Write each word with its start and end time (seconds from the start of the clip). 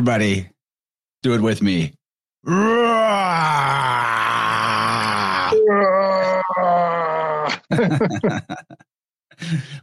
Everybody, 0.00 0.48
do 1.22 1.34
it 1.34 1.42
with 1.42 1.60
me. 1.60 1.92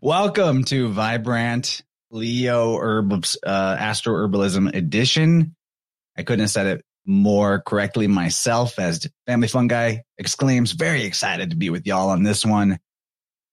Welcome 0.02 0.64
to 0.64 0.90
Vibe 0.90 1.28
Rant 1.28 1.84
Leo 2.10 2.80
Herbs 2.80 3.38
uh, 3.46 3.78
Astro 3.80 4.16
Herbalism 4.16 4.74
Edition. 4.74 5.56
I 6.18 6.24
couldn't 6.24 6.40
have 6.40 6.50
said 6.50 6.66
it 6.66 6.82
more 7.06 7.62
correctly 7.62 8.08
myself, 8.08 8.80
as 8.80 9.08
Family 9.28 9.48
Fun 9.48 9.68
Guy 9.68 10.02
exclaims. 10.18 10.72
Very 10.72 11.04
excited 11.04 11.52
to 11.52 11.56
be 11.56 11.70
with 11.70 11.86
y'all 11.86 12.10
on 12.10 12.24
this 12.24 12.44
one. 12.44 12.80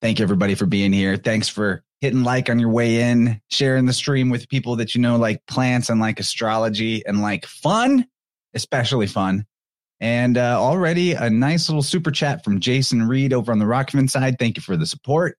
Thank 0.01 0.19
you, 0.19 0.23
everybody, 0.23 0.55
for 0.55 0.65
being 0.65 0.95
here. 0.95 1.19
Thanks 1.19 1.51
for 1.51 1.85
hitting 2.05 2.23
like 2.23 2.51
on 2.51 2.59
your 2.59 2.69
way 2.69 3.01
in, 3.01 3.41
sharing 3.49 3.87
the 3.87 3.93
stream 3.95 4.29
with 4.29 4.47
people 4.51 4.77
that 4.77 4.95
you 4.95 5.01
know 5.01 5.17
like 5.17 5.41
plants 5.47 5.89
and 5.89 5.99
like 5.99 6.21
astrology 6.21 7.03
and 7.07 7.23
like 7.23 7.47
fun, 7.47 8.07
especially 8.53 9.07
fun. 9.07 9.47
And 10.01 10.37
uh, 10.37 10.61
already 10.61 11.13
a 11.13 11.31
nice 11.31 11.71
little 11.71 11.83
super 11.83 12.11
chat 12.11 12.45
from 12.45 12.61
Jason 12.61 13.09
Reed 13.09 13.33
over 13.33 13.53
on 13.53 13.59
the 13.59 13.65
Rockman 13.65 14.11
side. 14.11 14.39
Thank 14.39 14.59
you 14.59 14.63
for 14.63 14.77
the 14.77 14.85
support. 14.85 15.39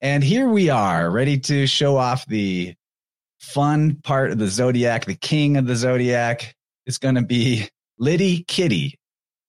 And 0.00 0.22
here 0.22 0.48
we 0.48 0.70
are, 0.70 1.10
ready 1.10 1.40
to 1.40 1.66
show 1.66 1.96
off 1.96 2.24
the 2.26 2.76
fun 3.40 3.96
part 4.04 4.30
of 4.30 4.38
the 4.38 4.46
zodiac, 4.46 5.06
the 5.06 5.16
king 5.16 5.56
of 5.56 5.66
the 5.66 5.74
zodiac. 5.74 6.54
It's 6.86 6.98
going 6.98 7.16
to 7.16 7.22
be 7.22 7.68
Liddy 7.98 8.44
Kitty, 8.44 9.00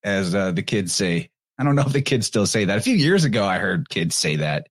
as 0.03 0.33
uh, 0.33 0.51
the 0.51 0.63
kids 0.63 0.95
say. 0.95 1.29
I 1.59 1.63
don't 1.63 1.75
know 1.75 1.83
if 1.83 1.93
the 1.93 2.01
kids 2.01 2.25
still 2.25 2.47
say 2.47 2.65
that. 2.65 2.79
A 2.79 2.81
few 2.81 2.95
years 2.95 3.23
ago, 3.23 3.45
I 3.45 3.59
heard 3.59 3.87
kids 3.87 4.15
say 4.15 4.37
that. 4.37 4.67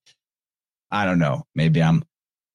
I 0.93 1.07
don't 1.07 1.19
know. 1.19 1.45
Maybe 1.55 1.83
I'm 1.83 2.05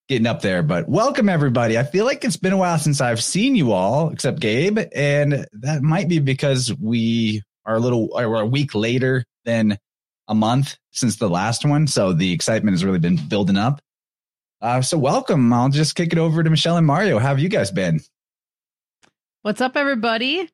getting 0.07 0.27
up 0.27 0.43
there, 0.43 0.61
but 0.61 0.87
welcome 0.87 1.27
everybody. 1.27 1.75
I 1.75 1.83
feel 1.83 2.05
like 2.05 2.23
it's 2.23 2.37
been 2.37 2.53
a 2.53 2.57
while 2.57 2.77
since 2.77 3.01
I've 3.01 3.21
seen 3.21 3.55
you 3.55 3.71
all, 3.71 4.09
except 4.09 4.39
Gabe, 4.39 4.77
and 4.93 5.47
that 5.53 5.81
might 5.81 6.07
be 6.07 6.19
because 6.19 6.71
we 6.75 7.41
are 7.65 7.75
a 7.75 7.79
little, 7.79 8.09
or 8.13 8.39
a 8.39 8.45
week 8.45 8.75
later 8.75 9.25
than 9.43 9.79
a 10.27 10.35
month 10.35 10.77
since 10.91 11.17
the 11.17 11.27
last 11.27 11.65
one. 11.65 11.87
So 11.87 12.13
the 12.13 12.31
excitement 12.31 12.75
has 12.75 12.85
really 12.85 12.99
been 12.99 13.17
building 13.27 13.57
up. 13.57 13.81
Uh, 14.61 14.81
so 14.81 14.99
welcome. 14.99 15.51
I'll 15.51 15.69
just 15.69 15.95
kick 15.95 16.13
it 16.13 16.19
over 16.19 16.43
to 16.43 16.49
Michelle 16.49 16.77
and 16.77 16.85
Mario. 16.85 17.17
How 17.17 17.29
have 17.29 17.39
you 17.39 17.49
guys 17.49 17.71
been? 17.71 18.01
What's 19.41 19.61
up, 19.61 19.75
everybody? 19.75 20.47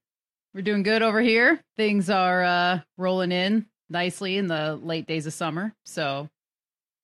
We're 0.53 0.62
doing 0.62 0.83
good 0.83 1.01
over 1.01 1.19
here. 1.19 1.59
Things 1.75 2.09
are 2.09 2.44
uh, 2.44 2.80
rolling 2.97 3.33
in 3.33 3.65
nicely 3.89 4.38
in 4.38 4.47
the 4.47 4.80
late 4.81 5.06
days 5.06 5.27
of 5.27 5.33
summer. 5.33 5.74
So 5.85 6.30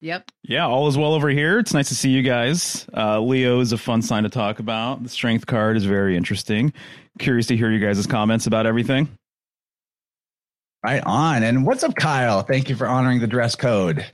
Yep. 0.02 0.30
Yeah, 0.42 0.66
all 0.66 0.88
is 0.88 0.96
well 0.96 1.12
over 1.12 1.28
here. 1.28 1.58
It's 1.58 1.74
nice 1.74 1.88
to 1.88 1.94
see 1.94 2.08
you 2.10 2.22
guys. 2.22 2.86
Uh, 2.96 3.20
Leo 3.20 3.60
is 3.60 3.72
a 3.72 3.78
fun 3.78 4.00
sign 4.00 4.22
to 4.22 4.30
talk 4.30 4.58
about. 4.58 5.02
The 5.02 5.10
strength 5.10 5.46
card 5.46 5.76
is 5.76 5.84
very 5.84 6.16
interesting. 6.16 6.72
Curious 7.18 7.46
to 7.48 7.56
hear 7.56 7.70
you 7.70 7.84
guys' 7.84 8.06
comments 8.06 8.46
about 8.46 8.64
everything. 8.64 9.08
Right 10.82 11.02
on. 11.04 11.42
And 11.42 11.66
what's 11.66 11.84
up, 11.84 11.94
Kyle? 11.94 12.42
Thank 12.42 12.70
you 12.70 12.76
for 12.76 12.86
honoring 12.86 13.20
the 13.20 13.26
dress 13.26 13.54
code. 13.54 14.06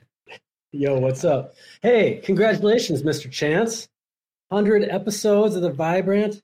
Yo, 0.73 0.99
what's 0.99 1.25
up? 1.25 1.55
Hey, 1.83 2.21
congratulations, 2.25 3.05
Mr. 3.05 3.31
Chance. 3.31 3.89
100 4.49 4.89
episodes 4.89 5.55
of 5.55 5.63
the 5.63 5.71
Vibe 5.71 6.07
Rant. 6.07 6.43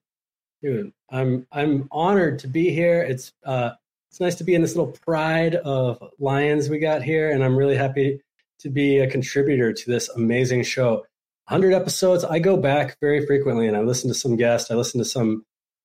Dude, 0.62 0.92
I'm 1.10 1.46
I'm 1.50 1.88
honored 1.90 2.38
to 2.40 2.48
be 2.48 2.70
here. 2.70 3.02
It's 3.02 3.32
uh 3.44 3.70
it's 4.10 4.20
nice 4.20 4.36
to 4.36 4.44
be 4.44 4.54
in 4.54 4.62
this 4.62 4.76
little 4.76 4.92
pride 4.92 5.56
of 5.56 6.02
lions 6.20 6.68
we 6.68 6.78
got 6.78 7.02
here 7.02 7.32
and 7.32 7.42
I'm 7.42 7.56
really 7.56 7.76
happy 7.76 8.20
to 8.62 8.70
be 8.70 8.98
a 8.98 9.10
contributor 9.10 9.72
to 9.72 9.90
this 9.90 10.08
amazing 10.10 10.62
show. 10.62 11.04
100 11.48 11.74
episodes. 11.74 12.24
I 12.24 12.38
go 12.38 12.56
back 12.56 12.96
very 13.00 13.26
frequently 13.26 13.66
and 13.66 13.76
I 13.76 13.80
listen 13.80 14.08
to 14.08 14.14
some 14.14 14.36
guests. 14.36 14.70
I 14.70 14.74
listen 14.74 15.00
to 15.00 15.04
some 15.04 15.44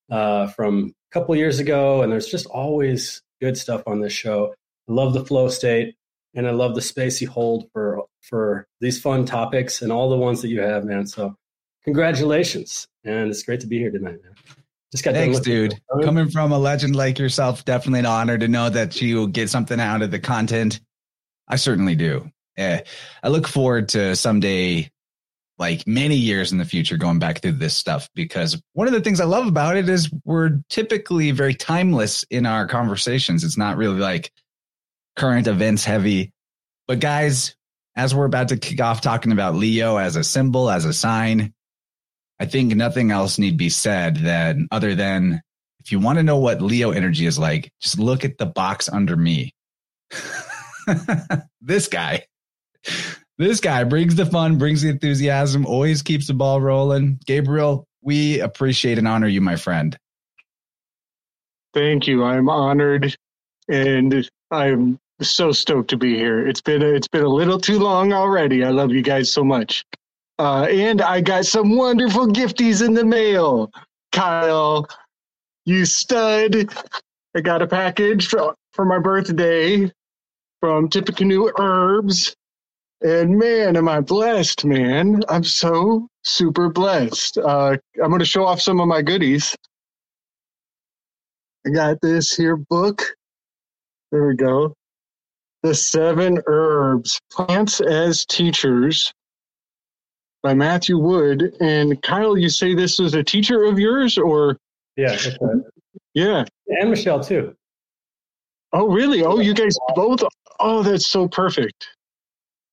uh, 0.09 0.47
from 0.47 0.93
a 1.11 1.13
couple 1.13 1.35
years 1.35 1.59
ago, 1.59 2.01
and 2.01 2.11
there's 2.11 2.27
just 2.27 2.45
always 2.45 3.21
good 3.41 3.57
stuff 3.57 3.83
on 3.87 4.01
this 4.01 4.13
show. 4.13 4.53
I 4.89 4.93
love 4.93 5.13
the 5.13 5.25
flow 5.25 5.49
state, 5.49 5.95
and 6.33 6.47
I 6.47 6.51
love 6.51 6.75
the 6.75 6.81
space 6.81 7.21
you 7.21 7.29
hold 7.29 7.69
for 7.73 8.05
for 8.21 8.67
these 8.79 9.01
fun 9.01 9.25
topics 9.25 9.81
and 9.81 9.91
all 9.91 10.09
the 10.09 10.17
ones 10.17 10.41
that 10.41 10.49
you 10.49 10.61
have, 10.61 10.85
man. 10.85 11.07
So, 11.07 11.35
congratulations, 11.83 12.87
and 13.03 13.29
it's 13.29 13.43
great 13.43 13.59
to 13.61 13.67
be 13.67 13.79
here 13.79 13.91
tonight, 13.91 14.19
man. 14.23 14.33
Just 14.91 15.03
got 15.03 15.15
thanks, 15.15 15.41
dude. 15.41 15.73
Coming 16.03 16.29
from 16.29 16.53
a 16.53 16.57
legend 16.57 16.95
like 16.95 17.19
yourself, 17.19 17.65
definitely 17.65 17.99
an 17.99 18.05
honor 18.05 18.37
to 18.37 18.47
know 18.47 18.69
that 18.69 19.01
you 19.01 19.27
get 19.27 19.49
something 19.49 19.79
out 19.79 20.01
of 20.01 20.11
the 20.11 20.19
content. 20.19 20.79
I 21.49 21.57
certainly 21.57 21.95
do 21.95 22.31
eh, 22.57 22.81
I 23.23 23.27
look 23.29 23.47
forward 23.47 23.89
to 23.89 24.15
someday, 24.15 24.91
like 25.57 25.87
many 25.87 26.15
years 26.15 26.51
in 26.51 26.57
the 26.57 26.65
future, 26.65 26.97
going 26.97 27.19
back 27.19 27.41
through 27.41 27.53
this 27.53 27.75
stuff 27.75 28.09
because 28.13 28.61
one 28.73 28.87
of 28.87 28.93
the 28.93 29.01
things 29.01 29.19
I 29.19 29.25
love 29.25 29.47
about 29.47 29.77
it 29.77 29.89
is 29.89 30.11
we're 30.23 30.59
typically 30.69 31.31
very 31.31 31.55
timeless 31.55 32.23
in 32.29 32.45
our 32.45 32.67
conversations. 32.67 33.43
It's 33.43 33.57
not 33.57 33.77
really 33.77 33.99
like 33.99 34.31
current 35.15 35.47
events 35.47 35.83
heavy. 35.83 36.31
But 36.87 36.99
guys, 36.99 37.55
as 37.95 38.13
we're 38.13 38.25
about 38.25 38.49
to 38.49 38.57
kick 38.57 38.79
off 38.79 39.01
talking 39.01 39.31
about 39.31 39.55
Leo 39.55 39.97
as 39.97 40.15
a 40.15 40.23
symbol, 40.23 40.69
as 40.69 40.85
a 40.85 40.93
sign, 40.93 41.53
I 42.39 42.45
think 42.45 42.75
nothing 42.75 43.11
else 43.11 43.39
need 43.39 43.57
be 43.57 43.69
said 43.69 44.17
than 44.17 44.67
other 44.71 44.93
than 44.95 45.41
if 45.79 45.91
you 45.91 45.99
want 45.99 46.19
to 46.19 46.23
know 46.23 46.37
what 46.37 46.61
Leo 46.61 46.91
energy 46.91 47.25
is 47.25 47.39
like, 47.39 47.71
just 47.81 47.97
look 47.97 48.23
at 48.23 48.37
the 48.37 48.45
box 48.45 48.89
under 48.89 49.15
me. 49.15 49.53
this 51.61 51.87
guy 51.87 52.25
this 53.37 53.59
guy 53.59 53.83
brings 53.83 54.15
the 54.15 54.25
fun, 54.25 54.57
brings 54.57 54.81
the 54.81 54.89
enthusiasm, 54.89 55.65
always 55.65 56.01
keeps 56.01 56.27
the 56.27 56.33
ball 56.33 56.61
rolling. 56.61 57.19
Gabriel, 57.25 57.87
we 58.01 58.39
appreciate 58.39 58.97
and 58.97 59.07
honor 59.07 59.27
you, 59.27 59.41
my 59.41 59.55
friend. 59.55 59.97
Thank 61.73 62.07
you. 62.07 62.23
I'm 62.23 62.49
honored 62.49 63.15
and 63.69 64.27
I'm 64.51 64.99
so 65.21 65.51
stoked 65.51 65.89
to 65.89 65.97
be 65.97 66.15
here. 66.15 66.47
It's 66.47 66.61
been 66.61 66.81
a, 66.81 66.87
it's 66.87 67.07
been 67.07 67.23
a 67.23 67.29
little 67.29 67.59
too 67.59 67.79
long 67.79 68.13
already. 68.13 68.63
I 68.63 68.69
love 68.69 68.91
you 68.91 69.01
guys 69.01 69.31
so 69.31 69.43
much. 69.43 69.83
Uh, 70.39 70.67
and 70.69 71.01
I 71.01 71.21
got 71.21 71.45
some 71.45 71.75
wonderful 71.75 72.27
gifties 72.27 72.85
in 72.85 72.93
the 72.93 73.03
mail. 73.03 73.71
Kyle, 74.11 74.87
you 75.65 75.85
stud. 75.85 76.73
I 77.35 77.41
got 77.41 77.61
a 77.61 77.67
package 77.67 78.27
for, 78.27 78.55
for 78.71 78.85
my 78.85 78.99
birthday 78.99 79.91
from 80.61 80.89
Tippecanoe 80.89 81.51
Herbs. 81.59 82.35
And 83.01 83.37
man, 83.37 83.77
am 83.77 83.87
I 83.87 84.01
blessed, 84.01 84.65
man. 84.65 85.21
I'm 85.29 85.43
so 85.43 86.07
super 86.23 86.69
blessed. 86.69 87.37
Uh, 87.37 87.77
I'm 88.01 88.09
going 88.09 88.19
to 88.19 88.25
show 88.25 88.45
off 88.45 88.59
some 88.59 88.79
of 88.79 88.87
my 88.87 89.01
goodies. 89.01 89.55
I 91.65 91.69
got 91.69 92.01
this 92.01 92.35
here 92.35 92.55
book. 92.55 93.03
There 94.11 94.27
we 94.27 94.35
go. 94.35 94.73
The 95.63 95.75
Seven 95.75 96.41
Herbs 96.47 97.19
Plants 97.31 97.81
as 97.81 98.25
Teachers 98.25 99.11
by 100.41 100.53
Matthew 100.53 100.97
Wood. 100.97 101.55
And 101.59 102.01
Kyle, 102.01 102.37
you 102.37 102.49
say 102.49 102.73
this 102.73 102.99
is 102.99 103.13
a 103.13 103.23
teacher 103.23 103.63
of 103.63 103.77
yours 103.77 104.17
or? 104.17 104.57
Yeah. 104.95 105.17
Yeah. 106.13 106.45
And 106.67 106.89
Michelle, 106.89 107.23
too. 107.23 107.53
Oh, 108.73 108.87
really? 108.87 109.23
Oh, 109.23 109.39
you 109.39 109.53
guys 109.53 109.75
both? 109.95 110.23
Oh, 110.59 110.81
that's 110.81 111.05
so 111.05 111.27
perfect. 111.27 111.89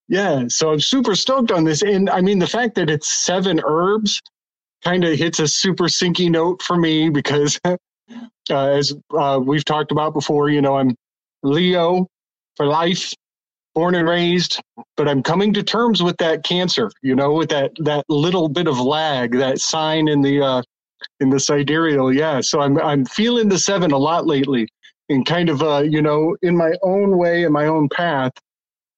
Yeah, 0.08 0.44
so 0.48 0.70
I'm 0.72 0.80
super 0.80 1.14
stoked 1.14 1.50
on 1.50 1.64
this. 1.64 1.82
And 1.82 2.10
I 2.10 2.20
mean, 2.20 2.38
the 2.38 2.46
fact 2.46 2.74
that 2.74 2.90
it's 2.90 3.08
seven 3.24 3.60
herbs 3.64 4.20
kind 4.82 5.04
of 5.04 5.16
hits 5.16 5.38
a 5.38 5.48
super 5.48 5.84
syncy 5.84 6.30
note 6.30 6.60
for 6.60 6.76
me 6.76 7.08
because, 7.08 7.58
uh, 7.64 7.76
as 8.50 8.94
uh, 9.16 9.40
we've 9.42 9.64
talked 9.64 9.92
about 9.92 10.12
before, 10.12 10.50
you 10.50 10.60
know, 10.60 10.76
I'm 10.76 10.94
Leo 11.42 12.06
for 12.56 12.66
life, 12.66 13.14
born 13.74 13.94
and 13.94 14.06
raised, 14.06 14.60
but 14.96 15.08
I'm 15.08 15.22
coming 15.22 15.54
to 15.54 15.62
terms 15.62 16.02
with 16.02 16.18
that 16.18 16.44
cancer, 16.44 16.90
you 17.02 17.14
know, 17.14 17.32
with 17.32 17.48
that, 17.48 17.72
that 17.78 18.04
little 18.10 18.48
bit 18.48 18.68
of 18.68 18.78
lag, 18.78 19.32
that 19.38 19.58
sign 19.58 20.08
in 20.08 20.20
the, 20.20 20.42
uh, 20.42 20.62
in 21.20 21.30
the 21.30 21.40
sidereal. 21.40 22.12
Yeah. 22.12 22.42
So 22.42 22.60
I'm, 22.60 22.78
I'm 22.78 23.06
feeling 23.06 23.48
the 23.48 23.58
seven 23.58 23.90
a 23.92 23.98
lot 23.98 24.26
lately 24.26 24.68
and 25.08 25.24
kind 25.24 25.48
of, 25.48 25.62
uh, 25.62 25.82
you 25.82 26.02
know, 26.02 26.36
in 26.42 26.56
my 26.56 26.72
own 26.82 27.16
way, 27.16 27.44
in 27.44 27.52
my 27.52 27.66
own 27.66 27.88
path 27.88 28.32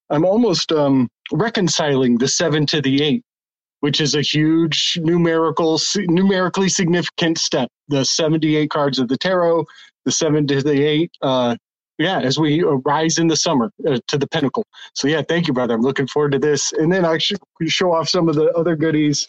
I'm 0.09 0.25
almost 0.25 0.71
um, 0.71 1.09
reconciling 1.31 2.17
the 2.17 2.27
seven 2.27 2.65
to 2.67 2.81
the 2.81 3.03
eight, 3.03 3.23
which 3.81 3.99
is 3.99 4.15
a 4.15 4.21
huge 4.21 4.97
numerical, 5.01 5.79
numerically 5.97 6.69
significant 6.69 7.37
step. 7.37 7.69
The 7.89 8.05
78 8.05 8.69
cards 8.69 8.99
of 8.99 9.07
the 9.07 9.17
tarot, 9.17 9.65
the 10.05 10.11
seven 10.11 10.47
to 10.47 10.61
the 10.61 10.83
eight. 10.83 11.11
Uh, 11.21 11.55
yeah, 11.97 12.19
as 12.19 12.37
we 12.37 12.63
rise 12.85 13.17
in 13.17 13.27
the 13.27 13.35
summer 13.35 13.71
uh, 13.87 13.97
to 14.07 14.17
the 14.17 14.27
pinnacle. 14.27 14.65
So 14.93 15.07
yeah, 15.07 15.23
thank 15.27 15.47
you, 15.47 15.53
brother. 15.53 15.73
I'm 15.73 15.81
looking 15.81 16.07
forward 16.07 16.31
to 16.33 16.39
this. 16.39 16.71
And 16.73 16.91
then 16.91 17.05
I 17.05 17.17
should 17.17 17.39
show 17.67 17.91
off 17.91 18.07
some 18.07 18.29
of 18.29 18.35
the 18.35 18.51
other 18.53 18.75
goodies. 18.75 19.27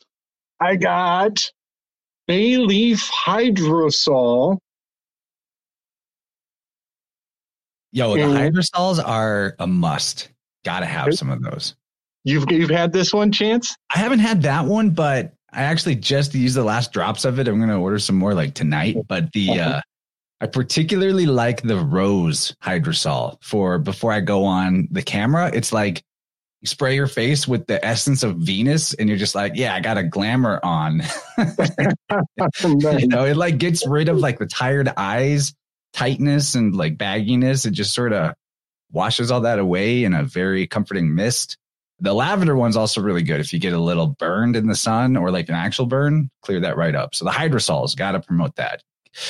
I 0.61 0.77
got 0.77 1.51
bay 2.27 2.59
leaf 2.59 3.11
hydrosol. 3.11 4.59
Yo, 7.91 8.15
the 8.15 8.21
hydrosols 8.21 9.03
are 9.05 9.57
a 9.59 9.67
must. 9.67 10.29
Got 10.69 10.81
to 10.81 10.87
have 10.87 11.15
some 11.15 11.31
of 11.31 11.41
those. 11.43 11.75
You've 12.25 12.45
you've 12.51 12.69
had 12.69 12.93
this 12.93 13.15
one, 13.15 13.33
Chance? 13.33 13.75
I 13.95 14.01
haven't 14.01 14.19
had 14.19 14.43
that 14.43 14.67
one, 14.67 14.91
but 14.91 15.33
I 15.51 15.63
actually 15.63 15.97
just 15.97 16.35
used 16.35 16.57
the 16.57 16.63
last 16.63 16.93
drops 16.93 17.25
of 17.25 17.39
it. 17.39 17.49
I'm 17.49 17.57
going 17.57 17.71
to 17.71 17.77
order 17.77 17.99
some 17.99 18.17
more 18.17 18.35
like 18.35 18.53
tonight, 18.53 18.99
but 19.09 19.33
the, 19.33 19.61
uh, 19.61 19.81
I 20.43 20.47
particularly 20.47 21.25
like 21.25 21.63
the 21.63 21.79
rose 21.79 22.55
hydrosol 22.63 23.43
for 23.43 23.79
before 23.79 24.13
I 24.13 24.21
go 24.21 24.45
on 24.45 24.89
the 24.91 25.01
camera. 25.01 25.51
It's 25.55 25.73
like 25.73 26.03
you 26.61 26.69
spray 26.69 26.95
your 26.95 27.07
face 27.07 27.49
with 27.49 27.67
the 27.67 27.83
essence 27.83 28.23
of 28.23 28.37
Venus 28.37 28.93
and 28.93 29.09
you're 29.09 29.17
just 29.17 29.35
like, 29.35 29.53
yeah, 29.55 29.75
I 29.75 29.81
got 29.81 29.97
a 29.97 30.03
glamour 30.03 30.61
on. 30.63 31.01
you 32.63 33.07
know, 33.09 33.25
it 33.25 33.39
like 33.39 33.57
gets 33.57 33.87
rid 33.87 34.11
of 34.11 34.19
like 34.19 34.39
the 34.39 34.45
tired 34.45 34.93
eyes, 34.99 35.55
tightness 35.95 36.57
and 36.57 36.77
like 36.77 36.99
bagginess. 36.99 37.65
It 37.65 37.71
just 37.71 37.95
sort 37.95 38.13
of 38.13 38.35
washes 38.93 39.31
all 39.31 39.43
that 39.43 39.59
away 39.59 40.05
in 40.05 40.15
a 40.15 40.23
very 40.23 40.67
comforting 40.67 41.15
mist. 41.15 41.57
The 42.01 42.15
lavender 42.15 42.57
one's 42.57 42.77
also 42.77 43.01
really 43.01 43.23
good 43.23 43.41
if 43.41 43.53
you 43.53 43.59
get 43.59 43.73
a 43.73 43.79
little 43.79 44.07
burned 44.07 44.57
in 44.57 44.69
the 44.69 44.77
sun 44.77 45.17
or 45.17 45.31
like 45.31 45.49
an 45.49 45.55
actual 45.55 45.87
burn, 45.87 46.31
clear 46.43 46.61
that 46.61 46.77
right 46.77 46.95
up. 46.95 47.15
So 47.15 47.25
the 47.25 47.33
hydrosol's 47.33 47.95
got 47.95 48.13
to 48.13 48.21
promote 48.21 48.55
that. 48.57 48.83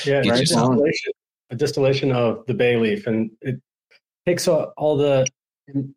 Yeah, 0.05 0.19
right. 0.19 0.41
distillation, 0.41 1.13
a 1.51 1.57
distillation 1.57 2.13
of 2.13 2.45
the 2.47 2.55
bay 2.55 2.77
leaf, 2.77 3.07
and 3.07 3.31
it 3.41 3.61
takes 4.27 4.47
all 4.47 4.97
the 4.97 5.27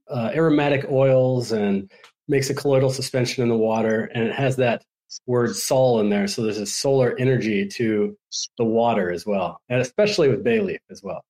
uh, 0.09 0.31
aromatic 0.33 0.85
oils 0.89 1.51
and 1.51 1.91
makes 2.27 2.49
a 2.49 2.53
colloidal 2.53 2.89
suspension 2.89 3.43
in 3.43 3.49
the 3.49 3.57
water, 3.57 4.09
and 4.13 4.23
it 4.23 4.33
has 4.33 4.55
that 4.57 4.83
word 5.25 5.55
"sol" 5.55 5.99
in 5.99 6.09
there. 6.09 6.27
So 6.27 6.41
there's 6.41 6.57
a 6.57 6.65
solar 6.65 7.17
energy 7.19 7.67
to 7.67 8.17
the 8.57 8.63
water 8.63 9.11
as 9.11 9.25
well, 9.25 9.59
and 9.67 9.81
especially 9.81 10.29
with 10.29 10.43
bay 10.43 10.61
leaf 10.61 10.79
as 10.89 11.03
well. 11.03 11.25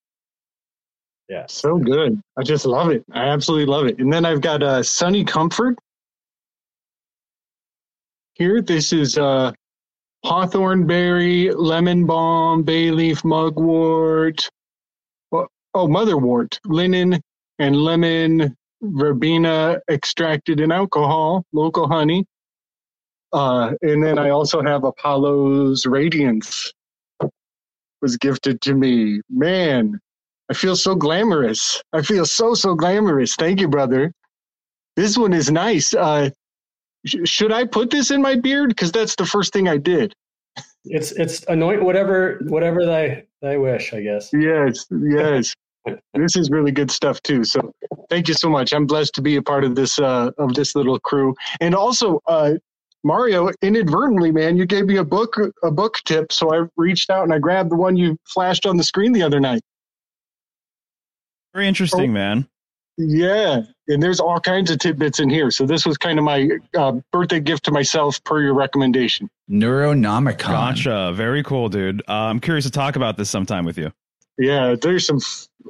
Yeah. 1.32 1.46
So 1.48 1.78
good. 1.78 2.20
I 2.36 2.42
just 2.42 2.66
love 2.66 2.90
it. 2.90 3.06
I 3.10 3.28
absolutely 3.28 3.64
love 3.64 3.86
it. 3.86 3.98
And 3.98 4.12
then 4.12 4.26
I've 4.26 4.42
got 4.42 4.62
uh, 4.62 4.82
Sunny 4.82 5.24
Comfort 5.24 5.78
here. 8.34 8.60
This 8.60 8.92
is 8.92 9.16
uh, 9.16 9.52
hawthorn 10.26 10.86
berry, 10.86 11.50
lemon 11.50 12.04
balm, 12.04 12.64
bay 12.64 12.90
leaf, 12.90 13.24
mugwort, 13.24 14.46
oh, 15.32 15.48
motherwort, 15.74 16.58
linden, 16.66 17.18
and 17.58 17.76
lemon 17.76 18.54
verbena 18.82 19.80
extracted 19.90 20.60
in 20.60 20.70
alcohol, 20.70 21.46
local 21.54 21.88
honey. 21.88 22.26
Uh, 23.32 23.72
and 23.80 24.04
then 24.04 24.18
I 24.18 24.28
also 24.28 24.60
have 24.60 24.84
Apollo's 24.84 25.86
Radiance 25.86 26.74
was 28.02 28.18
gifted 28.18 28.60
to 28.60 28.74
me. 28.74 29.22
Man, 29.30 29.98
I 30.52 30.54
feel 30.54 30.76
so 30.76 30.94
glamorous. 30.94 31.82
I 31.94 32.02
feel 32.02 32.26
so 32.26 32.52
so 32.52 32.74
glamorous. 32.74 33.36
Thank 33.36 33.58
you, 33.58 33.68
brother. 33.68 34.12
This 34.96 35.16
one 35.16 35.32
is 35.32 35.50
nice. 35.50 35.94
Uh, 35.94 36.28
sh- 37.06 37.24
should 37.24 37.52
I 37.52 37.64
put 37.64 37.88
this 37.88 38.10
in 38.10 38.20
my 38.20 38.34
beard? 38.34 38.68
Because 38.68 38.92
that's 38.92 39.16
the 39.16 39.24
first 39.24 39.54
thing 39.54 39.66
I 39.66 39.78
did. 39.78 40.12
It's 40.84 41.12
it's 41.12 41.42
anoint 41.48 41.82
whatever 41.82 42.38
whatever 42.48 42.84
they 42.84 43.24
they 43.40 43.56
wish, 43.56 43.94
I 43.94 44.02
guess. 44.02 44.28
Yes, 44.34 44.84
yes. 44.90 45.54
this 46.12 46.36
is 46.36 46.50
really 46.50 46.70
good 46.70 46.90
stuff 46.90 47.22
too. 47.22 47.44
So 47.44 47.72
thank 48.10 48.28
you 48.28 48.34
so 48.34 48.50
much. 48.50 48.74
I'm 48.74 48.84
blessed 48.84 49.14
to 49.14 49.22
be 49.22 49.36
a 49.36 49.42
part 49.42 49.64
of 49.64 49.74
this 49.74 49.98
uh, 49.98 50.32
of 50.36 50.52
this 50.52 50.76
little 50.76 50.98
crew. 50.98 51.34
And 51.62 51.74
also, 51.74 52.20
uh, 52.26 52.52
Mario, 53.04 53.48
inadvertently, 53.62 54.32
man, 54.32 54.58
you 54.58 54.66
gave 54.66 54.84
me 54.84 54.98
a 54.98 55.04
book 55.04 55.34
a 55.62 55.70
book 55.70 55.96
tip, 56.04 56.30
so 56.30 56.54
I 56.54 56.66
reached 56.76 57.08
out 57.08 57.24
and 57.24 57.32
I 57.32 57.38
grabbed 57.38 57.70
the 57.70 57.76
one 57.76 57.96
you 57.96 58.18
flashed 58.26 58.66
on 58.66 58.76
the 58.76 58.84
screen 58.84 59.12
the 59.12 59.22
other 59.22 59.40
night. 59.40 59.62
Very 61.54 61.68
interesting, 61.68 62.10
Oh. 62.10 62.14
man. 62.14 62.48
Yeah, 62.98 63.62
and 63.88 64.02
there's 64.02 64.20
all 64.20 64.38
kinds 64.38 64.70
of 64.70 64.78
tidbits 64.78 65.18
in 65.18 65.30
here. 65.30 65.50
So 65.50 65.64
this 65.64 65.86
was 65.86 65.96
kind 65.96 66.18
of 66.18 66.24
my 66.26 66.48
uh, 66.76 66.92
birthday 67.10 67.40
gift 67.40 67.64
to 67.64 67.70
myself 67.70 68.22
per 68.24 68.42
your 68.42 68.52
recommendation. 68.52 69.30
Neuronomicon. 69.50 70.38
Gotcha. 70.38 71.12
Very 71.14 71.42
cool, 71.42 71.70
dude. 71.70 72.02
Uh, 72.06 72.12
I'm 72.12 72.38
curious 72.38 72.66
to 72.66 72.70
talk 72.70 72.96
about 72.96 73.16
this 73.16 73.30
sometime 73.30 73.64
with 73.64 73.78
you. 73.78 73.90
Yeah, 74.38 74.76
there's 74.80 75.06
some 75.06 75.18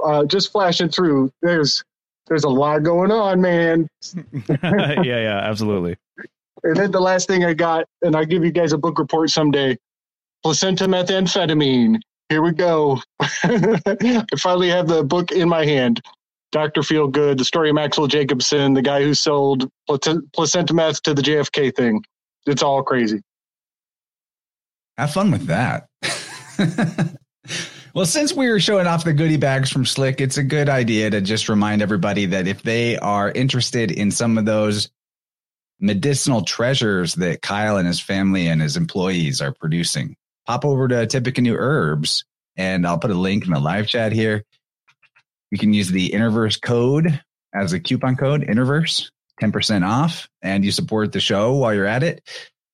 uh, 0.05 0.25
just 0.25 0.51
flashing 0.51 0.89
through. 0.89 1.31
There's 1.43 1.85
there's 2.27 2.45
a 2.45 2.49
lot 2.49 2.83
going 2.83 3.12
on, 3.12 3.41
man. 3.41 3.89
yeah, 4.62 5.03
yeah, 5.03 5.39
absolutely. 5.45 5.97
And 6.65 6.77
then 6.77 6.91
the 6.91 7.01
last 7.01 7.29
thing 7.29 7.45
I 7.45 7.55
got, 7.55 7.87
and 8.03 8.17
I'll 8.17 8.25
give 8.25 8.45
you 8.45 8.51
guys 8.51 8.73
a 8.73 8.79
book 8.79 8.99
report 8.99 9.31
someday. 9.31 9.77
Placenta 10.43 10.87
methamphetamine. 10.87 12.01
Here 12.33 12.41
we 12.41 12.53
go. 12.53 12.99
I 13.21 14.25
finally 14.39 14.71
have 14.71 14.89
the 14.89 15.05
book 15.05 15.33
in 15.33 15.51
my 15.51 15.67
hand. 15.67 16.01
Dr. 16.51 16.83
Feel 16.83 17.07
Good, 17.07 17.37
the 17.37 17.45
story 17.45 17.69
of 17.69 17.75
Maxwell 17.75 18.07
Jacobson, 18.07 18.73
the 18.73 18.81
guy 18.81 19.03
who 19.03 19.12
sold 19.12 19.69
placenta 19.87 20.73
meth 20.73 21.03
to 21.03 21.12
the 21.12 21.21
JFK 21.21 21.77
thing. 21.77 22.03
It's 22.47 22.62
all 22.62 22.83
crazy. 22.83 23.21
Have 24.97 25.12
fun 25.12 25.31
with 25.31 25.45
that. 25.49 25.89
well, 27.95 28.07
since 28.07 28.33
we 28.33 28.49
were 28.49 28.61
showing 28.61 28.87
off 28.87 29.05
the 29.05 29.12
goodie 29.12 29.37
bags 29.37 29.69
from 29.71 29.85
Slick, 29.85 30.19
it's 30.19 30.39
a 30.39 30.43
good 30.43 30.71
idea 30.71 31.11
to 31.11 31.21
just 31.21 31.51
remind 31.51 31.83
everybody 31.83 32.25
that 32.25 32.49
if 32.49 32.62
they 32.62 32.97
are 32.97 33.31
interested 33.31 33.91
in 33.91 34.11
some 34.11 34.39
of 34.39 34.47
those 34.47 34.89
medicinal 35.81 36.41
treasures 36.41 37.15
that 37.17 37.43
Kyle 37.43 37.77
and 37.77 37.87
his 37.87 38.01
family 38.01 38.47
and 38.47 38.62
his 38.62 38.79
employees 38.79 39.43
are 39.43 39.53
producing, 39.53 40.17
pop 40.46 40.64
over 40.64 40.88
to 40.88 41.06
Tippecanoe 41.06 41.52
New 41.52 41.56
Herbs 41.56 42.25
and 42.56 42.87
I'll 42.87 42.99
put 42.99 43.11
a 43.11 43.14
link 43.14 43.46
in 43.46 43.52
the 43.52 43.61
live 43.61 43.87
chat 43.87 44.12
here. 44.12 44.44
You 45.50 45.58
can 45.58 45.72
use 45.72 45.88
the 45.88 46.11
InnerVerse 46.11 46.61
code 46.61 47.20
as 47.54 47.72
a 47.72 47.80
coupon 47.80 48.16
code, 48.16 48.42
InnerVerse, 48.42 49.11
10% 49.40 49.87
off, 49.87 50.28
and 50.40 50.64
you 50.64 50.72
support 50.72 51.12
the 51.12 51.20
show 51.20 51.54
while 51.54 51.75
you're 51.75 51.87
at 51.87 52.02
it. 52.02 52.22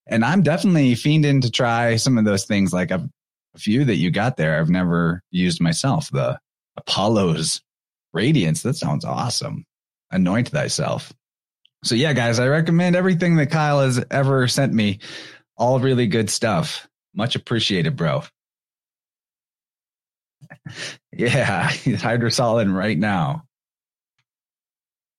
And 0.07 0.25
I'm 0.25 0.43
definitely 0.43 0.95
fiending 0.95 1.43
to 1.43 1.51
try 1.51 1.97
some 1.97 2.19
of 2.19 2.25
those 2.25 2.45
things 2.45 2.73
like 2.73 2.91
a, 2.91 3.09
a 3.55 3.59
few 3.59 3.85
that 3.85 3.97
you 3.97 4.11
got 4.11 4.37
there. 4.37 4.59
I've 4.59 4.71
never 4.71 5.23
used 5.31 5.61
myself. 5.61 6.11
The 6.11 6.39
Apollo's 6.77 7.61
Radiance. 8.13 8.63
That 8.63 8.77
sounds 8.77 9.05
awesome. 9.05 9.65
Anoint 10.11 10.49
thyself. 10.49 11.13
So 11.85 11.95
yeah, 11.95 12.13
guys, 12.13 12.39
I 12.39 12.49
recommend 12.49 12.97
everything 12.97 13.37
that 13.37 13.51
Kyle 13.51 13.81
has 13.81 14.03
ever 14.11 14.49
sent 14.49 14.73
me. 14.73 15.01
All 15.57 15.79
really 15.79 16.07
good 16.07 16.31
stuff. 16.31 16.88
Much 17.15 17.35
appreciated, 17.35 17.97
bro. 17.97 18.23
Yeah, 21.13 21.71
he's 21.71 22.03
hydrosolid 22.03 22.75
right 22.75 22.99
now. 22.99 23.45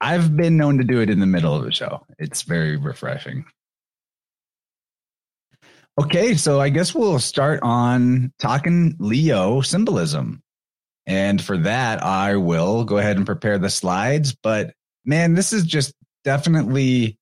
I've 0.01 0.35
been 0.35 0.57
known 0.57 0.77
to 0.77 0.83
do 0.83 1.01
it 1.01 1.09
in 1.09 1.19
the 1.19 1.25
middle 1.25 1.55
of 1.55 1.65
the 1.65 1.71
show. 1.71 2.05
It's 2.17 2.43
very 2.43 2.77
refreshing. 2.77 3.45
Okay, 5.99 6.35
so 6.35 6.61
I 6.61 6.69
guess 6.69 6.95
we'll 6.95 7.19
start 7.19 7.59
on 7.61 8.31
talking 8.39 8.95
Leo 8.99 9.59
symbolism. 9.59 10.41
And 11.05 11.41
for 11.41 11.57
that, 11.57 12.01
I 12.01 12.37
will 12.37 12.85
go 12.85 12.97
ahead 12.97 13.17
and 13.17 13.25
prepare 13.25 13.57
the 13.57 13.69
slides. 13.69 14.33
But 14.41 14.73
man, 15.03 15.33
this 15.33 15.51
is 15.51 15.65
just 15.65 15.93
definitely 16.23 17.17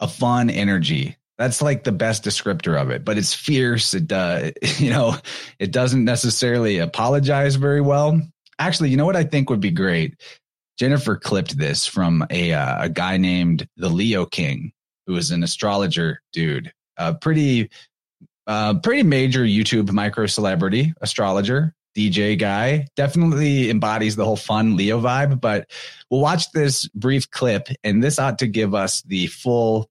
a 0.00 0.08
fun 0.08 0.50
energy. 0.50 1.16
That's 1.42 1.60
like 1.60 1.82
the 1.82 1.90
best 1.90 2.22
descriptor 2.22 2.80
of 2.80 2.90
it. 2.90 3.04
But 3.04 3.18
it's 3.18 3.34
fierce. 3.34 3.94
It 3.94 4.12
uh, 4.12 4.52
you 4.78 4.90
know, 4.90 5.16
it 5.58 5.72
doesn't 5.72 6.04
necessarily 6.04 6.78
apologize 6.78 7.56
very 7.56 7.80
well. 7.80 8.22
Actually, 8.60 8.90
you 8.90 8.96
know 8.96 9.06
what 9.06 9.16
I 9.16 9.24
think 9.24 9.50
would 9.50 9.58
be 9.58 9.72
great? 9.72 10.22
Jennifer 10.78 11.16
clipped 11.16 11.58
this 11.58 11.84
from 11.84 12.24
a 12.30 12.52
uh, 12.52 12.84
a 12.84 12.88
guy 12.88 13.16
named 13.16 13.66
the 13.76 13.88
Leo 13.88 14.24
King, 14.24 14.70
who 15.08 15.16
is 15.16 15.32
an 15.32 15.42
astrologer 15.42 16.22
dude, 16.32 16.72
a 16.96 17.12
pretty 17.12 17.70
uh, 18.46 18.78
pretty 18.78 19.02
major 19.02 19.42
YouTube 19.42 19.90
micro 19.90 20.26
celebrity 20.26 20.94
astrologer. 21.00 21.74
DJ 21.96 22.38
guy 22.38 22.86
definitely 22.94 23.68
embodies 23.68 24.14
the 24.14 24.24
whole 24.24 24.36
fun 24.36 24.76
Leo 24.76 25.00
vibe, 25.00 25.40
but 25.40 25.68
we'll 26.08 26.20
watch 26.20 26.52
this 26.52 26.86
brief 26.90 27.28
clip 27.32 27.66
and 27.82 28.02
this 28.02 28.20
ought 28.20 28.38
to 28.38 28.46
give 28.46 28.76
us 28.76 29.02
the 29.02 29.26
full 29.26 29.90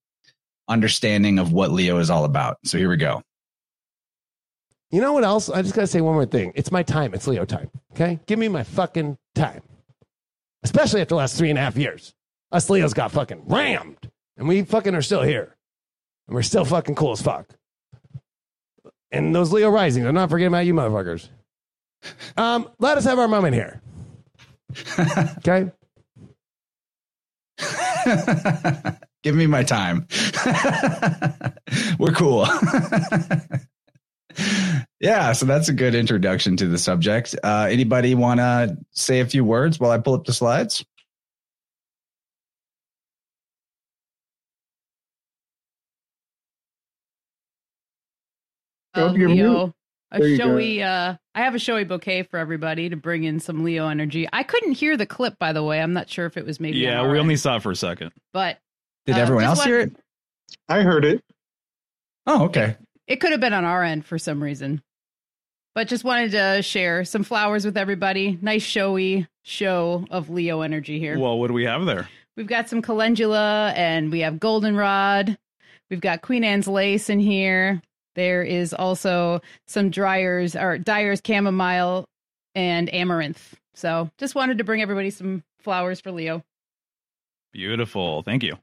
understanding 0.68 1.40
of 1.40 1.52
what 1.54 1.72
Leo 1.72 1.98
is 1.98 2.10
all 2.10 2.26
about. 2.26 2.58
So 2.66 2.78
here 2.78 2.90
we 2.90 2.98
go. 2.98 3.22
You 4.92 5.00
know 5.00 5.14
what 5.14 5.24
else? 5.24 5.50
I 5.50 5.62
just 5.62 5.74
gotta 5.74 5.88
say 5.88 6.02
one 6.02 6.14
more 6.14 6.26
thing. 6.26 6.52
It's 6.56 6.72
my 6.72 6.84
time. 6.84 7.14
It's 7.14 7.26
Leo 7.28 7.46
time. 7.46 7.72
Okay, 7.94 8.20
give 8.26 8.38
me 8.38 8.50
my 8.50 8.64
fucking 8.64 9.18
time. 9.36 9.62
Especially 10.64 11.02
after 11.02 11.10
the 11.10 11.16
last 11.16 11.38
three 11.38 11.50
and 11.50 11.58
a 11.58 11.62
half 11.62 11.78
years, 11.78 12.14
us 12.52 12.70
Leos 12.70 12.94
got 12.94 13.12
fucking 13.12 13.44
rammed, 13.48 14.10
and 14.38 14.48
we 14.48 14.64
fucking 14.64 14.94
are 14.94 15.02
still 15.02 15.24
here, 15.24 15.56
and 16.28 16.36
we're 16.36 16.42
still 16.42 16.66
fucking 16.66 16.96
cool 16.96 17.14
as 17.14 17.22
fuck. 17.22 17.48
And 19.12 19.34
those 19.34 19.52
Leo 19.52 19.70
risings, 19.70 20.06
I'm 20.06 20.14
not 20.14 20.30
forgetting 20.30 20.54
about 20.54 20.66
you, 20.66 20.74
motherfuckers. 20.74 21.30
Um, 22.38 22.70
let 22.80 22.98
us 22.98 23.06
have 23.06 23.20
our 23.20 23.28
moment 23.28 23.56
here. 23.56 23.82
Okay. 25.40 25.72
Give 29.24 29.36
me 29.36 29.46
my 29.48 29.64
time. 29.64 30.08
We're 32.00 32.12
cool. 32.14 32.48
yeah, 35.00 35.34
so 35.34 35.46
that's 35.46 35.70
a 35.70 35.74
good 35.74 35.94
introduction 35.94 36.58
to 36.58 36.68
the 36.68 36.78
subject. 36.80 37.36
Uh, 37.44 37.68
anybody 37.70 38.16
want 38.16 38.40
to 38.40 38.78
say 38.92 39.20
a 39.20 39.26
few 39.26 39.44
words 39.46 39.80
while 39.80 39.92
I 39.92 40.00
pull 40.00 40.16
up 40.16 40.26
the 40.26 40.34
slides? 40.34 40.84
Oh, 48.94 49.08
Leo. 49.08 49.74
A 50.14 50.20
There 50.20 50.30
go. 50.38 50.44
showy 50.44 50.84
uh 50.84 51.16
I 51.34 51.40
have 51.40 51.56
a 51.56 51.60
showy 51.60 51.86
bouquet 51.86 52.24
for 52.24 52.38
everybody 52.38 52.90
to 52.90 52.98
bring 52.98 53.24
in 53.24 53.40
some 53.40 53.64
Leo 53.64 53.88
energy. 53.88 54.28
I 54.34 54.44
couldn't 54.44 54.74
hear 54.74 54.98
the 54.98 55.06
clip 55.06 55.40
by 55.40 55.54
the 55.54 55.64
way. 55.64 55.82
I'm 55.82 55.94
not 55.94 56.10
sure 56.10 56.26
if 56.26 56.36
it 56.36 56.46
was 56.46 56.60
maybe 56.60 56.80
yeah, 56.80 57.10
we 57.10 57.18
only 57.18 57.38
saw 57.38 57.56
it 57.56 57.64
for 57.64 57.72
a 57.72 57.76
second. 57.76 58.12
but 58.34 58.60
Did 59.06 59.16
Uh, 59.16 59.20
everyone 59.20 59.44
just 59.44 59.58
else 59.60 59.66
hear 59.66 59.80
it? 59.80 59.96
I 60.70 60.82
heard 60.82 61.06
it. 61.06 61.24
Oh, 62.28 62.46
okay. 62.46 62.78
it 63.08 63.18
could 63.18 63.32
have 63.32 63.42
been 63.42 63.54
on 63.54 63.66
our 63.66 63.84
end 63.84 64.06
for 64.06 64.18
some 64.20 64.42
reason. 64.42 64.82
But 65.74 65.88
just 65.88 66.04
wanted 66.04 66.32
to 66.32 66.62
share 66.62 67.04
some 67.06 67.24
flowers 67.24 67.66
with 67.66 67.78
everybody. 67.78 68.38
Nice 68.42 68.62
showy 68.64 69.28
show 69.44 70.06
of 70.12 70.30
Leo 70.30 70.62
energy 70.62 71.00
here. 71.00 71.18
Well, 71.18 71.40
what 71.40 71.48
do 71.48 71.54
we 71.54 71.66
have 71.66 71.86
there? 71.86 72.10
We've 72.38 72.48
got 72.48 72.70
some 72.70 72.82
calendula 72.82 73.74
and 73.76 74.12
we 74.12 74.20
have 74.20 74.40
goldenrod. 74.40 75.38
We've 75.90 76.02
got 76.02 76.22
Queen 76.22 76.44
Anne's 76.44 76.68
lace 76.68 77.10
in 77.10 77.20
here. 77.20 77.82
There 78.16 78.44
is 78.44 78.74
also 78.74 79.42
some 79.68 79.90
dryers 79.90 80.56
or 80.56 80.78
dyers 80.78 81.22
chamomile 81.26 82.06
and 82.54 82.94
amaranth. 82.94 83.56
So 83.74 84.10
just 84.18 84.36
wanted 84.36 84.58
to 84.60 84.64
bring 84.66 84.82
everybody 84.82 85.10
some 85.10 85.44
flowers 85.60 86.02
for 86.02 86.12
Leo. 86.12 86.44
Beautiful. 87.54 88.22
Thank 88.24 88.44
you. 88.44 88.58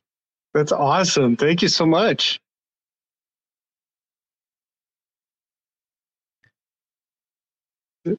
That's 0.58 0.72
awesome. 0.72 1.36
Thank 1.36 1.62
you 1.62 1.68
so 1.68 1.86
much. 1.86 2.40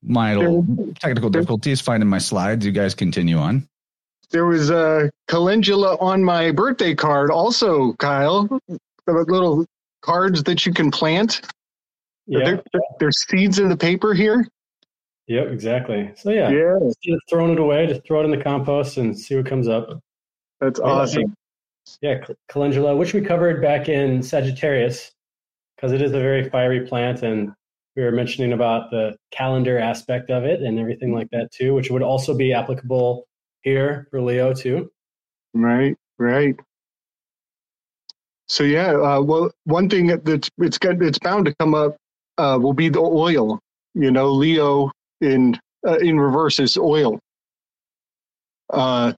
My 0.01 0.35
little 0.35 0.65
technical 1.01 1.29
difficulties 1.29 1.81
finding 1.81 2.07
my 2.07 2.17
slides. 2.17 2.65
You 2.65 2.71
guys 2.71 2.95
continue 2.95 3.37
on. 3.37 3.67
There 4.31 4.45
was 4.45 4.69
a 4.69 5.11
calendula 5.27 5.97
on 5.99 6.23
my 6.23 6.51
birthday 6.51 6.95
card, 6.95 7.29
also, 7.29 7.91
Kyle. 7.99 8.47
The 8.69 9.25
little 9.27 9.65
cards 10.01 10.41
that 10.43 10.65
you 10.65 10.73
can 10.73 10.91
plant. 10.91 11.41
Yeah. 12.25 12.45
There, 12.45 12.63
there's 13.01 13.17
seeds 13.27 13.59
in 13.59 13.67
the 13.67 13.75
paper 13.75 14.13
here. 14.13 14.47
Yep. 15.27 15.47
Exactly. 15.49 16.09
So 16.15 16.31
yeah, 16.31 16.49
Yeah, 16.51 16.77
instead 16.79 17.15
of 17.15 17.19
throwing 17.29 17.51
it 17.51 17.59
away, 17.59 17.87
just 17.87 18.07
throw 18.07 18.21
it 18.21 18.23
in 18.23 18.31
the 18.31 18.41
compost 18.41 18.95
and 18.95 19.19
see 19.19 19.35
what 19.35 19.45
comes 19.45 19.67
up. 19.67 19.99
that's 20.61 20.79
awesome. 20.79 21.35
Yeah, 22.01 22.23
calendula, 22.49 22.95
which 22.95 23.13
we 23.13 23.21
covered 23.21 23.61
back 23.61 23.89
in 23.89 24.21
Sagittarius, 24.21 25.11
because 25.75 25.91
it 25.91 26.01
is 26.01 26.11
a 26.11 26.19
very 26.19 26.49
fiery 26.49 26.87
plant, 26.87 27.23
and 27.23 27.51
we 27.95 28.03
were 28.03 28.11
mentioning 28.11 28.53
about 28.53 28.91
the 28.91 29.15
calendar 29.31 29.79
aspect 29.79 30.29
of 30.29 30.43
it 30.43 30.61
and 30.61 30.79
everything 30.79 31.13
like 31.13 31.29
that 31.31 31.51
too, 31.51 31.73
which 31.73 31.89
would 31.91 32.01
also 32.01 32.35
be 32.35 32.53
applicable 32.53 33.27
here 33.61 34.07
for 34.11 34.21
Leo 34.21 34.53
too. 34.53 34.91
Right, 35.53 35.95
right. 36.17 36.55
So 38.47 38.63
yeah, 38.63 38.93
uh, 38.93 39.21
well, 39.21 39.51
one 39.65 39.89
thing 39.89 40.07
that- 40.07 40.25
that's 40.25 40.49
it's 40.57 40.77
it's 40.81 41.19
bound 41.19 41.45
to 41.45 41.55
come 41.59 41.75
up 41.75 41.95
uh, 42.37 42.57
will 42.61 42.73
be 42.73 42.89
the 42.89 42.99
oil. 42.99 43.59
You 43.93 44.11
know, 44.11 44.31
Leo 44.31 44.91
in 45.21 45.59
uh, 45.87 45.97
in 45.97 46.19
reverse 46.19 46.59
is 46.59 46.77
oil. 46.77 47.19
Uh, 48.71 49.13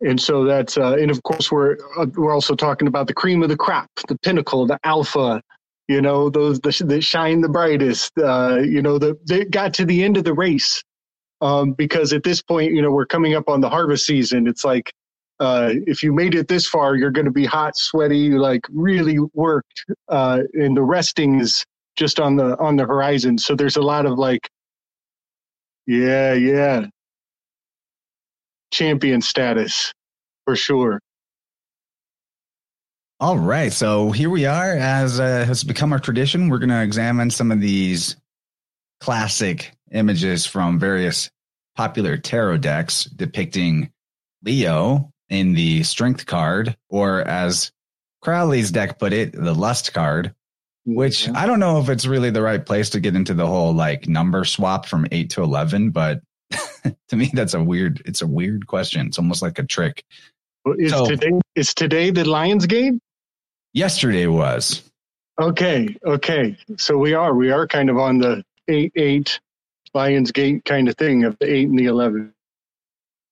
and 0.00 0.20
so 0.20 0.44
that's 0.44 0.76
uh, 0.78 0.96
and 0.96 1.10
of 1.10 1.22
course 1.22 1.50
we're 1.50 1.76
uh, 1.98 2.06
we're 2.14 2.32
also 2.32 2.54
talking 2.54 2.88
about 2.88 3.06
the 3.06 3.14
cream 3.14 3.42
of 3.42 3.48
the 3.48 3.56
crop, 3.56 3.88
the 4.08 4.18
pinnacle, 4.18 4.66
the 4.66 4.78
alpha. 4.84 5.42
You 5.88 6.02
know, 6.02 6.28
those 6.28 6.60
that 6.60 6.80
that 6.86 7.02
shine 7.02 7.40
the 7.40 7.48
brightest. 7.48 8.12
Uh, 8.18 8.58
you 8.62 8.82
know, 8.82 8.98
the 8.98 9.18
they 9.26 9.44
got 9.44 9.72
to 9.74 9.84
the 9.84 10.04
end 10.04 10.16
of 10.16 10.24
the 10.24 10.34
race. 10.34 10.82
Um, 11.40 11.72
because 11.72 12.12
at 12.12 12.24
this 12.24 12.42
point, 12.42 12.72
you 12.72 12.82
know, 12.82 12.90
we're 12.90 13.06
coming 13.06 13.34
up 13.34 13.48
on 13.48 13.60
the 13.60 13.70
harvest 13.70 14.04
season. 14.04 14.48
It's 14.48 14.64
like 14.64 14.92
uh, 15.40 15.70
if 15.86 16.02
you 16.02 16.12
made 16.12 16.34
it 16.34 16.48
this 16.48 16.66
far, 16.66 16.96
you're 16.96 17.10
going 17.12 17.24
to 17.24 17.30
be 17.30 17.46
hot, 17.46 17.76
sweaty, 17.76 18.30
like 18.30 18.62
really 18.70 19.18
worked, 19.34 19.84
uh, 20.08 20.40
and 20.54 20.76
the 20.76 20.82
resting 20.82 21.40
is 21.40 21.64
just 21.96 22.18
on 22.18 22.36
the 22.36 22.58
on 22.58 22.76
the 22.76 22.84
horizon. 22.84 23.38
So 23.38 23.54
there's 23.54 23.76
a 23.76 23.82
lot 23.82 24.04
of 24.04 24.18
like, 24.18 24.48
yeah, 25.86 26.34
yeah, 26.34 26.86
champion 28.70 29.20
status 29.20 29.92
for 30.44 30.56
sure. 30.56 31.00
All 33.20 33.36
right. 33.36 33.72
So 33.72 34.12
here 34.12 34.30
we 34.30 34.46
are. 34.46 34.72
As 34.74 35.18
uh, 35.18 35.44
has 35.44 35.64
become 35.64 35.92
our 35.92 35.98
tradition, 35.98 36.48
we're 36.48 36.58
going 36.58 36.68
to 36.68 36.82
examine 36.82 37.30
some 37.30 37.50
of 37.50 37.60
these 37.60 38.16
classic 39.00 39.72
images 39.90 40.46
from 40.46 40.78
various 40.78 41.30
popular 41.74 42.16
tarot 42.16 42.58
decks 42.58 43.04
depicting 43.04 43.90
Leo 44.44 45.12
in 45.28 45.54
the 45.54 45.82
strength 45.82 46.26
card, 46.26 46.76
or 46.88 47.22
as 47.22 47.72
Crowley's 48.22 48.70
deck 48.70 48.98
put 48.98 49.12
it, 49.12 49.32
the 49.32 49.54
lust 49.54 49.92
card, 49.92 50.34
which 50.86 51.28
I 51.28 51.46
don't 51.46 51.60
know 51.60 51.80
if 51.80 51.88
it's 51.88 52.06
really 52.06 52.30
the 52.30 52.42
right 52.42 52.64
place 52.64 52.90
to 52.90 53.00
get 53.00 53.16
into 53.16 53.34
the 53.34 53.46
whole 53.46 53.72
like 53.72 54.08
number 54.08 54.44
swap 54.44 54.86
from 54.86 55.06
eight 55.12 55.30
to 55.30 55.42
11, 55.42 55.90
but 55.90 56.22
to 57.08 57.16
me, 57.16 57.30
that's 57.32 57.54
a 57.54 57.62
weird, 57.62 58.02
it's 58.04 58.22
a 58.22 58.26
weird 58.26 58.66
question. 58.66 59.06
It's 59.06 59.18
almost 59.18 59.42
like 59.42 59.58
a 59.58 59.64
trick. 59.64 60.04
is 60.78 60.92
So- 60.92 61.06
today 61.06 61.32
is 61.54 61.74
today 61.74 62.10
the 62.10 62.24
Lionsgate? 62.24 62.98
Yesterday 63.74 64.26
was. 64.26 64.82
Okay, 65.40 65.96
okay. 66.04 66.56
So 66.78 66.98
we 66.98 67.14
are 67.14 67.34
we 67.34 67.52
are 67.52 67.66
kind 67.66 67.90
of 67.90 67.98
on 67.98 68.18
the 68.18 68.44
eight 68.66 68.92
eight 68.96 69.38
Lions 69.94 70.32
Gate 70.32 70.64
kind 70.64 70.88
of 70.88 70.96
thing 70.96 71.24
of 71.24 71.36
the 71.38 71.52
eight 71.52 71.68
and 71.68 71.78
the 71.78 71.86
eleven. 71.86 72.32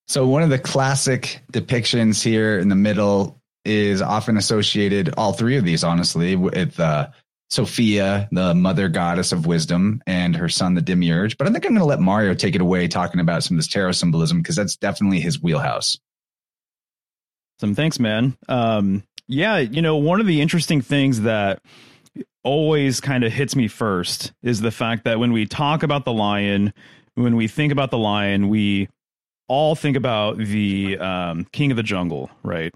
So 0.06 0.26
one 0.26 0.42
of 0.44 0.50
the 0.50 0.58
classic 0.58 1.40
depictions 1.52 2.22
here 2.22 2.60
in 2.60 2.68
the 2.68 2.76
middle 2.76 3.40
is 3.64 4.00
often 4.00 4.36
associated, 4.36 5.12
all 5.16 5.32
three 5.32 5.56
of 5.56 5.64
these, 5.64 5.82
honestly, 5.82 6.36
with 6.36 6.78
uh, 6.78 7.08
Sophia, 7.48 8.28
the 8.32 8.54
mother 8.54 8.88
goddess 8.88 9.32
of 9.32 9.46
wisdom, 9.46 10.02
and 10.06 10.34
her 10.34 10.48
son, 10.48 10.74
the 10.74 10.82
demiurge. 10.82 11.38
But 11.38 11.46
I 11.46 11.52
think 11.52 11.64
I'm 11.64 11.72
going 11.72 11.80
to 11.80 11.86
let 11.86 12.00
Mario 12.00 12.34
take 12.34 12.54
it 12.54 12.60
away 12.60 12.88
talking 12.88 13.20
about 13.20 13.44
some 13.44 13.56
of 13.56 13.58
this 13.58 13.68
tarot 13.68 13.92
symbolism 13.92 14.38
because 14.38 14.56
that's 14.56 14.76
definitely 14.76 15.20
his 15.20 15.40
wheelhouse. 15.40 15.98
Some 17.60 17.74
thanks, 17.74 17.98
man. 17.98 18.36
Um, 18.48 19.04
yeah, 19.28 19.58
you 19.58 19.80
know, 19.80 19.96
one 19.96 20.20
of 20.20 20.26
the 20.26 20.40
interesting 20.40 20.82
things 20.82 21.22
that 21.22 21.60
always 22.42 23.00
kind 23.00 23.24
of 23.24 23.32
hits 23.32 23.56
me 23.56 23.68
first 23.68 24.32
is 24.42 24.60
the 24.60 24.70
fact 24.70 25.04
that 25.04 25.18
when 25.18 25.32
we 25.32 25.46
talk 25.46 25.82
about 25.82 26.04
the 26.04 26.12
lion, 26.12 26.72
when 27.14 27.36
we 27.36 27.48
think 27.48 27.72
about 27.72 27.90
the 27.90 27.98
lion, 27.98 28.48
we 28.48 28.88
all 29.48 29.74
think 29.74 29.96
about 29.96 30.36
the 30.36 30.98
um, 30.98 31.44
king 31.52 31.70
of 31.70 31.76
the 31.76 31.82
jungle, 31.82 32.30
right? 32.42 32.74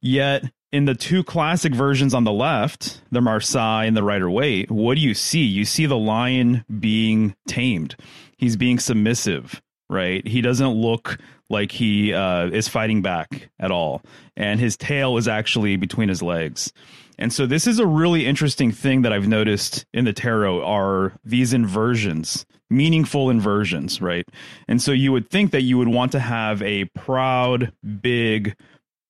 Yet 0.00 0.44
in 0.74 0.86
the 0.86 0.94
two 0.96 1.22
classic 1.22 1.72
versions 1.72 2.14
on 2.14 2.24
the 2.24 2.32
left, 2.32 3.00
the 3.12 3.20
Marseille 3.20 3.86
and 3.86 3.96
the 3.96 4.02
Rider 4.02 4.28
Waite, 4.28 4.72
what 4.72 4.96
do 4.96 5.00
you 5.00 5.14
see? 5.14 5.44
You 5.44 5.64
see 5.64 5.86
the 5.86 5.96
lion 5.96 6.64
being 6.80 7.36
tamed. 7.46 7.94
He's 8.36 8.56
being 8.56 8.80
submissive, 8.80 9.62
right? 9.88 10.26
He 10.26 10.40
doesn't 10.40 10.72
look 10.72 11.18
like 11.48 11.70
he 11.70 12.12
uh, 12.12 12.46
is 12.46 12.66
fighting 12.66 13.02
back 13.02 13.50
at 13.60 13.70
all. 13.70 14.02
And 14.36 14.58
his 14.58 14.76
tail 14.76 15.16
is 15.16 15.28
actually 15.28 15.76
between 15.76 16.08
his 16.08 16.22
legs. 16.22 16.72
And 17.20 17.32
so 17.32 17.46
this 17.46 17.68
is 17.68 17.78
a 17.78 17.86
really 17.86 18.26
interesting 18.26 18.72
thing 18.72 19.02
that 19.02 19.12
I've 19.12 19.28
noticed 19.28 19.86
in 19.94 20.04
the 20.04 20.12
tarot 20.12 20.60
are 20.64 21.12
these 21.24 21.52
inversions, 21.52 22.44
meaningful 22.68 23.30
inversions, 23.30 24.02
right? 24.02 24.26
And 24.66 24.82
so 24.82 24.90
you 24.90 25.12
would 25.12 25.30
think 25.30 25.52
that 25.52 25.62
you 25.62 25.78
would 25.78 25.86
want 25.86 26.10
to 26.12 26.18
have 26.18 26.60
a 26.62 26.86
proud, 26.86 27.72
big, 28.02 28.56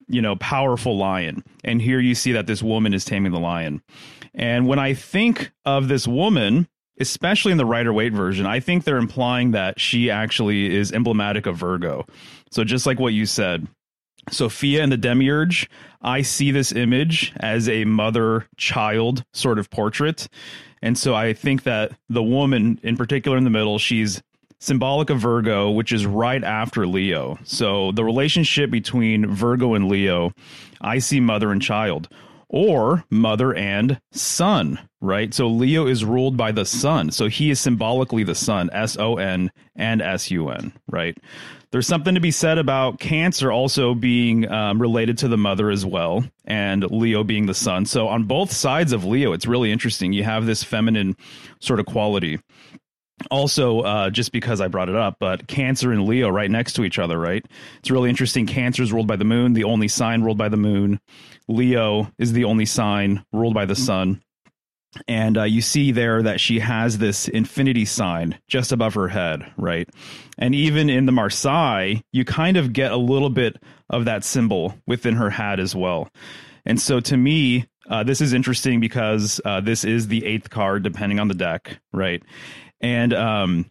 you 0.09 0.23
know, 0.23 0.37
powerful 0.37 0.97
lion. 0.97 1.43
And 1.63 1.81
here 1.81 2.01
you 2.01 2.15
see 2.15 2.33
that 2.33 2.47
this 2.47 2.63
woman 2.63 2.95
is 2.95 3.05
taming 3.05 3.33
the 3.33 3.41
lion. 3.41 3.83
And 4.35 4.67
when 4.67 4.79
I 4.79 4.95
think 4.95 5.53
of 5.65 5.89
this 5.89 6.07
woman, 6.07 6.69
especially 6.99 7.53
in 7.53 7.59
the 7.59 7.67
Rider 7.67 7.93
Waite 7.93 8.13
version, 8.13 8.47
I 8.47 8.61
think 8.61 8.85
they're 8.85 8.97
implying 8.97 9.53
that 9.53 9.81
she 9.81 10.11
actually 10.11 10.75
is 10.75 10.93
emblematic 10.93 11.47
of 11.47 11.57
Virgo. 11.57 12.07
So 12.51 12.65
just 12.65 12.87
like 12.87 13.01
what 13.01 13.13
you 13.13 13.27
said, 13.27 13.67
Sophia 14.31 14.83
and 14.83 14.91
the 14.91 14.97
Demiurge, 14.97 15.69
I 16.03 16.23
see 16.23 16.51
this 16.51 16.73
image 16.73 17.33
as 17.37 17.69
a 17.69 17.85
mother 17.85 18.47
child 18.57 19.25
sort 19.33 19.59
of 19.59 19.71
portrait. 19.71 20.29
And 20.83 20.99
so 20.99 21.15
I 21.15 21.33
think 21.33 21.63
that 21.65 21.93
the 22.09 22.23
woman, 22.23 22.79
in 22.83 22.97
particular 22.97 23.37
in 23.37 23.45
the 23.45 23.51
middle, 23.51 23.79
she's 23.79 24.23
symbolic 24.65 25.11
of 25.11 25.21
Virgo, 25.21 25.71
which 25.71 25.93
is 25.93 26.07
right 26.07 26.43
after 26.43 26.87
Leo. 26.87 27.39
So 27.45 27.93
the 27.93 28.05
relationship 28.05 28.71
between 28.71 29.27
Virgo 29.27 29.75
and 29.75 29.89
Leo, 29.89 30.33
I 30.81 30.99
see 30.99 31.21
mother 31.21 31.53
and 31.53 31.61
child, 31.61 32.09
or 32.49 33.05
mother 33.11 33.55
and 33.55 34.01
son, 34.13 34.79
right? 35.01 35.35
So 35.35 35.49
Leo 35.49 35.87
is 35.87 36.05
ruled 36.05 36.37
by 36.37 36.53
the 36.53 36.65
sun. 36.65 37.11
So 37.11 37.29
he 37.29 37.51
is 37.51 37.61
symbolically 37.61 38.25
the 38.25 38.35
sun, 38.35 38.71
S 38.73 38.97
O 38.97 39.17
N 39.17 39.51
and 39.77 40.01
S 40.01 40.31
U 40.31 40.49
N, 40.49 40.73
right? 40.91 41.17
There's 41.71 41.89
something 41.89 42.15
to 42.15 42.21
be 42.21 42.31
said 42.31 42.57
about 42.57 43.01
Cancer 43.01 43.51
also 43.51 43.95
being 43.95 44.49
um, 44.49 44.81
related 44.81 45.19
to 45.19 45.29
the 45.29 45.37
mother 45.37 45.71
as 45.71 45.85
well, 45.85 46.25
and 46.45 46.89
Leo 46.89 47.25
being 47.25 47.47
the 47.47 47.55
son. 47.55 47.85
So 47.85 48.07
on 48.07 48.25
both 48.25 48.53
sides 48.53 48.93
of 48.93 49.05
Leo, 49.05 49.33
it's 49.33 49.47
really 49.47 49.73
interesting. 49.73 50.13
You 50.13 50.23
have 50.23 50.47
this 50.47 50.63
feminine 50.63 51.17
sort 51.61 51.81
of 51.81 51.87
quality 51.87 52.39
also 53.31 53.81
uh, 53.81 54.11
just 54.11 54.33
because 54.33 54.61
i 54.61 54.69
brought 54.69 54.89
it 54.89 54.97
up 54.97 55.17
but 55.21 55.47
cancer 55.47 55.93
and 55.93 56.07
leo 56.07 56.29
right 56.29 56.51
next 56.51 56.75
to 56.75 56.85
each 56.85 56.99
other 56.99 57.19
right 57.19 57.45
it's 57.79 57.91
really 57.91 58.11
interesting 58.11 58.47
cancer 58.47 58.83
is 58.83 58.93
ruled 58.93 59.07
by 59.07 59.17
the 59.17 59.25
moon 59.25 59.53
the 59.53 59.65
only 59.65 59.89
sign 59.89 60.23
ruled 60.23 60.39
by 60.39 60.49
the 60.49 60.57
moon 60.57 61.01
leo 61.49 62.11
is 62.19 62.33
the 62.33 62.45
only 62.45 62.67
sign 62.67 63.25
ruled 63.33 63.55
by 63.55 63.65
the 63.65 63.77
sun 63.77 64.21
and 65.09 65.39
uh, 65.39 65.45
you 65.45 65.61
see 65.61 65.93
there 65.93 66.23
that 66.23 66.41
she 66.41 66.61
has 66.61 66.99
this 66.99 67.29
infinity 67.29 67.85
sign 67.85 68.39
just 68.49 68.73
above 68.73 68.95
her 68.95 69.09
head, 69.09 69.53
right? 69.57 69.89
And 70.39 70.55
even 70.55 70.89
in 70.89 71.07
the 71.07 71.13
Marseille, 71.13 71.97
you 72.13 72.25
kind 72.25 72.57
of 72.57 72.73
get 72.73 72.93
a 72.93 72.97
little 72.97 73.31
bit 73.31 73.57
of 73.91 74.05
that 74.05 74.25
symbol 74.25 74.75
within 74.87 75.15
her 75.17 75.31
hat 75.31 75.61
as 75.61 75.75
well. 75.75 76.09
And 76.65 76.81
so 76.81 77.01
to 77.01 77.17
me, 77.17 77.67
uh, 77.89 78.03
this 78.03 78.21
is 78.21 78.33
interesting 78.33 78.81
because 78.81 79.41
uh, 79.45 79.61
this 79.61 79.85
is 79.85 80.09
the 80.09 80.25
eighth 80.25 80.49
card, 80.49 80.83
depending 80.83 81.19
on 81.19 81.29
the 81.29 81.35
deck, 81.35 81.79
right? 81.93 82.23
And 82.85 83.15
um, 83.15 83.71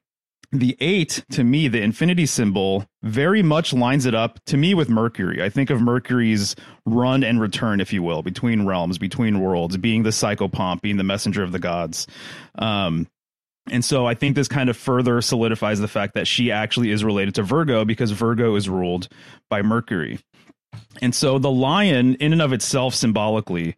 the 0.51 0.75
eight, 0.79 1.23
to 1.33 1.43
me, 1.43 1.67
the 1.67 1.79
infinity 1.79 2.25
symbol, 2.25 2.83
very 3.03 3.43
much 3.43 3.71
lines 3.71 4.07
it 4.07 4.15
up 4.15 4.39
to 4.45 4.57
me 4.57 4.73
with 4.73 4.89
Mercury. 4.89 5.43
I 5.43 5.49
think 5.49 5.69
of 5.69 5.79
Mercury's 5.79 6.55
run 6.87 7.23
and 7.23 7.39
return, 7.39 7.79
if 7.79 7.93
you 7.93 8.01
will, 8.01 8.23
between 8.23 8.65
realms, 8.65 8.97
between 8.97 9.39
worlds, 9.39 9.77
being 9.77 10.01
the 10.01 10.09
psychopomp, 10.09 10.81
being 10.81 10.97
the 10.97 11.03
messenger 11.03 11.43
of 11.43 11.51
the 11.51 11.59
gods. 11.59 12.07
Um, 12.57 13.07
and 13.69 13.85
so 13.85 14.07
I 14.07 14.15
think 14.15 14.35
this 14.35 14.47
kind 14.47 14.67
of 14.67 14.75
further 14.75 15.21
solidifies 15.21 15.79
the 15.79 15.87
fact 15.87 16.15
that 16.15 16.25
she 16.25 16.51
actually 16.51 16.89
is 16.89 17.03
related 17.03 17.35
to 17.35 17.43
Virgo 17.43 17.85
because 17.85 18.09
Virgo 18.09 18.55
is 18.55 18.67
ruled 18.67 19.09
by 19.47 19.61
Mercury. 19.61 20.17
And 21.03 21.13
so 21.13 21.37
the 21.37 21.51
lion, 21.51 22.15
in 22.15 22.33
and 22.33 22.41
of 22.41 22.51
itself, 22.51 22.95
symbolically, 22.95 23.75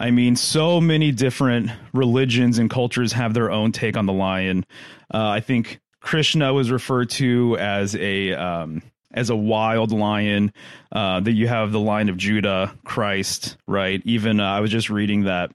I 0.00 0.10
mean, 0.10 0.34
so 0.34 0.80
many 0.80 1.12
different 1.12 1.70
religions 1.92 2.56
and 2.56 2.70
cultures 2.70 3.12
have 3.12 3.34
their 3.34 3.50
own 3.50 3.70
take 3.70 3.98
on 3.98 4.06
the 4.06 4.14
lion. 4.14 4.64
Uh, 5.12 5.28
I 5.28 5.40
think 5.40 5.78
Krishna 6.00 6.54
was 6.54 6.70
referred 6.70 7.10
to 7.10 7.58
as 7.58 7.94
a 7.96 8.32
um, 8.32 8.82
as 9.12 9.28
a 9.28 9.36
wild 9.36 9.92
lion. 9.92 10.54
Uh, 10.90 11.20
that 11.20 11.32
you 11.32 11.48
have 11.48 11.70
the 11.70 11.78
Lion 11.78 12.08
of 12.08 12.16
Judah, 12.16 12.74
Christ, 12.84 13.58
right? 13.68 14.00
Even 14.06 14.40
uh, 14.40 14.50
I 14.50 14.60
was 14.60 14.70
just 14.70 14.88
reading 14.88 15.24
that 15.24 15.52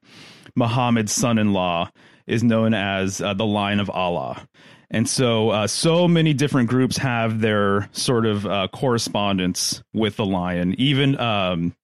Muhammad's 0.55 1.11
son-in-law 1.11 1.89
is 2.27 2.43
known 2.43 2.75
as 2.75 3.21
uh, 3.21 3.33
the 3.33 3.45
Lion 3.47 3.79
of 3.79 3.89
Allah. 3.89 4.47
And 4.91 5.09
so, 5.09 5.49
uh, 5.49 5.67
so 5.67 6.07
many 6.07 6.33
different 6.33 6.69
groups 6.69 6.97
have 6.97 7.41
their 7.41 7.89
sort 7.91 8.27
of 8.27 8.45
uh, 8.45 8.67
correspondence 8.71 9.83
with 9.93 10.17
the 10.17 10.25
lion. 10.25 10.75
Even 10.77 11.19
um, 11.19 11.75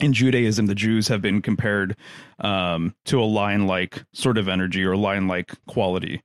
in 0.00 0.12
Judaism, 0.12 0.66
the 0.66 0.74
Jews 0.74 1.08
have 1.08 1.20
been 1.20 1.42
compared 1.42 1.96
um, 2.40 2.94
to 3.06 3.20
a 3.20 3.24
lion 3.24 3.66
like 3.66 4.04
sort 4.12 4.38
of 4.38 4.48
energy 4.48 4.84
or 4.84 4.96
lion 4.96 5.28
like 5.28 5.52
quality, 5.66 6.22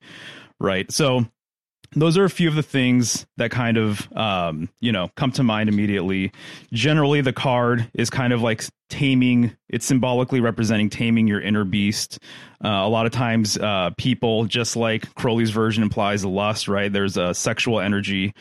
right? 0.60 0.92
So, 0.92 1.26
those 1.96 2.18
are 2.18 2.24
a 2.24 2.30
few 2.30 2.48
of 2.48 2.56
the 2.56 2.64
things 2.64 3.26
that 3.38 3.52
kind 3.52 3.78
of 3.78 4.12
um, 4.16 4.70
you 4.80 4.92
know 4.92 5.10
come 5.16 5.32
to 5.34 5.44
mind 5.44 5.70
immediately. 5.70 6.32
Generally 6.72 7.22
the 7.22 7.34
card 7.34 7.90
is 7.94 8.10
kind 8.10 8.34
of 8.34 8.42
like 8.42 8.64
taming 8.90 9.56
it's 9.70 9.86
symbolically 9.86 10.40
representing 10.40 10.90
taming 10.90 11.28
your 11.28 11.42
inner 11.42 11.64
beast. 11.64 12.20
Uh, 12.64 12.70
a 12.70 12.90
lot 12.90 13.06
of 13.06 13.12
times 13.12 13.58
uh, 13.58 13.90
people 13.98 14.46
just 14.46 14.76
like 14.76 15.14
crowley's 15.16 15.50
version 15.50 15.84
implies 15.84 16.24
lust 16.24 16.68
right? 16.68 16.92
There's 16.92 17.18
a 17.18 17.34
sexual 17.34 17.80
energy 17.80 18.34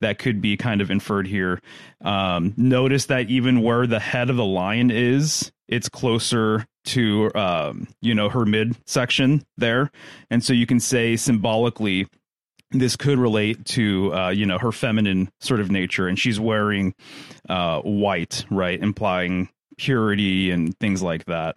that 0.00 0.18
could 0.18 0.40
be 0.40 0.56
kind 0.56 0.80
of 0.80 0.90
inferred 0.90 1.26
here. 1.26 1.60
Um, 2.02 2.54
notice 2.56 3.06
that 3.06 3.28
even 3.28 3.62
where 3.62 3.86
the 3.86 4.00
head 4.00 4.30
of 4.30 4.36
the 4.36 4.44
lion 4.44 4.90
is 4.90 5.52
it's 5.68 5.88
closer 5.88 6.66
to 6.84 7.30
um, 7.34 7.86
you 8.02 8.14
know 8.14 8.28
her 8.28 8.44
midsection 8.44 9.44
there. 9.56 9.90
And 10.30 10.44
so 10.44 10.52
you 10.52 10.66
can 10.66 10.80
say 10.80 11.16
symbolically 11.16 12.06
this 12.72 12.96
could 12.96 13.18
relate 13.18 13.64
to 13.64 14.14
uh, 14.14 14.28
you 14.30 14.46
know 14.46 14.58
her 14.58 14.72
feminine 14.72 15.30
sort 15.40 15.60
of 15.60 15.70
nature 15.70 16.06
and 16.06 16.18
she's 16.18 16.38
wearing 16.38 16.94
uh, 17.48 17.80
white 17.80 18.44
right 18.50 18.80
implying 18.80 19.48
purity 19.76 20.50
and 20.50 20.78
things 20.78 21.02
like 21.02 21.24
that. 21.26 21.56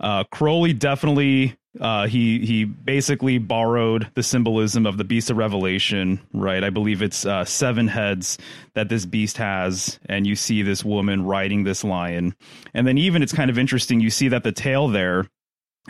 Uh, 0.00 0.24
crowley 0.24 0.72
definitely 0.72 1.56
uh, 1.80 2.06
he 2.06 2.44
he 2.46 2.64
basically 2.64 3.38
borrowed 3.38 4.08
the 4.14 4.22
symbolism 4.22 4.86
of 4.86 4.96
the 4.96 5.04
beast 5.04 5.30
of 5.30 5.36
revelation 5.36 6.20
right? 6.32 6.62
I 6.62 6.70
believe 6.70 7.02
it's 7.02 7.26
uh, 7.26 7.44
seven 7.44 7.88
heads 7.88 8.38
that 8.74 8.88
this 8.88 9.06
beast 9.06 9.38
has 9.38 9.98
and 10.06 10.26
you 10.26 10.36
see 10.36 10.62
this 10.62 10.84
woman 10.84 11.24
riding 11.24 11.64
this 11.64 11.82
lion. 11.82 12.34
And 12.74 12.86
then 12.86 12.98
even 12.98 13.22
it's 13.22 13.32
kind 13.32 13.50
of 13.50 13.58
interesting 13.58 14.00
you 14.00 14.10
see 14.10 14.28
that 14.28 14.44
the 14.44 14.52
tail 14.52 14.88
there 14.88 15.26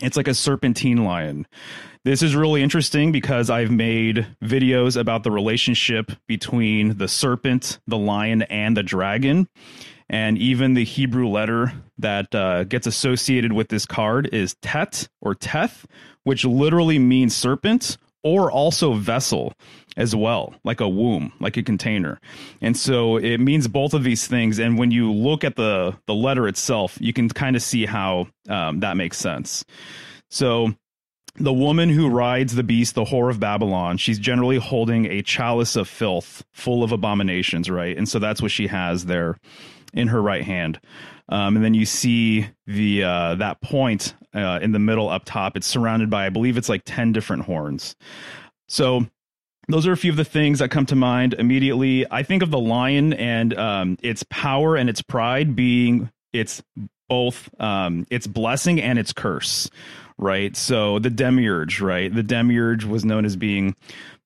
it's 0.02 0.16
like 0.16 0.28
a 0.28 0.34
serpentine 0.34 1.04
lion 1.04 1.46
this 2.04 2.22
is 2.22 2.36
really 2.36 2.62
interesting 2.62 3.12
because 3.12 3.48
I've 3.48 3.70
made 3.70 4.26
videos 4.42 5.00
about 5.00 5.22
the 5.22 5.30
relationship 5.30 6.12
between 6.28 6.98
the 6.98 7.08
serpent, 7.08 7.78
the 7.86 7.96
lion, 7.96 8.42
and 8.42 8.76
the 8.76 8.82
dragon. 8.82 9.48
And 10.10 10.36
even 10.36 10.74
the 10.74 10.84
Hebrew 10.84 11.28
letter 11.28 11.72
that 11.96 12.34
uh, 12.34 12.64
gets 12.64 12.86
associated 12.86 13.54
with 13.54 13.68
this 13.68 13.86
card 13.86 14.28
is 14.34 14.54
Tet 14.60 15.08
or 15.22 15.34
Teth, 15.34 15.86
which 16.24 16.44
literally 16.44 16.98
means 16.98 17.34
serpent 17.34 17.96
or 18.24 18.50
also 18.50 18.94
vessel 18.94 19.52
as 19.96 20.16
well, 20.16 20.54
like 20.64 20.80
a 20.80 20.88
womb, 20.88 21.32
like 21.38 21.56
a 21.56 21.62
container. 21.62 22.18
And 22.60 22.76
so 22.76 23.16
it 23.16 23.38
means 23.38 23.68
both 23.68 23.94
of 23.94 24.02
these 24.02 24.26
things. 24.26 24.58
And 24.58 24.76
when 24.78 24.90
you 24.90 25.12
look 25.12 25.44
at 25.44 25.56
the, 25.56 25.96
the 26.06 26.14
letter 26.14 26.48
itself, 26.48 26.98
you 27.00 27.12
can 27.12 27.28
kind 27.28 27.54
of 27.54 27.62
see 27.62 27.86
how 27.86 28.26
um, 28.48 28.80
that 28.80 28.96
makes 28.96 29.18
sense. 29.18 29.64
So 30.30 30.74
the 31.36 31.52
woman 31.52 31.90
who 31.90 32.08
rides 32.08 32.54
the 32.54 32.62
beast, 32.62 32.94
the 32.94 33.04
whore 33.04 33.30
of 33.30 33.38
Babylon, 33.38 33.98
she's 33.98 34.18
generally 34.18 34.58
holding 34.58 35.06
a 35.06 35.22
chalice 35.22 35.76
of 35.76 35.88
filth 35.88 36.44
full 36.52 36.82
of 36.82 36.92
abominations, 36.92 37.70
right? 37.70 37.96
And 37.96 38.08
so 38.08 38.18
that's 38.18 38.40
what 38.40 38.50
she 38.50 38.68
has 38.68 39.04
there 39.04 39.38
in 39.92 40.08
her 40.08 40.20
right 40.20 40.44
hand. 40.44 40.80
Um, 41.28 41.56
and 41.56 41.64
then 41.64 41.74
you 41.74 41.86
see 41.86 42.48
the 42.66 43.04
uh, 43.04 43.34
that 43.36 43.60
point 43.60 44.14
uh, 44.34 44.58
in 44.62 44.72
the 44.72 44.78
middle 44.78 45.08
up 45.08 45.24
top. 45.24 45.56
It's 45.56 45.66
surrounded 45.66 46.10
by, 46.10 46.26
I 46.26 46.28
believe, 46.30 46.56
it's 46.56 46.68
like 46.68 46.82
ten 46.84 47.12
different 47.12 47.44
horns. 47.44 47.96
So 48.68 49.06
those 49.68 49.86
are 49.86 49.92
a 49.92 49.96
few 49.96 50.10
of 50.10 50.16
the 50.16 50.24
things 50.24 50.58
that 50.58 50.70
come 50.70 50.86
to 50.86 50.96
mind 50.96 51.34
immediately. 51.34 52.06
I 52.10 52.22
think 52.22 52.42
of 52.42 52.50
the 52.50 52.58
lion 52.58 53.12
and 53.12 53.56
um, 53.56 53.98
its 54.02 54.24
power 54.28 54.76
and 54.76 54.90
its 54.90 55.02
pride 55.02 55.56
being 55.56 56.10
its 56.32 56.62
both 57.08 57.48
um, 57.60 58.06
its 58.10 58.26
blessing 58.26 58.80
and 58.80 58.98
its 58.98 59.12
curse 59.12 59.70
right? 60.18 60.56
So 60.56 60.98
the 60.98 61.10
demiurge, 61.10 61.80
right? 61.80 62.12
The 62.12 62.22
demiurge 62.22 62.84
was 62.84 63.04
known 63.04 63.24
as 63.24 63.36
being 63.36 63.74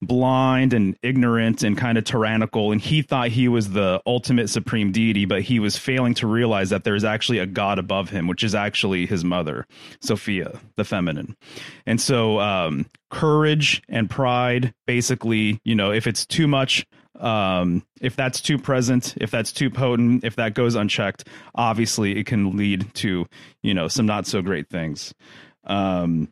blind 0.01 0.73
and 0.73 0.97
ignorant 1.03 1.63
and 1.63 1.77
kind 1.77 1.99
of 1.99 2.05
tyrannical 2.05 2.71
and 2.71 2.81
he 2.81 3.03
thought 3.03 3.29
he 3.29 3.49
was 3.49 3.71
the 3.71 4.01
ultimate 4.07 4.49
supreme 4.49 4.93
deity 4.93 5.25
but 5.25 5.43
he 5.43 5.59
was 5.59 5.77
failing 5.77 6.15
to 6.15 6.27
realize 6.27 6.71
that 6.71 6.85
there's 6.85 7.03
actually 7.03 7.39
a 7.39 7.47
god 7.47 7.81
above 7.81 8.09
him 8.09 8.29
which 8.29 8.45
is 8.45 8.55
actually 8.55 9.07
his 9.07 9.25
mother 9.25 9.67
sophia 10.01 10.61
the 10.77 10.85
feminine. 10.85 11.37
And 11.87 12.01
so 12.01 12.41
um, 12.41 12.87
courage 13.11 13.83
and 13.89 14.09
pride 14.09 14.73
basically 14.87 15.61
you 15.65 15.75
know 15.75 15.93
if 15.93 16.07
it's 16.07 16.25
too 16.25 16.47
much 16.47 16.87
um, 17.19 17.83
if 18.01 18.17
that's 18.17 18.41
too 18.41 18.59
present 18.59 19.15
if 19.21 19.31
that's 19.31 19.53
too 19.53 19.71
potent 19.71 20.25
if 20.25 20.37
that 20.37 20.55
goes 20.55 20.75
unchecked 20.75 21.27
obviously 21.55 22.19
it 22.19 22.27
can 22.27 22.57
lead 22.57 22.93
to 22.95 23.27
you 23.63 23.75
know 23.75 23.89
some 23.89 24.07
not 24.07 24.27
so 24.27 24.41
great 24.41 24.69
things. 24.69 25.13
Um, 25.65 26.31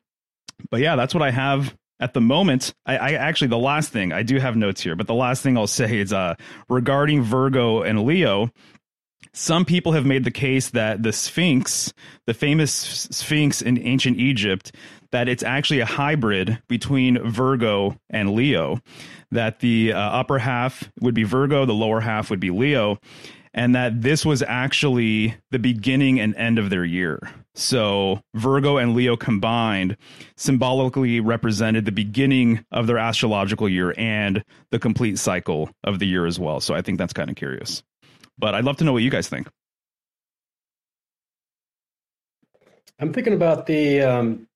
but 0.70 0.80
yeah, 0.80 0.96
that's 0.96 1.12
what 1.12 1.22
I 1.22 1.30
have 1.30 1.76
at 2.00 2.14
the 2.14 2.20
moment. 2.20 2.74
I, 2.84 2.96
I, 2.96 3.12
actually 3.12 3.48
the 3.48 3.58
last 3.58 3.90
thing 3.90 4.12
I 4.12 4.22
do 4.22 4.38
have 4.38 4.56
notes 4.56 4.80
here, 4.80 4.96
but 4.96 5.06
the 5.06 5.14
last 5.14 5.42
thing 5.42 5.56
I'll 5.56 5.66
say 5.66 5.98
is 5.98 6.12
uh, 6.12 6.34
regarding 6.68 7.22
Virgo 7.22 7.82
and 7.82 8.04
Leo. 8.04 8.50
Some 9.32 9.66
people 9.66 9.92
have 9.92 10.06
made 10.06 10.24
the 10.24 10.30
case 10.30 10.70
that 10.70 11.02
the 11.02 11.12
Sphinx, 11.12 11.92
the 12.26 12.32
famous 12.32 12.72
Sphinx 12.72 13.60
in 13.60 13.78
ancient 13.78 14.16
Egypt, 14.18 14.74
that 15.10 15.28
it's 15.28 15.42
actually 15.42 15.80
a 15.80 15.86
hybrid 15.86 16.58
between 16.68 17.22
Virgo 17.22 17.98
and 18.08 18.32
Leo. 18.34 18.80
That 19.30 19.60
the 19.60 19.92
uh, 19.92 19.98
upper 19.98 20.38
half 20.38 20.90
would 21.00 21.14
be 21.14 21.24
Virgo, 21.24 21.66
the 21.66 21.74
lower 21.74 22.00
half 22.00 22.30
would 22.30 22.40
be 22.40 22.50
Leo, 22.50 22.98
and 23.56 23.74
that 23.74 24.02
this 24.02 24.24
was 24.24 24.42
actually 24.42 25.34
the 25.50 25.58
beginning 25.58 26.20
and 26.20 26.36
end 26.36 26.58
of 26.58 26.68
their 26.68 26.84
year. 26.84 27.18
So 27.54 28.20
Virgo 28.34 28.76
and 28.76 28.94
Leo 28.94 29.16
combined 29.16 29.96
symbolically 30.36 31.20
represented 31.20 31.86
the 31.86 31.92
beginning 31.92 32.64
of 32.70 32.86
their 32.86 32.98
astrological 32.98 33.66
year 33.66 33.94
and 33.96 34.44
the 34.70 34.78
complete 34.78 35.18
cycle 35.18 35.70
of 35.84 35.98
the 35.98 36.06
year 36.06 36.26
as 36.26 36.38
well. 36.38 36.60
So 36.60 36.74
I 36.74 36.82
think 36.82 36.98
that's 36.98 37.14
kind 37.14 37.30
of 37.30 37.36
curious. 37.36 37.82
But 38.38 38.54
I'd 38.54 38.64
love 38.64 38.76
to 38.76 38.84
know 38.84 38.92
what 38.92 39.02
you 39.02 39.10
guys 39.10 39.26
think. 39.26 39.48
I'm 42.98 43.12
thinking 43.12 43.32
about 43.32 43.66
the 43.66 44.02
um, 44.02 44.46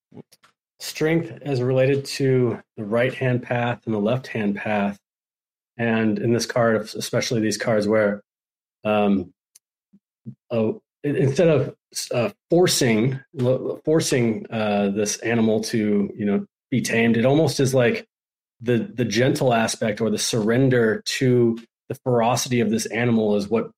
strength 0.78 1.38
as 1.42 1.62
related 1.62 2.04
to 2.04 2.60
the 2.76 2.84
right 2.84 3.14
hand 3.14 3.42
path 3.42 3.80
and 3.86 3.94
the 3.94 3.98
left 3.98 4.26
hand 4.26 4.56
path. 4.56 4.98
And 5.78 6.18
in 6.18 6.34
this 6.34 6.44
card, 6.44 6.82
especially 6.82 7.40
these 7.40 7.56
cards 7.56 7.88
where 7.88 8.22
um, 8.84 9.32
oh, 10.50 10.80
instead 11.02 11.48
of 11.48 11.74
uh, 12.12 12.30
forcing 12.50 13.18
forcing 13.84 14.46
uh, 14.50 14.90
this 14.90 15.18
animal 15.18 15.62
to 15.64 16.10
you 16.14 16.24
know 16.24 16.46
be 16.70 16.80
tamed, 16.80 17.16
it 17.16 17.24
almost 17.24 17.60
is 17.60 17.74
like 17.74 18.06
the 18.60 18.90
the 18.94 19.04
gentle 19.04 19.52
aspect 19.52 20.00
or 20.00 20.10
the 20.10 20.18
surrender 20.18 21.02
to 21.06 21.58
the 21.88 21.94
ferocity 22.04 22.60
of 22.60 22.70
this 22.70 22.86
animal 22.86 23.36
is 23.36 23.48
what 23.48 23.70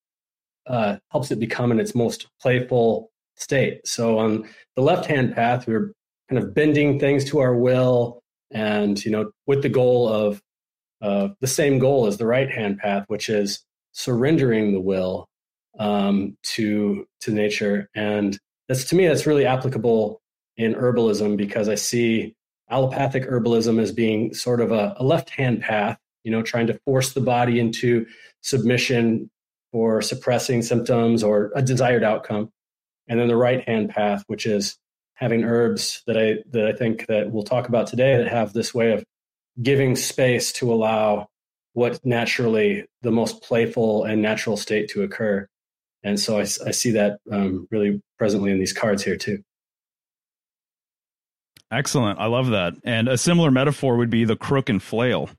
uh, 0.66 0.96
helps 1.10 1.30
it 1.30 1.40
become 1.40 1.72
in 1.72 1.80
its 1.80 1.94
most 1.94 2.26
playful 2.40 3.10
state. 3.36 3.86
So 3.86 4.18
on 4.18 4.48
the 4.76 4.82
left 4.82 5.06
hand 5.06 5.34
path, 5.34 5.66
we're 5.66 5.92
kind 6.28 6.42
of 6.42 6.54
bending 6.54 6.98
things 6.98 7.24
to 7.30 7.40
our 7.40 7.56
will, 7.56 8.22
and 8.50 9.02
you 9.04 9.10
know, 9.10 9.30
with 9.46 9.62
the 9.62 9.68
goal 9.68 10.08
of 10.08 10.42
uh, 11.00 11.28
the 11.40 11.46
same 11.46 11.78
goal 11.78 12.06
as 12.06 12.18
the 12.18 12.26
right 12.26 12.50
hand 12.50 12.78
path, 12.78 13.04
which 13.08 13.28
is 13.28 13.64
surrendering 13.92 14.72
the 14.72 14.80
will 14.80 15.28
um, 15.78 16.36
to 16.42 17.06
to 17.20 17.30
nature. 17.30 17.88
And 17.94 18.38
that's 18.68 18.84
to 18.86 18.96
me, 18.96 19.06
that's 19.06 19.26
really 19.26 19.46
applicable 19.46 20.20
in 20.56 20.74
herbalism 20.74 21.36
because 21.36 21.68
I 21.68 21.74
see 21.76 22.34
allopathic 22.70 23.28
herbalism 23.28 23.80
as 23.80 23.92
being 23.92 24.34
sort 24.34 24.60
of 24.60 24.72
a, 24.72 24.94
a 24.96 25.04
left 25.04 25.30
hand 25.30 25.60
path, 25.60 25.98
you 26.24 26.30
know, 26.30 26.42
trying 26.42 26.66
to 26.68 26.78
force 26.84 27.12
the 27.12 27.20
body 27.20 27.60
into 27.60 28.06
submission 28.42 29.30
or 29.72 30.02
suppressing 30.02 30.62
symptoms 30.62 31.22
or 31.22 31.50
a 31.54 31.62
desired 31.62 32.04
outcome. 32.04 32.50
And 33.08 33.18
then 33.18 33.28
the 33.28 33.36
right 33.36 33.62
hand 33.62 33.90
path, 33.90 34.24
which 34.26 34.46
is 34.46 34.76
having 35.14 35.44
herbs 35.44 36.02
that 36.06 36.16
I 36.16 36.38
that 36.50 36.66
I 36.66 36.72
think 36.72 37.06
that 37.06 37.30
we'll 37.30 37.44
talk 37.44 37.68
about 37.68 37.86
today 37.86 38.16
that 38.16 38.28
have 38.28 38.52
this 38.52 38.74
way 38.74 38.92
of 38.92 39.04
giving 39.60 39.96
space 39.96 40.52
to 40.52 40.72
allow 40.72 41.28
what 41.74 42.04
naturally 42.04 42.84
the 43.02 43.10
most 43.10 43.42
playful 43.42 44.04
and 44.04 44.20
natural 44.20 44.56
state 44.56 44.88
to 44.90 45.02
occur. 45.02 45.46
And 46.02 46.18
so 46.18 46.38
I, 46.38 46.42
I 46.42 46.70
see 46.72 46.90
that 46.92 47.18
um, 47.30 47.66
really 47.70 48.02
presently 48.18 48.50
in 48.50 48.58
these 48.58 48.72
cards 48.72 49.04
here 49.04 49.16
too. 49.16 49.42
Excellent. 51.70 52.18
I 52.18 52.26
love 52.26 52.50
that. 52.50 52.74
And 52.84 53.08
a 53.08 53.16
similar 53.16 53.50
metaphor 53.50 53.96
would 53.96 54.10
be 54.10 54.24
the 54.26 54.36
crook 54.36 54.68
and 54.68 54.82
flail, 54.82 55.30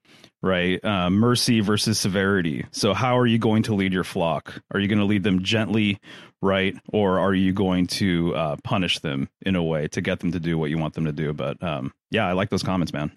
right? 0.42 0.84
Uh, 0.84 1.12
mercy 1.12 1.60
versus 1.60 2.00
severity. 2.00 2.66
So, 2.72 2.96
how 2.96 3.20
are 3.20 3.28
you 3.28 3.38
going 3.38 3.62
to 3.64 3.76
lead 3.76 3.94
your 3.94 4.04
flock? 4.04 4.60
Are 4.72 4.80
you 4.80 4.88
going 4.88 4.98
to 4.98 5.06
lead 5.06 5.22
them 5.22 5.44
gently, 5.44 6.00
right? 6.42 6.76
Or 6.92 7.20
are 7.20 7.36
you 7.36 7.54
going 7.54 7.86
to 7.88 8.36
uh, 8.36 8.56
punish 8.64 8.98
them 8.98 9.30
in 9.44 9.56
a 9.56 9.62
way 9.64 9.88
to 9.90 10.02
get 10.02 10.22
them 10.22 10.32
to 10.32 10.40
do 10.40 10.58
what 10.58 10.72
you 10.72 10.80
want 10.80 10.96
them 10.96 11.06
to 11.06 11.12
do? 11.12 11.34
But 11.34 11.62
um, 11.62 11.94
yeah, 12.10 12.28
I 12.28 12.32
like 12.32 12.50
those 12.50 12.64
comments, 12.64 12.94
man. 12.94 13.12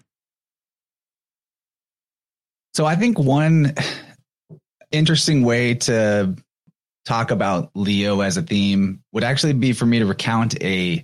So, 2.77 2.85
I 2.85 2.95
think 2.95 3.17
one 3.17 3.73
interesting 4.91 5.41
way 5.41 5.73
to 5.73 6.35
talk 7.07 7.31
about 7.31 7.71
Leo 7.73 8.21
as 8.21 8.37
a 8.37 8.43
theme 8.43 9.01
would 9.11 9.23
actually 9.23 9.53
be 9.53 9.73
for 9.73 9.87
me 9.87 9.97
to 9.97 10.05
recount 10.05 10.61
a 10.63 11.03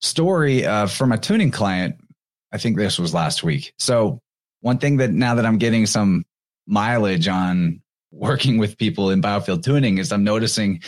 story 0.00 0.64
uh, 0.64 0.86
from 0.86 1.10
a 1.10 1.18
tuning 1.18 1.50
client. 1.50 1.96
I 2.52 2.58
think 2.58 2.76
this 2.76 2.96
was 2.96 3.12
last 3.12 3.42
week. 3.42 3.74
So 3.80 4.20
one 4.60 4.78
thing 4.78 4.98
that 4.98 5.10
now 5.10 5.34
that 5.34 5.44
I'm 5.44 5.58
getting 5.58 5.84
some 5.84 6.24
mileage 6.68 7.26
on 7.26 7.82
working 8.12 8.58
with 8.58 8.78
people 8.78 9.10
in 9.10 9.20
biofield 9.20 9.64
tuning 9.64 9.98
is 9.98 10.12
I'm 10.12 10.22
noticing 10.22 10.80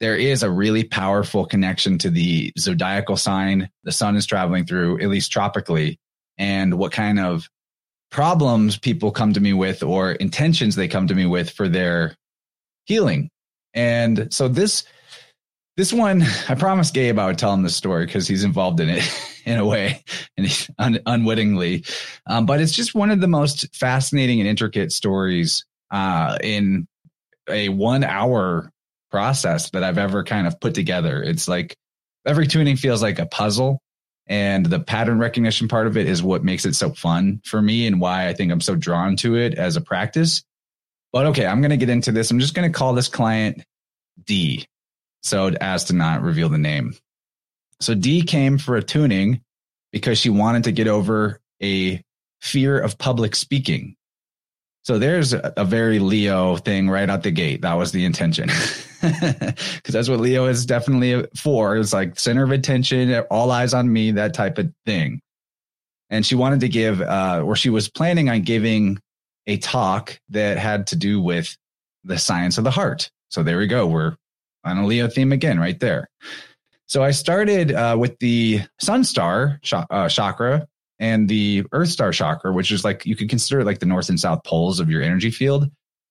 there 0.00 0.16
is 0.16 0.42
a 0.42 0.50
really 0.50 0.84
powerful 0.84 1.44
connection 1.44 1.98
to 1.98 2.08
the 2.08 2.50
zodiacal 2.58 3.18
sign 3.18 3.68
the 3.82 3.92
sun 3.92 4.16
is 4.16 4.24
traveling 4.24 4.64
through, 4.64 5.02
at 5.02 5.10
least 5.10 5.30
tropically, 5.30 5.98
and 6.38 6.78
what 6.78 6.92
kind 6.92 7.20
of 7.20 7.46
problems 8.14 8.78
people 8.78 9.10
come 9.10 9.32
to 9.32 9.40
me 9.40 9.52
with 9.52 9.82
or 9.82 10.12
intentions 10.12 10.76
they 10.76 10.86
come 10.86 11.08
to 11.08 11.16
me 11.16 11.26
with 11.26 11.50
for 11.50 11.68
their 11.68 12.14
healing. 12.84 13.28
And 13.74 14.32
so 14.32 14.46
this 14.46 14.84
this 15.76 15.92
one, 15.92 16.22
I 16.48 16.54
promised 16.54 16.94
Gabe 16.94 17.18
I 17.18 17.26
would 17.26 17.38
tell 17.38 17.52
him 17.52 17.64
the 17.64 17.70
story 17.70 18.06
because 18.06 18.28
he's 18.28 18.44
involved 18.44 18.78
in 18.78 18.88
it 18.88 19.02
in 19.44 19.58
a 19.58 19.66
way 19.66 20.04
and 20.36 20.68
un- 20.78 21.00
unwittingly. 21.06 21.84
Um, 22.28 22.46
but 22.46 22.60
it's 22.60 22.70
just 22.70 22.94
one 22.94 23.10
of 23.10 23.20
the 23.20 23.26
most 23.26 23.74
fascinating 23.74 24.38
and 24.38 24.48
intricate 24.48 24.92
stories 24.92 25.64
uh, 25.90 26.38
in 26.40 26.86
a 27.48 27.68
one 27.70 28.04
hour 28.04 28.70
process 29.10 29.70
that 29.70 29.82
I've 29.82 29.98
ever 29.98 30.22
kind 30.22 30.46
of 30.46 30.60
put 30.60 30.74
together. 30.74 31.20
It's 31.20 31.48
like 31.48 31.74
every 32.24 32.46
tuning 32.46 32.76
feels 32.76 33.02
like 33.02 33.18
a 33.18 33.26
puzzle. 33.26 33.80
And 34.26 34.66
the 34.66 34.80
pattern 34.80 35.18
recognition 35.18 35.68
part 35.68 35.86
of 35.86 35.96
it 35.96 36.06
is 36.06 36.22
what 36.22 36.44
makes 36.44 36.64
it 36.64 36.74
so 36.74 36.90
fun 36.90 37.42
for 37.44 37.60
me 37.60 37.86
and 37.86 38.00
why 38.00 38.28
I 38.28 38.32
think 38.32 38.50
I'm 38.50 38.60
so 38.60 38.74
drawn 38.74 39.16
to 39.16 39.36
it 39.36 39.54
as 39.54 39.76
a 39.76 39.82
practice. 39.82 40.42
But 41.12 41.26
okay, 41.26 41.46
I'm 41.46 41.60
going 41.60 41.70
to 41.70 41.76
get 41.76 41.90
into 41.90 42.10
this. 42.10 42.30
I'm 42.30 42.40
just 42.40 42.54
going 42.54 42.70
to 42.70 42.76
call 42.76 42.94
this 42.94 43.08
client 43.08 43.64
D 44.24 44.66
so 45.22 45.48
as 45.60 45.84
to 45.84 45.92
not 45.92 46.22
reveal 46.22 46.48
the 46.48 46.58
name. 46.58 46.94
So 47.80 47.94
D 47.94 48.22
came 48.22 48.58
for 48.58 48.76
a 48.76 48.82
tuning 48.82 49.42
because 49.92 50.18
she 50.18 50.30
wanted 50.30 50.64
to 50.64 50.72
get 50.72 50.88
over 50.88 51.40
a 51.62 52.02
fear 52.40 52.78
of 52.78 52.98
public 52.98 53.36
speaking. 53.36 53.96
So 54.84 54.98
there's 54.98 55.32
a, 55.32 55.64
very 55.64 55.98
Leo 55.98 56.56
thing 56.56 56.90
right 56.90 57.08
out 57.08 57.22
the 57.22 57.30
gate. 57.30 57.62
That 57.62 57.74
was 57.74 57.92
the 57.92 58.04
intention. 58.04 58.50
Because 59.04 59.92
that's 59.92 60.08
what 60.08 60.20
Leo 60.20 60.46
is 60.46 60.64
definitely 60.64 61.26
for. 61.36 61.76
It's 61.76 61.92
like 61.92 62.18
center 62.18 62.42
of 62.42 62.52
attention, 62.52 63.14
all 63.30 63.50
eyes 63.50 63.74
on 63.74 63.92
me, 63.92 64.12
that 64.12 64.32
type 64.32 64.56
of 64.56 64.72
thing. 64.86 65.20
And 66.08 66.24
she 66.24 66.36
wanted 66.36 66.60
to 66.60 66.70
give, 66.70 67.02
uh, 67.02 67.42
or 67.44 67.54
she 67.54 67.68
was 67.68 67.90
planning 67.90 68.30
on 68.30 68.40
giving 68.40 68.98
a 69.46 69.58
talk 69.58 70.18
that 70.30 70.56
had 70.56 70.86
to 70.86 70.96
do 70.96 71.20
with 71.20 71.54
the 72.04 72.16
science 72.16 72.56
of 72.56 72.64
the 72.64 72.70
heart. 72.70 73.10
So 73.28 73.42
there 73.42 73.58
we 73.58 73.66
go. 73.66 73.86
We're 73.86 74.16
on 74.64 74.78
a 74.78 74.86
Leo 74.86 75.06
theme 75.08 75.32
again, 75.32 75.60
right 75.60 75.78
there. 75.78 76.08
So 76.86 77.02
I 77.02 77.10
started 77.10 77.72
uh, 77.72 77.96
with 77.98 78.18
the 78.20 78.62
Sun 78.80 79.04
Star 79.04 79.58
ch- 79.62 79.74
uh, 79.74 80.08
chakra 80.08 80.66
and 80.98 81.28
the 81.28 81.64
Earth 81.72 81.88
Star 81.88 82.12
chakra, 82.12 82.52
which 82.52 82.70
is 82.70 82.84
like 82.84 83.04
you 83.06 83.16
could 83.16 83.28
consider 83.28 83.64
like 83.64 83.80
the 83.80 83.86
north 83.86 84.08
and 84.08 84.18
south 84.18 84.44
poles 84.44 84.80
of 84.80 84.90
your 84.90 85.02
energy 85.02 85.30
field. 85.30 85.70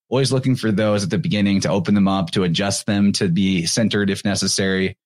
Always 0.09 0.31
looking 0.31 0.55
for 0.55 0.71
those 0.71 1.03
at 1.03 1.09
the 1.09 1.17
beginning 1.17 1.61
to 1.61 1.69
open 1.69 1.95
them 1.95 2.07
up, 2.07 2.31
to 2.31 2.43
adjust 2.43 2.85
them, 2.85 3.11
to 3.13 3.29
be 3.29 3.65
centered 3.65 4.09
if 4.09 4.23
necessary. 4.23 4.97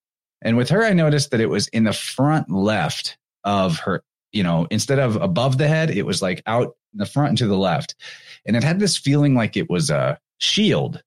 And 0.42 0.58
with 0.58 0.70
her, 0.70 0.84
I 0.84 0.94
noticed 0.94 1.32
that 1.32 1.40
it 1.40 1.50
was 1.50 1.68
in 1.70 1.86
the 1.86 1.94
front 1.94 2.50
left 2.50 3.18
of 3.44 3.80
her, 3.80 4.04
you 4.32 4.44
know, 4.44 4.68
instead 4.70 5.00
of 5.00 5.16
above 5.16 5.58
the 5.58 5.68
head, 5.68 5.92
it 5.92 6.06
was 6.06 6.22
like 6.22 6.42
out 6.46 6.76
in 6.94 7.00
the 7.00 7.06
front 7.06 7.30
and 7.30 7.38
to 7.40 7.48
the 7.48 7.58
left. 7.58 7.96
And 8.46 8.58
it 8.58 8.64
had 8.64 8.80
this 8.80 8.98
feeling 8.98 9.36
like 9.36 9.56
it 9.56 9.70
was 9.70 9.90
a 9.90 10.20
shield 10.40 11.02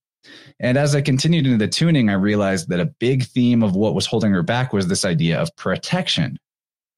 and 0.58 0.76
as 0.76 0.94
I 0.94 1.00
continued 1.00 1.46
into 1.46 1.58
the 1.58 1.68
tuning, 1.68 2.10
I 2.10 2.14
realized 2.14 2.68
that 2.68 2.80
a 2.80 2.86
big 2.86 3.24
theme 3.24 3.62
of 3.62 3.74
what 3.74 3.94
was 3.94 4.06
holding 4.06 4.32
her 4.32 4.42
back 4.42 4.72
was 4.72 4.88
this 4.88 5.04
idea 5.04 5.40
of 5.40 5.54
protection. 5.56 6.38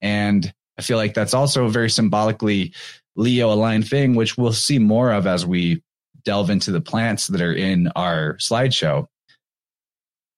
And 0.01 0.53
I 0.77 0.81
feel 0.81 0.97
like 0.97 1.13
that's 1.13 1.33
also 1.33 1.65
a 1.65 1.69
very 1.69 1.89
symbolically 1.89 2.73
Leo 3.15 3.51
aligned 3.51 3.87
thing, 3.87 4.15
which 4.15 4.37
we'll 4.37 4.53
see 4.53 4.79
more 4.79 5.11
of 5.11 5.27
as 5.27 5.45
we 5.45 5.83
delve 6.25 6.49
into 6.49 6.71
the 6.71 6.81
plants 6.81 7.27
that 7.27 7.41
are 7.41 7.53
in 7.53 7.89
our 7.95 8.35
slideshow. 8.37 9.07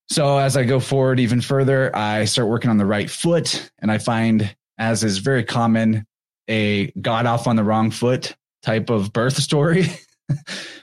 So 0.10 0.38
as 0.38 0.58
I 0.58 0.64
go 0.64 0.80
forward 0.80 1.20
even 1.20 1.42
further, 1.42 1.96
I 1.96 2.26
start 2.26 2.48
working 2.48 2.70
on 2.70 2.78
the 2.78 2.86
right 2.86 3.10
foot 3.10 3.72
and 3.80 3.92
I 3.92 3.98
find, 3.98 4.56
as 4.78 5.04
is 5.04 5.20
very 5.20 5.44
common, 5.44 6.06
a 6.50 6.92
got 7.02 7.26
off 7.26 7.48
on 7.48 7.56
the 7.56 7.64
wrong 7.64 7.92
foot 7.92 8.36
type 8.62 8.90
of 8.90 9.14
birth 9.14 9.38
story. 9.38 9.88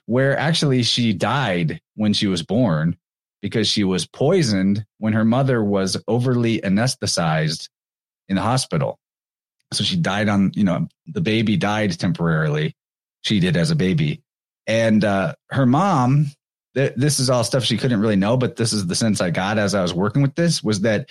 where 0.07 0.37
actually 0.39 0.83
she 0.83 1.13
died 1.13 1.81
when 1.95 2.13
she 2.13 2.27
was 2.27 2.43
born 2.43 2.97
because 3.41 3.69
she 3.69 3.85
was 3.85 4.07
poisoned 4.07 4.85
when 4.99 5.13
her 5.13 5.25
mother 5.25 5.63
was 5.63 5.97
overly 6.07 6.61
anesthetized 6.61 7.69
in 8.29 8.37
the 8.37 8.43
hospital. 8.43 8.99
So 9.73 9.85
she 9.85 9.97
died 9.97 10.29
on, 10.29 10.53
you 10.55 10.65
know, 10.65 10.89
the 11.07 11.21
baby 11.21 11.57
died 11.57 11.99
temporarily. 11.99 12.77
She 13.23 13.41
did 13.41 13.57
as 13.57 13.71
a 13.71 13.77
baby. 13.77 14.23
And 14.67 15.05
uh, 15.05 15.35
her 15.51 15.67
mom, 15.67 16.27
th- 16.75 16.95
this 16.97 17.19
is 17.19 17.31
all 17.31 17.45
stuff 17.45 17.65
she 17.65 17.79
couldn't 17.79 18.01
really 18.01 18.17
know, 18.17 18.37
but 18.37 18.57
this 18.57 18.73
is 18.73 18.87
the 18.87 18.95
sense 18.95 19.21
I 19.21 19.31
got 19.31 19.59
as 19.59 19.75
I 19.75 19.83
was 19.83 19.95
working 19.95 20.23
with 20.23 20.35
this 20.35 20.63
was 20.63 20.83
that 20.83 21.11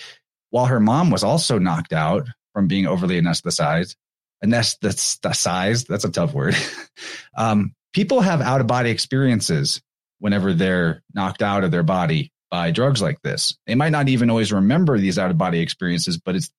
while 0.50 0.66
her 0.66 0.80
mom 0.80 1.10
was 1.10 1.24
also 1.24 1.58
knocked 1.58 1.92
out 1.92 2.26
from 2.52 2.68
being 2.68 2.86
overly 2.86 3.20
anesthetized, 3.20 3.96
anesthetized, 4.44 5.86
that's 5.86 6.04
a 6.04 6.10
tough 6.10 6.34
word. 6.34 6.56
um, 7.36 7.74
people 7.92 8.20
have 8.20 8.40
out 8.40 8.60
of 8.60 8.66
body 8.66 8.90
experiences 8.90 9.80
whenever 10.18 10.52
they're 10.52 11.02
knocked 11.14 11.42
out 11.42 11.64
of 11.64 11.70
their 11.70 11.82
body 11.82 12.31
by 12.52 12.70
drugs 12.70 13.00
like 13.00 13.20
this. 13.22 13.56
They 13.66 13.74
might 13.74 13.92
not 13.92 14.10
even 14.10 14.28
always 14.28 14.52
remember 14.52 14.98
these 14.98 15.18
out 15.18 15.30
of 15.30 15.38
body 15.38 15.58
experiences, 15.60 16.18
but 16.18 16.36
it's 16.36 16.50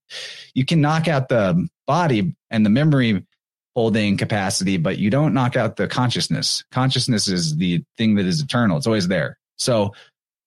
you 0.55 0.65
can 0.65 0.81
knock 0.81 1.07
out 1.07 1.29
the 1.29 1.69
body 1.85 2.35
and 2.49 2.65
the 2.65 2.71
memory 2.71 3.23
holding 3.75 4.17
capacity, 4.17 4.77
but 4.77 4.97
you 4.97 5.11
don't 5.11 5.35
knock 5.35 5.55
out 5.55 5.75
the 5.75 5.87
consciousness. 5.87 6.63
Consciousness 6.71 7.27
is 7.27 7.55
the 7.57 7.83
thing 7.95 8.15
that 8.15 8.25
is 8.25 8.41
eternal. 8.41 8.77
It's 8.77 8.87
always 8.87 9.07
there. 9.07 9.37
So 9.57 9.93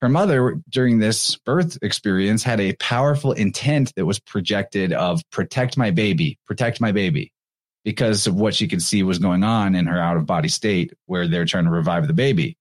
her 0.02 0.08
mother 0.08 0.60
during 0.68 0.98
this 0.98 1.36
birth 1.36 1.78
experience 1.80 2.42
had 2.42 2.60
a 2.60 2.74
powerful 2.74 3.30
intent 3.30 3.92
that 3.94 4.04
was 4.04 4.18
projected 4.18 4.92
of 4.92 5.22
protect 5.30 5.76
my 5.76 5.92
baby, 5.92 6.38
protect 6.44 6.80
my 6.80 6.90
baby 6.90 7.32
because 7.84 8.26
of 8.26 8.34
what 8.34 8.52
she 8.52 8.66
could 8.66 8.82
see 8.82 9.04
was 9.04 9.20
going 9.20 9.44
on 9.44 9.76
in 9.76 9.86
her 9.86 10.00
out 10.00 10.16
of 10.16 10.26
body 10.26 10.48
state 10.48 10.92
where 11.06 11.28
they're 11.28 11.44
trying 11.44 11.64
to 11.64 11.70
revive 11.70 12.08
the 12.08 12.12
baby. 12.12 12.56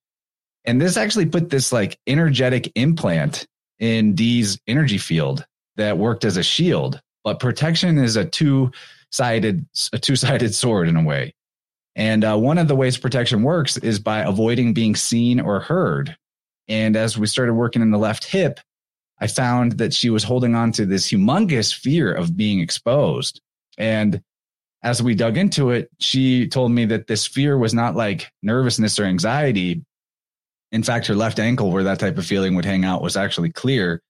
And 0.65 0.81
this 0.81 0.97
actually 0.97 1.27
put 1.27 1.49
this 1.49 1.71
like 1.71 1.99
energetic 2.07 2.71
implant 2.75 3.45
in 3.79 4.15
Dee's 4.15 4.59
energy 4.67 4.97
field 4.97 5.45
that 5.75 5.97
worked 5.97 6.25
as 6.25 6.37
a 6.37 6.43
shield. 6.43 7.01
But 7.23 7.39
protection 7.39 7.97
is 7.97 8.15
a 8.15 8.25
two 8.25 8.71
sided, 9.11 9.65
a 9.93 9.99
two 9.99 10.15
sided 10.15 10.53
sword 10.55 10.87
in 10.87 10.95
a 10.95 11.03
way. 11.03 11.33
And 11.95 12.25
uh, 12.25 12.37
one 12.37 12.57
of 12.57 12.67
the 12.67 12.75
ways 12.75 12.97
protection 12.97 13.43
works 13.43 13.77
is 13.77 13.99
by 13.99 14.19
avoiding 14.19 14.73
being 14.73 14.95
seen 14.95 15.39
or 15.39 15.59
heard. 15.59 16.15
And 16.67 16.95
as 16.95 17.17
we 17.17 17.27
started 17.27 17.53
working 17.53 17.81
in 17.81 17.91
the 17.91 17.97
left 17.97 18.25
hip, 18.25 18.59
I 19.19 19.27
found 19.27 19.73
that 19.73 19.93
she 19.93 20.09
was 20.09 20.23
holding 20.23 20.55
on 20.55 20.73
to 20.73 20.85
this 20.85 21.07
humongous 21.07 21.73
fear 21.73 22.13
of 22.13 22.35
being 22.35 22.59
exposed. 22.59 23.39
And 23.77 24.21
as 24.83 25.01
we 25.01 25.15
dug 25.15 25.37
into 25.37 25.71
it, 25.71 25.89
she 25.99 26.47
told 26.47 26.71
me 26.71 26.85
that 26.85 27.07
this 27.07 27.25
fear 27.25 27.57
was 27.57 27.73
not 27.73 27.95
like 27.95 28.29
nervousness 28.43 28.99
or 28.99 29.05
anxiety. 29.05 29.83
In 30.75 30.83
fact, 30.83 31.07
her 31.07 31.15
left 31.15 31.39
ankle, 31.39 31.71
where 31.71 31.85
that 31.85 31.99
type 31.99 32.17
of 32.17 32.25
feeling 32.25 32.53
would 32.55 32.65
hang 32.65 32.83
out, 32.83 33.01
was 33.01 33.15
actually 33.15 33.49
clear, 33.49 34.01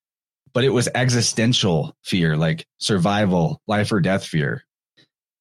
but 0.52 0.64
it 0.64 0.70
was 0.70 0.90
existential 0.96 1.96
fear, 2.04 2.36
like 2.36 2.66
survival, 2.80 3.62
life 3.68 3.92
or 3.92 4.00
death 4.00 4.26
fear. 4.26 4.64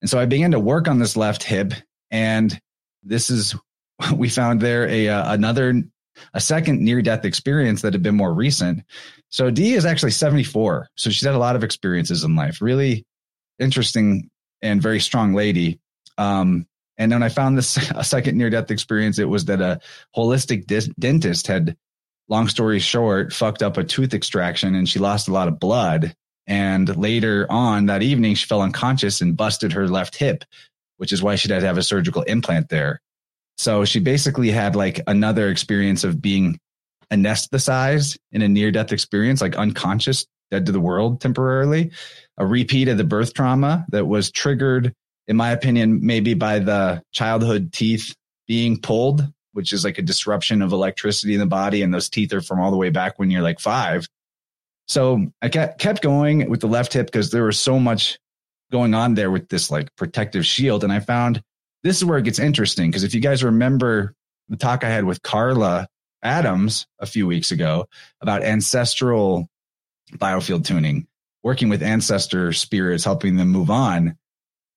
And 0.03 0.11
so 0.11 0.19
I 0.19 0.27
began 0.27 0.51
to 0.51 0.61
work 0.61 0.87
on 0.87 0.99
this 0.99 1.17
left 1.17 1.43
hip, 1.43 1.73
and 2.11 2.61
this 3.03 3.31
is 3.31 3.57
we 4.15 4.29
found 4.29 4.61
there 4.61 4.87
a 4.87 5.09
uh, 5.09 5.33
another 5.33 5.83
a 6.35 6.41
second 6.43 6.83
near 6.83 7.01
death 7.01 7.25
experience 7.25 7.81
that 7.81 7.95
had 7.95 8.03
been 8.03 8.17
more 8.17 8.35
recent. 8.35 8.83
So 9.31 9.51
Dee 9.51 9.73
is 9.73 9.87
actually 9.87 10.11
74. 10.11 10.89
So 10.95 11.09
she's 11.09 11.25
had 11.25 11.35
a 11.35 11.39
lot 11.39 11.57
of 11.57 11.65
experiences 11.65 12.23
in 12.23 12.37
life. 12.37 12.61
Really 12.61 13.07
interesting 13.59 14.29
and 14.61 14.83
very 14.83 15.01
strong 15.01 15.33
lady. 15.33 15.81
Um, 16.19 16.67
and 16.97 17.13
when 17.13 17.23
I 17.23 17.29
found 17.29 17.59
this 17.59 17.77
a 17.95 18.05
second 18.05 18.37
near 18.37 18.51
death 18.51 18.71
experience, 18.71 19.19
it 19.19 19.29
was 19.29 19.47
that 19.47 19.61
a 19.61 19.81
holistic 20.17 20.67
dis- 20.67 20.91
dentist 20.99 21.47
had, 21.47 21.77
long 22.29 22.49
story 22.49 22.79
short, 22.79 23.33
fucked 23.33 23.63
up 23.63 23.77
a 23.77 23.85
tooth 23.85 24.15
extraction 24.15 24.75
and 24.75 24.89
she 24.89 24.99
lost 24.99 25.29
a 25.29 25.33
lot 25.33 25.49
of 25.49 25.61
blood. 25.61 26.15
And 26.47 26.95
later 26.97 27.47
on 27.51 27.87
that 27.87 28.03
evening, 28.03 28.35
she 28.35 28.47
fell 28.47 28.63
unconscious 28.63 29.21
and 29.21 29.37
busted 29.37 29.73
her 29.73 29.89
left 29.89 30.17
hip, 30.17 30.45
which 30.99 31.13
is 31.13 31.23
why 31.23 31.37
she 31.37 31.51
had 31.51 31.61
to 31.61 31.67
have 31.67 31.79
a 31.79 31.83
surgical 31.83 32.23
implant 32.23 32.69
there. 32.69 33.01
So 33.57 33.85
she 33.85 34.01
basically 34.01 34.51
had 34.51 34.77
like 34.77 35.01
another 35.07 35.49
experience 35.49 36.05
of 36.05 36.21
being 36.21 36.59
anesthetized 37.11 38.19
in 38.33 38.43
a 38.43 38.49
near 38.49 38.71
death 38.71 38.93
experience, 38.93 39.41
like 39.41 39.57
unconscious, 39.57 40.27
dead 40.51 40.67
to 40.67 40.73
the 40.73 40.81
world 40.81 41.21
temporarily, 41.21 41.91
a 42.37 42.47
repeat 42.47 42.89
of 42.89 42.99
the 42.99 43.05
birth 43.05 43.33
trauma 43.35 43.87
that 43.91 44.07
was 44.07 44.31
triggered, 44.31 44.93
in 45.27 45.37
my 45.37 45.51
opinion, 45.51 46.01
maybe 46.03 46.35
by 46.35 46.59
the 46.59 47.03
childhood 47.13 47.73
teeth 47.73 48.15
being 48.47 48.79
pulled, 48.79 49.27
which 49.53 49.73
is 49.73 49.85
like 49.85 49.99
a 49.99 50.03
disruption 50.03 50.63
of 50.63 50.73
electricity 50.73 51.35
in 51.35 51.41
the 51.41 51.47
body. 51.47 51.83
And 51.83 51.93
those 51.93 52.11
teeth 52.11 52.33
are 52.33 52.41
from 52.41 52.61
all 52.61 52.71
the 52.71 52.77
way 52.77 52.91
back 52.91 53.19
when 53.19 53.31
you're 53.31 53.43
like 53.43 53.61
five. 53.61 54.07
So 54.87 55.33
I 55.41 55.49
kept 55.49 56.03
going 56.03 56.51
with 56.51 56.61
the 56.61 56.67
left 56.67 56.93
hip 56.93 57.07
because 57.07 57.31
there 57.31 57.45
was 57.45 57.59
so 57.59 57.79
much 57.79 58.19
going 58.71 58.93
on 58.93 59.15
there 59.15 59.31
with 59.31 59.49
this 59.49 59.71
like 59.71 59.95
protective 59.97 60.45
shield. 60.45 60.85
And 60.85 60.93
I 60.93 61.01
found 61.01 61.43
this 61.83 61.97
is 61.97 62.05
where 62.05 62.19
it 62.19 62.25
gets 62.25 62.39
interesting 62.39 62.91
because 62.91 63.05
if 63.05 63.15
you 63.15 63.21
guys 63.21 63.43
remember 63.43 64.15
the 64.49 64.57
talk 64.57 64.85
I 64.85 64.91
had 64.91 65.05
with 65.05 65.23
Carla 65.23 65.89
Adams 66.23 66.87
a 66.99 67.07
few 67.07 67.27
weeks 67.27 67.51
ago 67.51 67.87
about 68.21 68.43
ancestral 68.43 69.49
biofield 70.13 70.67
tuning, 70.67 71.07
working 71.43 71.69
with 71.69 71.83
ancestor 71.83 72.53
spirits, 72.53 73.05
helping 73.05 73.37
them 73.37 73.49
move 73.49 73.71
on. 73.71 74.17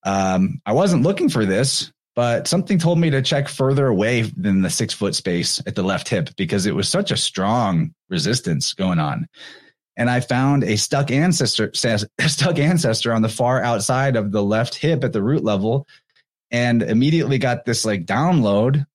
Um, 0.04 0.62
I 0.66 0.74
wasn't 0.74 1.04
looking 1.04 1.30
for 1.30 1.46
this, 1.46 1.92
but 2.16 2.48
something 2.48 2.80
told 2.80 3.00
me 3.00 3.10
to 3.10 3.22
check 3.22 3.48
further 3.48 3.88
away 3.88 4.22
than 4.22 4.62
the 4.62 4.70
six 4.70 4.94
foot 4.94 5.16
space 5.16 5.62
at 5.68 5.76
the 5.76 5.84
left 5.84 6.10
hip 6.10 6.30
because 6.36 6.66
it 6.66 6.76
was 6.76 6.90
such 6.90 7.12
a 7.12 7.18
strong 7.18 7.94
resistance 8.10 8.74
going 8.74 9.00
on. 9.00 9.28
And 9.96 10.10
I 10.10 10.20
found 10.20 10.64
a 10.64 10.78
stuck 10.78 11.12
ancestor, 11.12 11.72
stuck 11.74 12.60
ancestor 12.60 13.14
on 13.14 13.22
the 13.22 13.30
far 13.30 13.62
outside 13.62 14.16
of 14.16 14.32
the 14.32 14.44
left 14.44 14.76
hip 14.76 15.04
at 15.04 15.14
the 15.14 15.24
root 15.24 15.44
level 15.44 15.88
and 16.52 16.84
immediately 16.84 17.38
got 17.38 17.66
this 17.66 17.86
like 17.86 18.06
download 18.06 18.86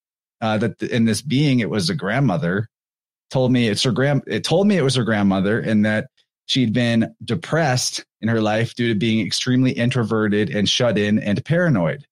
uh, 0.41 0.59
that 0.59 0.83
in 0.83 1.05
this 1.05 1.23
being 1.23 1.61
it 1.61 1.71
was 1.71 1.91
a 1.91 1.95
grandmother 1.95 2.69
told 3.31 3.53
me 3.53 3.69
it's 3.69 3.83
her 3.83 3.93
grand 3.93 4.23
it 4.27 4.45
told 4.45 4.67
me 4.67 4.77
it 4.77 4.83
was 4.83 4.95
her 4.95 5.05
grandmother 5.05 5.59
and 5.61 5.85
that 5.85 6.09
she'd 6.53 6.73
been 6.73 7.15
depressed 7.25 8.05
in 8.21 8.29
her 8.29 8.41
life 8.41 8.75
due 8.75 8.89
to 8.89 8.99
being 8.99 9.25
extremely 9.25 9.73
introverted 9.73 10.51
and 10.51 10.69
shut 10.69 10.99
in 10.99 11.19
and 11.19 11.45
paranoid 11.45 12.07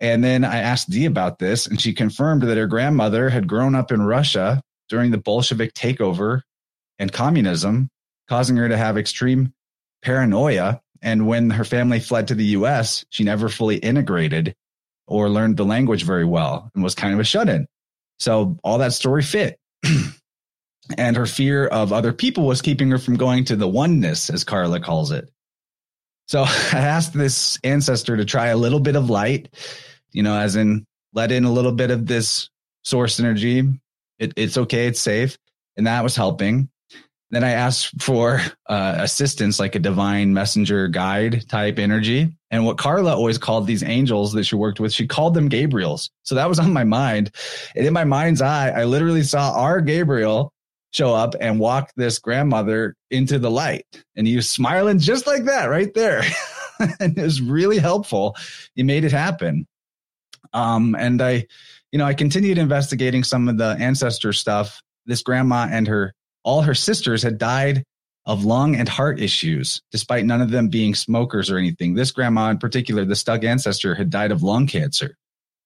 and 0.00 0.22
then 0.22 0.44
i 0.44 0.56
asked 0.56 0.90
dee 0.90 1.04
about 1.04 1.38
this 1.38 1.66
and 1.66 1.80
she 1.80 1.92
confirmed 1.92 2.42
that 2.42 2.56
her 2.56 2.66
grandmother 2.66 3.30
had 3.30 3.46
grown 3.46 3.74
up 3.74 3.92
in 3.92 4.02
russia 4.02 4.60
during 4.88 5.10
the 5.10 5.18
bolshevik 5.18 5.72
takeover 5.74 6.42
and 6.98 7.12
communism 7.12 7.88
causing 8.28 8.56
her 8.56 8.68
to 8.68 8.76
have 8.76 8.98
extreme 8.98 9.52
paranoia 10.02 10.80
and 11.04 11.26
when 11.26 11.50
her 11.50 11.64
family 11.64 12.00
fled 12.00 12.28
to 12.28 12.34
the 12.34 12.46
US, 12.56 13.04
she 13.10 13.24
never 13.24 13.50
fully 13.50 13.76
integrated 13.76 14.54
or 15.06 15.28
learned 15.28 15.58
the 15.58 15.64
language 15.64 16.02
very 16.02 16.24
well 16.24 16.70
and 16.74 16.82
was 16.82 16.94
kind 16.94 17.12
of 17.12 17.20
a 17.20 17.24
shut 17.24 17.50
in. 17.50 17.66
So 18.18 18.58
all 18.64 18.78
that 18.78 18.94
story 18.94 19.22
fit. 19.22 19.58
and 20.98 21.16
her 21.16 21.26
fear 21.26 21.66
of 21.66 21.92
other 21.92 22.12
people 22.12 22.46
was 22.46 22.62
keeping 22.62 22.90
her 22.90 22.98
from 22.98 23.16
going 23.16 23.44
to 23.46 23.56
the 23.56 23.68
oneness, 23.68 24.30
as 24.30 24.44
Carla 24.44 24.80
calls 24.80 25.10
it. 25.10 25.30
So 26.26 26.42
I 26.46 26.78
asked 26.78 27.12
this 27.12 27.58
ancestor 27.64 28.16
to 28.16 28.24
try 28.24 28.46
a 28.48 28.56
little 28.56 28.80
bit 28.80 28.96
of 28.96 29.10
light, 29.10 29.48
you 30.12 30.22
know, 30.22 30.36
as 30.36 30.56
in 30.56 30.86
let 31.12 31.32
in 31.32 31.44
a 31.44 31.52
little 31.52 31.72
bit 31.72 31.90
of 31.90 32.06
this 32.06 32.50
source 32.82 33.20
energy. 33.20 33.62
It, 34.18 34.32
it's 34.36 34.58
okay, 34.58 34.86
it's 34.86 35.00
safe. 35.00 35.38
And 35.76 35.86
that 35.86 36.02
was 36.02 36.16
helping. 36.16 36.68
Then 37.30 37.42
I 37.42 37.50
asked 37.50 38.00
for 38.00 38.40
uh, 38.68 38.96
assistance, 38.98 39.58
like 39.58 39.74
a 39.74 39.80
divine 39.80 40.34
messenger 40.34 40.86
guide 40.86 41.48
type 41.48 41.80
energy. 41.80 42.32
And 42.52 42.64
what 42.64 42.78
Carla 42.78 43.12
always 43.16 43.38
called 43.38 43.66
these 43.66 43.82
angels 43.82 44.32
that 44.34 44.44
she 44.44 44.54
worked 44.54 44.78
with, 44.78 44.92
she 44.92 45.08
called 45.08 45.34
them 45.34 45.50
Gabriels. 45.50 46.10
So 46.22 46.36
that 46.36 46.48
was 46.48 46.60
on 46.60 46.72
my 46.72 46.84
mind. 46.84 47.32
And 47.74 47.86
in 47.86 47.92
my 47.92 48.04
mind's 48.04 48.40
eye, 48.40 48.70
I 48.70 48.84
literally 48.84 49.24
saw 49.24 49.52
our 49.58 49.80
Gabriel 49.80 50.53
show 50.94 51.12
up 51.12 51.34
and 51.40 51.58
walk 51.58 51.92
this 51.96 52.18
grandmother 52.18 52.94
into 53.10 53.38
the 53.38 53.50
light. 53.50 53.84
And 54.16 54.26
he 54.26 54.36
was 54.36 54.48
smiling 54.48 54.98
just 55.00 55.26
like 55.26 55.44
that 55.44 55.66
right 55.66 55.92
there. 55.92 56.22
and 57.00 57.18
it 57.18 57.22
was 57.22 57.42
really 57.42 57.78
helpful. 57.78 58.36
He 58.74 58.84
made 58.84 59.04
it 59.04 59.12
happen. 59.12 59.66
Um, 60.52 60.94
and 60.96 61.20
I, 61.20 61.46
you 61.90 61.98
know, 61.98 62.04
I 62.04 62.14
continued 62.14 62.58
investigating 62.58 63.24
some 63.24 63.48
of 63.48 63.58
the 63.58 63.76
ancestor 63.78 64.32
stuff. 64.32 64.80
This 65.04 65.22
grandma 65.22 65.66
and 65.70 65.88
her 65.88 66.14
all 66.44 66.62
her 66.62 66.74
sisters 66.74 67.22
had 67.22 67.38
died 67.38 67.84
of 68.26 68.44
lung 68.44 68.76
and 68.76 68.88
heart 68.88 69.20
issues, 69.20 69.82
despite 69.90 70.24
none 70.24 70.40
of 70.40 70.50
them 70.50 70.68
being 70.68 70.94
smokers 70.94 71.50
or 71.50 71.58
anything. 71.58 71.94
This 71.94 72.12
grandma, 72.12 72.50
in 72.50 72.58
particular, 72.58 73.04
the 73.04 73.14
Stug 73.14 73.44
ancestor, 73.44 73.94
had 73.94 74.10
died 74.10 74.30
of 74.30 74.42
lung 74.42 74.66
cancer. 74.66 75.16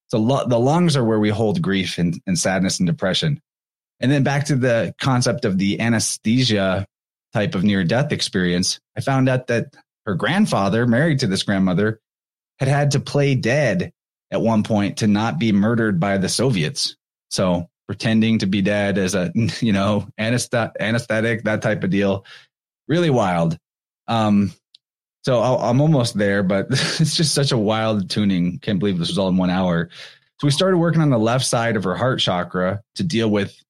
So 0.07 0.19
lo- 0.19 0.47
the 0.47 0.59
lungs 0.59 0.97
are 0.97 1.05
where 1.05 1.21
we 1.21 1.29
hold 1.29 1.62
grief 1.62 1.99
and, 1.99 2.21
and 2.27 2.38
sadness 2.38 2.81
and 2.81 2.87
depression. 2.87 3.41
And 4.01 4.11
then 4.11 4.23
back 4.23 4.47
to 4.47 4.57
the 4.57 4.95
concept 5.01 5.45
of 5.45 5.59
the 5.59 5.81
anesthesia 5.81 6.87
type 7.33 7.55
of 7.55 7.65
near 7.65 7.85
death 7.85 8.13
experience, 8.13 8.81
I 8.97 9.01
found 9.01 9.29
out 9.29 9.49
that 9.49 9.75
her 10.07 10.15
grandfather, 10.15 10.87
married 10.87 11.21
to 11.21 11.27
this 11.27 11.43
grandmother, 11.43 12.01
had 12.59 12.69
had 12.69 12.91
to 12.93 13.01
play 13.01 13.35
dead 13.35 13.93
at 14.31 14.41
one 14.41 14.63
point 14.63 14.99
to 14.99 15.07
not 15.07 15.39
be 15.39 15.53
murdered 15.53 16.01
by 16.01 16.19
the 16.19 16.29
Soviets. 16.29 16.97
So 17.31 17.69
pretending 17.87 18.39
to 18.39 18.47
be 18.47 18.61
dead 18.61 18.99
as 18.99 19.15
a 19.15 19.33
you 19.61 19.73
know 19.73 20.07
anesthetic 20.19 21.45
that 21.45 21.63
type 21.63 21.83
of 21.85 21.91
deal. 21.91 22.25
Really 22.87 23.11
wild. 23.11 23.59
Um 24.07 24.53
so 25.25 25.41
i 25.41 25.69
am 25.69 25.81
almost 25.81 26.17
there 26.17 26.43
but 26.43 26.67
it's 26.71 27.17
just 27.17 27.35
such 27.35 27.53
a 27.53 27.59
wild 27.59 28.09
tuning. 28.11 28.59
Can't 28.61 28.79
believe 28.79 28.99
this 28.99 29.09
was 29.09 29.19
all 29.19 29.29
in 29.29 29.37
one 29.37 29.51
hour. 29.51 29.89
So 30.41 30.47
we 30.47 30.53
started 30.53 30.79
working 30.79 31.03
on 31.03 31.11
the 31.11 31.19
left 31.19 31.45
side 31.45 31.77
of 31.77 31.85
her 31.85 31.97
heart 31.97 32.21
chakra 32.21 32.81
to 32.95 33.03
deal 33.03 33.29
with 33.29 33.61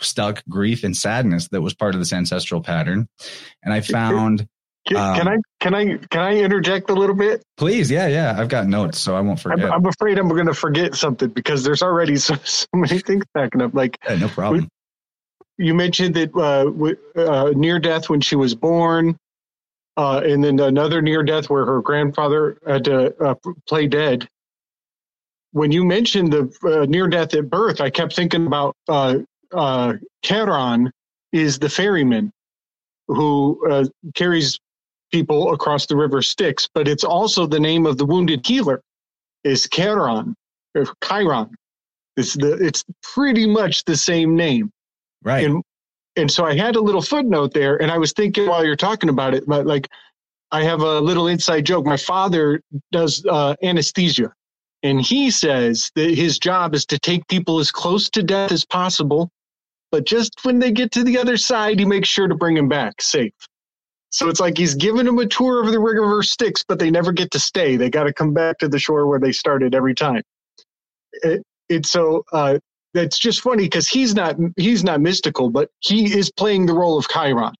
stuck 0.00 0.42
grief 0.48 0.84
and 0.84 0.96
sadness 0.96 1.48
that 1.48 1.60
was 1.60 1.74
part 1.74 1.94
of 1.94 2.00
this 2.00 2.12
ancestral 2.12 2.60
pattern 2.60 3.08
and 3.62 3.72
i 3.72 3.80
found 3.80 4.46
can, 4.86 4.96
um, 4.96 5.16
can, 5.16 5.28
I 5.28 5.36
can 5.60 5.74
I 5.74 5.96
can 6.10 6.20
I 6.20 6.36
interject 6.36 6.90
a 6.90 6.94
little 6.94 7.16
bit? 7.16 7.42
Please, 7.56 7.90
yeah, 7.90 8.06
yeah. 8.06 8.36
I've 8.38 8.48
got 8.48 8.68
notes, 8.68 8.98
so 8.98 9.16
I 9.16 9.20
won't 9.20 9.40
forget. 9.40 9.66
I'm, 9.66 9.72
I'm 9.72 9.86
afraid 9.86 10.16
I'm 10.16 10.28
going 10.28 10.46
to 10.46 10.54
forget 10.54 10.94
something 10.94 11.28
because 11.30 11.64
there's 11.64 11.82
already 11.82 12.16
so, 12.16 12.36
so 12.44 12.66
many 12.72 13.00
things 13.00 13.24
backing 13.34 13.62
up. 13.62 13.74
Like, 13.74 13.98
yeah, 14.08 14.16
no 14.16 14.28
problem. 14.28 14.68
We, 15.58 15.66
you 15.66 15.74
mentioned 15.74 16.14
that 16.14 16.30
uh, 16.36 17.20
uh, 17.20 17.50
near 17.56 17.80
death 17.80 18.08
when 18.08 18.20
she 18.20 18.36
was 18.36 18.54
born, 18.54 19.16
uh, 19.96 20.20
and 20.24 20.44
then 20.44 20.60
another 20.60 21.02
near 21.02 21.24
death 21.24 21.50
where 21.50 21.66
her 21.66 21.82
grandfather 21.82 22.56
had 22.64 22.84
to 22.84 23.16
uh, 23.20 23.34
play 23.66 23.88
dead. 23.88 24.28
When 25.50 25.72
you 25.72 25.84
mentioned 25.84 26.32
the 26.32 26.52
uh, 26.62 26.86
near 26.86 27.08
death 27.08 27.34
at 27.34 27.50
birth, 27.50 27.80
I 27.80 27.90
kept 27.90 28.14
thinking 28.14 28.46
about 28.46 28.76
uh, 29.52 29.94
Charon 30.22 30.90
is 31.32 31.58
the 31.58 31.68
ferryman 31.68 32.32
who 33.08 33.60
carries 34.14 34.58
people 35.12 35.52
across 35.52 35.86
the 35.86 35.96
river 35.96 36.22
Styx, 36.22 36.68
but 36.74 36.88
it's 36.88 37.04
also 37.04 37.46
the 37.46 37.60
name 37.60 37.86
of 37.86 37.98
the 37.98 38.04
wounded 38.04 38.44
healer, 38.46 38.82
is 39.44 39.68
Chiron 39.72 40.34
or 40.74 40.86
Chiron. 41.04 41.50
It's 42.16 42.34
the 42.34 42.52
it's 42.54 42.84
pretty 43.02 43.46
much 43.46 43.84
the 43.84 43.96
same 43.96 44.36
name. 44.36 44.70
Right. 45.22 45.44
And 45.46 45.62
and 46.16 46.30
so 46.30 46.46
I 46.46 46.56
had 46.56 46.76
a 46.76 46.80
little 46.80 47.02
footnote 47.02 47.52
there, 47.52 47.80
and 47.80 47.90
I 47.90 47.98
was 47.98 48.12
thinking 48.12 48.46
while 48.46 48.64
you're 48.64 48.76
talking 48.76 49.10
about 49.10 49.34
it, 49.34 49.44
but 49.46 49.66
like 49.66 49.88
I 50.50 50.62
have 50.64 50.80
a 50.80 51.00
little 51.00 51.28
inside 51.28 51.66
joke. 51.66 51.84
My 51.84 51.96
father 51.96 52.60
does 52.90 53.24
uh, 53.26 53.54
anesthesia, 53.62 54.32
and 54.82 55.00
he 55.00 55.30
says 55.30 55.90
that 55.94 56.14
his 56.14 56.38
job 56.38 56.74
is 56.74 56.86
to 56.86 56.98
take 56.98 57.26
people 57.28 57.58
as 57.58 57.70
close 57.70 58.08
to 58.10 58.22
death 58.22 58.50
as 58.50 58.64
possible 58.64 59.30
but 59.90 60.04
just 60.04 60.44
when 60.44 60.58
they 60.58 60.72
get 60.72 60.92
to 60.92 61.04
the 61.04 61.18
other 61.18 61.36
side, 61.36 61.78
he 61.78 61.84
makes 61.84 62.08
sure 62.08 62.28
to 62.28 62.34
bring 62.34 62.56
him 62.56 62.68
back 62.68 63.00
safe. 63.00 63.32
So 64.10 64.28
it's 64.28 64.40
like 64.40 64.56
he's 64.56 64.74
giving 64.74 65.04
them 65.04 65.18
a 65.18 65.26
tour 65.26 65.62
of 65.62 65.70
the 65.70 65.78
river 65.78 66.22
Styx, 66.22 66.64
but 66.66 66.78
they 66.78 66.90
never 66.90 67.12
get 67.12 67.30
to 67.32 67.38
stay. 67.38 67.76
They 67.76 67.90
got 67.90 68.04
to 68.04 68.12
come 68.12 68.32
back 68.32 68.58
to 68.58 68.68
the 68.68 68.78
shore 68.78 69.06
where 69.06 69.18
they 69.18 69.32
started 69.32 69.74
every 69.74 69.94
time. 69.94 70.22
It, 71.22 71.42
it's 71.68 71.90
so 71.90 72.24
uh, 72.32 72.58
it's 72.94 73.18
just 73.18 73.40
funny 73.40 73.64
because 73.64 73.88
he's 73.88 74.14
not 74.14 74.36
he's 74.56 74.84
not 74.84 75.00
mystical, 75.00 75.50
but 75.50 75.70
he 75.80 76.16
is 76.16 76.30
playing 76.30 76.66
the 76.66 76.72
role 76.72 76.98
of 76.98 77.08
Chiron, 77.08 77.52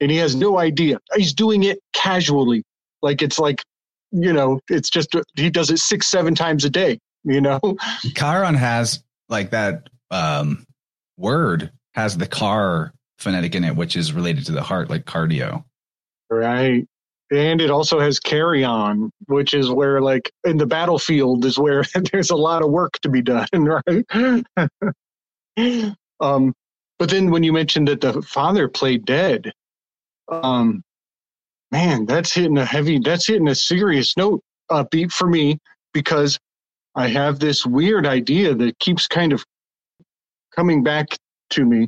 and 0.00 0.10
he 0.10 0.16
has 0.18 0.34
no 0.34 0.58
idea. 0.58 0.98
He's 1.14 1.34
doing 1.34 1.64
it 1.64 1.80
casually, 1.92 2.62
like 3.02 3.22
it's 3.22 3.38
like 3.38 3.62
you 4.10 4.32
know, 4.32 4.60
it's 4.68 4.88
just 4.90 5.14
he 5.36 5.50
does 5.50 5.70
it 5.70 5.78
six 5.78 6.06
seven 6.06 6.34
times 6.34 6.64
a 6.64 6.70
day. 6.70 6.98
You 7.24 7.40
know, 7.40 7.60
Chiron 8.14 8.54
has 8.54 9.02
like 9.28 9.50
that 9.50 9.88
um, 10.10 10.64
word 11.18 11.70
has 11.94 12.16
the 12.16 12.26
car 12.26 12.92
phonetic 13.18 13.54
in 13.54 13.64
it, 13.64 13.76
which 13.76 13.96
is 13.96 14.12
related 14.12 14.46
to 14.46 14.52
the 14.52 14.62
heart, 14.62 14.88
like 14.88 15.04
cardio. 15.04 15.64
Right. 16.30 16.86
And 17.30 17.60
it 17.60 17.70
also 17.70 18.00
has 18.00 18.18
carry 18.18 18.64
on, 18.64 19.10
which 19.26 19.52
is 19.52 19.70
where, 19.70 20.00
like, 20.00 20.32
in 20.44 20.56
the 20.56 20.66
battlefield, 20.66 21.44
is 21.44 21.58
where 21.58 21.84
there's 22.12 22.30
a 22.30 22.36
lot 22.36 22.62
of 22.62 22.70
work 22.70 22.98
to 23.02 23.10
be 23.10 23.20
done, 23.20 23.46
right? 23.52 24.44
um, 26.20 26.54
but 26.98 27.10
then 27.10 27.30
when 27.30 27.42
you 27.42 27.52
mentioned 27.52 27.88
that 27.88 28.00
the 28.00 28.22
father 28.22 28.68
played 28.68 29.04
dead, 29.04 29.52
um, 30.30 30.82
man, 31.70 32.06
that's 32.06 32.32
hitting 32.32 32.58
a 32.58 32.64
heavy, 32.64 32.98
that's 32.98 33.26
hitting 33.26 33.48
a 33.48 33.54
serious 33.54 34.16
note 34.16 34.42
uh, 34.70 34.84
beat 34.90 35.12
for 35.12 35.28
me 35.28 35.58
because 35.92 36.38
I 36.94 37.08
have 37.08 37.38
this 37.38 37.66
weird 37.66 38.06
idea 38.06 38.54
that 38.54 38.78
keeps 38.78 39.06
kind 39.06 39.32
of 39.32 39.44
coming 40.58 40.82
back 40.82 41.16
to 41.50 41.64
me. 41.64 41.86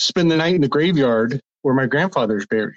Spend 0.00 0.28
the 0.28 0.36
night 0.36 0.56
in 0.56 0.60
the 0.60 0.68
graveyard 0.68 1.40
where 1.62 1.72
my 1.72 1.86
grandfather's 1.86 2.46
buried. 2.46 2.74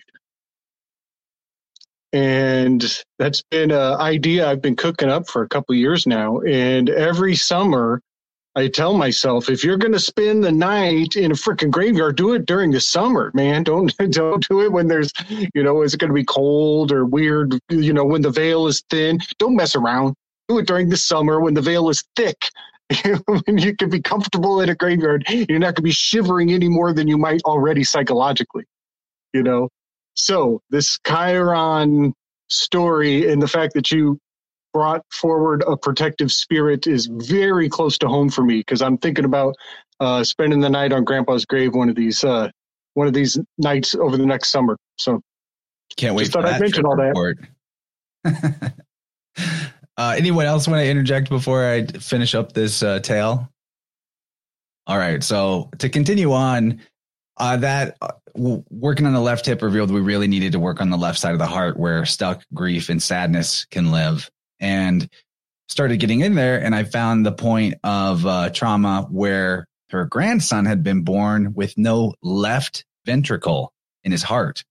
And 2.13 3.03
that's 3.17 3.41
been 3.49 3.71
an 3.71 3.99
idea 3.99 4.47
I've 4.47 4.61
been 4.61 4.75
cooking 4.75 5.09
up 5.09 5.27
for 5.27 5.41
a 5.41 5.49
couple 5.49 5.73
years 5.73 6.05
now. 6.05 6.41
And 6.41 6.91
every 6.91 7.35
summer, 7.35 7.99
I 8.55 8.67
tell 8.67 8.95
myself, 8.95 9.49
if 9.49 9.63
you're 9.63 9.77
going 9.77 9.91
to 9.93 9.99
spend 9.99 10.43
the 10.43 10.51
night 10.51 11.15
in 11.15 11.31
a 11.31 11.35
freaking 11.35 11.71
graveyard, 11.71 12.15
do 12.15 12.33
it 12.33 12.45
during 12.45 12.69
the 12.69 12.79
summer, 12.79 13.31
man. 13.33 13.63
Don't 13.63 13.97
don't 14.11 14.47
do 14.47 14.61
it 14.61 14.71
when 14.71 14.87
there's, 14.87 15.11
you 15.55 15.63
know, 15.63 15.81
is 15.81 15.95
it 15.95 15.99
going 15.99 16.11
to 16.11 16.13
be 16.13 16.23
cold 16.23 16.91
or 16.91 17.03
weird? 17.03 17.57
You 17.69 17.93
know, 17.93 18.05
when 18.05 18.21
the 18.21 18.29
veil 18.29 18.67
is 18.67 18.83
thin. 18.91 19.19
Don't 19.39 19.55
mess 19.55 19.75
around. 19.75 20.13
Do 20.47 20.59
it 20.59 20.67
during 20.67 20.89
the 20.89 20.97
summer 20.97 21.41
when 21.41 21.55
the 21.55 21.61
veil 21.61 21.89
is 21.89 22.03
thick. 22.15 22.37
When 23.25 23.57
you 23.57 23.75
can 23.75 23.89
be 23.89 24.01
comfortable 24.01 24.61
in 24.61 24.69
a 24.69 24.75
graveyard, 24.75 25.25
you're 25.29 25.59
not 25.59 25.67
going 25.67 25.75
to 25.75 25.81
be 25.81 25.91
shivering 25.91 26.51
any 26.51 26.69
more 26.69 26.93
than 26.93 27.07
you 27.07 27.17
might 27.17 27.41
already 27.43 27.83
psychologically 27.83 28.65
you 29.35 29.43
know? 29.43 29.69
So 30.15 30.61
this 30.71 30.97
chiron 31.05 32.13
story 32.47 33.29
and 33.29 33.41
the 33.41 33.47
fact 33.47 33.73
that 33.73 33.91
you 33.91 34.17
brought 34.73 35.01
forward 35.11 35.63
a 35.67 35.77
protective 35.77 36.31
spirit 36.31 36.87
is 36.87 37.07
very 37.11 37.69
close 37.69 37.97
to 37.97 38.07
home 38.07 38.29
for 38.29 38.43
me 38.43 38.57
because 38.57 38.81
i'm 38.81 38.97
thinking 38.97 39.23
about 39.23 39.55
uh, 40.01 40.21
spending 40.21 40.59
the 40.59 40.69
night 40.69 40.91
on 40.91 41.05
grandpa's 41.05 41.45
grave 41.45 41.73
one 41.73 41.87
of 41.87 41.95
these 41.95 42.23
uh, 42.25 42.49
one 42.93 43.07
of 43.07 43.13
these 43.13 43.39
nights 43.57 43.95
over 43.95 44.17
the 44.17 44.25
next 44.25 44.51
summer. 44.51 44.77
So 44.97 45.21
can't 45.97 46.13
wait 46.13 46.23
just 46.23 46.33
thought 46.33 46.45
i'd 46.45 46.59
mention 46.59 46.85
all 46.85 46.97
that 46.97 48.73
uh, 49.97 50.15
anyone 50.17 50.45
else 50.45 50.67
want 50.67 50.81
to 50.81 50.89
interject 50.89 51.29
before 51.29 51.65
i 51.65 51.85
finish 51.85 52.35
up 52.35 52.53
this 52.53 52.83
uh, 52.83 52.99
tale? 52.99 53.49
All 54.87 54.97
right 54.97 55.23
so 55.23 55.69
to 55.79 55.89
continue 55.89 56.31
on 56.33 56.81
uh, 57.37 57.57
that 57.57 57.97
uh, 58.01 58.11
working 58.69 59.05
on 59.05 59.13
the 59.13 59.19
left 59.19 59.45
hip 59.45 59.61
revealed 59.61 59.91
we 59.91 60.01
really 60.01 60.27
needed 60.27 60.51
to 60.53 60.59
work 60.59 60.81
on 60.81 60.89
the 60.89 60.97
left 60.97 61.19
side 61.19 61.33
of 61.33 61.39
the 61.39 61.45
heart 61.45 61.77
where 61.77 62.05
stuck 62.05 62.43
grief 62.53 62.89
and 62.89 63.01
sadness 63.01 63.65
can 63.65 63.91
live. 63.91 64.29
And 64.59 65.09
started 65.67 65.97
getting 65.97 66.21
in 66.21 66.35
there 66.35 66.61
and 66.61 66.75
i 66.75 66.83
found 66.83 67.25
the 67.25 67.31
point 67.31 67.75
of 67.83 68.25
uh, 68.25 68.49
trauma 68.51 69.07
where 69.09 69.67
her 69.89 70.05
grandson 70.05 70.65
had 70.65 70.83
been 70.83 71.01
born 71.03 71.53
with 71.53 71.77
no 71.77 72.13
left 72.21 72.85
ventricle 73.05 73.71
in 74.03 74.11
his 74.11 74.23
heart 74.23 74.63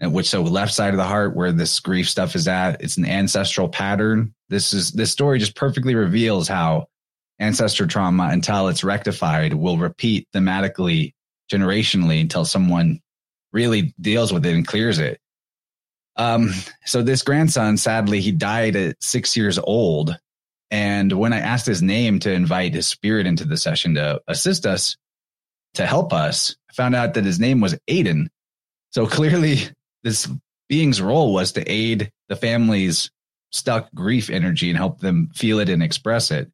which 0.00 0.28
so 0.28 0.42
left 0.42 0.72
side 0.72 0.94
of 0.94 0.96
the 0.96 1.04
heart 1.04 1.36
where 1.36 1.52
this 1.52 1.78
grief 1.80 2.08
stuff 2.08 2.34
is 2.34 2.48
at 2.48 2.80
it's 2.82 2.96
an 2.96 3.04
ancestral 3.04 3.68
pattern 3.68 4.34
this 4.48 4.72
is 4.72 4.92
this 4.92 5.10
story 5.10 5.38
just 5.38 5.56
perfectly 5.56 5.94
reveals 5.94 6.48
how 6.48 6.86
ancestor 7.40 7.86
trauma 7.86 8.28
until 8.30 8.68
it's 8.68 8.84
rectified 8.84 9.54
will 9.54 9.78
repeat 9.78 10.28
thematically 10.32 11.14
generationally 11.50 12.20
until 12.20 12.44
someone 12.44 13.00
really 13.52 13.94
deals 14.00 14.32
with 14.32 14.46
it 14.46 14.54
and 14.54 14.66
clears 14.66 14.98
it. 14.98 15.20
Um, 16.16 16.52
so 16.84 17.02
this 17.02 17.22
grandson, 17.22 17.76
sadly, 17.76 18.20
he 18.20 18.30
died 18.30 18.76
at 18.76 19.02
six 19.02 19.36
years 19.36 19.58
old. 19.58 20.16
And 20.70 21.12
when 21.12 21.32
I 21.32 21.40
asked 21.40 21.66
his 21.66 21.82
name 21.82 22.20
to 22.20 22.30
invite 22.30 22.74
his 22.74 22.86
spirit 22.86 23.26
into 23.26 23.44
the 23.44 23.56
session 23.56 23.94
to 23.94 24.20
assist 24.28 24.66
us, 24.66 24.96
to 25.74 25.86
help 25.86 26.12
us, 26.12 26.56
I 26.70 26.74
found 26.74 26.94
out 26.94 27.14
that 27.14 27.24
his 27.24 27.40
name 27.40 27.60
was 27.60 27.76
Aiden. 27.88 28.26
So 28.90 29.06
clearly, 29.06 29.60
this 30.02 30.28
being's 30.68 31.02
role 31.02 31.32
was 31.32 31.52
to 31.52 31.70
aid 31.70 32.12
the 32.28 32.36
family's 32.36 33.10
stuck 33.50 33.92
grief 33.94 34.30
energy 34.30 34.68
and 34.68 34.76
help 34.76 35.00
them 35.00 35.28
feel 35.34 35.58
it 35.58 35.68
and 35.68 35.82
express 35.82 36.30
it. 36.30 36.50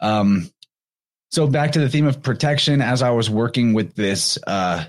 Um, 0.00 0.50
so 1.30 1.46
back 1.46 1.72
to 1.72 1.80
the 1.80 1.88
theme 1.88 2.06
of 2.06 2.22
protection, 2.22 2.80
as 2.80 3.02
I 3.02 3.10
was 3.10 3.30
working 3.30 3.74
with 3.74 3.94
this 3.94 4.38
uh, 4.46 4.84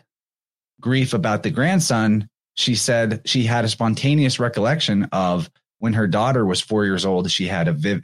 grief 0.80 1.14
about 1.14 1.44
the 1.44 1.52
grandson, 1.52 2.30
she 2.56 2.76
said 2.76 3.22
she 3.26 3.44
had 3.44 3.66
a 3.66 3.70
spontaneous 3.70 4.40
recollection 4.40 5.08
of 5.12 5.50
when 5.80 5.94
her 5.94 6.08
daughter 6.08 6.46
was 6.46 6.62
four 6.62 6.86
years 6.86 7.06
old. 7.06 7.30
She 7.30 7.48
had 7.48 7.68
a 7.68 8.02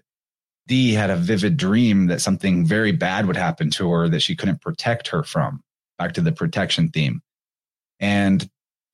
had 0.94 1.10
a 1.10 1.16
vivid 1.16 1.58
dream 1.58 2.08
that 2.08 2.22
something 2.22 2.66
very 2.66 2.92
bad 2.92 3.26
would 3.26 3.38
happen 3.38 3.72
to 3.72 3.90
her 3.92 4.10
that 4.10 4.22
she 4.22 4.36
couldn't 4.36 4.62
protect 4.62 5.08
her 5.10 5.24
from. 5.24 5.64
Back 5.98 6.14
to 6.14 6.22
the 6.22 6.32
protection 6.32 6.90
theme, 6.90 7.22
and 8.00 8.48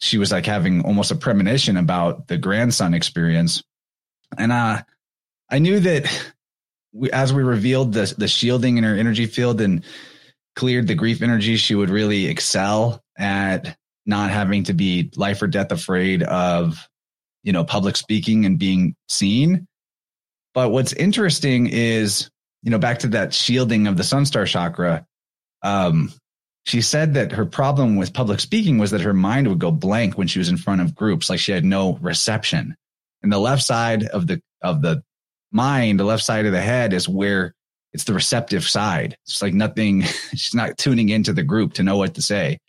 she 0.03 0.17
was 0.17 0.33
like 0.33 0.45
having 0.45 0.83
almost 0.83 1.11
a 1.11 1.15
premonition 1.15 1.77
about 1.77 2.27
the 2.27 2.37
grandson 2.37 2.93
experience, 2.93 3.63
and 4.37 4.51
uh, 4.51 4.81
I 5.49 5.59
knew 5.59 5.79
that 5.79 6.31
we, 6.91 7.09
as 7.09 7.31
we 7.31 7.41
revealed 7.41 7.93
the 7.93 8.13
the 8.17 8.27
shielding 8.27 8.77
in 8.77 8.83
her 8.83 8.95
energy 8.95 9.27
field 9.27 9.61
and 9.61 9.85
cleared 10.57 10.87
the 10.87 10.95
grief 10.95 11.21
energy, 11.21 11.55
she 11.55 11.73
would 11.73 11.89
really 11.89 12.25
excel 12.25 13.01
at 13.17 13.77
not 14.05 14.29
having 14.29 14.65
to 14.65 14.73
be 14.73 15.09
life 15.15 15.41
or 15.41 15.47
death 15.47 15.71
afraid 15.71 16.21
of 16.21 16.85
you 17.43 17.53
know 17.53 17.63
public 17.63 17.95
speaking 17.95 18.45
and 18.45 18.59
being 18.59 18.97
seen. 19.07 19.69
But 20.53 20.71
what's 20.71 20.91
interesting 20.91 21.67
is 21.67 22.29
you 22.61 22.71
know 22.71 22.77
back 22.77 22.99
to 22.99 23.07
that 23.09 23.33
shielding 23.33 23.87
of 23.87 23.95
the 23.95 24.03
sun 24.03 24.25
star 24.25 24.45
chakra. 24.45 25.05
Um, 25.61 26.11
she 26.65 26.81
said 26.81 27.13
that 27.15 27.33
her 27.33 27.45
problem 27.45 27.95
with 27.97 28.13
public 28.13 28.39
speaking 28.39 28.77
was 28.77 28.91
that 28.91 29.01
her 29.01 29.13
mind 29.13 29.47
would 29.47 29.59
go 29.59 29.71
blank 29.71 30.17
when 30.17 30.27
she 30.27 30.39
was 30.39 30.49
in 30.49 30.57
front 30.57 30.81
of 30.81 30.95
groups, 30.95 31.29
like 31.29 31.39
she 31.39 31.51
had 31.51 31.65
no 31.65 31.97
reception. 31.97 32.75
And 33.21 33.31
the 33.31 33.39
left 33.39 33.63
side 33.63 34.03
of 34.05 34.27
the 34.27 34.41
of 34.61 34.81
the 34.81 35.03
mind, 35.51 35.99
the 35.99 36.05
left 36.05 36.23
side 36.23 36.45
of 36.45 36.51
the 36.51 36.61
head 36.61 36.93
is 36.93 37.07
where 37.07 37.53
it's 37.93 38.05
the 38.05 38.13
receptive 38.13 38.63
side. 38.63 39.17
It's 39.25 39.41
like 39.41 39.53
nothing, 39.53 40.01
she's 40.31 40.55
not 40.55 40.77
tuning 40.77 41.09
into 41.09 41.33
the 41.33 41.43
group 41.43 41.73
to 41.73 41.83
know 41.83 41.97
what 41.97 42.15
to 42.15 42.21
say. 42.21 42.59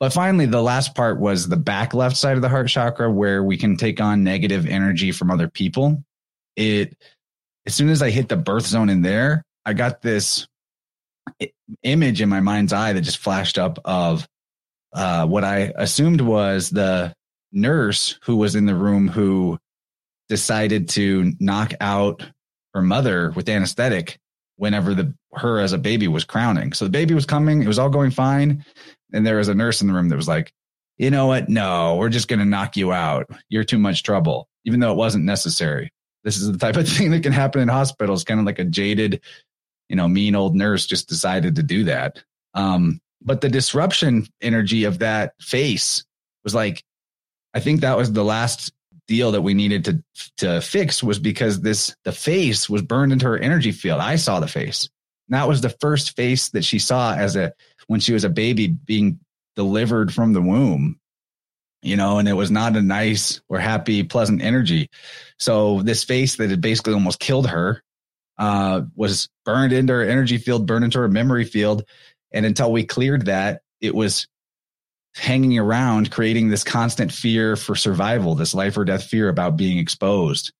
But 0.00 0.12
finally, 0.12 0.46
the 0.46 0.62
last 0.62 0.94
part 0.94 1.18
was 1.18 1.48
the 1.48 1.56
back 1.56 1.94
left 1.94 2.16
side 2.16 2.36
of 2.36 2.42
the 2.42 2.48
heart 2.48 2.68
chakra 2.68 3.10
where 3.10 3.42
we 3.42 3.56
can 3.56 3.76
take 3.76 4.00
on 4.00 4.24
negative 4.24 4.66
energy 4.66 5.12
from 5.12 5.30
other 5.30 5.48
people. 5.48 6.04
It, 6.56 6.96
as 7.66 7.74
soon 7.74 7.88
as 7.88 8.02
I 8.02 8.10
hit 8.10 8.28
the 8.28 8.36
birth 8.36 8.66
zone 8.66 8.90
in 8.90 9.02
there, 9.02 9.44
I 9.64 9.72
got 9.72 10.02
this 10.02 10.46
image 11.82 12.20
in 12.20 12.28
my 12.28 12.40
mind's 12.40 12.72
eye 12.72 12.92
that 12.92 13.00
just 13.02 13.18
flashed 13.18 13.58
up 13.58 13.78
of 13.84 14.28
uh, 14.92 15.26
what 15.26 15.44
I 15.44 15.72
assumed 15.76 16.20
was 16.20 16.70
the 16.70 17.14
nurse 17.52 18.18
who 18.22 18.36
was 18.36 18.54
in 18.54 18.66
the 18.66 18.74
room 18.74 19.08
who 19.08 19.58
decided 20.28 20.88
to 20.90 21.32
knock 21.40 21.72
out 21.80 22.24
her 22.74 22.82
mother 22.82 23.30
with 23.30 23.48
anesthetic 23.48 24.18
whenever 24.56 24.94
the 24.94 25.14
her 25.32 25.60
as 25.60 25.72
a 25.72 25.78
baby 25.78 26.08
was 26.08 26.24
crowning. 26.24 26.72
So 26.72 26.84
the 26.84 26.90
baby 26.90 27.14
was 27.14 27.26
coming, 27.26 27.62
it 27.62 27.68
was 27.68 27.78
all 27.78 27.88
going 27.88 28.10
fine, 28.10 28.64
and 29.12 29.26
there 29.26 29.36
was 29.36 29.48
a 29.48 29.54
nurse 29.54 29.80
in 29.80 29.88
the 29.88 29.94
room 29.94 30.08
that 30.08 30.16
was 30.16 30.28
like, 30.28 30.52
"You 30.96 31.10
know 31.10 31.26
what? 31.26 31.48
No, 31.48 31.96
we're 31.96 32.08
just 32.08 32.28
going 32.28 32.38
to 32.38 32.44
knock 32.44 32.76
you 32.76 32.92
out. 32.92 33.28
You're 33.48 33.64
too 33.64 33.78
much 33.78 34.02
trouble." 34.02 34.48
Even 34.64 34.80
though 34.80 34.92
it 34.92 34.96
wasn't 34.96 35.24
necessary. 35.24 35.92
This 36.22 36.36
is 36.38 36.50
the 36.50 36.58
type 36.58 36.76
of 36.76 36.88
thing 36.96 37.10
that 37.10 37.22
can 37.22 37.32
happen 37.32 37.60
in 37.60 37.68
hospitals, 37.68 38.24
kind 38.24 38.40
of 38.40 38.46
like 38.46 38.58
a 38.58 38.64
jaded, 38.64 39.20
you 39.88 39.96
know, 39.96 40.08
mean 40.08 40.34
old 40.34 40.54
nurse 40.54 40.86
just 40.86 41.08
decided 41.08 41.56
to 41.56 41.62
do 41.62 41.84
that. 41.84 42.22
Um, 42.54 43.00
but 43.20 43.40
the 43.40 43.48
disruption 43.48 44.26
energy 44.40 44.84
of 44.84 44.98
that 45.00 45.34
face 45.40 46.04
was 46.44 46.54
like, 46.54 46.84
I 47.54 47.60
think 47.60 47.80
that 47.80 47.96
was 47.96 48.12
the 48.12 48.24
last 48.24 48.72
deal 49.06 49.32
that 49.32 49.42
we 49.42 49.54
needed 49.54 49.84
to 49.84 50.02
to 50.38 50.60
fix 50.60 51.02
was 51.02 51.18
because 51.18 51.60
this 51.60 51.94
the 52.04 52.12
face 52.12 52.68
was 52.68 52.82
burned 52.82 53.12
into 53.12 53.26
her 53.26 53.38
energy 53.38 53.72
field. 53.72 54.00
I 54.00 54.16
saw 54.16 54.40
the 54.40 54.48
face. 54.48 54.88
that 55.28 55.48
was 55.48 55.60
the 55.60 55.74
first 55.80 56.16
face 56.16 56.50
that 56.50 56.64
she 56.64 56.78
saw 56.78 57.14
as 57.14 57.36
a 57.36 57.52
when 57.86 58.00
she 58.00 58.12
was 58.12 58.24
a 58.24 58.30
baby 58.30 58.68
being 58.68 59.20
delivered 59.56 60.12
from 60.12 60.32
the 60.32 60.42
womb 60.42 60.98
you 61.84 61.96
know 61.96 62.18
and 62.18 62.28
it 62.28 62.32
was 62.32 62.50
not 62.50 62.76
a 62.76 62.82
nice 62.82 63.40
or 63.48 63.58
happy 63.58 64.02
pleasant 64.02 64.42
energy 64.42 64.90
so 65.38 65.82
this 65.82 66.02
face 66.02 66.36
that 66.36 66.50
had 66.50 66.60
basically 66.60 66.94
almost 66.94 67.20
killed 67.20 67.46
her 67.46 67.82
uh, 68.38 68.82
was 68.96 69.28
burned 69.44 69.72
into 69.72 69.92
her 69.92 70.02
energy 70.02 70.38
field 70.38 70.66
burned 70.66 70.84
into 70.84 70.98
her 70.98 71.08
memory 71.08 71.44
field. 71.44 71.84
And 72.32 72.44
until 72.44 72.72
we 72.72 72.84
cleared 72.84 73.26
that 73.26 73.62
it 73.80 73.94
was 73.94 74.26
hanging 75.16 75.58
around 75.58 76.10
creating 76.10 76.48
this 76.48 76.64
constant 76.64 77.12
fear 77.12 77.54
for 77.54 77.76
survival 77.76 78.34
this 78.34 78.54
life 78.54 78.76
or 78.76 78.84
death 78.84 79.04
fear 79.04 79.28
about 79.28 79.56
being 79.56 79.78
exposed. 79.78 80.52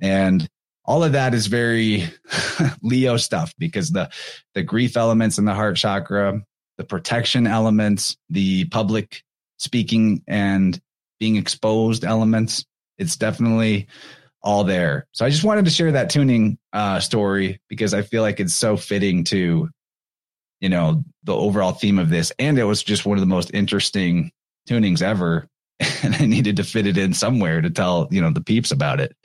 And 0.00 0.48
all 0.84 1.04
of 1.04 1.12
that 1.12 1.34
is 1.34 1.48
very 1.48 2.04
leo 2.82 3.16
stuff 3.16 3.52
because 3.58 3.90
the 3.90 4.10
the 4.54 4.62
grief 4.62 4.96
elements 4.96 5.38
in 5.38 5.44
the 5.44 5.54
heart 5.54 5.76
chakra 5.76 6.40
the 6.78 6.84
protection 6.84 7.46
elements 7.46 8.16
the 8.30 8.64
public 8.66 9.22
speaking 9.58 10.22
and 10.26 10.80
being 11.20 11.36
exposed 11.36 12.04
elements 12.04 12.64
it's 12.96 13.16
definitely 13.16 13.86
all 14.42 14.64
there. 14.64 15.06
So 15.12 15.24
i 15.24 15.30
just 15.30 15.44
wanted 15.44 15.64
to 15.64 15.70
share 15.70 15.92
that 15.92 16.10
tuning 16.10 16.58
uh, 16.72 17.00
story 17.00 17.60
because 17.68 17.94
i 17.94 18.02
feel 18.02 18.22
like 18.22 18.40
it's 18.40 18.54
so 18.54 18.76
fitting 18.76 19.24
to 19.24 19.68
you 20.60 20.68
know 20.68 21.04
the 21.24 21.34
overall 21.34 21.72
theme 21.72 21.98
of 21.98 22.10
this. 22.10 22.32
And 22.38 22.58
it 22.58 22.64
was 22.64 22.82
just 22.82 23.06
one 23.06 23.18
of 23.18 23.20
the 23.20 23.26
most 23.26 23.52
interesting 23.54 24.32
tunings 24.68 25.02
ever. 25.02 25.48
And 26.02 26.14
i 26.14 26.26
needed 26.26 26.56
to 26.56 26.64
fit 26.64 26.86
it 26.86 26.96
in 26.96 27.12
somewhere 27.14 27.60
to 27.60 27.70
tell 27.70 28.08
you 28.10 28.20
know 28.20 28.30
the 28.30 28.40
peeps 28.40 28.70
about 28.70 29.00
it. 29.00 29.16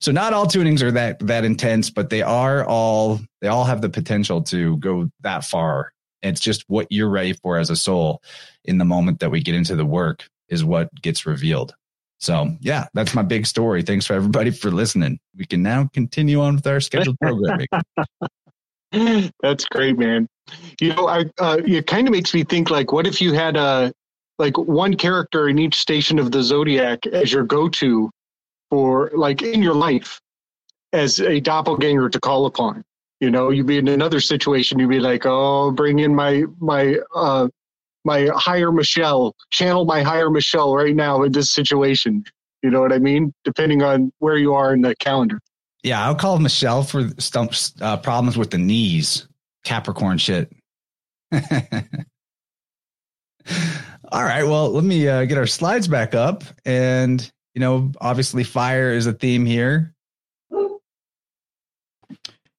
So 0.00 0.12
not 0.12 0.32
all 0.32 0.46
tunings 0.46 0.82
are 0.82 0.92
that 0.92 1.18
that 1.20 1.44
intense 1.44 1.90
but 1.90 2.10
they 2.10 2.22
are 2.22 2.64
all 2.64 3.20
they 3.40 3.48
all 3.48 3.64
have 3.64 3.80
the 3.80 3.88
potential 3.88 4.42
to 4.44 4.76
go 4.78 5.10
that 5.20 5.44
far. 5.44 5.92
It's 6.22 6.40
just 6.40 6.64
what 6.68 6.86
you're 6.90 7.08
ready 7.08 7.32
for 7.32 7.58
as 7.58 7.70
a 7.70 7.76
soul 7.76 8.22
in 8.64 8.78
the 8.78 8.84
moment 8.84 9.20
that 9.20 9.30
we 9.30 9.40
get 9.40 9.54
into 9.54 9.74
the 9.74 9.86
work 9.86 10.28
is 10.48 10.64
what 10.64 10.90
gets 11.00 11.24
revealed 11.24 11.74
so 12.20 12.48
yeah 12.60 12.86
that's 12.94 13.14
my 13.14 13.22
big 13.22 13.46
story 13.46 13.82
thanks 13.82 14.06
for 14.06 14.14
everybody 14.14 14.50
for 14.50 14.70
listening 14.70 15.18
we 15.36 15.44
can 15.44 15.62
now 15.62 15.88
continue 15.92 16.40
on 16.40 16.54
with 16.54 16.66
our 16.66 16.80
scheduled 16.80 17.18
programming 17.20 17.66
That's 19.40 19.64
great, 19.66 19.98
man. 19.98 20.26
You 20.80 20.94
know, 20.94 21.06
I 21.06 21.24
uh, 21.38 21.58
it 21.64 21.86
kind 21.86 22.08
of 22.08 22.12
makes 22.12 22.34
me 22.34 22.42
think 22.42 22.70
like, 22.70 22.92
what 22.92 23.06
if 23.06 23.20
you 23.20 23.32
had 23.32 23.56
a 23.56 23.92
like 24.38 24.56
one 24.56 24.96
character 24.96 25.48
in 25.48 25.58
each 25.58 25.76
station 25.76 26.18
of 26.18 26.32
the 26.32 26.42
zodiac 26.42 27.06
as 27.06 27.30
your 27.30 27.44
go-to 27.44 28.10
for 28.70 29.10
like 29.14 29.42
in 29.42 29.62
your 29.62 29.74
life 29.74 30.18
as 30.94 31.20
a 31.20 31.40
doppelganger 31.40 32.08
to 32.08 32.18
call 32.18 32.46
upon. 32.46 32.82
You 33.20 33.30
know, 33.30 33.50
you'd 33.50 33.66
be 33.66 33.76
in 33.76 33.88
another 33.88 34.18
situation, 34.18 34.78
you'd 34.78 34.88
be 34.88 34.98
like, 34.98 35.26
oh, 35.26 35.70
bring 35.70 35.98
in 35.98 36.14
my 36.14 36.44
my 36.58 36.96
uh 37.14 37.48
my 38.04 38.28
higher 38.34 38.72
Michelle, 38.72 39.36
channel 39.50 39.84
my 39.84 40.02
higher 40.02 40.30
Michelle 40.30 40.74
right 40.74 40.96
now 40.96 41.22
in 41.22 41.32
this 41.32 41.50
situation. 41.50 42.24
You 42.62 42.70
know 42.70 42.80
what 42.80 42.92
I 42.92 42.98
mean? 42.98 43.32
Depending 43.44 43.82
on 43.82 44.12
where 44.18 44.36
you 44.36 44.54
are 44.54 44.72
in 44.72 44.82
the 44.82 44.94
calendar. 44.96 45.40
yeah 45.82 46.04
i'll 46.04 46.14
call 46.14 46.38
michelle 46.38 46.82
for 46.82 47.08
stumps 47.18 47.72
uh, 47.80 47.96
problems 47.96 48.36
with 48.36 48.50
the 48.50 48.58
knees 48.58 49.26
capricorn 49.64 50.18
shit 50.18 50.52
all 51.32 51.40
right 54.22 54.44
well 54.44 54.70
let 54.70 54.84
me 54.84 55.08
uh, 55.08 55.24
get 55.24 55.38
our 55.38 55.46
slides 55.46 55.88
back 55.88 56.14
up 56.14 56.44
and 56.64 57.30
you 57.54 57.60
know 57.60 57.90
obviously 58.00 58.44
fire 58.44 58.92
is 58.92 59.06
a 59.06 59.12
theme 59.12 59.46
here 59.46 59.94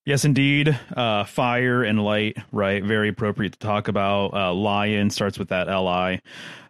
Yes, 0.06 0.26
indeed. 0.26 0.78
Uh, 0.95 1.26
fire 1.26 1.84
and 1.84 2.04
light, 2.04 2.38
right? 2.52 2.84
Very 2.84 3.10
appropriate 3.10 3.54
to 3.54 3.60
talk 3.60 3.88
about. 3.88 4.34
Uh, 4.34 4.54
lion 4.54 5.12
starts 5.12 5.38
with 5.38 5.49
that 5.49 5.68
li. 5.68 6.20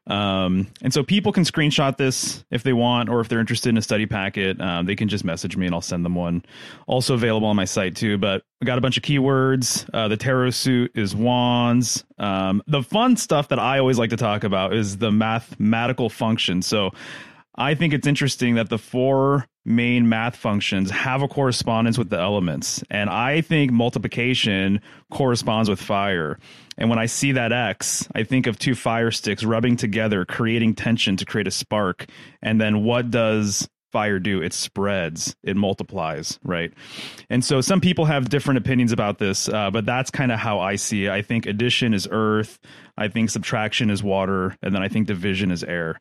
Um, 0.08 0.68
and 0.82 0.94
so 0.94 1.04
people 1.04 1.32
can 1.32 1.44
screenshot 1.44 1.96
this 1.96 2.44
if 2.50 2.64
they 2.64 2.74
want, 2.74 3.08
or 3.08 3.22
if 3.22 3.30
they're 3.30 3.40
interested 3.40 3.70
in 3.70 3.78
a 3.78 3.82
study 3.82 4.06
packet, 4.06 4.60
um, 4.60 4.86
they 4.86 4.96
can 4.96 5.08
just 5.08 5.24
message 5.24 5.56
me 5.56 5.68
and 5.68 5.76
I'll 5.76 5.82
send 5.82 6.04
them 6.04 6.16
one. 6.16 6.44
Also 6.88 7.14
available 7.14 7.48
on 7.48 7.56
my 7.56 7.66
site 7.66 7.96
too. 7.96 8.18
But 8.18 8.44
I 8.62 8.66
got 8.66 8.78
a 8.78 8.82
bunch 8.82 8.98
of 8.98 9.04
keywords. 9.04 9.90
Uh, 9.94 10.08
the 10.10 10.18
tarot 10.18 10.50
suit 10.52 10.92
is 10.96 11.16
wands. 11.16 12.04
Um, 12.18 12.62
the 12.68 12.84
fun 12.84 13.16
stuff 13.16 13.48
that 13.50 13.60
I 13.60 13.80
always 13.80 13.98
like 13.98 14.10
to 14.10 14.18
talk 14.18 14.44
about 14.44 14.74
is 14.74 14.98
the 14.98 15.12
mathematical 15.12 16.10
function. 16.10 16.62
So 16.62 16.92
I 17.56 17.76
think 17.76 17.93
it's 17.93 18.08
interesting 18.08 18.56
that 18.56 18.70
the 18.70 18.78
four 18.78 19.45
main 19.66 20.10
math 20.10 20.36
functions 20.36 20.89
have 20.89 21.22
a 21.22 21.28
correspondence 21.28 21.97
with 21.97 22.10
the 22.10 22.20
elements. 22.20 22.84
And 22.89 23.10
I 23.10 23.41
think 23.41 23.72
multiplication 23.72 24.82
corresponds 25.12 25.70
with 25.70 25.80
fire. 25.82 26.39
And 26.78 26.89
when 26.89 26.97
I 26.97 27.06
see 27.06 27.34
that 27.34 27.52
X, 27.52 28.08
I 28.16 28.24
think 28.24 28.47
of 28.47 28.58
two 28.58 28.74
fire 28.74 29.12
sticks 29.12 29.43
rubbing 29.43 29.76
together, 29.76 30.26
creating 30.26 30.76
tension 30.76 31.18
to 31.18 31.26
create 31.26 31.47
a 31.47 31.52
spark. 31.52 32.06
And 32.41 32.60
then 32.60 32.84
what 32.84 33.12
does 33.12 33.68
fire 33.92 34.20
do? 34.20 34.42
It 34.42 34.54
spreads, 34.54 35.36
it 35.44 35.56
multiplies, 35.56 36.39
right? 36.44 36.74
And 37.30 37.44
so 37.44 37.62
some 37.62 37.82
people 37.82 38.06
have 38.06 38.30
different 38.30 38.58
opinions 38.58 38.92
about 38.92 39.18
this, 39.18 39.50
uh, 39.50 39.72
but 39.72 39.86
that's 39.86 40.12
kind 40.12 40.32
of 40.32 40.39
how 40.39 40.60
I 40.60 40.76
see 40.76 41.06
it. 41.06 41.12
I 41.12 41.22
think 41.22 41.46
addition 41.46 41.94
is 41.94 42.08
earth, 42.10 42.60
I 42.98 43.08
think 43.08 43.30
subtraction 43.30 43.89
is 43.89 44.04
water, 44.04 44.56
and 44.62 44.74
then 44.74 44.84
I 44.84 44.88
think 44.88 45.08
division 45.08 45.52
is 45.52 45.64
air. 45.64 46.00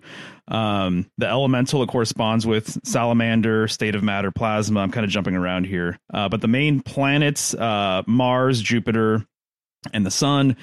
Um, 0.49 1.11
the 1.19 1.27
elemental 1.27 1.83
it 1.83 1.89
corresponds 1.89 2.47
with 2.47 2.79
salamander, 2.85 3.69
state 3.69 3.95
of 3.95 4.03
matter, 4.03 4.31
plasma. 4.31 4.81
I'm 4.81 4.91
kind 4.91 5.05
of 5.05 5.11
jumping 5.11 5.35
around 5.35 5.65
here, 5.65 5.99
uh, 6.13 6.29
but 6.29 6.41
the 6.41 6.49
main 6.49 6.81
planets: 6.81 7.55
uh, 7.55 8.03
Mars, 8.07 8.61
Jupiter, 8.61 9.25
and 9.93 10.05
the 10.05 10.11
Sun. 10.11 10.57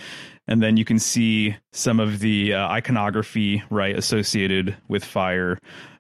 And 0.50 0.64
then 0.64 0.78
you 0.78 0.86
can 0.86 0.98
see 0.98 1.58
some 1.74 2.00
of 2.00 2.20
the 2.20 2.54
uh, 2.54 2.68
iconography 2.70 3.64
right 3.70 3.98
associated 3.98 4.78
with 4.88 5.04
fire, 5.04 5.60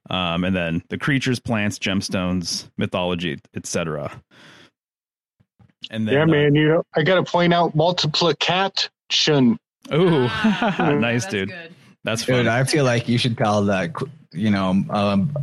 um, 0.09 0.43
and 0.43 0.55
then 0.55 0.81
the 0.89 0.97
creatures, 0.97 1.39
plants, 1.39 1.79
gemstones, 1.79 2.69
mythology, 2.77 3.37
etc. 3.55 4.11
And 5.91 6.07
then, 6.07 6.13
yeah, 6.15 6.23
uh, 6.23 6.27
man. 6.27 6.55
You 6.55 6.67
know, 6.69 6.83
I 6.95 7.03
got 7.03 7.15
to 7.15 7.23
point 7.29 7.53
out 7.53 7.75
multiplication. 7.75 9.57
Ooh, 9.93 10.27
Ah, 10.29 10.95
nice, 10.99 11.23
that's 11.23 11.31
dude. 11.33 11.49
good. 11.49 11.73
That's 12.03 12.23
fun. 12.23 12.35
Dude, 12.37 12.47
I 12.47 12.63
feel 12.63 12.83
like 12.85 13.07
you 13.07 13.17
should 13.17 13.37
tell 13.37 13.63
that, 13.65 13.91
you 14.31 14.49
know, 14.49 14.83
um, 14.89 15.33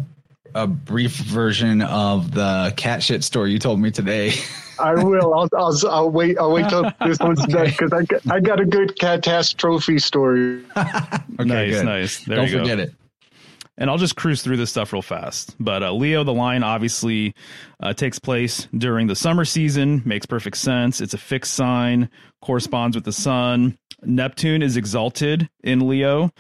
a 0.55 0.67
brief 0.67 1.17
version 1.17 1.83
of 1.83 2.33
the 2.33 2.73
cat 2.77 3.03
shit 3.03 3.25
story 3.25 3.53
you 3.53 3.59
told 3.59 3.81
me 3.81 3.91
today. 3.91 4.33
I 4.79 4.95
will. 4.95 5.35
I'll, 5.35 5.49
I'll, 5.57 5.89
I'll 5.89 6.11
wait. 6.11 6.39
I'll 6.39 6.53
wait 6.53 6.69
till 6.69 6.91
this 7.05 7.19
one's 7.21 7.45
done 7.47 7.67
because 7.67 7.93
I, 7.93 8.03
got- 8.05 8.21
I 8.31 8.41
got 8.41 8.61
a 8.61 8.65
good 8.65 8.99
catastrophe 8.99 9.99
story. 9.99 10.63
okay, 10.77 11.19
nice, 11.39 11.71
good. 11.75 11.85
nice. 11.85 12.25
There 12.25 12.37
Don't 12.37 12.47
you 12.49 12.53
go. 12.57 12.61
forget 12.61 12.81
it. 12.81 12.95
And 13.77 13.91
I'll 13.91 13.99
just 13.99 14.17
cruise 14.17 14.43
through 14.43 14.57
this 14.57 14.71
stuff 14.71 14.93
real 14.93 15.03
fast. 15.03 15.57
But 15.59 15.83
uh, 15.83 15.93
Leo, 15.93 16.25
the 16.25 16.33
line 16.33 16.63
obviously 16.63 17.35
uh, 17.81 17.93
takes 17.93 18.19
place 18.19 18.69
during 18.77 19.07
the 19.07 19.17
summer 19.17 19.45
season. 19.45 20.03
Makes 20.05 20.27
perfect 20.27 20.57
sense. 20.57 21.01
It's 21.01 21.15
a 21.15 21.19
fixed 21.19 21.55
sign, 21.55 22.09
corresponds 22.41 22.97
with 22.97 23.05
the 23.05 23.13
sun. 23.13 23.77
Neptune 24.07 24.63
is 24.63 24.77
exalted 24.77 25.49
in 25.63 25.89
Leo. 25.89 26.31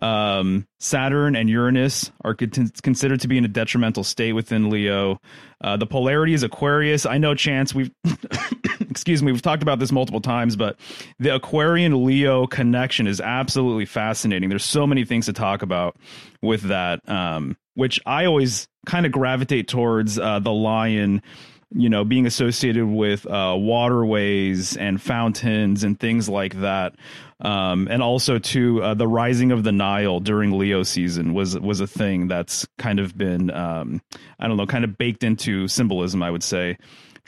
Um, 0.00 0.66
Saturn 0.78 1.34
and 1.34 1.50
Uranus 1.50 2.12
are 2.24 2.34
con- 2.34 2.70
considered 2.82 3.20
to 3.20 3.28
be 3.28 3.36
in 3.36 3.44
a 3.44 3.48
detrimental 3.48 4.04
state 4.04 4.32
within 4.32 4.70
Leo. 4.70 5.20
Uh, 5.60 5.76
the 5.76 5.86
polarity 5.86 6.34
is 6.34 6.42
Aquarius. 6.42 7.04
I 7.04 7.18
know, 7.18 7.34
Chance, 7.34 7.74
we've 7.74 7.90
excuse 8.80 9.22
me, 9.22 9.32
we've 9.32 9.42
talked 9.42 9.62
about 9.62 9.78
this 9.78 9.92
multiple 9.92 10.20
times, 10.20 10.56
but 10.56 10.78
the 11.18 11.34
Aquarian 11.34 12.04
Leo 12.04 12.46
connection 12.46 13.06
is 13.06 13.20
absolutely 13.20 13.86
fascinating. 13.86 14.48
There's 14.48 14.64
so 14.64 14.86
many 14.86 15.04
things 15.04 15.26
to 15.26 15.32
talk 15.32 15.62
about 15.62 15.96
with 16.42 16.62
that, 16.62 17.08
um, 17.08 17.56
which 17.74 18.00
I 18.06 18.24
always 18.24 18.68
kind 18.86 19.06
of 19.06 19.12
gravitate 19.12 19.68
towards 19.68 20.18
uh, 20.18 20.38
the 20.38 20.52
lion. 20.52 21.22
You 21.70 21.90
know, 21.90 22.02
being 22.04 22.24
associated 22.24 22.86
with 22.86 23.26
uh, 23.26 23.54
waterways 23.58 24.76
and 24.76 25.00
fountains 25.00 25.84
and 25.84 26.00
things 26.00 26.26
like 26.26 26.60
that, 26.60 26.94
um, 27.40 27.88
and 27.90 28.02
also 28.02 28.38
to 28.38 28.82
uh, 28.82 28.94
the 28.94 29.06
rising 29.06 29.52
of 29.52 29.64
the 29.64 29.72
Nile 29.72 30.18
during 30.18 30.58
Leo 30.58 30.82
season 30.82 31.34
was 31.34 31.58
was 31.58 31.80
a 31.80 31.86
thing 31.86 32.26
that's 32.26 32.66
kind 32.78 32.98
of 32.98 33.18
been 33.18 33.50
um, 33.50 34.00
I 34.38 34.48
don't 34.48 34.56
know, 34.56 34.66
kind 34.66 34.84
of 34.84 34.96
baked 34.96 35.24
into 35.24 35.68
symbolism. 35.68 36.22
I 36.22 36.30
would 36.30 36.42
say 36.42 36.78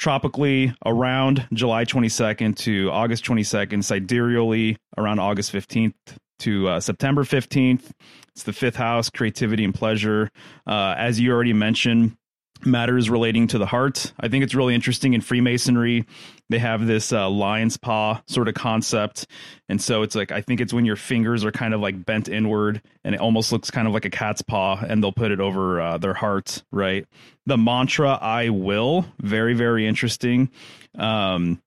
tropically 0.01 0.75
around 0.87 1.47
July 1.53 1.85
22nd 1.85 2.57
to 2.57 2.91
August 2.91 3.23
22nd, 3.27 3.83
sidereally 3.83 4.79
around 4.97 5.19
August 5.19 5.53
15th 5.53 5.93
to 6.39 6.69
uh, 6.69 6.81
September 6.81 7.23
15th. 7.23 7.91
It's 8.31 8.45
the 8.45 8.53
fifth 8.55 8.77
house, 8.77 9.11
creativity 9.11 9.63
and 9.63 9.75
pleasure. 9.75 10.31
Uh, 10.67 10.95
as 10.97 11.21
you 11.21 11.31
already 11.33 11.53
mentioned, 11.53 12.17
matters 12.65 13.11
relating 13.11 13.47
to 13.49 13.59
the 13.59 13.67
heart. 13.67 14.13
I 14.21 14.29
think 14.29 14.45
it's 14.45 14.55
really 14.55 14.75
interesting 14.75 15.15
in 15.15 15.21
Freemasonry. 15.21 16.05
They 16.49 16.59
have 16.59 16.87
this 16.87 17.13
uh, 17.13 17.29
lion's 17.31 17.77
paw 17.77 18.21
sort 18.27 18.49
of 18.49 18.55
concept. 18.55 19.27
And 19.69 19.81
so 19.81 20.03
it's 20.03 20.15
like, 20.15 20.33
I 20.33 20.41
think 20.41 20.61
it's 20.61 20.73
when 20.73 20.85
your 20.85 20.97
fingers 20.97 21.45
are 21.45 21.53
kind 21.53 21.75
of 21.75 21.81
like 21.81 22.05
bent 22.05 22.29
inward 22.29 22.83
and 23.05 23.15
it 23.15 23.21
almost 23.21 23.53
looks 23.53 23.71
kind 23.71 23.87
of 23.87 23.95
like 23.95 24.05
a 24.05 24.11
cat's 24.11 24.43
paw 24.43 24.79
and 24.87 25.03
they'll 25.03 25.13
put 25.13 25.31
it 25.31 25.41
over 25.41 25.81
uh, 25.81 25.99
their 25.99 26.15
heart, 26.15 26.63
right? 26.73 27.07
The 27.47 27.57
mantra, 27.57 28.19
I 28.21 28.51
will, 28.51 29.07
very, 29.21 29.55
very 29.55 29.87
interesting. 29.87 30.51
Um, 30.99 31.63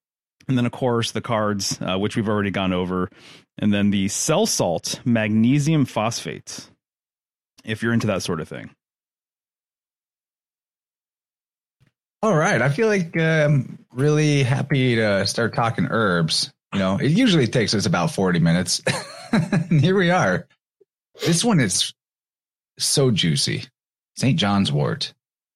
And 0.50 0.58
then, 0.58 0.66
of 0.66 0.74
course, 0.74 1.12
the 1.12 1.22
cards, 1.22 1.80
uh, 1.82 1.98
which 1.98 2.18
we've 2.18 2.28
already 2.28 2.52
gone 2.52 2.74
over. 2.74 3.10
And 3.58 3.74
then 3.74 3.92
the 3.92 4.10
cell 4.10 4.46
salt 4.46 5.00
magnesium 5.06 5.86
phosphate, 5.86 6.70
if 7.64 7.82
you're 7.82 7.94
into 7.94 8.08
that 8.08 8.24
sort 8.24 8.42
of 8.42 8.50
thing. 8.50 8.72
All 12.24 12.36
right. 12.36 12.62
I 12.62 12.70
feel 12.70 12.88
like 12.88 13.18
uh, 13.18 13.44
I'm 13.44 13.78
really 13.92 14.44
happy 14.44 14.96
to 14.96 15.28
start 15.28 15.54
talking 15.54 15.88
herbs. 15.90 16.54
You 16.72 16.80
know, 16.80 16.96
it 16.96 17.12
usually 17.12 17.48
takes 17.48 17.74
us 17.74 17.86
about 17.86 18.12
40 18.12 18.40
minutes. 18.40 18.82
here 19.70 19.98
we 19.98 20.10
are. 20.10 20.48
This 21.26 21.44
one 21.44 21.60
is 21.60 21.94
so 22.80 23.12
juicy. 23.12 23.66
St. 24.16 24.40
John's 24.40 24.72
wort. 24.72 25.14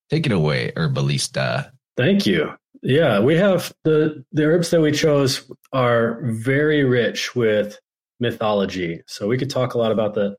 Take 0.10 0.26
it 0.26 0.34
away, 0.34 0.74
herbalista. 0.76 1.72
Thank 1.96 2.26
you. 2.26 2.52
Yeah, 2.84 3.22
we 3.22 3.38
have 3.38 3.74
the 3.86 4.26
the 4.34 4.44
herbs 4.44 4.70
that 4.72 4.82
we 4.82 4.92
chose 4.92 5.50
are 5.72 6.20
very 6.22 6.84
rich 6.84 7.34
with 7.34 7.80
mythology. 8.20 9.04
So 9.08 9.28
we 9.28 9.38
could 9.38 9.50
talk 9.50 9.74
a 9.74 9.78
lot 9.78 9.94
about 9.94 10.16
the 10.16 10.36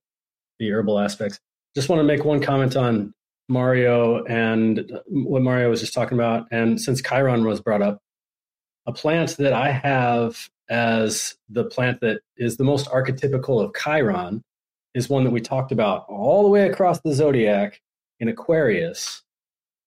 the 0.59 0.70
herbal 0.72 0.99
aspects. 0.99 1.41
Just 1.74 1.89
want 1.89 2.01
to 2.01 2.05
make 2.05 2.26
one 2.26 2.43
comment 2.43 2.76
on 2.76 3.14
Mario 3.49 4.25
and 4.25 4.93
what 5.07 5.43
Mario 5.43 5.71
was 5.71 5.81
just 5.81 5.95
talking 5.95 6.19
about. 6.19 6.47
And 6.51 6.81
since 6.81 7.03
Chiron 7.03 7.45
was 7.45 7.61
brought 7.61 7.83
up, 7.83 8.01
a 8.87 8.93
plant 8.93 9.37
that 9.39 9.53
I 9.53 9.71
have 9.71 10.49
as 10.71 11.37
the 11.49 11.65
plant 11.65 12.01
that 12.01 12.21
is 12.37 12.57
the 12.57 12.65
most 12.65 12.87
archetypical 12.87 13.63
of 13.63 13.73
Chiron 13.75 14.43
is 14.95 15.09
one 15.09 15.25
that 15.25 15.31
we 15.31 15.41
talked 15.41 15.73
about 15.73 16.07
all 16.09 16.43
the 16.43 16.49
way 16.49 16.69
across 16.69 17.01
the 17.01 17.15
zodiac 17.15 17.81
in 18.21 18.29
Aquarius. 18.29 19.23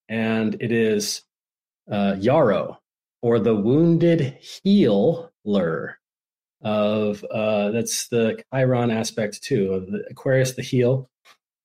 And 0.09 0.55
it 0.59 0.71
is 0.71 1.23
uh, 1.91 2.15
yarrow 2.19 2.79
or 3.21 3.39
the 3.39 3.55
wounded 3.55 4.37
healer 4.41 5.99
of 6.63 7.23
uh, 7.31 7.71
that's 7.71 8.07
the 8.09 8.43
Chiron 8.53 8.91
aspect 8.91 9.41
too 9.41 9.73
of 9.73 9.87
the 9.87 10.03
Aquarius, 10.09 10.53
the 10.53 10.61
heel, 10.61 11.09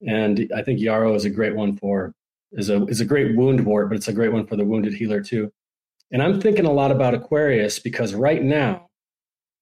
and 0.06 0.50
I 0.54 0.62
think 0.62 0.80
yarrow 0.80 1.14
is 1.14 1.24
a 1.24 1.30
great 1.30 1.54
one 1.54 1.76
for 1.76 2.14
is 2.52 2.70
a 2.70 2.84
is 2.86 3.00
a 3.00 3.04
great 3.04 3.36
wound 3.36 3.64
wort, 3.64 3.88
but 3.88 3.96
it's 3.96 4.08
a 4.08 4.12
great 4.12 4.32
one 4.32 4.46
for 4.46 4.56
the 4.56 4.64
wounded 4.64 4.94
healer 4.94 5.20
too. 5.20 5.52
And 6.12 6.22
I'm 6.22 6.40
thinking 6.40 6.66
a 6.66 6.72
lot 6.72 6.90
about 6.90 7.14
Aquarius 7.14 7.78
because 7.78 8.14
right 8.14 8.42
now, 8.42 8.88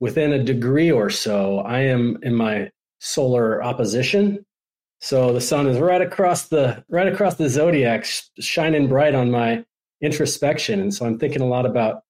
within 0.01 0.32
a 0.32 0.43
degree 0.43 0.91
or 0.91 1.11
so, 1.11 1.61
I 1.61 1.80
am 1.80 2.18
in 2.22 2.35
my 2.35 2.70
solar 2.99 3.62
opposition. 3.62 4.45
So 5.01 5.32
the 5.32 5.41
sun 5.41 5.66
is 5.66 5.78
right 5.78 6.03
across 6.03 6.49
the 6.49 6.85
right 6.89 7.09
across 7.09 7.35
the 7.37 7.49
zodiac, 7.49 8.07
shining 8.39 8.89
bright 8.89 9.14
on 9.14 9.30
my 9.30 9.64
introspection. 10.01 10.80
And 10.80 10.93
so 10.93 11.07
I'm 11.07 11.18
thinking 11.18 11.43
a 11.43 11.47
lot 11.47 11.66
about 11.66 12.03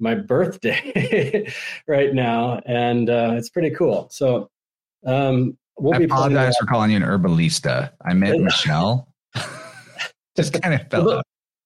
my 0.00 0.14
birthday 0.14 1.52
right 1.88 2.14
now, 2.14 2.60
and 2.66 3.10
uh, 3.10 3.34
it's 3.36 3.48
pretty 3.48 3.70
cool. 3.70 4.08
So 4.10 4.50
um, 5.06 5.56
we'll 5.78 5.94
I 5.94 6.04
apologize 6.04 6.56
for 6.58 6.66
calling 6.66 6.90
you 6.90 6.96
an 6.96 7.02
herbalista. 7.02 7.92
I 8.04 8.14
meant 8.14 8.42
Michelle. 8.42 9.08
Just 10.36 10.60
kind 10.60 10.74
of 10.74 10.88
fell 10.90 11.12
out. 11.12 11.24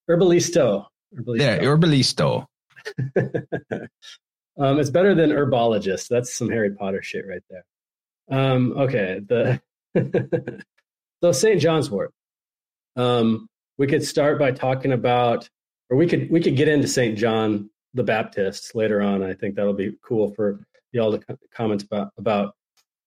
Herbalisto. 0.09 0.87
Herbalisto. 1.15 1.41
Yeah, 1.41 1.59
herbalisto. 1.59 2.47
um, 4.59 4.79
it's 4.81 4.91
better 4.91 5.15
than 5.15 5.31
herbologist. 5.31 6.09
That's 6.09 6.35
some 6.35 6.49
Harry 6.49 6.71
Potter 6.71 7.03
shit 7.03 7.27
right 7.27 7.43
there. 7.51 7.65
Um, 8.31 8.73
okay, 8.73 9.21
the 9.27 9.61
so 11.23 11.33
St. 11.33 11.61
John's 11.61 11.91
Wort. 11.91 12.13
Um, 12.97 13.49
we 13.79 13.87
could 13.87 14.05
start 14.05 14.39
by 14.39 14.53
talking 14.53 14.93
about, 14.93 15.49
or 15.91 15.97
we 15.97 16.07
could 16.07 16.31
we 16.31 16.41
could 16.41 16.57
get 16.57 16.69
into 16.69 16.89
St. 16.89 17.17
John 17.17 17.71
the 17.95 18.03
Baptist 18.03 18.75
later 18.75 19.03
on. 19.03 19.23
I 19.23 19.35
think 19.35 19.55
that'll 19.55 19.75
be 19.75 19.97
cool 20.03 20.33
for 20.35 20.65
y'all 20.93 21.19
to 21.19 21.39
comment 21.55 21.83
about. 21.83 22.13
About 22.17 22.55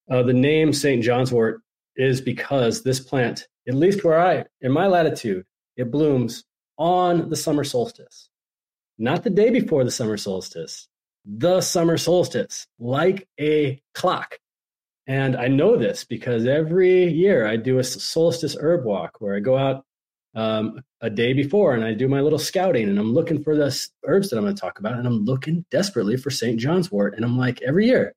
uh, 0.09 0.23
the 0.23 0.33
name 0.33 0.73
St. 0.73 1.03
John's 1.03 1.31
Wort 1.31 1.61
is 1.95 2.21
because 2.21 2.83
this 2.83 2.99
plant, 2.99 3.47
at 3.67 3.75
least 3.75 4.03
where 4.03 4.19
I 4.19 4.45
in 4.61 4.71
my 4.71 4.87
latitude, 4.87 5.45
it 5.77 5.91
blooms 5.91 6.43
on 6.77 7.29
the 7.29 7.35
summer 7.35 7.63
solstice, 7.63 8.29
not 8.97 9.23
the 9.23 9.29
day 9.29 9.49
before 9.49 9.83
the 9.83 9.91
summer 9.91 10.17
solstice, 10.17 10.87
the 11.25 11.61
summer 11.61 11.97
solstice, 11.97 12.67
like 12.79 13.27
a 13.39 13.81
clock. 13.93 14.39
And 15.07 15.35
I 15.35 15.47
know 15.47 15.77
this 15.77 16.03
because 16.03 16.45
every 16.45 17.05
year 17.05 17.45
I 17.45 17.57
do 17.57 17.79
a 17.79 17.83
solstice 17.83 18.57
herb 18.59 18.85
walk 18.85 19.17
where 19.19 19.35
I 19.35 19.39
go 19.39 19.57
out 19.57 19.85
um, 20.35 20.81
a 21.01 21.09
day 21.09 21.33
before 21.33 21.73
and 21.73 21.83
I 21.83 21.93
do 21.93 22.07
my 22.07 22.21
little 22.21 22.39
scouting 22.39 22.89
and 22.89 22.99
I'm 22.99 23.13
looking 23.13 23.41
for 23.41 23.55
the 23.55 23.87
herbs 24.05 24.29
that 24.29 24.37
I'm 24.37 24.43
going 24.43 24.55
to 24.55 24.59
talk 24.59 24.79
about 24.79 24.93
and 24.93 25.07
I'm 25.07 25.23
looking 25.23 25.65
desperately 25.71 26.17
for 26.17 26.29
St. 26.29 26.59
John's 26.59 26.91
wort 26.91 27.15
and 27.15 27.23
I'm 27.23 27.37
like 27.37 27.61
every 27.61 27.85
year, 27.87 28.13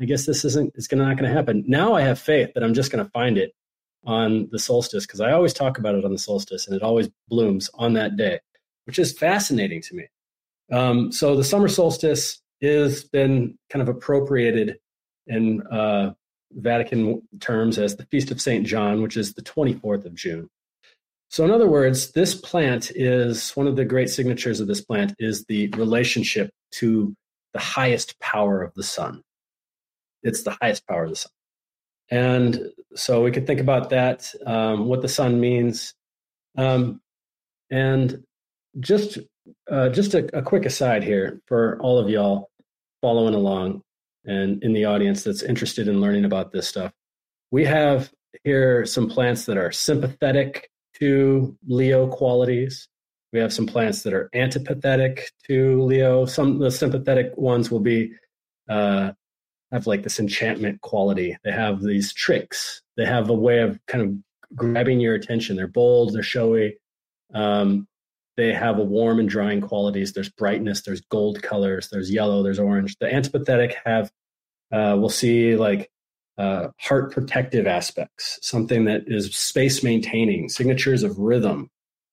I 0.00 0.04
guess 0.04 0.26
this 0.26 0.44
isn't 0.44 0.72
it's 0.74 0.86
gonna 0.86 1.04
not 1.04 1.16
going 1.16 1.28
to 1.28 1.36
happen. 1.36 1.64
Now 1.66 1.94
I 1.94 2.02
have 2.02 2.18
faith 2.18 2.52
that 2.54 2.64
I'm 2.64 2.74
just 2.74 2.90
going 2.90 3.04
to 3.04 3.10
find 3.10 3.38
it 3.38 3.52
on 4.04 4.48
the 4.50 4.58
solstice 4.58 5.06
because 5.06 5.20
I 5.20 5.32
always 5.32 5.52
talk 5.52 5.78
about 5.78 5.94
it 5.94 6.04
on 6.04 6.12
the 6.12 6.18
solstice 6.18 6.66
and 6.66 6.76
it 6.76 6.82
always 6.82 7.08
blooms 7.28 7.70
on 7.74 7.94
that 7.94 8.16
day, 8.16 8.40
which 8.86 8.98
is 8.98 9.16
fascinating 9.16 9.80
to 9.82 9.94
me. 9.94 10.06
Um, 10.72 11.12
so 11.12 11.36
the 11.36 11.44
summer 11.44 11.68
solstice 11.68 12.40
has 12.62 13.04
been 13.04 13.58
kind 13.70 13.82
of 13.82 13.88
appropriated 13.88 14.78
in 15.26 15.62
uh, 15.68 16.12
Vatican 16.52 17.22
terms 17.40 17.78
as 17.78 17.96
the 17.96 18.06
Feast 18.06 18.30
of 18.30 18.40
St. 18.40 18.66
John, 18.66 19.02
which 19.02 19.16
is 19.16 19.34
the 19.34 19.42
24th 19.42 20.04
of 20.04 20.14
June. 20.14 20.48
So, 21.30 21.44
in 21.44 21.50
other 21.50 21.66
words, 21.66 22.12
this 22.12 22.34
plant 22.34 22.92
is 22.94 23.50
one 23.56 23.66
of 23.66 23.76
the 23.76 23.84
great 23.84 24.08
signatures 24.08 24.60
of 24.60 24.68
this 24.68 24.80
plant 24.80 25.14
is 25.18 25.44
the 25.46 25.68
relationship 25.70 26.50
to 26.72 27.14
the 27.52 27.58
highest 27.58 28.18
power 28.20 28.62
of 28.62 28.72
the 28.74 28.82
sun. 28.82 29.22
It's 30.24 30.42
the 30.42 30.56
highest 30.60 30.86
power 30.88 31.04
of 31.04 31.10
the 31.10 31.16
sun. 31.16 31.32
And 32.10 32.70
so 32.94 33.22
we 33.22 33.30
could 33.30 33.46
think 33.46 33.60
about 33.60 33.90
that, 33.90 34.32
um, 34.46 34.86
what 34.86 35.02
the 35.02 35.08
sun 35.08 35.40
means. 35.40 35.94
Um, 36.56 37.00
and 37.70 38.24
just 38.80 39.18
uh, 39.70 39.88
just 39.90 40.14
a, 40.14 40.36
a 40.36 40.42
quick 40.42 40.64
aside 40.64 41.02
here 41.02 41.40
for 41.46 41.78
all 41.80 41.98
of 41.98 42.08
y'all 42.08 42.50
following 43.02 43.34
along 43.34 43.82
and 44.24 44.62
in 44.62 44.72
the 44.72 44.86
audience 44.86 45.22
that's 45.22 45.42
interested 45.42 45.88
in 45.88 46.00
learning 46.00 46.24
about 46.24 46.52
this 46.52 46.66
stuff. 46.66 46.92
We 47.50 47.64
have 47.66 48.10
here 48.42 48.86
some 48.86 49.08
plants 49.08 49.44
that 49.46 49.56
are 49.56 49.70
sympathetic 49.70 50.70
to 51.00 51.56
Leo 51.66 52.06
qualities. 52.08 52.88
We 53.32 53.40
have 53.40 53.52
some 53.52 53.66
plants 53.66 54.02
that 54.02 54.14
are 54.14 54.30
antipathetic 54.34 55.24
to 55.48 55.82
Leo. 55.82 56.24
Some 56.24 56.52
of 56.52 56.58
the 56.60 56.70
sympathetic 56.70 57.36
ones 57.36 57.70
will 57.70 57.80
be 57.80 58.12
uh, 58.68 59.12
have 59.74 59.86
like 59.86 60.02
this 60.02 60.20
enchantment 60.20 60.80
quality. 60.80 61.36
They 61.44 61.52
have 61.52 61.82
these 61.82 62.12
tricks. 62.12 62.80
They 62.96 63.04
have 63.04 63.28
a 63.28 63.34
way 63.34 63.58
of 63.58 63.78
kind 63.86 64.04
of 64.04 64.56
grabbing 64.56 65.00
your 65.00 65.14
attention. 65.14 65.56
They're 65.56 65.66
bold. 65.66 66.14
They're 66.14 66.22
showy. 66.22 66.78
Um, 67.34 67.88
they 68.36 68.52
have 68.52 68.78
a 68.78 68.84
warm 68.84 69.20
and 69.20 69.28
drying 69.28 69.60
qualities. 69.60 70.12
There's 70.12 70.28
brightness. 70.28 70.82
There's 70.82 71.00
gold 71.02 71.42
colors. 71.42 71.88
There's 71.90 72.10
yellow. 72.10 72.42
There's 72.42 72.58
orange. 72.58 72.96
The 72.98 73.06
antipathetic 73.06 73.74
have 73.84 74.10
uh, 74.72 74.96
we'll 74.98 75.08
see 75.08 75.56
like 75.56 75.90
uh, 76.38 76.68
heart 76.80 77.12
protective 77.12 77.66
aspects, 77.66 78.38
something 78.42 78.84
that 78.86 79.04
is 79.06 79.34
space 79.36 79.84
maintaining, 79.84 80.48
signatures 80.48 81.02
of 81.02 81.18
rhythm, 81.18 81.70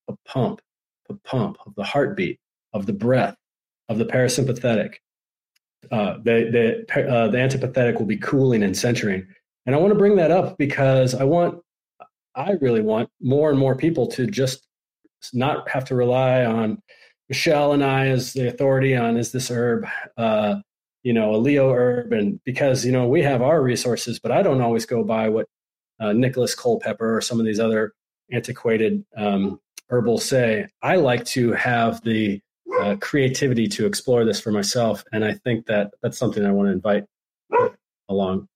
a 0.07 0.13
pump, 0.25 0.61
a 1.09 1.13
pump 1.13 1.57
of 1.65 1.73
the 1.75 1.83
heartbeat, 1.83 2.39
of 2.73 2.85
the 2.85 2.93
breath, 2.93 3.35
of 3.89 3.97
the 3.97 4.05
parasympathetic. 4.05 4.95
Uh, 5.91 6.17
the 6.23 6.85
the 6.87 7.09
uh, 7.09 7.27
the 7.27 7.37
antipathetic 7.37 7.97
will 7.97 8.05
be 8.05 8.17
cooling 8.17 8.63
and 8.63 8.77
centering, 8.77 9.25
and 9.65 9.75
I 9.75 9.77
want 9.79 9.91
to 9.91 9.97
bring 9.97 10.15
that 10.17 10.31
up 10.31 10.57
because 10.57 11.15
I 11.15 11.23
want, 11.23 11.61
I 12.35 12.51
really 12.61 12.81
want 12.81 13.09
more 13.19 13.49
and 13.49 13.57
more 13.57 13.75
people 13.75 14.07
to 14.07 14.27
just 14.27 14.67
not 15.33 15.69
have 15.69 15.85
to 15.85 15.95
rely 15.95 16.45
on 16.45 16.81
Michelle 17.29 17.73
and 17.73 17.83
I 17.83 18.07
as 18.07 18.33
the 18.33 18.47
authority 18.47 18.95
on 18.95 19.17
is 19.17 19.31
this 19.31 19.49
herb 19.49 19.85
uh, 20.17 20.55
you 21.03 21.13
know, 21.13 21.33
a 21.35 21.37
Leo 21.37 21.73
herb, 21.73 22.13
and 22.13 22.39
because 22.43 22.85
you 22.85 22.91
know 22.91 23.07
we 23.07 23.21
have 23.23 23.41
our 23.41 23.61
resources, 23.61 24.19
but 24.19 24.31
I 24.31 24.43
don't 24.43 24.61
always 24.61 24.85
go 24.85 25.03
by 25.03 25.29
what 25.29 25.47
uh, 25.99 26.13
Nicholas 26.13 26.55
Culpeper 26.55 27.17
or 27.17 27.21
some 27.21 27.39
of 27.39 27.45
these 27.45 27.59
other 27.59 27.93
antiquated 28.31 29.03
um, 29.17 29.59
herbals 29.89 30.25
say. 30.25 30.67
I 30.81 30.95
like 30.97 31.25
to 31.25 31.53
have 31.53 32.03
the 32.03 32.39
uh, 32.79 32.95
creativity 32.99 33.67
to 33.67 33.85
explore 33.85 34.25
this 34.25 34.39
for 34.39 34.51
myself, 34.51 35.03
and 35.11 35.25
I 35.25 35.33
think 35.33 35.65
that 35.67 35.91
that's 36.01 36.17
something 36.17 36.45
I 36.45 36.51
want 36.51 36.67
to 36.67 36.73
invite 36.73 37.05
along. 38.09 38.47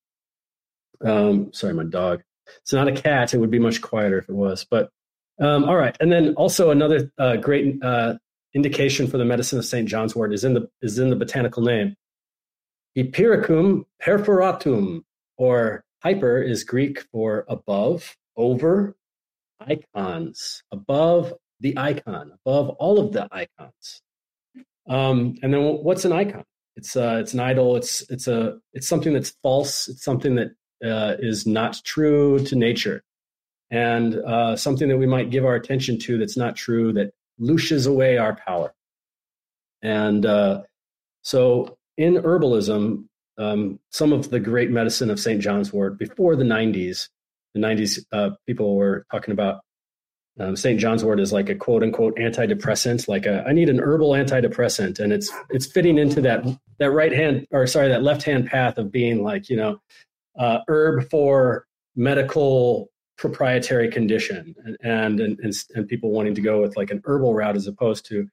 Um, 1.04 1.52
sorry, 1.54 1.74
my 1.74 1.84
dog. 1.84 2.22
It's 2.62 2.74
not 2.74 2.88
a 2.88 2.92
cat. 2.92 3.34
It 3.34 3.40
would 3.40 3.52
be 3.52 3.60
much 3.60 3.82
quieter 3.82 4.20
if 4.20 4.30
it 4.30 4.36
was. 4.36 4.66
But 4.70 4.90
um, 5.40 5.66
all 5.66 5.76
right, 5.76 5.96
and 6.00 6.12
then 6.12 6.34
also 6.36 6.72
another 6.72 7.12
uh, 7.18 7.38
great 7.38 7.84
uh, 7.84 8.16
indication 8.54 9.08
for 9.08 9.18
the 9.18 9.26
medicine 9.26 9.60
of 9.60 9.66
Saint 9.66 9.88
John's 9.88 10.16
wort 10.16 10.34
is 10.34 10.44
in 10.44 10.54
the 10.54 10.70
is 10.82 11.00
in 11.00 11.10
the 11.10 11.16
botanical 11.16 11.64
name. 11.64 11.96
Hypericum 12.96 13.86
perforatum, 14.02 15.02
or 15.38 15.84
hyper 16.02 16.42
is 16.42 16.64
Greek 16.64 17.04
for 17.12 17.46
above, 17.50 18.16
over, 18.38 18.96
icons, 19.60 20.64
above 20.72 21.34
the 21.60 21.78
icon, 21.78 22.32
above 22.46 22.70
all 22.70 23.00
of 23.00 23.12
the 23.12 23.28
icons. 23.32 24.02
Um, 24.88 25.36
and 25.42 25.54
then 25.54 25.62
what's 25.62 26.06
an 26.06 26.12
icon? 26.12 26.44
It's 26.76 26.96
uh, 26.96 27.18
it's 27.22 27.34
an 27.34 27.40
idol. 27.40 27.76
It's 27.76 28.02
it's 28.10 28.28
a 28.28 28.58
it's 28.74 28.88
something 28.88 29.14
that's 29.14 29.32
false. 29.42 29.88
It's 29.88 30.04
something 30.04 30.36
that 30.36 30.50
uh, 30.84 31.16
is 31.20 31.48
not 31.48 31.82
true 31.86 32.40
to 32.46 32.56
nature, 32.56 33.04
and 33.72 34.16
uh, 34.16 34.56
something 34.56 34.90
that 34.90 34.98
we 34.98 35.08
might 35.08 35.30
give 35.30 35.46
our 35.46 35.56
attention 35.56 35.98
to 36.00 36.18
that's 36.18 36.38
not 36.38 36.56
true 36.56 36.92
that 36.94 37.14
looshes 37.40 37.88
away 37.88 38.18
our 38.18 38.36
power. 38.36 38.74
And 39.82 40.26
uh, 40.26 40.64
so 41.22 41.78
in 41.98 42.16
herbalism, 42.16 43.06
um, 43.38 43.80
some 43.92 44.14
of 44.14 44.30
the 44.30 44.40
great 44.40 44.72
medicine 44.72 45.10
of 45.10 45.20
St. 45.20 45.42
John's 45.42 45.72
wort 45.72 45.98
before 45.98 46.36
the 46.36 46.44
90s, 46.44 47.10
the 47.54 47.62
90s, 47.62 48.04
uh, 48.12 48.32
people 48.48 48.76
were 48.76 49.06
talking 49.12 49.32
about 49.32 49.62
um, 50.40 50.56
St. 50.56 50.80
John's 50.80 51.04
wort 51.04 51.20
is 51.20 51.32
like 51.32 51.50
a 51.50 51.56
quote 51.56 51.84
unquote 51.84 52.16
antidepressant, 52.18 53.08
like 53.08 53.26
a, 53.26 53.44
I 53.48 53.54
need 53.54 53.70
an 53.70 53.80
herbal 53.80 54.12
antidepressant. 54.12 55.00
And 55.00 55.14
it's, 55.14 55.32
it's 55.50 55.66
fitting 55.66 55.98
into 55.98 56.22
that, 56.22 56.46
that 56.80 56.92
right 56.92 57.14
hand 57.14 57.48
or 57.52 57.66
sorry, 57.68 57.88
that 57.90 58.04
left 58.04 58.24
hand 58.24 58.48
path 58.48 58.78
of 58.78 58.92
being 58.92 59.24
like, 59.24 59.50
you 59.50 59.58
know, 59.58 59.80
uh, 60.38 60.60
herb 60.68 61.10
for 61.10 61.66
medical 61.96 62.90
proprietary 63.18 63.90
condition 63.90 64.54
and, 64.66 64.78
and, 64.82 65.40
and, 65.40 65.54
and 65.74 65.88
people 65.88 66.12
wanting 66.12 66.36
to 66.36 66.42
go 66.42 66.62
with 66.62 66.76
like 66.76 66.92
an 66.92 67.02
herbal 67.06 67.34
route 67.34 67.56
as 67.56 67.66
opposed 67.66 68.06
to 68.06 68.30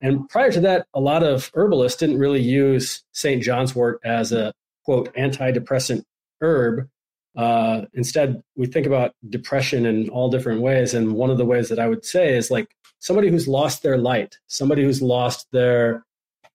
and 0.00 0.28
prior 0.28 0.52
to 0.52 0.60
that, 0.60 0.86
a 0.94 1.00
lot 1.00 1.22
of 1.22 1.50
herbalists 1.54 1.98
didn't 1.98 2.18
really 2.18 2.42
use 2.42 3.02
St. 3.12 3.42
John's 3.42 3.74
wort 3.74 4.00
as 4.04 4.32
a 4.32 4.52
quote 4.84 5.14
antidepressant 5.14 6.04
herb. 6.40 6.88
Uh, 7.36 7.82
instead, 7.92 8.42
we 8.56 8.66
think 8.66 8.86
about 8.86 9.12
depression 9.28 9.84
in 9.86 10.08
all 10.08 10.30
different 10.30 10.62
ways. 10.62 10.94
And 10.94 11.12
one 11.12 11.30
of 11.30 11.38
the 11.38 11.44
ways 11.44 11.68
that 11.68 11.78
I 11.78 11.88
would 11.88 12.04
say 12.04 12.36
is 12.36 12.50
like 12.50 12.68
somebody 12.98 13.28
who's 13.28 13.46
lost 13.46 13.82
their 13.82 13.98
light, 13.98 14.38
somebody 14.46 14.82
who's 14.82 15.02
lost 15.02 15.46
their 15.52 16.04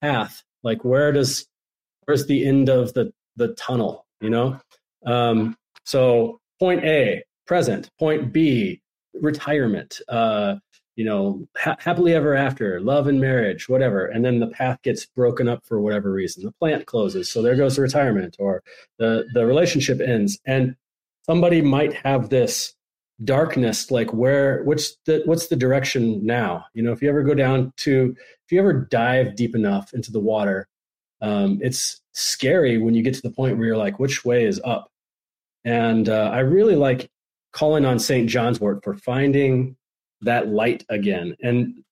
path. 0.02 0.44
Like 0.64 0.84
where 0.84 1.12
does 1.12 1.48
where's 2.06 2.26
the 2.26 2.46
end 2.46 2.70
of 2.70 2.94
the 2.94 3.14
the 3.36 3.50
tunnel? 3.50 4.06
You 4.20 4.30
know. 4.30 4.60
Um, 5.06 5.56
so 5.86 6.40
point 6.60 6.84
A, 6.84 7.24
present. 7.48 7.90
Point 8.00 8.34
B, 8.34 8.82
retirement. 9.14 10.00
Uh, 10.08 10.56
you 11.02 11.08
know, 11.08 11.48
ha- 11.58 11.78
happily 11.80 12.14
ever 12.14 12.36
after, 12.36 12.80
love 12.80 13.08
and 13.08 13.20
marriage, 13.20 13.68
whatever. 13.68 14.06
And 14.06 14.24
then 14.24 14.40
the 14.40 14.46
path 14.46 14.80
gets 14.84 15.04
broken 15.04 15.48
up 15.48 15.66
for 15.66 15.82
whatever 15.82 16.12
reason. 16.12 16.44
The 16.44 16.52
plant 16.52 16.86
closes, 16.86 17.28
so 17.28 17.42
there 17.42 17.56
goes 17.56 17.76
the 17.76 17.82
retirement, 17.82 18.36
or 18.38 18.62
the 19.00 19.26
the 19.34 19.48
relationship 19.48 20.00
ends. 20.00 20.40
And 20.46 20.76
somebody 21.26 21.60
might 21.60 21.96
have 21.96 22.30
this 22.30 22.76
darkness, 23.24 23.90
like 23.90 24.14
where, 24.14 24.64
what's 24.64 24.96
the 25.08 25.24
what's 25.26 25.48
the 25.48 25.56
direction 25.56 26.24
now? 26.24 26.66
You 26.76 26.84
know, 26.84 26.92
if 26.92 27.02
you 27.02 27.10
ever 27.10 27.24
go 27.24 27.34
down 27.34 27.74
to, 27.78 28.16
if 28.46 28.52
you 28.52 28.60
ever 28.60 28.74
dive 28.92 29.36
deep 29.36 29.56
enough 29.56 29.96
into 29.96 30.12
the 30.12 30.20
water, 30.20 30.68
um, 31.20 31.58
it's 31.64 32.00
scary 32.12 32.78
when 32.78 32.94
you 32.94 33.02
get 33.02 33.16
to 33.16 33.24
the 33.24 33.32
point 33.32 33.58
where 33.58 33.66
you're 33.66 33.76
like, 33.76 33.98
which 33.98 34.24
way 34.24 34.46
is 34.46 34.62
up? 34.64 34.92
And 35.66 36.10
uh, 36.10 36.30
I 36.32 36.42
really 36.42 36.76
like 36.76 37.10
calling 37.54 37.86
on 37.86 37.98
St. 37.98 38.30
John's 38.30 38.60
wort 38.62 38.84
for 38.84 38.94
finding 38.94 39.78
that 40.22 40.48
light 40.48 40.86
again. 40.90 41.36
And 41.42 41.84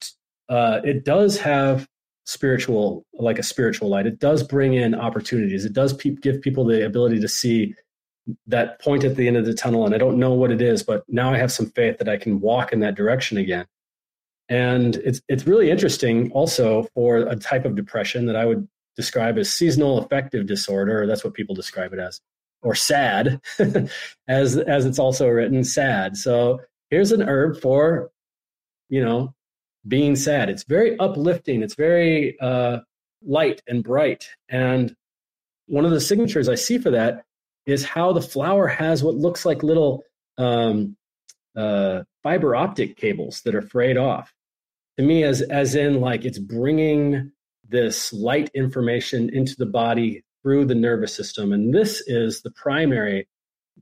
uh, 0.50 0.82
it 0.84 1.06
does 1.06 1.40
have 1.40 1.88
spiritual, 2.26 3.06
like 3.14 3.40
a 3.40 3.44
spiritual 3.44 3.90
light. 3.90 4.06
It 4.06 4.20
does 4.20 4.44
bring 4.44 4.74
in 4.74 4.94
opportunities. 4.94 5.66
It 5.66 5.74
does 5.74 5.94
pe- 5.94 6.12
give 6.12 6.42
people 6.42 6.66
the 6.66 6.86
ability 6.86 7.20
to 7.22 7.28
see 7.28 7.76
that 8.48 8.80
point 8.82 9.04
at 9.04 9.16
the 9.16 9.28
end 9.28 9.38
of 9.38 9.46
the 9.46 9.54
tunnel. 9.54 9.86
And 9.86 9.96
I 9.96 9.98
don't 9.98 10.20
know 10.20 10.34
what 10.34 10.52
it 10.52 10.62
is, 10.62 10.84
but 10.84 11.04
now 11.08 11.34
I 11.34 11.38
have 11.38 11.52
some 11.52 11.72
faith 11.72 11.98
that 11.98 12.10
I 12.10 12.18
can 12.18 12.40
walk 12.40 12.72
in 12.72 12.82
that 12.82 12.96
direction 12.96 13.38
again. 13.38 13.66
And 14.48 14.96
it's 14.98 15.22
it's 15.28 15.46
really 15.46 15.70
interesting 15.70 16.32
also 16.32 16.88
for 16.96 17.18
a 17.18 17.36
type 17.36 17.66
of 17.66 17.76
depression 17.76 18.26
that 18.26 18.36
I 18.36 18.46
would 18.46 18.68
describe 18.96 19.38
as 19.38 19.50
seasonal 19.50 20.00
affective 20.00 20.46
disorder, 20.46 21.08
that's 21.08 21.24
what 21.24 21.34
people 21.34 21.56
describe 21.56 21.94
it 21.94 22.00
as, 22.00 22.20
or 22.62 22.76
sad, 22.76 23.40
as 24.28 24.58
as 24.58 24.86
it's 24.86 25.00
also 25.00 25.28
written, 25.28 25.64
sad. 25.64 26.18
So 26.18 26.60
here's 26.90 27.12
an 27.12 27.22
herb 27.22 27.62
for 27.62 28.10
you 28.90 29.04
know, 29.04 29.34
being 29.88 30.16
sad. 30.16 30.50
It's 30.50 30.64
very 30.64 30.98
uplifting. 31.00 31.62
It's 31.62 31.76
very 31.76 32.38
uh, 32.40 32.80
light 33.26 33.62
and 33.68 33.84
bright. 33.84 34.30
And 34.50 34.96
one 35.68 35.86
of 35.86 35.92
the 35.92 36.02
signatures 36.02 36.50
I 36.50 36.56
see 36.56 36.78
for 36.78 36.92
that 36.92 37.24
is 37.66 37.86
how 37.86 38.14
the 38.14 38.22
flower 38.22 38.68
has 38.68 39.04
what 39.04 39.16
looks 39.16 39.46
like 39.46 39.64
little 39.64 40.04
um, 40.38 40.98
uh, 41.56 42.04
fiber 42.24 42.56
optic 42.56 42.98
cables 42.98 43.42
that 43.42 43.56
are 43.56 43.62
frayed 43.62 43.98
off. 43.98 44.34
To 44.98 45.06
me, 45.06 45.24
as 45.24 45.42
as 45.42 45.76
in 45.76 46.02
like 46.02 46.26
it's 46.26 46.40
bringing 46.40 47.32
this 47.68 48.12
light 48.12 48.50
information 48.54 49.30
into 49.30 49.56
the 49.58 49.66
body 49.66 50.24
through 50.42 50.66
the 50.66 50.76
nervous 50.76 51.16
system, 51.16 51.54
and 51.54 51.74
this 51.74 52.02
is 52.08 52.42
the 52.42 52.52
primary 52.52 53.28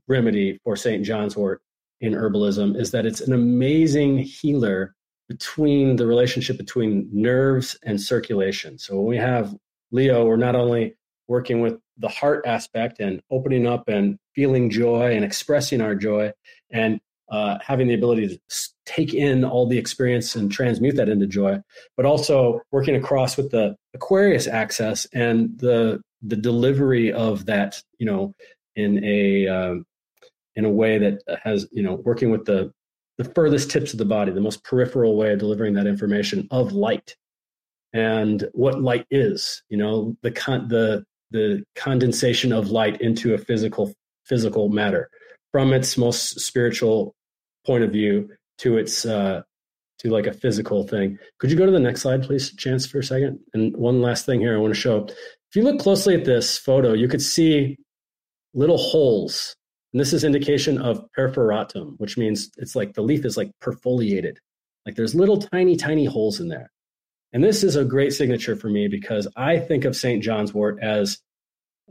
remedy 0.06 0.60
for 0.62 0.76
St. 0.76 1.04
John's 1.04 1.36
wort 1.36 1.60
in 2.00 2.12
herbalism. 2.12 2.78
Is 2.78 2.92
that 2.92 3.06
it's 3.06 3.20
an 3.20 3.32
amazing 3.32 4.18
healer 4.18 4.94
between 5.28 5.96
the 5.96 6.06
relationship 6.06 6.56
between 6.56 7.08
nerves 7.12 7.78
and 7.84 8.00
circulation. 8.00 8.78
So 8.78 8.96
when 8.96 9.06
we 9.06 9.16
have 9.18 9.54
Leo, 9.90 10.24
we're 10.24 10.36
not 10.36 10.56
only 10.56 10.96
working 11.28 11.60
with 11.60 11.78
the 11.98 12.08
heart 12.08 12.44
aspect 12.46 13.00
and 13.00 13.20
opening 13.30 13.66
up 13.66 13.88
and 13.88 14.18
feeling 14.34 14.70
joy 14.70 15.14
and 15.14 15.24
expressing 15.24 15.80
our 15.80 15.94
joy 15.94 16.32
and 16.70 17.00
uh, 17.30 17.58
having 17.60 17.88
the 17.88 17.94
ability 17.94 18.26
to 18.26 18.40
take 18.86 19.12
in 19.12 19.44
all 19.44 19.66
the 19.66 19.76
experience 19.76 20.34
and 20.34 20.50
transmute 20.50 20.96
that 20.96 21.10
into 21.10 21.26
joy, 21.26 21.60
but 21.96 22.06
also 22.06 22.60
working 22.72 22.96
across 22.96 23.36
with 23.36 23.50
the 23.50 23.76
Aquarius 23.94 24.46
axis 24.46 25.06
and 25.12 25.58
the 25.58 26.00
the 26.22 26.36
delivery 26.36 27.12
of 27.12 27.46
that, 27.46 27.80
you 27.98 28.06
know, 28.06 28.34
in 28.76 29.04
a 29.04 29.46
um, 29.46 29.84
in 30.56 30.64
a 30.64 30.70
way 30.70 30.96
that 30.98 31.20
has, 31.44 31.68
you 31.70 31.82
know, 31.82 31.96
working 31.96 32.30
with 32.30 32.46
the 32.46 32.72
the 33.18 33.24
furthest 33.24 33.70
tips 33.70 33.92
of 33.92 33.98
the 33.98 34.04
body, 34.04 34.32
the 34.32 34.40
most 34.40 34.64
peripheral 34.64 35.16
way 35.16 35.32
of 35.32 35.40
delivering 35.40 35.74
that 35.74 35.86
information 35.86 36.46
of 36.50 36.72
light 36.72 37.16
and 37.92 38.48
what 38.52 38.80
light 38.80 39.06
is. 39.10 39.62
You 39.68 39.76
know, 39.76 40.16
the 40.22 40.30
con- 40.30 40.68
the 40.68 41.04
the 41.30 41.64
condensation 41.74 42.52
of 42.52 42.70
light 42.70 43.00
into 43.00 43.34
a 43.34 43.38
physical 43.38 43.92
physical 44.24 44.68
matter 44.68 45.10
from 45.52 45.72
its 45.72 45.98
most 45.98 46.40
spiritual 46.40 47.14
point 47.66 47.84
of 47.84 47.90
view 47.90 48.30
to 48.58 48.78
its 48.78 49.04
uh, 49.04 49.42
to 49.98 50.10
like 50.10 50.26
a 50.26 50.32
physical 50.32 50.86
thing. 50.86 51.18
Could 51.38 51.50
you 51.50 51.56
go 51.56 51.66
to 51.66 51.72
the 51.72 51.80
next 51.80 52.02
slide, 52.02 52.22
please, 52.22 52.54
Chance, 52.54 52.86
for 52.86 53.00
a 53.00 53.04
second? 53.04 53.40
And 53.52 53.76
one 53.76 54.00
last 54.00 54.26
thing 54.26 54.40
here 54.40 54.56
I 54.56 54.60
want 54.60 54.74
to 54.74 54.80
show. 54.80 55.06
If 55.06 55.56
you 55.56 55.62
look 55.62 55.80
closely 55.80 56.14
at 56.14 56.24
this 56.24 56.56
photo, 56.56 56.92
you 56.92 57.08
could 57.08 57.22
see 57.22 57.76
little 58.54 58.78
holes 58.78 59.56
and 59.92 60.00
this 60.00 60.12
is 60.12 60.24
indication 60.24 60.80
of 60.80 61.06
perforatum, 61.16 61.94
which 61.98 62.18
means 62.18 62.50
it's 62.58 62.76
like 62.76 62.94
the 62.94 63.02
leaf 63.02 63.24
is 63.24 63.36
like 63.36 63.50
perfoliated. 63.60 64.36
Like 64.84 64.96
there's 64.96 65.14
little 65.14 65.38
tiny, 65.38 65.76
tiny 65.76 66.04
holes 66.04 66.40
in 66.40 66.48
there. 66.48 66.70
And 67.32 67.44
this 67.44 67.62
is 67.62 67.76
a 67.76 67.84
great 67.84 68.12
signature 68.12 68.56
for 68.56 68.68
me 68.68 68.88
because 68.88 69.28
I 69.36 69.58
think 69.58 69.84
of 69.84 69.96
St. 69.96 70.22
John's 70.22 70.52
wort 70.52 70.78
as 70.82 71.18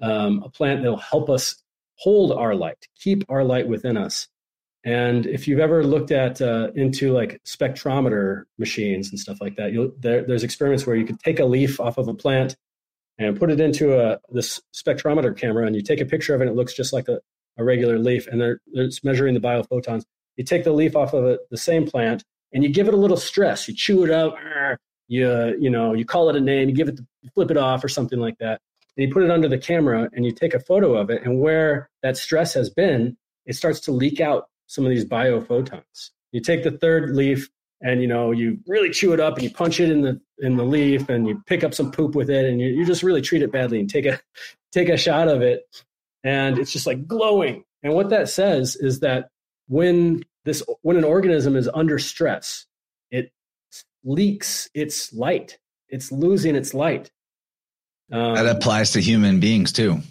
um, 0.02 0.43
a 0.43 0.50
plant 0.50 0.84
that 0.84 0.89
will 0.89 0.98
help 0.98 1.30
us 1.30 1.62
hold 1.95 2.32
our 2.32 2.56
light, 2.56 2.88
keep 3.00 3.24
our 3.30 3.43
light 3.43 3.68
within 3.68 3.98
us. 3.98 4.28
And 4.84 5.26
if 5.26 5.48
you've 5.48 5.60
ever 5.60 5.84
looked 5.84 6.12
at 6.12 6.41
uh, 6.41 6.70
into 6.76 7.12
like 7.12 7.41
spectrometer 7.45 8.43
machines 8.58 9.10
and 9.10 9.20
stuff 9.20 9.41
like 9.41 9.56
that, 9.58 9.91
there, 10.00 10.24
there's 10.24 10.43
experiments 10.43 10.86
where 10.86 10.95
you 10.95 11.06
could 11.06 11.20
take 11.20 11.39
a 11.39 11.45
leaf 11.45 11.80
off 11.80 11.98
of 11.98 12.08
a 12.08 12.14
plant 12.14 12.56
and 13.18 13.38
put 13.38 13.50
it 13.50 13.60
into 13.60 14.00
a 14.00 14.20
this 14.30 14.62
spectrometer 14.74 15.36
camera, 15.36 15.66
and 15.66 15.76
you 15.76 15.82
take 15.82 16.00
a 16.00 16.06
picture 16.06 16.36
of 16.36 16.41
it. 16.41 16.45
And 16.45 16.52
it 16.52 16.56
looks 16.56 16.74
just 16.74 16.93
like 16.93 17.08
a, 17.08 17.20
a 17.58 17.64
regular 17.64 17.99
leaf, 17.99 18.28
and 18.28 18.39
they're, 18.39 18.62
they're 18.74 18.89
measuring 19.03 19.34
the 19.34 19.39
biophotons. 19.39 20.03
You 20.36 20.43
take 20.43 20.64
the 20.64 20.72
leaf 20.72 20.95
off 20.95 21.14
of 21.14 21.26
a, 21.26 21.39
the 21.49 21.58
same 21.58 21.86
plant, 21.86 22.24
and 22.53 22.64
you 22.64 22.70
give 22.70 22.88
it 22.88 22.93
a 22.93 22.97
little 22.97 23.18
stress. 23.18 23.68
You 23.68 23.74
chew 23.74 24.03
it 24.03 24.12
up, 24.12 24.36
you 25.08 25.55
you 25.60 25.70
know, 25.70 25.93
you 25.93 26.05
call 26.05 26.30
it 26.30 26.36
a 26.36 26.41
name, 26.41 26.70
you 26.70 26.76
give 26.76 26.89
it, 26.89 26.99
you 27.22 27.30
flip 27.34 27.51
it 27.51 27.58
off 27.58 27.84
or 27.84 27.89
something 27.89 28.20
like 28.20 28.38
that, 28.39 28.62
and 28.95 29.08
you 29.08 29.14
put 29.14 29.24
it 29.24 29.32
under 29.32 29.47
the 29.47 29.58
camera, 29.58 30.10
and 30.14 30.26
you 30.26 30.32
take 30.32 30.53
a 30.53 30.60
photo 30.60 30.95
of 30.95 31.10
it, 31.10 31.24
and 31.24 31.39
where 31.39 31.89
that 32.03 32.18
stress 32.18 32.53
has 32.53 32.70
been, 32.70 33.18
it 33.45 33.55
starts 33.55 33.80
to 33.82 33.91
leak 33.91 34.20
out 34.20 34.49
some 34.68 34.86
of 34.86 34.89
these 34.89 35.05
biophotons. 35.05 36.12
You 36.32 36.41
take 36.41 36.64
the 36.64 36.72
third 36.72 37.16
leaf, 37.16 37.49
and 37.82 38.01
you 38.01 38.08
know 38.08 38.32
you 38.32 38.60
really 38.68 38.89
chew 38.89 39.14
it 39.14 39.20
up 39.20 39.36
and 39.36 39.43
you 39.43 39.51
punch 39.51 39.80
it 39.80 39.89
in 39.89 40.01
the 40.01 40.20
in 40.39 40.55
the 40.55 40.64
leaf 40.64 41.10
and 41.10 41.28
you 41.28 41.41
pick 41.45 41.64
up 41.64 41.74
some 41.74 41.91
poop 41.91 42.16
with 42.16 42.30
it 42.30 42.45
and 42.45 42.60
you, 42.60 42.68
you 42.68 42.86
just 42.86 43.03
really 43.03 43.22
treat 43.22 43.41
it 43.41 43.51
badly 43.51 43.80
and 43.80 43.89
take 43.89 44.05
a 44.05 44.20
take 44.72 44.89
a 44.89 44.97
shot 44.97 45.28
of 45.28 45.41
it 45.41 45.64
and 46.28 46.60
it's 46.60 46.74
just 46.74 46.86
like 46.86 47.08
glowing. 47.08 47.64
And 47.84 47.94
what 47.94 48.10
that 48.10 48.28
says 48.28 48.76
is 48.76 49.00
that 49.00 49.30
when 49.70 50.24
this 50.44 50.62
when 50.82 50.98
an 50.98 51.06
organism 51.06 51.56
is 51.56 51.70
under 51.74 51.98
stress, 52.00 52.66
it 53.12 53.32
leaks 54.04 54.70
its 54.74 55.14
light. 55.14 55.58
It's 55.88 56.12
losing 56.12 56.56
its 56.56 56.74
light. 56.74 57.10
Um, 58.12 58.36
that 58.36 58.46
applies 58.46 58.92
to 58.92 59.02
human 59.02 59.40
beings 59.40 59.72
too. 59.72 60.02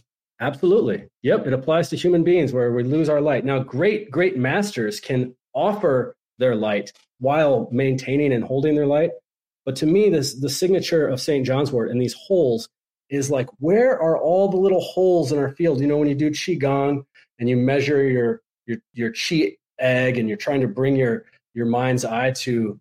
Absolutely. 0.41 1.07
Yep, 1.23 1.47
it 1.47 1.53
applies 1.53 1.91
to 1.91 1.97
human 1.97 2.25
beings 2.25 2.53
where 2.53 2.73
we 2.73 2.83
lose 2.83 3.11
our 3.11 3.21
light. 3.21 3.45
Now, 3.45 3.59
great 3.59 4.11
great 4.11 4.39
masters 4.39 5.01
can 5.01 5.35
offer 5.53 6.17
their 6.39 6.55
light 6.55 6.93
while 7.19 7.69
maintaining 7.71 8.33
and 8.33 8.43
holding 8.43 8.75
their 8.75 8.87
light. 8.87 9.11
But 9.67 9.77
to 9.77 9.87
me, 9.87 10.09
this 10.09 10.41
the 10.41 10.49
signature 10.49 11.07
of 11.07 11.21
St. 11.21 11.45
John's 11.45 11.73
wort 11.73 11.91
and 11.91 12.01
these 12.01 12.15
holes 12.15 12.71
is 13.11 13.31
like 13.31 13.49
where 13.59 14.01
are 14.01 14.19
all 14.19 14.49
the 14.49 14.57
little 14.57 14.81
holes 14.81 15.33
in 15.33 15.39
our 15.39 15.51
field? 15.51 15.81
You 15.81 15.87
know, 15.87 15.97
when 15.97 16.09
you 16.09 16.15
do 16.15 16.31
qigong 16.31 17.05
and 17.39 17.49
you 17.49 17.57
measure 17.57 18.09
your 18.09 18.43
your 18.67 18.79
your 18.93 19.13
chi 19.13 19.57
egg 19.79 20.19
and 20.19 20.29
you're 20.29 20.39
trying 20.39 20.61
to 20.61 20.69
bring 20.69 20.97
your 20.97 21.25
your 21.55 21.67
mind's 21.67 22.05
eye 22.05 22.33
to, 22.33 22.79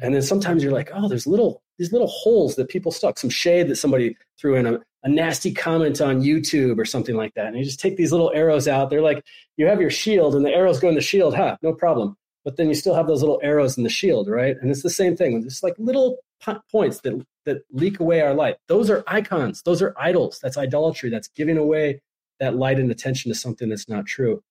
and 0.00 0.14
then 0.14 0.22
sometimes 0.22 0.62
you're 0.62 0.72
like, 0.72 0.90
oh, 0.94 1.08
there's 1.08 1.26
little 1.26 1.62
these 1.78 1.92
little 1.92 2.08
holes 2.08 2.56
that 2.56 2.68
people 2.68 2.90
stuck, 2.90 3.18
some 3.18 3.30
shade 3.30 3.68
that 3.68 3.76
somebody 3.76 4.16
threw 4.38 4.54
in, 4.54 4.66
a, 4.66 4.80
a 5.02 5.08
nasty 5.08 5.52
comment 5.52 6.00
on 6.00 6.22
YouTube 6.22 6.78
or 6.78 6.84
something 6.84 7.16
like 7.16 7.34
that. 7.34 7.48
And 7.48 7.58
you 7.58 7.64
just 7.64 7.80
take 7.80 7.96
these 7.96 8.12
little 8.12 8.32
arrows 8.34 8.66
out. 8.66 8.90
They're 8.90 9.02
like, 9.02 9.24
you 9.56 9.66
have 9.66 9.80
your 9.80 9.90
shield 9.90 10.34
and 10.34 10.44
the 10.44 10.50
arrows 10.50 10.80
go 10.80 10.88
in 10.88 10.94
the 10.94 11.00
shield. 11.00 11.36
Huh, 11.36 11.56
no 11.62 11.72
problem. 11.72 12.16
But 12.44 12.56
then 12.56 12.68
you 12.68 12.74
still 12.74 12.94
have 12.94 13.06
those 13.06 13.20
little 13.20 13.40
arrows 13.42 13.76
in 13.76 13.82
the 13.82 13.90
shield, 13.90 14.28
right? 14.28 14.56
And 14.60 14.70
it's 14.70 14.82
the 14.82 14.90
same 14.90 15.16
thing. 15.16 15.42
It's 15.44 15.62
like 15.62 15.74
little 15.78 16.18
points 16.70 17.00
that, 17.00 17.24
that 17.46 17.62
leak 17.72 18.00
away 18.00 18.20
our 18.20 18.34
light. 18.34 18.56
Those 18.68 18.90
are 18.90 19.02
icons. 19.06 19.62
Those 19.62 19.80
are 19.80 19.94
idols. 19.96 20.38
That's 20.42 20.58
idolatry. 20.58 21.08
That's 21.08 21.28
giving 21.28 21.56
away 21.56 22.02
that 22.40 22.56
light 22.56 22.78
and 22.78 22.90
attention 22.90 23.30
to 23.30 23.38
something 23.38 23.68
that's 23.68 23.88
not 23.88 24.04
true. 24.04 24.42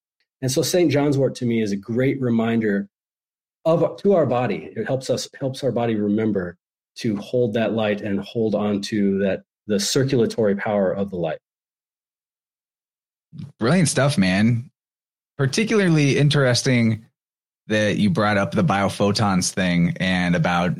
And 0.41 0.51
so 0.51 0.61
St. 0.61 0.91
John's 0.91 1.17
wort 1.17 1.35
to 1.35 1.45
me 1.45 1.61
is 1.61 1.71
a 1.71 1.77
great 1.77 2.19
reminder 2.19 2.89
of 3.65 3.97
to 3.97 4.13
our 4.13 4.25
body. 4.25 4.71
It 4.75 4.85
helps 4.85 5.09
us 5.09 5.27
helps 5.39 5.63
our 5.63 5.71
body 5.71 5.95
remember 5.95 6.57
to 6.97 7.15
hold 7.17 7.53
that 7.53 7.73
light 7.73 8.01
and 8.01 8.19
hold 8.19 8.55
on 8.55 8.81
to 8.81 9.19
that 9.19 9.43
the 9.67 9.79
circulatory 9.79 10.55
power 10.55 10.91
of 10.91 11.09
the 11.09 11.17
light. 11.17 11.39
Brilliant 13.59 13.89
stuff, 13.89 14.17
man. 14.17 14.69
Particularly 15.37 16.17
interesting 16.17 17.05
that 17.67 17.97
you 17.97 18.09
brought 18.09 18.37
up 18.37 18.51
the 18.51 18.63
biophotons 18.63 19.51
thing 19.51 19.97
and 19.99 20.35
about 20.35 20.77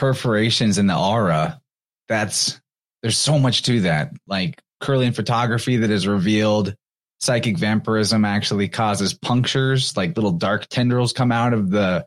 perforations 0.00 0.78
in 0.78 0.86
the 0.86 0.98
aura. 0.98 1.60
That's 2.08 2.58
there's 3.02 3.18
so 3.18 3.38
much 3.38 3.62
to 3.64 3.82
that. 3.82 4.12
Like 4.26 4.60
Kirlian 4.82 5.14
photography 5.14 5.76
that 5.76 5.90
is 5.90 6.08
revealed 6.08 6.74
psychic 7.18 7.58
vampirism 7.58 8.24
actually 8.24 8.66
causes 8.66 9.12
punctures, 9.12 9.94
like 9.96 10.16
little 10.16 10.32
dark 10.32 10.66
tendrils 10.68 11.12
come 11.12 11.30
out 11.30 11.52
of 11.52 11.70
the 11.70 12.06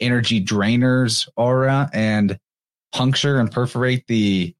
energy 0.00 0.44
drainers 0.44 1.28
aura 1.36 1.88
and 1.92 2.38
puncture 2.92 3.38
and 3.38 3.50
perforate 3.50 4.04
the 4.08 4.54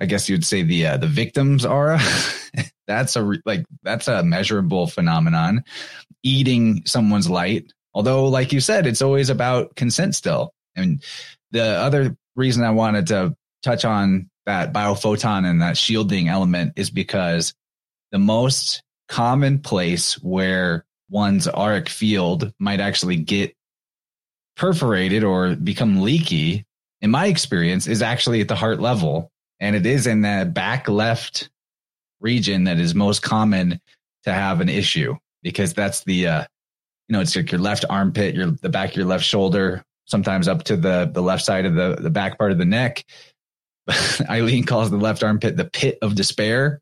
I 0.00 0.04
guess 0.06 0.28
you'd 0.28 0.44
say 0.44 0.62
the 0.62 0.86
uh, 0.86 0.96
the 0.98 1.06
victim's 1.08 1.64
aura. 1.64 1.98
that's 2.86 3.16
a 3.16 3.24
re- 3.24 3.42
like 3.44 3.64
that's 3.82 4.06
a 4.06 4.22
measurable 4.22 4.86
phenomenon. 4.86 5.64
Eating 6.22 6.82
someone's 6.84 7.28
light, 7.28 7.72
although 7.94 8.28
like 8.28 8.52
you 8.52 8.60
said, 8.60 8.86
it's 8.86 9.02
always 9.02 9.28
about 9.28 9.74
consent 9.74 10.14
still. 10.14 10.52
And 10.76 11.02
the 11.50 11.64
other 11.64 12.16
reason 12.34 12.64
I 12.64 12.70
wanted 12.70 13.06
to 13.08 13.36
touch 13.62 13.84
on 13.84 14.30
that 14.46 14.72
biophoton 14.72 15.44
and 15.48 15.62
that 15.62 15.76
shielding 15.76 16.28
element 16.28 16.74
is 16.76 16.90
because 16.90 17.54
the 18.12 18.18
most 18.18 18.82
common 19.08 19.58
place 19.58 20.14
where 20.22 20.84
one's 21.10 21.48
auric 21.48 21.88
field 21.88 22.52
might 22.58 22.80
actually 22.80 23.16
get 23.16 23.54
perforated 24.56 25.22
or 25.22 25.54
become 25.54 26.00
leaky 26.00 26.64
in 27.00 27.10
my 27.10 27.26
experience, 27.26 27.86
is 27.86 28.02
actually 28.02 28.40
at 28.40 28.48
the 28.48 28.54
heart 28.54 28.80
level. 28.80 29.30
And 29.60 29.76
it 29.76 29.86
is 29.86 30.06
in 30.06 30.22
the 30.22 30.50
back 30.52 30.88
left 30.88 31.50
region 32.20 32.64
that 32.64 32.78
is 32.78 32.94
most 32.94 33.22
common 33.22 33.80
to 34.24 34.32
have 34.32 34.60
an 34.60 34.68
issue 34.68 35.14
because 35.42 35.74
that's 35.74 36.04
the, 36.04 36.26
uh, 36.26 36.44
you 37.08 37.12
know, 37.12 37.20
it's 37.20 37.36
like 37.36 37.52
your 37.52 37.60
left 37.60 37.84
armpit, 37.88 38.34
your 38.34 38.50
the 38.50 38.68
back 38.68 38.90
of 38.90 38.96
your 38.96 39.06
left 39.06 39.24
shoulder, 39.24 39.84
sometimes 40.06 40.48
up 40.48 40.64
to 40.64 40.76
the 40.76 41.10
the 41.12 41.22
left 41.22 41.44
side 41.44 41.66
of 41.66 41.74
the 41.74 41.96
the 42.00 42.10
back 42.10 42.38
part 42.38 42.52
of 42.52 42.58
the 42.58 42.64
neck. 42.64 43.04
Eileen 44.28 44.64
calls 44.64 44.90
the 44.90 44.96
left 44.96 45.22
armpit 45.22 45.56
the 45.56 45.64
pit 45.64 45.98
of 46.02 46.14
despair 46.14 46.80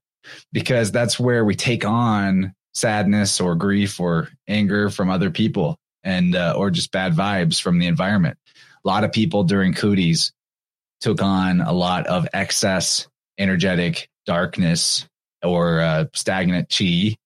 because 0.52 0.90
that's 0.90 1.20
where 1.20 1.44
we 1.44 1.54
take 1.54 1.84
on 1.84 2.54
sadness 2.72 3.40
or 3.40 3.54
grief 3.54 4.00
or 4.00 4.28
anger 4.48 4.90
from 4.90 5.10
other 5.10 5.30
people 5.30 5.76
and 6.02 6.34
uh, 6.34 6.54
or 6.56 6.70
just 6.70 6.92
bad 6.92 7.14
vibes 7.14 7.60
from 7.60 7.78
the 7.78 7.86
environment 7.86 8.36
a 8.84 8.88
lot 8.88 9.04
of 9.04 9.12
people 9.12 9.44
during 9.44 9.72
cooties 9.72 10.32
took 11.00 11.22
on 11.22 11.60
a 11.60 11.72
lot 11.72 12.06
of 12.06 12.26
excess 12.32 13.06
energetic 13.38 14.08
darkness 14.26 15.06
or 15.42 15.80
uh, 15.80 16.04
stagnant 16.14 16.72
chi 16.76 17.16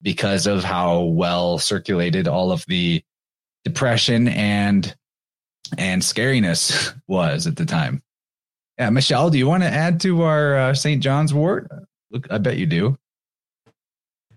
because 0.00 0.46
of 0.46 0.64
how 0.64 1.02
well 1.02 1.58
circulated 1.58 2.26
all 2.26 2.50
of 2.50 2.64
the 2.66 3.02
depression 3.64 4.28
and 4.28 4.96
and 5.78 6.02
scariness 6.02 6.94
was 7.06 7.46
at 7.46 7.56
the 7.56 7.66
time. 7.66 8.02
Yeah, 8.78 8.90
Michelle, 8.90 9.30
do 9.30 9.38
you 9.38 9.46
want 9.46 9.62
to 9.62 9.68
add 9.68 10.00
to 10.00 10.22
our 10.22 10.56
uh, 10.56 10.74
St. 10.74 11.02
John's 11.02 11.34
wort? 11.34 11.70
Look, 12.10 12.26
I 12.30 12.38
bet 12.38 12.56
you 12.56 12.66
do. 12.66 12.98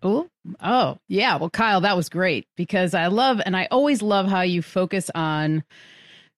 Oh, 0.03 0.29
oh, 0.61 0.97
yeah. 1.07 1.37
Well, 1.37 1.49
Kyle, 1.49 1.81
that 1.81 1.95
was 1.97 2.09
great 2.09 2.47
because 2.55 2.93
I 2.93 3.07
love 3.07 3.41
and 3.45 3.55
I 3.55 3.67
always 3.71 4.01
love 4.01 4.27
how 4.27 4.41
you 4.41 4.61
focus 4.61 5.09
on 5.15 5.63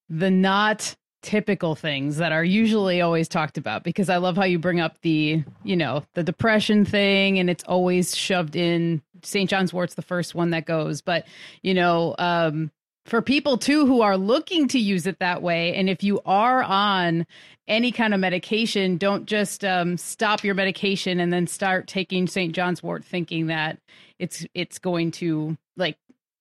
the 0.10 0.32
not 0.32 0.96
typical 1.22 1.76
things 1.76 2.18
that 2.18 2.32
are 2.32 2.44
usually 2.44 3.02
always 3.02 3.28
talked 3.28 3.58
about 3.58 3.84
because 3.84 4.10
I 4.10 4.18
love 4.18 4.38
how 4.38 4.46
you 4.46 4.60
bring 4.60 4.80
up 4.80 5.02
the, 5.02 5.44
you 5.64 5.76
know, 5.76 6.04
the 6.14 6.24
depression 6.24 6.86
thing 6.86 7.40
and 7.40 7.50
it's 7.50 7.64
always 7.66 8.16
shoved 8.16 8.56
in 8.56 9.02
St. 9.24 9.50
John's 9.50 9.74
wort's 9.74 9.96
the 9.96 10.02
first 10.02 10.36
one 10.36 10.52
that 10.52 10.66
goes, 10.66 11.02
but 11.02 11.28
you 11.62 11.74
know, 11.74 12.16
um 12.20 12.72
for 13.08 13.22
people 13.22 13.58
too 13.58 13.86
who 13.86 14.02
are 14.02 14.18
looking 14.18 14.68
to 14.70 14.80
use 14.80 15.08
it 15.08 15.20
that 15.20 15.42
way. 15.42 15.74
And 15.74 15.90
if 15.90 16.04
you 16.04 16.22
are 16.26 16.62
on 16.62 17.26
any 17.68 17.92
kind 17.92 18.14
of 18.14 18.20
medication 18.20 18.98
don't 18.98 19.26
just 19.26 19.66
um, 19.66 19.98
stop 19.98 20.44
your 20.44 20.56
medication 20.56 21.20
and 21.20 21.34
then 21.34 21.46
start 21.46 21.86
taking 21.86 22.26
st 22.26 22.56
john's 22.56 22.82
wort 22.82 23.04
thinking 23.04 23.48
that 23.48 23.78
it's 24.20 24.46
it's 24.54 24.80
going 24.80 25.12
to 25.12 25.58
like 25.76 25.98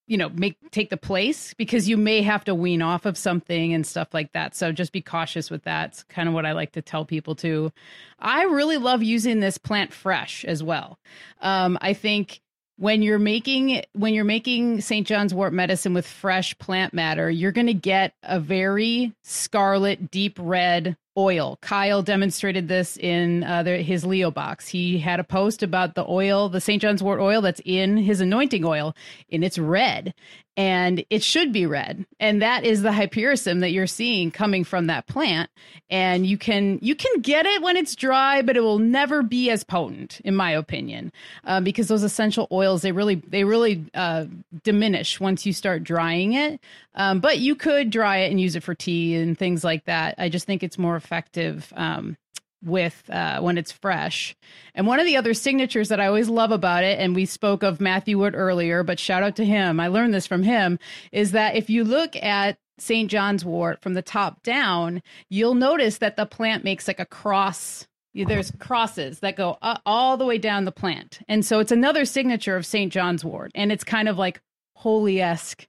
you 0.06 0.16
know 0.16 0.28
make 0.28 0.56
take 0.70 0.88
the 0.88 0.96
place 0.96 1.52
because 1.54 1.88
you 1.88 1.96
may 1.96 2.22
have 2.22 2.44
to 2.44 2.54
wean 2.54 2.80
off 2.80 3.06
of 3.06 3.18
something 3.18 3.74
and 3.74 3.84
stuff 3.86 4.14
like 4.14 4.32
that. 4.32 4.54
So 4.54 4.70
just 4.70 4.92
be 4.92 5.02
cautious 5.02 5.50
with 5.50 5.64
that. 5.64 5.90
It's 5.90 6.02
kind 6.04 6.28
of 6.28 6.34
what 6.34 6.46
i 6.46 6.52
like 6.52 6.72
to 6.72 6.82
tell 6.82 7.04
people 7.04 7.34
too. 7.34 7.72
I 8.18 8.44
really 8.44 8.76
love 8.76 9.02
using 9.02 9.40
this 9.40 9.58
plant 9.58 9.92
fresh 9.92 10.44
as 10.44 10.62
well. 10.62 10.98
Um, 11.40 11.76
i 11.80 11.92
think 11.92 12.40
when 12.78 13.02
you're 13.02 13.18
making 13.18 13.82
when 13.92 14.14
you're 14.14 14.24
making 14.24 14.80
st 14.80 15.06
john's 15.06 15.32
wort 15.32 15.52
medicine 15.52 15.94
with 15.94 16.06
fresh 16.06 16.56
plant 16.58 16.92
matter 16.92 17.30
you're 17.30 17.52
going 17.52 17.66
to 17.66 17.74
get 17.74 18.12
a 18.22 18.38
very 18.38 19.12
scarlet 19.22 20.10
deep 20.10 20.38
red 20.40 20.96
oil. 21.16 21.58
Kyle 21.60 22.02
demonstrated 22.02 22.68
this 22.68 22.96
in 22.96 23.44
uh, 23.44 23.62
the, 23.62 23.78
his 23.78 24.04
Leo 24.04 24.30
box. 24.30 24.68
He 24.68 24.98
had 24.98 25.20
a 25.20 25.24
post 25.24 25.62
about 25.62 25.94
the 25.94 26.04
oil, 26.08 26.48
the 26.48 26.60
St. 26.60 26.80
John's 26.80 27.02
wort 27.02 27.20
oil 27.20 27.40
that's 27.40 27.60
in 27.64 27.96
his 27.96 28.20
anointing 28.20 28.64
oil, 28.64 28.94
and 29.30 29.44
it's 29.44 29.58
red 29.58 30.14
and 30.56 31.04
it 31.10 31.22
should 31.22 31.52
be 31.52 31.66
red 31.66 32.06
and 32.18 32.40
that 32.40 32.64
is 32.64 32.80
the 32.80 32.92
hypericum 32.92 33.60
that 33.60 33.72
you're 33.72 33.86
seeing 33.86 34.30
coming 34.30 34.64
from 34.64 34.86
that 34.86 35.06
plant 35.06 35.50
and 35.90 36.26
you 36.26 36.38
can 36.38 36.78
you 36.80 36.94
can 36.94 37.20
get 37.20 37.44
it 37.44 37.60
when 37.60 37.76
it's 37.76 37.94
dry 37.94 38.40
but 38.40 38.56
it 38.56 38.60
will 38.60 38.78
never 38.78 39.22
be 39.22 39.50
as 39.50 39.64
potent 39.64 40.20
in 40.24 40.34
my 40.34 40.50
opinion 40.50 41.12
uh, 41.44 41.60
because 41.60 41.88
those 41.88 42.02
essential 42.02 42.48
oils 42.50 42.82
they 42.82 42.92
really 42.92 43.16
they 43.16 43.44
really 43.44 43.84
uh, 43.94 44.24
diminish 44.62 45.20
once 45.20 45.44
you 45.44 45.52
start 45.52 45.84
drying 45.84 46.32
it 46.32 46.58
um, 46.94 47.20
but 47.20 47.38
you 47.38 47.54
could 47.54 47.90
dry 47.90 48.18
it 48.18 48.30
and 48.30 48.40
use 48.40 48.56
it 48.56 48.62
for 48.62 48.74
tea 48.74 49.14
and 49.16 49.38
things 49.38 49.62
like 49.62 49.84
that 49.84 50.14
i 50.16 50.28
just 50.28 50.46
think 50.46 50.62
it's 50.62 50.78
more 50.78 50.96
effective 51.06 51.72
um, 51.76 52.16
with 52.64 53.08
uh, 53.10 53.40
when 53.40 53.58
it's 53.58 53.70
fresh. 53.70 54.34
And 54.74 54.86
one 54.86 54.98
of 54.98 55.06
the 55.06 55.16
other 55.16 55.34
signatures 55.34 55.88
that 55.88 56.00
I 56.00 56.06
always 56.06 56.28
love 56.28 56.50
about 56.50 56.82
it, 56.82 56.98
and 56.98 57.14
we 57.14 57.24
spoke 57.26 57.62
of 57.62 57.80
Matthew 57.80 58.18
Wood 58.18 58.34
earlier, 58.34 58.82
but 58.82 58.98
shout 58.98 59.22
out 59.22 59.36
to 59.36 59.44
him. 59.44 59.78
I 59.78 59.86
learned 59.86 60.12
this 60.12 60.26
from 60.26 60.42
him, 60.42 60.78
is 61.12 61.32
that 61.32 61.54
if 61.54 61.70
you 61.70 61.84
look 61.84 62.16
at 62.16 62.58
St. 62.78 63.10
John's 63.10 63.44
wort 63.44 63.80
from 63.80 63.94
the 63.94 64.02
top 64.02 64.42
down, 64.42 65.02
you'll 65.30 65.54
notice 65.54 65.98
that 65.98 66.16
the 66.16 66.26
plant 66.26 66.64
makes 66.64 66.88
like 66.88 67.00
a 67.00 67.06
cross. 67.06 67.86
There's 68.14 68.50
crosses 68.58 69.20
that 69.20 69.36
go 69.36 69.58
all 69.84 70.16
the 70.16 70.24
way 70.24 70.38
down 70.38 70.64
the 70.64 70.72
plant. 70.72 71.20
And 71.28 71.44
so 71.44 71.60
it's 71.60 71.72
another 71.72 72.06
signature 72.06 72.56
of 72.56 72.64
St. 72.64 72.90
John's 72.90 73.24
wort. 73.24 73.52
And 73.54 73.70
it's 73.70 73.84
kind 73.84 74.08
of 74.08 74.16
like 74.16 74.40
holy 74.74 75.20
esque 75.20 75.66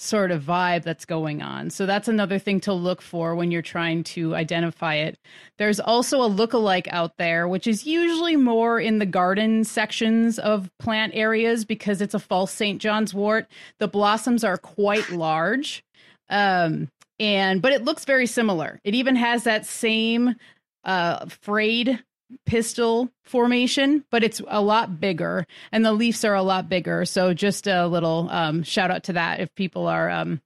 sort 0.00 0.30
of 0.30 0.44
vibe 0.44 0.84
that's 0.84 1.04
going 1.04 1.42
on. 1.42 1.70
So 1.70 1.84
that's 1.84 2.06
another 2.06 2.38
thing 2.38 2.60
to 2.60 2.72
look 2.72 3.02
for 3.02 3.34
when 3.34 3.50
you're 3.50 3.62
trying 3.62 4.04
to 4.04 4.34
identify 4.34 4.94
it. 4.94 5.18
There's 5.58 5.80
also 5.80 6.22
a 6.22 6.26
look-alike 6.26 6.86
out 6.92 7.16
there, 7.18 7.48
which 7.48 7.66
is 7.66 7.84
usually 7.84 8.36
more 8.36 8.78
in 8.78 9.00
the 9.00 9.06
garden 9.06 9.64
sections 9.64 10.38
of 10.38 10.70
plant 10.78 11.14
areas 11.16 11.64
because 11.64 12.00
it's 12.00 12.14
a 12.14 12.20
false 12.20 12.52
St. 12.52 12.80
John's 12.80 13.12
wort. 13.12 13.48
The 13.78 13.88
blossoms 13.88 14.44
are 14.44 14.56
quite 14.56 15.10
large. 15.10 15.84
Um, 16.30 16.88
and 17.18 17.60
but 17.60 17.72
it 17.72 17.84
looks 17.84 18.04
very 18.04 18.26
similar. 18.26 18.80
It 18.84 18.94
even 18.94 19.16
has 19.16 19.44
that 19.44 19.66
same 19.66 20.36
uh 20.84 21.26
frayed 21.26 22.04
pistil 22.46 23.10
formation, 23.24 24.04
but 24.10 24.22
it's 24.22 24.40
a 24.48 24.60
lot 24.60 25.00
bigger 25.00 25.46
and 25.72 25.84
the 25.84 25.92
leaves 25.92 26.24
are 26.24 26.34
a 26.34 26.42
lot 26.42 26.68
bigger. 26.68 27.04
So 27.04 27.32
just 27.34 27.66
a 27.66 27.86
little 27.86 28.28
um, 28.30 28.62
shout 28.62 28.90
out 28.90 29.04
to 29.04 29.14
that 29.14 29.40
if 29.40 29.54
people 29.54 29.86
are, 29.86 30.10
um, 30.10 30.40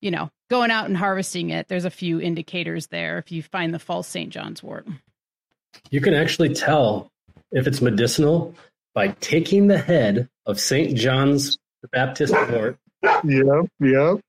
you 0.00 0.10
know, 0.10 0.30
going 0.48 0.70
out 0.70 0.86
and 0.86 0.96
harvesting 0.96 1.50
it, 1.50 1.68
there's 1.68 1.84
a 1.84 1.90
few 1.90 2.20
indicators 2.20 2.88
there 2.88 3.18
if 3.18 3.30
you 3.30 3.42
find 3.42 3.72
the 3.72 3.78
false 3.78 4.08
St. 4.08 4.30
John's 4.30 4.62
wort. 4.62 4.86
You 5.90 6.00
can 6.00 6.14
actually 6.14 6.54
tell 6.54 7.10
if 7.52 7.66
it's 7.66 7.80
medicinal 7.80 8.54
by 8.94 9.08
taking 9.20 9.68
the 9.68 9.78
head 9.78 10.28
of 10.46 10.58
St. 10.58 10.96
John's 10.96 11.58
the 11.82 11.88
Baptist 11.88 12.34
wort 12.50 12.76
Yep, 13.02 13.66
yep. 13.80 14.20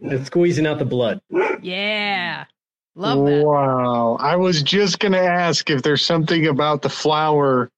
and 0.00 0.26
squeezing 0.26 0.66
out 0.66 0.78
the 0.78 0.84
blood. 0.84 1.20
Yeah. 1.62 2.44
Love 2.96 3.24
that. 3.26 3.44
Wow. 3.44 4.16
I 4.20 4.36
was 4.36 4.62
just 4.62 4.98
going 5.00 5.12
to 5.12 5.20
ask 5.20 5.68
if 5.70 5.82
there's 5.82 6.04
something 6.04 6.46
about 6.46 6.82
the 6.82 6.88
flower 6.90 7.70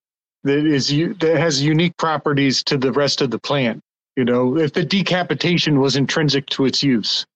that 0.45 0.67
is 0.67 0.89
that 0.89 1.37
has 1.39 1.63
unique 1.63 1.97
properties 1.97 2.63
to 2.65 2.77
the 2.77 2.93
rest 2.93 3.21
of 3.23 3.31
the 3.31 3.39
plant. 3.39 3.81
You 4.17 4.25
know, 4.25 4.57
if 4.57 4.73
the 4.73 4.85
decapitation 4.85 5.81
was 5.81 5.97
intrinsic 5.97 6.47
to 6.51 6.65
its 6.67 6.83
use. 6.83 7.27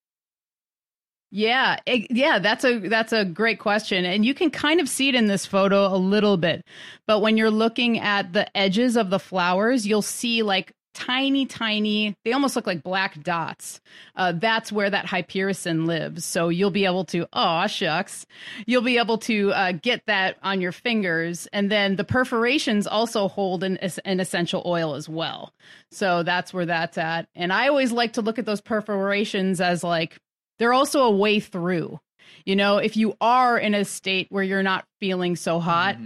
Yeah, 1.32 1.76
it- 1.86 2.10
yeah, 2.10 2.38
that's 2.40 2.64
a 2.64 2.78
that's 2.88 3.12
a 3.12 3.24
great 3.24 3.60
question, 3.60 4.04
and 4.04 4.24
you 4.24 4.34
can 4.34 4.50
kind 4.50 4.80
of 4.80 4.88
see 4.88 5.08
it 5.08 5.14
in 5.14 5.26
this 5.26 5.46
photo 5.46 5.86
a 5.86 5.96
little 5.96 6.36
bit. 6.36 6.64
But 7.06 7.20
when 7.20 7.36
you're 7.36 7.50
looking 7.50 8.00
at 8.00 8.32
the 8.32 8.54
edges 8.56 8.96
of 8.96 9.10
the 9.10 9.20
flowers, 9.20 9.86
you'll 9.86 10.02
see 10.02 10.42
like 10.42 10.72
tiny, 10.94 11.46
tiny. 11.46 12.16
They 12.24 12.32
almost 12.32 12.56
look 12.56 12.66
like 12.66 12.82
black 12.82 13.22
dots. 13.22 13.80
Uh, 14.16 14.32
that's 14.32 14.72
where 14.72 14.90
that 14.90 15.06
hypericin 15.06 15.86
lives. 15.86 16.24
So 16.24 16.48
you'll 16.48 16.70
be 16.70 16.84
able 16.84 17.04
to. 17.06 17.26
Oh 17.32 17.66
shucks, 17.66 18.26
you'll 18.66 18.82
be 18.82 18.98
able 18.98 19.18
to 19.18 19.52
uh, 19.52 19.72
get 19.72 20.06
that 20.06 20.36
on 20.42 20.60
your 20.60 20.72
fingers, 20.72 21.48
and 21.52 21.70
then 21.70 21.96
the 21.96 22.04
perforations 22.04 22.86
also 22.86 23.28
hold 23.28 23.64
an, 23.64 23.78
an 24.04 24.20
essential 24.20 24.62
oil 24.66 24.94
as 24.94 25.08
well. 25.08 25.52
So 25.90 26.22
that's 26.22 26.52
where 26.52 26.66
that's 26.66 26.98
at. 26.98 27.28
And 27.34 27.52
I 27.52 27.68
always 27.68 27.92
like 27.92 28.14
to 28.14 28.22
look 28.22 28.38
at 28.38 28.46
those 28.46 28.60
perforations 28.60 29.60
as 29.60 29.82
like 29.84 30.18
they're 30.58 30.72
also 30.72 31.02
a 31.02 31.10
way 31.10 31.40
through. 31.40 32.00
You 32.44 32.56
know, 32.56 32.78
if 32.78 32.96
you 32.96 33.16
are 33.20 33.58
in 33.58 33.74
a 33.74 33.84
state 33.84 34.28
where 34.30 34.44
you're 34.44 34.62
not 34.62 34.86
feeling 35.00 35.36
so 35.36 35.58
hot, 35.58 35.96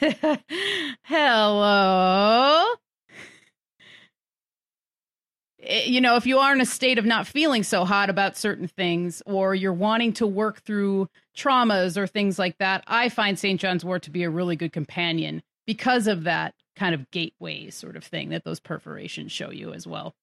hello. 1.04 2.66
Eh, 5.62 5.84
You 5.86 6.00
know, 6.00 6.16
if 6.16 6.26
you 6.26 6.38
are 6.38 6.52
in 6.52 6.60
a 6.60 6.66
state 6.66 6.98
of 6.98 7.04
not 7.04 7.26
feeling 7.26 7.62
so 7.62 7.84
hot 7.84 8.10
about 8.10 8.36
certain 8.36 8.66
things, 8.68 9.22
or 9.26 9.54
you're 9.54 9.72
wanting 9.72 10.12
to 10.14 10.26
work 10.26 10.62
through 10.62 11.08
traumas 11.36 11.96
or 11.96 12.06
things 12.06 12.38
like 12.38 12.56
that, 12.58 12.82
I 12.86 13.08
find 13.08 13.38
St. 13.38 13.60
John's 13.60 13.84
wort 13.84 14.02
to 14.04 14.10
be 14.10 14.22
a 14.22 14.30
really 14.30 14.56
good 14.56 14.72
companion 14.72 15.42
because 15.66 16.06
of 16.06 16.24
that 16.24 16.54
kind 16.76 16.94
of 16.94 17.10
gateway 17.10 17.68
sort 17.70 17.96
of 17.96 18.04
thing 18.04 18.30
that 18.30 18.44
those 18.44 18.60
perforations 18.60 19.32
show 19.32 19.50
you 19.50 19.72
as 19.72 19.86
well. 19.86 20.14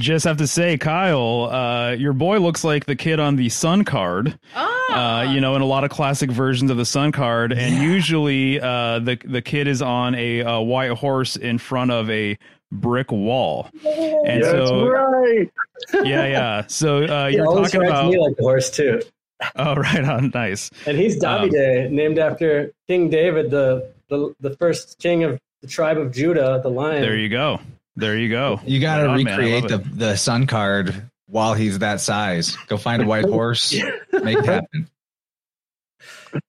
Just 0.00 0.24
have 0.24 0.38
to 0.38 0.46
say, 0.46 0.76
Kyle, 0.76 1.44
uh, 1.52 1.92
your 1.92 2.12
boy 2.12 2.38
looks 2.40 2.64
like 2.64 2.86
the 2.86 2.96
kid 2.96 3.20
on 3.20 3.36
the 3.36 3.48
Sun 3.48 3.84
card. 3.84 4.38
Ah, 4.56 4.64
Uh, 4.90 5.32
you 5.32 5.40
know, 5.40 5.54
in 5.54 5.60
a 5.62 5.66
lot 5.66 5.84
of 5.84 5.90
classic 5.90 6.30
versions 6.30 6.70
of 6.70 6.76
the 6.78 6.84
Sun 6.84 7.12
card, 7.12 7.52
and 7.52 7.82
usually 7.82 8.58
uh, 8.60 8.98
the 8.98 9.16
the 9.24 9.42
kid 9.42 9.68
is 9.68 9.82
on 9.82 10.14
a, 10.14 10.42
uh 10.42 10.58
white 10.60 10.90
horse 10.92 11.36
in 11.36 11.58
front 11.58 11.90
of 11.90 12.08
a 12.10 12.38
brick 12.72 13.10
wall. 13.12 13.68
And 13.84 14.42
That's 14.42 14.46
so, 14.68 14.86
right. 14.88 15.50
yeah, 15.94 16.26
yeah. 16.26 16.64
So 16.66 17.04
uh, 17.04 17.26
He 17.28 17.36
you're 17.36 17.46
always 17.46 17.70
talking 17.72 17.86
about. 17.88 18.10
me 18.10 18.18
like 18.18 18.36
the 18.36 18.42
horse 18.42 18.70
too. 18.70 19.00
Oh, 19.54 19.76
right 19.76 20.04
on, 20.04 20.32
nice. 20.34 20.68
And 20.84 20.98
he's 20.98 21.22
Um, 21.22 21.48
Davide, 21.50 21.90
named 21.92 22.18
after 22.18 22.72
King 22.88 23.08
David, 23.08 23.52
the, 23.52 23.92
the 24.08 24.34
the 24.40 24.56
first 24.56 24.98
king 24.98 25.22
of 25.22 25.38
the 25.62 25.68
tribe 25.68 25.96
of 25.96 26.10
Judah, 26.12 26.58
the 26.60 26.68
lion. 26.70 27.02
There 27.02 27.16
you 27.16 27.28
go. 27.28 27.60
There 27.94 28.18
you 28.18 28.28
go. 28.30 28.60
You 28.66 28.80
got 28.80 28.96
to 28.96 29.02
Right 29.06 29.18
on, 29.18 29.22
man. 29.24 29.38
Recreate 29.38 29.68
the, 29.68 29.74
it. 29.76 29.96
the 29.98 30.16
sun 30.16 30.48
card 30.48 31.08
while 31.26 31.54
he's 31.54 31.78
that 31.78 32.00
size. 32.00 32.56
Go 32.66 32.76
find 32.78 33.00
a 33.00 33.06
white 33.06 33.24
horse, 33.28 33.72
make 34.12 34.38
it 34.38 34.44
happen. 34.44 34.88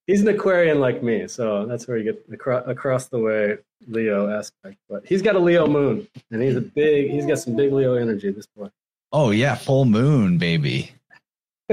He's 0.08 0.22
an 0.22 0.28
Aquarian 0.28 0.80
like 0.80 1.04
me, 1.04 1.28
so 1.28 1.66
that's 1.66 1.88
where 1.88 1.98
you 1.98 2.04
get 2.04 2.30
the 2.30 2.38
cro- 2.38 2.64
across 2.64 3.08
the 3.08 3.20
way 3.20 3.58
Leo 3.88 4.30
aspect. 4.30 4.78
But 4.90 5.06
he's 5.06 5.22
got 5.22 5.36
a 5.36 5.40
Leo 5.40 5.68
moon, 5.68 6.08
and 6.32 6.42
he's 6.42 6.56
a 6.56 6.62
big. 6.62 7.12
He's 7.12 7.26
got 7.26 7.40
some 7.40 7.56
big 7.56 7.72
Leo 7.72 7.94
energy. 7.96 8.32
This 8.32 8.48
boy. 8.48 8.70
Oh 9.12 9.32
yeah, 9.32 9.56
full 9.56 9.86
moon, 9.86 10.38
baby. 10.38 10.92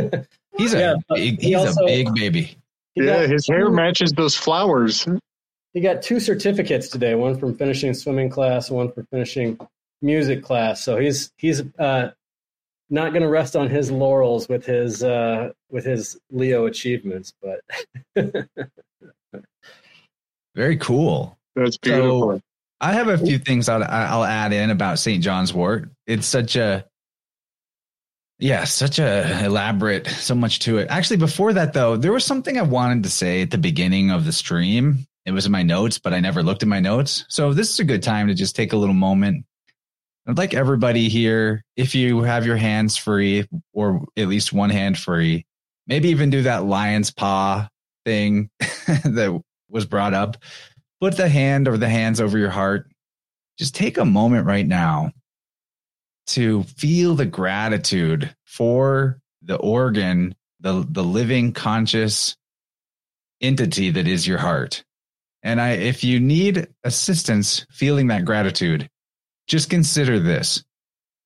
He's 0.58 0.72
a 0.74 0.78
Yeah, 0.78 0.94
but 1.08 1.16
big, 1.16 1.40
he 1.40 1.48
he's 1.48 1.56
also- 1.56 1.82
a 1.82 1.86
big 1.86 2.14
baby. 2.14 2.56
Yeah, 2.94 3.04
got 3.22 3.28
his 3.28 3.46
hair 3.46 3.66
two- 3.66 3.72
matches 3.72 4.12
those 4.12 4.34
flowers. 4.34 5.06
He 5.74 5.80
got 5.82 6.00
two 6.02 6.18
certificates 6.20 6.88
today. 6.88 7.14
One 7.14 7.38
from 7.38 7.54
finishing 7.56 7.92
swimming 7.92 8.30
class, 8.30 8.70
one 8.70 8.90
for 8.90 9.02
finishing 9.10 9.58
music 10.00 10.42
class. 10.42 10.82
So 10.82 10.98
he's 10.98 11.30
he's 11.36 11.62
uh, 11.78 12.12
not 12.88 13.12
going 13.12 13.22
to 13.22 13.28
rest 13.28 13.56
on 13.56 13.68
his 13.68 13.90
laurels 13.90 14.48
with 14.48 14.64
his 14.64 15.02
uh, 15.02 15.50
with 15.70 15.84
his 15.84 16.18
Leo 16.30 16.66
achievements, 16.66 17.32
but 17.42 17.60
Very 20.56 20.78
cool. 20.78 21.38
That's 21.54 21.76
beautiful. 21.76 22.40
I 22.80 22.92
have 22.92 23.08
a 23.08 23.18
few 23.18 23.38
things 23.38 23.68
I'll, 23.68 23.84
I'll 23.84 24.24
add 24.24 24.52
in 24.52 24.70
about 24.70 24.98
St. 24.98 25.22
John's 25.22 25.52
wort. 25.52 25.90
It's 26.06 26.26
such 26.26 26.56
a, 26.56 26.84
yeah, 28.38 28.64
such 28.64 28.98
a 28.98 29.44
elaborate, 29.44 30.06
so 30.06 30.34
much 30.34 30.60
to 30.60 30.78
it. 30.78 30.88
Actually, 30.90 31.18
before 31.18 31.52
that 31.52 31.72
though, 31.72 31.96
there 31.96 32.12
was 32.12 32.24
something 32.24 32.58
I 32.58 32.62
wanted 32.62 33.02
to 33.04 33.10
say 33.10 33.42
at 33.42 33.50
the 33.50 33.58
beginning 33.58 34.10
of 34.10 34.24
the 34.24 34.32
stream. 34.32 35.06
It 35.24 35.32
was 35.32 35.46
in 35.46 35.52
my 35.52 35.62
notes, 35.62 35.98
but 35.98 36.14
I 36.14 36.20
never 36.20 36.42
looked 36.42 36.62
at 36.62 36.68
my 36.68 36.80
notes. 36.80 37.24
So 37.28 37.52
this 37.52 37.70
is 37.70 37.80
a 37.80 37.84
good 37.84 38.02
time 38.02 38.28
to 38.28 38.34
just 38.34 38.56
take 38.56 38.72
a 38.72 38.76
little 38.76 38.94
moment. 38.94 39.44
I'd 40.26 40.38
like 40.38 40.54
everybody 40.54 41.08
here, 41.08 41.62
if 41.76 41.94
you 41.94 42.22
have 42.22 42.46
your 42.46 42.56
hands 42.56 42.96
free 42.96 43.46
or 43.72 44.04
at 44.16 44.28
least 44.28 44.52
one 44.52 44.70
hand 44.70 44.98
free, 44.98 45.46
maybe 45.86 46.08
even 46.08 46.30
do 46.30 46.42
that 46.42 46.64
lion's 46.64 47.12
paw 47.12 47.68
thing 48.04 48.50
that 48.60 49.40
was 49.68 49.86
brought 49.86 50.14
up 50.14 50.36
put 51.00 51.16
the 51.16 51.28
hand 51.28 51.68
or 51.68 51.76
the 51.76 51.88
hands 51.88 52.20
over 52.20 52.38
your 52.38 52.50
heart. 52.50 52.90
Just 53.58 53.74
take 53.74 53.98
a 53.98 54.04
moment 54.04 54.46
right 54.46 54.66
now 54.66 55.12
to 56.28 56.64
feel 56.64 57.14
the 57.14 57.26
gratitude 57.26 58.34
for 58.44 59.20
the 59.42 59.56
organ, 59.56 60.34
the, 60.60 60.86
the 60.88 61.04
living 61.04 61.52
conscious 61.52 62.36
entity 63.40 63.90
that 63.90 64.08
is 64.08 64.26
your 64.26 64.38
heart. 64.38 64.82
And 65.42 65.60
I, 65.60 65.72
if 65.72 66.02
you 66.02 66.18
need 66.18 66.66
assistance 66.82 67.66
feeling 67.70 68.08
that 68.08 68.24
gratitude, 68.24 68.88
just 69.46 69.70
consider 69.70 70.18
this. 70.18 70.64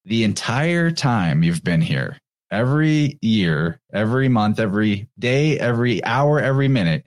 The 0.04 0.24
entire 0.24 0.90
time 0.90 1.42
you've 1.42 1.64
been 1.64 1.80
here, 1.80 2.18
every 2.50 3.18
year, 3.20 3.80
every 3.92 4.28
month, 4.28 4.58
every 4.58 5.08
day, 5.18 5.58
every 5.58 6.02
hour, 6.04 6.40
every 6.40 6.68
minute, 6.68 7.06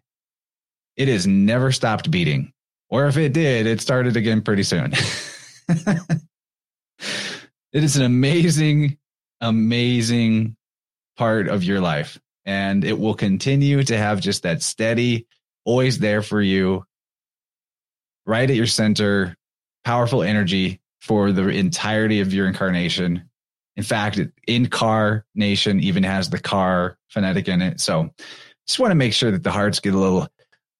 it 0.95 1.07
has 1.07 1.25
never 1.25 1.71
stopped 1.71 2.11
beating. 2.11 2.53
Or 2.89 3.07
if 3.07 3.17
it 3.17 3.33
did, 3.33 3.65
it 3.65 3.81
started 3.81 4.15
again 4.15 4.41
pretty 4.41 4.63
soon. 4.63 4.93
it 5.67 6.13
is 7.73 7.95
an 7.97 8.03
amazing, 8.03 8.97
amazing 9.41 10.55
part 11.17 11.47
of 11.47 11.63
your 11.63 11.81
life. 11.81 12.19
And 12.45 12.83
it 12.83 12.99
will 12.99 13.15
continue 13.15 13.83
to 13.83 13.97
have 13.97 14.19
just 14.19 14.43
that 14.43 14.61
steady, 14.61 15.25
always 15.65 15.97
there 15.97 16.21
for 16.21 16.41
you, 16.41 16.85
right 18.25 18.49
at 18.49 18.55
your 18.55 18.67
center, 18.67 19.35
powerful 19.83 20.21
energy 20.21 20.79
for 21.03 21.33
the 21.33 21.49
entirety 21.49 22.21
of 22.21 22.33
your 22.33 22.47
incarnation. 22.47 23.29
In 23.75 23.83
fact, 23.83 24.21
incarnation 24.47 25.81
even 25.81 26.01
has 26.03 26.29
the 26.29 26.39
car 26.39 26.97
phonetic 27.09 27.49
in 27.49 27.61
it. 27.61 27.81
So 27.81 28.09
just 28.65 28.79
want 28.79 28.91
to 28.91 28.95
make 28.95 29.11
sure 29.11 29.29
that 29.29 29.43
the 29.43 29.51
hearts 29.51 29.81
get 29.81 29.93
a 29.93 29.97
little 29.97 30.29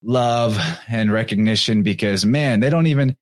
love 0.02 0.58
and 0.88 1.12
recognition 1.12 1.84
because 1.84 2.26
man, 2.26 2.62
they 2.62 2.70
don't 2.70 2.88
even 2.88 3.18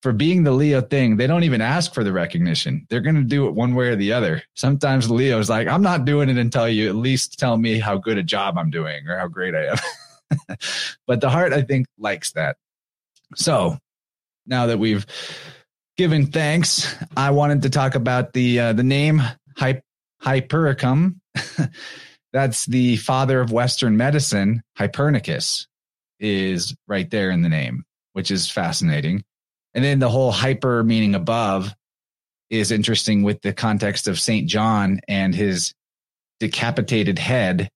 for 0.00 0.14
being 0.14 0.44
the 0.44 0.52
Leo 0.52 0.80
thing, 0.80 1.18
they 1.18 1.26
don't 1.26 1.44
even 1.44 1.60
ask 1.60 1.92
for 1.92 2.02
the 2.02 2.12
recognition. 2.12 2.86
They're 2.88 3.02
going 3.02 3.16
to 3.16 3.22
do 3.22 3.48
it 3.48 3.54
one 3.54 3.74
way 3.74 3.88
or 3.88 3.96
the 3.96 4.14
other. 4.14 4.42
Sometimes 4.54 5.10
Leo's 5.10 5.50
like, 5.50 5.68
I'm 5.68 5.82
not 5.82 6.06
doing 6.06 6.30
it 6.30 6.38
until 6.38 6.66
you 6.66 6.88
at 6.88 6.94
least 6.94 7.38
tell 7.38 7.58
me 7.58 7.78
how 7.78 7.98
good 7.98 8.16
a 8.16 8.22
job 8.22 8.56
I'm 8.56 8.70
doing 8.70 9.06
or 9.08 9.18
how 9.18 9.28
great 9.28 9.54
I 9.54 9.66
am. 9.66 10.56
but 11.06 11.20
the 11.20 11.28
heart, 11.28 11.52
I 11.52 11.60
think, 11.60 11.86
likes 11.98 12.32
that. 12.32 12.56
So 13.34 13.78
now 14.46 14.66
that 14.66 14.78
we've 14.78 15.04
given 15.96 16.26
thanks, 16.26 16.94
I 17.16 17.30
wanted 17.30 17.62
to 17.62 17.70
talk 17.70 17.94
about 17.94 18.32
the 18.32 18.60
uh, 18.60 18.72
the 18.72 18.82
name 18.82 19.22
Hy- 19.56 19.82
Hypericum. 20.20 21.20
That's 22.32 22.66
the 22.66 22.96
father 22.96 23.40
of 23.40 23.52
Western 23.52 23.96
medicine, 23.96 24.62
Hypernicus 24.78 25.66
is 26.20 26.74
right 26.86 27.10
there 27.10 27.30
in 27.30 27.42
the 27.42 27.48
name, 27.48 27.84
which 28.12 28.30
is 28.30 28.50
fascinating. 28.50 29.24
And 29.74 29.84
then 29.84 29.98
the 29.98 30.08
whole 30.08 30.32
hyper 30.32 30.82
meaning 30.82 31.14
above 31.14 31.74
is 32.50 32.70
interesting 32.70 33.22
with 33.22 33.42
the 33.42 33.52
context 33.52 34.08
of 34.08 34.18
St. 34.20 34.48
John 34.48 35.00
and 35.08 35.34
his 35.34 35.74
decapitated 36.40 37.18
head. 37.18 37.68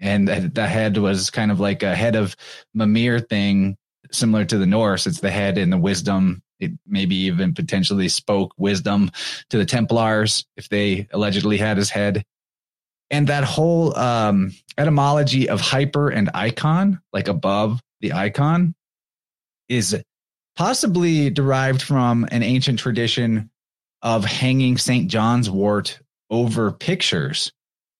And 0.00 0.28
the, 0.28 0.50
the 0.52 0.66
head 0.66 0.96
was 0.98 1.30
kind 1.30 1.50
of 1.50 1.60
like 1.60 1.82
a 1.82 1.94
head 1.94 2.16
of 2.16 2.36
Mimir 2.74 3.20
thing, 3.20 3.76
similar 4.10 4.44
to 4.44 4.58
the 4.58 4.66
Norse. 4.66 5.06
It's 5.06 5.20
the 5.20 5.30
head 5.30 5.58
and 5.58 5.72
the 5.72 5.78
wisdom 5.78 6.42
It 6.60 6.72
maybe 6.86 7.14
even 7.16 7.54
potentially 7.54 8.08
spoke 8.08 8.52
wisdom 8.56 9.10
to 9.50 9.58
the 9.58 9.64
Templars 9.64 10.44
if 10.56 10.68
they 10.68 11.08
allegedly 11.12 11.56
had 11.58 11.76
his 11.76 11.90
head. 11.90 12.24
And 13.10 13.28
that 13.28 13.44
whole 13.44 13.96
um, 13.96 14.52
etymology 14.76 15.48
of 15.48 15.60
hyper 15.60 16.10
and 16.10 16.30
icon, 16.34 17.00
like 17.12 17.28
above 17.28 17.80
the 18.00 18.12
icon, 18.12 18.74
is 19.68 20.02
possibly 20.56 21.30
derived 21.30 21.80
from 21.80 22.26
an 22.30 22.42
ancient 22.42 22.78
tradition 22.78 23.50
of 24.02 24.24
hanging 24.24 24.76
St. 24.76 25.10
John's 25.10 25.50
wort 25.50 26.00
over 26.30 26.70
pictures, 26.72 27.52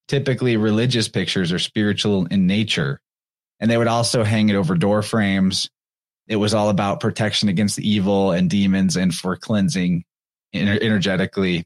typically 0.09 0.57
religious 0.57 1.09
pictures 1.09 1.53
or 1.53 1.59
spiritual 1.59 2.27
in 2.27 2.47
nature. 2.47 3.01
And 3.61 3.71
they 3.71 3.77
would 3.77 3.89
also 3.89 4.25
hang 4.25 4.49
it 4.49 4.55
over 4.55 4.75
door 4.75 5.03
frames. 5.03 5.71
It 6.29 6.37
was 6.37 6.55
all 6.55 6.69
about 6.69 7.01
protection 7.01 7.49
against 7.49 7.79
evil 7.79 8.33
and 8.33 8.51
demons 8.51 8.97
and 8.97 9.15
for 9.15 9.37
cleansing 9.37 10.05
energetically. 10.55 11.65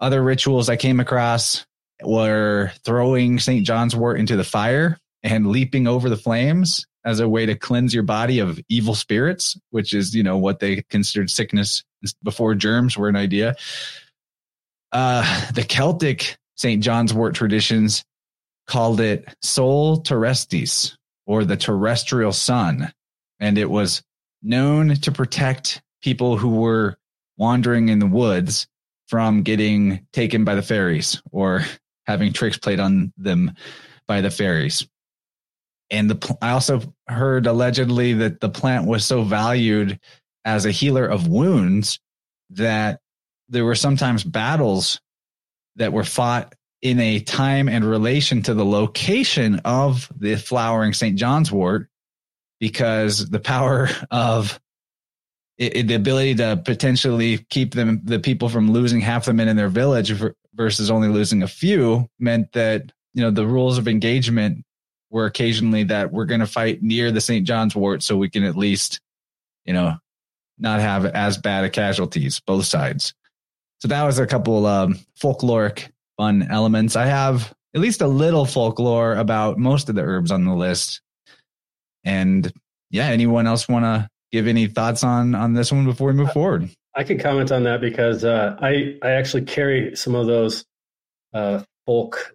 Other 0.00 0.22
rituals 0.22 0.68
I 0.68 0.76
came 0.76 1.00
across 1.00 1.66
were 2.02 2.72
throwing 2.84 3.38
St. 3.38 3.66
John's 3.66 3.96
wort 3.96 4.18
into 4.18 4.36
the 4.36 4.44
fire 4.44 4.98
and 5.22 5.48
leaping 5.48 5.86
over 5.86 6.08
the 6.08 6.16
flames 6.16 6.86
as 7.04 7.20
a 7.20 7.28
way 7.28 7.46
to 7.46 7.54
cleanse 7.54 7.92
your 7.92 8.02
body 8.02 8.38
of 8.38 8.60
evil 8.68 8.94
spirits, 8.94 9.58
which 9.70 9.94
is, 9.94 10.14
you 10.14 10.22
know, 10.22 10.38
what 10.38 10.60
they 10.60 10.82
considered 10.90 11.30
sickness 11.30 11.82
before 12.22 12.54
germs 12.54 12.96
were 12.96 13.08
an 13.08 13.16
idea. 13.16 13.56
Uh, 14.92 15.50
the 15.52 15.64
Celtic 15.64 16.36
St. 16.56 16.82
John's 16.82 17.12
wort 17.12 17.34
traditions 17.34 18.04
called 18.66 19.00
it 19.00 19.34
Sol 19.42 20.02
Terrestris 20.02 20.96
or 21.26 21.44
the 21.44 21.56
terrestrial 21.56 22.32
sun. 22.32 22.92
And 23.40 23.58
it 23.58 23.70
was 23.70 24.02
known 24.42 24.94
to 24.96 25.12
protect 25.12 25.82
people 26.02 26.36
who 26.36 26.60
were 26.60 26.96
wandering 27.36 27.88
in 27.88 27.98
the 27.98 28.06
woods 28.06 28.66
from 29.06 29.42
getting 29.42 30.06
taken 30.12 30.44
by 30.44 30.54
the 30.54 30.62
fairies 30.62 31.20
or 31.32 31.64
having 32.06 32.32
tricks 32.32 32.58
played 32.58 32.80
on 32.80 33.12
them 33.16 33.52
by 34.06 34.20
the 34.20 34.30
fairies. 34.30 34.86
And 35.90 36.10
the 36.10 36.36
I 36.42 36.50
also 36.50 36.82
heard 37.06 37.46
allegedly 37.46 38.12
that 38.14 38.40
the 38.40 38.50
plant 38.50 38.86
was 38.86 39.04
so 39.04 39.22
valued 39.22 39.98
as 40.44 40.66
a 40.66 40.70
healer 40.70 41.06
of 41.06 41.28
wounds 41.28 41.98
that 42.50 43.00
there 43.48 43.64
were 43.64 43.74
sometimes 43.74 44.24
battles 44.24 45.00
that 45.76 45.92
were 45.92 46.04
fought 46.04 46.54
in 46.82 47.00
a 47.00 47.20
time 47.20 47.68
and 47.68 47.84
relation 47.84 48.42
to 48.42 48.54
the 48.54 48.64
location 48.64 49.60
of 49.64 50.10
the 50.16 50.36
flowering 50.36 50.92
St. 50.92 51.16
John's 51.16 51.50
wort 51.50 51.88
because 52.60 53.28
the 53.30 53.40
power 53.40 53.88
of 54.10 54.58
it, 55.56 55.76
it, 55.76 55.86
the 55.88 55.94
ability 55.94 56.36
to 56.36 56.60
potentially 56.64 57.38
keep 57.50 57.74
them 57.74 58.00
the 58.04 58.20
people 58.20 58.48
from 58.48 58.70
losing 58.70 59.00
half 59.00 59.24
the 59.24 59.32
men 59.32 59.48
in 59.48 59.56
their 59.56 59.68
village 59.68 60.12
versus 60.54 60.90
only 60.90 61.08
losing 61.08 61.42
a 61.42 61.48
few 61.48 62.08
meant 62.18 62.52
that 62.52 62.92
you 63.14 63.22
know 63.22 63.30
the 63.30 63.46
rules 63.46 63.78
of 63.78 63.88
engagement 63.88 64.64
were 65.10 65.26
occasionally 65.26 65.84
that 65.84 66.12
we're 66.12 66.26
going 66.26 66.40
to 66.40 66.46
fight 66.46 66.82
near 66.82 67.10
the 67.10 67.20
St. 67.20 67.46
John's 67.46 67.74
wort 67.74 68.02
so 68.02 68.16
we 68.16 68.28
can 68.28 68.44
at 68.44 68.56
least 68.56 69.00
you 69.64 69.72
know 69.72 69.96
not 70.58 70.80
have 70.80 71.06
as 71.06 71.38
bad 71.38 71.64
a 71.64 71.70
casualties 71.70 72.40
both 72.40 72.66
sides 72.66 73.14
so 73.80 73.88
that 73.88 74.02
was 74.02 74.18
a 74.18 74.26
couple 74.26 74.66
um, 74.66 74.98
folkloric 75.20 75.90
fun 76.18 76.48
elements. 76.50 76.96
I 76.96 77.06
have 77.06 77.54
at 77.74 77.80
least 77.80 78.02
a 78.02 78.08
little 78.08 78.44
folklore 78.44 79.14
about 79.14 79.56
most 79.56 79.88
of 79.88 79.94
the 79.94 80.02
herbs 80.02 80.30
on 80.30 80.44
the 80.44 80.54
list. 80.54 81.00
And 82.08 82.50
yeah, 82.90 83.08
anyone 83.08 83.46
else 83.46 83.68
want 83.68 83.84
to 83.84 84.08
give 84.32 84.46
any 84.46 84.66
thoughts 84.66 85.04
on 85.04 85.34
on 85.34 85.52
this 85.52 85.70
one 85.70 85.84
before 85.84 86.08
we 86.08 86.14
move 86.14 86.32
forward? 86.32 86.70
I 86.94 87.04
can 87.04 87.18
comment 87.18 87.52
on 87.52 87.64
that 87.64 87.82
because 87.82 88.24
uh, 88.24 88.56
I 88.60 88.96
I 89.02 89.10
actually 89.10 89.42
carry 89.42 89.94
some 89.94 90.14
of 90.14 90.26
those 90.26 90.64
uh, 91.34 91.62
folk 91.84 92.34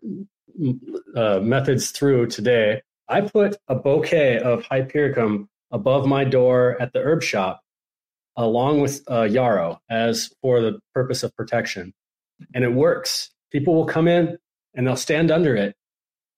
uh, 1.15 1.39
methods 1.39 1.89
through 1.89 2.28
today. 2.28 2.82
I 3.09 3.21
put 3.21 3.57
a 3.67 3.76
bouquet 3.76 4.39
of 4.39 4.63
hypericum 4.63 5.49
above 5.71 6.05
my 6.05 6.24
door 6.24 6.78
at 6.80 6.93
the 6.93 6.99
herb 6.99 7.24
shop, 7.24 7.61
along 8.38 8.80
with 8.80 9.01
uh, 9.09 9.24
yarrow, 9.24 9.82
as 9.89 10.32
for 10.41 10.61
the 10.61 10.80
purpose 10.93 11.24
of 11.24 11.36
protection, 11.36 11.93
and 12.53 12.63
it 12.63 12.74
works 12.74 13.34
people 13.53 13.76
will 13.76 13.86
come 13.86 14.09
in 14.09 14.38
and 14.74 14.86
they'll 14.86 14.97
stand 14.97 15.32
under 15.32 15.55
it 15.55 15.76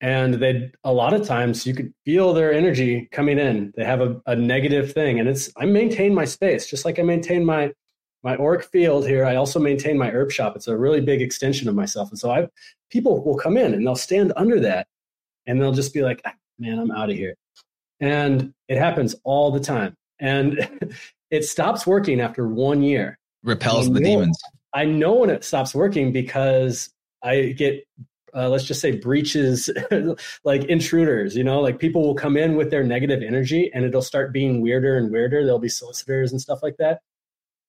and 0.00 0.34
they 0.34 0.70
a 0.84 0.92
lot 0.92 1.14
of 1.14 1.26
times 1.26 1.66
you 1.66 1.74
could 1.74 1.92
feel 2.04 2.34
their 2.34 2.52
energy 2.52 3.08
coming 3.12 3.38
in. 3.38 3.72
They 3.76 3.84
have 3.84 4.00
a, 4.00 4.20
a 4.26 4.36
negative 4.36 4.92
thing 4.92 5.18
and 5.18 5.28
it's 5.28 5.50
i 5.56 5.64
maintain 5.64 6.14
my 6.14 6.24
space 6.24 6.68
just 6.68 6.84
like 6.84 6.98
i 6.98 7.02
maintain 7.02 7.44
my 7.44 7.72
my 8.22 8.36
auric 8.36 8.64
field 8.64 9.06
here. 9.06 9.24
I 9.24 9.36
also 9.36 9.60
maintain 9.60 9.96
my 9.96 10.10
herb 10.10 10.32
shop. 10.32 10.56
It's 10.56 10.66
a 10.66 10.76
really 10.76 11.00
big 11.00 11.22
extension 11.22 11.68
of 11.68 11.74
myself. 11.74 12.10
And 12.10 12.18
so 12.18 12.30
i 12.30 12.48
people 12.90 13.24
will 13.24 13.36
come 13.36 13.56
in 13.56 13.74
and 13.74 13.86
they'll 13.86 13.96
stand 13.96 14.32
under 14.36 14.60
that 14.60 14.86
and 15.46 15.60
they'll 15.60 15.72
just 15.72 15.94
be 15.94 16.02
like 16.02 16.20
ah, 16.26 16.34
man 16.58 16.78
i'm 16.78 16.90
out 16.90 17.10
of 17.10 17.16
here. 17.16 17.34
And 18.00 18.52
it 18.68 18.78
happens 18.78 19.14
all 19.24 19.50
the 19.50 19.60
time. 19.60 19.96
And 20.18 20.68
it 21.30 21.44
stops 21.44 21.86
working 21.86 22.20
after 22.20 22.46
one 22.46 22.82
year. 22.82 23.18
Repels 23.42 23.90
the 23.90 24.00
demons. 24.00 24.38
I 24.74 24.84
know 24.84 25.14
when 25.14 25.30
it 25.30 25.42
stops 25.42 25.74
working 25.74 26.12
because 26.12 26.90
I 27.22 27.54
get 27.56 27.86
uh, 28.36 28.48
let's 28.48 28.64
just 28.64 28.80
say 28.80 28.92
breaches 28.92 29.70
like 30.44 30.64
intruders 30.64 31.34
you 31.34 31.42
know 31.42 31.60
like 31.60 31.78
people 31.78 32.02
will 32.02 32.14
come 32.14 32.36
in 32.36 32.54
with 32.54 32.70
their 32.70 32.84
negative 32.84 33.22
energy 33.22 33.70
and 33.72 33.84
it'll 33.84 34.02
start 34.02 34.32
being 34.32 34.60
weirder 34.60 34.98
and 34.98 35.10
weirder. 35.10 35.44
There'll 35.44 35.58
be 35.58 35.68
solicitors 35.68 36.32
and 36.32 36.40
stuff 36.40 36.62
like 36.62 36.76
that. 36.78 37.00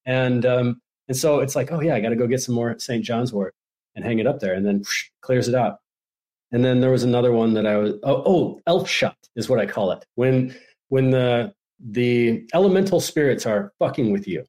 And 0.05 0.45
um 0.45 0.81
and 1.07 1.15
so 1.15 1.39
it's 1.39 1.55
like 1.55 1.71
oh 1.71 1.79
yeah 1.79 1.95
i 1.95 2.01
got 2.01 2.09
to 2.09 2.15
go 2.15 2.27
get 2.27 2.41
some 2.41 2.55
more 2.55 2.77
st 2.79 3.03
john's 3.03 3.31
wort 3.31 3.55
and 3.95 4.03
hang 4.03 4.19
it 4.19 4.27
up 4.27 4.39
there. 4.39 4.53
And 4.53 4.65
then 4.65 4.79
whoosh, 4.79 5.05
clears 5.21 5.47
it 5.47 5.55
out 5.55 5.77
and 6.51 6.63
then 6.63 6.79
there 6.79 6.91
was 6.91 7.03
another 7.03 7.31
one 7.31 7.53
that 7.53 7.65
i 7.65 7.77
was 7.77 7.93
oh, 8.03 8.23
oh 8.25 8.61
elf 8.67 8.89
shot 8.89 9.17
is 9.35 9.49
what 9.49 9.59
i 9.59 9.65
call 9.65 9.91
it. 9.91 10.05
When 10.15 10.55
when 10.89 11.11
the 11.11 11.53
the 11.79 12.47
elemental 12.53 12.99
spirits 12.99 13.45
are 13.45 13.71
fucking 13.79 14.11
with 14.11 14.27
you. 14.27 14.43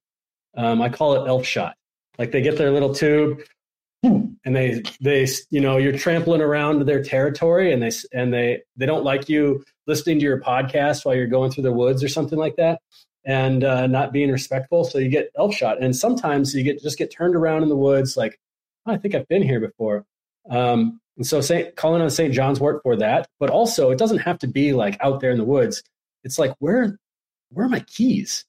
Um, 0.56 0.82
i 0.82 0.88
call 0.88 1.14
it 1.14 1.28
elf 1.28 1.46
shot. 1.46 1.76
Like 2.18 2.32
they 2.32 2.42
get 2.42 2.58
their 2.58 2.72
little 2.72 2.92
tube 2.92 3.40
and 4.02 4.54
they 4.56 4.82
they 5.00 5.26
you 5.50 5.60
know 5.60 5.76
you're 5.76 5.96
trampling 5.96 6.40
around 6.40 6.86
their 6.86 7.02
territory 7.02 7.72
and 7.72 7.82
they 7.82 7.90
and 8.12 8.32
they 8.32 8.62
they 8.76 8.86
don't 8.86 9.04
like 9.04 9.28
you 9.28 9.64
listening 9.86 10.18
to 10.18 10.24
your 10.24 10.40
podcast 10.40 11.04
while 11.04 11.14
you're 11.14 11.26
going 11.26 11.50
through 11.50 11.64
the 11.64 11.72
woods 11.72 12.02
or 12.04 12.08
something 12.08 12.38
like 12.38 12.56
that 12.56 12.80
and 13.24 13.64
uh, 13.64 13.86
not 13.86 14.12
being 14.12 14.30
respectful. 14.30 14.84
So 14.84 14.98
you 14.98 15.08
get 15.10 15.30
elf 15.36 15.54
shot. 15.54 15.82
And 15.82 15.94
sometimes 15.94 16.54
you 16.54 16.62
get 16.62 16.80
just 16.80 16.98
get 16.98 17.12
turned 17.12 17.34
around 17.34 17.62
in 17.62 17.68
the 17.68 17.76
woods 17.76 18.16
like 18.16 18.38
oh, 18.86 18.92
i 18.92 18.96
think 18.96 19.14
i've 19.14 19.28
been 19.28 19.42
here 19.42 19.60
before. 19.60 20.04
Um, 20.48 21.00
and 21.16 21.26
so 21.26 21.40
Saint, 21.40 21.74
calling 21.76 22.00
on 22.00 22.10
st 22.10 22.32
john's 22.32 22.60
wort 22.60 22.82
for 22.82 22.96
that 22.96 23.28
but 23.40 23.50
also 23.50 23.90
it 23.90 23.98
doesn't 23.98 24.18
have 24.18 24.38
to 24.38 24.46
be 24.46 24.72
like 24.72 24.96
out 25.00 25.20
there 25.20 25.30
in 25.30 25.38
the 25.38 25.44
woods. 25.44 25.82
It's 26.24 26.38
like 26.38 26.54
where 26.60 26.98
where 27.50 27.66
are 27.66 27.70
my 27.70 27.80
keys? 27.80 28.44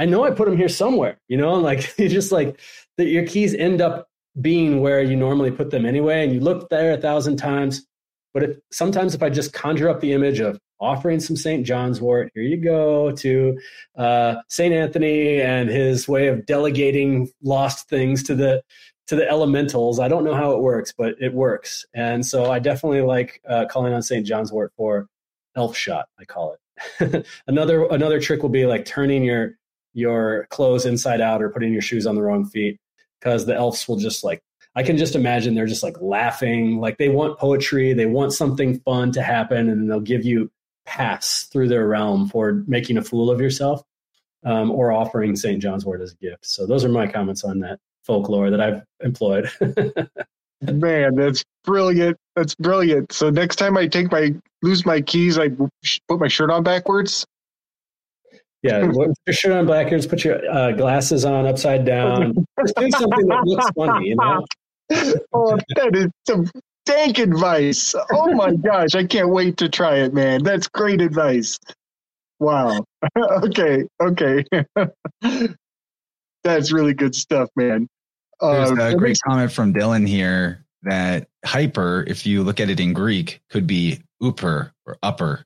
I 0.00 0.04
know 0.04 0.24
i 0.24 0.30
put 0.30 0.46
them 0.48 0.56
here 0.56 0.68
somewhere 0.68 1.18
you 1.28 1.36
know 1.36 1.54
like 1.54 1.94
you 1.98 2.08
just 2.08 2.32
like 2.32 2.60
that 2.96 3.06
your 3.06 3.26
keys 3.26 3.54
end 3.54 3.80
up 3.80 4.08
being 4.40 4.80
where 4.80 5.02
you 5.02 5.16
normally 5.16 5.50
put 5.50 5.70
them 5.70 5.84
anyway, 5.84 6.24
and 6.24 6.32
you 6.32 6.40
look 6.40 6.68
there 6.68 6.92
a 6.92 7.00
thousand 7.00 7.36
times. 7.36 7.86
But 8.34 8.42
if, 8.42 8.56
sometimes 8.70 9.14
if 9.14 9.22
I 9.22 9.30
just 9.30 9.52
conjure 9.52 9.88
up 9.88 10.00
the 10.00 10.12
image 10.12 10.40
of 10.40 10.58
offering 10.80 11.18
some 11.18 11.36
St. 11.36 11.66
John's 11.66 12.00
wort, 12.00 12.30
here 12.34 12.42
you 12.42 12.56
go 12.56 13.10
to 13.12 13.58
uh, 13.96 14.36
St. 14.48 14.72
Anthony 14.72 15.40
and 15.40 15.68
his 15.68 16.06
way 16.06 16.28
of 16.28 16.46
delegating 16.46 17.30
lost 17.42 17.88
things 17.88 18.22
to 18.24 18.34
the 18.34 18.62
to 19.08 19.16
the 19.16 19.28
elementals. 19.28 19.98
I 19.98 20.08
don't 20.08 20.24
know 20.24 20.34
how 20.34 20.52
it 20.52 20.60
works, 20.60 20.92
but 20.96 21.14
it 21.18 21.32
works. 21.32 21.86
And 21.94 22.24
so 22.24 22.50
I 22.50 22.58
definitely 22.58 23.00
like 23.00 23.40
uh, 23.48 23.64
calling 23.68 23.94
on 23.94 24.02
St. 24.02 24.26
John's 24.26 24.52
wort 24.52 24.72
for 24.76 25.08
elf 25.56 25.76
shot. 25.76 26.06
I 26.20 26.24
call 26.24 26.54
it. 26.54 27.26
another 27.46 27.86
another 27.86 28.20
trick 28.20 28.42
will 28.42 28.50
be 28.50 28.66
like 28.66 28.84
turning 28.84 29.24
your 29.24 29.54
your 29.94 30.46
clothes 30.50 30.86
inside 30.86 31.20
out 31.20 31.42
or 31.42 31.48
putting 31.48 31.72
your 31.72 31.82
shoes 31.82 32.06
on 32.06 32.14
the 32.14 32.22
wrong 32.22 32.44
feet 32.44 32.78
because 33.20 33.46
the 33.46 33.54
elves 33.54 33.86
will 33.88 33.96
just 33.96 34.24
like 34.24 34.42
I 34.74 34.82
can 34.82 34.96
just 34.96 35.16
imagine 35.16 35.54
they're 35.54 35.66
just 35.66 35.82
like 35.82 36.00
laughing, 36.00 36.78
like 36.78 36.98
they 36.98 37.08
want 37.08 37.38
poetry, 37.38 37.94
they 37.94 38.06
want 38.06 38.32
something 38.32 38.78
fun 38.80 39.10
to 39.12 39.22
happen, 39.22 39.68
and 39.68 39.90
they'll 39.90 40.00
give 40.00 40.24
you 40.24 40.50
pass 40.86 41.48
through 41.50 41.68
their 41.68 41.86
realm 41.86 42.28
for 42.28 42.64
making 42.66 42.96
a 42.96 43.02
fool 43.02 43.30
of 43.30 43.40
yourself 43.40 43.82
um, 44.44 44.70
or 44.70 44.92
offering 44.92 45.36
St. 45.36 45.60
John's 45.60 45.84
wort 45.84 46.00
as 46.00 46.12
a 46.12 46.16
gift. 46.16 46.46
So 46.46 46.66
those 46.66 46.84
are 46.84 46.88
my 46.88 47.06
comments 47.06 47.44
on 47.44 47.60
that 47.60 47.80
folklore 48.04 48.50
that 48.50 48.60
I've 48.60 48.82
employed. 49.00 49.50
Man, 50.62 51.14
that's 51.14 51.44
brilliant. 51.64 52.16
That's 52.36 52.54
brilliant. 52.54 53.12
So 53.12 53.30
next 53.30 53.56
time 53.56 53.76
I 53.76 53.86
take 53.86 54.10
my 54.10 54.34
lose 54.62 54.84
my 54.86 55.00
keys, 55.00 55.38
I 55.38 55.48
put 55.48 56.20
my 56.20 56.28
shirt 56.28 56.50
on 56.50 56.62
backwards 56.62 57.26
yeah, 58.68 58.86
put 58.94 59.10
your 59.26 59.34
shirt 59.34 59.52
on 59.52 59.66
backwards, 59.66 60.06
put 60.06 60.24
your 60.24 60.40
uh, 60.50 60.72
glasses 60.72 61.24
on 61.24 61.46
upside 61.46 61.84
down. 61.84 62.34
Just 62.60 62.76
do 62.76 62.90
something 62.90 63.26
that 63.26 63.42
looks 63.44 63.66
funny, 63.76 64.08
you 64.08 64.16
know. 64.16 64.44
oh, 65.32 65.58
that 65.76 65.94
is 65.94 66.08
some 66.26 66.50
dank 66.86 67.18
advice. 67.18 67.94
Oh 68.12 68.32
my 68.34 68.54
gosh, 68.54 68.94
I 68.94 69.04
can't 69.04 69.28
wait 69.30 69.56
to 69.58 69.68
try 69.68 69.96
it, 69.96 70.14
man. 70.14 70.42
That's 70.42 70.68
great 70.68 71.00
advice. 71.00 71.58
Wow. 72.40 72.84
okay, 73.18 73.84
okay. 74.00 74.44
That's 76.44 76.72
really 76.72 76.94
good 76.94 77.14
stuff, 77.14 77.48
man. 77.56 77.88
There's 78.40 78.70
Uh, 78.70 78.74
a 78.74 78.94
great 78.94 79.10
makes- 79.10 79.20
comment 79.22 79.52
from 79.52 79.74
Dylan 79.74 80.06
here 80.06 80.64
that 80.84 81.26
hyper, 81.44 82.04
if 82.06 82.24
you 82.24 82.42
look 82.44 82.60
at 82.60 82.70
it 82.70 82.78
in 82.80 82.92
Greek, 82.92 83.40
could 83.50 83.66
be 83.66 84.00
upper 84.22 84.72
or 84.86 84.96
upper. 85.02 85.44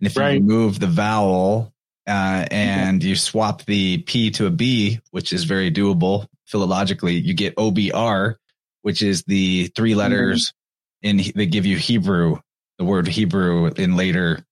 And 0.00 0.06
if 0.08 0.16
Right. 0.16 0.34
you 0.34 0.40
remove 0.40 0.80
the 0.80 0.86
vowel 0.86 1.72
uh, 2.06 2.46
and 2.50 3.02
you 3.02 3.16
swap 3.16 3.64
the 3.64 3.98
P 3.98 4.30
to 4.32 4.46
a 4.46 4.50
B, 4.50 5.00
which 5.10 5.32
is 5.32 5.44
very 5.44 5.70
doable 5.70 6.26
philologically, 6.52 7.22
you 7.22 7.34
get 7.34 7.56
OBR, 7.56 8.36
which 8.82 9.02
is 9.02 9.22
the 9.24 9.68
three 9.74 9.94
letters 9.94 10.52
in 11.02 11.20
they 11.34 11.46
give 11.46 11.66
you 11.66 11.76
Hebrew, 11.76 12.38
the 12.78 12.84
word 12.84 13.08
Hebrew 13.08 13.66
in 13.76 13.96
later 13.96 14.44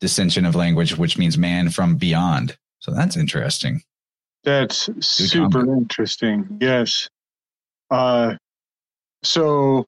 dissension 0.00 0.44
of 0.44 0.54
language, 0.54 0.96
which 0.96 1.16
means 1.16 1.38
man 1.38 1.70
from 1.70 1.96
beyond. 1.96 2.56
So 2.80 2.92
that's 2.92 3.16
interesting. 3.16 3.82
That's 4.44 4.90
super 5.00 5.60
interesting. 5.74 6.58
Yes. 6.60 7.08
Uh, 7.90 8.34
so, 9.22 9.86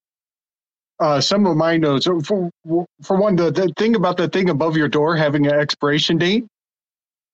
uh, 1.01 1.21
some 1.21 1.47
of 1.47 1.57
my 1.57 1.77
notes 1.77 2.07
for 2.25 2.51
for 2.65 3.17
one, 3.17 3.37
the, 3.37 3.51
the 3.51 3.73
thing 3.77 3.95
about 3.95 4.17
the 4.17 4.29
thing 4.29 4.51
above 4.51 4.77
your 4.77 4.89
door 4.89 5.17
having 5.17 5.47
an 5.47 5.55
expiration 5.55 6.19
date, 6.19 6.47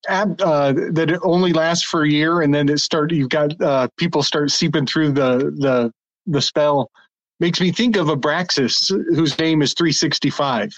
uh, 0.09 0.73
that 0.73 1.11
it 1.11 1.21
only 1.23 1.53
lasts 1.53 1.85
for 1.85 2.03
a 2.03 2.09
year, 2.09 2.43
and 2.43 2.55
then 2.55 2.69
it 2.69 2.79
start. 2.79 3.13
You've 3.13 3.29
got 3.29 3.61
uh, 3.61 3.89
people 3.97 4.23
start 4.23 4.51
seeping 4.51 4.87
through 4.87 5.13
the 5.13 5.55
the 5.57 5.93
the 6.27 6.41
spell. 6.41 6.91
Makes 7.41 7.61
me 7.61 7.73
think 7.73 7.97
of 7.97 8.07
Abraxas, 8.07 8.89
whose 9.15 9.39
name 9.39 9.63
is 9.63 9.75
three 9.75 9.93
sixty 9.93 10.31
five. 10.31 10.73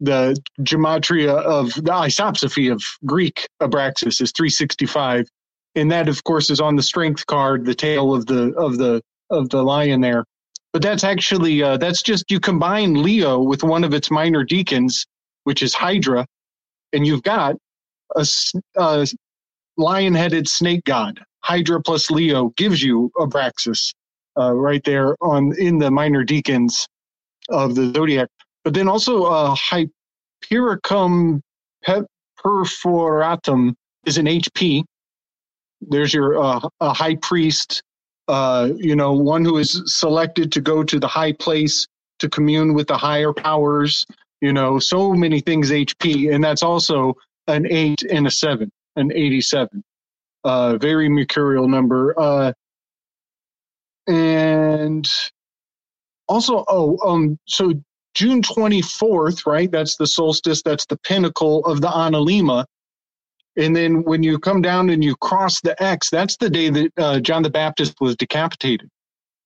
The 0.00 0.36
gematria 0.60 1.34
of 1.34 1.74
the 1.74 1.92
isopsephy 1.92 2.72
of 2.72 2.82
Greek 3.06 3.46
Abraxas 3.60 4.20
is 4.20 4.32
three 4.32 4.50
sixty 4.50 4.86
five 4.86 5.28
and 5.74 5.90
that 5.90 6.08
of 6.08 6.22
course 6.24 6.50
is 6.50 6.60
on 6.60 6.76
the 6.76 6.82
strength 6.82 7.26
card 7.26 7.64
the 7.64 7.74
tail 7.74 8.14
of 8.14 8.26
the 8.26 8.52
of 8.54 8.78
the 8.78 9.02
of 9.30 9.48
the 9.48 9.62
lion 9.62 10.00
there 10.00 10.24
but 10.72 10.82
that's 10.82 11.04
actually 11.04 11.62
uh, 11.62 11.76
that's 11.76 12.02
just 12.02 12.30
you 12.30 12.40
combine 12.40 13.02
leo 13.02 13.40
with 13.40 13.62
one 13.62 13.84
of 13.84 13.94
its 13.94 14.10
minor 14.10 14.44
decans 14.44 15.06
which 15.44 15.62
is 15.62 15.74
hydra 15.74 16.26
and 16.92 17.06
you've 17.06 17.22
got 17.22 17.56
a, 18.16 18.26
a 18.76 19.06
lion-headed 19.76 20.48
snake 20.48 20.84
god 20.84 21.20
hydra 21.40 21.80
plus 21.80 22.10
leo 22.10 22.52
gives 22.56 22.82
you 22.82 23.10
abraxas 23.16 23.92
uh, 24.38 24.52
right 24.52 24.82
there 24.84 25.16
on 25.20 25.52
in 25.58 25.78
the 25.78 25.90
minor 25.90 26.24
decans 26.24 26.86
of 27.48 27.74
the 27.74 27.92
zodiac. 27.94 28.28
But 28.64 28.74
then 28.74 28.88
also 28.88 29.24
uh, 29.24 29.54
hypericum 29.54 31.42
pe- 31.84 32.02
perforatum 32.38 33.74
is 34.06 34.18
an 34.18 34.26
hp 34.26 34.82
there's 35.80 36.12
your 36.12 36.42
uh, 36.42 36.60
a 36.80 36.92
high 36.92 37.14
priest 37.16 37.82
uh, 38.28 38.70
you 38.76 38.96
know 38.96 39.12
one 39.12 39.44
who 39.44 39.58
is 39.58 39.80
selected 39.86 40.50
to 40.52 40.60
go 40.60 40.82
to 40.82 40.98
the 40.98 41.06
high 41.06 41.32
place 41.32 41.86
to 42.18 42.28
commune 42.28 42.74
with 42.74 42.88
the 42.88 42.96
higher 42.96 43.32
powers 43.32 44.04
you 44.40 44.52
know 44.52 44.78
so 44.78 45.12
many 45.12 45.40
things 45.40 45.70
hp 45.70 46.34
and 46.34 46.42
that's 46.42 46.62
also 46.62 47.14
an 47.46 47.66
8 47.70 48.02
and 48.10 48.26
a 48.26 48.30
7 48.30 48.70
an 48.96 49.12
87 49.12 49.82
uh, 50.44 50.76
very 50.78 51.08
mercurial 51.08 51.68
number 51.68 52.18
uh, 52.18 52.52
and 54.06 55.08
also 56.28 56.64
oh 56.68 56.98
um 57.08 57.38
so 57.46 57.72
june 58.14 58.42
24th 58.42 59.46
right 59.46 59.70
that's 59.70 59.96
the 59.96 60.06
solstice 60.06 60.62
that's 60.62 60.86
the 60.86 60.98
pinnacle 60.98 61.64
of 61.64 61.80
the 61.80 61.88
analemma 61.88 62.64
and 63.56 63.76
then 63.76 64.02
when 64.04 64.22
you 64.22 64.38
come 64.38 64.62
down 64.62 64.90
and 64.90 65.04
you 65.04 65.14
cross 65.16 65.60
the 65.60 65.80
X, 65.82 66.08
that's 66.10 66.36
the 66.36 66.48
day 66.48 66.70
that 66.70 66.92
uh, 66.96 67.20
John 67.20 67.42
the 67.42 67.50
Baptist 67.50 67.94
was 68.00 68.16
decapitated. 68.16 68.88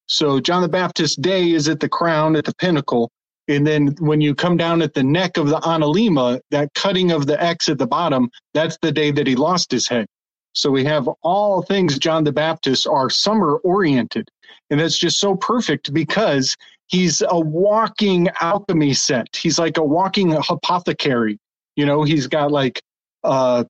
So 0.06 0.38
John 0.38 0.62
the 0.62 0.68
Baptist 0.68 1.20
Day 1.20 1.50
is 1.50 1.68
at 1.68 1.80
the 1.80 1.88
crown, 1.88 2.36
at 2.36 2.44
the 2.44 2.54
pinnacle. 2.54 3.10
And 3.48 3.66
then 3.66 3.94
when 3.98 4.20
you 4.20 4.34
come 4.34 4.56
down 4.56 4.82
at 4.82 4.94
the 4.94 5.02
neck 5.02 5.36
of 5.36 5.48
the 5.48 5.58
Analemma, 5.60 6.40
that 6.50 6.74
cutting 6.74 7.12
of 7.12 7.26
the 7.26 7.40
X 7.42 7.68
at 7.68 7.78
the 7.78 7.86
bottom, 7.86 8.30
that's 8.54 8.76
the 8.82 8.92
day 8.92 9.10
that 9.12 9.26
he 9.26 9.36
lost 9.36 9.70
his 9.70 9.88
head. 9.88 10.06
So 10.52 10.70
we 10.70 10.84
have 10.84 11.08
all 11.22 11.62
things 11.62 11.98
John 11.98 12.24
the 12.24 12.32
Baptist 12.32 12.86
are 12.86 13.10
summer 13.10 13.56
oriented. 13.58 14.28
And 14.70 14.80
that's 14.80 14.98
just 14.98 15.20
so 15.20 15.36
perfect 15.36 15.92
because 15.92 16.56
he's 16.86 17.22
a 17.28 17.38
walking 17.38 18.28
alchemy 18.40 18.94
set. 18.94 19.36
He's 19.36 19.58
like 19.58 19.76
a 19.76 19.84
walking 19.84 20.32
apothecary. 20.32 21.38
You 21.76 21.86
know, 21.86 22.02
he's 22.02 22.26
got 22.26 22.50
like 22.50 22.80
uh, 23.22 23.64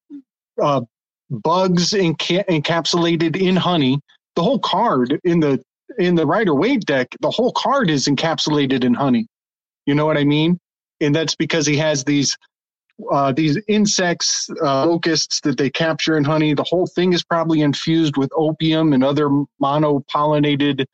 uh, 0.62 0.82
bugs 1.28 1.90
enca- 1.90 2.47
encapsulated 2.47 3.36
in 3.36 3.57
honey. 3.57 4.01
The 4.36 4.43
whole 4.43 4.61
card 4.61 5.19
in 5.24 5.40
the 5.40 5.62
in 5.98 6.15
the 6.15 6.27
Rider 6.27 6.55
Waite 6.55 6.85
deck, 6.85 7.09
the 7.20 7.31
whole 7.31 7.53
card 7.53 7.90
is 7.90 8.07
encapsulated 8.07 8.85
in 8.85 8.94
honey. 8.94 9.27
You 9.86 9.94
know 9.94 10.06
what 10.06 10.18
I 10.18 10.24
mean? 10.24 10.58
And 11.00 11.14
that's 11.14 11.34
because 11.34 11.66
he 11.66 11.76
has 11.76 12.04
these 12.04 12.36
uh, 13.10 13.32
these 13.32 13.58
insects, 13.68 14.48
uh, 14.62 14.86
locusts 14.86 15.40
that 15.42 15.58
they 15.58 15.68
capture 15.68 16.16
in 16.16 16.24
honey. 16.24 16.54
The 16.54 16.64
whole 16.64 16.86
thing 16.86 17.12
is 17.12 17.22
probably 17.22 17.60
infused 17.60 18.16
with 18.16 18.30
opium 18.34 18.92
and 18.92 19.04
other 19.04 19.28
monopollinated, 19.62 20.86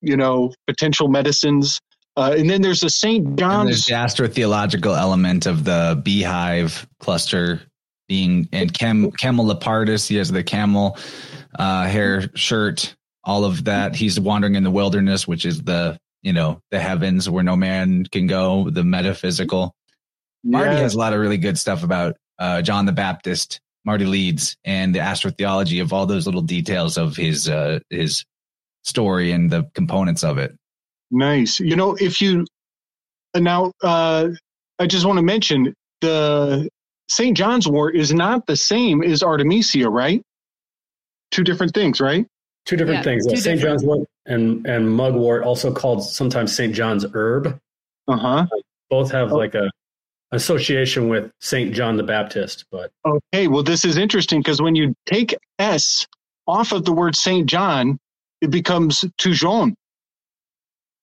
you 0.00 0.16
know, 0.16 0.54
potential 0.66 1.08
medicines. 1.08 1.80
Uh, 2.16 2.34
and 2.36 2.48
then 2.48 2.62
there's 2.62 2.82
a 2.82 2.90
St. 2.90 3.36
John's. 3.36 3.86
the 3.86 3.94
astrotheological 3.94 4.96
element 4.96 5.46
of 5.46 5.64
the 5.64 6.00
beehive 6.04 6.86
cluster 7.00 7.62
being 8.08 8.48
and 8.52 8.72
Cam 8.72 9.10
Camelopardus. 9.12 10.06
He 10.06 10.16
has 10.16 10.30
the 10.30 10.42
camel 10.42 10.98
uh, 11.58 11.86
hair 11.86 12.30
shirt. 12.34 12.94
All 13.24 13.44
of 13.44 13.64
that. 13.64 13.94
He's 13.94 14.18
wandering 14.18 14.54
in 14.54 14.64
the 14.64 14.70
wilderness, 14.70 15.28
which 15.28 15.44
is 15.44 15.62
the 15.62 15.98
you 16.22 16.32
know 16.32 16.60
the 16.70 16.78
heavens 16.80 17.28
where 17.28 17.44
no 17.44 17.56
man 17.56 18.04
can 18.04 18.26
go. 18.26 18.70
The 18.70 18.84
metaphysical. 18.84 19.74
Marty 20.44 20.74
Yeah. 20.74 20.82
has 20.82 20.94
a 20.94 20.98
lot 20.98 21.12
of 21.12 21.20
really 21.20 21.38
good 21.38 21.58
stuff 21.58 21.82
about 21.82 22.16
uh, 22.38 22.62
John 22.62 22.86
the 22.86 22.92
Baptist. 22.92 23.60
Marty 23.86 24.04
Leeds 24.04 24.56
and 24.64 24.94
the 24.94 24.98
astrotheology 24.98 25.80
of 25.80 25.92
all 25.92 26.04
those 26.04 26.26
little 26.26 26.42
details 26.42 26.98
of 26.98 27.16
his 27.16 27.48
uh, 27.48 27.78
his 27.88 28.24
story 28.82 29.32
and 29.32 29.50
the 29.50 29.64
components 29.74 30.22
of 30.22 30.36
it. 30.38 30.54
Nice. 31.10 31.58
You 31.60 31.76
know, 31.76 31.94
if 31.94 32.20
you 32.20 32.44
now, 33.34 33.72
uh, 33.82 34.28
I 34.78 34.86
just 34.86 35.06
want 35.06 35.16
to 35.18 35.22
mention 35.22 35.74
the 36.02 36.68
St. 37.08 37.36
John's 37.36 37.66
Wort 37.66 37.96
is 37.96 38.12
not 38.12 38.46
the 38.46 38.56
same 38.56 39.02
as 39.02 39.22
Artemisia, 39.22 39.88
right? 39.88 40.22
Two 41.30 41.42
different 41.44 41.74
things, 41.74 42.00
right? 42.00 42.26
Two 42.66 42.76
different 42.76 42.98
Yeah, 42.98 43.02
things. 43.02 43.26
two 43.26 43.36
St. 43.36 43.58
different- 43.58 43.80
John's 43.80 43.84
wort 43.84 44.08
and 44.26 44.66
and 44.66 44.90
mugwort, 44.90 45.42
also 45.44 45.72
called 45.72 46.04
sometimes 46.04 46.54
St. 46.54 46.74
John's 46.74 47.04
herb. 47.14 47.58
Uh 48.08 48.16
huh. 48.16 48.46
Both 48.90 49.10
have 49.12 49.32
Oh. 49.32 49.36
like 49.36 49.54
a 49.54 49.70
association 50.32 51.08
with 51.08 51.32
St. 51.40 51.74
John 51.74 51.96
the 51.96 52.02
Baptist, 52.04 52.64
but 52.70 52.92
Okay. 53.04 53.48
Well, 53.48 53.62
this 53.64 53.84
is 53.84 53.96
interesting 53.96 54.40
because 54.40 54.62
when 54.62 54.74
you 54.76 54.94
take 55.06 55.34
S 55.58 56.06
off 56.46 56.72
of 56.72 56.84
the 56.84 56.92
word 56.92 57.16
St. 57.16 57.46
John, 57.48 57.98
it 58.40 58.50
becomes 58.50 59.04
thujone. 59.20 59.74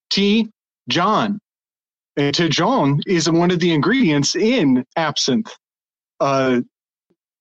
T. 0.09 0.49
John. 0.89 1.39
And 2.15 2.34
thujone 2.35 3.01
is 3.05 3.29
one 3.29 3.51
of 3.51 3.59
the 3.59 3.73
ingredients 3.73 4.35
in 4.35 4.85
absinthe, 4.95 5.53
uh, 6.19 6.61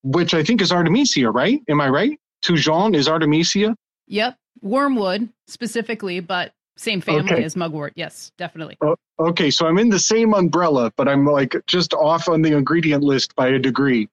which 0.02 0.34
I 0.34 0.42
think 0.42 0.60
is 0.60 0.72
Artemisia, 0.72 1.30
right? 1.30 1.60
Am 1.68 1.80
I 1.80 1.88
right? 1.88 2.18
thujone 2.44 2.94
is 2.94 3.08
Artemisia. 3.08 3.74
Yep. 4.08 4.36
Wormwood 4.62 5.28
specifically, 5.46 6.20
but 6.20 6.52
same 6.76 7.00
family 7.00 7.32
Okay. 7.32 7.44
as 7.44 7.56
mugwort. 7.56 7.92
Yes, 7.96 8.32
definitely. 8.38 8.78
Okay, 9.18 9.50
so 9.50 9.66
I'm 9.66 9.78
in 9.78 9.88
the 9.88 9.98
same 9.98 10.34
umbrella, 10.34 10.92
but 10.96 11.08
I'm 11.08 11.24
like 11.26 11.54
just 11.66 11.94
off 11.94 12.28
on 12.28 12.42
the 12.42 12.52
ingredient 12.56 13.02
list 13.02 13.34
by 13.34 13.48
a 13.48 13.58
degree. 13.58 14.08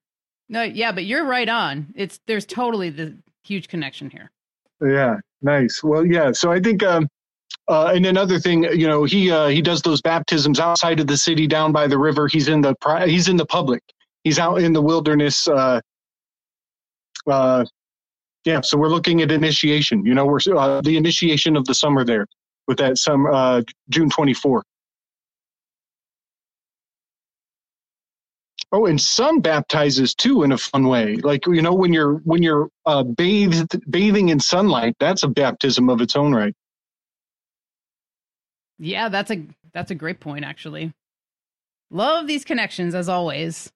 No, 0.50 0.64
yeah, 0.64 0.92
but 0.92 1.06
you're 1.06 1.26
right 1.26 1.50
on. 1.50 1.88
It's 1.96 2.20
there's 2.28 2.46
totally 2.46 2.90
the 2.90 3.18
huge 3.44 3.68
connection 3.68 4.10
here. 4.10 4.32
Yeah, 4.82 5.18
nice. 5.42 5.84
Well, 5.84 6.06
yeah. 6.06 6.32
So 6.34 6.52
I 6.52 6.60
think, 6.60 6.84
um, 6.84 7.08
uh, 7.68 7.92
and 7.96 8.06
another 8.06 8.40
thing, 8.40 8.64
you 8.64 8.88
know, 8.88 9.04
he 9.06 9.32
uh, 9.32 9.48
he 9.48 9.62
does 9.62 9.82
those 9.82 10.02
baptisms 10.02 10.60
outside 10.60 11.00
of 11.00 11.08
the 11.08 11.18
city, 11.18 11.48
down 11.48 11.72
by 11.72 11.88
the 11.88 11.98
river. 11.98 12.28
He's 12.28 12.48
in 12.48 12.62
the 12.62 12.76
pri- 12.82 13.08
he's 13.08 13.28
in 13.30 13.38
the 13.38 13.46
public. 13.46 13.82
He's 14.24 14.40
out 14.40 14.62
in 14.62 14.74
the 14.74 14.82
wilderness. 14.82 15.48
Uh, 15.48 15.82
uh, 17.28 17.66
yeah. 18.46 18.62
So 18.62 18.78
we're 18.78 18.90
looking 18.90 19.22
at 19.22 19.32
initiation. 19.32 20.06
You 20.06 20.14
know, 20.14 20.26
we're 20.26 20.40
uh, 20.56 20.82
the 20.82 20.98
initiation 20.98 21.56
of 21.56 21.66
the 21.66 21.74
summer 21.74 22.04
there 22.04 22.28
with 22.68 22.78
that 22.78 22.98
some 22.98 23.26
uh, 23.26 23.62
June 23.90 24.10
24. 24.10 24.64
Oh, 28.76 28.88
and 28.88 29.00
sun 29.00 29.40
baptizes 29.40 30.16
too 30.16 30.42
in 30.42 30.52
a 30.52 30.58
fun 30.58 30.88
way. 30.88 31.18
Like 31.18 31.46
you 31.46 31.62
know, 31.62 31.74
when 31.76 31.94
you're 31.94 32.16
when 32.24 32.42
you're 32.42 32.70
uh, 32.88 33.04
bathed 33.04 33.80
bathing 33.90 34.30
in 34.30 34.40
sunlight, 34.40 34.96
that's 35.00 35.22
a 35.22 35.28
baptism 35.28 35.90
of 35.90 36.02
its 36.02 36.16
own 36.16 36.34
right. 36.34 36.56
Yeah, 38.80 39.10
that's 39.10 39.30
a 39.30 39.46
that's 39.74 39.92
a 39.92 39.96
great 39.96 40.20
point 40.20 40.44
actually. 40.44 40.92
Love 41.92 42.26
these 42.26 42.44
connections 42.44 42.96
as 42.96 43.08
always. 43.08 43.72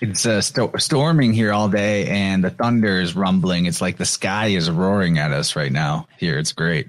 It's 0.00 0.26
uh, 0.26 0.40
sto- 0.40 0.72
storming 0.78 1.32
here 1.32 1.52
all 1.52 1.68
day, 1.68 2.06
and 2.08 2.44
the 2.44 2.50
thunder 2.50 3.00
is 3.00 3.14
rumbling. 3.14 3.66
It's 3.66 3.80
like 3.80 3.96
the 3.96 4.04
sky 4.04 4.48
is 4.48 4.70
roaring 4.70 5.18
at 5.18 5.32
us 5.32 5.56
right 5.56 5.72
now. 5.72 6.06
Here, 6.18 6.38
it's 6.38 6.52
great. 6.52 6.88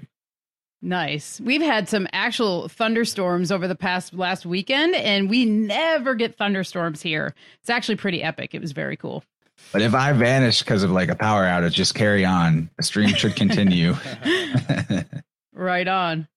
Nice. 0.82 1.40
We've 1.40 1.62
had 1.62 1.88
some 1.88 2.06
actual 2.12 2.68
thunderstorms 2.68 3.50
over 3.50 3.66
the 3.66 3.74
past 3.74 4.12
last 4.14 4.44
weekend, 4.44 4.94
and 4.94 5.30
we 5.30 5.44
never 5.44 6.14
get 6.14 6.36
thunderstorms 6.36 7.00
here. 7.02 7.34
It's 7.60 7.70
actually 7.70 7.96
pretty 7.96 8.22
epic. 8.22 8.54
It 8.54 8.60
was 8.60 8.72
very 8.72 8.96
cool. 8.96 9.24
But 9.72 9.82
if 9.82 9.94
I 9.94 10.12
vanish 10.12 10.60
because 10.60 10.82
of 10.82 10.90
like 10.90 11.08
a 11.08 11.16
power 11.16 11.44
outage, 11.44 11.72
just 11.72 11.94
carry 11.94 12.24
on. 12.24 12.68
The 12.76 12.82
stream 12.82 13.14
should 13.14 13.36
continue. 13.36 13.94
Right 15.52 15.88
on. 15.88 16.28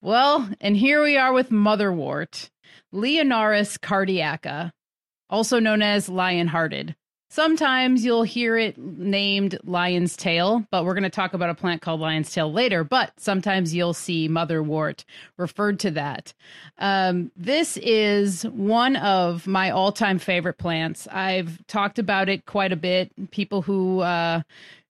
Well, 0.00 0.48
and 0.60 0.76
here 0.76 1.02
we 1.02 1.16
are 1.16 1.32
with 1.32 1.50
motherwort, 1.50 2.48
Leonurus 2.94 3.76
cardiaca, 3.76 4.70
also 5.32 5.58
known 5.58 5.82
as 5.82 6.08
lion-hearted. 6.08 6.94
Sometimes 7.32 8.04
you'll 8.04 8.24
hear 8.24 8.58
it 8.58 8.76
named 8.76 9.58
lion's 9.64 10.18
tail, 10.18 10.66
but 10.70 10.84
we're 10.84 10.92
going 10.92 11.02
to 11.02 11.08
talk 11.08 11.32
about 11.32 11.48
a 11.48 11.54
plant 11.54 11.80
called 11.80 11.98
lion's 11.98 12.30
tail 12.30 12.52
later. 12.52 12.84
But 12.84 13.18
sometimes 13.18 13.74
you'll 13.74 13.94
see 13.94 14.28
motherwort 14.28 15.04
referred 15.38 15.80
to 15.80 15.92
that. 15.92 16.34
Um, 16.76 17.32
this 17.34 17.78
is 17.78 18.42
one 18.42 18.96
of 18.96 19.46
my 19.46 19.70
all 19.70 19.92
time 19.92 20.18
favorite 20.18 20.58
plants. 20.58 21.08
I've 21.10 21.66
talked 21.68 21.98
about 21.98 22.28
it 22.28 22.44
quite 22.44 22.70
a 22.70 22.76
bit. 22.76 23.10
People 23.30 23.62
who 23.62 24.00
uh, 24.00 24.42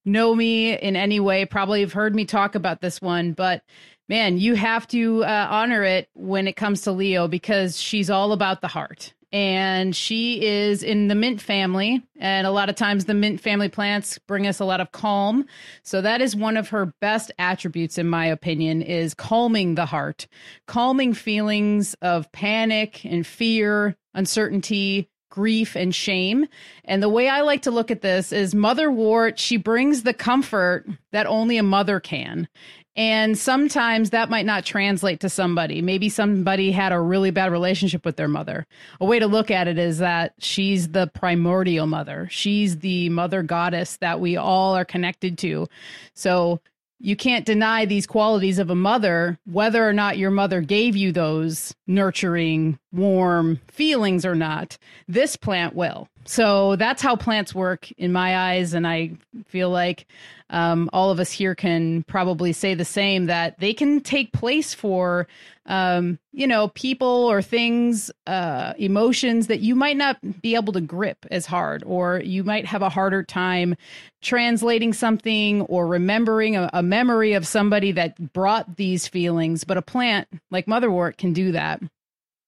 know 0.04 0.34
me 0.34 0.76
in 0.76 0.96
any 0.96 1.20
way 1.20 1.44
probably 1.44 1.78
have 1.82 1.92
heard 1.92 2.12
me 2.12 2.24
talk 2.24 2.56
about 2.56 2.80
this 2.80 3.00
one, 3.00 3.34
but 3.34 3.62
man, 4.08 4.38
you 4.38 4.56
have 4.56 4.88
to 4.88 5.22
uh, 5.22 5.46
honor 5.48 5.84
it 5.84 6.08
when 6.14 6.48
it 6.48 6.56
comes 6.56 6.82
to 6.82 6.90
Leo 6.90 7.28
because 7.28 7.80
she's 7.80 8.10
all 8.10 8.32
about 8.32 8.62
the 8.62 8.68
heart 8.68 9.14
and 9.32 9.96
she 9.96 10.44
is 10.44 10.82
in 10.82 11.08
the 11.08 11.14
mint 11.14 11.40
family. 11.40 12.02
And 12.18 12.46
a 12.46 12.50
lot 12.50 12.68
of 12.68 12.76
times 12.76 13.06
the 13.06 13.14
mint 13.14 13.40
family 13.40 13.68
plants 13.68 14.18
bring 14.18 14.46
us 14.46 14.60
a 14.60 14.64
lot 14.64 14.80
of 14.80 14.92
calm. 14.92 15.46
So 15.82 16.00
that 16.02 16.20
is 16.20 16.36
one 16.36 16.56
of 16.56 16.68
her 16.68 16.92
best 17.00 17.32
attributes 17.38 17.98
in 17.98 18.08
my 18.08 18.26
opinion 18.26 18.82
is 18.82 19.14
calming 19.14 19.74
the 19.74 19.86
heart 19.86 20.26
calming 20.66 21.14
feelings 21.14 21.94
of 22.02 22.30
panic 22.32 23.04
and 23.04 23.26
fear 23.26 23.96
uncertainty 24.14 25.08
grief 25.30 25.76
and 25.76 25.94
shame. 25.94 26.46
And 26.84 27.02
the 27.02 27.08
way 27.08 27.28
i 27.28 27.40
like 27.40 27.62
to 27.62 27.70
look 27.70 27.90
at 27.90 28.02
this 28.02 28.32
is 28.32 28.54
motherwort 28.54 29.38
she 29.38 29.56
brings 29.56 30.02
the 30.02 30.12
comfort 30.12 30.86
that 31.12 31.26
only 31.26 31.56
a 31.56 31.62
mother 31.62 32.00
can 32.00 32.48
and 32.94 33.38
sometimes 33.38 34.10
that 34.10 34.28
might 34.28 34.44
not 34.44 34.64
translate 34.64 35.20
to 35.20 35.28
somebody. 35.30 35.80
Maybe 35.80 36.08
somebody 36.08 36.72
had 36.72 36.92
a 36.92 37.00
really 37.00 37.30
bad 37.30 37.50
relationship 37.50 38.04
with 38.04 38.16
their 38.16 38.28
mother. 38.28 38.66
A 39.00 39.06
way 39.06 39.18
to 39.18 39.26
look 39.26 39.50
at 39.50 39.66
it 39.66 39.78
is 39.78 39.98
that 39.98 40.34
she's 40.38 40.88
the 40.88 41.06
primordial 41.06 41.86
mother. 41.86 42.28
She's 42.30 42.78
the 42.78 43.08
mother 43.08 43.42
goddess 43.42 43.96
that 43.98 44.20
we 44.20 44.36
all 44.36 44.76
are 44.76 44.84
connected 44.84 45.38
to. 45.38 45.68
So 46.14 46.60
you 47.04 47.16
can't 47.16 47.44
deny 47.44 47.84
these 47.84 48.06
qualities 48.06 48.60
of 48.60 48.70
a 48.70 48.76
mother, 48.76 49.38
whether 49.44 49.86
or 49.86 49.92
not 49.92 50.18
your 50.18 50.30
mother 50.30 50.60
gave 50.60 50.94
you 50.94 51.10
those 51.10 51.74
nurturing, 51.86 52.78
warm 52.92 53.60
feelings 53.68 54.24
or 54.24 54.36
not. 54.36 54.78
This 55.08 55.34
plant 55.34 55.74
will. 55.74 56.08
So 56.24 56.76
that's 56.76 57.02
how 57.02 57.16
plants 57.16 57.54
work 57.54 57.90
in 57.92 58.12
my 58.12 58.36
eyes. 58.52 58.72
And 58.72 58.86
I 58.86 59.12
feel 59.46 59.68
like 59.70 60.06
um, 60.52 60.90
all 60.92 61.10
of 61.10 61.18
us 61.18 61.32
here 61.32 61.54
can 61.54 62.04
probably 62.04 62.52
say 62.52 62.74
the 62.74 62.84
same 62.84 63.26
that 63.26 63.58
they 63.58 63.72
can 63.72 64.02
take 64.02 64.32
place 64.32 64.74
for, 64.74 65.26
um, 65.64 66.18
you 66.32 66.46
know, 66.46 66.68
people 66.68 67.08
or 67.08 67.40
things, 67.40 68.10
uh, 68.26 68.74
emotions 68.76 69.46
that 69.46 69.60
you 69.60 69.74
might 69.74 69.96
not 69.96 70.18
be 70.42 70.54
able 70.54 70.74
to 70.74 70.80
grip 70.82 71.24
as 71.30 71.46
hard, 71.46 71.82
or 71.86 72.20
you 72.20 72.44
might 72.44 72.66
have 72.66 72.82
a 72.82 72.90
harder 72.90 73.22
time 73.22 73.74
translating 74.20 74.92
something 74.92 75.62
or 75.62 75.86
remembering 75.86 76.54
a, 76.54 76.68
a 76.74 76.82
memory 76.82 77.32
of 77.32 77.46
somebody 77.46 77.92
that 77.92 78.32
brought 78.34 78.76
these 78.76 79.08
feelings. 79.08 79.64
But 79.64 79.78
a 79.78 79.82
plant 79.82 80.28
like 80.50 80.66
motherwort 80.66 81.16
can 81.16 81.32
do 81.32 81.52
that. 81.52 81.80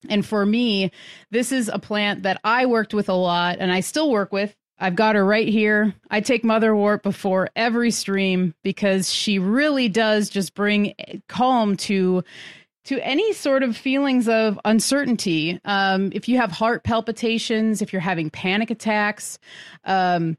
And 0.07 0.23
for 0.23 0.45
me, 0.45 0.91
this 1.31 1.51
is 1.51 1.69
a 1.73 1.79
plant 1.79 2.21
that 2.23 2.39
I 2.43 2.67
worked 2.67 2.93
with 2.93 3.09
a 3.09 3.13
lot 3.13 3.57
and 3.59 3.71
I 3.71 3.79
still 3.79 4.11
work 4.11 4.31
with 4.31 4.55
I've 4.79 4.95
got 4.95 5.15
her 5.15 5.25
right 5.25 5.47
here. 5.47 5.93
I 6.09 6.21
take 6.21 6.43
motherwort 6.43 7.01
before 7.01 7.49
every 7.55 7.91
stream 7.91 8.53
because 8.63 9.11
she 9.11 9.39
really 9.39 9.87
does 9.87 10.29
just 10.29 10.53
bring 10.53 10.93
calm 11.27 11.77
to 11.77 12.23
to 12.85 12.99
any 12.99 13.33
sort 13.33 13.63
of 13.63 13.75
feelings 13.75 14.29
of 14.29 14.59
uncertainty. 14.63 15.59
Um, 15.65 16.11
if 16.13 16.29
you 16.29 16.37
have 16.37 16.51
heart 16.51 16.83
palpitations, 16.83 17.81
if 17.81 17.91
you're 17.91 17.99
having 17.99 18.29
panic 18.29 18.69
attacks, 18.69 19.39
um, 19.85 20.37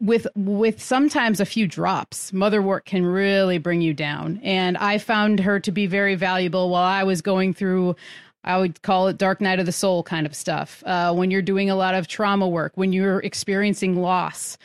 with 0.00 0.28
with 0.36 0.80
sometimes 0.80 1.40
a 1.40 1.44
few 1.44 1.66
drops, 1.66 2.30
motherwort 2.30 2.84
can 2.84 3.04
really 3.04 3.58
bring 3.58 3.80
you 3.80 3.94
down. 3.94 4.38
And 4.44 4.76
I 4.76 4.98
found 4.98 5.40
her 5.40 5.58
to 5.60 5.72
be 5.72 5.86
very 5.86 6.14
valuable 6.14 6.70
while 6.70 6.84
I 6.84 7.02
was 7.02 7.20
going 7.20 7.52
through 7.52 7.96
I 8.44 8.58
would 8.58 8.82
call 8.82 9.08
it 9.08 9.18
dark 9.18 9.40
night 9.40 9.58
of 9.58 9.66
the 9.66 9.72
soul 9.72 10.02
kind 10.02 10.26
of 10.26 10.34
stuff. 10.34 10.82
Uh, 10.86 11.14
when 11.14 11.30
you're 11.30 11.42
doing 11.42 11.70
a 11.70 11.76
lot 11.76 11.94
of 11.94 12.08
trauma 12.08 12.48
work, 12.48 12.72
when 12.76 12.92
you're 12.92 13.20
experiencing 13.20 14.00
loss, 14.00 14.56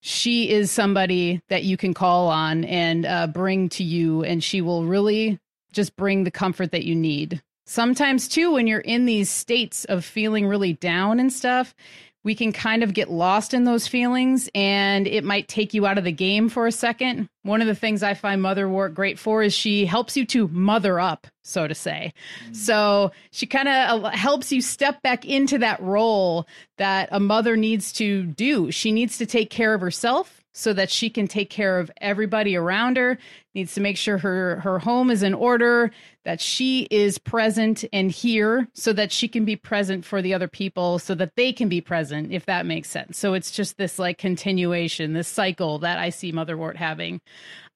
she 0.00 0.48
is 0.48 0.70
somebody 0.70 1.42
that 1.48 1.64
you 1.64 1.76
can 1.76 1.92
call 1.92 2.28
on 2.28 2.64
and 2.64 3.04
uh, 3.04 3.26
bring 3.26 3.68
to 3.70 3.84
you, 3.84 4.24
and 4.24 4.42
she 4.42 4.60
will 4.60 4.84
really 4.84 5.38
just 5.72 5.96
bring 5.96 6.24
the 6.24 6.30
comfort 6.30 6.72
that 6.72 6.84
you 6.84 6.94
need. 6.94 7.42
Sometimes, 7.66 8.26
too, 8.26 8.52
when 8.52 8.66
you're 8.66 8.80
in 8.80 9.04
these 9.04 9.30
states 9.30 9.84
of 9.84 10.04
feeling 10.04 10.46
really 10.46 10.72
down 10.72 11.20
and 11.20 11.32
stuff, 11.32 11.74
we 12.22 12.34
can 12.34 12.52
kind 12.52 12.82
of 12.82 12.92
get 12.92 13.10
lost 13.10 13.54
in 13.54 13.64
those 13.64 13.86
feelings 13.86 14.48
and 14.54 15.06
it 15.06 15.24
might 15.24 15.48
take 15.48 15.72
you 15.72 15.86
out 15.86 15.98
of 15.98 16.04
the 16.04 16.12
game 16.12 16.48
for 16.48 16.66
a 16.66 16.72
second. 16.72 17.28
One 17.42 17.62
of 17.62 17.66
the 17.66 17.74
things 17.74 18.02
I 18.02 18.14
find 18.14 18.42
Mother 18.42 18.66
Motherwort 18.66 18.94
great 18.94 19.18
for 19.18 19.42
is 19.42 19.54
she 19.54 19.86
helps 19.86 20.16
you 20.16 20.26
to 20.26 20.48
mother 20.48 21.00
up, 21.00 21.26
so 21.42 21.66
to 21.66 21.74
say. 21.74 22.12
Mm. 22.48 22.56
So 22.56 23.12
she 23.30 23.46
kind 23.46 23.68
of 23.68 24.12
helps 24.12 24.52
you 24.52 24.60
step 24.60 25.00
back 25.02 25.24
into 25.24 25.58
that 25.58 25.80
role 25.80 26.46
that 26.76 27.08
a 27.10 27.20
mother 27.20 27.56
needs 27.56 27.92
to 27.94 28.24
do. 28.24 28.70
She 28.70 28.92
needs 28.92 29.16
to 29.18 29.26
take 29.26 29.50
care 29.50 29.72
of 29.72 29.80
herself 29.80 30.39
so 30.52 30.72
that 30.72 30.90
she 30.90 31.10
can 31.10 31.28
take 31.28 31.50
care 31.50 31.78
of 31.78 31.90
everybody 32.00 32.56
around 32.56 32.96
her 32.96 33.18
needs 33.54 33.74
to 33.74 33.80
make 33.80 33.96
sure 33.96 34.18
her 34.18 34.56
her 34.60 34.78
home 34.78 35.10
is 35.10 35.22
in 35.22 35.34
order 35.34 35.90
that 36.24 36.40
she 36.40 36.86
is 36.90 37.18
present 37.18 37.84
and 37.92 38.10
here 38.10 38.68
so 38.74 38.92
that 38.92 39.10
she 39.10 39.26
can 39.26 39.44
be 39.44 39.56
present 39.56 40.04
for 40.04 40.22
the 40.22 40.34
other 40.34 40.46
people 40.46 40.98
so 40.98 41.14
that 41.14 41.34
they 41.36 41.52
can 41.52 41.68
be 41.68 41.80
present 41.80 42.32
if 42.32 42.46
that 42.46 42.66
makes 42.66 42.88
sense. 42.88 43.18
So 43.18 43.34
it's 43.34 43.50
just 43.50 43.76
this 43.76 43.98
like 43.98 44.18
continuation 44.18 45.12
this 45.12 45.28
cycle 45.28 45.78
that 45.80 45.98
i 45.98 46.10
see 46.10 46.32
motherwort 46.32 46.76
having. 46.76 47.20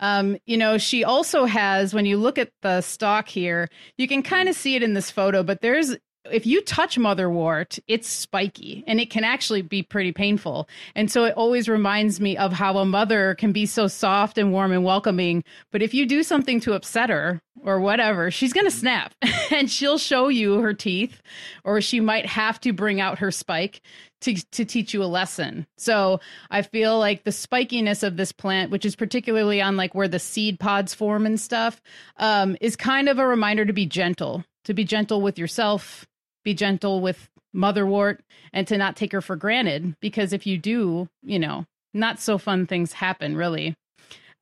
Um, 0.00 0.36
you 0.46 0.56
know 0.56 0.78
she 0.78 1.04
also 1.04 1.44
has 1.44 1.94
when 1.94 2.06
you 2.06 2.16
look 2.16 2.38
at 2.38 2.50
the 2.62 2.80
stalk 2.80 3.28
here 3.28 3.68
you 3.96 4.08
can 4.08 4.22
kind 4.22 4.48
of 4.48 4.56
see 4.56 4.74
it 4.74 4.82
in 4.82 4.94
this 4.94 5.10
photo 5.10 5.42
but 5.42 5.60
there's 5.60 5.96
if 6.30 6.46
you 6.46 6.62
touch 6.62 6.98
motherwort, 6.98 7.78
it's 7.86 8.08
spiky 8.08 8.82
and 8.86 9.00
it 9.00 9.10
can 9.10 9.24
actually 9.24 9.62
be 9.62 9.82
pretty 9.82 10.12
painful. 10.12 10.68
And 10.94 11.10
so 11.10 11.24
it 11.24 11.34
always 11.36 11.68
reminds 11.68 12.20
me 12.20 12.36
of 12.36 12.52
how 12.52 12.78
a 12.78 12.84
mother 12.84 13.34
can 13.34 13.52
be 13.52 13.66
so 13.66 13.86
soft 13.88 14.38
and 14.38 14.52
warm 14.52 14.72
and 14.72 14.84
welcoming. 14.84 15.44
But 15.70 15.82
if 15.82 15.92
you 15.92 16.06
do 16.06 16.22
something 16.22 16.60
to 16.60 16.72
upset 16.72 17.10
her 17.10 17.40
or 17.62 17.78
whatever, 17.80 18.30
she's 18.30 18.52
going 18.52 18.66
to 18.66 18.70
snap 18.70 19.14
and 19.50 19.70
she'll 19.70 19.98
show 19.98 20.28
you 20.28 20.60
her 20.60 20.72
teeth 20.72 21.20
or 21.62 21.80
she 21.80 22.00
might 22.00 22.26
have 22.26 22.58
to 22.60 22.72
bring 22.72 23.00
out 23.00 23.18
her 23.18 23.30
spike 23.30 23.82
to, 24.22 24.34
to 24.52 24.64
teach 24.64 24.94
you 24.94 25.02
a 25.02 25.06
lesson. 25.06 25.66
So 25.76 26.20
I 26.50 26.62
feel 26.62 26.98
like 26.98 27.24
the 27.24 27.30
spikiness 27.30 28.02
of 28.02 28.16
this 28.16 28.32
plant, 28.32 28.70
which 28.70 28.86
is 28.86 28.96
particularly 28.96 29.60
on 29.60 29.76
like 29.76 29.94
where 29.94 30.08
the 30.08 30.18
seed 30.18 30.58
pods 30.58 30.94
form 30.94 31.26
and 31.26 31.38
stuff, 31.38 31.82
um, 32.16 32.56
is 32.62 32.76
kind 32.76 33.10
of 33.10 33.18
a 33.18 33.26
reminder 33.26 33.66
to 33.66 33.74
be 33.74 33.84
gentle, 33.84 34.42
to 34.64 34.72
be 34.72 34.84
gentle 34.84 35.20
with 35.20 35.38
yourself 35.38 36.06
be 36.44 36.54
gentle 36.54 37.00
with 37.00 37.28
motherwort 37.54 38.18
and 38.52 38.66
to 38.66 38.76
not 38.76 38.96
take 38.96 39.12
her 39.12 39.20
for 39.20 39.36
granted 39.36 39.94
because 40.00 40.32
if 40.32 40.46
you 40.46 40.58
do, 40.58 41.08
you 41.22 41.38
know, 41.38 41.64
not 41.92 42.20
so 42.20 42.36
fun 42.38 42.66
things 42.66 42.92
happen 42.92 43.36
really. 43.36 43.74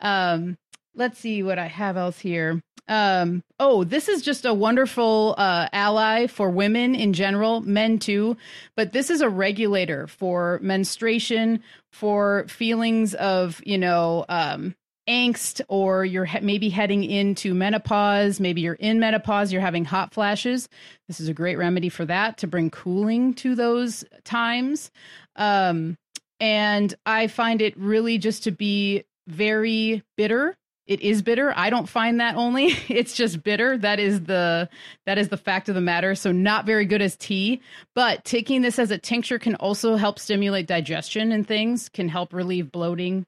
Um 0.00 0.56
let's 0.94 1.18
see 1.18 1.42
what 1.42 1.58
I 1.58 1.66
have 1.66 1.96
else 1.96 2.18
here. 2.18 2.60
Um 2.88 3.42
oh, 3.60 3.84
this 3.84 4.08
is 4.08 4.22
just 4.22 4.44
a 4.44 4.54
wonderful 4.54 5.34
uh 5.38 5.68
ally 5.72 6.26
for 6.26 6.50
women 6.50 6.94
in 6.94 7.12
general, 7.12 7.60
men 7.60 7.98
too, 7.98 8.36
but 8.76 8.92
this 8.92 9.10
is 9.10 9.20
a 9.20 9.28
regulator 9.28 10.06
for 10.06 10.58
menstruation, 10.62 11.62
for 11.92 12.46
feelings 12.48 13.14
of, 13.14 13.60
you 13.64 13.78
know, 13.78 14.24
um 14.28 14.74
angst 15.08 15.60
or 15.68 16.04
you're 16.04 16.24
he- 16.24 16.40
maybe 16.40 16.68
heading 16.68 17.04
into 17.04 17.54
menopause, 17.54 18.40
maybe 18.40 18.60
you're 18.60 18.74
in 18.74 19.00
menopause, 19.00 19.52
you're 19.52 19.60
having 19.60 19.84
hot 19.84 20.12
flashes. 20.12 20.68
This 21.08 21.20
is 21.20 21.28
a 21.28 21.34
great 21.34 21.56
remedy 21.56 21.88
for 21.88 22.04
that 22.04 22.38
to 22.38 22.46
bring 22.46 22.70
cooling 22.70 23.34
to 23.34 23.54
those 23.54 24.04
times. 24.24 24.90
Um, 25.36 25.96
and 26.40 26.94
I 27.06 27.26
find 27.26 27.62
it 27.62 27.76
really 27.76 28.18
just 28.18 28.44
to 28.44 28.50
be 28.50 29.04
very 29.28 30.02
bitter 30.16 30.56
it 30.86 31.00
is 31.00 31.22
bitter. 31.22 31.52
I 31.56 31.70
don't 31.70 31.88
find 31.88 32.20
that 32.20 32.36
only. 32.36 32.76
It's 32.88 33.14
just 33.14 33.42
bitter. 33.42 33.78
That 33.78 33.98
is 33.98 34.22
the 34.24 34.68
that 35.06 35.18
is 35.18 35.28
the 35.28 35.36
fact 35.36 35.68
of 35.68 35.74
the 35.74 35.80
matter. 35.80 36.14
So 36.14 36.32
not 36.32 36.66
very 36.66 36.84
good 36.84 37.00
as 37.00 37.16
tea, 37.16 37.62
but 37.94 38.24
taking 38.24 38.62
this 38.62 38.78
as 38.78 38.90
a 38.90 38.98
tincture 38.98 39.38
can 39.38 39.54
also 39.56 39.96
help 39.96 40.18
stimulate 40.18 40.66
digestion 40.66 41.32
and 41.32 41.46
things, 41.46 41.88
can 41.88 42.08
help 42.08 42.32
relieve 42.32 42.70
bloating, 42.70 43.24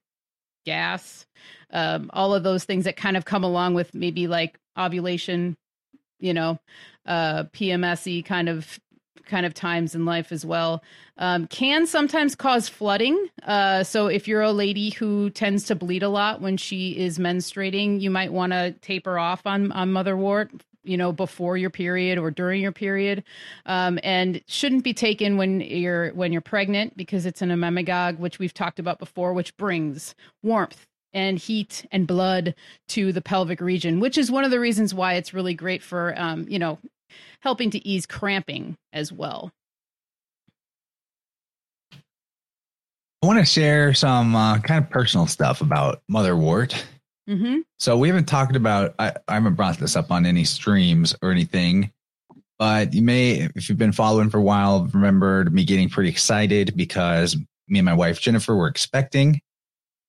gas, 0.67 1.27
um, 1.75 2.09
all 2.15 2.35
of 2.35 2.45
those 2.45 2.65
things 2.65 2.85
that 2.85 2.97
kind 2.97 3.17
of 3.17 3.25
come 3.25 3.45
along 3.45 3.75
with 3.75 3.95
maybe 3.95 4.27
like 4.27 4.59
ovulation, 4.79 5.57
you 6.21 6.33
know, 6.33 6.59
uh, 7.05 7.45
PMSy 7.53 8.25
kind 8.25 8.49
of 8.49 8.79
kind 9.27 9.47
of 9.47 9.55
times 9.55 9.95
in 9.95 10.05
life 10.05 10.33
as 10.33 10.45
well. 10.45 10.83
Um, 11.17 11.47
can 11.47 11.87
sometimes 11.87 12.35
cause 12.35 12.69
flooding. 12.69 13.29
Uh, 13.43 13.83
so 13.83 14.07
if 14.07 14.29
you're 14.29 14.43
a 14.43 14.53
lady 14.53 14.91
who 14.91 15.31
tends 15.31 15.65
to 15.65 15.75
bleed 15.75 16.03
a 16.03 16.09
lot 16.09 16.41
when 16.41 16.57
she 16.57 16.91
is 16.91 17.19
menstruating, 17.19 18.01
you 18.01 18.11
might 18.11 18.33
want 18.33 18.53
to 18.53 18.73
taper 18.83 19.19
off 19.19 19.47
on 19.47 19.73
on 19.73 19.91
motherwort. 19.91 20.61
You 20.87 20.99
know, 20.99 21.13
before 21.13 21.57
your 21.57 21.71
period 21.71 22.19
or 22.19 22.31
during 22.31 22.61
your 22.61 22.71
period, 22.71 23.25
um, 23.65 23.99
and 24.03 24.43
shouldn't 24.47 24.85
be 24.85 24.93
taken 24.93 25.39
when 25.39 25.63
you're 25.63 26.11
when 26.11 26.31
you're 26.31 26.43
pregnant 26.43 26.95
because 26.95 27.25
it's 27.25 27.41
an 27.41 27.49
emmenagogue, 27.49 28.19
which 28.19 28.39
we've 28.39 28.53
talked 28.53 28.79
about 28.79 28.99
before, 28.99 29.33
which 29.33 29.57
brings 29.57 30.15
warmth 30.43 30.87
and 31.15 31.39
heat 31.39 31.87
and 31.93 32.07
blood 32.07 32.55
to 32.89 33.13
the 33.13 33.23
pelvic 33.23 33.61
region, 33.61 34.01
which 34.01 34.19
is 34.19 34.31
one 34.31 34.45
of 34.45 34.51
the 34.51 34.61
reasons 34.61 34.93
why 34.93 35.15
it's 35.15 35.33
really 35.33 35.55
great 35.55 35.83
for, 35.83 36.15
um, 36.19 36.47
you 36.49 36.59
know, 36.59 36.79
helping 37.41 37.71
to 37.71 37.87
ease 37.87 38.05
cramping 38.05 38.77
as 38.93 39.13
well. 39.13 39.53
I 41.93 43.27
want 43.27 43.39
to 43.39 43.47
share 43.47 43.95
some 43.95 44.37
uh, 44.37 44.59
kind 44.59 44.85
of 44.85 44.91
personal 44.91 45.27
stuff 45.27 45.63
about 45.63 46.03
motherwort. 46.11 46.85
Mm-hmm. 47.27 47.61
So 47.79 47.97
we 47.97 48.09
haven't 48.09 48.27
talked 48.27 48.55
about. 48.55 48.95
I, 48.99 49.15
I 49.29 49.35
haven't 49.35 49.55
brought 49.55 49.79
this 49.79 49.97
up 49.97 50.11
on 50.11 50.27
any 50.27 50.45
streams 50.45 51.17
or 51.23 51.31
anything, 51.31 51.91
but 52.59 52.93
you 52.93 53.01
may, 53.01 53.49
if 53.55 53.69
you've 53.69 53.79
been 53.79 53.93
following 53.93 54.29
for 54.29 54.39
a 54.39 54.43
while, 54.43 54.91
remembered 54.93 55.55
me 55.55 55.65
getting 55.65 55.89
pretty 55.89 56.11
excited 56.11 56.77
because 56.77 57.35
me 57.67 57.79
and 57.79 57.87
my 57.87 57.95
wife 57.95 58.21
Jennifer 58.21 58.55
were 58.55 58.69
expecting, 58.69 59.41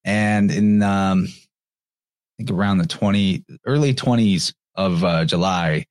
and 0.06 0.50
in 0.52 0.82
um, 0.82 1.28
I 1.28 1.32
think 2.38 2.52
around 2.52 2.78
the 2.78 2.88
twenty 2.88 3.44
early 3.66 3.94
twenties 3.94 4.54
of 4.76 5.04
uh, 5.04 5.26
July, 5.26 5.86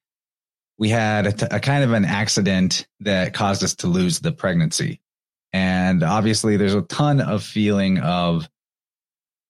we 0.78 0.88
had 0.88 1.26
a, 1.26 1.32
t- 1.32 1.46
a 1.50 1.60
kind 1.60 1.84
of 1.84 1.92
an 1.92 2.04
accident 2.04 2.86
that 3.00 3.34
caused 3.34 3.62
us 3.62 3.74
to 3.76 3.86
lose 3.86 4.20
the 4.20 4.32
pregnancy. 4.32 5.00
And 5.52 6.02
obviously, 6.02 6.56
there's 6.56 6.74
a 6.74 6.82
ton 6.82 7.20
of 7.20 7.42
feeling 7.44 7.98
of 7.98 8.48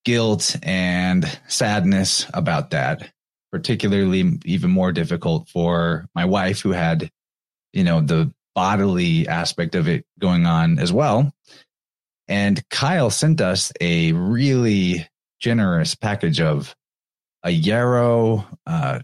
guilt 0.05 0.55
and 0.62 1.24
sadness 1.49 2.27
about 2.35 2.70
that, 2.70 3.11
particularly 3.51 4.39
even 4.45 4.70
more 4.70 4.93
difficult 4.93 5.49
for 5.49 6.05
my 6.15 6.27
wife, 6.27 6.61
who 6.61 6.73
had, 6.73 7.11
you 7.73 7.85
know, 7.85 8.03
the 8.03 8.32
bodily 8.55 9.27
aspect 9.27 9.74
of 9.74 9.89
it 9.89 10.05
going 10.19 10.45
on 10.45 10.78
as 10.78 10.93
well. 10.93 11.32
And 12.28 12.66
Kyle 12.70 13.10
sent 13.10 13.40
us 13.40 13.72
a 13.80 14.12
really 14.12 15.06
generous 15.40 15.94
package 15.94 16.40
of 16.40 16.74
a 17.42 17.51
yarrow, 17.51 18.46
uh, 18.66 19.01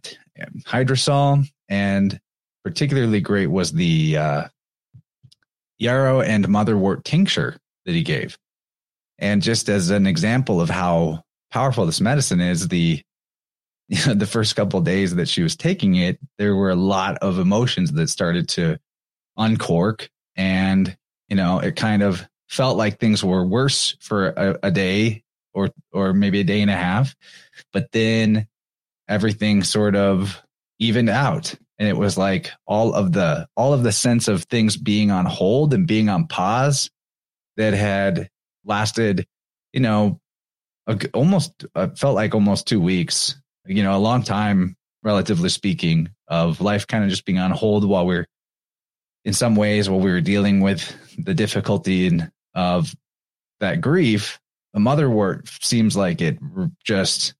hydrosol, 0.66 1.46
and 1.68 2.18
particularly 2.64 3.20
great 3.20 3.48
was 3.48 3.72
the 3.72 4.16
uh, 4.16 4.44
yarrow 5.78 6.20
and 6.20 6.46
motherwort 6.48 7.04
tincture 7.04 7.56
that 7.84 7.92
he 7.92 8.02
gave. 8.02 8.38
And 9.18 9.42
just 9.42 9.68
as 9.68 9.90
an 9.90 10.06
example 10.06 10.60
of 10.60 10.70
how 10.70 11.22
powerful 11.50 11.84
this 11.84 12.00
medicine 12.00 12.40
is, 12.40 12.68
the 12.68 13.02
you 13.88 13.98
know, 14.06 14.14
the 14.14 14.26
first 14.26 14.56
couple 14.56 14.80
days 14.80 15.14
that 15.16 15.28
she 15.28 15.42
was 15.42 15.56
taking 15.56 15.96
it, 15.96 16.18
there 16.38 16.54
were 16.54 16.70
a 16.70 16.76
lot 16.76 17.18
of 17.18 17.38
emotions 17.38 17.92
that 17.92 18.08
started 18.08 18.48
to 18.50 18.78
uncork, 19.36 20.08
and 20.36 20.96
you 21.28 21.36
know, 21.36 21.58
it 21.58 21.76
kind 21.76 22.02
of 22.02 22.26
felt 22.50 22.76
like 22.76 22.98
things 22.98 23.24
were 23.24 23.44
worse 23.44 23.96
for 24.00 24.28
a, 24.28 24.58
a 24.64 24.70
day 24.70 25.22
or 25.54 25.70
or 25.92 26.12
maybe 26.12 26.40
a 26.40 26.44
day 26.44 26.60
and 26.60 26.70
a 26.70 26.76
half, 26.76 27.14
but 27.72 27.90
then 27.92 28.46
everything 29.08 29.62
sort 29.62 29.96
of 29.96 30.42
evened 30.78 31.08
out. 31.08 31.54
And 31.78 31.88
it 31.88 31.96
was 31.96 32.18
like 32.18 32.50
all 32.66 32.92
of 32.92 33.12
the 33.12 33.48
all 33.56 33.72
of 33.72 33.82
the 33.82 33.92
sense 33.92 34.28
of 34.28 34.44
things 34.44 34.76
being 34.76 35.10
on 35.10 35.24
hold 35.24 35.72
and 35.72 35.86
being 35.86 36.08
on 36.08 36.26
pause 36.26 36.90
that 37.56 37.72
had 37.72 38.28
lasted 38.64 39.26
you 39.72 39.80
know 39.80 40.20
a, 40.86 40.98
almost 41.14 41.64
uh, 41.74 41.88
felt 41.96 42.14
like 42.14 42.34
almost 42.34 42.66
two 42.66 42.80
weeks 42.80 43.40
you 43.66 43.82
know 43.82 43.96
a 43.96 43.98
long 43.98 44.22
time 44.22 44.76
relatively 45.02 45.48
speaking 45.48 46.10
of 46.28 46.60
life 46.60 46.86
kind 46.86 47.04
of 47.04 47.10
just 47.10 47.24
being 47.24 47.38
on 47.38 47.50
hold 47.50 47.88
while 47.88 48.06
we're 48.06 48.26
in 49.24 49.32
some 49.32 49.56
ways 49.56 49.88
while 49.88 50.00
we 50.00 50.10
were 50.10 50.20
dealing 50.20 50.60
with 50.60 50.94
the 51.18 51.34
difficulty 51.34 52.06
in, 52.06 52.30
of 52.54 52.94
that 53.60 53.80
grief 53.80 54.40
a 54.74 54.78
motherwort 54.78 55.48
seems 55.64 55.96
like 55.96 56.20
it 56.20 56.38
just 56.84 57.34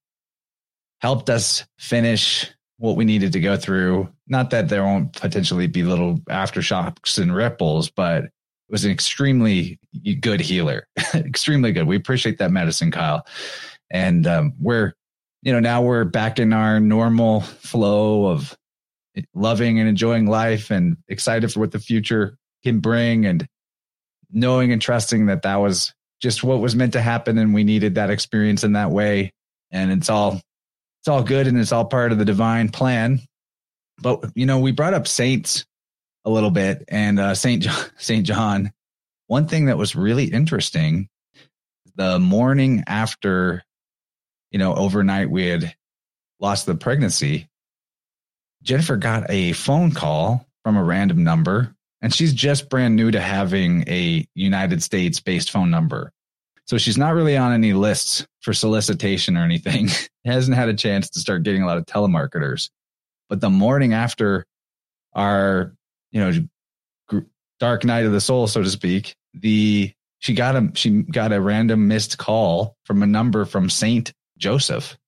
helped 1.01 1.31
us 1.31 1.65
finish 1.79 2.51
what 2.79 2.97
we 2.97 3.05
needed 3.05 3.33
to 3.33 3.41
go 3.41 3.57
through. 3.57 4.09
Not 4.27 4.51
that 4.51 4.69
there 4.69 4.85
won't 4.85 5.13
potentially 5.13 5.67
be 5.67 5.83
little 5.83 6.17
aftershocks 6.29 7.19
and 7.19 7.35
ripples, 7.35 7.91
but 7.91 8.25
it 8.25 8.33
was 8.69 8.85
an 8.85 8.91
extremely 8.91 9.79
good 10.21 10.41
healer. 10.41 10.89
extremely 11.15 11.73
good. 11.73 11.87
We 11.87 11.97
appreciate 11.97 12.39
that 12.39 12.51
medicine, 12.51 12.91
Kyle. 12.91 13.27
And 13.91 14.27
um, 14.27 14.53
we're, 14.59 14.95
you 15.43 15.53
know, 15.53 15.61
now 15.61 15.83
we're 15.83 16.05
back 16.05 16.39
in 16.39 16.53
our 16.53 16.81
normal 16.81 17.41
flow 17.41 18.27
of 18.27 18.57
loving 19.35 19.79
and 19.79 19.89
enjoying 19.89 20.27
life 20.27 20.71
and 20.71 20.97
excited 21.09 21.53
for 21.53 21.61
what 21.61 21.73
the 21.73 21.79
future 21.79 22.37
can 22.63 22.81
bring 22.81 23.27
and 23.27 23.47
knowing 24.33 24.73
and 24.73 24.81
trusting 24.81 25.27
that 25.27 25.43
that 25.43 25.57
was 25.57 25.93
just 26.21 26.45
what 26.45 26.61
was 26.61 26.77
meant 26.77 26.93
to 26.93 27.01
happen 27.01 27.39
and 27.39 27.55
we 27.55 27.65
needed 27.65 27.95
that 27.95 28.11
experience 28.11 28.63
in 28.63 28.75
that 28.75 28.91
way 28.91 29.33
and 29.71 29.91
it's 29.91 30.11
all 30.11 30.41
it's 31.01 31.09
all 31.09 31.23
good 31.23 31.47
and 31.47 31.59
it's 31.59 31.73
all 31.73 31.87
part 31.87 32.13
of 32.13 32.19
the 32.19 32.25
divine 32.25 32.69
plan. 32.69 33.21
But 34.01 34.25
you 34.35 34.47
know, 34.47 34.59
we 34.59 34.73
brought 34.73 34.95
up 34.95 35.07
saints 35.07 35.65
a 36.25 36.31
little 36.31 36.51
bit 36.51 36.85
and 36.89 37.19
uh, 37.19 37.35
Saint 37.35 37.63
John, 37.63 37.87
Saint 37.97 38.27
John. 38.27 38.73
One 39.27 39.47
thing 39.47 39.67
that 39.67 39.79
was 39.79 39.95
really 39.95 40.25
interesting, 40.25 41.09
the 41.95 42.19
morning 42.19 42.85
after, 42.87 43.63
you 44.51 44.59
know, 44.59 44.75
overnight 44.75 45.31
we 45.31 45.47
had 45.47 45.75
lost 46.41 46.67
the 46.67 46.75
pregnancy. 46.75 47.49
Jennifer 48.63 48.97
got 48.97 49.31
a 49.31 49.53
phone 49.53 49.93
call 49.93 50.47
from 50.65 50.77
a 50.77 50.83
random 50.83 51.23
number, 51.23 51.75
and 52.03 52.15
she's 52.15 52.33
just 52.33 52.69
brand 52.69 52.97
new 52.97 53.11
to 53.11 53.21
having 53.21 53.85
a 53.89 54.27
United 54.35 54.83
States 54.83 55.21
based 55.21 55.51
phone 55.51 55.71
number. 55.71 56.13
So 56.67 56.79
she's 56.79 56.99
not 56.99 57.15
really 57.15 57.37
on 57.37 57.53
any 57.53 57.73
lists 57.73 58.27
for 58.43 58.53
solicitation 58.53 59.37
or 59.37 59.43
anything. 59.43 59.89
hasn't 60.25 60.57
had 60.57 60.69
a 60.69 60.75
chance 60.75 61.11
to 61.11 61.21
start 61.21 61.43
getting 61.43 61.63
a 61.63 61.67
lot 61.67 61.79
of 61.79 61.87
telemarketers. 61.87 62.71
But 63.29 63.41
the 63.41 63.51
morning 63.51 63.93
after 63.93 64.47
our, 65.15 65.75
you 66.13 66.21
know, 66.21 67.23
dark 67.59 67.85
night 67.85 68.07
of 68.07 68.13
the 68.13 68.21
soul, 68.21 68.47
so 68.47 68.63
to 68.63 68.71
speak, 68.71 69.17
the 69.35 69.93
she 70.19 70.35
got 70.35 70.57
a 70.57 70.71
she 70.75 71.03
got 71.03 71.33
a 71.33 71.41
random 71.41 71.89
missed 71.89 72.19
call 72.19 72.77
from 72.85 73.03
a 73.03 73.07
number 73.07 73.45
from 73.45 73.71
Saint 73.71 74.13
Joseph, 74.39 74.99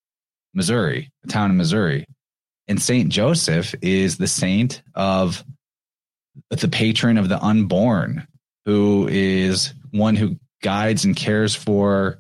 Missouri, 0.55 1.10
a 1.24 1.28
town 1.28 1.51
in 1.51 1.56
Missouri. 1.56 2.06
And 2.69 2.81
Saint 2.81 3.10
Joseph 3.10 3.74
is 3.82 4.19
the 4.19 4.27
saint 4.27 4.82
of 4.94 5.44
the 6.51 6.69
patron 6.69 7.19
of 7.19 7.29
the 7.29 7.43
unborn, 7.43 8.27
who 8.65 9.09
is 9.11 9.75
one 9.91 10.17
who 10.17 10.37
guides 10.63 11.05
and 11.05 11.17
cares 11.17 11.55
for 11.55 12.19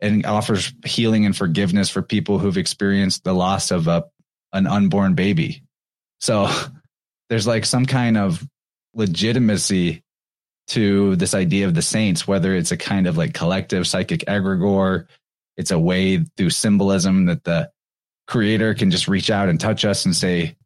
and 0.00 0.26
offers 0.26 0.72
healing 0.84 1.24
and 1.24 1.36
forgiveness 1.36 1.88
for 1.88 2.02
people 2.02 2.38
who've 2.38 2.58
experienced 2.58 3.24
the 3.24 3.32
loss 3.32 3.70
of 3.70 3.86
a 3.88 4.04
an 4.52 4.66
unborn 4.66 5.14
baby. 5.14 5.62
So 6.20 6.50
there's 7.28 7.46
like 7.46 7.64
some 7.64 7.86
kind 7.86 8.16
of 8.16 8.46
legitimacy 8.94 10.02
to 10.68 11.16
this 11.16 11.34
idea 11.34 11.66
of 11.66 11.74
the 11.74 11.82
saints, 11.82 12.26
whether 12.26 12.54
it's 12.54 12.72
a 12.72 12.76
kind 12.76 13.06
of 13.06 13.16
like 13.16 13.34
collective 13.34 13.86
psychic 13.86 14.20
egregore, 14.26 15.06
it's 15.56 15.70
a 15.70 15.78
way 15.78 16.24
through 16.36 16.50
symbolism 16.50 17.26
that 17.26 17.44
the 17.44 17.70
creator 18.26 18.74
can 18.74 18.90
just 18.90 19.08
reach 19.08 19.30
out 19.30 19.48
and 19.48 19.60
touch 19.60 19.84
us 19.84 20.04
and 20.04 20.14
say, 20.14 20.56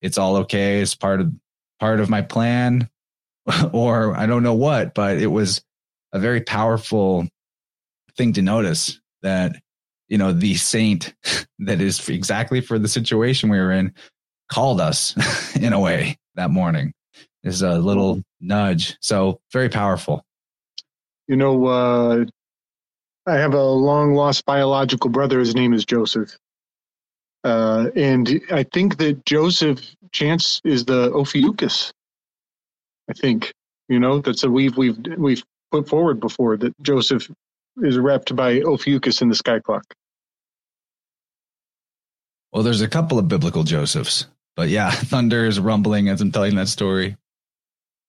it's 0.00 0.18
all 0.18 0.36
okay. 0.36 0.80
It's 0.80 0.94
part 0.94 1.20
of 1.20 1.32
part 1.80 2.00
of 2.00 2.10
my 2.10 2.22
plan, 2.22 2.88
or 3.72 4.16
I 4.16 4.26
don't 4.26 4.42
know 4.42 4.54
what, 4.54 4.94
but 4.94 5.18
it 5.18 5.28
was 5.28 5.62
a 6.12 6.18
very 6.18 6.40
powerful 6.40 7.26
thing 8.16 8.32
to 8.34 8.42
notice 8.42 9.00
that 9.22 9.56
you 10.08 10.18
know 10.18 10.32
the 10.32 10.54
saint 10.54 11.14
that 11.58 11.80
is 11.80 12.08
exactly 12.08 12.60
for 12.60 12.78
the 12.78 12.88
situation 12.88 13.48
we 13.48 13.58
were 13.58 13.72
in 13.72 13.92
called 14.50 14.80
us 14.80 15.56
in 15.56 15.72
a 15.72 15.80
way 15.80 16.16
that 16.36 16.50
morning 16.50 16.92
is 17.42 17.62
a 17.62 17.78
little 17.78 18.22
nudge 18.40 18.96
so 19.00 19.40
very 19.52 19.68
powerful 19.68 20.22
you 21.26 21.34
know 21.34 21.66
uh 21.66 22.24
I 23.26 23.36
have 23.36 23.54
a 23.54 23.64
long 23.64 24.14
lost 24.14 24.44
biological 24.44 25.08
brother. 25.08 25.38
His 25.38 25.54
name 25.54 25.72
is 25.72 25.84
Joseph. 25.84 26.36
Uh, 27.42 27.88
and 27.96 28.40
I 28.50 28.64
think 28.64 28.98
that 28.98 29.24
Joseph 29.24 29.80
Chance 30.14 30.60
is 30.64 30.84
the 30.84 31.12
Ophiuchus. 31.12 31.92
I 33.10 33.12
think 33.14 33.52
you 33.88 33.98
know 33.98 34.20
that's 34.20 34.44
a 34.44 34.50
we've 34.50 34.76
we've 34.76 34.96
we've 35.18 35.42
put 35.72 35.88
forward 35.88 36.20
before 36.20 36.56
that 36.56 36.72
Joseph 36.80 37.28
is 37.82 37.98
repped 37.98 38.34
by 38.34 38.60
Ophiuchus 38.60 39.20
in 39.20 39.28
the 39.28 39.34
Sky 39.34 39.58
Clock. 39.58 39.82
Well, 42.52 42.62
there's 42.62 42.80
a 42.80 42.88
couple 42.88 43.18
of 43.18 43.26
biblical 43.26 43.64
Josephs, 43.64 44.26
but 44.54 44.68
yeah, 44.68 44.90
thunder 44.92 45.44
is 45.46 45.58
rumbling 45.58 46.08
as 46.08 46.20
I'm 46.20 46.30
telling 46.30 46.54
that 46.54 46.68
story. 46.68 47.16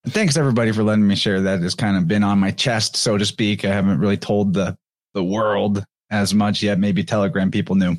Thanks 0.08 0.38
everybody 0.38 0.72
for 0.72 0.84
letting 0.84 1.08
me 1.08 1.16
share 1.16 1.42
that. 1.42 1.64
It's 1.64 1.74
kind 1.74 1.98
of 1.98 2.08
been 2.08 2.24
on 2.24 2.38
my 2.38 2.52
chest, 2.52 2.96
so 2.96 3.18
to 3.18 3.26
speak. 3.26 3.66
I 3.66 3.70
haven't 3.74 4.00
really 4.00 4.18
told 4.18 4.54
the 4.54 4.78
the 5.16 5.24
world 5.24 5.84
as 6.12 6.36
much 6.36 6.62
yet. 6.62 6.78
Maybe 6.78 7.04
Telegram 7.04 7.50
people 7.50 7.76
knew, 7.76 7.98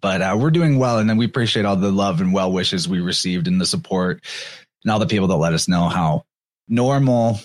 but 0.00 0.22
uh, 0.22 0.36
we're 0.38 0.50
doing 0.50 0.78
well, 0.78 0.98
and 0.98 1.08
then 1.08 1.16
we 1.16 1.24
appreciate 1.24 1.64
all 1.64 1.76
the 1.76 1.90
love 1.90 2.20
and 2.20 2.32
well 2.32 2.52
wishes 2.52 2.88
we 2.88 3.00
received 3.00 3.48
and 3.48 3.60
the 3.60 3.66
support, 3.66 4.24
and 4.84 4.92
all 4.92 4.98
the 4.98 5.06
people 5.06 5.28
that 5.28 5.36
let 5.36 5.54
us 5.54 5.68
know 5.68 5.88
how 5.88 6.24
normal 6.68 7.40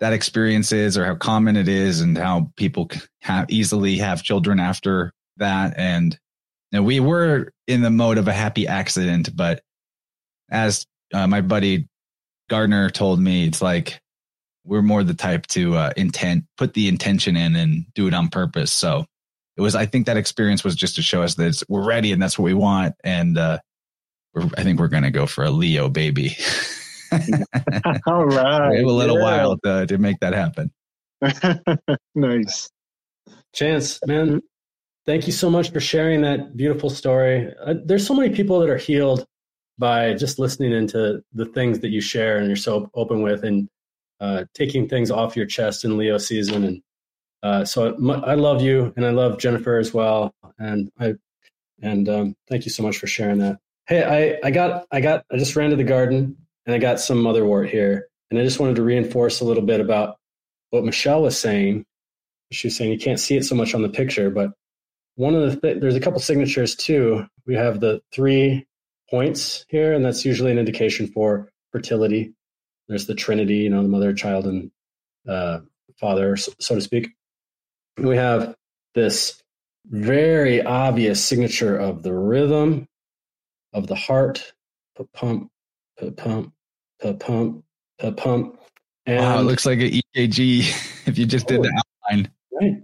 that 0.00 0.12
experience 0.12 0.72
is, 0.72 0.98
or 0.98 1.04
how 1.04 1.14
common 1.14 1.56
it 1.56 1.68
is, 1.68 2.00
and 2.00 2.16
how 2.18 2.50
people 2.56 2.90
have 3.22 3.50
easily 3.50 3.98
have 3.98 4.22
children 4.22 4.60
after 4.60 5.12
that. 5.36 5.74
And 5.76 6.18
you 6.72 6.78
know, 6.78 6.82
we 6.82 7.00
were 7.00 7.52
in 7.66 7.82
the 7.82 7.90
mode 7.90 8.18
of 8.18 8.28
a 8.28 8.32
happy 8.32 8.66
accident, 8.66 9.34
but 9.34 9.62
as 10.50 10.86
uh, 11.12 11.26
my 11.26 11.40
buddy 11.40 11.86
Gardner 12.48 12.90
told 12.90 13.20
me, 13.20 13.46
it's 13.46 13.62
like 13.62 14.00
we're 14.64 14.82
more 14.82 15.04
the 15.04 15.14
type 15.14 15.46
to 15.48 15.76
uh, 15.76 15.92
intent, 15.96 16.44
put 16.56 16.74
the 16.74 16.88
intention 16.88 17.36
in 17.36 17.54
and 17.56 17.86
do 17.94 18.06
it 18.06 18.14
on 18.14 18.28
purpose. 18.28 18.72
So 18.72 19.06
it 19.56 19.60
was, 19.60 19.74
I 19.74 19.86
think 19.86 20.06
that 20.06 20.16
experience 20.16 20.64
was 20.64 20.74
just 20.74 20.96
to 20.96 21.02
show 21.02 21.22
us 21.22 21.34
that 21.36 21.62
we're 21.68 21.86
ready 21.86 22.12
and 22.12 22.20
that's 22.20 22.38
what 22.38 22.44
we 22.44 22.54
want. 22.54 22.94
And 23.04 23.38
uh, 23.38 23.58
I 24.56 24.62
think 24.62 24.78
we're 24.78 24.88
going 24.88 25.04
to 25.04 25.10
go 25.10 25.26
for 25.26 25.44
a 25.44 25.50
Leo 25.50 25.88
baby. 25.88 26.36
All 28.06 28.26
right. 28.26 28.70
we 28.70 28.76
have 28.78 28.86
a 28.86 28.90
little 28.90 29.18
yeah. 29.18 29.22
while 29.22 29.58
to, 29.58 29.86
to 29.86 29.98
make 29.98 30.18
that 30.20 30.32
happen. 30.32 30.72
nice. 32.14 32.70
Chance, 33.54 34.00
man, 34.06 34.40
thank 35.06 35.26
you 35.26 35.32
so 35.32 35.50
much 35.50 35.70
for 35.70 35.80
sharing 35.80 36.22
that 36.22 36.56
beautiful 36.56 36.90
story. 36.90 37.52
Uh, 37.64 37.74
there's 37.84 38.06
so 38.06 38.14
many 38.14 38.34
people 38.34 38.58
that 38.60 38.68
are 38.68 38.76
healed 38.76 39.24
by 39.78 40.14
just 40.14 40.38
listening 40.38 40.72
into 40.72 41.22
the 41.32 41.46
things 41.46 41.80
that 41.80 41.90
you 41.90 42.00
share 42.00 42.38
and 42.38 42.46
you're 42.46 42.56
so 42.56 42.90
open 42.94 43.22
with 43.22 43.44
and 43.44 43.68
uh, 44.20 44.44
taking 44.54 44.88
things 44.88 45.10
off 45.10 45.36
your 45.36 45.46
chest 45.46 45.84
in 45.84 45.96
Leo 45.96 46.18
season. 46.18 46.64
And 46.64 46.82
uh, 47.44 47.62
so 47.64 47.94
I 48.24 48.34
love 48.34 48.62
you 48.62 48.94
and 48.96 49.04
I 49.04 49.10
love 49.10 49.38
Jennifer 49.38 49.78
as 49.78 49.92
well. 49.92 50.34
And 50.58 50.90
I, 50.98 51.14
and 51.82 52.08
um, 52.08 52.36
thank 52.48 52.64
you 52.64 52.70
so 52.70 52.82
much 52.82 52.96
for 52.96 53.06
sharing 53.06 53.38
that. 53.38 53.58
Hey, 53.86 54.38
I, 54.42 54.46
I 54.46 54.50
got, 54.50 54.86
I 54.90 55.02
got, 55.02 55.26
I 55.30 55.36
just 55.36 55.54
ran 55.54 55.68
to 55.68 55.76
the 55.76 55.84
garden 55.84 56.38
and 56.64 56.74
I 56.74 56.78
got 56.78 57.00
some 57.00 57.22
motherwort 57.22 57.68
here. 57.68 58.08
And 58.30 58.40
I 58.40 58.44
just 58.44 58.58
wanted 58.58 58.76
to 58.76 58.82
reinforce 58.82 59.40
a 59.40 59.44
little 59.44 59.62
bit 59.62 59.80
about 59.80 60.16
what 60.70 60.84
Michelle 60.84 61.20
was 61.20 61.38
saying. 61.38 61.84
She 62.50 62.68
was 62.68 62.76
saying 62.76 62.90
you 62.90 62.98
can't 62.98 63.20
see 63.20 63.36
it 63.36 63.44
so 63.44 63.54
much 63.54 63.74
on 63.74 63.82
the 63.82 63.90
picture, 63.90 64.30
but 64.30 64.52
one 65.16 65.34
of 65.34 65.42
the 65.42 65.60
th- 65.60 65.80
there's 65.80 65.96
a 65.96 66.00
couple 66.00 66.20
signatures 66.20 66.74
too. 66.74 67.26
We 67.46 67.54
have 67.56 67.78
the 67.78 68.00
three 68.10 68.66
points 69.10 69.66
here, 69.68 69.92
and 69.92 70.04
that's 70.04 70.24
usually 70.24 70.50
an 70.50 70.58
indication 70.58 71.08
for 71.08 71.50
fertility. 71.72 72.32
There's 72.88 73.06
the 73.06 73.14
Trinity, 73.14 73.56
you 73.56 73.70
know, 73.70 73.82
the 73.82 73.88
mother, 73.88 74.12
child, 74.14 74.46
and 74.46 74.70
uh, 75.28 75.60
father, 76.00 76.36
so 76.36 76.74
to 76.74 76.80
speak. 76.80 77.10
We 77.96 78.16
have 78.16 78.54
this 78.94 79.42
very 79.86 80.62
obvious 80.62 81.24
signature 81.24 81.76
of 81.76 82.02
the 82.02 82.12
rhythm 82.12 82.86
of 83.72 83.86
the 83.86 83.94
heart, 83.94 84.52
pump, 85.12 85.50
pump, 86.16 86.52
pump, 87.18 87.72
pump. 88.16 88.58
And 89.06 89.18
wow, 89.18 89.40
it 89.40 89.42
looks 89.42 89.66
like 89.66 89.80
an 89.80 89.90
EKG 89.90 91.06
if 91.06 91.18
you 91.18 91.26
just 91.26 91.46
did 91.46 91.62
the 91.62 91.68
oh, 91.68 92.10
outline. 92.10 92.30
Right. 92.52 92.82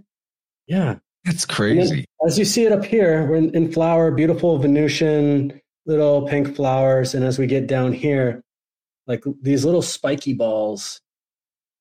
Yeah. 0.67 0.95
That's 1.25 1.45
crazy. 1.45 2.05
As 2.25 2.39
you 2.39 2.45
see 2.45 2.65
it 2.65 2.71
up 2.71 2.83
here, 2.83 3.27
we're 3.27 3.35
in, 3.35 3.55
in 3.55 3.71
flower, 3.71 4.11
beautiful 4.11 4.57
Venusian 4.57 5.59
little 5.85 6.27
pink 6.27 6.55
flowers. 6.55 7.13
And 7.13 7.23
as 7.23 7.37
we 7.37 7.47
get 7.47 7.67
down 7.67 7.93
here, 7.93 8.43
like 9.07 9.23
these 9.41 9.65
little 9.65 9.81
spiky 9.81 10.33
balls, 10.33 11.01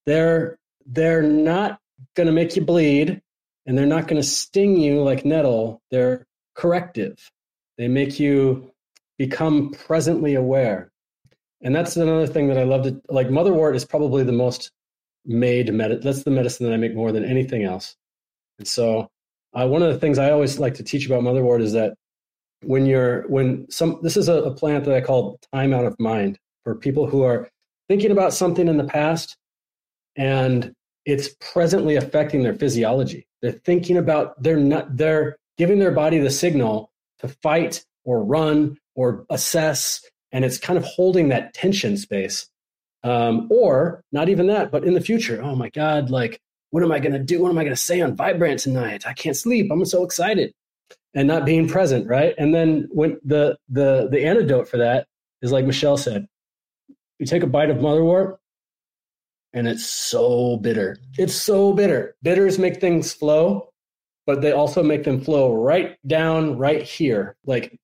they're 0.07 0.59
they're 0.86 1.23
not 1.23 1.80
gonna 2.17 2.33
make 2.33 2.57
you 2.57 2.63
bleed 2.63 3.21
and 3.67 3.77
they're 3.77 3.87
not 3.87 4.09
gonna 4.09 4.23
sting 4.23 4.77
you 4.77 5.03
like 5.03 5.25
nettle. 5.25 5.83
They're 5.91 6.27
corrective. 6.55 7.31
They 7.79 7.89
make 7.89 8.21
you 8.21 8.73
become 9.19 9.71
presently 9.73 10.35
aware. 10.35 10.91
And 11.63 11.75
that's 11.75 11.97
another 11.97 12.27
thing 12.27 12.49
that 12.49 12.59
I 12.59 12.65
love 12.65 12.85
to 12.85 13.01
like 13.09 13.29
motherwort 13.29 13.75
is 13.75 13.85
probably 13.85 14.23
the 14.23 14.33
most 14.33 14.71
made 15.27 15.73
medicine. 15.73 16.03
That's 16.05 16.23
the 16.23 16.31
medicine 16.31 16.67
that 16.67 16.73
I 16.73 16.79
make 16.79 16.95
more 16.95 17.13
than 17.13 17.25
anything 17.25 17.65
else. 17.65 17.97
And 18.59 18.67
so 18.67 19.11
uh, 19.53 19.67
one 19.67 19.83
of 19.83 19.93
the 19.93 19.99
things 19.99 20.19
I 20.19 20.31
always 20.31 20.59
like 20.59 20.75
to 20.75 20.83
teach 20.83 21.07
about 21.07 21.23
motherwort 21.23 21.61
is 21.61 21.73
that 21.73 21.95
when 22.63 22.87
you're 22.87 23.27
when 23.29 23.71
some 23.71 23.99
this 24.03 24.17
is 24.17 24.29
a, 24.29 24.43
a 24.43 24.55
plant 24.55 24.85
that 24.85 24.95
I 24.95 25.01
call 25.01 25.39
time 25.53 25.73
out 25.73 25.85
of 25.85 25.99
mind 25.99 26.39
for 26.65 26.75
people 26.75 27.07
who 27.07 27.23
are 27.23 27.49
thinking 27.89 28.11
about 28.11 28.33
something 28.33 28.69
in 28.69 28.77
the 28.77 28.85
past 28.85 29.37
and 30.17 30.73
it's 31.05 31.31
presently 31.41 31.97
affecting 31.97 32.43
their 32.43 32.55
physiology. 32.55 33.27
They're 33.43 33.53
thinking 33.53 33.97
about 33.97 34.41
they're 34.43 34.57
not 34.57 34.97
they're 34.97 35.37
giving 35.57 35.79
their 35.79 35.93
body 35.93 36.19
the 36.19 36.31
signal 36.31 36.91
to 37.21 37.29
fight 37.29 37.85
or 38.05 38.25
run 38.25 38.79
or 38.95 39.25
assess, 39.31 40.05
and 40.33 40.45
it's 40.45 40.59
kind 40.59 40.77
of 40.77 40.85
holding 40.85 41.29
that 41.29 41.55
tension 41.55 41.97
space. 41.97 42.49
Um, 43.03 43.49
or 43.51 44.05
not 44.13 44.29
even 44.29 44.49
that, 44.49 44.71
but 44.71 44.85
in 44.85 44.93
the 44.93 45.01
future, 45.01 45.41
oh 45.43 45.57
my 45.57 45.71
God, 45.71 46.11
like 46.11 46.39
what 46.71 46.83
am 46.83 46.93
I 46.93 46.99
going 46.99 47.13
to 47.13 47.19
do? 47.19 47.41
What 47.41 47.51
am 47.51 47.59
I 47.59 47.65
going 47.65 47.75
to 47.75 47.81
say 47.81 48.01
on 48.01 48.17
Vibe 48.17 48.41
Rant 48.41 48.61
tonight? 48.61 49.07
I 49.07 49.13
can't 49.13 49.37
sleep. 49.37 49.71
I'm 49.71 49.85
so 49.85 50.05
excited 50.05 50.53
and 51.15 51.27
not 51.27 51.45
being 51.45 51.69
present, 51.69 52.07
right? 52.07 52.35
And 52.39 52.55
then 52.55 52.89
when 52.91 53.19
the 53.25 53.57
the 53.69 54.09
the 54.11 54.25
antidote 54.25 54.69
for 54.69 54.77
that 54.79 55.07
is 55.43 55.53
like 55.53 55.65
Michelle 55.65 55.97
said, 55.97 56.27
you 57.19 57.27
take 57.27 57.43
a 57.43 57.47
bite 57.47 57.71
of 57.71 57.79
motherwort 57.79 58.37
and 59.53 59.67
it's 59.67 59.87
so 59.87 60.57
bitter. 60.57 60.97
It's 61.19 61.35
so 61.35 61.73
bitter. 61.73 62.15
Bitters 62.23 62.59
make 62.59 62.81
things 62.81 63.13
flow, 63.13 63.71
but 64.27 64.43
they 64.43 64.53
also 64.53 64.83
make 64.83 65.05
them 65.05 65.21
flow 65.21 65.53
right 65.55 65.97
down 66.07 66.59
right 66.59 66.83
here. 66.83 67.37
Like 67.45 67.79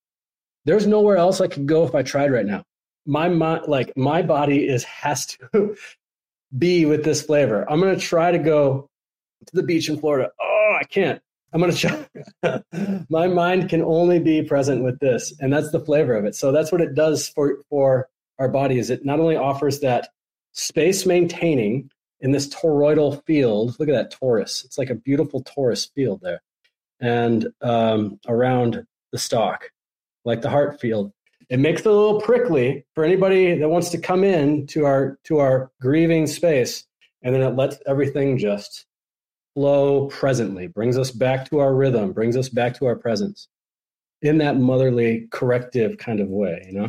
there's 0.65 0.87
nowhere 0.87 1.17
else 1.17 1.41
I 1.41 1.49
could 1.49 1.67
go 1.67 1.85
if 1.85 1.95
I 1.95 2.03
tried 2.03 2.33
right 2.33 2.47
now. 2.47 2.65
My 3.07 3.29
mind 3.29 3.65
like 3.69 3.97
my 3.97 4.23
body 4.23 4.69
is 4.69 4.85
has 4.85 5.27
to 5.27 5.77
be 6.59 6.87
with 6.87 7.05
this 7.05 7.23
flavor. 7.23 7.71
I'm 7.71 7.81
to 7.81 7.97
try 7.97 8.31
to 8.31 8.39
go 8.39 8.89
to 9.47 9.57
the 9.57 9.63
beach 9.63 9.89
in 9.89 9.99
Florida. 9.99 10.31
Oh, 10.41 10.77
I 10.81 10.85
can't. 10.85 11.21
I'm 11.53 11.63
to 11.63 11.73
try. 11.73 13.03
My 13.09 13.29
mind 13.29 13.71
can 13.71 13.83
only 13.83 14.19
be 14.19 14.43
present 14.43 14.83
with 14.83 14.99
this, 14.99 15.33
and 15.41 15.53
that's 15.53 15.71
the 15.71 15.81
flavor 15.81 16.15
of 16.15 16.25
it. 16.25 16.35
So 16.35 16.53
that's 16.53 16.71
what 16.71 16.81
it 16.81 16.95
does 16.95 17.29
for 17.29 17.63
for 17.71 18.09
our 18.39 18.49
body. 18.49 18.79
Is 18.79 18.91
it 18.91 19.05
not 19.05 19.21
only 19.21 19.37
offers 19.37 19.81
that 19.81 20.09
space 20.57 21.07
maintaining 21.07 21.91
in 22.21 22.33
this 22.33 22.49
toroidal 22.49 23.25
field? 23.25 23.77
Look 23.79 23.89
at 23.89 23.93
that 23.93 24.19
torus. 24.19 24.65
It's 24.65 24.79
like 24.79 24.91
a 24.91 24.95
beautiful 24.95 25.45
torus 25.45 25.93
field 25.95 26.21
there, 26.23 26.43
and 27.01 27.49
um, 27.63 28.19
around 28.27 28.85
the 29.13 29.19
stalk, 29.19 29.71
like 30.25 30.43
the 30.43 30.51
heart 30.51 30.81
field. 30.81 31.13
It 31.49 31.61
makes 31.61 31.83
it 31.83 31.87
a 31.87 31.93
little 31.93 32.21
prickly 32.21 32.85
for 32.95 33.05
anybody 33.05 33.57
that 33.57 33.69
wants 33.69 33.91
to 33.91 33.99
come 33.99 34.25
in 34.25 34.67
to 34.69 34.85
our 34.85 35.19
to 35.25 35.39
our 35.39 35.71
grieving 35.81 36.27
space, 36.27 36.85
and 37.23 37.35
then 37.35 37.43
it 37.43 37.55
lets 37.55 37.79
everything 37.87 38.37
just 38.37 38.87
flow 39.55 40.09
presently, 40.09 40.67
brings 40.67 40.99
us 40.99 41.11
back 41.11 41.49
to 41.49 41.61
our 41.61 41.75
rhythm, 41.75 42.13
brings 42.13 42.37
us 42.37 42.49
back 42.49 42.75
to 42.75 42.85
our 42.85 42.95
presence 42.97 43.49
in 44.21 44.39
that 44.39 44.59
motherly 44.59 45.27
corrective 45.31 45.97
kind 45.99 46.21
of 46.21 46.29
way, 46.29 46.63
you 46.67 46.79
know? 46.79 46.89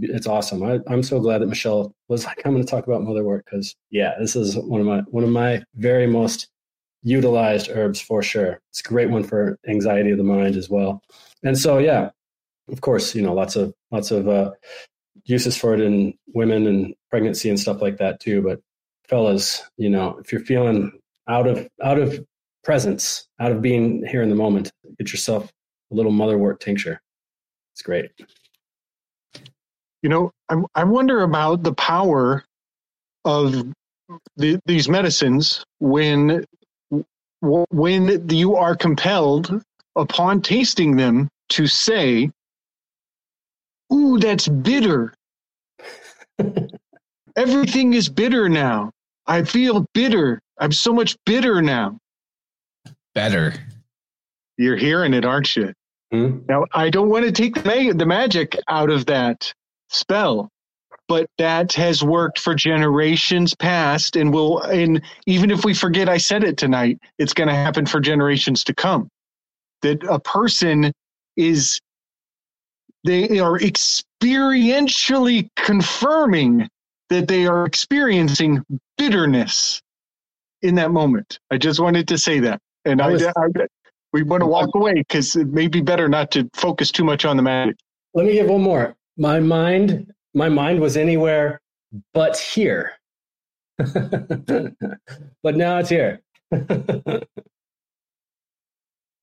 It's, 0.00 0.26
awesome. 0.26 0.62
I, 0.62 0.80
am 0.92 1.02
so 1.02 1.20
glad 1.20 1.42
that 1.42 1.48
Michelle 1.48 1.94
was 2.08 2.24
like, 2.24 2.40
I'm 2.44 2.52
going 2.52 2.64
to 2.64 2.70
talk 2.70 2.86
about 2.86 3.02
motherwort 3.02 3.44
because 3.44 3.74
yeah, 3.90 4.14
this 4.18 4.34
is 4.36 4.56
one 4.56 4.80
of 4.80 4.86
my, 4.86 5.00
one 5.10 5.24
of 5.24 5.30
my 5.30 5.62
very 5.74 6.06
most 6.06 6.48
utilized 7.02 7.68
herbs 7.70 8.00
for 8.00 8.22
sure. 8.22 8.60
It's 8.70 8.80
a 8.80 8.88
great 8.88 9.10
one 9.10 9.24
for 9.24 9.58
anxiety 9.68 10.10
of 10.10 10.18
the 10.18 10.24
mind 10.24 10.56
as 10.56 10.70
well. 10.70 11.02
And 11.42 11.58
so, 11.58 11.78
yeah, 11.78 12.10
of 12.70 12.80
course, 12.80 13.14
you 13.14 13.22
know, 13.22 13.34
lots 13.34 13.56
of, 13.56 13.74
lots 13.90 14.10
of, 14.10 14.28
uh, 14.28 14.52
uses 15.24 15.56
for 15.56 15.74
it 15.74 15.80
in 15.80 16.14
women 16.34 16.66
and 16.66 16.94
pregnancy 17.10 17.48
and 17.48 17.60
stuff 17.60 17.82
like 17.82 17.98
that 17.98 18.18
too. 18.20 18.40
But 18.42 18.60
fellas, 19.08 19.62
you 19.76 19.90
know, 19.90 20.18
if 20.18 20.32
you're 20.32 20.44
feeling 20.44 20.92
out 21.28 21.46
of 21.46 21.68
out 21.82 21.98
of 21.98 22.24
presence, 22.62 23.26
out 23.40 23.52
of 23.52 23.62
being 23.62 24.04
here 24.06 24.22
in 24.22 24.28
the 24.28 24.34
moment. 24.34 24.72
Get 24.98 25.12
yourself 25.12 25.52
a 25.90 25.94
little 25.94 26.12
motherwort 26.12 26.60
tincture. 26.60 27.00
It's 27.72 27.82
great. 27.82 28.10
You 30.02 30.08
know, 30.08 30.30
I, 30.48 30.56
I 30.74 30.84
wonder 30.84 31.22
about 31.22 31.62
the 31.62 31.74
power 31.74 32.44
of 33.24 33.72
the, 34.36 34.58
these 34.66 34.88
medicines 34.88 35.64
when 35.78 36.44
when 37.70 38.28
you 38.28 38.54
are 38.56 38.76
compelled 38.76 39.62
upon 39.96 40.42
tasting 40.42 40.96
them 40.96 41.28
to 41.48 41.66
say, 41.66 42.30
Ooh, 43.92 44.18
that's 44.18 44.48
bitter. 44.48 45.12
Everything 47.36 47.94
is 47.94 48.08
bitter 48.08 48.48
now. 48.48 48.90
I 49.26 49.42
feel 49.44 49.86
bitter. 49.92 50.40
I'm 50.58 50.72
so 50.72 50.92
much 50.92 51.16
bitter 51.26 51.62
now. 51.62 51.98
Better. 53.14 53.54
You're 54.56 54.76
hearing 54.76 55.14
it, 55.14 55.24
aren't 55.24 55.54
you? 55.56 55.72
Hmm? 56.10 56.40
Now, 56.48 56.66
I 56.72 56.90
don't 56.90 57.08
want 57.08 57.24
to 57.24 57.32
take 57.32 57.54
the, 57.54 57.64
ma- 57.64 57.92
the 57.96 58.06
magic 58.06 58.56
out 58.68 58.90
of 58.90 59.06
that 59.06 59.52
spell, 59.92 60.48
but 61.08 61.26
that 61.38 61.72
has 61.74 62.02
worked 62.02 62.38
for 62.38 62.54
generations 62.54 63.54
past 63.54 64.16
and 64.16 64.32
will, 64.32 64.60
and 64.62 65.02
even 65.26 65.50
if 65.50 65.64
we 65.64 65.74
forget 65.74 66.08
I 66.08 66.16
said 66.18 66.44
it 66.44 66.56
tonight, 66.56 66.98
it's 67.18 67.32
going 67.34 67.48
to 67.48 67.54
happen 67.54 67.86
for 67.86 68.00
generations 68.00 68.64
to 68.64 68.74
come. 68.74 69.08
That 69.82 70.02
a 70.04 70.18
person 70.20 70.92
is, 71.36 71.80
they 73.04 73.38
are 73.40 73.58
experientially 73.58 75.48
confirming 75.56 76.68
that 77.10 77.28
they 77.28 77.46
are 77.46 77.66
experiencing 77.66 78.62
bitterness 78.96 79.82
in 80.62 80.76
that 80.76 80.92
moment. 80.92 81.38
I 81.50 81.58
just 81.58 81.80
wanted 81.80 82.08
to 82.08 82.16
say 82.18 82.38
that. 82.40 82.60
And 82.84 83.02
I 83.02 83.08
I, 83.08 83.10
was- 83.12 83.24
I, 83.24 83.32
we 84.12 84.22
want 84.22 84.42
to 84.42 84.46
walk 84.46 84.70
away 84.74 84.94
because 84.94 85.36
it 85.36 85.48
may 85.48 85.68
be 85.68 85.80
better 85.80 86.08
not 86.08 86.30
to 86.32 86.48
focus 86.54 86.90
too 86.90 87.04
much 87.04 87.24
on 87.24 87.36
the 87.36 87.42
magic. 87.42 87.76
Let 88.14 88.26
me 88.26 88.34
give 88.34 88.48
one 88.48 88.62
more. 88.62 88.94
My 89.16 89.40
mind, 89.40 90.12
my 90.34 90.48
mind 90.48 90.80
was 90.80 90.96
anywhere 90.96 91.60
but 92.14 92.38
here. 92.38 92.92
but 93.78 95.56
now 95.56 95.78
it's 95.78 95.88
here. 95.90 96.20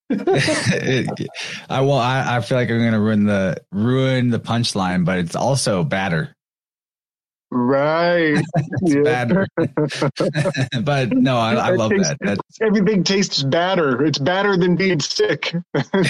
It- 0.10 1.28
I 1.70 1.82
will. 1.82 1.94
I, 1.94 2.38
I 2.38 2.41
feel 2.41 2.57
like 2.57 2.70
I'm 2.70 2.80
gonna 2.80 2.99
ruin 2.99 3.26
the 3.26 3.57
ruin 3.72 4.30
the 4.30 4.40
punchline, 4.40 5.06
but 5.06 5.20
it's 5.20 5.36
also 5.36 5.84
batter. 5.84 6.36
Right. 7.52 8.38
It's 8.56 8.94
Yeah. 8.95 9.02
batter. 9.03 9.48
but 10.84 11.11
no, 11.14 11.38
I, 11.38 11.53
I 11.56 11.70
love 11.72 11.90
that. 11.91 12.18
That's 12.22 12.41
Everything 12.61 13.03
tastes 13.03 13.41
batter. 13.44 14.03
It's 14.03 14.20
better 14.20 14.56
than 14.57 14.76
being 14.76 14.99
sick. 14.99 15.56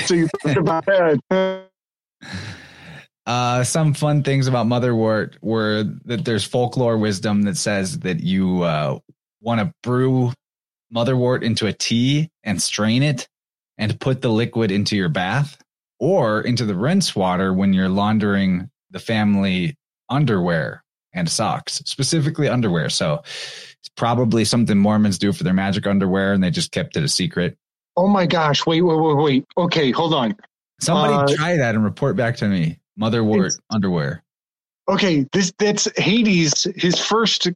so 0.06 0.14
you 0.14 0.28
think 0.44 0.58
about 0.58 0.86
that. 0.86 1.66
Uh, 3.30 3.64
some 3.64 3.94
fun 3.94 4.24
things 4.24 4.48
about 4.48 4.66
motherwort 4.66 5.36
were 5.40 5.84
that 6.06 6.26
there's 6.26 6.44
folklore 6.44 6.98
wisdom 6.98 7.44
that 7.44 7.56
says 7.56 8.00
that 8.00 8.22
you 8.22 8.64
uh, 8.64 8.98
want 9.40 9.62
to 9.62 9.72
brew 9.84 10.34
motherwort 10.92 11.44
into 11.44 11.68
a 11.68 11.72
tea 11.72 12.28
and 12.44 12.60
strain 12.60 13.04
it 13.04 13.28
and 13.78 14.00
put 14.00 14.24
the 14.24 14.32
liquid 14.32 14.72
into 14.72 14.98
your 14.98 15.10
bath 15.10 15.62
or 16.00 16.42
into 16.42 16.66
the 16.66 16.74
rinse 16.74 17.16
water 17.16 17.54
when 17.54 17.72
you're 17.72 17.88
laundering 17.88 18.68
the 18.90 18.98
family 18.98 19.78
underwear 20.10 20.84
and 21.14 21.30
socks, 21.30 21.84
specifically 21.86 22.50
underwear. 22.50 22.90
So 22.90 23.22
it's 23.24 23.90
probably 23.96 24.44
something 24.44 24.76
Mormons 24.76 25.20
do 25.20 25.34
for 25.34 25.44
their 25.44 25.54
magic 25.54 25.86
underwear 25.86 26.34
and 26.34 26.44
they 26.44 26.50
just 26.50 26.72
kept 26.72 26.98
it 26.98 27.04
a 27.04 27.08
secret. 27.08 27.56
Oh 27.96 28.08
my 28.08 28.26
gosh. 28.26 28.66
Wait, 28.66 28.82
wait, 28.82 29.00
wait, 29.00 29.18
wait. 29.18 29.46
Okay, 29.56 29.92
hold 29.92 30.16
on. 30.16 30.36
Somebody 30.82 31.14
Uh, 31.14 31.38
try 31.38 31.58
that 31.58 31.76
and 31.76 31.84
report 31.84 32.16
back 32.16 32.38
to 32.38 32.48
me. 32.48 32.79
Motherwort 33.00 33.46
It's- 33.48 33.60
underwear. 33.70 34.24
Okay, 34.90 35.26
this 35.34 35.54
that's 35.60 35.88
Hades. 36.00 36.68
His 36.76 37.00
first 37.00 37.48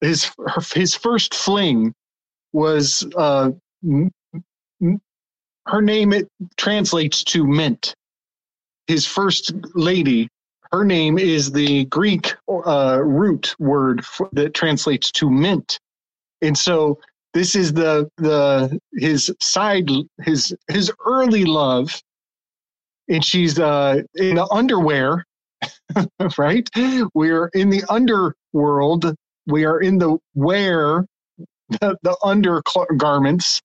his 0.00 0.24
her, 0.46 0.62
his 0.74 0.94
first 0.94 1.34
fling 1.34 1.92
was 2.54 3.06
uh 3.16 3.50
m- 3.84 4.10
m- 4.82 5.00
her 5.66 5.82
name 5.82 6.12
it 6.14 6.28
translates 6.56 7.22
to 7.24 7.46
mint. 7.46 7.94
His 8.86 9.06
first 9.06 9.52
lady, 9.74 10.28
her 10.72 10.84
name 10.84 11.18
is 11.18 11.52
the 11.52 11.84
Greek 11.86 12.34
uh, 12.48 13.00
root 13.04 13.54
word 13.58 14.04
for, 14.04 14.30
that 14.32 14.54
translates 14.54 15.12
to 15.12 15.30
mint, 15.30 15.78
and 16.40 16.56
so 16.56 16.98
this 17.34 17.54
is 17.54 17.74
the 17.74 18.10
the 18.16 18.78
his 18.94 19.30
side 19.40 19.90
his 20.24 20.56
his 20.68 20.90
early 21.04 21.44
love, 21.44 22.02
and 23.08 23.24
she's 23.24 23.58
uh 23.58 24.00
in 24.14 24.36
the 24.36 24.46
underwear 24.50 25.24
right? 26.38 26.68
We're 27.14 27.48
in 27.48 27.70
the 27.70 27.84
underworld. 27.88 29.14
We 29.46 29.64
are 29.64 29.80
in 29.80 29.98
the 29.98 30.18
wear, 30.34 31.06
the, 31.68 31.96
the 32.02 32.16
undergarments. 32.22 33.60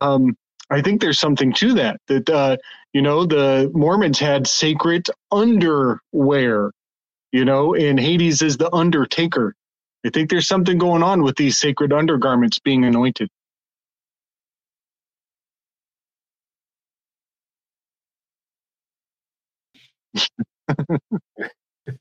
Um, 0.00 0.36
I 0.70 0.80
think 0.80 1.00
there's 1.00 1.18
something 1.18 1.52
to 1.54 1.74
that. 1.74 2.00
That 2.08 2.30
uh, 2.30 2.56
you 2.92 3.02
know, 3.02 3.26
the 3.26 3.70
Mormons 3.74 4.18
had 4.18 4.46
sacred 4.46 5.08
underwear. 5.30 6.70
You 7.32 7.44
know, 7.44 7.74
and 7.74 8.00
Hades 8.00 8.42
is 8.42 8.56
the 8.56 8.72
undertaker. 8.74 9.54
I 10.04 10.10
think 10.10 10.30
there's 10.30 10.48
something 10.48 10.78
going 10.78 11.02
on 11.02 11.22
with 11.22 11.36
these 11.36 11.58
sacred 11.58 11.92
undergarments 11.92 12.58
being 12.58 12.84
anointed. 12.84 13.28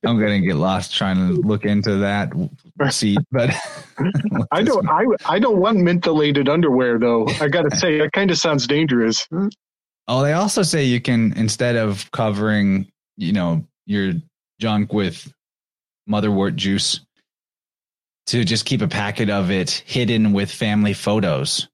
I'm 0.06 0.20
gonna 0.20 0.40
get 0.40 0.56
lost 0.56 0.96
trying 0.96 1.18
to 1.18 1.42
look 1.42 1.66
into 1.66 1.98
that 1.98 2.32
seat, 2.92 3.20
but 3.32 3.50
I 4.52 4.62
don't. 4.62 4.88
I 4.88 5.06
I 5.26 5.40
don't 5.40 5.58
want 5.58 5.80
mentholated 5.80 6.48
underwear 6.48 7.00
though. 7.00 7.28
I 7.42 7.48
gotta 7.48 7.76
say, 7.76 7.98
that 8.00 8.12
kind 8.12 8.30
of 8.32 8.38
sounds 8.38 8.68
dangerous. 8.68 9.28
Oh, 10.08 10.22
they 10.22 10.34
also 10.34 10.64
say 10.64 10.84
you 10.84 11.02
can 11.02 11.34
instead 11.36 11.76
of 11.76 12.10
covering, 12.12 12.88
you 13.18 13.34
know, 13.34 13.66
your 13.86 14.14
junk 14.60 14.94
with 14.94 15.32
motherwort 16.10 16.56
juice, 16.56 17.02
to 18.28 18.44
just 18.44 18.66
keep 18.66 18.82
a 18.82 18.88
packet 18.88 19.32
of 19.32 19.50
it 19.50 19.72
hidden 19.88 20.34
with 20.34 20.52
family 20.52 20.94
photos. 20.94 21.68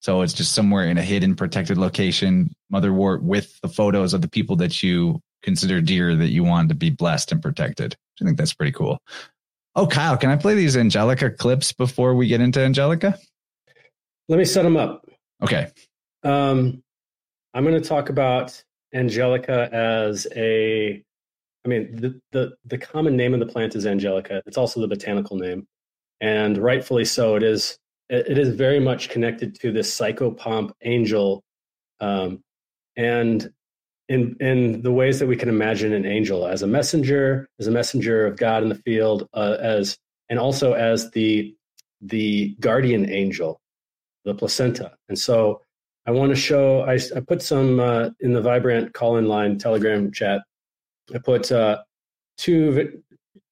So 0.00 0.20
it's 0.20 0.34
just 0.34 0.52
somewhere 0.52 0.86
in 0.86 0.98
a 0.98 1.02
hidden, 1.02 1.34
protected 1.34 1.78
location, 1.78 2.52
motherwort 2.70 3.22
with 3.22 3.58
the 3.62 3.68
photos 3.68 4.12
of 4.12 4.20
the 4.20 4.28
people 4.28 4.56
that 4.56 4.82
you 4.82 5.20
consider 5.42 5.80
dear 5.80 6.16
that 6.16 6.28
you 6.28 6.44
want 6.44 6.68
to 6.68 6.74
be 6.74 6.90
blessed 6.90 7.32
and 7.32 7.42
protected. 7.42 7.96
I 8.20 8.24
think 8.24 8.38
that's 8.38 8.54
pretty 8.54 8.72
cool. 8.72 8.98
Oh, 9.74 9.86
Kyle, 9.86 10.16
can 10.16 10.30
I 10.30 10.36
play 10.36 10.54
these 10.54 10.76
Angelica 10.76 11.30
clips 11.30 11.72
before 11.72 12.14
we 12.14 12.26
get 12.26 12.40
into 12.40 12.60
Angelica? 12.60 13.18
Let 14.28 14.38
me 14.38 14.44
set 14.44 14.62
them 14.62 14.76
up. 14.76 15.06
Okay. 15.42 15.68
Um, 16.22 16.82
I'm 17.54 17.64
going 17.64 17.80
to 17.80 17.88
talk 17.88 18.08
about 18.08 18.62
Angelica 18.94 19.68
as 19.72 20.26
a. 20.36 21.02
I 21.64 21.68
mean, 21.68 21.96
the, 21.96 22.20
the 22.32 22.52
the 22.64 22.78
common 22.78 23.16
name 23.16 23.34
of 23.34 23.40
the 23.40 23.46
plant 23.46 23.74
is 23.74 23.86
Angelica. 23.86 24.42
It's 24.46 24.56
also 24.56 24.80
the 24.80 24.88
botanical 24.88 25.36
name, 25.36 25.66
and 26.20 26.58
rightfully 26.58 27.04
so. 27.04 27.36
It 27.36 27.42
is 27.42 27.78
it 28.08 28.26
it 28.28 28.38
is 28.38 28.54
very 28.54 28.80
much 28.80 29.08
connected 29.08 29.58
to 29.60 29.72
this 29.72 29.96
psychopomp 29.96 30.72
angel, 30.82 31.42
um, 32.00 32.42
and 32.96 33.50
in 34.12 34.36
in 34.40 34.82
the 34.82 34.92
ways 34.92 35.18
that 35.18 35.26
we 35.26 35.36
can 35.36 35.48
imagine 35.48 35.92
an 35.92 36.06
angel 36.06 36.46
as 36.46 36.62
a 36.62 36.66
messenger, 36.66 37.48
as 37.58 37.66
a 37.66 37.70
messenger 37.70 38.26
of 38.26 38.36
God 38.36 38.62
in 38.62 38.68
the 38.68 38.82
field, 38.86 39.28
uh, 39.32 39.56
as 39.60 39.98
and 40.28 40.38
also 40.38 40.74
as 40.74 41.10
the 41.12 41.54
the 42.00 42.56
guardian 42.60 43.08
angel, 43.08 43.60
the 44.24 44.34
placenta. 44.34 44.92
And 45.08 45.18
so 45.18 45.62
I 46.06 46.10
want 46.10 46.30
to 46.30 46.36
show. 46.36 46.82
I, 46.82 46.98
I 47.16 47.20
put 47.20 47.42
some 47.42 47.80
uh, 47.80 48.10
in 48.20 48.32
the 48.32 48.42
Vibe 48.42 48.64
Rant 48.64 48.92
call-in 48.92 49.26
line 49.28 49.58
Telegram 49.58 50.12
chat. 50.12 50.42
I 51.14 51.18
put 51.18 51.50
uh, 51.50 51.82
two, 52.36 53.02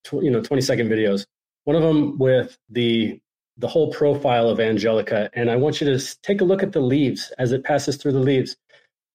tw- 0.05 0.25
you 0.25 0.31
know, 0.31 0.43
twenty 0.43 0.63
second 0.63 0.89
videos. 0.89 1.27
One 1.65 1.77
of 1.77 1.83
them 1.83 2.19
with 2.19 2.59
the 2.69 3.21
the 3.57 3.69
whole 3.69 3.93
profile 3.93 4.49
of 4.49 4.59
Angelica, 4.59 5.31
and 5.35 5.51
I 5.51 5.57
want 5.57 5.81
you 5.81 5.87
to 5.97 6.21
take 6.23 6.41
a 6.41 6.45
look 6.45 6.63
at 6.63 6.73
the 6.73 6.81
leaves 6.81 7.33
as 7.39 7.53
it 7.53 7.65
passes 7.65 7.97
through 7.97 8.13
the 8.13 8.19
leaves. 8.19 8.57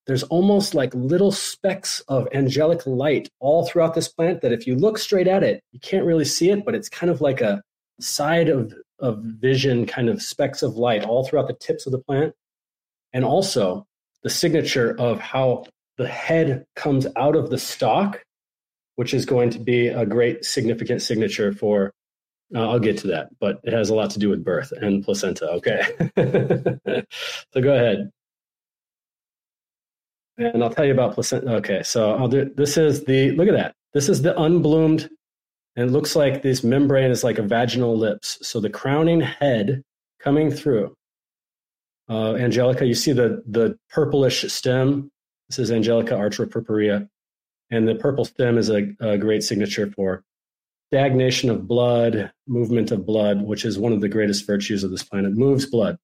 There's 0.07 0.23
almost 0.23 0.75
like 0.75 0.93
little 0.93 1.31
specks 1.31 1.99
of 2.07 2.27
angelic 2.33 2.85
light 2.85 3.29
all 3.39 3.65
throughout 3.65 3.95
this 3.95 4.07
plant. 4.07 4.41
That 4.41 4.51
if 4.51 4.67
you 4.67 4.75
look 4.75 4.97
straight 4.97 5.27
at 5.27 5.43
it, 5.43 5.61
you 5.71 5.79
can't 5.79 6.05
really 6.05 6.25
see 6.25 6.51
it, 6.51 6.63
but 6.63 6.75
it's 6.75 6.89
kind 6.89 7.09
of 7.09 7.21
like 7.21 7.41
a 7.41 7.61
side 7.99 8.49
of 8.49 8.73
of 8.99 9.19
vision, 9.19 9.85
kind 9.85 10.09
of 10.09 10.21
specks 10.21 10.61
of 10.61 10.77
light 10.77 11.03
all 11.03 11.25
throughout 11.25 11.47
the 11.47 11.53
tips 11.53 11.85
of 11.85 11.91
the 11.91 11.99
plant 11.99 12.33
and 13.13 13.25
also 13.25 13.85
the 14.23 14.29
signature 14.29 14.95
of 14.99 15.19
how 15.19 15.65
the 15.97 16.07
head 16.07 16.65
comes 16.75 17.07
out 17.15 17.35
of 17.35 17.49
the 17.49 17.57
stalk, 17.57 18.21
which 18.95 19.13
is 19.13 19.25
going 19.25 19.49
to 19.49 19.59
be 19.59 19.87
a 19.87 20.05
great 20.05 20.45
significant 20.45 21.01
signature 21.01 21.51
for. 21.53 21.91
Uh, 22.53 22.69
I'll 22.69 22.79
get 22.79 22.99
to 22.99 23.07
that, 23.07 23.29
but 23.39 23.59
it 23.63 23.73
has 23.73 23.89
a 23.89 23.95
lot 23.95 24.11
to 24.11 24.19
do 24.19 24.29
with 24.29 24.43
birth 24.43 24.71
and 24.71 25.03
placenta. 25.03 25.49
Okay, 25.53 25.81
so 27.53 27.61
go 27.61 27.73
ahead, 27.73 28.11
and 30.37 30.63
I'll 30.63 30.69
tell 30.69 30.85
you 30.85 30.93
about 30.93 31.13
placenta. 31.13 31.55
Okay, 31.55 31.83
so 31.83 32.11
I'll 32.13 32.27
do. 32.27 32.51
This 32.55 32.77
is 32.77 33.05
the 33.05 33.31
look 33.31 33.47
at 33.47 33.53
that. 33.53 33.75
This 33.93 34.09
is 34.09 34.21
the 34.21 34.39
unbloomed, 34.39 35.09
and 35.75 35.89
it 35.89 35.91
looks 35.91 36.15
like 36.15 36.41
this 36.41 36.63
membrane 36.63 37.11
is 37.11 37.23
like 37.23 37.37
a 37.37 37.43
vaginal 37.43 37.97
lips. 37.97 38.37
So 38.41 38.59
the 38.59 38.69
crowning 38.69 39.21
head 39.21 39.83
coming 40.19 40.51
through 40.51 40.95
uh, 42.09 42.35
Angelica. 42.35 42.85
You 42.85 42.95
see 42.95 43.13
the 43.13 43.43
the 43.47 43.77
purplish 43.89 44.51
stem. 44.51 45.11
This 45.49 45.59
is 45.59 45.71
Angelica 45.71 46.13
atropurpurea, 46.15 47.07
and 47.69 47.87
the 47.87 47.95
purple 47.95 48.25
stem 48.25 48.57
is 48.57 48.69
a, 48.69 48.87
a 48.99 49.17
great 49.17 49.43
signature 49.43 49.91
for 49.91 50.23
stagnation 50.91 51.49
of 51.49 51.67
blood, 51.67 52.31
movement 52.47 52.91
of 52.91 53.05
blood, 53.05 53.41
which 53.41 53.65
is 53.65 53.77
one 53.77 53.93
of 53.93 54.01
the 54.01 54.09
greatest 54.09 54.45
virtues 54.45 54.83
of 54.83 54.91
this 54.91 55.03
planet. 55.03 55.33
Moves 55.33 55.65
blood. 55.65 55.97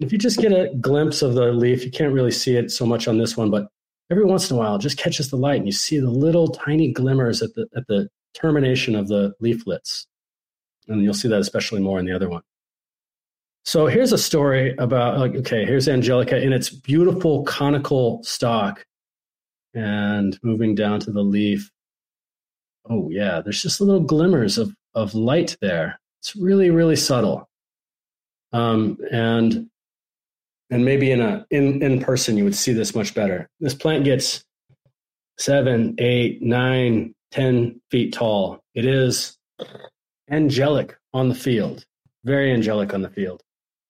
If 0.00 0.12
you 0.12 0.18
just 0.18 0.40
get 0.40 0.52
a 0.52 0.74
glimpse 0.80 1.22
of 1.22 1.34
the 1.34 1.52
leaf, 1.52 1.84
you 1.84 1.90
can't 1.90 2.12
really 2.12 2.32
see 2.32 2.56
it 2.56 2.70
so 2.70 2.84
much 2.84 3.06
on 3.06 3.18
this 3.18 3.36
one, 3.36 3.50
but 3.50 3.68
every 4.10 4.24
once 4.24 4.50
in 4.50 4.56
a 4.56 4.58
while, 4.58 4.76
it 4.76 4.82
just 4.82 4.98
catches 4.98 5.30
the 5.30 5.36
light 5.36 5.58
and 5.58 5.66
you 5.66 5.72
see 5.72 5.98
the 5.98 6.10
little 6.10 6.48
tiny 6.48 6.92
glimmers 6.92 7.42
at 7.42 7.54
the 7.54 7.66
at 7.76 7.86
the 7.86 8.08
termination 8.34 8.96
of 8.96 9.08
the 9.08 9.32
leaflets. 9.40 10.06
And 10.88 11.02
you'll 11.02 11.14
see 11.14 11.28
that 11.28 11.40
especially 11.40 11.80
more 11.80 11.98
in 11.98 12.04
the 12.04 12.14
other 12.14 12.28
one. 12.28 12.42
So 13.64 13.86
here's 13.86 14.12
a 14.12 14.18
story 14.18 14.74
about 14.76 15.18
like, 15.18 15.34
okay, 15.36 15.64
here's 15.64 15.88
Angelica 15.88 16.40
in 16.42 16.52
its 16.52 16.68
beautiful 16.68 17.44
conical 17.44 18.22
stalk 18.22 18.84
and 19.72 20.38
moving 20.42 20.74
down 20.74 21.00
to 21.00 21.10
the 21.10 21.22
leaf. 21.22 21.70
Oh 22.90 23.08
yeah, 23.10 23.40
there's 23.40 23.62
just 23.62 23.80
little 23.80 24.02
glimmers 24.02 24.58
of, 24.58 24.74
of 24.94 25.14
light 25.14 25.56
there. 25.62 25.98
It's 26.20 26.36
really, 26.36 26.68
really 26.68 26.96
subtle. 26.96 27.48
Um, 28.52 28.98
and 29.10 29.70
and 30.74 30.84
maybe 30.84 31.12
in 31.12 31.20
a 31.20 31.46
in 31.50 31.80
in 31.84 32.00
person 32.00 32.36
you 32.36 32.42
would 32.42 32.56
see 32.56 32.72
this 32.72 32.96
much 32.96 33.14
better. 33.14 33.48
This 33.60 33.74
plant 33.74 34.04
gets 34.04 34.44
seven, 35.38 35.94
eight, 35.98 36.42
nine, 36.42 37.14
ten 37.30 37.80
feet 37.92 38.12
tall. 38.12 38.60
It 38.74 38.84
is 38.84 39.38
angelic 40.28 40.98
on 41.12 41.28
the 41.28 41.34
field, 41.36 41.86
very 42.24 42.52
angelic 42.52 42.92
on 42.92 43.02
the 43.02 43.08
field, 43.08 43.40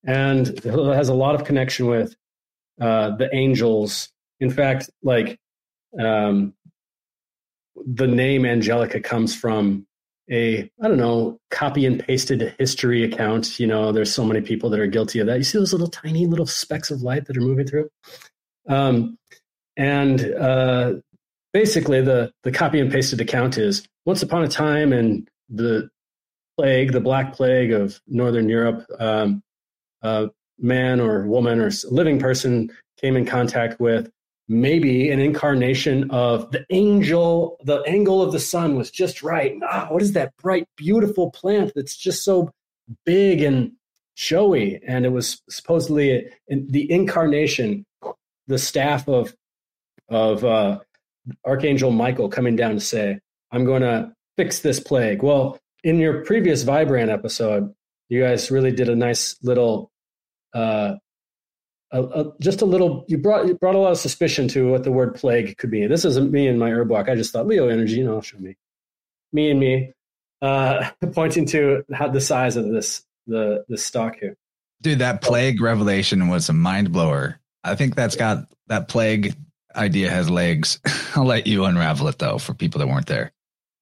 and 0.06 0.48
it 0.48 0.94
has 0.94 1.08
a 1.08 1.14
lot 1.14 1.34
of 1.34 1.46
connection 1.46 1.86
with 1.86 2.14
uh, 2.78 3.16
the 3.16 3.34
angels. 3.34 4.10
In 4.40 4.50
fact, 4.50 4.90
like 5.02 5.38
um, 5.98 6.52
the 7.76 8.06
name 8.06 8.44
Angelica 8.44 9.00
comes 9.00 9.34
from 9.34 9.86
a 10.30 10.70
I 10.82 10.88
don't 10.88 10.96
know 10.96 11.38
copy 11.50 11.86
and 11.86 12.00
pasted 12.00 12.54
history 12.58 13.04
account. 13.04 13.58
You 13.60 13.66
know, 13.66 13.92
there's 13.92 14.12
so 14.12 14.24
many 14.24 14.40
people 14.40 14.70
that 14.70 14.80
are 14.80 14.86
guilty 14.86 15.18
of 15.20 15.26
that. 15.26 15.38
You 15.38 15.44
see 15.44 15.58
those 15.58 15.72
little 15.72 15.88
tiny 15.88 16.26
little 16.26 16.46
specks 16.46 16.90
of 16.90 17.02
light 17.02 17.26
that 17.26 17.36
are 17.36 17.42
moving 17.42 17.66
through, 17.66 17.88
um, 18.68 19.18
and 19.76 20.20
uh, 20.34 20.94
basically 21.52 22.00
the 22.00 22.32
the 22.42 22.52
copy 22.52 22.80
and 22.80 22.90
pasted 22.90 23.20
account 23.20 23.58
is 23.58 23.86
once 24.06 24.22
upon 24.22 24.44
a 24.44 24.48
time 24.48 24.92
and 24.92 25.28
the 25.48 25.88
plague, 26.56 26.92
the 26.92 27.00
Black 27.00 27.34
Plague 27.34 27.72
of 27.72 28.00
Northern 28.06 28.48
Europe, 28.48 28.86
um, 28.98 29.42
a 30.02 30.28
man 30.58 31.00
or 31.00 31.26
woman 31.26 31.60
or 31.60 31.70
living 31.90 32.18
person 32.18 32.70
came 33.00 33.16
in 33.16 33.26
contact 33.26 33.80
with 33.80 34.10
maybe 34.48 35.10
an 35.10 35.20
incarnation 35.20 36.10
of 36.10 36.50
the 36.50 36.64
angel, 36.70 37.56
the 37.64 37.80
angle 37.86 38.22
of 38.22 38.32
the 38.32 38.40
sun 38.40 38.76
was 38.76 38.90
just 38.90 39.22
right. 39.22 39.54
Ah, 39.62 39.86
what 39.90 40.02
is 40.02 40.12
that 40.12 40.36
bright, 40.36 40.68
beautiful 40.76 41.30
plant 41.30 41.72
that's 41.74 41.96
just 41.96 42.24
so 42.24 42.50
big 43.06 43.42
and 43.42 43.72
showy? 44.14 44.80
And 44.86 45.06
it 45.06 45.10
was 45.10 45.42
supposedly 45.48 46.30
the 46.48 46.90
incarnation, 46.90 47.86
the 48.46 48.58
staff 48.58 49.08
of 49.08 49.34
of 50.10 50.44
uh, 50.44 50.80
Archangel 51.46 51.90
Michael 51.90 52.28
coming 52.28 52.56
down 52.56 52.74
to 52.74 52.80
say, 52.80 53.20
"I'm 53.50 53.64
going 53.64 53.82
to 53.82 54.12
fix 54.36 54.60
this 54.60 54.80
plague." 54.80 55.22
Well, 55.22 55.58
in 55.82 55.98
your 55.98 56.22
previous 56.24 56.64
Vibe 56.64 56.90
Rant 56.90 57.10
episode, 57.10 57.72
you 58.10 58.22
guys 58.22 58.50
really 58.50 58.72
did 58.72 58.90
a 58.90 58.96
nice 58.96 59.36
little 59.42 59.90
uh, 60.52 60.96
a, 61.94 62.02
a, 62.02 62.32
just 62.40 62.60
a 62.60 62.64
little 62.64 63.04
you 63.06 63.16
brought 63.16 63.46
you 63.46 63.54
brought 63.54 63.76
a 63.76 63.78
lot 63.78 63.92
of 63.92 63.98
suspicion 63.98 64.48
to 64.48 64.68
what 64.68 64.82
the 64.82 64.90
word 64.90 65.14
plague 65.14 65.56
could 65.56 65.70
be. 65.70 65.86
This 65.86 66.04
isn't 66.04 66.32
me 66.32 66.48
and 66.48 66.58
my 66.58 66.70
herb 66.70 66.90
walk. 66.90 67.08
I 67.08 67.14
just 67.14 67.32
thought 67.32 67.46
Leo 67.46 67.68
energy, 67.68 67.94
you 67.94 68.04
know, 68.04 68.20
show 68.20 68.38
me, 68.38 68.56
me 69.32 69.50
and 69.50 69.60
me, 69.60 69.92
uh, 70.42 70.90
pointing 71.12 71.46
to 71.46 71.84
how 71.92 72.08
the 72.08 72.20
size 72.20 72.56
of 72.56 72.68
this 72.68 73.04
the 73.26 73.64
the 73.68 73.78
stock 73.78 74.16
here. 74.20 74.36
Dude, 74.82 74.98
that 74.98 75.22
plague 75.22 75.60
revelation 75.60 76.28
was 76.28 76.48
a 76.48 76.52
mind 76.52 76.92
blower. 76.92 77.40
I 77.62 77.76
think 77.76 77.94
that's 77.94 78.16
got 78.16 78.48
that 78.66 78.88
plague 78.88 79.34
idea 79.76 80.10
has 80.10 80.28
legs. 80.28 80.80
I'll 81.14 81.24
let 81.24 81.46
you 81.46 81.64
unravel 81.64 82.08
it 82.08 82.18
though 82.18 82.38
for 82.38 82.54
people 82.54 82.80
that 82.80 82.88
weren't 82.88 83.06
there. 83.06 83.32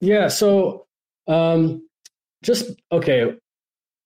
Yeah. 0.00 0.28
So, 0.28 0.86
um, 1.26 1.88
just 2.42 2.70
okay 2.90 3.36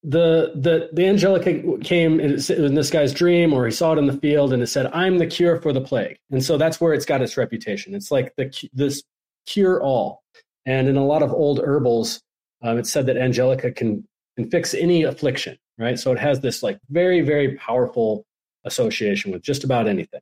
the 0.09 0.53
the 0.55 0.89
the 0.93 1.05
angelica 1.05 1.79
came 1.83 2.21
in 2.21 2.37
this 2.37 2.91
guy's 2.91 3.13
dream 3.13 3.53
or 3.53 3.67
he 3.67 3.73
saw 3.73 3.93
it 3.93 3.99
in 3.99 4.07
the 4.07 4.17
field 4.19 4.53
and 4.53 4.63
it 4.63 4.69
said 4.69 4.87
i'm 4.93 5.19
the 5.19 5.27
cure 5.27 5.61
for 5.61 5.73
the 5.73 5.81
plague. 5.81 6.17
And 6.31 6.45
so 6.45 6.57
that's 6.57 6.81
where 6.81 6.95
it's 6.95 7.05
got 7.05 7.23
its 7.23 7.37
reputation. 7.37 7.93
It's 7.93 8.13
like 8.13 8.33
the 8.37 8.49
this 8.73 9.03
cure 9.47 9.83
all 9.83 10.23
and 10.65 10.89
in 10.89 10.97
a 10.97 11.05
lot 11.05 11.25
of 11.25 11.33
old 11.33 11.59
herbals 11.59 12.23
um, 12.63 12.79
it's 12.79 12.91
said 12.91 13.07
that 13.07 13.17
angelica 13.17 13.73
can 13.73 14.07
can 14.37 14.49
fix 14.49 14.75
any 14.75 15.03
affliction 15.03 15.59
right? 15.79 15.99
So 15.99 16.13
it 16.13 16.21
has 16.21 16.39
this 16.39 16.63
like 16.63 16.79
very 16.89 17.21
very 17.21 17.57
powerful 17.57 18.25
association 18.65 19.33
with 19.33 19.43
just 19.43 19.65
about 19.65 19.89
anything. 19.89 20.21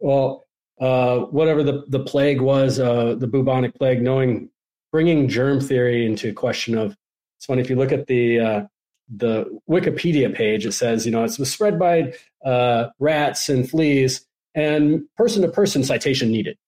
Well 0.00 0.46
uh, 0.80 1.18
whatever 1.18 1.62
the, 1.62 1.84
the 1.88 2.00
plague 2.00 2.40
was 2.40 2.80
uh, 2.80 3.14
the 3.18 3.26
bubonic 3.26 3.74
plague 3.74 4.00
knowing 4.00 4.48
bringing 4.90 5.28
germ 5.28 5.60
theory 5.60 6.06
into 6.06 6.32
question 6.32 6.78
of 6.78 6.96
it's 7.36 7.44
funny 7.44 7.60
if 7.60 7.68
you 7.68 7.76
look 7.76 7.92
at 7.92 8.06
the 8.06 8.40
uh, 8.40 8.62
the 9.08 9.60
Wikipedia 9.68 10.34
page, 10.34 10.66
it 10.66 10.72
says, 10.72 11.06
you 11.06 11.12
know, 11.12 11.24
it 11.24 11.38
was 11.38 11.50
spread 11.50 11.78
by 11.78 12.12
uh, 12.44 12.88
rats 12.98 13.48
and 13.48 13.68
fleas 13.68 14.26
and 14.54 15.02
person 15.16 15.42
to 15.42 15.48
person 15.48 15.82
citation 15.82 16.30
needed. 16.30 16.58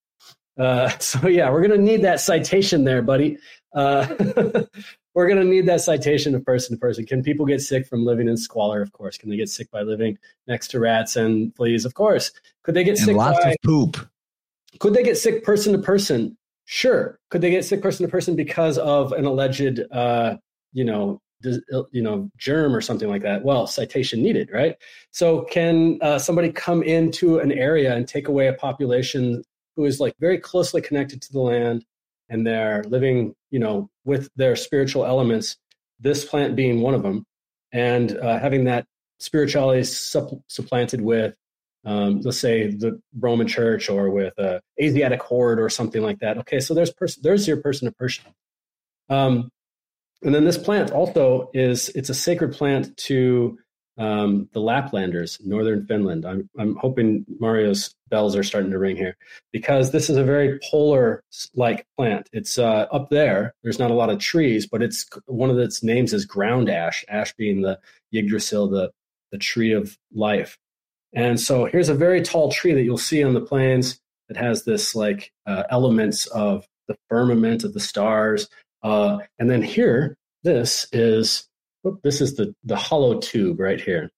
Uh, 0.59 0.89
so, 0.99 1.29
yeah, 1.29 1.51
we're 1.51 1.67
going 1.67 1.79
to 1.79 1.85
need 1.85 2.03
that 2.03 2.21
citation 2.21 2.85
there, 2.85 3.03
buddy. 3.03 3.39
Uh, 3.75 4.07
we're 5.15 5.27
going 5.27 5.39
to 5.39 5.45
need 5.45 5.67
that 5.67 5.81
citation 5.81 6.35
of 6.35 6.45
person 6.45 6.77
to 6.77 6.81
person. 6.81 7.05
Can 7.05 7.23
people 7.23 7.47
get 7.47 7.61
sick 7.61 7.87
from 7.87 8.05
living 8.05 8.29
in 8.29 8.37
squalor? 8.37 8.81
Of 8.81 8.93
course. 8.93 9.19
Can 9.19 9.31
they 9.31 9.37
get 9.37 9.49
sick 9.49 9.71
by 9.71 9.83
living 9.83 10.19
next 10.47 10.69
to 10.69 10.81
rats 10.81 11.17
and 11.17 11.55
fleas? 11.57 11.85
Of 11.85 11.95
course. 11.95 12.33
Could 12.63 12.75
they 12.75 12.85
get 12.85 12.97
and 12.99 13.07
sick 13.07 13.17
lots 13.17 13.43
by, 13.43 13.51
of 13.51 13.57
poop? 13.65 14.09
Could 14.79 14.95
they 14.95 15.03
get 15.03 15.19
sick 15.19 15.45
person 15.45 15.73
to 15.73 15.79
person? 15.79 16.37
Sure. 16.65 17.19
Could 17.31 17.41
they 17.41 17.51
get 17.51 17.65
sick 17.65 17.83
person 17.83 18.07
to 18.07 18.11
person 18.11 18.37
because 18.37 18.79
of 18.79 19.13
an 19.13 19.25
alleged, 19.25 19.81
uh, 19.91 20.37
you 20.73 20.85
know, 20.85 21.21
you 21.43 22.03
know 22.03 22.31
germ 22.37 22.75
or 22.75 22.81
something 22.81 23.09
like 23.09 23.23
that. 23.23 23.45
Well 23.45 23.67
citation 23.67 24.23
needed 24.23 24.51
right? 24.53 24.77
So 25.11 25.43
can 25.43 25.99
uh, 26.03 26.19
somebody 26.19 26.53
come 26.53 26.83
into 26.83 27.39
an 27.39 27.53
area 27.53 27.95
and 27.95 28.07
take 28.07 28.29
away 28.29 28.49
a 28.49 28.53
population 28.53 29.43
who 29.77 29.85
is 29.85 30.01
like 30.01 30.15
very 30.21 30.39
closely 30.39 30.81
connected 30.81 31.23
to 31.23 31.33
the 31.33 31.41
land 31.41 31.85
and 32.29 32.47
they're 32.47 32.85
living 32.85 33.35
you 33.51 33.59
know 33.59 33.91
with 34.05 34.29
their 34.37 34.57
spiritual 34.57 35.05
elements 35.05 35.57
this 35.99 36.25
plant 36.25 36.57
being 36.57 36.81
one 36.81 36.95
of 36.95 37.03
them 37.03 37.27
and 37.73 38.17
uh, 38.19 38.39
having 38.39 38.65
that 38.65 38.87
spirituality 39.19 39.83
supp- 39.83 40.43
supplanted 40.49 41.01
with 41.01 41.37
um, 41.85 42.21
let's 42.21 42.39
say 42.39 42.69
the 42.69 43.01
roman 43.19 43.47
church 43.47 43.89
or 43.89 44.11
with 44.11 44.37
a 44.39 44.61
asiatic 44.81 45.23
horde 45.23 45.59
or 45.59 45.69
something 45.69 46.03
like 46.03 46.19
that. 46.21 46.39
Okay 46.39 46.61
so 46.61 46.75
there's 46.75 46.93
person 46.93 47.23
there's 47.23 47.47
your 47.49 47.59
person 47.59 47.87
to 47.87 47.93
person. 47.93 48.25
Um, 49.09 49.51
and 50.23 50.35
then 50.35 50.45
this 50.45 50.59
plant 50.59 50.91
also 50.91 51.51
is 51.55 51.89
it's 51.91 52.11
a 52.11 52.15
sacred 52.15 52.53
plant 52.53 52.97
to 52.99 53.59
um, 53.99 54.49
the 54.53 54.61
Laplanders, 54.61 55.45
northern 55.45 55.87
Finland. 55.87 56.25
I'm 56.25 56.49
I'm 56.59 56.77
hoping 56.77 57.25
Mario's 57.39 57.95
bells 58.09 58.35
are 58.35 58.43
starting 58.43 58.71
to 58.71 58.79
ring 58.79 58.97
here 58.97 59.17
because 59.53 59.91
this 59.91 60.09
is 60.09 60.17
a 60.17 60.25
very 60.25 60.59
polar 60.71 61.23
like 61.55 61.87
plant. 61.97 62.29
It's 62.33 62.59
uh, 62.59 62.87
up 62.93 63.11
there. 63.11 63.55
There's 63.63 63.79
not 63.79 63.91
a 63.91 63.95
lot 63.95 64.11
of 64.11 64.19
trees, 64.19 64.67
but 64.67 64.83
it's 64.83 65.07
one 65.27 65.51
of 65.51 65.59
its 65.59 65.83
names 65.83 66.13
is 66.13 66.25
ground 66.25 66.71
ash. 66.71 67.05
Ash 67.09 67.35
being 67.35 67.63
the 67.63 67.79
Yggdrasil, 68.13 68.69
the 68.69 68.91
the 69.33 69.39
tree 69.39 69.73
of 69.73 69.97
life. 70.13 70.59
And 71.13 71.41
so 71.41 71.65
here's 71.65 71.89
a 71.89 71.95
very 71.95 72.23
tall 72.23 72.51
tree 72.51 72.73
that 72.73 72.83
you'll 72.83 72.99
see 72.99 73.23
on 73.23 73.35
the 73.35 73.41
plains 73.41 74.01
that 74.29 74.37
has 74.37 74.65
this 74.65 74.95
like 74.95 75.33
uh, 75.47 75.65
elements 75.71 76.27
of 76.27 76.67
the 76.89 76.97
firmament 77.09 77.65
of 77.65 77.75
the 77.75 77.81
stars 77.81 78.49
uh, 78.83 79.19
and 79.39 79.51
then 79.51 79.63
here, 79.63 80.17
this 80.43 80.87
is 80.93 81.49
this 82.03 82.21
is 82.21 82.37
the 82.37 82.55
the 82.65 82.77
hollow 82.77 83.19
tube 83.19 83.61
right 83.61 83.81
here. 83.81 84.11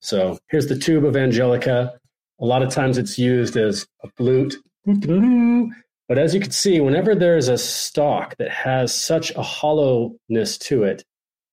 So 0.00 0.38
here's 0.48 0.68
the 0.68 0.78
tube 0.78 1.04
of 1.04 1.16
Angelica. 1.16 1.98
A 2.40 2.44
lot 2.44 2.62
of 2.62 2.70
times 2.70 2.98
it's 2.98 3.18
used 3.18 3.56
as 3.56 3.86
a 4.04 4.08
flute. 4.16 4.56
But 6.08 6.18
as 6.18 6.34
you 6.34 6.40
can 6.40 6.52
see, 6.52 6.80
whenever 6.80 7.14
there's 7.14 7.48
a 7.48 7.58
stalk 7.58 8.36
that 8.36 8.50
has 8.50 8.94
such 8.94 9.32
a 9.34 9.42
hollowness 9.42 10.58
to 10.58 10.84
it, 10.84 11.02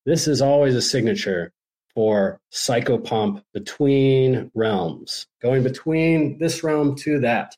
this 0.06 0.28
is 0.28 0.40
always 0.40 0.76
a 0.76 0.82
signature 0.82 1.52
for 1.94 2.38
psychopomp 2.52 3.42
between 3.52 4.50
realms, 4.54 5.26
going 5.42 5.62
between 5.62 6.38
this 6.38 6.62
realm 6.62 6.94
to 6.96 7.20
that. 7.20 7.56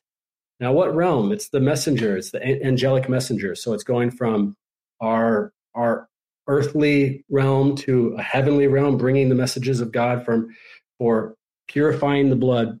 Now, 0.59 0.73
what 0.73 0.95
realm? 0.95 1.31
It's 1.31 1.49
the 1.49 1.59
messenger, 1.59 2.17
it's 2.17 2.31
the 2.31 2.43
angelic 2.65 3.09
messenger. 3.09 3.53
So 3.53 3.73
it's 3.73 3.83
going 3.83 4.09
from 4.11 4.55
our 5.01 5.53
our 5.75 6.07
earthly 6.47 7.23
realm 7.29 7.75
to 7.75 8.15
a 8.17 8.21
heavenly 8.21 8.67
realm, 8.67 8.97
bringing 8.97 9.29
the 9.29 9.35
messages 9.35 9.81
of 9.81 9.91
God 9.91 10.23
from 10.25 10.55
for 10.97 11.35
purifying 11.67 12.29
the 12.29 12.35
blood. 12.35 12.79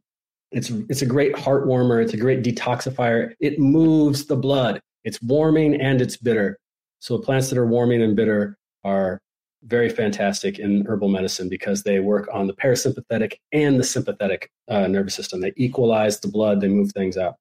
It's 0.51 0.69
it's 0.89 1.01
a 1.01 1.05
great 1.05 1.37
heart 1.37 1.67
warmer. 1.67 2.01
It's 2.01 2.13
a 2.13 2.17
great 2.17 2.43
detoxifier. 2.43 3.33
It 3.39 3.59
moves 3.59 4.25
the 4.25 4.37
blood. 4.37 4.81
It's 5.03 5.21
warming 5.21 5.79
and 5.79 6.01
it's 6.01 6.17
bitter. 6.17 6.57
So 6.99 7.17
plants 7.17 7.49
that 7.49 7.57
are 7.57 7.67
warming 7.67 8.01
and 8.01 8.15
bitter 8.15 8.57
are 8.83 9.21
very 9.63 9.89
fantastic 9.89 10.59
in 10.59 10.85
herbal 10.85 11.09
medicine 11.09 11.49
because 11.49 11.83
they 11.83 11.99
work 11.99 12.29
on 12.31 12.47
the 12.47 12.53
parasympathetic 12.53 13.33
and 13.51 13.79
the 13.79 13.83
sympathetic 13.83 14.49
uh, 14.67 14.87
nervous 14.87 15.15
system. 15.15 15.41
They 15.41 15.53
equalize 15.57 16.19
the 16.19 16.27
blood. 16.27 16.61
They 16.61 16.67
move 16.69 16.91
things 16.91 17.17
out. 17.17 17.35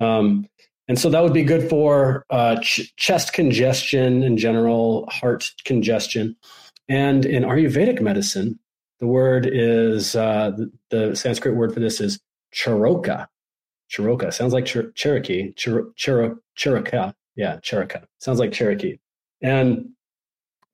Um, 0.00 0.46
and 0.88 0.98
so 0.98 1.08
that 1.10 1.22
would 1.22 1.32
be 1.32 1.44
good 1.44 1.68
for 1.68 2.24
uh, 2.30 2.56
ch- 2.60 2.94
chest 2.96 3.32
congestion 3.32 4.22
in 4.22 4.36
general, 4.36 5.08
heart 5.10 5.50
congestion. 5.64 6.36
And 6.88 7.24
in 7.24 7.42
Ayurvedic 7.42 8.02
medicine, 8.02 8.58
the 9.00 9.06
word 9.06 9.48
is 9.50 10.14
uh, 10.14 10.52
the, 10.56 10.70
the, 10.90 11.16
Sanskrit 11.16 11.56
word 11.56 11.72
for 11.72 11.80
this 11.80 12.00
is 12.00 12.20
charoka. 12.54 13.28
Charoka 13.90 14.32
sounds 14.32 14.52
like 14.52 14.66
Cher- 14.66 14.92
Cherokee. 14.92 15.52
Cher- 15.56 15.86
Cher-. 15.96 16.36
Yeah, 17.36 17.58
Cherokee. 17.62 18.00
Sounds 18.18 18.38
like 18.38 18.52
Cherokee. 18.52 18.98
And 19.40 19.90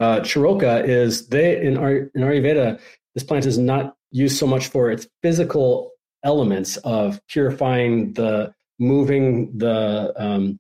uh, 0.01 0.21
Charoka 0.21 0.87
is 0.87 1.29
they 1.29 1.65
in, 1.65 1.77
Ar- 1.77 2.11
in 2.15 2.23
Ayurveda, 2.23 2.81
this 3.15 3.23
plant 3.23 3.47
is 3.47 3.59
not 3.59 3.95
used 4.11 4.39
so 4.39 4.47
much 4.47 4.67
for 4.69 4.91
its 4.91 5.07
physical 5.23 5.93
elements 6.25 6.77
of 6.79 7.21
purifying 7.29 8.13
the 8.15 8.53
moving 8.81 9.57
the 9.57 10.13
um, 10.17 10.59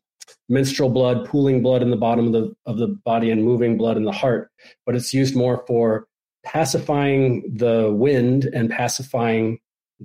menstrual 0.48 0.90
blood, 0.90 1.26
pooling 1.26 1.62
blood 1.62 1.82
in 1.82 1.90
the 1.90 1.96
bottom 1.96 2.26
of 2.26 2.32
the 2.32 2.54
of 2.66 2.78
the 2.78 2.88
body, 3.04 3.30
and 3.30 3.44
moving 3.44 3.76
blood 3.76 3.96
in 3.96 4.04
the 4.04 4.12
heart. 4.12 4.50
But 4.86 4.94
it's 4.94 5.12
used 5.12 5.34
more 5.34 5.64
for 5.66 6.06
pacifying 6.44 7.56
the 7.56 7.90
wind 7.92 8.44
and 8.44 8.70
pacifying 8.70 9.58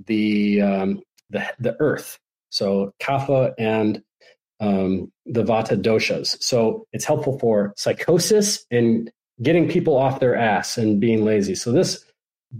the 0.06 0.60
um, 0.62 1.02
the 1.30 1.46
the 1.60 1.76
earth. 1.80 2.18
So 2.50 2.92
kapha 3.00 3.52
and 3.58 4.02
um, 4.60 5.12
the 5.26 5.44
vata 5.44 5.80
doshas. 5.80 6.42
So 6.42 6.86
it's 6.92 7.04
helpful 7.04 7.38
for 7.38 7.74
psychosis 7.76 8.64
and 8.70 9.10
getting 9.42 9.68
people 9.68 9.96
off 9.96 10.20
their 10.20 10.34
ass 10.34 10.78
and 10.78 11.00
being 11.00 11.24
lazy. 11.24 11.54
So 11.54 11.72
this, 11.72 12.02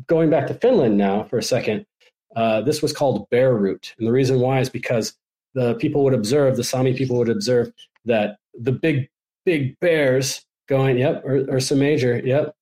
going 0.07 0.29
back 0.29 0.47
to 0.49 0.55
Finland 0.55 0.99
now 0.99 1.25
for 1.25 1.39
a 1.39 1.43
second, 1.43 1.87
uh, 2.35 2.61
this 2.61 2.83
was 2.83 2.93
called 2.93 3.31
bear 3.31 3.55
root, 3.55 3.95
and 3.99 4.07
the 4.07 4.13
reason 4.13 4.41
why 4.41 4.61
is 4.61 4.69
because 4.69 5.15
the 5.57 5.75
people 5.77 6.05
would 6.05 6.13
observe, 6.13 6.57
the 6.57 6.63
Sami 6.63 6.93
people 6.93 7.17
would 7.17 7.31
observe 7.31 7.73
that 8.05 8.37
the 8.55 8.71
big, 8.71 9.09
big 9.47 9.75
bears 9.81 10.45
going, 10.69 10.99
yep, 10.99 11.25
or, 11.25 11.59
some 11.61 11.79
major, 11.79 12.21
yep. 12.25 12.55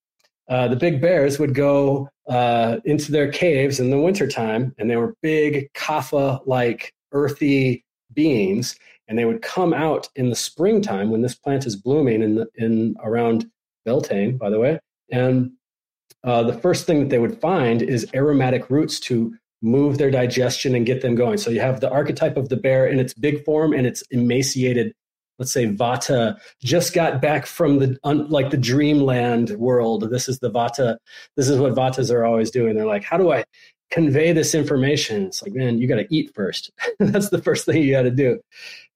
Uh, 0.49 0.69
the 0.69 0.77
big 0.77 1.01
bears 1.01 1.41
would 1.41 1.55
go 1.55 2.09
uh, 2.29 2.77
into 2.85 3.11
their 3.11 3.33
caves 3.33 3.81
in 3.81 3.91
the 3.91 3.99
wintertime, 3.99 4.73
and 4.79 4.89
they 4.89 4.97
were 4.97 5.16
big, 5.23 5.69
kapha 5.73 6.41
like, 6.47 6.95
earthy 7.11 7.85
beings. 8.12 8.77
And 9.09 9.19
they 9.19 9.25
would 9.25 9.43
come 9.43 9.75
out 9.75 10.09
in 10.15 10.31
the 10.31 10.37
springtime 10.37 11.11
when 11.11 11.21
this 11.21 11.35
plant 11.35 11.66
is 11.66 11.77
blooming 11.77 12.23
in, 12.23 12.37
the, 12.37 12.47
in 12.55 12.95
around 13.03 13.51
Beltane, 13.85 14.39
by 14.39 14.51
the 14.51 14.61
way. 14.61 14.79
And 15.11 15.51
uh, 16.23 16.45
the 16.45 16.55
first 16.55 16.87
thing 16.87 17.01
that 17.01 17.09
they 17.09 17.19
would 17.19 17.41
find 17.41 17.83
is 17.83 18.07
aromatic 18.15 18.71
roots 18.71 19.01
to 19.01 19.35
move 19.65 19.97
their 19.97 20.11
digestion 20.11 20.74
and 20.74 20.85
get 20.85 21.01
them 21.01 21.15
going. 21.15 21.39
So 21.39 21.51
you 21.51 21.61
have 21.61 21.81
the 21.81 21.91
archetype 21.91 22.36
of 22.36 22.51
the 22.51 22.57
bear 22.57 22.86
in 22.86 23.01
its 23.01 23.15
big 23.15 23.43
form 23.45 23.73
and 23.73 23.86
its 23.86 24.03
emaciated, 24.11 24.93
let's 25.39 25.53
say 25.53 25.66
Vata 25.66 26.36
just 26.62 26.93
got 26.93 27.23
back 27.23 27.47
from 27.47 27.78
the 27.78 27.97
un, 28.05 28.28
like 28.28 28.51
the 28.51 28.59
dreamland 28.59 29.51
world. 29.53 30.11
This 30.11 30.28
is 30.28 30.39
the 30.41 30.51
Vata. 30.51 30.99
This 31.36 31.49
is 31.49 31.59
what 31.59 31.74
Vatas 31.74 32.12
are 32.12 32.27
always 32.27 32.51
doing. 32.51 32.77
They're 32.77 32.85
like, 32.85 33.05
how 33.05 33.16
do 33.16 33.32
I 33.32 33.45
convey 33.91 34.32
this 34.32 34.55
information? 34.55 35.24
It's 35.27 35.43
like, 35.43 35.55
man, 35.55 35.78
you 35.78 35.89
got 35.89 35.97
to 35.97 36.07
eat 36.15 36.32
first. 36.35 36.70
That's 36.99 37.31
the 37.31 37.41
first 37.41 37.65
thing 37.65 37.82
you 37.82 37.93
got 37.93 38.03
to 38.03 38.11
do. 38.11 38.41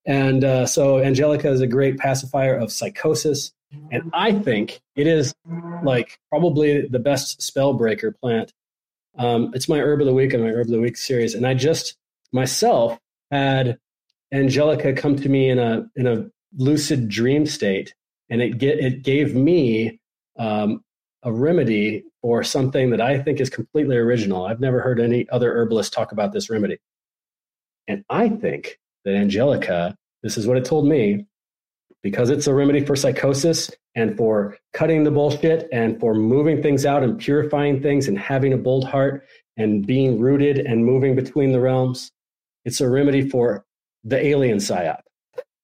And 0.04 0.44
uh, 0.44 0.66
so 0.66 1.00
Angelica 1.00 1.50
is 1.50 1.62
a 1.62 1.66
great 1.66 1.96
pacifier 1.96 2.54
of 2.54 2.70
psychosis. 2.70 3.52
And 3.90 4.10
I 4.12 4.32
think 4.32 4.80
it 4.96 5.06
is 5.06 5.34
like 5.82 6.18
probably 6.30 6.86
the 6.86 6.98
best 6.98 7.40
spell 7.40 7.72
breaker 7.72 8.12
plant 8.12 8.52
um, 9.16 9.50
it's 9.54 9.68
my 9.68 9.80
herb 9.80 10.00
of 10.00 10.06
the 10.06 10.14
week 10.14 10.32
and 10.32 10.42
my 10.42 10.50
herb 10.50 10.66
of 10.66 10.72
the 10.72 10.80
week 10.80 10.96
series, 10.96 11.34
and 11.34 11.46
I 11.46 11.54
just 11.54 11.96
myself 12.32 12.98
had 13.30 13.78
Angelica 14.32 14.92
come 14.92 15.16
to 15.16 15.28
me 15.28 15.48
in 15.48 15.58
a 15.58 15.86
in 15.96 16.06
a 16.06 16.26
lucid 16.56 17.08
dream 17.08 17.46
state, 17.46 17.94
and 18.30 18.42
it 18.42 18.58
get 18.58 18.78
it 18.78 19.02
gave 19.02 19.34
me 19.34 20.00
um, 20.38 20.82
a 21.22 21.32
remedy 21.32 22.04
for 22.22 22.42
something 22.42 22.90
that 22.90 23.00
I 23.00 23.18
think 23.18 23.40
is 23.40 23.50
completely 23.50 23.96
original. 23.96 24.46
I've 24.46 24.60
never 24.60 24.80
heard 24.80 25.00
any 25.00 25.28
other 25.30 25.52
herbalist 25.52 25.92
talk 25.92 26.12
about 26.12 26.32
this 26.32 26.50
remedy, 26.50 26.78
and 27.86 28.04
I 28.10 28.28
think 28.28 28.78
that 29.04 29.14
Angelica, 29.14 29.96
this 30.22 30.36
is 30.36 30.46
what 30.46 30.56
it 30.56 30.64
told 30.64 30.86
me, 30.86 31.26
because 32.02 32.30
it's 32.30 32.46
a 32.46 32.54
remedy 32.54 32.84
for 32.84 32.96
psychosis 32.96 33.70
and 33.94 34.16
for 34.16 34.56
cutting 34.72 35.04
the 35.04 35.10
bullshit 35.10 35.68
and 35.72 35.98
for 35.98 36.14
moving 36.14 36.62
things 36.62 36.86
out 36.86 37.02
and 37.02 37.18
purifying 37.18 37.82
things 37.82 38.08
and 38.08 38.18
having 38.18 38.52
a 38.52 38.58
bold 38.58 38.84
heart 38.84 39.24
and 39.56 39.86
being 39.86 40.20
rooted 40.20 40.58
and 40.58 40.84
moving 40.84 41.16
between 41.16 41.52
the 41.52 41.60
realms. 41.60 42.12
It's 42.64 42.80
a 42.80 42.88
remedy 42.88 43.28
for 43.28 43.64
the 44.04 44.24
alien 44.24 44.58
psyop. 44.58 45.00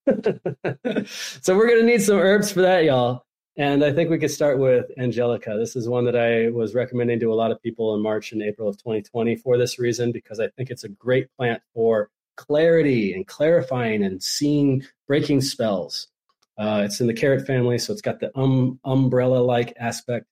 so 1.43 1.57
we're 1.57 1.69
going 1.69 1.81
to 1.81 1.87
need 1.87 2.03
some 2.03 2.17
herbs 2.17 2.51
for 2.51 2.63
that, 2.63 2.85
y'all. 2.85 3.25
And 3.57 3.85
I 3.85 3.93
think 3.93 4.11
we 4.11 4.19
could 4.19 4.33
start 4.33 4.59
with 4.59 4.87
Angelica. 4.99 5.57
This 5.57 5.77
is 5.77 5.89
one 5.89 6.05
that 6.07 6.17
I 6.17 6.51
was 6.51 6.75
recommending 6.75 7.21
to 7.21 7.33
a 7.33 7.37
lot 7.37 7.53
of 7.53 7.63
people 7.63 7.95
in 7.95 8.03
March 8.03 8.33
and 8.33 8.43
April 8.43 8.69
of 8.69 8.77
2020 8.79 9.37
for 9.37 9.57
this 9.57 9.79
reason, 9.79 10.11
because 10.11 10.41
I 10.41 10.49
think 10.49 10.71
it's 10.71 10.83
a 10.83 10.89
great 10.89 11.29
plant 11.37 11.63
for 11.73 12.11
clarity 12.37 13.15
and 13.15 13.27
clarifying 13.27 14.03
and 14.03 14.21
seeing 14.21 14.83
breaking 15.07 15.41
spells. 15.41 16.09
Uh, 16.57 16.83
it's 16.85 17.01
in 17.01 17.07
the 17.07 17.15
carrot 17.15 17.47
family, 17.47 17.79
so 17.79 17.93
it's 17.93 18.03
got 18.03 18.21
the 18.21 18.31
um, 18.39 18.79
umbrella-like 18.85 19.75
aspect. 19.79 20.27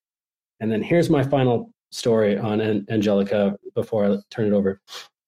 And 0.59 0.71
then 0.71 0.81
here's 0.81 1.09
my 1.09 1.23
final 1.23 1.71
story 1.91 2.37
on 2.37 2.61
An- 2.61 2.85
Angelica 2.89 3.57
before 3.75 4.05
I 4.05 4.17
turn 4.29 4.47
it 4.47 4.53
over. 4.53 4.79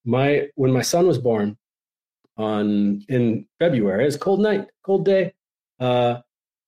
My 0.06 0.48
when 0.56 0.72
my 0.72 0.82
son 0.82 1.08
was 1.08 1.18
born 1.18 1.58
on 2.38 3.04
in 3.10 3.48
February, 3.60 4.04
it 4.04 4.08
it's 4.08 4.18
cold 4.18 4.40
night, 4.40 4.68
cold 4.84 5.06
day. 5.06 5.34
Uh, 5.80 6.22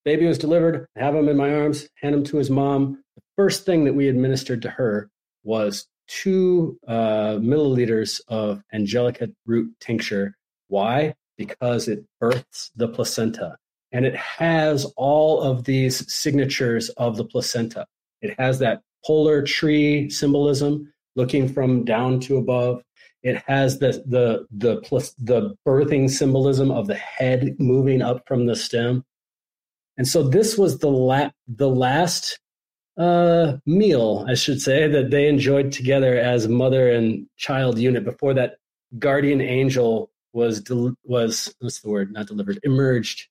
baby 0.04 0.26
was 0.26 0.38
delivered. 0.38 0.88
I 0.98 1.00
have 1.00 1.16
him 1.16 1.30
in 1.30 1.38
my 1.38 1.54
arms, 1.54 1.88
hand 2.02 2.16
him 2.16 2.24
to 2.26 2.38
his 2.38 2.50
mom. 2.50 3.04
The 3.16 3.22
first 3.36 3.66
thing 3.66 3.86
that 3.86 3.94
we 3.94 4.10
administered 4.10 4.62
to 4.64 4.70
her 4.70 5.10
was 5.44 5.88
two 6.08 6.80
uh, 6.88 7.38
milliliters 7.40 8.22
of 8.28 8.64
Angelica 8.74 9.30
root 9.46 9.74
tincture. 9.80 10.36
Why? 10.68 11.14
Because 11.38 11.88
it 11.88 12.04
births 12.20 12.72
the 12.76 12.88
placenta 12.88 13.58
and 13.92 14.06
it 14.06 14.16
has 14.16 14.86
all 14.96 15.42
of 15.42 15.64
these 15.64 16.12
signatures 16.12 16.90
of 16.90 17.18
the 17.18 17.26
placenta. 17.26 17.86
It 18.22 18.36
has 18.40 18.60
that 18.60 18.82
polar 19.06 19.42
tree 19.42 20.10
symbolism 20.10 20.92
looking 21.16 21.48
from 21.48 21.86
down 21.86 22.20
to 22.22 22.38
above. 22.38 22.84
It 23.24 23.44
has 23.48 23.80
the 23.80 24.04
the 24.06 24.46
the 24.52 24.82
the 25.20 25.56
birthing 25.66 26.10
symbolism 26.10 26.72
of 26.72 26.88
the 26.88 26.96
head 26.96 27.56
moving 27.60 28.02
up 28.02 28.28
from 28.28 28.46
the 28.46 28.56
stem. 28.56 29.04
And 29.98 30.08
so 30.08 30.24
this 30.24 30.58
was 30.58 30.80
the 30.80 30.90
la- 30.90 31.32
the 31.48 31.70
last 31.70 32.40
uh, 32.98 33.58
meal, 33.66 34.26
I 34.28 34.36
should 34.36 34.62
say, 34.62 34.88
that 34.88 35.12
they 35.12 35.28
enjoyed 35.28 35.72
together 35.72 36.18
as 36.18 36.48
mother 36.48 36.92
and 36.92 37.28
child 37.38 37.78
unit 37.80 38.04
before 38.04 38.34
that 38.36 38.58
guardian 39.00 39.42
angel 39.42 40.12
was 40.34 40.62
del- 40.62 40.96
was 41.04 41.54
what's 41.60 41.82
the 41.82 41.90
word? 41.90 42.12
Not 42.12 42.28
delivered, 42.28 42.60
emerged 42.64 43.28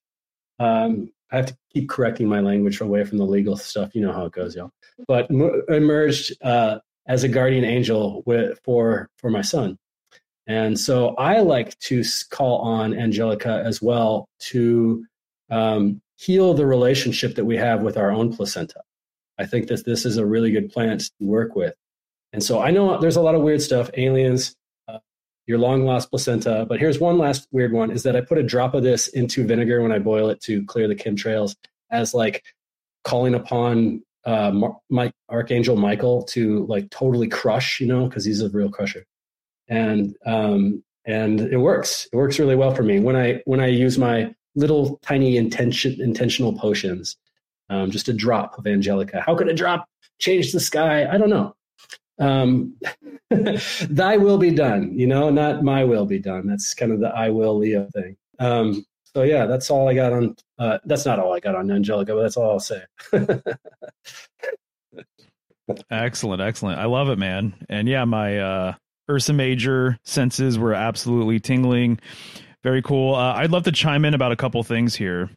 um, 0.59 1.11
I 1.31 1.37
have 1.37 1.47
to 1.47 1.57
keep 1.73 1.89
correcting 1.89 2.27
my 2.27 2.39
language 2.39 2.79
away 2.81 3.03
from 3.03 3.17
the 3.17 3.25
legal 3.25 3.57
stuff. 3.57 3.93
You 3.93 4.01
know 4.01 4.13
how 4.13 4.25
it 4.25 4.31
goes, 4.31 4.55
y'all. 4.55 4.71
But 5.07 5.29
emerged 5.69 6.33
uh, 6.41 6.79
as 7.07 7.23
a 7.23 7.27
guardian 7.27 7.65
angel 7.65 8.23
with, 8.25 8.59
for 8.63 9.09
for 9.17 9.29
my 9.29 9.41
son, 9.41 9.77
and 10.47 10.79
so 10.79 11.09
I 11.15 11.39
like 11.41 11.77
to 11.79 12.03
call 12.29 12.59
on 12.59 12.97
Angelica 12.97 13.61
as 13.65 13.81
well 13.81 14.29
to 14.39 15.05
um, 15.49 16.01
heal 16.15 16.53
the 16.53 16.65
relationship 16.65 17.35
that 17.35 17.45
we 17.45 17.57
have 17.57 17.81
with 17.81 17.97
our 17.97 18.11
own 18.11 18.35
placenta. 18.35 18.81
I 19.37 19.45
think 19.45 19.67
that 19.67 19.85
this 19.85 20.05
is 20.05 20.17
a 20.17 20.25
really 20.25 20.51
good 20.51 20.71
plant 20.71 21.01
to 21.01 21.11
work 21.19 21.55
with. 21.55 21.75
And 22.33 22.43
so 22.43 22.59
I 22.59 22.71
know 22.71 22.99
there's 22.99 23.15
a 23.15 23.21
lot 23.21 23.35
of 23.35 23.41
weird 23.41 23.61
stuff, 23.61 23.89
aliens, 23.95 24.55
your 25.47 25.57
long 25.57 25.85
lost 25.85 26.09
placenta. 26.09 26.65
But 26.67 26.79
here's 26.79 26.99
one 26.99 27.17
last 27.17 27.47
weird 27.51 27.71
one 27.71 27.89
is 27.89 28.03
that 28.03 28.15
I 28.15 28.21
put 28.21 28.37
a 28.37 28.43
drop 28.43 28.75
of 28.75 28.83
this 28.83 29.07
into 29.07 29.47
vinegar 29.47 29.81
when 29.81 29.91
I 29.91 29.99
boil 29.99 30.29
it 30.29 30.41
to 30.41 30.63
clear 30.65 30.87
the 30.87 30.95
chemtrails 30.95 31.55
as 31.89 32.13
like 32.13 32.43
calling 33.03 33.33
upon 33.33 34.03
uh, 34.25 34.51
my 34.89 35.11
Archangel 35.29 35.77
Michael 35.77 36.23
to 36.23 36.65
like 36.65 36.89
totally 36.89 37.29
crush, 37.29 37.79
you 37.79 37.87
know, 37.87 38.07
because 38.07 38.25
he's 38.25 38.41
a 38.41 38.49
real 38.49 38.69
crusher. 38.69 39.05
And 39.69 40.15
um, 40.25 40.83
and 41.05 41.39
it 41.39 41.57
works. 41.57 42.07
It 42.11 42.17
works 42.17 42.37
really 42.37 42.55
well 42.55 42.75
for 42.75 42.83
me 42.83 42.99
when 42.99 43.15
I 43.15 43.41
when 43.45 43.61
I 43.61 43.67
use 43.67 43.97
my 43.97 44.33
little 44.55 44.99
tiny 45.01 45.37
intention 45.37 45.99
intentional 46.01 46.57
potions. 46.59 47.15
Um, 47.69 47.91
just 47.91 48.09
a 48.09 48.13
drop 48.13 48.57
of 48.57 48.67
Angelica. 48.67 49.21
How 49.25 49.35
could 49.35 49.47
a 49.49 49.53
drop 49.53 49.87
change 50.19 50.51
the 50.51 50.59
sky? 50.59 51.05
I 51.05 51.17
don't 51.17 51.29
know. 51.29 51.55
Um, 52.19 52.75
thy 53.29 54.17
will 54.17 54.37
be 54.37 54.51
done, 54.51 54.97
you 54.97 55.07
know, 55.07 55.29
not 55.29 55.63
my 55.63 55.83
will 55.83 56.05
be 56.05 56.19
done. 56.19 56.47
That's 56.47 56.73
kind 56.73 56.91
of 56.91 56.99
the 56.99 57.09
I 57.09 57.29
will 57.29 57.57
Leo 57.57 57.87
thing. 57.93 58.17
Um, 58.39 58.85
so 59.03 59.23
yeah, 59.23 59.45
that's 59.45 59.69
all 59.69 59.87
I 59.87 59.93
got 59.93 60.13
on. 60.13 60.35
Uh, 60.59 60.79
that's 60.85 61.05
not 61.05 61.19
all 61.19 61.33
I 61.33 61.39
got 61.39 61.55
on 61.55 61.71
Angelica, 61.71 62.13
but 62.13 62.21
that's 62.21 62.37
all 62.37 62.51
I'll 62.51 62.59
say. 62.59 62.81
excellent, 65.91 66.41
excellent. 66.41 66.79
I 66.79 66.85
love 66.85 67.09
it, 67.09 67.17
man. 67.17 67.53
And 67.69 67.87
yeah, 67.87 68.05
my 68.05 68.39
uh, 68.39 68.73
Ursa 69.09 69.33
Major 69.33 69.97
senses 70.03 70.59
were 70.59 70.73
absolutely 70.73 71.39
tingling. 71.39 71.99
Very 72.63 72.81
cool. 72.81 73.15
Uh, 73.15 73.33
I'd 73.33 73.51
love 73.51 73.63
to 73.63 73.71
chime 73.71 74.05
in 74.05 74.13
about 74.13 74.31
a 74.31 74.35
couple 74.35 74.61
things 74.63 74.95
here. 74.95 75.29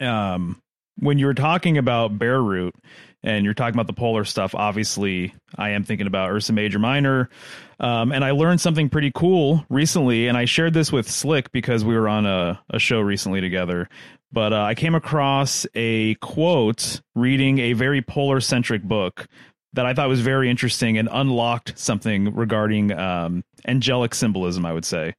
Um, 0.00 0.60
when 0.96 1.18
you 1.18 1.26
were 1.26 1.34
talking 1.34 1.78
about 1.78 2.18
Bear 2.18 2.40
Root 2.40 2.74
and 3.22 3.44
you're 3.44 3.54
talking 3.54 3.74
about 3.74 3.86
the 3.86 3.92
polar 3.92 4.24
stuff, 4.24 4.54
obviously 4.54 5.34
I 5.56 5.70
am 5.70 5.84
thinking 5.84 6.06
about 6.06 6.30
Ursa 6.30 6.52
Major 6.52 6.78
Minor. 6.78 7.30
Um, 7.78 8.12
and 8.12 8.24
I 8.24 8.30
learned 8.30 8.60
something 8.60 8.88
pretty 8.88 9.10
cool 9.14 9.64
recently, 9.68 10.28
and 10.28 10.36
I 10.36 10.44
shared 10.44 10.74
this 10.74 10.92
with 10.92 11.10
Slick 11.10 11.50
because 11.52 11.84
we 11.84 11.96
were 11.96 12.08
on 12.08 12.26
a, 12.26 12.60
a 12.70 12.78
show 12.78 13.00
recently 13.00 13.40
together. 13.40 13.88
But 14.32 14.52
uh, 14.52 14.62
I 14.62 14.74
came 14.74 14.94
across 14.94 15.66
a 15.74 16.14
quote 16.16 17.00
reading 17.14 17.58
a 17.58 17.72
very 17.74 18.00
polar 18.00 18.40
centric 18.40 18.82
book 18.82 19.26
that 19.74 19.86
I 19.86 19.94
thought 19.94 20.08
was 20.08 20.20
very 20.20 20.50
interesting 20.50 20.98
and 20.98 21.08
unlocked 21.10 21.78
something 21.78 22.34
regarding 22.34 22.92
um, 22.92 23.44
angelic 23.66 24.14
symbolism, 24.14 24.64
I 24.66 24.72
would 24.72 24.84
say. 24.84 25.14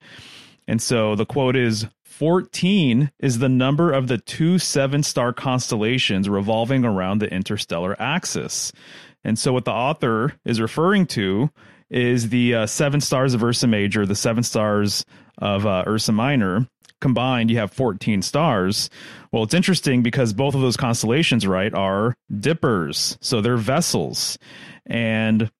And 0.67 0.81
so 0.81 1.15
the 1.15 1.25
quote 1.25 1.55
is 1.55 1.85
14 2.23 3.11
is 3.19 3.39
the 3.39 3.49
number 3.49 3.91
of 3.91 4.07
the 4.07 4.17
two 4.17 4.57
seven 4.57 5.03
star 5.03 5.33
constellations 5.33 6.29
revolving 6.29 6.85
around 6.85 7.19
the 7.19 7.29
interstellar 7.29 8.01
axis. 8.01 8.71
And 9.25 9.37
so, 9.37 9.51
what 9.51 9.65
the 9.65 9.73
author 9.73 10.33
is 10.45 10.61
referring 10.61 11.05
to 11.07 11.49
is 11.89 12.29
the 12.29 12.55
uh, 12.55 12.65
seven 12.65 13.01
stars 13.01 13.33
of 13.33 13.43
Ursa 13.43 13.67
Major, 13.67 14.05
the 14.05 14.15
seven 14.15 14.41
stars 14.41 15.03
of 15.39 15.65
uh, 15.65 15.83
Ursa 15.85 16.13
Minor. 16.13 16.65
Combined, 17.01 17.51
you 17.51 17.57
have 17.57 17.73
14 17.73 18.21
stars. 18.21 18.89
Well, 19.33 19.43
it's 19.43 19.53
interesting 19.53 20.01
because 20.01 20.31
both 20.31 20.55
of 20.55 20.61
those 20.61 20.77
constellations, 20.77 21.45
right, 21.45 21.73
are 21.73 22.15
dippers. 22.39 23.17
So 23.19 23.41
they're 23.41 23.57
vessels. 23.57 24.37
And 24.85 25.51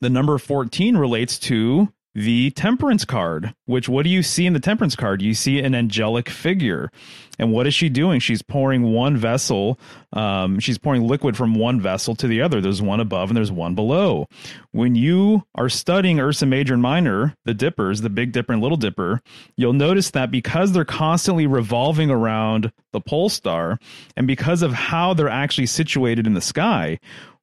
the 0.00 0.10
number 0.10 0.36
14 0.38 0.96
relates 0.96 1.38
to 1.38 1.88
the 2.14 2.50
temperance 2.50 3.04
card 3.04 3.54
which 3.66 3.88
what 3.88 4.04
do 4.04 4.10
you 4.10 4.22
see 4.22 4.46
in 4.46 4.52
the 4.52 4.60
temperance 4.60 4.94
card? 4.94 5.22
You 5.22 5.34
see 5.34 5.58
an 5.58 5.74
angelic 5.74 6.28
figure. 6.28 6.90
And 7.38 7.50
what 7.50 7.66
is 7.66 7.74
she 7.74 7.88
doing? 7.88 8.20
She's 8.20 8.42
pouring 8.42 8.92
one 8.92 9.16
vessel 9.16 9.78
um, 10.12 10.60
she's 10.60 10.78
pouring 10.78 11.06
liquid 11.06 11.36
from 11.36 11.56
one 11.56 11.80
vessel 11.80 12.14
to 12.16 12.28
the 12.28 12.40
other. 12.40 12.60
There's 12.60 12.80
one 12.80 13.00
above 13.00 13.30
and 13.30 13.36
there's 13.36 13.50
one 13.50 13.74
below. 13.74 14.28
When 14.70 14.94
you 14.94 15.42
are 15.54 15.68
studying 15.68 16.20
ursa 16.20 16.46
major 16.46 16.74
and 16.74 16.82
minor 16.82 17.34
the 17.44 17.54
dippers 17.54 18.00
the 18.00 18.10
big 18.10 18.32
dipper 18.32 18.52
and 18.52 18.62
little 18.62 18.76
dipper 18.76 19.20
you'll 19.56 19.72
notice 19.72 20.10
that 20.10 20.30
because 20.30 20.72
they're 20.72 20.84
constantly 20.84 21.46
revolving 21.46 22.10
around 22.10 22.72
the 22.92 23.00
pole 23.00 23.28
star 23.28 23.78
and 24.16 24.26
because 24.26 24.62
of 24.62 24.72
how 24.72 25.14
they're 25.14 25.28
actually 25.28 25.66
situated 25.66 26.26
in 26.26 26.34
the 26.34 26.40
sky 26.40 26.98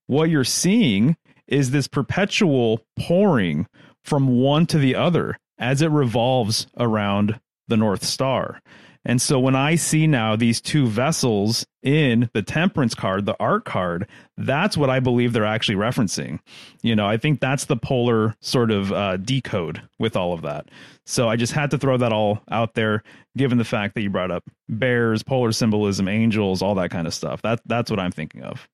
what 0.07 0.29
you're 0.29 0.43
seeing 0.43 1.15
is 1.47 1.71
this 1.71 1.87
perpetual 1.87 2.81
pouring 2.97 3.67
from 4.03 4.27
one 4.27 4.65
to 4.67 4.77
the 4.77 4.95
other 4.95 5.37
as 5.57 5.81
it 5.81 5.91
revolves 5.91 6.67
around 6.77 7.39
the 7.67 7.77
North 7.77 8.03
Star. 8.03 8.59
And 9.03 9.19
so 9.19 9.39
when 9.39 9.55
I 9.55 9.75
see 9.75 10.05
now 10.05 10.35
these 10.35 10.61
two 10.61 10.85
vessels 10.85 11.65
in 11.81 12.29
the 12.33 12.43
temperance 12.43 12.93
card, 12.93 13.25
the 13.25 13.35
art 13.39 13.65
card, 13.65 14.07
that's 14.37 14.77
what 14.77 14.91
I 14.91 14.99
believe 14.99 15.33
they're 15.33 15.43
actually 15.43 15.75
referencing. 15.75 16.39
You 16.83 16.95
know, 16.95 17.07
I 17.07 17.17
think 17.17 17.39
that's 17.39 17.65
the 17.65 17.77
polar 17.77 18.35
sort 18.41 18.69
of 18.69 18.91
uh, 18.91 19.17
decode 19.17 19.81
with 19.97 20.15
all 20.15 20.33
of 20.33 20.43
that. 20.43 20.69
So 21.05 21.29
I 21.29 21.35
just 21.35 21.53
had 21.53 21.71
to 21.71 21.79
throw 21.79 21.97
that 21.97 22.13
all 22.13 22.41
out 22.51 22.75
there, 22.75 23.01
given 23.35 23.57
the 23.57 23.63
fact 23.65 23.95
that 23.95 24.01
you 24.01 24.11
brought 24.11 24.29
up 24.29 24.43
bears, 24.69 25.23
polar 25.23 25.51
symbolism, 25.51 26.07
angels, 26.07 26.61
all 26.61 26.75
that 26.75 26.91
kind 26.91 27.07
of 27.07 27.13
stuff. 27.13 27.41
That 27.41 27.59
that's 27.65 27.89
what 27.89 27.99
I'm 27.99 28.11
thinking 28.11 28.43
of. 28.43 28.67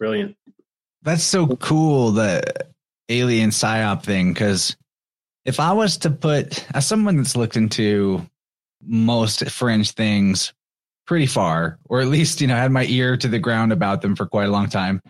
Brilliant. 0.00 0.36
That's 1.04 1.22
so 1.22 1.46
cool, 1.46 2.12
the 2.12 2.42
alien 3.08 3.50
psyop 3.50 4.02
thing. 4.02 4.32
Because 4.32 4.76
if 5.44 5.60
I 5.60 5.72
was 5.72 5.98
to 5.98 6.10
put, 6.10 6.66
as 6.74 6.86
someone 6.86 7.18
that's 7.18 7.36
looked 7.36 7.56
into 7.56 8.26
most 8.82 9.48
fringe 9.50 9.92
things 9.92 10.54
pretty 11.06 11.26
far, 11.26 11.78
or 11.84 12.00
at 12.00 12.08
least, 12.08 12.40
you 12.40 12.46
know, 12.46 12.56
had 12.56 12.72
my 12.72 12.86
ear 12.86 13.16
to 13.18 13.28
the 13.28 13.38
ground 13.38 13.72
about 13.72 14.00
them 14.00 14.16
for 14.16 14.26
quite 14.26 14.48
a 14.48 14.52
long 14.52 14.70
time, 14.70 15.02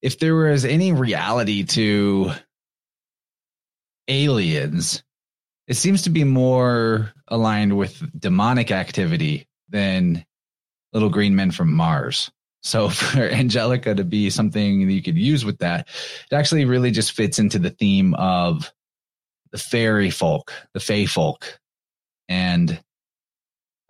if 0.00 0.18
there 0.18 0.34
was 0.34 0.64
any 0.64 0.92
reality 0.92 1.64
to 1.64 2.32
aliens, 4.08 5.02
it 5.66 5.74
seems 5.74 6.02
to 6.02 6.10
be 6.10 6.24
more 6.24 7.12
aligned 7.28 7.76
with 7.76 8.02
demonic 8.18 8.70
activity 8.70 9.46
than 9.68 10.24
little 10.92 11.10
green 11.10 11.36
men 11.36 11.50
from 11.50 11.72
Mars. 11.72 12.30
So 12.64 12.88
for 12.90 13.22
Angelica 13.22 13.94
to 13.94 14.04
be 14.04 14.30
something 14.30 14.86
that 14.86 14.92
you 14.92 15.02
could 15.02 15.18
use 15.18 15.44
with 15.44 15.58
that, 15.58 15.88
it 16.30 16.34
actually 16.34 16.64
really 16.64 16.90
just 16.90 17.12
fits 17.12 17.38
into 17.38 17.58
the 17.58 17.70
theme 17.70 18.14
of 18.14 18.72
the 19.52 19.58
fairy 19.58 20.10
folk, 20.10 20.52
the 20.72 20.80
fae 20.80 21.06
folk. 21.06 21.60
And 22.28 22.82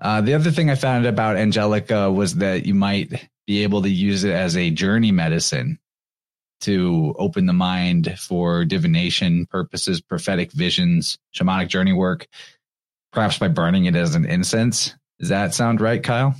uh, 0.00 0.20
the 0.20 0.34
other 0.34 0.50
thing 0.50 0.68
I 0.68 0.74
found 0.74 1.06
about 1.06 1.36
Angelica 1.36 2.10
was 2.10 2.34
that 2.36 2.66
you 2.66 2.74
might 2.74 3.28
be 3.46 3.62
able 3.62 3.82
to 3.82 3.88
use 3.88 4.24
it 4.24 4.32
as 4.32 4.56
a 4.56 4.70
journey 4.70 5.12
medicine 5.12 5.78
to 6.60 7.14
open 7.18 7.46
the 7.46 7.52
mind 7.52 8.18
for 8.18 8.64
divination 8.64 9.46
purposes, 9.46 10.00
prophetic 10.00 10.50
visions, 10.52 11.18
shamanic 11.34 11.68
journey 11.68 11.92
work, 11.92 12.26
perhaps 13.12 13.38
by 13.38 13.48
burning 13.48 13.84
it 13.84 13.96
as 13.96 14.14
an 14.14 14.24
incense. 14.24 14.94
Does 15.18 15.28
that 15.28 15.54
sound 15.54 15.80
right, 15.80 16.02
Kyle? 16.02 16.34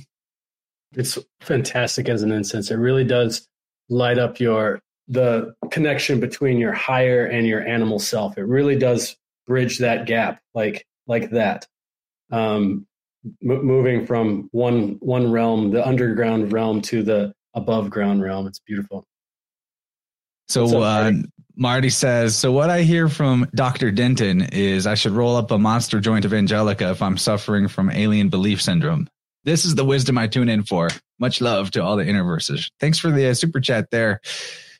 It's 0.95 1.17
fantastic 1.41 2.09
as 2.09 2.23
an 2.23 2.31
incense. 2.31 2.71
It 2.71 2.75
really 2.75 3.03
does 3.03 3.47
light 3.89 4.17
up 4.17 4.39
your 4.39 4.81
the 5.07 5.53
connection 5.69 6.19
between 6.19 6.57
your 6.57 6.73
higher 6.73 7.25
and 7.25 7.45
your 7.45 7.61
animal 7.61 7.99
self. 7.99 8.37
It 8.37 8.45
really 8.45 8.77
does 8.77 9.15
bridge 9.45 9.79
that 9.79 10.05
gap, 10.07 10.41
like 10.53 10.85
like 11.07 11.29
that. 11.31 11.67
Um, 12.31 12.87
m- 13.43 13.65
moving 13.65 14.05
from 14.05 14.49
one 14.51 14.97
one 14.99 15.31
realm, 15.31 15.71
the 15.71 15.85
underground 15.85 16.51
realm, 16.51 16.81
to 16.83 17.03
the 17.03 17.33
above 17.53 17.89
ground 17.89 18.21
realm. 18.21 18.47
It's 18.47 18.59
beautiful. 18.59 19.05
So 20.47 20.65
up, 20.81 20.83
uh, 20.83 21.11
Marty 21.55 21.89
says, 21.89 22.35
so 22.35 22.51
what 22.51 22.69
I 22.69 22.81
hear 22.81 23.07
from 23.07 23.49
Dr. 23.55 23.91
Denton 23.91 24.41
is 24.51 24.85
I 24.85 24.95
should 24.95 25.13
roll 25.13 25.35
up 25.35 25.51
a 25.51 25.57
monster 25.57 25.99
joint 25.99 26.25
of 26.25 26.33
Angelica 26.33 26.91
if 26.91 27.01
I'm 27.01 27.17
suffering 27.17 27.67
from 27.67 27.89
alien 27.89 28.29
belief 28.29 28.61
syndrome. 28.61 29.07
This 29.45 29.63
is 29.63 29.75
the 29.75 29.85
wisdom 29.85 30.17
I 30.17 30.25
tune 30.25 30.49
in 30.49 30.63
for. 30.63 30.89
Much 31.19 31.39
love 31.39 31.69
to 31.71 31.83
all 31.83 31.95
the 31.95 32.03
InnerVerses. 32.03 32.71
Thanks 32.79 32.97
for 32.97 33.11
the 33.11 33.27
uh, 33.27 33.33
super 33.35 33.59
chat 33.59 33.91
there. 33.91 34.19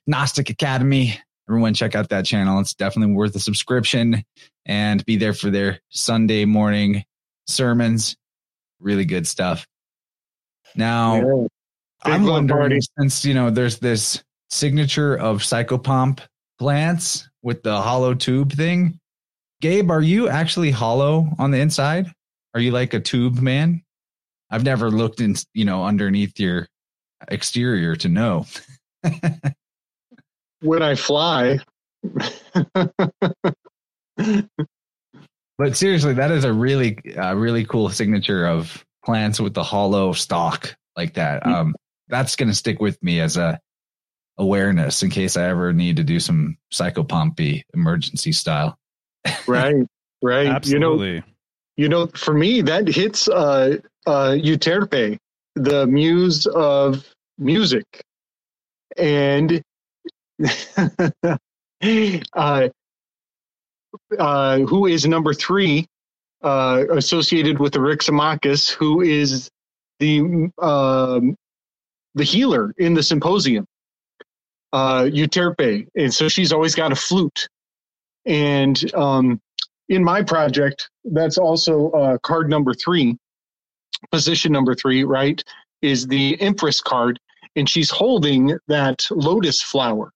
Gnostic 0.08 0.50
Academy. 0.50 1.20
Everyone 1.48 1.76
check 1.76 1.94
out 1.94 2.10
that 2.10 2.26
channel. 2.26 2.60
It's 2.60 2.74
definitely 2.74 3.14
worth 3.14 3.36
a 3.36 3.40
subscription 3.40 4.26
and 4.66 5.06
be 5.06 5.18
there 5.18 5.34
for 5.34 5.52
their 5.52 5.80
Sunday 5.90 6.46
morning 6.46 7.04
sermons. 7.46 8.18
Really 8.80 9.06
good 9.06 9.28
stuff. 9.28 9.68
Now, 10.76 11.18
yeah. 11.18 11.48
I'm 12.04 12.26
wondering 12.26 12.60
party. 12.60 12.80
since, 12.98 13.24
you 13.24 13.36
know, 13.36 13.52
there's 13.52 13.78
this 13.78 14.24
signature 14.50 15.16
of 15.16 15.42
psychopomp 15.42 16.22
plants 16.58 17.30
with 17.44 17.62
the 17.62 17.80
hollow 17.80 18.16
tube 18.16 18.52
thing. 18.52 19.00
Gabe, 19.62 19.92
are 19.92 20.02
you 20.02 20.28
actually 20.28 20.72
hollow 20.72 21.28
on 21.38 21.52
the 21.52 21.60
inside? 21.60 22.08
Are 22.56 22.60
you 22.60 22.72
like 22.72 22.96
a 22.96 23.00
tube 23.00 23.40
man? 23.40 23.85
I've 24.50 24.64
never 24.64 24.92
looked 24.92 25.22
in, 25.22 25.36
you 25.54 25.66
know, 25.66 25.86
underneath 25.86 26.40
your 26.40 26.68
exterior 27.28 27.96
to 27.98 28.10
know. 28.10 28.46
when 30.62 30.82
I 30.82 30.96
fly. 30.96 31.60
but 35.58 35.76
seriously, 35.76 36.14
that 36.14 36.32
is 36.32 36.44
a 36.44 36.54
really, 36.54 36.98
uh, 37.16 37.36
really 37.36 37.66
cool 37.66 37.90
signature 37.90 38.46
of 38.46 38.86
plants 39.04 39.40
with 39.40 39.54
the 39.54 39.64
hollow 39.64 40.14
stalk 40.14 40.76
like 40.96 41.14
that. 41.16 41.44
Mm. 41.44 41.54
Um, 41.54 41.76
that's 42.08 42.36
going 42.36 42.50
to 42.50 42.56
stick 42.56 42.80
with 42.80 43.02
me 43.02 43.20
as 43.20 43.38
a 43.38 43.60
awareness 44.38 45.02
in 45.02 45.10
case 45.10 45.38
I 45.38 45.46
ever 45.46 45.74
need 45.74 45.98
to 45.98 46.04
do 46.04 46.20
some 46.20 46.58
psychopompy 46.74 47.64
emergency 47.74 48.32
style. 48.32 48.78
right, 49.48 49.76
right. 50.22 50.48
Absolutely. 50.48 51.14
You 51.14 51.20
know, 51.20 51.24
you 51.78 51.90
know, 51.90 52.08
for 52.08 52.34
me, 52.34 52.62
that 52.62 52.88
hits 52.88 53.28
uh, 53.28 53.78
uh, 54.06 54.32
Euterpe, 54.32 55.18
the 55.56 55.88
muse 55.88 56.46
of 56.48 57.06
music. 57.38 57.86
And 58.98 59.62
uh, 62.34 62.70
uh, 64.20 64.60
who 64.60 64.86
is 64.86 65.06
number 65.06 65.34
three 65.34 65.88
uh, 66.44 66.86
associated 66.92 67.60
with 67.60 67.74
Eryximachus, 67.74 68.72
who 68.72 69.02
is 69.02 69.50
the 70.00 70.52
um, 70.62 71.36
the 72.14 72.24
healer 72.24 72.74
in 72.78 72.94
the 72.94 73.04
symposium, 73.04 73.66
uh, 74.74 75.04
Euterpe, 75.04 75.88
and 75.96 76.14
so 76.14 76.30
she's 76.30 76.52
always 76.52 76.76
got 76.76 76.92
a 76.92 76.96
flute. 76.96 77.48
And 78.26 78.94
um, 78.94 79.40
in 79.90 80.04
my 80.04 80.24
project, 80.24 80.90
that's 81.04 81.38
also 81.38 81.92
uh, 81.92 82.18
card 82.20 82.50
number 82.50 82.74
three, 82.74 83.18
position 84.12 84.52
number 84.52 84.76
three, 84.76 85.04
right? 85.04 85.44
Is 85.82 86.08
the 86.08 86.40
Empress 86.42 86.82
card, 86.82 87.20
and 87.56 87.70
she's 87.70 87.90
holding 87.90 88.58
that 88.68 89.06
lotus 89.12 89.62
flower. 89.62 90.12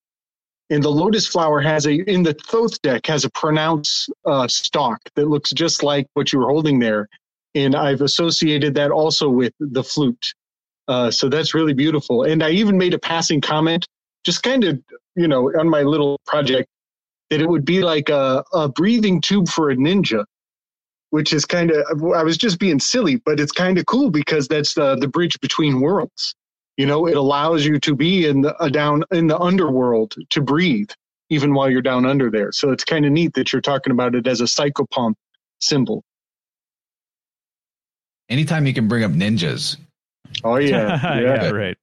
And 0.70 0.84
the 0.84 0.90
lotus 0.90 1.26
flower 1.26 1.60
has 1.62 1.88
a 1.88 1.94
in 2.10 2.24
the 2.24 2.34
Thoth 2.34 2.82
deck 2.82 3.06
has 3.08 3.26
a 3.26 3.30
pronounced 3.32 4.12
uh, 4.26 4.48
stalk 4.48 5.00
that 5.16 5.28
looks 5.28 5.52
just 5.52 5.82
like 5.82 6.08
what 6.14 6.32
you 6.32 6.40
were 6.40 6.48
holding 6.50 6.80
there, 6.80 7.08
and 7.56 7.76
I've 7.76 8.02
associated 8.02 8.76
that 8.76 8.92
also 8.92 9.30
with 9.30 9.54
the 9.60 9.84
flute. 9.84 10.34
Uh, 10.88 11.10
so 11.10 11.30
that's 11.30 11.54
really 11.54 11.74
beautiful. 11.74 12.24
And 12.24 12.44
I 12.44 12.50
even 12.52 12.78
made 12.78 12.94
a 12.94 13.00
passing 13.00 13.42
comment, 13.42 13.86
just 14.24 14.44
kind 14.44 14.64
of 14.64 14.80
you 15.16 15.28
know 15.28 15.52
on 15.58 15.68
my 15.68 15.82
little 15.82 16.20
project, 16.28 16.68
that 17.32 17.42
it 17.42 17.50
would 17.50 17.66
be 17.66 17.82
like 17.82 18.10
a, 18.10 18.44
a 18.54 18.70
breathing 18.70 19.22
tube 19.22 19.48
for 19.48 19.72
a 19.72 19.76
ninja, 19.76 20.24
which 21.12 21.34
is 21.34 21.46
kind 21.46 21.72
of 21.72 21.86
I 22.14 22.24
was 22.24 22.38
just 22.38 22.60
being 22.60 22.80
silly, 22.80 23.18
but 23.18 23.40
it's 23.40 23.52
kind 23.52 23.78
of 23.78 23.86
cool 23.86 24.10
because 24.10 24.48
that's 24.48 24.74
the 24.74 24.96
the 24.96 25.08
bridge 25.08 25.40
between 25.40 25.82
worlds. 25.82 26.36
You 26.78 26.86
know, 26.86 27.08
it 27.08 27.18
allows 27.18 27.66
you 27.66 27.80
to 27.80 27.96
be 27.96 28.28
in 28.28 28.42
the 28.42 28.56
uh, 28.58 28.70
down 28.70 29.04
in 29.12 29.28
the 29.28 29.38
underworld 29.38 30.16
to 30.30 30.42
breathe 30.42 30.90
even 31.30 31.54
while 31.54 31.70
you're 31.70 31.82
down 31.82 32.06
under 32.06 32.32
there. 32.32 32.52
So 32.52 32.72
it's 32.72 32.84
kind 32.84 33.06
of 33.06 33.12
neat 33.12 33.34
that 33.36 33.54
you're 33.54 33.62
talking 33.62 33.92
about 33.92 34.16
it 34.16 34.26
as 34.26 34.42
a 34.42 34.46
psychopomp 34.46 35.14
symbol. 35.60 36.04
Anytime 38.30 38.66
you 38.66 38.74
can 38.74 38.88
bring 38.88 39.04
up 39.04 39.12
ninjas, 39.12 39.78
Oh 40.44 40.58
yeah, 40.58 41.00
yeah, 41.20 41.50
right. 41.50 41.78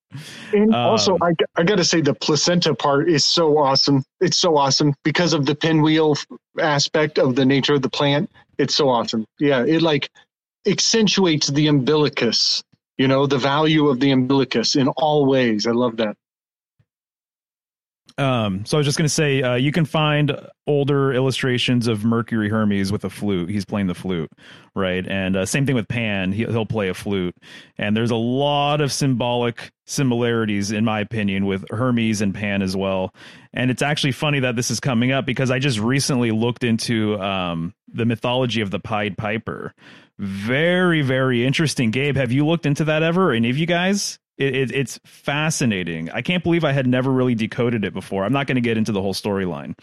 And 0.53 0.75
also, 0.75 1.15
Um, 1.15 1.23
I, 1.23 1.33
I 1.57 1.65
got 1.65 1.77
to 1.77 1.85
say, 1.85 2.01
the 2.01 2.15
placenta 2.15 2.75
part 2.75 3.11
is 3.11 3.27
so 3.27 3.59
awesome. 3.59 4.05
It's 4.21 4.37
so 4.37 4.57
awesome 4.57 4.95
because 5.03 5.33
of 5.33 5.45
the 5.45 5.55
pinwheel 5.55 6.17
aspect 6.59 7.19
of 7.19 7.35
the 7.35 7.45
nature 7.45 7.75
of 7.75 7.83
the 7.83 7.91
plant. 7.91 8.31
It's 8.59 8.75
so 8.75 8.89
awesome. 8.89 9.27
Yeah, 9.39 9.65
it 9.65 9.83
like 9.83 10.11
accentuates 10.67 11.49
the 11.49 11.69
umbilicus, 11.69 12.63
you 12.99 13.09
know, 13.09 13.27
the 13.27 13.39
value 13.39 13.89
of 13.89 14.01
the 14.01 14.11
umbilicus 14.11 14.77
in 14.77 14.89
all 14.89 15.27
ways. 15.27 15.67
I 15.67 15.73
love 15.73 15.97
that. 15.99 16.17
Um, 18.19 18.65
so 18.65 18.77
I 18.77 18.79
was 18.79 18.87
just 18.87 18.97
going 18.97 19.05
to 19.05 19.13
say, 19.13 19.43
uh, 19.43 19.57
you 19.57 19.73
can 19.73 19.85
find 19.85 20.35
older 20.67 21.13
illustrations 21.13 21.87
of 21.87 22.03
Mercury 22.03 22.49
Hermes 22.49 22.91
with 22.91 23.05
a 23.05 23.11
flute. 23.11 23.51
He's 23.51 23.67
playing 23.67 23.89
the 23.89 23.95
flute, 23.95 24.31
right? 24.75 25.07
And 25.07 25.37
uh, 25.37 25.45
same 25.45 25.67
thing 25.67 25.75
with 25.75 25.87
Pan. 25.87 26.33
He, 26.33 26.45
he'll 26.45 26.65
play 26.65 26.89
a 26.89 26.95
flute. 26.95 27.35
And 27.77 27.95
there's 27.95 28.11
a 28.11 28.17
lot 28.17 28.81
of 28.81 28.91
symbolic 28.91 29.71
similarities, 29.85 30.71
in 30.71 30.83
my 30.85 31.01
opinion, 31.01 31.45
with 31.45 31.67
Hermes 31.71 32.23
and 32.23 32.35
Pan 32.35 32.63
as 32.63 32.75
well. 32.75 33.13
And 33.57 33.71
it's 33.71 33.83
actually 33.83 34.13
funny 34.13 34.41
that 34.41 34.55
this 34.55 34.71
is 34.71 34.81
coming 34.81 35.13
up 35.13 35.25
because 35.25 35.51
I 35.51 35.59
just 35.59 35.79
recently 35.79 36.31
looked 36.31 36.63
into 36.63 37.19
um, 37.21 37.75
the 37.89 38.05
mythology 38.05 38.61
of 38.61 38.71
the 38.71 38.79
Pied 38.79 39.17
Piper. 39.17 39.73
Very, 40.19 41.01
very 41.01 41.45
interesting. 41.45 41.91
Gabe, 41.91 42.17
have 42.17 42.31
you 42.33 42.47
looked 42.47 42.67
into 42.67 42.85
that 42.85 43.03
ever? 43.03 43.33
Any 43.33 43.49
of 43.49 43.57
you 43.57 43.67
guys? 43.67 44.19
It, 44.37 44.55
it, 44.55 44.73
it's 44.73 45.01
fascinating. 45.07 46.11
I 46.11 46.21
can't 46.21 46.45
believe 46.45 46.65
I 46.65 46.73
had 46.73 46.87
never 46.87 47.11
really 47.11 47.35
decoded 47.35 47.85
it 47.87 47.95
before. 47.95 48.25
I'm 48.25 48.33
not 48.33 48.47
going 48.47 48.57
to 48.57 48.61
get 48.61 48.77
into 48.77 48.93
the 48.93 49.01
whole 49.01 49.15
storyline 49.15 49.75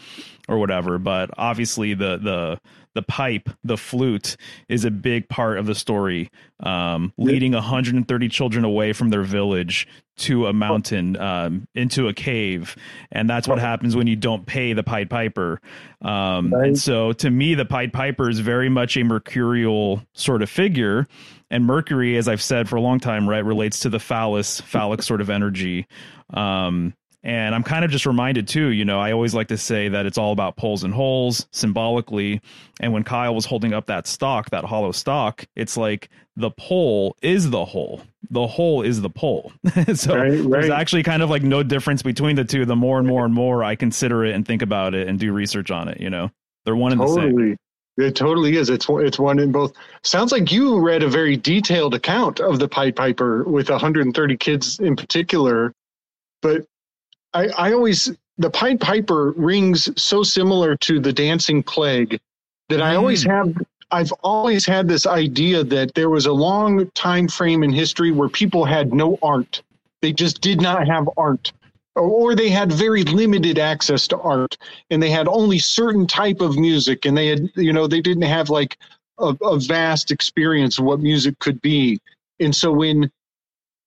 or 0.48 0.60
whatever, 0.60 1.00
but 1.00 1.32
obviously 1.36 1.96
the 1.96 2.18
the 2.18 2.60
the 2.94 3.02
pipe, 3.02 3.50
the 3.64 3.78
flute, 3.78 4.38
is 4.70 4.86
a 4.86 4.92
big 4.92 5.28
part 5.30 5.58
of 5.58 5.66
the 5.66 5.76
story, 5.76 6.30
um, 6.62 7.14
leading 7.18 7.54
130 7.54 8.30
children 8.30 8.66
away 8.66 8.94
from 8.94 9.10
their 9.10 9.24
village 9.24 9.88
to 10.16 10.46
a 10.46 10.54
mountain, 10.54 11.18
um, 11.18 11.68
into 11.74 12.08
a 12.08 12.14
cave, 12.14 12.76
and 13.12 13.28
that's 13.30 13.48
what 13.48 13.58
happens 13.60 13.96
when 13.96 14.06
you 14.06 14.16
don't 14.16 14.46
pay 14.46 14.74
the 14.74 14.84
Pied 14.84 15.10
Piper. 15.10 15.60
Um, 16.02 16.54
Right. 16.54 16.68
And 16.68 16.80
so, 16.80 17.14
to 17.14 17.30
me, 17.30 17.56
the 17.56 17.66
Pied 17.66 17.94
Piper 17.94 18.30
is 18.30 18.40
very 18.40 18.70
much 18.70 18.96
a 18.98 19.04
mercurial 19.04 20.04
sort 20.14 20.42
of 20.42 20.50
figure. 20.50 21.08
And 21.50 21.66
mercury 21.66 22.18
as 22.18 22.28
i've 22.28 22.42
said 22.42 22.68
for 22.68 22.78
a 22.78 22.82
long 22.82 23.00
time 23.00 23.30
right 23.30 23.46
relates 23.46 23.82
to 23.82 23.90
the 23.90 24.00
phallus 24.00 24.60
phallic 24.62 25.04
sort 25.04 25.22
of 25.22 25.30
energy. 25.30 25.86
Um 26.34 26.96
and 27.24 27.56
i'm 27.56 27.64
kind 27.64 27.86
of 27.86 27.92
just 27.92 28.06
reminded 28.06 28.48
too 28.48 28.68
you 28.68 28.84
know 28.84 29.00
i 29.00 29.12
always 29.12 29.34
like 29.34 29.48
to 29.48 29.58
say 29.58 29.88
that 29.88 30.06
it's 30.06 30.18
all 30.18 30.32
about 30.32 30.56
poles 30.56 30.84
and 30.84 30.94
holes 30.94 31.48
symbolically 31.52 32.42
and 32.80 32.92
when 32.94 33.04
kyle 33.04 33.34
was 33.34 33.46
holding 33.46 33.74
up 33.74 33.86
that 33.86 34.08
stock 34.08 34.50
that 34.50 34.64
hollow 34.64 34.92
stock 34.92 35.46
it's 35.56 35.78
like 35.78 36.10
the 36.36 36.52
pole 36.52 37.16
is 37.22 37.50
the 37.50 37.66
hole 37.66 38.02
the 38.30 38.48
hole 38.48 38.82
is 38.82 39.02
the 39.02 39.10
pole 39.10 39.52
so 39.94 40.16
Right, 40.16 40.50
there's 40.50 40.70
actually 40.70 41.04
kind 41.04 41.22
of 41.22 41.30
like 41.30 41.44
no 41.44 41.64
difference 41.64 42.02
between 42.02 42.36
the 42.36 42.44
two 42.44 42.66
the 42.66 42.76
more 42.76 43.00
and 43.00 43.08
more 43.08 43.26
and 43.26 43.34
more 43.34 43.64
i 43.64 43.76
consider 43.76 44.26
it 44.26 44.36
and 44.36 44.46
think 44.46 44.62
about 44.62 44.94
it 44.94 45.08
and 45.08 45.20
do 45.20 45.32
research 45.32 45.72
on 45.72 45.88
it 45.88 46.00
you 46.00 46.10
know 46.10 46.30
they're 46.66 46.76
one 46.76 46.92
and 46.92 47.02
the 47.02 47.08
same 47.08 47.58
It 47.96 48.16
totally 48.16 48.58
is. 48.58 48.72
It's 48.72 48.88
it's 48.90 49.20
one 49.20 49.38
in 49.38 49.52
both. 49.52 49.74
Sounds 50.02 50.32
like 50.32 50.52
you 50.52 50.80
read 50.80 51.04
a 51.04 51.08
very 51.10 51.38
detailed 51.38 51.94
account 51.94 52.40
of 52.40 52.58
the 52.58 52.68
Pied 52.68 52.96
Piper 52.96 53.44
with 53.44 53.70
130 53.70 54.38
kids 54.38 54.80
in 54.80 54.96
particular. 54.96 55.74
But 56.42 56.66
I, 57.34 57.48
I 57.48 57.74
always 57.74 58.12
the 58.38 58.50
Pied 58.50 58.80
Piper 58.80 59.32
rings 59.32 59.90
so 60.02 60.24
similar 60.24 60.76
to 60.78 61.00
the 61.00 61.14
Dancing 61.14 61.62
Plague 61.64 62.20
that 62.70 62.82
I 62.82 62.96
always 62.96 63.24
have. 63.24 63.56
I've 63.92 64.12
always 64.24 64.66
had 64.66 64.88
this 64.88 65.06
idea 65.06 65.64
that 65.64 65.94
there 65.94 66.10
was 66.10 66.26
a 66.26 66.34
long 66.34 66.90
time 66.92 67.28
frame 67.28 67.62
in 67.62 67.72
history 67.72 68.12
where 68.12 68.30
people 68.30 68.66
had 68.66 68.92
no 68.92 69.20
art. 69.22 69.62
They 70.02 70.12
just 70.12 70.42
did 70.42 70.60
not 70.60 70.88
have 70.88 71.08
art, 71.16 71.54
or, 71.96 72.04
or 72.04 72.36
they 72.36 72.50
had 72.50 72.72
very 72.72 73.04
limited 73.04 73.60
access 73.60 74.08
to 74.10 74.20
art 74.20 74.58
and 74.90 75.02
they 75.02 75.10
had 75.10 75.28
only 75.28 75.60
certain 75.60 76.08
type 76.08 76.42
of 76.42 76.58
music 76.58 77.06
and 77.06 77.16
they 77.16 77.28
had 77.28 77.50
you 77.56 77.74
know 77.74 77.88
they 77.88 78.02
didn't 78.02 78.24
have 78.24 78.50
like 78.50 78.78
a, 79.20 79.36
a 79.44 79.60
vast 79.60 80.12
experience 80.12 80.80
of 80.80 80.86
what 80.86 81.00
music 81.00 81.38
could 81.40 81.62
be 81.62 82.00
and 82.40 82.56
so 82.56 82.72
when 82.72 83.12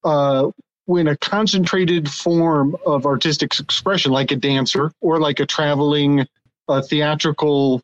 uh 0.04 0.50
when 0.86 1.08
a 1.08 1.16
concentrated 1.18 2.10
form 2.10 2.76
of 2.86 3.06
artistic 3.06 3.58
expression 3.60 4.12
like 4.12 4.30
a 4.32 4.36
dancer 4.36 4.92
or 5.00 5.20
like 5.20 5.40
a 5.40 5.46
traveling 5.46 6.26
uh, 6.68 6.82
theatrical 6.82 7.82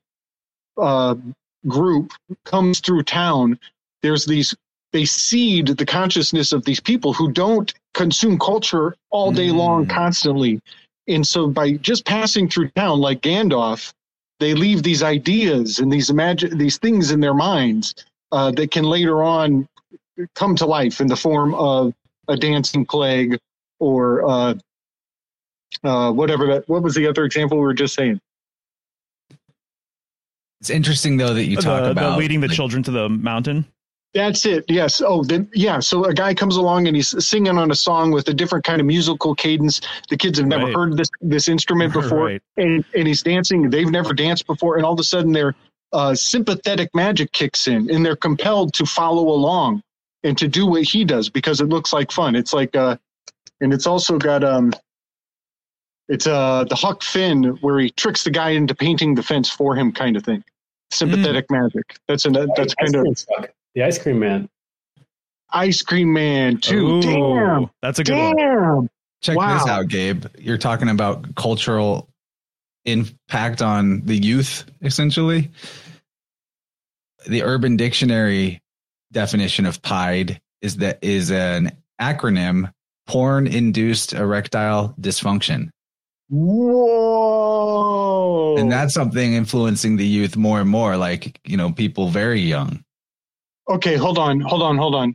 uh, 0.78 1.14
group 1.68 2.12
comes 2.44 2.80
through 2.80 3.02
town 3.04 3.58
there's 4.02 4.26
these 4.26 4.54
they 4.92 5.04
seed 5.04 5.68
the 5.68 5.86
consciousness 5.86 6.52
of 6.52 6.64
these 6.64 6.80
people 6.80 7.12
who 7.12 7.32
don't 7.32 7.74
consume 7.94 8.38
culture 8.38 8.96
all 9.10 9.32
day 9.32 9.50
long 9.50 9.86
Mm. 9.86 9.90
constantly 9.90 10.60
and 11.08 11.26
so 11.26 11.48
by 11.48 11.72
just 11.74 12.04
passing 12.06 12.48
through 12.48 12.68
town 12.70 13.00
like 13.00 13.20
Gandalf, 13.22 13.92
they 14.40 14.54
leave 14.54 14.82
these 14.82 15.02
ideas 15.02 15.78
and 15.80 15.92
these 15.92 16.10
imagine 16.10 16.58
these 16.58 16.78
things 16.78 17.10
in 17.10 17.20
their 17.20 17.34
minds 17.34 17.94
uh, 18.32 18.50
that 18.52 18.70
can 18.70 18.84
later 18.84 19.22
on 19.22 19.68
come 20.34 20.56
to 20.56 20.66
life 20.66 21.00
in 21.00 21.08
the 21.08 21.16
form 21.16 21.54
of 21.54 21.94
a 22.28 22.36
dancing 22.36 22.84
plague 22.86 23.38
or 23.80 24.28
uh, 24.28 24.54
uh, 25.84 26.12
whatever 26.12 26.46
that. 26.46 26.68
What 26.68 26.82
was 26.82 26.94
the 26.94 27.06
other 27.06 27.24
example 27.24 27.58
we 27.58 27.64
were 27.64 27.74
just 27.74 27.94
saying? 27.94 28.20
it's 30.60 30.70
interesting 30.70 31.16
though 31.16 31.34
that 31.34 31.46
you 31.46 31.56
talk 31.56 31.80
the, 31.80 31.86
the 31.86 31.90
about 31.90 32.16
leading 32.16 32.40
the 32.40 32.46
like, 32.46 32.54
children 32.54 32.84
to 32.84 32.92
the 32.92 33.08
mountain 33.08 33.66
That's 34.14 34.46
it. 34.46 34.64
Yes. 34.68 35.02
Oh, 35.04 35.24
then 35.24 35.48
yeah. 35.54 35.80
So 35.80 36.04
a 36.04 36.14
guy 36.14 36.34
comes 36.34 36.56
along 36.56 36.86
and 36.86 36.94
he's 36.94 37.12
singing 37.26 37.58
on 37.58 37.70
a 37.72 37.74
song 37.74 38.12
with 38.12 38.28
a 38.28 38.34
different 38.34 38.64
kind 38.64 38.78
of 38.80 38.86
musical 38.86 39.34
cadence. 39.34 39.80
The 40.08 40.16
kids 40.16 40.38
have 40.38 40.46
never 40.46 40.66
Right. 40.66 40.74
heard 40.76 40.96
this 40.96 41.08
this 41.20 41.48
instrument 41.48 41.92
before, 41.94 42.26
Right. 42.26 42.42
and 42.58 42.84
and 42.94 43.08
he's 43.08 43.22
dancing. 43.22 43.70
They've 43.70 43.90
never 43.90 44.14
danced 44.14 44.46
before, 44.46 44.76
and 44.76 44.84
all 44.86 44.92
of 44.92 45.00
a 45.00 45.04
sudden 45.04 45.32
their 45.32 45.54
uh, 45.92 46.14
sympathetic 46.14 46.94
magic 46.94 47.32
kicks 47.32 47.66
in, 47.66 47.90
and 47.90 48.04
they're 48.06 48.14
compelled 48.14 48.72
to 48.74 48.86
follow 48.86 49.28
along 49.30 49.82
and 50.24 50.36
to 50.38 50.48
do 50.48 50.66
what 50.66 50.82
he 50.82 51.04
does 51.04 51.28
because 51.28 51.60
it 51.60 51.68
looks 51.68 51.92
like 51.92 52.10
fun. 52.12 52.34
It's 52.36 52.52
like, 52.52 52.74
uh, 52.76 52.96
and 53.60 53.72
it's 53.72 53.86
also 53.86 54.18
got 54.18 54.42
um, 54.44 54.72
it's 56.08 56.26
uh 56.26 56.64
the 56.64 56.74
Huck 56.74 57.02
Finn 57.02 57.44
where 57.60 57.78
he 57.78 57.90
tricks 57.90 58.24
the 58.24 58.30
guy 58.30 58.50
into 58.50 58.74
painting 58.74 59.14
the 59.14 59.22
fence 59.22 59.48
for 59.50 59.74
him, 59.76 59.92
kind 59.92 60.16
of 60.16 60.24
thing. 60.24 60.42
Sympathetic 60.90 61.46
magic. 61.50 61.96
That's 62.08 62.24
an 62.26 62.34
that's 62.56 62.74
kind 62.74 62.94
of 62.94 63.02
cream 63.04 63.14
the 63.74 63.82
ice 63.82 63.98
cream 63.98 64.18
man. 64.18 64.48
Ice 65.54 65.82
Cream 65.82 66.12
Man 66.12 66.56
too. 66.58 66.86
Ooh, 66.96 67.02
Damn. 67.02 67.70
that's 67.82 67.98
a 67.98 68.04
good 68.04 68.16
one. 68.16 68.88
Check 69.20 69.36
Wow. 69.36 69.58
this 69.58 69.66
out 69.68 69.88
gabe 69.88 70.24
you're 70.38 70.58
talking 70.58 70.88
about 70.88 71.34
cultural 71.36 72.08
impact 72.84 73.62
on 73.62 74.00
the 74.06 74.16
youth 74.16 74.64
essentially 74.82 75.50
the 77.28 77.44
urban 77.44 77.76
dictionary 77.76 78.60
definition 79.12 79.66
of 79.66 79.80
pied 79.82 80.40
is 80.60 80.76
that 80.78 80.98
is 81.02 81.30
an 81.30 81.70
acronym 82.00 82.72
porn 83.06 83.46
induced 83.46 84.12
erectile 84.12 84.94
dysfunction 85.00 85.68
Whoa. 86.30 87.36
and 88.56 88.72
that's 88.72 88.94
something 88.94 89.34
influencing 89.34 89.96
the 89.96 90.06
youth 90.06 90.36
more 90.36 90.60
and 90.60 90.70
more 90.70 90.96
like 90.96 91.38
you 91.44 91.56
know 91.56 91.72
people 91.72 92.08
very 92.08 92.40
young 92.40 92.82
okay. 93.68 93.96
Hold 93.96 94.18
on. 94.18 94.40
Hold 94.40 94.62
on. 94.62 94.76
Hold 94.78 94.94
on. 94.94 95.14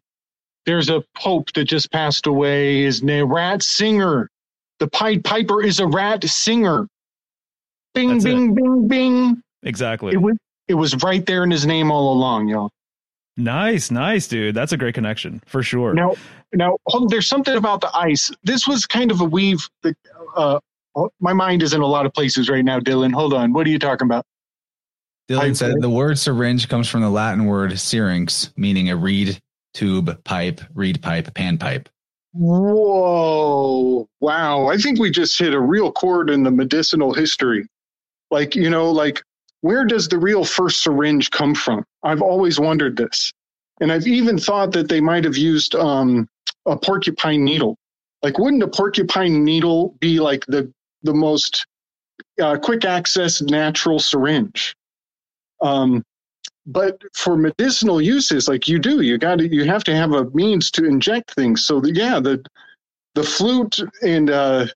There's 0.65 0.89
a 0.89 1.03
pope 1.15 1.53
that 1.53 1.65
just 1.65 1.91
passed 1.91 2.27
away. 2.27 2.83
His 2.83 3.01
name 3.01 3.27
Ratzinger. 3.27 4.27
The 4.79 4.87
Pied 4.87 5.23
Piper 5.23 5.63
is 5.63 5.79
a 5.79 5.87
rat 5.87 6.23
singer. 6.23 6.87
Bing, 7.95 8.09
That's 8.09 8.25
it. 8.25 8.27
bing, 8.27 8.53
bing, 8.53 8.87
bing. 8.87 9.41
Exactly. 9.63 10.13
It 10.13 10.17
was 10.17 10.37
it 10.67 10.75
was 10.75 10.95
right 11.01 11.25
there 11.25 11.43
in 11.43 11.51
his 11.51 11.65
name 11.65 11.89
all 11.89 12.13
along, 12.13 12.49
y'all. 12.49 12.69
Nice, 13.37 13.91
nice, 13.91 14.27
dude. 14.27 14.55
That's 14.55 14.71
a 14.71 14.77
great 14.77 14.95
connection 14.95 15.41
for 15.45 15.63
sure. 15.63 15.93
Now, 15.93 16.15
now 16.53 16.77
hold 16.87 17.03
on, 17.03 17.07
there's 17.09 17.27
something 17.27 17.55
about 17.55 17.81
the 17.81 17.95
ice. 17.95 18.31
This 18.43 18.67
was 18.67 18.85
kind 18.85 19.11
of 19.11 19.21
a 19.21 19.25
weave. 19.25 19.67
That, 19.83 19.95
uh, 20.35 20.59
oh, 20.95 21.09
my 21.19 21.33
mind 21.33 21.63
is 21.63 21.73
in 21.73 21.81
a 21.81 21.87
lot 21.87 22.05
of 22.05 22.13
places 22.13 22.49
right 22.49 22.65
now, 22.65 22.79
Dylan. 22.79 23.13
Hold 23.13 23.33
on. 23.33 23.53
What 23.53 23.65
are 23.67 23.69
you 23.69 23.79
talking 23.79 24.05
about? 24.05 24.25
Dylan 25.29 25.49
I- 25.49 25.53
said 25.53 25.75
the 25.79 25.89
word 25.89 26.17
syringe 26.17 26.69
comes 26.69 26.87
from 26.87 27.01
the 27.01 27.09
Latin 27.09 27.45
word 27.45 27.77
syrinx, 27.77 28.51
meaning 28.55 28.89
a 28.89 28.95
reed 28.95 29.39
tube 29.73 30.23
pipe, 30.23 30.61
reed 30.73 31.01
pipe, 31.01 31.33
pan 31.33 31.57
pipe. 31.57 31.89
Whoa! 32.33 34.07
Wow! 34.19 34.67
I 34.67 34.77
think 34.77 34.99
we 34.99 35.09
just 35.09 35.39
hit 35.39 35.53
a 35.53 35.59
real 35.59 35.91
chord 35.91 36.29
in 36.29 36.43
the 36.43 36.51
medicinal 36.51 37.13
history. 37.13 37.67
Like 38.29 38.55
you 38.55 38.69
know, 38.69 38.91
like 38.91 39.23
where 39.67 39.83
does 39.83 40.07
the 40.07 40.17
real 40.17 40.45
first 40.45 40.81
syringe 40.81 41.29
come 41.29 41.53
from? 41.53 41.83
I've 42.01 42.21
always 42.21 42.57
wondered 42.57 42.95
this, 42.95 43.33
and 43.81 43.91
I've 43.91 44.07
even 44.07 44.37
thought 44.37 44.71
that 44.71 44.87
they 44.87 45.01
might 45.01 45.25
have 45.25 45.35
used 45.35 45.75
um, 45.75 46.25
a 46.65 46.77
porcupine 46.77 47.43
needle. 47.43 47.75
Like, 48.23 48.39
wouldn't 48.39 48.63
a 48.63 48.69
porcupine 48.69 49.43
needle 49.43 49.93
be 49.99 50.21
like 50.21 50.45
the 50.45 50.71
the 51.03 51.13
most 51.13 51.65
uh, 52.41 52.57
quick 52.57 52.85
access 52.85 53.41
natural 53.41 53.99
syringe? 53.99 54.73
Um, 55.61 56.01
but 56.65 57.01
for 57.13 57.35
medicinal 57.35 58.01
uses, 58.01 58.47
like 58.47 58.69
you 58.69 58.79
do, 58.79 59.01
you 59.01 59.17
got 59.17 59.39
to 59.39 59.53
you 59.53 59.65
have 59.65 59.83
to 59.83 59.93
have 59.93 60.13
a 60.13 60.29
means 60.31 60.71
to 60.71 60.85
inject 60.85 61.33
things. 61.33 61.65
So 61.65 61.81
the, 61.81 61.93
yeah, 61.93 62.21
the 62.21 62.41
the 63.15 63.23
flute 63.23 63.79
and 64.01 64.29
uh, 64.29 64.67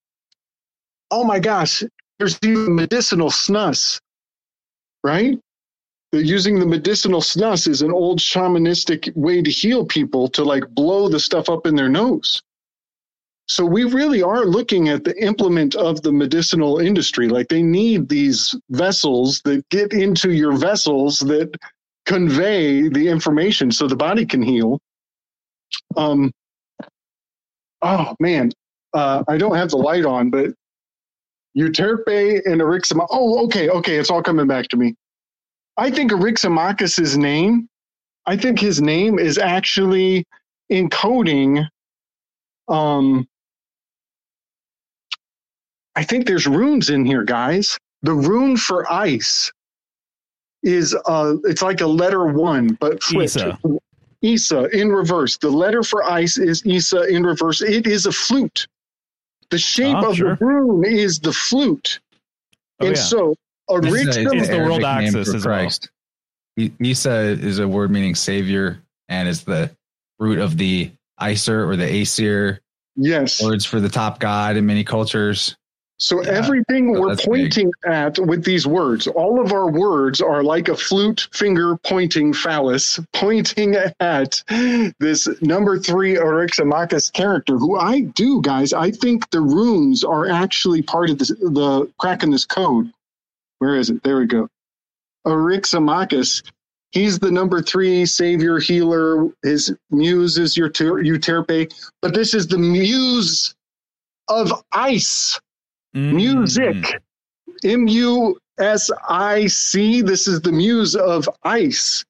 oh 1.12 1.24
my 1.24 1.40
gosh, 1.40 1.82
there's 2.20 2.38
even 2.44 2.76
medicinal 2.76 3.30
snus, 3.30 4.02
right? 5.04 5.38
They're 6.12 6.22
using 6.22 6.60
the 6.60 6.66
medicinal 6.66 7.22
snus 7.22 7.68
is 7.68 7.82
an 7.82 7.92
old 7.92 8.20
shamanistic 8.20 9.16
way 9.16 9.42
to 9.42 9.50
heal 9.50 9.86
people 9.86 10.28
to 10.30 10.44
like 10.44 10.68
blow 10.70 11.08
the 11.08 11.20
stuff 11.20 11.50
up 11.50 11.66
in 11.66 11.76
their 11.76 11.90
nose. 11.90 12.42
So 13.48 13.66
we 13.66 13.84
really 13.84 14.22
are 14.22 14.46
looking 14.46 14.90
at 14.90 15.04
the 15.04 15.18
implement 15.22 15.76
of 15.76 16.02
the 16.02 16.12
medicinal 16.12 16.80
industry. 16.80 17.28
Like 17.28 17.48
they 17.48 17.64
need 17.64 18.08
these 18.08 18.56
vessels 18.70 19.42
that 19.46 19.68
get 19.70 19.94
into 19.94 20.32
your 20.32 20.54
vessels 20.54 21.20
that 21.20 21.54
convey 22.06 22.88
the 22.88 23.08
information 23.08 23.72
so 23.72 23.88
the 23.88 23.96
body 23.96 24.26
can 24.26 24.42
heal. 24.42 24.80
Um, 25.98 26.32
oh 27.82 28.16
man, 28.20 28.52
uh, 28.94 29.24
I 29.28 29.38
don't 29.38 29.56
have 29.56 29.70
the 29.70 29.78
light 29.78 30.06
on, 30.06 30.30
but 30.30 30.54
Euterpe 31.58 32.42
and 32.46 32.62
Eryximachus. 32.62 33.08
Oh, 33.10 33.44
okay, 33.46 33.70
okay, 33.70 33.98
it's 33.98 34.10
all 34.10 34.24
coming 34.24 34.48
back 34.48 34.68
to 34.70 34.78
me. 34.78 34.96
I 35.78 35.92
think 35.92 36.12
Eryximachus's 36.12 37.18
name, 37.18 37.68
I 38.26 38.38
think 38.38 38.60
his 38.60 38.82
name 38.82 39.20
is 39.20 39.38
actually 39.38 40.26
encoding. 40.72 41.68
Um, 42.68 43.28
I 45.96 46.04
think 46.04 46.26
there's 46.26 46.48
runes 46.48 46.90
in 46.90 47.06
here, 47.06 47.24
guys. 47.24 47.78
The 48.04 48.14
rune 48.14 48.58
for 48.58 48.92
ice 48.92 49.52
is 50.64 50.96
uh 51.06 51.36
it's 51.44 51.62
like 51.62 51.82
a 51.82 51.88
letter 51.88 52.26
one, 52.28 52.78
but 52.80 53.02
flipped. 53.04 53.36
Isa. 53.36 53.58
Isa 54.22 54.70
in 54.70 54.90
reverse. 54.90 55.38
The 55.38 55.50
letter 55.50 55.84
for 55.84 56.04
ice 56.04 56.38
is 56.38 56.66
Isa 56.66 57.08
in 57.08 57.24
reverse. 57.24 57.62
It 57.62 57.88
is 57.88 58.06
a 58.06 58.12
flute. 58.12 58.68
The 59.52 59.58
shape 59.60 59.96
Ah, 59.98 60.10
of 60.10 60.16
sure. 60.18 60.36
the 60.38 60.46
rune 60.46 60.86
is 60.86 61.20
the 61.20 61.34
flute. 61.34 62.00
Oh, 62.80 62.88
and 62.88 62.96
yeah. 62.96 63.02
so 63.02 63.36
a 63.70 63.80
rich 63.80 64.08
is 64.08 64.18
a- 64.18 64.32
It's 64.32 64.48
the 64.48 64.58
world 64.60 64.82
name 64.82 64.86
axis 64.86 65.30
for 65.30 65.36
as 65.38 65.46
well. 65.46 65.56
Christ. 65.60 65.90
I- 66.60 66.72
Isa 66.82 67.38
is 67.40 67.60
a 67.60 67.68
word 67.68 67.92
meaning 67.92 68.16
savior 68.16 68.82
and 69.10 69.28
is 69.28 69.44
the 69.44 69.70
root 70.20 70.40
of 70.40 70.58
the 70.58 70.92
Iser 71.18 71.70
or 71.70 71.76
the 71.76 71.86
Aesir, 71.88 72.60
yes. 72.96 73.42
words 73.44 73.64
for 73.66 73.80
the 73.80 73.90
top 73.90 74.20
god 74.20 74.58
in 74.58 74.66
many 74.66 74.84
cultures. 74.84 75.56
So 76.02 76.24
Yeah. 76.24 76.32
everything 76.32 76.96
So 76.96 77.00
we're 77.00 77.10
that's 77.10 77.22
big. 77.22 77.30
pointing 77.30 77.72
at 77.86 78.18
with 78.18 78.44
these 78.44 78.66
words, 78.66 79.06
all 79.06 79.40
of 79.40 79.54
our 79.54 79.70
words 79.70 80.20
are 80.20 80.44
like 80.44 80.68
a 80.68 80.76
flute 80.76 81.28
finger 81.32 81.78
pointing 81.78 82.34
phallus, 82.34 83.00
pointing 83.14 83.76
at 84.00 84.44
this 85.00 85.30
number 85.42 85.78
three 85.78 86.16
Eryximachus 86.16 87.14
character, 87.14 87.56
who 87.56 87.78
I 87.78 88.02
do, 88.02 88.42
guys. 88.42 88.74
I 88.74 88.90
think 88.90 89.30
the 89.30 89.42
runes 89.42 90.04
are 90.04 90.28
actually 90.28 90.82
part 90.82 91.12
of 91.12 91.20
this, 91.20 91.30
the 91.30 91.88
crack 92.00 92.24
in 92.24 92.32
this 92.32 92.46
code. 92.46 92.92
Where 93.60 93.76
is 93.76 93.92
it? 93.92 94.02
There 94.02 94.18
we 94.18 94.26
go. 94.26 94.48
Eryximachus. 95.28 96.42
He's 96.94 97.20
the 97.20 97.30
number 97.32 97.62
three 97.62 98.08
savior 98.08 98.58
healer. 98.58 99.30
His 99.44 99.72
muse 99.92 100.40
is 100.40 100.58
your 100.58 100.72
Euterpe, 100.72 101.72
but 102.02 102.16
this 102.16 102.34
is 102.34 102.48
the 102.48 102.58
muse 102.58 103.54
of 104.30 104.52
ice 104.72 105.40
Mm. 105.96 106.14
music 106.14 107.02
M 107.64 107.88
U 107.88 108.40
S 108.60 108.90
I 109.08 109.48
C. 109.48 110.02
This 110.02 110.28
is 110.28 110.42
the 110.42 110.52
muse 110.52 110.96
of 110.96 111.28
ice. 111.44 112.06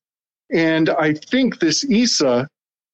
And 0.52 0.90
I 0.90 1.14
think 1.14 1.60
this 1.60 1.84
Isa 1.86 2.48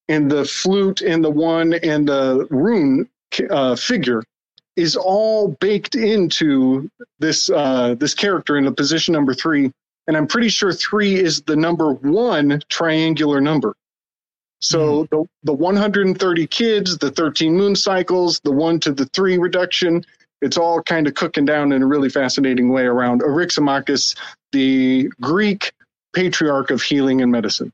and 0.08 0.32
the 0.32 0.46
flute 0.46 1.02
and 1.02 1.24
the 1.24 1.30
one 1.30 1.74
and 1.74 2.08
the 2.08 2.48
rune 2.50 3.10
uh, 3.50 3.76
figure 3.76 4.24
is 4.76 4.96
all 4.96 5.50
baked 5.60 5.96
into 5.96 6.90
this 7.20 7.50
uh, 7.50 7.96
this 7.96 8.14
character 8.14 8.58
in 8.58 8.66
the 8.66 8.72
position 8.72 9.14
number 9.14 9.34
three. 9.34 9.72
And 10.08 10.16
I'm 10.16 10.28
pretty 10.28 10.50
sure 10.50 10.72
three 10.72 11.16
is 11.16 11.42
the 11.42 11.56
number 11.56 11.94
one 11.94 12.62
triangular 12.70 13.42
number. 13.42 13.76
So 14.60 15.04
the, 15.12 15.26
the 15.44 15.54
130 15.54 16.48
kids, 16.48 16.98
the 16.98 17.12
13 17.12 17.56
moon 17.56 17.76
cycles, 17.76 18.40
the 18.40 18.52
one 18.52 18.80
to 18.80 18.92
the 18.92 19.06
three 19.08 19.38
reduction, 19.38 20.04
it's 20.42 20.58
all 20.58 20.82
kind 20.82 21.08
of 21.08 21.14
cooking 21.14 21.46
down 21.46 21.72
in 21.72 21.82
a 21.82 21.86
really 21.86 22.10
fascinating 22.10 22.70
way 22.70 22.84
around 22.84 23.22
Eryximachus, 23.22 24.16
the 24.52 25.10
Greek 25.22 25.72
patriarch 26.14 26.72
of 26.72 26.82
healing 26.82 27.22
and 27.22 27.32
medicine. 27.32 27.72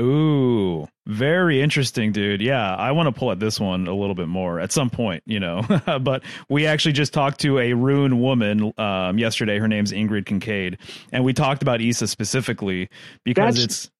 Ooh, 0.00 0.88
very 1.06 1.60
interesting, 1.60 2.12
dude. 2.12 2.40
Yeah, 2.40 2.74
I 2.74 2.92
want 2.92 3.08
to 3.08 3.12
pull 3.12 3.32
at 3.32 3.40
this 3.40 3.58
one 3.58 3.86
a 3.86 3.94
little 3.94 4.14
bit 4.14 4.28
more 4.28 4.60
at 4.60 4.72
some 4.72 4.88
point, 4.88 5.22
you 5.26 5.40
know. 5.40 5.62
but 6.00 6.22
we 6.48 6.66
actually 6.66 6.92
just 6.92 7.12
talked 7.12 7.40
to 7.40 7.58
a 7.58 7.72
rune 7.72 8.20
woman 8.20 8.72
um, 8.78 9.18
yesterday. 9.18 9.58
Her 9.58 9.68
name's 9.68 9.92
Ingrid 9.92 10.26
Kincaid, 10.26 10.78
and 11.12 11.24
we 11.24 11.32
talked 11.32 11.62
about 11.62 11.80
Isa 11.80 12.06
specifically 12.06 12.88
because 13.24 13.56
That's- 13.56 13.90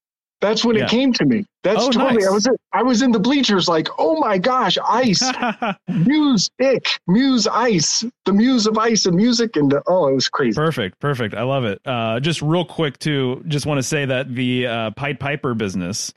That's 0.41 0.65
when 0.65 0.77
Yeah. 0.77 0.85
it 0.85 0.91
came 0.91 1.13
to 1.15 1.25
me. 1.27 1.45
That's 1.63 1.83
Oh, 1.83 1.91
totally. 1.91 2.15
nice. 2.15 2.27
I 2.27 2.31
was 2.31 2.49
I 2.73 2.83
was 2.83 3.03
in 3.03 3.13
the 3.13 3.19
bleachers, 3.21 3.69
like, 3.69 3.89
oh 3.99 4.19
my 4.21 4.39
gosh, 4.39 4.79
ice, 4.89 5.23
muse, 5.89 6.51
ick, 6.63 6.87
muse, 7.07 7.47
ice, 7.47 8.05
the 8.25 8.33
muse 8.33 8.67
of 8.67 8.79
ice 8.79 9.05
and 9.07 9.17
music, 9.17 9.57
and 9.57 9.73
oh, 9.87 10.09
it 10.09 10.15
was 10.15 10.29
crazy. 10.29 10.55
perfect, 10.57 10.99
perfect. 11.01 11.35
I 11.35 11.43
love 11.43 11.65
it. 11.65 11.81
Uh, 11.85 12.21
just 12.21 12.41
real 12.41 12.65
quick, 12.65 12.99
too, 12.99 13.45
just 13.49 13.67
want 13.67 13.79
to 13.79 13.83
say 13.83 14.07
that 14.07 14.35
the 14.35 14.67
uh, 14.67 14.91
Pied 14.93 15.21
Piper 15.21 15.55
business. 15.55 16.13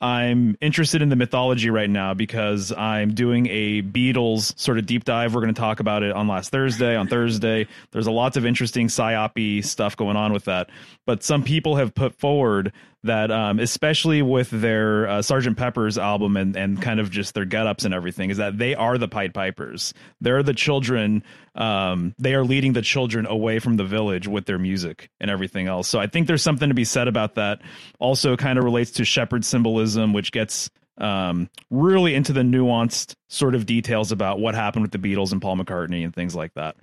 I'm 0.00 0.56
interested 0.60 1.00
in 1.00 1.10
the 1.10 1.16
mythology 1.16 1.70
right 1.70 1.88
now 1.88 2.12
because 2.12 2.72
I'm 2.72 3.14
doing 3.14 3.46
a 3.48 3.82
Beatles 3.82 4.58
sort 4.58 4.78
of 4.78 4.84
deep 4.86 5.04
dive. 5.04 5.32
We're 5.32 5.42
going 5.42 5.54
to 5.54 5.60
talk 5.60 5.78
about 5.78 6.02
it 6.02 6.10
on 6.10 6.26
last 6.26 6.50
Thursday. 6.50 6.96
On 6.96 7.06
Thursday, 7.06 7.68
there's 7.92 8.08
a 8.08 8.10
lots 8.10 8.36
of 8.36 8.44
interesting 8.44 8.88
psyopy 8.88 9.64
stuff 9.64 9.96
going 9.96 10.16
on 10.16 10.32
with 10.32 10.46
that. 10.46 10.70
But 11.06 11.22
some 11.22 11.44
people 11.44 11.76
have 11.76 11.94
put 11.94 12.16
forward 12.18 12.72
that, 13.04 13.30
um, 13.30 13.58
especially 13.58 14.22
with 14.22 14.50
their 14.50 15.08
uh, 15.08 15.22
Sergeant 15.22 15.56
Pepper's 15.56 15.98
album 15.98 16.36
and 16.36 16.56
and 16.56 16.80
kind 16.80 17.00
of 17.00 17.10
just 17.10 17.34
their 17.34 17.44
get-ups 17.44 17.84
and 17.84 17.92
everything, 17.92 18.30
is 18.30 18.36
that 18.36 18.58
they 18.58 18.74
are 18.74 18.98
the 18.98 19.08
Pied 19.08 19.34
Pipers. 19.34 19.92
They're 20.20 20.42
the 20.42 20.54
children. 20.54 21.24
Um, 21.54 22.14
they 22.18 22.34
are 22.34 22.44
leading 22.44 22.72
the 22.72 22.82
children 22.82 23.26
away 23.26 23.58
from 23.58 23.76
the 23.76 23.84
village 23.84 24.28
with 24.28 24.46
their 24.46 24.58
music 24.58 25.10
and 25.20 25.30
everything 25.30 25.66
else. 25.66 25.88
So 25.88 25.98
I 25.98 26.06
think 26.06 26.26
there's 26.26 26.42
something 26.42 26.68
to 26.68 26.74
be 26.74 26.84
said 26.84 27.08
about 27.08 27.34
that. 27.34 27.60
Also, 27.98 28.36
kind 28.36 28.58
of 28.58 28.64
relates 28.64 28.92
to 28.92 29.04
shepherd 29.04 29.44
symbolism, 29.44 30.12
which 30.12 30.32
gets 30.32 30.70
um, 30.98 31.48
really 31.70 32.14
into 32.14 32.32
the 32.32 32.42
nuanced 32.42 33.14
sort 33.28 33.54
of 33.54 33.66
details 33.66 34.12
about 34.12 34.38
what 34.38 34.54
happened 34.54 34.82
with 34.82 34.92
the 34.92 34.98
Beatles 34.98 35.32
and 35.32 35.42
Paul 35.42 35.56
McCartney 35.56 36.04
and 36.04 36.14
things 36.14 36.34
like 36.34 36.54
that. 36.54 36.76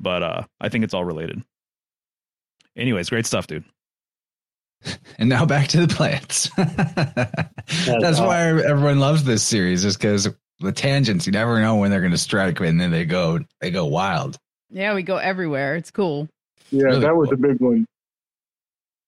But 0.00 0.22
uh, 0.22 0.42
I 0.60 0.68
think 0.68 0.84
it's 0.84 0.94
all 0.94 1.04
related. 1.04 1.42
Anyways, 2.76 3.10
great 3.10 3.26
stuff, 3.26 3.46
dude. 3.46 3.64
And 5.18 5.28
now 5.30 5.46
back 5.46 5.68
to 5.68 5.86
the 5.86 5.92
plants. 5.94 6.50
That's 6.56 8.20
why 8.20 8.48
everyone 8.48 8.98
loves 9.00 9.24
this 9.24 9.42
series, 9.42 9.84
is 9.84 9.96
because 9.96 10.28
the 10.60 10.72
tangents. 10.72 11.26
You 11.26 11.32
never 11.32 11.58
know 11.60 11.76
when 11.76 11.90
they're 11.90 12.00
going 12.00 12.12
to 12.12 12.18
strike, 12.18 12.60
and 12.60 12.78
then 12.80 12.90
they 12.90 13.04
go 13.06 13.40
they 13.60 13.70
go 13.70 13.86
wild. 13.86 14.36
Yeah, 14.70 14.94
we 14.94 15.02
go 15.02 15.16
everywhere. 15.16 15.76
It's 15.76 15.90
cool. 15.90 16.28
Yeah, 16.70 16.84
Really 16.84 17.00
that 17.00 17.16
was 17.16 17.30
cool. 17.30 17.34
a 17.34 17.48
big 17.48 17.60
one. 17.60 17.86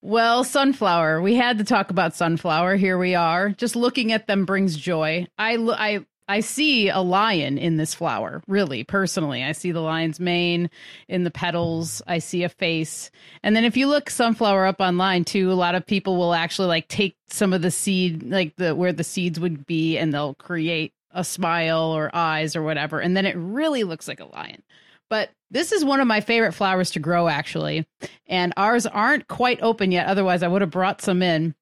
Well, 0.01 0.45
sunflower. 0.45 1.21
We 1.21 1.35
had 1.35 1.59
to 1.59 1.65
talk 1.65 1.91
about 1.91 2.15
sunflower. 2.15 2.77
Here 2.77 2.97
we 2.97 3.15
are. 3.15 3.51
Just 3.51 3.77
looking 3.77 4.13
at 4.13 4.27
them 4.27 4.45
brings 4.47 4.77
joy. 4.77 5.27
I 5.37 5.57
I 5.57 6.07
I 6.29 6.41
see 6.41 6.91
a 6.91 7.01
lion 7.01 7.57
in 7.57 7.79
this 7.79 7.95
flower. 7.95 8.43
Really, 8.47 8.85
personally, 8.85 9.43
I 9.43 9.53
see 9.53 9.73
the 9.73 9.81
lion's 9.81 10.21
mane 10.21 10.69
in 11.09 11.25
the 11.25 11.31
petals. 11.31 12.03
I 12.07 12.19
see 12.19 12.45
a 12.45 12.51
face. 12.51 13.11
And 13.43 13.57
then 13.57 13.65
if 13.65 13.77
you 13.77 13.89
look 13.89 14.11
sunflower 14.11 14.67
up 14.67 14.81
online 14.81 15.25
too, 15.25 15.51
a 15.51 15.55
lot 15.55 15.75
of 15.75 15.87
people 15.87 16.17
will 16.17 16.35
actually 16.35 16.69
like 16.69 16.89
take 16.89 17.17
some 17.29 17.53
of 17.53 17.63
the 17.63 17.71
seed, 17.71 18.23
like 18.25 18.55
the 18.57 18.75
where 18.75 18.93
the 18.93 19.05
seeds 19.05 19.41
would 19.41 19.67
be, 19.67 19.97
and 19.97 20.13
they'll 20.13 20.35
create 20.35 20.93
a 21.13 21.25
smile 21.25 21.91
or 21.93 22.15
eyes 22.15 22.55
or 22.55 22.63
whatever, 22.63 23.01
and 23.01 23.17
then 23.17 23.27
it 23.27 23.37
really 23.37 23.83
looks 23.83 24.07
like 24.07 24.21
a 24.21 24.27
lion. 24.27 24.63
But 25.09 25.31
this 25.51 25.73
is 25.73 25.85
one 25.85 26.01
of 26.01 26.07
my 26.07 26.21
favorite 26.21 26.53
flowers 26.53 26.91
to 26.91 27.01
grow, 27.01 27.29
actually. 27.29 27.87
And 28.27 28.53
ours 28.57 28.85
aren't 28.85 29.27
quite 29.29 29.63
open 29.63 29.91
yet. 29.91 30.07
Otherwise, 30.07 30.43
I 30.43 30.49
would 30.49 30.61
have 30.61 30.71
brought 30.71 31.01
some 31.01 31.23
in. 31.23 31.55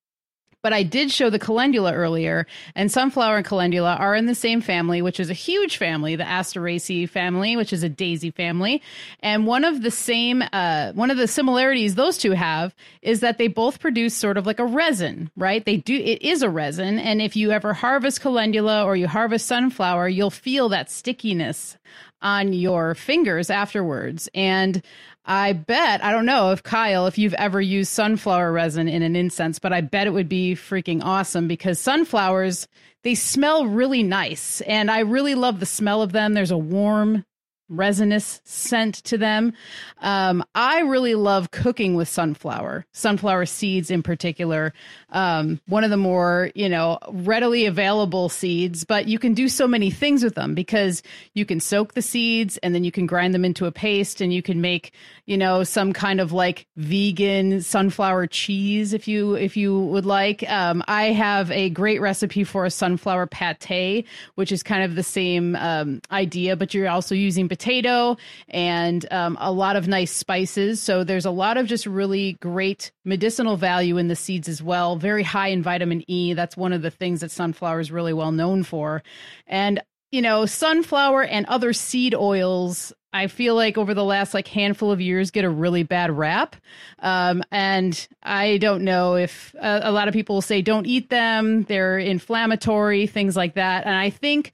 But 0.67 0.73
I 0.73 0.83
did 0.83 1.13
show 1.13 1.31
the 1.31 1.39
calendula 1.39 1.93
earlier, 1.93 2.45
and 2.75 2.91
sunflower 2.91 3.37
and 3.37 3.47
calendula 3.47 3.95
are 4.01 4.17
in 4.17 4.27
the 4.27 4.35
same 4.35 4.61
family, 4.61 5.01
which 5.01 5.21
is 5.21 5.31
a 5.31 5.33
huge 5.33 5.77
family, 5.77 6.17
the 6.17 6.25
Asteraceae 6.25 7.09
family, 7.09 7.57
which 7.57 7.73
is 7.73 7.85
a 7.85 7.89
daisy 7.89 8.33
family. 8.33 8.83
And 9.21 9.47
one 9.47 9.63
of 9.63 9.83
the 9.83 9.93
same, 9.93 10.43
uh, 10.53 10.91
one 10.95 11.13
of 11.13 11.19
the 11.19 11.29
similarities 11.29 11.95
those 11.95 12.19
two 12.19 12.33
have 12.33 12.75
is 13.01 13.21
that 13.21 13.39
they 13.39 13.47
both 13.47 13.79
produce 13.79 14.17
sort 14.17 14.37
of 14.37 14.45
like 14.45 14.59
a 14.59 14.65
resin, 14.65 15.31
right? 15.37 15.65
They 15.65 15.77
do, 15.77 15.95
it 15.95 16.21
is 16.23 16.43
a 16.43 16.51
resin. 16.51 16.99
And 16.99 17.23
if 17.23 17.37
you 17.37 17.53
ever 17.53 17.73
harvest 17.73 18.21
calendula 18.21 18.83
or 18.83 18.97
you 18.97 19.07
harvest 19.07 19.47
sunflower, 19.47 20.09
you'll 20.09 20.31
feel 20.31 20.69
that 20.71 20.91
stickiness 20.91 21.79
on 22.23 22.53
your 22.53 22.97
fingers 22.97 23.51
afterwards. 23.51 24.29
And 24.35 24.83
I 25.27 25.55
bet, 25.55 26.05
I 26.05 26.13
don't 26.13 26.25
know 26.25 26.53
if 26.53 26.63
Kyle, 26.63 27.09
if 27.09 27.19
you've 27.19 27.35
ever 27.35 27.61
used 27.61 27.91
sunflower 27.91 28.53
resin 28.53 28.89
in 28.89 29.03
an 29.03 29.17
incense, 29.17 29.59
but 29.59 29.73
I 29.73 29.81
bet 29.81 30.07
it 30.07 30.13
would 30.13 30.29
be 30.29 30.55
freaking 30.55 31.03
awesome 31.03 31.49
because 31.49 31.81
sunflowers, 31.81 32.69
they 33.03 33.17
smell 33.17 33.67
really 33.67 34.05
nice. 34.05 34.61
And 34.63 34.89
I 34.89 35.01
really 35.01 35.35
love 35.35 35.59
the 35.59 35.67
smell 35.67 36.01
of 36.01 36.13
them. 36.13 36.35
There's 36.35 36.53
a 36.53 36.59
warm, 36.59 37.25
resinous 37.69 38.41
scent 38.45 38.97
to 39.05 39.19
them. 39.19 39.53
Um, 40.01 40.45
I 40.55 40.81
really 40.81 41.15
love 41.15 41.51
cooking 41.51 41.95
with 41.95 42.09
sunflower, 42.09 42.87
sunflower 42.93 43.47
seeds 43.47 43.91
in 43.91 44.03
particular. 44.03 44.73
Um, 45.11 45.61
one 45.67 45.85
of 45.85 45.91
the 45.91 45.97
more, 45.97 46.51
you 46.55 46.69
know, 46.69 46.99
readily 47.11 47.67
available 47.67 48.29
seeds, 48.29 48.85
but 48.85 49.09
you 49.09 49.19
can 49.19 49.35
do 49.35 49.49
so 49.49 49.67
many 49.67 49.91
things 49.91 50.23
with 50.23 50.35
them 50.35 50.55
because 50.55 51.03
you 51.35 51.45
can 51.45 51.61
soak 51.61 51.95
the 51.95 52.03
seeds 52.03 52.57
and 52.59 52.75
then 52.75 52.85
you 52.85 52.93
can 52.93 53.07
grind 53.07 53.35
them 53.35 53.45
into 53.45 53.67
a 53.67 53.73
paste 53.73 54.21
and 54.21 54.33
you 54.33 54.43
can 54.43 54.61
make, 54.61 54.93
you 55.27 55.37
know, 55.37 55.65
some 55.65 55.93
kind 55.93 56.21
of 56.21 56.33
like 56.33 56.67
vegan 56.77 57.63
sunflower 57.63 58.27
cheese 58.29 58.93
if 58.93 59.09
you 59.09 59.35
if 59.35 59.57
you 59.57 59.79
would 59.79 60.07
like. 60.07 60.49
Um, 60.51 60.85
I 60.87 61.07
have 61.07 61.51
a 61.51 61.71
great 61.71 62.01
recipe 62.01 62.45
for 62.45 62.65
a 62.65 62.71
sunflower 62.71 63.27
pate, 63.27 64.07
which 64.35 64.53
is 64.53 64.63
kind 64.63 64.83
of 64.83 64.95
the 64.95 65.03
same 65.03 65.57
um, 65.57 66.01
idea, 66.11 66.57
but 66.57 66.75
you're 66.75 66.89
also 66.89 67.15
using 67.15 67.49
potato 67.57 68.17
and 68.49 69.11
um, 69.11 69.39
a 69.41 69.51
lot 69.51 69.77
of 69.77 69.89
nice 69.89 70.13
spices. 70.13 70.81
So 70.81 71.05
there's 71.05 71.25
a 71.25 71.31
lot 71.31 71.57
of 71.57 71.67
just 71.67 71.87
really 71.87 72.35
great 72.35 72.93
medicinal 73.05 73.57
value 73.57 73.97
in 73.97 74.09
the 74.09 74.17
seeds 74.17 74.49
as 74.49 74.63
well. 74.63 74.97
Very 74.97 75.23
high 75.23 75.49
in 75.49 75.63
vitamin 75.63 76.05
E. 76.07 76.35
That's 76.35 76.57
one 76.57 76.73
of 76.73 76.83
the 76.83 76.91
things 76.91 77.21
that 77.21 77.31
sunflower 77.31 77.81
is 77.81 77.91
really 77.91 78.13
well 78.13 78.33
known 78.33 78.63
for. 78.63 79.03
And 79.47 79.81
you 80.13 80.23
know, 80.23 80.47
sunflower 80.47 81.25
and 81.25 81.47
other 81.47 81.73
seed 81.73 82.15
oils, 82.15 82.93
I 83.13 83.27
feel 83.27 83.55
like 83.55 83.77
over 83.77 83.93
the 83.93 84.05
last 84.05 84.35
like 84.35 84.47
handful 84.47 84.93
of 84.93 85.01
years 85.01 85.31
get 85.31 85.45
a 85.45 85.51
really 85.51 85.83
bad 85.83 86.17
rap. 86.17 86.55
Um, 87.01 87.43
and 87.51 88.07
I 88.23 88.59
don't 88.59 88.85
know 88.85 89.17
if 89.17 89.55
uh, 89.61 89.81
a 89.83 89.91
lot 89.91 90.07
of 90.07 90.15
people 90.15 90.37
will 90.37 90.43
say 90.43 90.63
don't 90.63 90.87
eat 90.87 91.11
them, 91.11 91.65
they're 91.65 91.99
inflammatory, 91.99 93.07
things 93.07 93.37
like 93.37 93.55
that. 93.55 93.85
And 93.85 93.95
I 93.95 94.11
think 94.11 94.53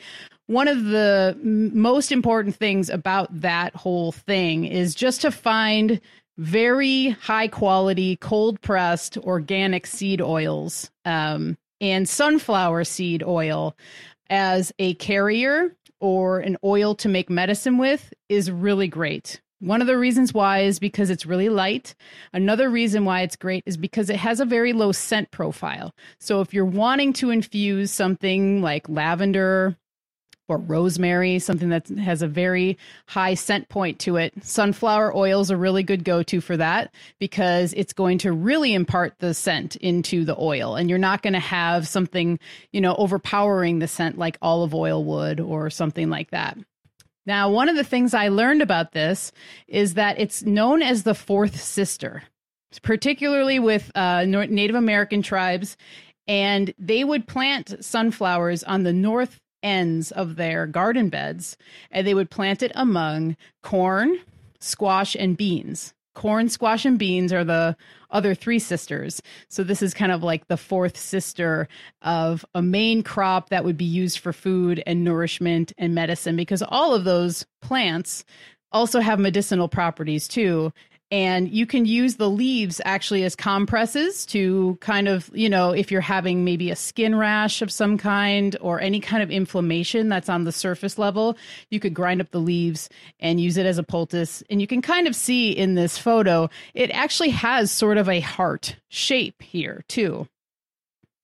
one 0.53 0.69
of 0.69 0.85
the 0.85 1.37
most 1.43 2.12
important 2.12 2.55
things 2.55 2.91
about 2.91 3.29
that 3.41 3.74
whole 3.74 4.12
thing 4.12 4.66
is 4.66 4.95
just 4.95 5.23
to 5.23 5.31
find 5.31 5.99
very 6.37 7.11
high 7.11 7.49
quality, 7.49 8.16
cold 8.16 8.61
pressed 8.61 9.16
organic 9.19 9.87
seed 9.87 10.20
oils 10.20 10.91
um, 11.07 11.57
and 11.81 12.07
sunflower 12.07 12.85
seed 12.85 13.23
oil 13.23 13.74
as 14.29 14.73
a 14.79 14.95
carrier 14.95 15.74
or 16.01 16.41
an 16.41 16.59
oil 16.62 16.95
to 16.97 17.09
make 17.09 17.31
medicine 17.31 17.79
with 17.79 18.12
is 18.29 18.51
really 18.51 18.89
great. 18.89 19.41
One 19.61 19.81
of 19.81 19.87
the 19.87 19.97
reasons 19.97 20.35
why 20.35 20.61
is 20.61 20.79
because 20.81 21.09
it's 21.09 21.24
really 21.24 21.49
light. 21.49 21.95
Another 22.33 22.69
reason 22.69 23.05
why 23.05 23.23
it's 23.23 23.37
great 23.37 23.62
is 23.65 23.77
because 23.77 24.11
it 24.11 24.16
has 24.16 24.41
a 24.41 24.45
very 24.45 24.73
low 24.73 24.91
scent 24.91 25.31
profile. 25.31 25.95
So 26.19 26.41
if 26.41 26.53
you're 26.53 26.65
wanting 26.65 27.12
to 27.15 27.31
infuse 27.31 27.93
something 27.93 28.61
like 28.61 28.89
lavender 28.89 29.79
or 30.48 30.59
rosemary, 30.59 31.39
something 31.39 31.69
that 31.70 31.89
has 31.89 32.23
a 32.23 32.28
very 32.28 32.77
high 33.06 33.35
scent 33.35 33.69
point 33.69 33.98
to 34.01 34.16
it. 34.16 34.32
Sunflower 34.43 35.16
oil 35.16 35.40
is 35.40 35.51
a 35.51 35.56
really 35.56 35.82
good 35.82 36.05
go 36.05 36.23
to 36.24 36.40
for 36.40 36.56
that 36.56 36.93
because 37.19 37.73
it's 37.74 37.93
going 37.93 38.19
to 38.19 38.32
really 38.32 38.74
impart 38.74 39.14
the 39.19 39.35
scent 39.35 39.77
into 39.77 40.24
the 40.24 40.36
oil. 40.39 40.77
And 40.77 40.90
you're 40.90 40.98
not 40.98 41.23
going 41.23 41.32
to 41.32 41.39
have 41.39 41.89
something, 41.89 42.39
you 42.73 42.81
know, 42.81 42.94
overpowering 42.97 43.78
the 43.78 43.89
scent 43.89 44.19
like 44.19 44.36
olive 44.43 44.74
oil 44.74 45.05
would 45.05 45.40
or 45.40 45.70
something 45.70 46.10
like 46.10 46.31
that. 46.31 46.59
Now, 47.24 47.51
one 47.51 47.69
of 47.69 47.77
the 47.77 47.85
things 47.85 48.14
I 48.14 48.28
learned 48.28 48.62
about 48.62 48.93
this 48.93 49.32
is 49.69 49.94
that 49.94 50.19
it's 50.19 50.43
known 50.43 50.82
as 50.82 51.05
the 51.05 51.14
fourth 51.14 51.60
sister, 51.60 52.24
particularly 52.82 53.60
with 53.60 53.93
uh, 53.94 54.24
Native 54.24 54.77
American 54.77 55.23
tribes. 55.23 55.77
And 56.28 56.73
they 56.78 57.02
would 57.02 57.27
plant 57.27 57.85
sunflowers 57.85 58.62
on 58.62 58.85
the 58.85 58.93
north 58.93 59.40
ends 59.62 60.10
of 60.10 60.36
their 60.36 60.66
garden 60.66 61.09
beds 61.09 61.56
and 61.90 62.06
they 62.06 62.14
would 62.14 62.30
plant 62.30 62.62
it 62.62 62.72
among 62.74 63.36
corn, 63.62 64.18
squash, 64.60 65.14
and 65.14 65.36
beans. 65.36 65.94
Corn, 66.14 66.51
squash, 66.51 66.84
and 66.84 66.98
beans 66.98 67.32
are 67.32 67.44
the 67.44 67.74
other 68.10 68.34
three 68.34 68.59
sisters. 68.59 69.22
So 69.48 69.64
this 69.64 69.80
is 69.80 69.94
kind 69.94 70.12
of 70.12 70.22
like 70.22 70.47
the 70.48 70.59
fourth 70.59 70.98
sister 70.98 71.68
of 72.02 72.44
a 72.55 72.60
main 72.60 73.02
crop 73.02 73.48
that 73.48 73.64
would 73.64 73.78
be 73.78 73.86
used 73.86 74.18
for 74.18 74.34
food 74.34 74.82
and 74.86 75.05
nourishment 75.05 75.72
and 75.78 75.94
medicine 75.94 76.36
because 76.36 76.62
all 76.62 76.94
of 76.94 77.05
those 77.05 77.47
plants 77.62 78.24
also 78.72 79.01
have 79.01 79.18
medicinal 79.18 79.68
properties 79.68 80.28
too 80.28 80.72
and 81.12 81.51
you 81.51 81.66
can 81.66 81.84
use 81.84 82.16
the 82.16 82.30
leaves 82.30 82.80
actually 82.86 83.22
as 83.22 83.36
compresses 83.36 84.24
to 84.24 84.78
kind 84.80 85.06
of 85.06 85.30
you 85.34 85.48
know 85.48 85.70
if 85.70 85.93
you're 85.93 86.01
having 86.01 86.44
maybe 86.44 86.70
a 86.70 86.76
skin 86.76 87.14
rash 87.14 87.60
of 87.60 87.70
some 87.70 87.98
kind 87.98 88.56
or 88.60 88.80
any 88.80 88.98
kind 88.98 89.22
of 89.22 89.30
inflammation 89.30 90.09
that's 90.09 90.30
on 90.30 90.44
the 90.44 90.52
surface 90.52 90.98
level 90.98 91.36
you 91.68 91.78
could 91.78 91.94
grind 91.94 92.20
up 92.20 92.30
the 92.30 92.40
leaves 92.40 92.89
and 93.20 93.40
use 93.40 93.56
it 93.56 93.66
as 93.66 93.78
a 93.78 93.82
poultice. 93.82 94.43
And 94.48 94.60
you 94.60 94.66
can 94.66 94.80
kind 94.80 95.06
of 95.06 95.14
see 95.14 95.52
in 95.52 95.74
this 95.74 95.98
photo 95.98 96.48
it 96.74 96.90
actually 96.90 97.30
has 97.30 97.70
sort 97.70 97.98
of 97.98 98.09
a 98.09 98.20
heart 98.20 98.76
shape 98.89 99.43
here 99.43 99.84
too 99.89 100.26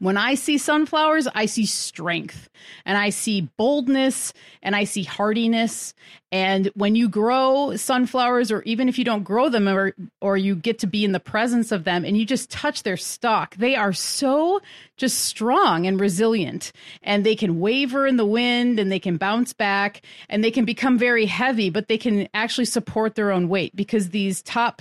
when 0.01 0.17
I 0.17 0.35
see 0.35 0.59
sunflowers, 0.59 1.27
I 1.35 1.47
see 1.47 1.67
strength 1.67 2.49
and 2.87 2.97
I 2.97 3.11
see 3.11 3.49
boldness 3.57 4.33
and 4.63 4.77
I 4.77 4.85
see 4.85 5.03
hardiness. 5.03 5.93
And 6.31 6.71
when 6.75 6.95
you 6.95 7.09
grow 7.09 7.75
sunflowers, 7.75 8.53
or 8.53 8.63
even 8.63 8.89
if 8.89 8.99
you 8.99 9.05
don't 9.05 9.25
grow 9.25 9.49
them 9.49 9.69
or, 9.69 9.95
or 10.21 10.37
you 10.37 10.55
get 10.55 10.79
to 10.81 10.87
be 10.87 11.05
in 11.05 11.13
the 11.13 11.21
presence 11.21 11.73
of 11.73 11.83
them 11.83 12.05
and 12.05 12.17
you 12.17 12.25
just 12.25 12.51
touch 12.51 12.85
their 12.85 12.97
stalk, 12.97 13.57
they 13.57 13.75
are 13.75 13.93
so 13.93 14.61
just 14.97 15.21
strong 15.21 15.87
and 15.87 15.99
resilient. 15.99 16.71
And 17.03 17.27
they 17.27 17.35
can 17.35 17.59
waver 17.59 18.07
in 18.07 18.19
the 18.19 18.27
wind 18.27 18.79
and 18.79 18.93
they 18.93 19.01
can 19.01 19.17
bounce 19.17 19.53
back 19.53 20.03
and 20.29 20.45
they 20.45 20.53
can 20.53 20.65
become 20.65 20.97
very 20.97 21.27
heavy, 21.27 21.71
but 21.71 21.89
they 21.89 21.99
can 21.99 22.29
actually 22.35 22.67
support 22.67 23.17
their 23.17 23.33
own 23.33 23.49
weight 23.49 23.75
because 23.75 24.11
these 24.11 24.43
top 24.43 24.81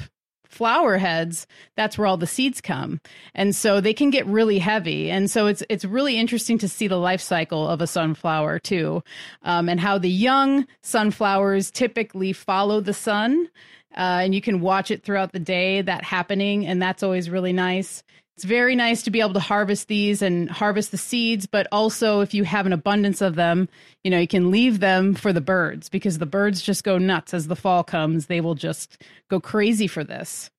flower 0.50 0.98
heads 0.98 1.48
that's 1.76 1.98
where 1.98 2.08
all 2.08 2.18
the 2.18 2.28
seeds 2.28 2.60
come. 2.62 3.00
And 3.36 3.56
so 3.56 3.80
they 3.80 3.94
can 3.94 4.10
get 4.10 4.26
really 4.26 4.60
heavy. 4.60 5.10
And 5.10 5.30
so 5.30 5.48
it's 5.48 5.64
it's 5.70 5.86
really 5.86 6.18
interesting 6.18 6.58
to 6.60 6.68
see 6.68 6.88
the 6.88 6.98
life 6.98 7.22
cycle 7.22 7.68
of 7.68 7.82
a 7.82 7.88
sunflower 7.88 8.60
too 8.60 9.04
um, 9.44 9.70
and 9.70 9.80
how 9.80 9.98
the 9.98 10.10
young 10.10 10.66
sunflowers 10.82 11.72
typically 11.72 12.34
follow 12.34 12.82
the 12.82 12.94
sun. 12.94 13.50
Uh, 13.96 14.22
and 14.22 14.36
you 14.36 14.42
can 14.42 14.62
watch 14.62 14.92
it 14.92 15.04
throughout 15.04 15.32
the 15.32 15.40
day 15.40 15.82
that 15.82 16.04
happening 16.04 16.66
and 16.68 16.82
that's 16.82 17.04
always 17.04 17.30
really 17.30 17.54
nice 17.54 18.04
it's 18.38 18.46
very 18.46 18.76
nice 18.76 19.02
to 19.02 19.10
be 19.10 19.20
able 19.20 19.34
to 19.34 19.40
harvest 19.40 19.88
these 19.88 20.22
and 20.22 20.48
harvest 20.48 20.92
the 20.92 20.98
seeds, 20.98 21.48
but 21.48 21.66
also 21.72 22.20
if 22.20 22.36
you 22.36 22.44
have 22.44 22.68
an 22.68 22.72
abundance 22.72 23.20
of 23.20 23.34
them, 23.34 23.68
you 24.04 24.12
know, 24.12 24.20
you 24.20 24.28
can 24.28 24.52
leave 24.52 24.80
them 24.80 25.16
for 25.16 25.34
the 25.34 25.42
birds 25.42 25.90
because 25.90 26.20
the 26.20 26.28
birds 26.28 26.62
just 26.62 26.84
go 26.84 27.00
nuts 27.00 27.34
as 27.34 27.48
the 27.48 27.56
fall 27.56 27.84
comes. 27.84 28.28
They 28.28 28.40
will 28.40 28.54
just 28.54 29.02
go 29.28 29.40
crazy 29.40 29.88
for 29.88 30.04
this. 30.04 30.52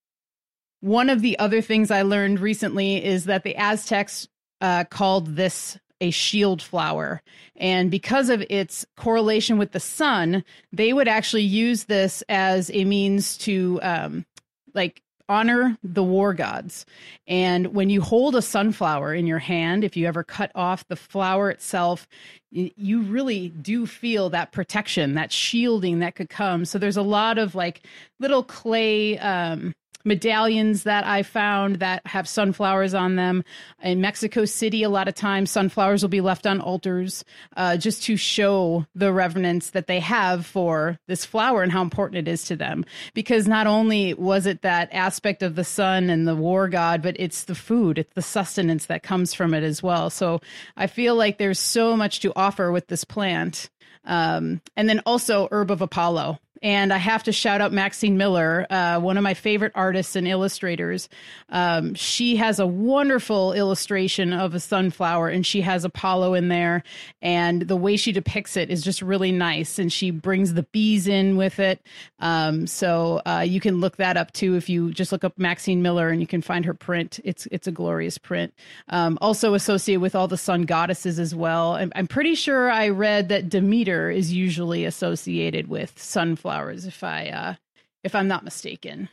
One 0.80 1.08
of 1.08 1.22
the 1.22 1.38
other 1.38 1.60
things 1.60 1.92
I 1.92 2.02
learned 2.02 2.40
recently 2.40 3.04
is 3.04 3.26
that 3.26 3.44
the 3.44 3.54
Aztecs 3.54 4.26
uh, 4.60 4.82
called 4.82 5.36
this 5.36 5.78
a 6.00 6.10
shield 6.10 6.60
flower. 6.60 7.22
And 7.54 7.92
because 7.92 8.28
of 8.28 8.42
its 8.50 8.86
correlation 8.96 9.56
with 9.56 9.70
the 9.70 9.78
sun, 9.78 10.42
they 10.72 10.92
would 10.92 11.06
actually 11.06 11.44
use 11.44 11.84
this 11.84 12.24
as 12.28 12.72
a 12.74 12.84
means 12.84 13.36
to 13.38 13.78
um, 13.82 14.26
like 14.74 15.00
honor 15.28 15.76
the 15.82 16.02
war 16.02 16.34
gods. 16.34 16.86
And 17.26 17.74
when 17.74 17.90
you 17.90 18.00
hold 18.00 18.34
a 18.34 18.42
sunflower 18.42 19.14
in 19.14 19.26
your 19.26 19.38
hand, 19.38 19.84
if 19.84 19.96
you 19.96 20.06
ever 20.06 20.24
cut 20.24 20.50
off 20.54 20.86
the 20.88 20.96
flower 20.96 21.50
itself, 21.50 22.08
you 22.50 23.02
really 23.02 23.50
do 23.50 23.86
feel 23.86 24.30
that 24.30 24.52
protection, 24.52 25.14
that 25.14 25.32
shielding 25.32 25.98
that 25.98 26.14
could 26.14 26.30
come. 26.30 26.64
So 26.64 26.78
there's 26.78 26.96
a 26.96 27.02
lot 27.02 27.36
of 27.38 27.54
like 27.54 27.82
little 28.18 28.42
clay 28.42 29.18
um, 29.18 29.74
medallions 30.04 30.84
that 30.84 31.04
I 31.04 31.22
found 31.22 31.76
that 31.76 32.06
have 32.06 32.28
sunflowers 32.28 32.94
on 32.94 33.16
them. 33.16 33.44
In 33.82 34.00
Mexico 34.00 34.44
City, 34.44 34.82
a 34.82 34.88
lot 34.88 35.08
of 35.08 35.14
times 35.14 35.50
sunflowers 35.50 36.02
will 36.02 36.08
be 36.08 36.20
left 36.20 36.46
on 36.46 36.60
altars 36.60 37.24
uh, 37.56 37.76
just 37.76 38.02
to 38.04 38.16
show 38.16 38.86
the 38.94 39.12
reverence 39.12 39.70
that 39.70 39.86
they 39.86 40.00
have 40.00 40.46
for 40.46 40.98
this 41.06 41.24
flower 41.24 41.62
and 41.62 41.72
how 41.72 41.82
important 41.82 42.26
it 42.26 42.30
is 42.30 42.44
to 42.44 42.56
them. 42.56 42.84
Because 43.14 43.46
not 43.46 43.66
only 43.66 44.14
was 44.14 44.46
it 44.46 44.62
that 44.62 44.88
aspect 44.92 45.42
of 45.42 45.54
the 45.54 45.64
sun 45.64 46.10
and 46.10 46.26
the 46.26 46.36
war 46.36 46.68
god, 46.68 47.02
but 47.02 47.16
it's 47.18 47.44
the 47.44 47.54
food, 47.54 47.98
it's 47.98 48.14
the 48.14 48.22
sustenance 48.22 48.86
that 48.86 49.02
comes 49.02 49.34
from 49.34 49.54
it 49.54 49.62
as 49.62 49.82
well. 49.82 50.10
So 50.10 50.40
I 50.76 50.86
feel 50.86 51.14
like 51.14 51.38
there's 51.38 51.58
so 51.58 51.96
much 51.96 52.20
to 52.20 52.32
offer 52.36 52.72
with 52.72 52.86
this 52.88 53.04
plant. 53.04 53.68
Um, 54.04 54.62
and 54.74 54.88
then 54.88 55.00
also 55.04 55.48
herb 55.50 55.70
of 55.70 55.82
Apollo. 55.82 56.38
And 56.60 56.92
I 56.92 56.98
have 56.98 57.22
to 57.24 57.32
shout 57.32 57.60
out 57.60 57.72
Maxine 57.72 58.16
Miller, 58.16 58.66
uh, 58.68 58.98
one 58.98 59.16
of 59.16 59.22
my 59.22 59.34
favorite 59.34 59.72
artists 59.74 60.16
and 60.16 60.26
illustrators. 60.26 61.08
Um, 61.50 61.94
she 61.94 62.36
has 62.36 62.58
a 62.58 62.66
wonderful 62.66 63.52
illustration 63.52 64.32
of 64.32 64.54
a 64.54 64.60
sunflower, 64.60 65.28
and 65.28 65.46
she 65.46 65.60
has 65.60 65.84
Apollo 65.84 66.34
in 66.34 66.48
there. 66.48 66.82
And 67.22 67.62
the 67.62 67.76
way 67.76 67.96
she 67.96 68.10
depicts 68.10 68.56
it 68.56 68.70
is 68.70 68.82
just 68.82 69.02
really 69.02 69.30
nice. 69.30 69.78
And 69.78 69.92
she 69.92 70.10
brings 70.10 70.54
the 70.54 70.64
bees 70.64 71.06
in 71.06 71.36
with 71.36 71.60
it. 71.60 71.80
Um, 72.18 72.66
so 72.66 73.22
uh, 73.24 73.44
you 73.46 73.60
can 73.60 73.80
look 73.80 73.96
that 73.98 74.16
up 74.16 74.32
too 74.32 74.56
if 74.56 74.68
you 74.68 74.90
just 74.92 75.12
look 75.12 75.22
up 75.22 75.38
Maxine 75.38 75.80
Miller 75.80 76.08
and 76.08 76.20
you 76.20 76.26
can 76.26 76.42
find 76.42 76.64
her 76.64 76.74
print. 76.74 77.20
It's 77.24 77.46
it's 77.52 77.68
a 77.68 77.72
glorious 77.72 78.18
print. 78.18 78.52
Um, 78.88 79.16
also 79.20 79.54
associated 79.54 80.00
with 80.00 80.16
all 80.16 80.26
the 80.26 80.36
sun 80.36 80.62
goddesses 80.62 81.20
as 81.20 81.34
well. 81.34 81.74
I'm, 81.74 81.92
I'm 81.94 82.08
pretty 82.08 82.34
sure 82.34 82.70
I 82.70 82.88
read 82.88 83.28
that 83.28 83.48
Demeter 83.48 84.10
is 84.10 84.32
usually 84.32 84.84
associated 84.84 85.68
with 85.68 85.96
sunflowers 85.96 86.47
flowers 86.48 86.86
if 86.86 87.04
I 87.04 87.28
uh 87.28 87.54
if 88.02 88.14
I'm 88.14 88.26
not 88.26 88.42
mistaken. 88.42 89.10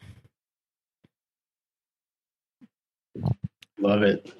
Love 3.77 4.03
it. 4.03 4.31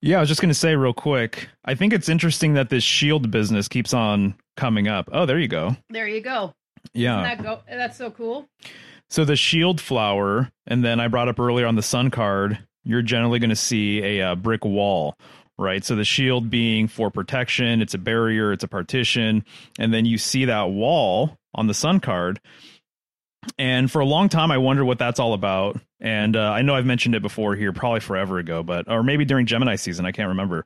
Yeah, 0.00 0.18
I 0.18 0.20
was 0.20 0.28
just 0.28 0.40
going 0.40 0.50
to 0.50 0.54
say 0.54 0.76
real 0.76 0.94
quick. 0.94 1.48
I 1.64 1.74
think 1.74 1.92
it's 1.92 2.08
interesting 2.08 2.54
that 2.54 2.70
this 2.70 2.84
shield 2.84 3.32
business 3.32 3.66
keeps 3.66 3.92
on 3.92 4.36
coming 4.56 4.86
up. 4.86 5.08
Oh, 5.12 5.26
there 5.26 5.40
you 5.40 5.48
go. 5.48 5.76
There 5.88 6.06
you 6.06 6.20
go. 6.20 6.54
Yeah. 6.94 7.20
That 7.22 7.42
go- 7.42 7.62
that's 7.68 7.98
so 7.98 8.12
cool. 8.12 8.46
So 9.08 9.24
the 9.24 9.34
shield 9.34 9.80
flower, 9.80 10.52
and 10.68 10.84
then 10.84 11.00
I 11.00 11.08
brought 11.08 11.28
up 11.28 11.40
earlier 11.40 11.66
on 11.66 11.74
the 11.74 11.82
sun 11.82 12.12
card, 12.12 12.60
you're 12.84 13.02
generally 13.02 13.40
going 13.40 13.50
to 13.50 13.56
see 13.56 14.02
a 14.04 14.22
uh, 14.22 14.34
brick 14.36 14.64
wall 14.64 15.16
right? 15.60 15.84
So 15.84 15.94
the 15.94 16.04
shield 16.04 16.50
being 16.50 16.88
for 16.88 17.10
protection, 17.10 17.82
it's 17.82 17.92
a 17.94 17.98
barrier, 17.98 18.52
it's 18.52 18.64
a 18.64 18.68
partition, 18.68 19.44
and 19.78 19.92
then 19.92 20.06
you 20.06 20.16
see 20.16 20.46
that 20.46 20.70
wall 20.70 21.36
on 21.54 21.66
the 21.66 21.74
sun 21.74 22.00
card. 22.00 22.40
And 23.58 23.90
for 23.90 24.00
a 24.00 24.04
long 24.04 24.28
time, 24.28 24.50
I 24.50 24.58
wondered 24.58 24.84
what 24.84 24.98
that's 24.98 25.18
all 25.18 25.32
about. 25.32 25.80
And 25.98 26.36
uh, 26.36 26.50
I 26.50 26.62
know 26.62 26.74
I've 26.74 26.86
mentioned 26.86 27.14
it 27.14 27.22
before 27.22 27.54
here, 27.54 27.72
probably 27.72 28.00
forever 28.00 28.38
ago, 28.38 28.62
but 28.62 28.90
or 28.90 29.02
maybe 29.02 29.24
during 29.24 29.46
Gemini 29.46 29.76
season, 29.76 30.06
I 30.06 30.12
can't 30.12 30.28
remember. 30.28 30.64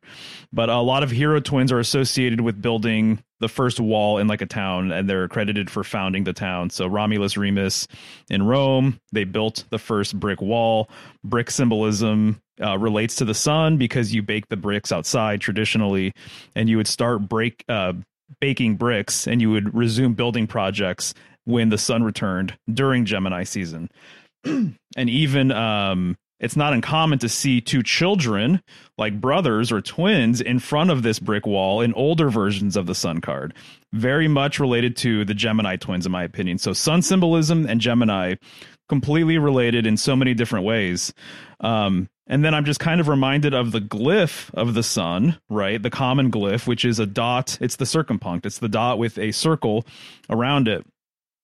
But 0.52 0.70
a 0.70 0.78
lot 0.78 1.02
of 1.02 1.10
hero 1.10 1.40
twins 1.40 1.72
are 1.72 1.78
associated 1.78 2.40
with 2.40 2.60
building 2.60 3.22
the 3.40 3.48
first 3.48 3.78
wall 3.78 4.18
in 4.18 4.26
like 4.26 4.42
a 4.42 4.46
town, 4.46 4.92
and 4.92 5.08
they're 5.08 5.28
credited 5.28 5.70
for 5.70 5.84
founding 5.84 6.24
the 6.24 6.32
town. 6.32 6.70
So 6.70 6.86
Romulus 6.86 7.36
Remus 7.36 7.86
in 8.30 8.44
Rome, 8.44 9.00
they 9.12 9.24
built 9.24 9.64
the 9.70 9.78
first 9.78 10.18
brick 10.18 10.40
wall. 10.40 10.88
Brick 11.22 11.50
symbolism 11.50 12.40
uh, 12.60 12.78
relates 12.78 13.16
to 13.16 13.24
the 13.24 13.34
sun 13.34 13.76
because 13.76 14.14
you 14.14 14.22
bake 14.22 14.48
the 14.48 14.56
bricks 14.56 14.92
outside 14.92 15.40
traditionally, 15.40 16.12
and 16.54 16.68
you 16.68 16.76
would 16.76 16.88
start 16.88 17.28
break 17.28 17.64
uh, 17.68 17.92
baking 18.40 18.76
bricks, 18.76 19.26
and 19.26 19.40
you 19.40 19.50
would 19.50 19.74
resume 19.74 20.14
building 20.14 20.46
projects 20.46 21.14
when 21.44 21.68
the 21.68 21.78
sun 21.78 22.02
returned 22.02 22.56
during 22.72 23.04
Gemini 23.04 23.44
season. 23.44 23.90
and 24.44 24.76
even 24.96 25.52
um, 25.52 26.16
it's 26.40 26.56
not 26.56 26.72
uncommon 26.72 27.18
to 27.20 27.28
see 27.28 27.60
two 27.60 27.82
children, 27.82 28.60
like 28.98 29.20
brothers 29.20 29.70
or 29.70 29.80
twins, 29.80 30.40
in 30.40 30.58
front 30.58 30.90
of 30.90 31.02
this 31.02 31.18
brick 31.18 31.46
wall 31.46 31.80
in 31.80 31.94
older 31.94 32.28
versions 32.28 32.76
of 32.76 32.86
the 32.86 32.94
sun 32.94 33.20
card. 33.20 33.54
Very 33.92 34.28
much 34.28 34.58
related 34.58 34.96
to 34.98 35.24
the 35.24 35.34
Gemini 35.34 35.76
twins, 35.76 36.06
in 36.06 36.12
my 36.12 36.24
opinion. 36.24 36.58
So, 36.58 36.72
sun 36.72 37.02
symbolism 37.02 37.66
and 37.66 37.80
Gemini 37.80 38.34
completely 38.88 39.38
related 39.38 39.86
in 39.86 39.96
so 39.96 40.14
many 40.16 40.34
different 40.34 40.66
ways. 40.66 41.14
Um, 41.60 42.08
and 42.26 42.44
then 42.44 42.54
I'm 42.54 42.64
just 42.64 42.80
kind 42.80 43.00
of 43.00 43.08
reminded 43.08 43.54
of 43.54 43.72
the 43.72 43.80
glyph 43.80 44.52
of 44.54 44.74
the 44.74 44.82
sun, 44.82 45.38
right? 45.50 45.82
The 45.82 45.90
common 45.90 46.30
glyph, 46.30 46.66
which 46.66 46.84
is 46.84 46.98
a 46.98 47.06
dot. 47.06 47.58
It's 47.60 47.76
the 47.76 47.84
circumpunct. 47.84 48.46
It's 48.46 48.58
the 48.58 48.68
dot 48.68 48.98
with 48.98 49.18
a 49.18 49.32
circle 49.32 49.86
around 50.30 50.68
it. 50.68 50.86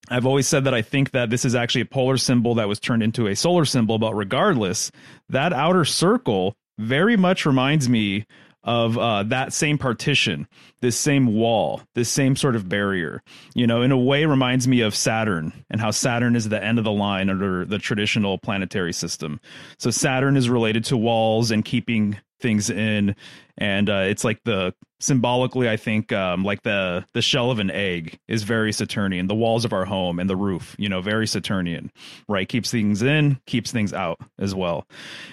I've 0.09 0.27
always 0.27 0.49
said 0.49 0.65
that 0.65 0.75
I 0.75 0.83
think 0.83 1.11
that 1.11 1.31
this 1.31 1.45
is 1.45 1.55
actually 1.55 1.83
a 1.83 1.87
polar 1.87 2.17
symbol 2.17 2.55
that 2.55 2.69
was 2.69 2.81
turned 2.81 3.03
into 3.03 3.27
a 3.27 3.37
solar 3.37 3.65
symbol, 3.65 3.99
but 3.99 4.15
regardless, 4.15 4.91
that 5.29 5.53
outer 5.53 5.85
circle 5.85 6.55
very 6.79 7.17
much 7.17 7.45
reminds 7.45 7.89
me 7.89 8.25
of 8.65 8.99
uh, 8.99 9.23
that 9.25 9.53
same 9.53 9.79
partition, 9.79 10.47
this 10.81 10.97
same 10.97 11.35
wall, 11.35 11.83
this 11.95 12.09
same 12.09 12.37
sort 12.37 12.57
of 12.57 12.69
barrier. 12.69 13.23
You 13.55 13.67
know, 13.67 13.83
in 13.83 13.93
a 13.93 13.99
way, 13.99 14.25
reminds 14.25 14.69
me 14.69 14.81
of 14.81 14.95
Saturn 14.95 15.53
and 15.71 15.81
how 15.81 15.91
Saturn 15.91 16.37
is 16.37 16.49
the 16.49 16.63
end 16.63 16.79
of 16.79 16.85
the 16.85 16.93
line 16.93 17.31
under 17.31 17.65
the 17.65 17.79
traditional 17.79 18.39
planetary 18.39 18.93
system. 18.93 19.41
So 19.79 19.91
Saturn 19.91 20.37
is 20.37 20.51
related 20.51 20.85
to 20.87 20.97
walls 20.97 21.51
and 21.51 21.65
keeping 21.65 22.19
things 22.41 22.71
in 22.71 23.15
and 23.59 23.91
uh, 23.91 24.05
it's 24.07 24.25
like 24.25 24.41
the 24.45 24.75
symbolically 24.99 25.69
i 25.69 25.77
think 25.77 26.13
um, 26.13 26.45
like 26.45 26.63
the 26.63 27.05
the 27.15 27.23
shell 27.23 27.51
of 27.51 27.59
an 27.59 27.71
egg 27.71 28.19
is 28.29 28.43
very 28.43 28.73
saturnian 28.73 29.27
the 29.29 29.35
walls 29.35 29.65
of 29.65 29.73
our 29.73 29.85
home 29.85 30.19
and 30.19 30.29
the 30.29 30.37
roof 30.37 30.75
you 30.79 30.89
know 30.89 31.01
very 31.01 31.27
saturnian 31.27 31.91
right 32.29 32.49
keeps 32.49 32.71
things 32.71 33.03
in 33.03 33.39
keeps 33.47 33.71
things 33.71 33.93
out 33.93 34.19
as 34.39 34.55
well 34.55 34.87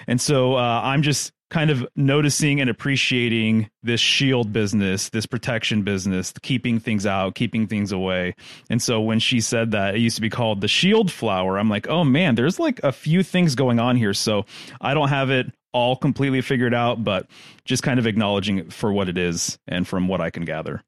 and 0.07 0.21
so 0.21 0.55
uh, 0.55 0.81
i'm 0.83 1.01
just 1.01 1.31
kind 1.49 1.69
of 1.69 1.87
noticing 1.95 2.59
and 2.59 2.69
appreciating 2.69 3.69
this 3.81 4.01
shield 4.01 4.51
business, 4.51 5.09
this 5.09 5.25
protection 5.25 5.83
business, 5.83 6.33
keeping 6.41 6.79
things 6.79 7.05
out, 7.05 7.35
keeping 7.35 7.67
things 7.67 7.91
away. 7.91 8.35
And 8.69 8.81
so 8.81 8.99
when 8.99 9.19
she 9.19 9.39
said 9.39 9.71
that 9.71 9.95
it 9.95 9.99
used 9.99 10.17
to 10.17 10.21
be 10.21 10.29
called 10.29 10.61
the 10.61 10.67
shield 10.67 11.11
flower, 11.11 11.57
I'm 11.57 11.69
like, 11.69 11.87
oh 11.87 12.03
man, 12.03 12.35
there's 12.35 12.59
like 12.59 12.81
a 12.83 12.91
few 12.91 13.23
things 13.23 13.55
going 13.55 13.79
on 13.79 13.95
here. 13.95 14.13
So 14.13 14.45
I 14.81 14.93
don't 14.93 15.09
have 15.09 15.29
it 15.29 15.47
all 15.71 15.95
completely 15.95 16.41
figured 16.41 16.73
out, 16.73 17.03
but 17.03 17.27
just 17.63 17.83
kind 17.83 17.99
of 17.99 18.07
acknowledging 18.07 18.57
it 18.57 18.73
for 18.73 18.91
what 18.91 19.07
it 19.07 19.17
is 19.17 19.57
and 19.67 19.87
from 19.87 20.07
what 20.07 20.19
I 20.19 20.29
can 20.29 20.43
gather. 20.43 20.83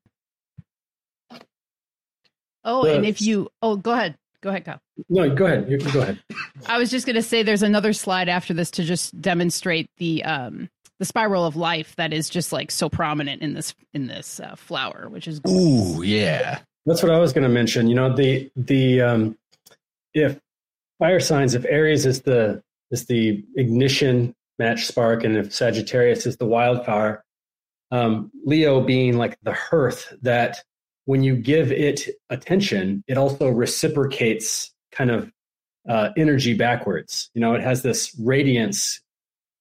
Oh, 2.66 2.86
and 2.86 3.06
if 3.06 3.22
you, 3.22 3.50
oh, 3.62 3.78
go 3.78 3.94
ahead. 3.94 4.18
Go 4.42 4.50
ahead, 4.50 4.66
Kyle. 4.66 4.80
No, 5.10 5.30
go 5.34 5.46
ahead. 5.46 5.70
You, 5.70 5.78
go 5.78 6.02
ahead. 6.02 6.20
I 6.68 6.78
was 6.78 6.90
just 6.90 7.06
going 7.06 7.16
to 7.16 7.22
say 7.22 7.44
there's 7.44 7.64
another 7.64 7.92
slide 7.94 8.30
after 8.30 8.54
this 8.54 8.72
to 8.72 8.84
just 8.84 9.20
demonstrate 9.22 9.90
the 9.98 10.24
um 10.24 10.70
the 11.00 11.06
spiral 11.06 11.46
of 11.46 11.56
life 11.56 11.96
that 11.96 12.12
is 12.12 12.30
just 12.30 12.52
like 12.52 12.72
so 12.72 12.90
prominent 12.90 13.42
in 13.42 13.54
this 13.54 13.74
in 13.94 14.08
this 14.08 14.40
uh, 14.40 14.56
flower, 14.56 15.08
which 15.10 15.28
is 15.28 15.42
ooh 15.48 16.02
yeah. 16.02 16.60
That's 16.86 17.04
what 17.04 17.12
I 17.12 17.20
was 17.20 17.34
going 17.34 17.44
to 17.44 17.50
mention. 17.50 17.88
You 17.88 17.96
know 17.96 18.16
the 18.16 18.50
the 18.56 19.02
um 19.02 19.38
if 20.14 20.40
fire 21.00 21.20
signs 21.20 21.56
if 21.56 21.66
Aries 21.66 22.06
is 22.06 22.22
the 22.22 22.62
is 22.92 23.06
the 23.06 23.44
ignition 23.56 24.36
match 24.58 24.86
spark 24.86 25.24
and 25.24 25.38
if 25.38 25.54
Sagittarius 25.54 26.26
is 26.26 26.38
the 26.38 26.46
wildfire, 26.46 27.24
um, 27.92 28.32
Leo 28.46 28.82
being 28.82 29.18
like 29.18 29.38
the 29.44 29.54
hearth 29.54 30.14
that 30.22 30.64
when 31.10 31.24
you 31.24 31.36
give 31.36 31.72
it 31.72 32.08
attention, 32.30 33.04
it 33.08 33.18
also 33.18 33.50
reciprocates 33.50 34.72
kind 34.92 35.10
of 35.10 35.32
uh, 35.90 36.10
energy 36.16 36.54
backwards. 36.54 37.32
You 37.34 37.42
know, 37.42 37.56
it 37.56 37.64
has 37.64 37.82
this 37.82 38.16
radiance. 38.20 39.02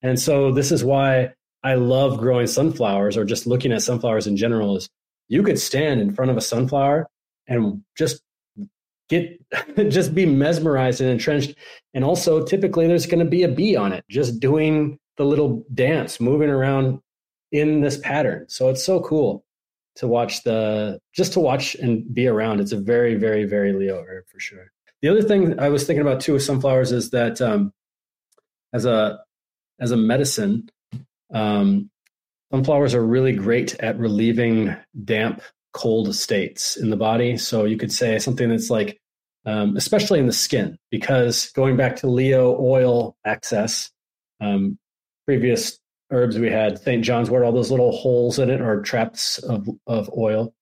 And 0.03 0.21
so 0.21 0.53
this 0.53 0.71
is 0.71 0.85
why 0.85 1.33
I 1.65 1.77
love 1.77 2.19
growing 2.19 2.49
sunflowers 2.49 3.17
or 3.17 3.25
just 3.25 3.47
looking 3.47 3.73
at 3.73 3.81
sunflowers 3.81 4.27
in 4.27 4.37
general 4.37 4.77
is 4.77 4.91
you 5.29 5.43
could 5.43 5.59
stand 5.59 6.03
in 6.03 6.15
front 6.15 6.31
of 6.31 6.37
a 6.37 6.43
sunflower 6.43 7.09
and 7.47 7.83
just 7.97 8.21
get 9.09 9.41
just 9.89 10.15
be 10.15 10.27
mesmerized 10.27 11.01
and 11.01 11.09
entrenched 11.09 11.55
and 11.95 12.05
also 12.05 12.45
typically 12.45 12.87
there's 12.87 13.07
going 13.07 13.25
to 13.25 13.31
be 13.31 13.43
a 13.43 13.49
bee 13.49 13.75
on 13.75 13.95
it 13.95 14.05
just 14.11 14.39
doing 14.39 14.99
the 15.17 15.25
little 15.25 15.65
dance 15.73 16.21
moving 16.21 16.51
around 16.51 17.01
in 17.53 17.81
this 17.81 17.97
pattern 17.97 18.45
so 18.51 18.69
it's 18.69 18.85
so 18.85 19.01
cool 19.01 19.47
to 19.99 20.09
watch 20.09 20.45
the 20.45 20.99
just 21.13 21.33
to 21.35 21.41
watch 21.41 21.75
and 21.75 22.13
be 22.15 22.27
around. 22.27 22.61
It's 22.61 22.73
a 22.73 22.79
very, 22.79 23.15
very, 23.17 23.45
very 23.45 23.73
Leo 23.73 24.03
herb 24.03 24.25
for 24.29 24.41
sure. 24.41 24.73
The 25.03 25.09
other 25.09 25.23
thing 25.23 25.59
I 25.61 25.69
was 25.69 25.87
thinking 25.87 26.01
about 26.01 26.21
too 26.21 26.33
with 26.33 26.43
sunflowers 26.43 26.93
is 26.93 27.11
that 27.11 27.41
um, 27.41 27.73
as 28.73 28.85
a 28.85 29.19
as 29.81 29.91
a 29.91 29.97
medicine, 29.97 30.69
um, 31.33 31.91
sunflowers 32.53 32.95
are 32.95 33.05
really 33.05 33.33
great 33.33 33.75
at 33.81 33.99
relieving 33.99 34.75
damp, 35.05 35.43
cold 35.73 36.15
states 36.15 36.77
in 36.77 36.91
the 36.91 36.97
body. 36.97 37.37
So 37.37 37.65
you 37.65 37.77
could 37.77 37.93
say 37.93 38.19
something 38.19 38.49
that's 38.49 38.71
like 38.71 38.99
um, 39.47 39.77
especially 39.77 40.19
in 40.21 40.27
the 40.27 40.33
skin, 40.33 40.79
because 40.91 41.51
going 41.53 41.77
back 41.77 41.97
to 41.97 42.07
Leo 42.07 42.57
oil 42.61 43.17
access, 43.25 43.91
um, 44.41 44.79
previous 45.27 45.79
herbs 46.11 46.39
we 46.39 46.51
had 46.51 46.79
St. 46.79 47.05
John's 47.05 47.31
wort, 47.31 47.45
all 47.45 47.53
those 47.53 47.71
little 47.71 47.93
holes 47.93 48.39
in 48.39 48.51
it 48.51 48.61
or 48.61 48.83
traps 48.83 49.39
of, 49.39 49.69
of 49.87 50.11
oil. 50.17 50.55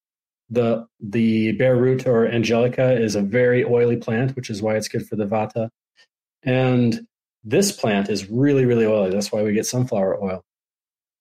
The 0.49 0.87
the 1.01 1.53
bare 1.53 1.77
root 1.77 2.07
or 2.07 2.29
angelica 2.29 2.93
is 2.93 3.17
a 3.17 3.23
very 3.23 3.65
oily 3.65 3.97
plant, 3.97 4.37
which 4.37 4.49
is 4.49 4.63
why 4.63 4.77
it's 4.77 4.89
good 4.89 5.07
for 5.07 5.17
the 5.17 5.27
vata. 5.27 5.71
And 6.45 7.07
this 7.43 7.73
plant 7.73 8.09
is 8.09 8.29
really, 8.29 8.65
really 8.65 8.87
oily. 8.87 9.11
That's 9.11 9.33
why 9.33 9.43
we 9.43 9.53
get 9.53 9.67
sunflower 9.67 10.23
oil. 10.23 10.45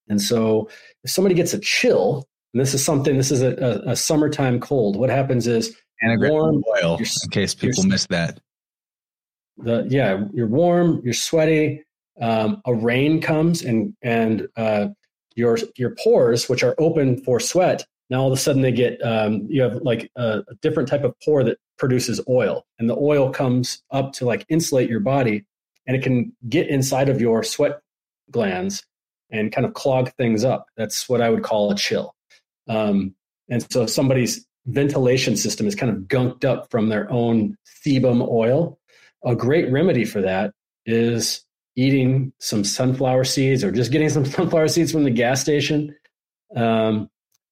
And 0.07 0.22
so 0.22 0.69
if 1.03 1.11
somebody 1.11 1.35
gets 1.35 1.53
a 1.53 1.60
chill, 1.60 2.27
and 2.53 2.61
this 2.61 2.73
is 2.73 2.84
something, 2.84 3.18
this 3.18 3.31
is 3.31 3.41
a, 3.41 3.56
a, 3.88 3.91
a 3.91 3.95
summertime 3.95 4.60
cold, 4.60 4.95
what 4.95 5.10
happens 5.10 5.47
is 5.47 5.76
warm 6.03 6.64
oil, 6.84 6.97
in 6.97 7.30
case 7.31 7.56
people 7.56 7.84
miss 7.84 8.06
that. 8.07 8.39
The, 9.57 9.88
yeah, 9.89 10.26
you're 10.34 10.47
warm, 10.47 11.02
you're 11.03 11.14
sweaty, 11.14 11.85
um, 12.22 12.62
a 12.66 12.74
rain 12.74 13.22
comes 13.22 13.62
and 13.62 13.94
and 14.02 14.48
uh, 14.56 14.88
your 15.36 15.58
your 15.76 15.96
pores, 15.96 16.50
which 16.50 16.64
are 16.64 16.76
open 16.78 17.22
for 17.24 17.40
sweat, 17.40 17.86
now 18.10 18.22
all 18.22 18.28
of 18.28 18.34
a 18.34 18.38
sudden 18.38 18.62
they 18.62 18.72
get 18.72 19.00
um, 19.04 19.46
you 19.50 19.62
have 19.62 19.76
like 19.82 20.12
a, 20.16 20.44
a, 20.48 20.56
different 20.62 20.90
type 20.90 21.04
of 21.04 21.14
pore 21.24 21.44
that 21.44 21.58
produces 21.78 22.22
oil, 22.30 22.66
and 22.80 22.90
the 22.90 22.96
oil 22.96 23.30
comes 23.32 23.84
up 23.92 24.14
to 24.14 24.26
like 24.26 24.46
insulate 24.50 24.90
your 24.90 25.00
body, 25.00 25.46
and 25.88 25.96
it 25.96 26.04
can 26.04 26.32
get 26.48 26.68
inside 26.70 27.10
of 27.10 27.20
your 27.20 27.44
sweat 27.44 27.82
glands 28.32 28.84
and 29.32 29.52
kind 29.52 29.66
of 29.66 29.74
clog 29.74 30.12
things 30.18 30.46
up. 30.46 30.68
That's 30.78 31.10
what 31.10 31.22
I 31.22 31.30
would 31.30 31.44
call 31.44 31.72
a 31.72 31.76
chill. 31.76 32.16
Um, 32.68 33.16
and 33.50 33.66
so 33.72 33.86
somebody's 33.86 34.46
ventilation 34.68 35.36
system 35.36 35.68
is 35.68 35.76
kind 35.76 35.92
of 35.92 36.04
gunked 36.04 36.46
up 36.46 36.70
from 36.72 36.90
their 36.90 37.12
own 37.12 37.58
sebum 37.86 38.28
oil. 38.28 38.80
A 39.24 39.36
great 39.36 39.72
remedy 39.72 40.06
for 40.06 40.22
that 40.22 40.54
is 40.86 41.45
eating 41.76 42.31
some 42.39 42.64
sunflower 42.64 43.23
seeds 43.26 43.64
or 43.64 43.72
just 43.72 43.91
getting 43.91 44.10
some 44.10 44.26
sunflower 44.26 44.68
seeds 44.68 44.91
from 44.91 45.03
the 45.03 45.11
gas 45.11 45.41
station, 45.41 45.95
um, 46.56 47.10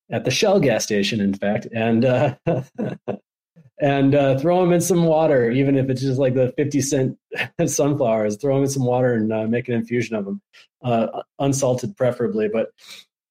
at 0.09 0.25
the 0.25 0.31
Shell 0.31 0.59
gas 0.59 0.83
station, 0.83 1.19
in 1.19 1.33
fact, 1.33 1.67
and 1.73 2.05
uh, 2.05 2.35
and 3.79 4.15
uh, 4.15 4.37
throw 4.37 4.61
them 4.61 4.73
in 4.73 4.81
some 4.81 5.05
water, 5.05 5.49
even 5.49 5.75
if 5.77 5.89
it's 5.89 6.01
just 6.01 6.19
like 6.19 6.35
the 6.35 6.53
fifty 6.55 6.81
cent 6.81 7.17
sunflowers. 7.65 8.37
Throw 8.37 8.55
them 8.55 8.63
in 8.63 8.69
some 8.69 8.85
water 8.85 9.13
and 9.13 9.31
uh, 9.33 9.47
make 9.47 9.67
an 9.67 9.75
infusion 9.75 10.15
of 10.15 10.25
them, 10.25 10.41
uh, 10.83 11.23
unsalted 11.39 11.97
preferably, 11.97 12.47
but. 12.47 12.69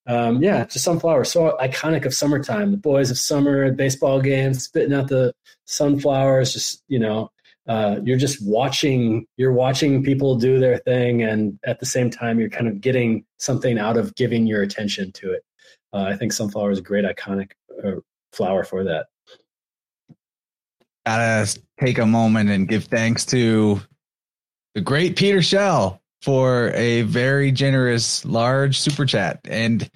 Um, 0.05 0.43
yeah, 0.43 0.65
just 0.65 0.85
sunflowers. 0.85 1.31
So 1.31 1.57
iconic 1.61 2.05
of 2.05 2.13
summertime. 2.13 2.73
The 2.73 2.77
boys 2.77 3.13
of 3.13 3.19
summer, 3.19 3.71
baseball 3.71 4.21
games, 4.21 4.65
spitting 4.65 4.93
out 4.93 5.07
the 5.07 5.33
sunflowers. 5.67 6.55
Just 6.55 6.83
you 6.89 6.99
know, 6.99 7.31
uh, 7.69 8.01
you're 8.03 8.19
just 8.19 8.45
watching 8.45 9.27
you're 9.37 9.53
watching 9.53 10.03
people 10.03 10.37
do 10.37 10.59
their 10.59 10.79
thing 10.79 11.23
and 11.23 11.59
at 11.65 11.79
the 11.79 11.87
same 11.87 12.11
time 12.11 12.41
you're 12.41 12.49
kind 12.49 12.67
of 12.67 12.81
getting 12.81 13.25
something 13.39 13.79
out 13.79 13.97
of 13.97 14.15
giving 14.17 14.47
your 14.47 14.63
attention 14.63 15.13
to 15.13 15.33
it. 15.33 15.45
Uh, 15.93 16.07
i 16.11 16.17
think 16.17 16.33
sunflower 16.33 16.71
is 16.71 16.79
a 16.79 16.83
great 16.83 17.05
iconic 17.05 17.53
uh, 17.85 17.93
flower 18.33 18.65
for 18.65 18.85
that. 18.85 19.07
Gotta 21.07 21.59
take 21.81 21.99
a 21.99 22.07
moment 22.07 22.51
and 22.51 22.67
give 22.69 22.85
thanks 22.85 23.25
to 23.27 23.81
the 24.75 24.81
great 24.81 25.17
peter 25.17 25.43
shell 25.43 26.01
for 26.21 26.71
a 26.71 27.03
very 27.03 27.53
generous 27.53 28.25
large 28.25 28.79
super 28.79 29.07
chat 29.07 29.41
and 29.45 29.89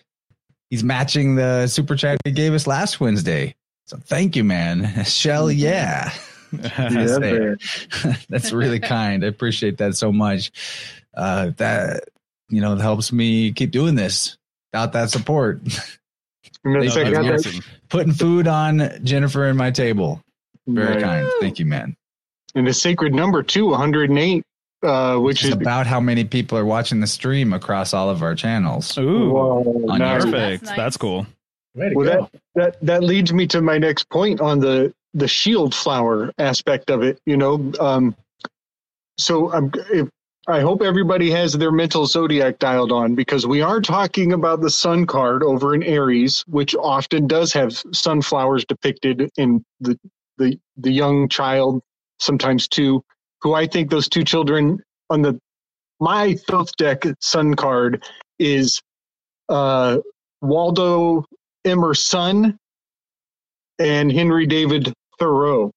he's 0.71 0.85
matching 0.85 1.35
the 1.35 1.67
super 1.67 1.97
chat 1.97 2.19
he 2.25 2.31
gave 2.31 2.55
us 2.55 2.69
last 2.69 3.01
wednesday. 3.01 3.57
So 3.87 3.97
thank 3.97 4.37
you 4.37 4.45
man. 4.45 5.05
Shell 5.05 5.51
yeah 5.51 6.13
That's 8.28 8.53
really 8.53 8.81
kind. 8.81 9.24
I 9.24 9.28
appreciate 9.28 9.78
that 9.78 9.97
so 9.97 10.12
much. 10.12 10.53
Uh, 11.15 11.53
that 11.57 12.05
you 12.49 12.61
know 12.61 12.77
helps 12.77 13.12
me 13.12 13.53
keep 13.53 13.70
doing 13.70 13.95
this. 13.95 14.37
Without 14.73 14.93
that 14.93 15.11
support, 15.11 15.61
putting 17.89 18.12
food 18.12 18.47
on 18.47 18.91
Jennifer 19.05 19.47
and 19.47 19.57
my 19.57 19.70
table. 19.70 20.20
Very 20.66 20.95
right. 20.95 21.03
kind. 21.03 21.33
Thank 21.41 21.59
you, 21.59 21.66
man. 21.66 21.97
And 22.55 22.66
the 22.66 22.74
sacred 22.74 23.15
number 23.15 23.43
two, 23.43 23.66
108, 23.66 24.43
uh, 24.83 25.19
which 25.19 25.45
is 25.45 25.53
about 25.53 25.87
how 25.87 26.01
many 26.01 26.24
people 26.24 26.59
are 26.59 26.65
watching 26.65 27.01
the 27.01 27.07
stream 27.07 27.53
across 27.53 27.95
all 27.95 28.11
of 28.11 28.23
our 28.23 28.35
channels. 28.35 28.97
Ooh, 28.99 29.31
Whoa, 29.31 29.62
nice. 29.62 30.24
perfect. 30.24 30.33
That's, 30.33 30.62
nice. 30.62 30.77
That's 30.77 30.97
cool. 30.97 31.27
well, 31.74 32.07
that, 32.07 32.31
that 32.55 32.81
that 32.83 33.03
leads 33.05 33.33
me 33.33 33.47
to 33.49 33.61
my 33.61 33.78
next 33.78 34.09
point 34.09 34.41
on 34.41 34.61
the 34.61 34.93
the 35.17 35.27
shield 35.27 35.75
flower 35.75 36.31
aspect 36.39 36.91
of 36.91 37.03
it, 37.03 37.19
you 37.27 37.37
know. 37.37 37.73
Um, 37.81 38.15
so 39.19 39.51
I'm, 39.53 39.73
if, 39.91 40.09
I 40.47 40.61
hope 40.61 40.83
everybody 40.83 41.31
has 41.31 41.55
their 41.55 41.73
mental 41.73 42.07
zodiac 42.07 42.59
dialed 42.59 42.93
on 42.93 43.15
because 43.15 43.47
we 43.47 43.63
are 43.63 43.81
talking 43.81 44.35
about 44.35 44.61
the 44.61 44.71
sun 44.71 45.07
card 45.07 45.43
over 45.43 45.75
in 45.75 45.83
Aries, 45.83 46.45
which 46.47 46.77
often 46.77 47.27
does 47.27 47.53
have 47.55 47.73
sunflowers 47.93 48.65
depicted 48.67 49.29
in 49.37 49.65
the 49.81 49.99
the 50.39 50.59
the 50.77 50.93
young 50.93 51.29
child, 51.29 51.83
sometimes 52.21 52.69
two, 52.69 53.03
Who 53.41 53.55
I 53.55 53.67
think 53.67 53.91
those 53.91 54.09
two 54.09 54.23
children 54.23 54.83
on 55.09 55.23
the 55.23 55.41
my 55.99 56.35
Thoth 56.47 56.77
deck 56.77 57.05
sun 57.21 57.55
card 57.55 58.05
is 58.39 58.83
uh, 59.49 59.99
Waldo 60.43 61.25
Emerson 61.65 62.59
and 63.79 64.13
Henry 64.13 64.47
David 64.47 64.93
Thoreau. 65.19 65.73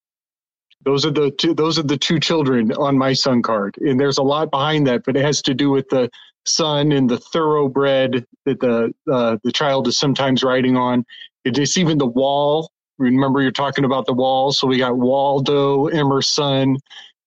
Those 0.86 1.06
are 1.06 1.12
the 1.12 1.32
two. 1.32 1.54
Those 1.54 1.78
are 1.78 1.84
the 1.84 1.98
two 1.98 2.20
children 2.20 2.72
on 2.74 2.98
my 2.98 3.14
sun 3.14 3.42
card, 3.42 3.76
and 3.80 4.00
there's 4.00 4.18
a 4.18 4.24
lot 4.24 4.50
behind 4.50 4.88
that, 4.88 5.04
but 5.06 5.18
it 5.18 5.26
has 5.26 5.42
to 5.44 5.54
do 5.54 5.70
with 5.70 5.90
the 5.90 6.10
sun 6.46 6.92
and 6.92 7.10
the 7.10 7.18
thoroughbred 7.18 8.26
that 8.46 8.60
the 8.60 8.94
uh, 9.12 9.38
the 9.44 9.52
child 9.52 9.88
is 9.88 10.00
sometimes 10.00 10.44
riding 10.44 10.78
on. 10.78 11.04
It's 11.44 11.78
even 11.78 11.98
the 11.98 12.06
wall. 12.06 12.72
Remember, 12.98 13.42
you're 13.42 13.52
talking 13.52 13.86
about 13.86 14.06
the 14.06 14.14
wall, 14.14 14.52
so 14.52 14.68
we 14.68 14.78
got 14.78 14.98
Waldo, 14.98 15.88
Emerson, 15.88 16.78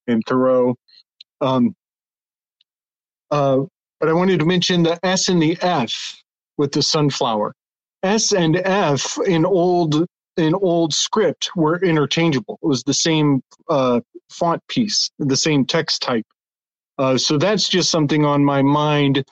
and 0.07 0.23
Thoreau. 0.27 0.75
Um, 1.41 1.75
uh, 3.31 3.61
but 4.01 4.09
I 4.09 4.13
wanted 4.13 4.39
to 4.41 4.47
mention 4.47 4.83
the 4.83 4.99
S 5.05 5.29
and 5.29 5.43
the 5.43 5.59
F 5.61 6.23
with 6.59 6.73
the 6.73 6.83
sunflower. 6.83 7.55
S 8.03 8.33
and 8.33 8.57
F 8.57 9.17
in 9.27 9.45
old 9.45 10.07
in 10.37 10.55
old 10.55 10.95
script 10.95 11.51
were 11.57 11.79
interchangeable. 11.83 12.59
It 12.63 12.67
was 12.67 12.83
the 12.83 12.95
same 12.95 13.43
uh, 13.69 14.01
font 14.31 14.67
piece, 14.69 15.11
the 15.19 15.37
same 15.37 15.65
text 15.67 16.03
type. 16.03 16.27
Uh, 16.99 17.19
so 17.19 17.39
that's 17.39 17.69
just 17.69 17.91
something 17.91 18.25
on 18.25 18.45
my 18.45 18.63
mind. 18.63 19.25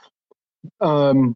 Um, 0.81 1.35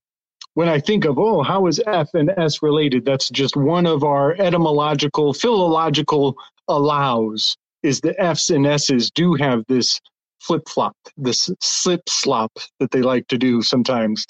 when 0.55 0.69
I 0.69 0.81
think 0.81 1.05
of, 1.05 1.19
oh, 1.19 1.43
how 1.43 1.67
is 1.67 1.81
F 1.87 2.15
and 2.15 2.31
S 2.37 2.63
related? 2.63 3.05
That's 3.05 3.29
just 3.29 3.57
one 3.57 3.87
of 3.87 4.05
our 4.05 4.35
etymological, 4.35 5.33
philological 5.35 6.37
allows, 6.69 7.57
is 7.83 8.01
the 8.01 8.19
F's 8.21 8.51
and 8.51 8.67
S's 8.67 9.11
do 9.11 9.35
have 9.35 9.65
this 9.69 10.01
flip 10.41 10.69
flop, 10.69 10.97
this 11.17 11.51
slip 11.61 12.03
slop 12.09 12.53
that 12.79 12.91
they 12.91 13.03
like 13.03 13.27
to 13.29 13.39
do 13.39 13.63
sometimes. 13.63 14.27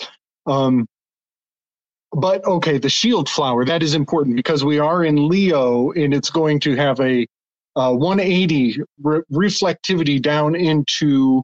Um, 0.47 0.87
but 2.15 2.45
okay, 2.45 2.79
the 2.79 2.89
shield 2.89 3.29
flower 3.29 3.65
that 3.65 3.83
is 3.83 3.95
important 3.95 4.37
because 4.37 4.65
we 4.65 4.79
are 4.79 5.05
in 5.05 5.29
Leo 5.29 5.91
and 5.93 6.15
it's 6.15 6.31
going 6.31 6.61
to 6.61 6.77
have 6.77 7.01
a, 7.01 7.27
a 7.77 7.95
180 7.95 8.81
re- 9.03 9.23
reflectivity 9.33 10.21
down 10.21 10.55
into 10.55 11.43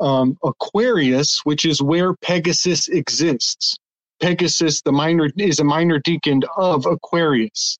um, 0.00 0.36
Aquarius, 0.44 1.40
which 1.44 1.64
is 1.64 1.82
where 1.82 2.14
Pegasus 2.14 2.88
exists. 2.88 3.76
Pegasus, 4.20 4.82
the 4.82 4.92
minor, 4.92 5.30
is 5.36 5.60
a 5.60 5.64
minor 5.64 6.00
decan 6.00 6.42
of 6.56 6.86
Aquarius. 6.86 7.78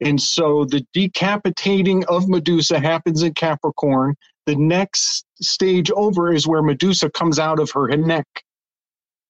And 0.00 0.20
so 0.20 0.64
the 0.64 0.86
decapitating 0.92 2.04
of 2.06 2.28
Medusa 2.28 2.78
happens 2.78 3.22
in 3.22 3.34
Capricorn. 3.34 4.14
The 4.46 4.56
next 4.56 5.24
stage 5.40 5.90
over 5.90 6.32
is 6.32 6.46
where 6.46 6.62
Medusa 6.62 7.10
comes 7.10 7.38
out 7.38 7.58
of 7.58 7.70
her 7.72 7.88
neck 7.96 8.26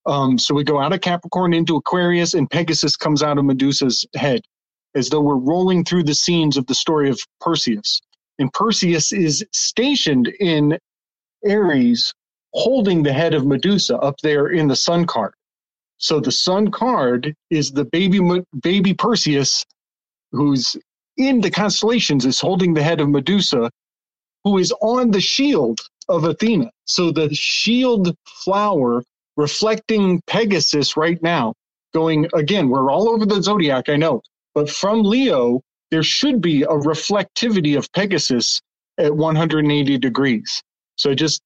um, 0.06 0.38
so 0.38 0.54
we 0.54 0.64
go 0.64 0.80
out 0.80 0.92
of 0.92 1.00
Capricorn 1.00 1.52
into 1.52 1.76
Aquarius, 1.76 2.34
and 2.34 2.50
Pegasus 2.50 2.96
comes 2.96 3.22
out 3.22 3.38
of 3.38 3.44
Medusa's 3.44 4.06
head, 4.14 4.40
as 4.94 5.08
though 5.08 5.20
we're 5.20 5.36
rolling 5.36 5.84
through 5.84 6.04
the 6.04 6.14
scenes 6.14 6.56
of 6.56 6.66
the 6.66 6.74
story 6.74 7.10
of 7.10 7.20
Perseus. 7.40 8.00
And 8.38 8.52
Perseus 8.52 9.12
is 9.12 9.44
stationed 9.52 10.28
in 10.40 10.78
Aries, 11.44 12.12
holding 12.54 13.02
the 13.02 13.12
head 13.12 13.34
of 13.34 13.46
Medusa 13.46 13.96
up 13.98 14.16
there 14.22 14.48
in 14.48 14.68
the 14.68 14.76
Sun 14.76 15.06
card. 15.06 15.34
So 15.98 16.20
the 16.20 16.32
Sun 16.32 16.70
card 16.70 17.34
is 17.50 17.72
the 17.72 17.84
baby 17.84 18.20
baby 18.62 18.94
Perseus, 18.94 19.64
who's 20.30 20.76
in 21.16 21.40
the 21.40 21.50
constellations, 21.50 22.24
is 22.24 22.40
holding 22.40 22.72
the 22.72 22.82
head 22.82 23.00
of 23.00 23.08
Medusa, 23.08 23.70
who 24.44 24.58
is 24.58 24.72
on 24.80 25.10
the 25.10 25.20
shield 25.20 25.80
of 26.08 26.24
Athena. 26.24 26.70
So 26.84 27.10
the 27.10 27.28
shield 27.34 28.16
flower 28.44 29.02
reflecting 29.38 30.20
Pegasus 30.26 30.96
right 30.96 31.22
now, 31.22 31.54
going 31.94 32.28
again, 32.34 32.68
we're 32.68 32.90
all 32.90 33.08
over 33.08 33.24
the 33.24 33.40
zodiac, 33.40 33.88
I 33.88 33.96
know, 33.96 34.20
but 34.54 34.68
from 34.68 35.02
Leo, 35.02 35.62
there 35.90 36.02
should 36.02 36.42
be 36.42 36.64
a 36.64 36.68
reflectivity 36.68 37.78
of 37.78 37.90
Pegasus 37.92 38.60
at 38.98 39.14
180 39.14 39.96
degrees. 39.98 40.62
So 40.96 41.12
I 41.12 41.14
just 41.14 41.40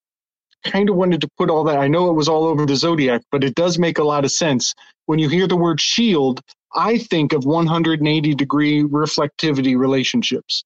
kind 0.65 0.89
of 0.89 0.97
wanted 0.97 1.21
to 1.21 1.29
put 1.37 1.51
all 1.51 1.65
that. 1.65 1.79
I 1.79 1.87
know 1.87 2.09
it 2.09 2.15
was 2.15 2.29
all 2.29 2.45
over 2.45 2.65
the 2.65 2.77
zodiac, 2.77 3.21
but 3.31 3.45
it 3.45 3.55
does 3.55 3.79
make 3.79 3.99
a 3.99 4.05
lot 4.05 4.25
of 4.25 4.33
sense. 4.33 4.75
When 5.07 5.19
you 5.19 5.29
hear 5.29 5.47
the 5.47 5.57
word 5.57 5.81
shield, 5.81 6.41
I 6.75 6.97
think 6.97 7.35
of 7.35 7.45
180 7.45 8.35
degree 8.35 8.83
reflectivity 8.83 9.77
relationships. 9.77 10.65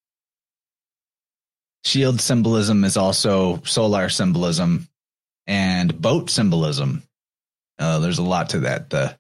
Shield 1.85 2.21
symbolism 2.21 2.85
is 2.85 2.97
also 2.97 3.61
solar 3.65 4.09
symbolism 4.09 4.89
and 5.47 6.01
boat 6.01 6.31
symbolism. 6.31 7.03
Uh, 7.79 7.99
there's 7.99 8.19
a 8.19 8.23
lot 8.23 8.51
to 8.51 8.61
that. 8.61 8.91
The 8.91 9.17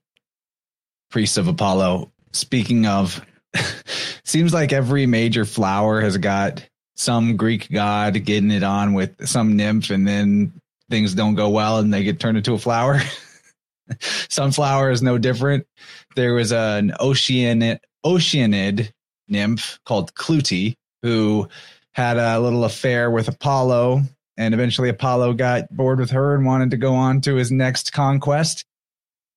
priest 1.10 1.38
of 1.38 1.48
Apollo. 1.48 2.12
Speaking 2.32 2.86
of, 2.86 3.24
seems 4.24 4.52
like 4.52 4.72
every 4.72 5.06
major 5.06 5.44
flower 5.44 6.00
has 6.00 6.16
got 6.16 6.66
some 6.96 7.36
Greek 7.36 7.70
god 7.70 8.24
getting 8.24 8.50
it 8.50 8.62
on 8.62 8.94
with 8.94 9.26
some 9.26 9.56
nymph, 9.56 9.90
and 9.90 10.06
then 10.06 10.52
things 10.90 11.14
don't 11.14 11.34
go 11.34 11.48
well 11.50 11.78
and 11.78 11.92
they 11.92 12.02
get 12.02 12.20
turned 12.20 12.36
into 12.36 12.54
a 12.54 12.58
flower. 12.58 13.00
Sunflower 14.00 14.90
is 14.90 15.02
no 15.02 15.18
different. 15.18 15.66
There 16.14 16.34
was 16.34 16.52
an 16.52 16.94
ocean 16.98 17.78
oceanid 18.04 18.90
nymph 19.28 19.80
called 19.84 20.14
Clytie 20.14 20.76
who 21.02 21.48
had 21.92 22.16
a 22.16 22.38
little 22.38 22.64
affair 22.64 23.10
with 23.10 23.28
Apollo, 23.28 24.02
and 24.36 24.54
eventually 24.54 24.88
Apollo 24.88 25.34
got 25.34 25.74
bored 25.74 25.98
with 25.98 26.10
her 26.10 26.34
and 26.34 26.44
wanted 26.44 26.70
to 26.70 26.76
go 26.76 26.94
on 26.94 27.20
to 27.22 27.36
his 27.36 27.50
next 27.50 27.92
conquest. 27.92 28.64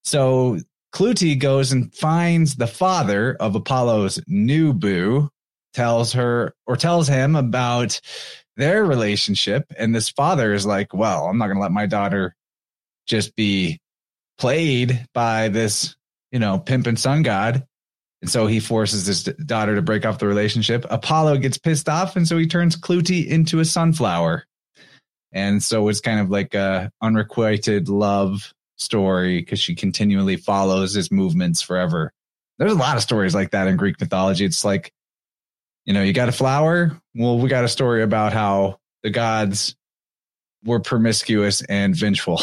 So 0.04 0.60
Clytie 0.94 1.40
goes 1.40 1.72
and 1.72 1.94
finds 1.94 2.56
the 2.56 2.68
father 2.68 3.36
of 3.40 3.56
Apollo's 3.56 4.20
new 4.28 4.74
boo, 4.74 5.30
tells 5.74 6.14
her 6.14 6.54
or 6.66 6.76
tells 6.76 7.08
him 7.08 7.36
about 7.36 8.02
their 8.58 8.84
relationship. 8.84 9.66
And 9.78 9.94
this 9.94 10.10
father 10.10 10.54
is 10.54 10.66
like, 10.66 10.94
well, 10.94 11.26
I'm 11.26 11.38
not 11.38 11.48
going 11.48 11.58
to 11.58 11.62
let 11.62 11.72
my 11.72 11.86
daughter 11.86 12.36
just 13.08 13.36
be 13.36 13.80
played 14.38 15.06
by 15.14 15.50
this, 15.50 15.96
you 16.32 16.40
know, 16.40 16.60
pimp 16.60 16.88
and 16.88 17.00
sun 17.00 17.24
god. 17.24 17.66
And 18.22 18.30
so 18.30 18.48
he 18.48 18.60
forces 18.60 19.06
his 19.06 19.24
daughter 19.24 19.76
to 19.76 19.82
break 19.82 20.06
off 20.06 20.20
the 20.20 20.28
relationship. 20.28 20.86
Apollo 20.90 21.38
gets 21.38 21.58
pissed 21.58 21.88
off. 21.88 22.18
And 22.18 22.28
so 22.28 22.38
he 22.38 22.48
turns 22.48 22.76
Clytie 22.76 23.28
into 23.28 23.60
a 23.60 23.66
sunflower. 23.66 24.46
And 25.32 25.62
so 25.62 25.88
it's 25.90 26.02
kind 26.02 26.20
of 26.20 26.30
like 26.30 26.54
a 26.54 26.92
unrequited 27.02 27.90
love 27.90 28.54
story 28.78 29.40
because 29.40 29.60
she 29.60 29.76
continually 29.76 30.38
follows 30.38 30.94
his 30.94 31.12
movements 31.12 31.62
forever. 31.62 32.12
There's 32.58 32.72
a 32.72 32.76
lot 32.76 32.98
of 32.98 33.04
stories 33.04 33.36
like 33.36 33.52
that 33.52 33.68
in 33.68 33.78
Greek 33.78 34.00
mythology. 34.00 34.46
It's 34.46 34.66
like, 34.66 34.92
you 35.86 35.94
know, 35.94 36.02
you 36.02 36.14
got 36.14 36.30
a 36.30 36.34
flower. 36.34 37.00
Well, 37.16 37.40
we 37.40 37.50
got 37.50 37.64
a 37.64 37.70
story 37.70 38.04
about 38.04 38.34
how 38.34 38.80
the 39.04 39.10
gods 39.10 39.76
were 40.64 40.80
promiscuous 40.80 41.62
and 41.64 41.96
vengeful. 41.96 42.42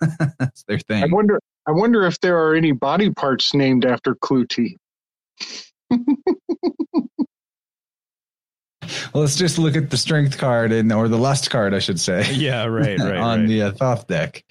That's 0.38 0.64
their 0.64 0.78
thing. 0.78 1.02
I 1.02 1.06
wonder. 1.06 1.40
I 1.66 1.70
wonder 1.70 2.04
if 2.06 2.18
there 2.20 2.38
are 2.38 2.54
any 2.54 2.72
body 2.72 3.10
parts 3.10 3.54
named 3.54 3.84
after 3.84 4.16
Clytie. 4.16 4.76
Well, 9.12 9.22
let's 9.22 9.36
just 9.36 9.58
look 9.58 9.76
at 9.76 9.90
the 9.90 9.96
strength 9.96 10.38
card 10.38 10.72
and 10.72 10.92
or 10.92 11.08
the 11.08 11.18
lust 11.18 11.50
card, 11.50 11.74
I 11.74 11.78
should 11.78 12.00
say. 12.00 12.32
Yeah, 12.32 12.64
right, 12.64 12.98
right. 12.98 13.16
on 13.16 13.40
right. 13.40 13.48
the 13.48 13.62
uh, 13.62 13.72
Thoth 13.72 14.06
deck. 14.06 14.44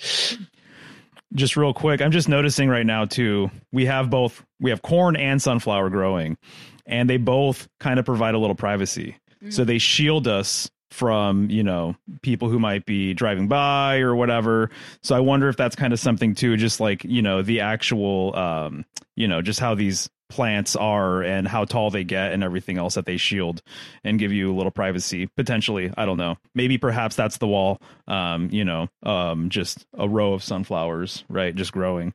just 1.33 1.57
real 1.57 1.73
quick, 1.73 2.01
I'm 2.01 2.11
just 2.11 2.29
noticing 2.29 2.69
right 2.69 2.85
now 2.85 3.05
too. 3.05 3.51
We 3.71 3.85
have 3.85 4.09
both. 4.09 4.43
We 4.59 4.69
have 4.69 4.81
corn 4.81 5.15
and 5.15 5.41
sunflower 5.41 5.89
growing, 5.89 6.37
and 6.85 7.09
they 7.09 7.17
both 7.17 7.67
kind 7.79 7.99
of 7.99 8.05
provide 8.05 8.35
a 8.35 8.39
little 8.39 8.55
privacy. 8.55 9.17
So 9.49 9.63
they 9.63 9.79
shield 9.79 10.27
us 10.27 10.69
from 10.91 11.49
you 11.49 11.63
know 11.63 11.95
people 12.21 12.49
who 12.49 12.59
might 12.59 12.85
be 12.85 13.13
driving 13.13 13.47
by 13.47 13.99
or 13.99 14.13
whatever 14.13 14.69
so 15.01 15.15
i 15.15 15.19
wonder 15.21 15.47
if 15.47 15.55
that's 15.55 15.75
kind 15.75 15.93
of 15.93 15.99
something 15.99 16.35
too 16.35 16.57
just 16.57 16.81
like 16.81 17.03
you 17.05 17.21
know 17.21 17.41
the 17.41 17.61
actual 17.61 18.35
um 18.35 18.85
you 19.15 19.25
know 19.25 19.41
just 19.41 19.59
how 19.59 19.73
these 19.73 20.09
plants 20.31 20.75
are 20.75 21.21
and 21.21 21.47
how 21.47 21.65
tall 21.65 21.91
they 21.91 22.03
get 22.03 22.31
and 22.31 22.43
everything 22.43 22.77
else 22.79 22.95
that 22.95 23.05
they 23.05 23.17
shield 23.17 23.61
and 24.03 24.17
give 24.17 24.31
you 24.31 24.51
a 24.51 24.55
little 24.55 24.71
privacy 24.71 25.27
potentially 25.37 25.91
i 25.97 26.05
don't 26.05 26.17
know 26.17 26.35
maybe 26.55 26.77
perhaps 26.77 27.15
that's 27.15 27.37
the 27.37 27.47
wall 27.47 27.79
um 28.07 28.49
you 28.51 28.65
know 28.65 28.87
um 29.03 29.49
just 29.49 29.85
a 29.97 30.07
row 30.09 30.33
of 30.33 30.41
sunflowers 30.43 31.23
right 31.29 31.53
just 31.55 31.71
growing 31.71 32.13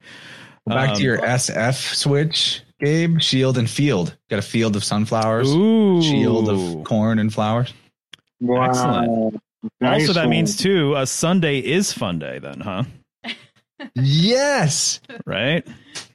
Back 0.67 0.91
Um, 0.91 0.97
to 0.97 1.03
your 1.05 1.19
SF 1.19 1.95
switch, 1.95 2.61
Gabe. 2.81 3.21
Shield 3.21 3.57
and 3.57 3.71
field. 3.71 4.17
Got 4.29 4.41
a 4.41 4.43
field 4.43 4.75
of 4.75 4.83
sunflowers. 4.83 5.49
Ooh. 5.55 6.03
Shield 6.03 6.49
of 6.49 6.83
corn 6.83 7.21
and 7.21 7.33
flowers. 7.33 7.73
Wow. 8.41 8.65
Excellent. 8.71 9.41
Nice 9.81 10.01
also 10.09 10.13
that 10.15 10.23
one. 10.23 10.31
means 10.31 10.57
too 10.57 10.95
a 10.97 11.07
sunday 11.07 11.59
is 11.61 11.93
fun 11.93 12.19
day 12.19 12.39
then 12.41 12.61
huh 12.61 12.83
Yes, 13.95 15.01
right 15.25 15.67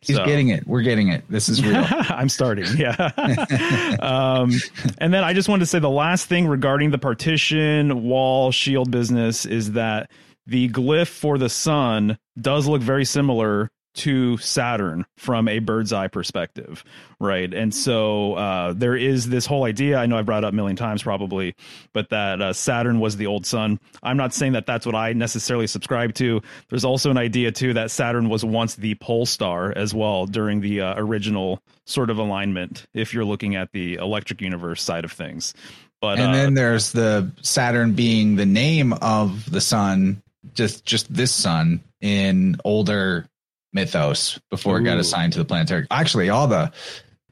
he's 0.01 0.15
So- 0.17 0.25
getting 0.25 0.49
it. 0.49 0.67
We're 0.67 0.81
getting 0.81 1.09
it. 1.09 1.23
This 1.29 1.49
is 1.49 1.63
real. 1.63 1.83
I'm 1.89 2.29
starting. 2.29 2.65
Yeah. 2.77 2.91
um, 4.01 4.51
and 4.97 5.13
then 5.13 5.23
I 5.23 5.33
just 5.33 5.47
wanted 5.49 5.61
to 5.61 5.65
say 5.67 5.79
the 5.79 5.89
last 5.89 6.27
thing 6.27 6.47
regarding 6.47 6.91
the 6.91 6.97
partition 6.97 8.03
wall 8.03 8.51
shield 8.51 8.91
business 8.91 9.45
is 9.45 9.73
that 9.73 10.09
the 10.47 10.69
glyph 10.69 11.07
for 11.07 11.37
the 11.37 11.49
sun 11.49 12.17
does 12.39 12.67
look 12.67 12.81
very 12.81 13.05
similar 13.05 13.69
to 13.93 14.37
Saturn 14.37 15.05
from 15.17 15.47
a 15.47 15.59
bird's 15.59 15.91
eye 15.91 16.07
perspective, 16.07 16.83
right? 17.19 17.53
And 17.53 17.73
so 17.73 18.33
uh, 18.35 18.73
there 18.73 18.95
is 18.95 19.29
this 19.29 19.45
whole 19.45 19.65
idea. 19.65 19.97
I 19.97 20.05
know 20.05 20.17
I've 20.17 20.25
brought 20.25 20.43
it 20.43 20.47
up 20.47 20.53
a 20.53 20.55
million 20.55 20.75
times 20.75 21.03
probably, 21.03 21.55
but 21.93 22.09
that 22.09 22.41
uh, 22.41 22.53
Saturn 22.53 22.99
was 22.99 23.17
the 23.17 23.27
old 23.27 23.45
sun. 23.45 23.79
I'm 24.01 24.17
not 24.17 24.33
saying 24.33 24.53
that 24.53 24.65
that's 24.65 24.85
what 24.85 24.95
I 24.95 25.13
necessarily 25.13 25.67
subscribe 25.67 26.13
to. 26.15 26.41
There's 26.69 26.85
also 26.85 27.11
an 27.11 27.17
idea 27.17 27.51
too 27.51 27.73
that 27.73 27.91
Saturn 27.91 28.29
was 28.29 28.45
once 28.45 28.75
the 28.75 28.95
pole 28.95 29.25
star 29.25 29.73
as 29.75 29.93
well 29.93 30.25
during 30.25 30.61
the 30.61 30.81
uh, 30.81 30.93
original 30.97 31.61
sort 31.85 32.09
of 32.09 32.17
alignment. 32.17 32.85
If 32.93 33.13
you're 33.13 33.25
looking 33.25 33.55
at 33.55 33.71
the 33.71 33.95
electric 33.95 34.41
universe 34.41 34.81
side 34.81 35.05
of 35.05 35.11
things, 35.11 35.53
but 36.01 36.17
and 36.17 36.29
uh, 36.29 36.33
then 36.33 36.53
there's 36.55 36.91
the 36.91 37.31
Saturn 37.41 37.93
being 37.93 38.35
the 38.35 38.45
name 38.45 38.93
of 38.93 39.49
the 39.51 39.61
sun, 39.61 40.23
just 40.53 40.85
just 40.85 41.13
this 41.13 41.31
sun 41.31 41.81
in 42.01 42.57
older 42.65 43.27
mythos 43.73 44.39
before 44.49 44.79
it 44.79 44.83
got 44.83 44.97
assigned 44.97 45.33
to 45.33 45.39
the 45.39 45.45
planetary. 45.45 45.87
Actually, 45.91 46.29
all 46.29 46.47
the 46.47 46.71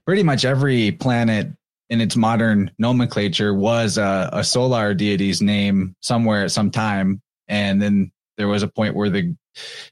pretty 0.05 0.23
much 0.23 0.45
every 0.45 0.91
planet 0.91 1.47
in 1.89 2.01
its 2.01 2.15
modern 2.15 2.71
nomenclature 2.77 3.53
was 3.53 3.97
a, 3.97 4.29
a 4.33 4.43
solar 4.43 4.93
deity's 4.93 5.41
name 5.41 5.95
somewhere 6.01 6.43
at 6.43 6.51
some 6.51 6.71
time, 6.71 7.21
and 7.47 7.81
then 7.81 8.11
there 8.37 8.47
was 8.47 8.63
a 8.63 8.67
point 8.67 8.95
where 8.95 9.09
the 9.09 9.35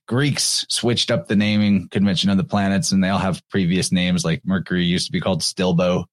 Greeks 0.07 0.65
switched 0.69 1.11
up 1.11 1.27
the 1.27 1.35
naming 1.35 1.89
convention 1.89 2.29
of 2.29 2.37
the 2.37 2.43
planets, 2.43 2.91
and 2.91 3.03
they 3.03 3.09
all 3.09 3.19
have 3.19 3.41
previous 3.49 3.91
names. 3.91 4.23
Like 4.23 4.41
Mercury 4.45 4.85
used 4.85 5.07
to 5.07 5.11
be 5.11 5.19
called 5.19 5.41
Stilbo, 5.41 6.05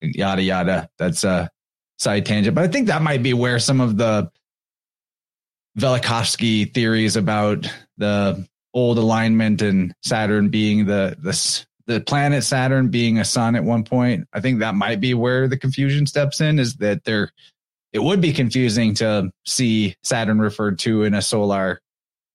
yada 0.00 0.42
yada. 0.42 0.88
That's 0.98 1.24
a 1.24 1.50
side 1.98 2.26
tangent, 2.26 2.54
but 2.54 2.64
I 2.64 2.68
think 2.68 2.88
that 2.88 3.02
might 3.02 3.22
be 3.22 3.34
where 3.34 3.58
some 3.58 3.80
of 3.80 3.96
the 3.96 4.30
Velikovsky 5.78 6.72
theories 6.72 7.16
about 7.16 7.70
the 7.96 8.46
old 8.74 8.98
alignment 8.98 9.62
and 9.62 9.94
Saturn 10.02 10.48
being 10.48 10.86
the 10.86 11.16
the 11.18 11.66
the 11.86 12.00
planet 12.00 12.44
Saturn 12.44 12.88
being 12.88 13.18
a 13.18 13.24
sun 13.24 13.56
at 13.56 13.64
one 13.64 13.84
point. 13.84 14.28
I 14.32 14.40
think 14.40 14.60
that 14.60 14.74
might 14.74 15.00
be 15.00 15.14
where 15.14 15.48
the 15.48 15.56
confusion 15.56 16.06
steps 16.06 16.40
in. 16.40 16.58
Is 16.58 16.76
that 16.76 17.04
there? 17.04 17.30
It 17.92 18.02
would 18.02 18.20
be 18.20 18.32
confusing 18.32 18.94
to 18.94 19.30
see 19.44 19.96
Saturn 20.02 20.38
referred 20.38 20.78
to 20.80 21.02
in 21.02 21.14
a 21.14 21.20
solar 21.20 21.80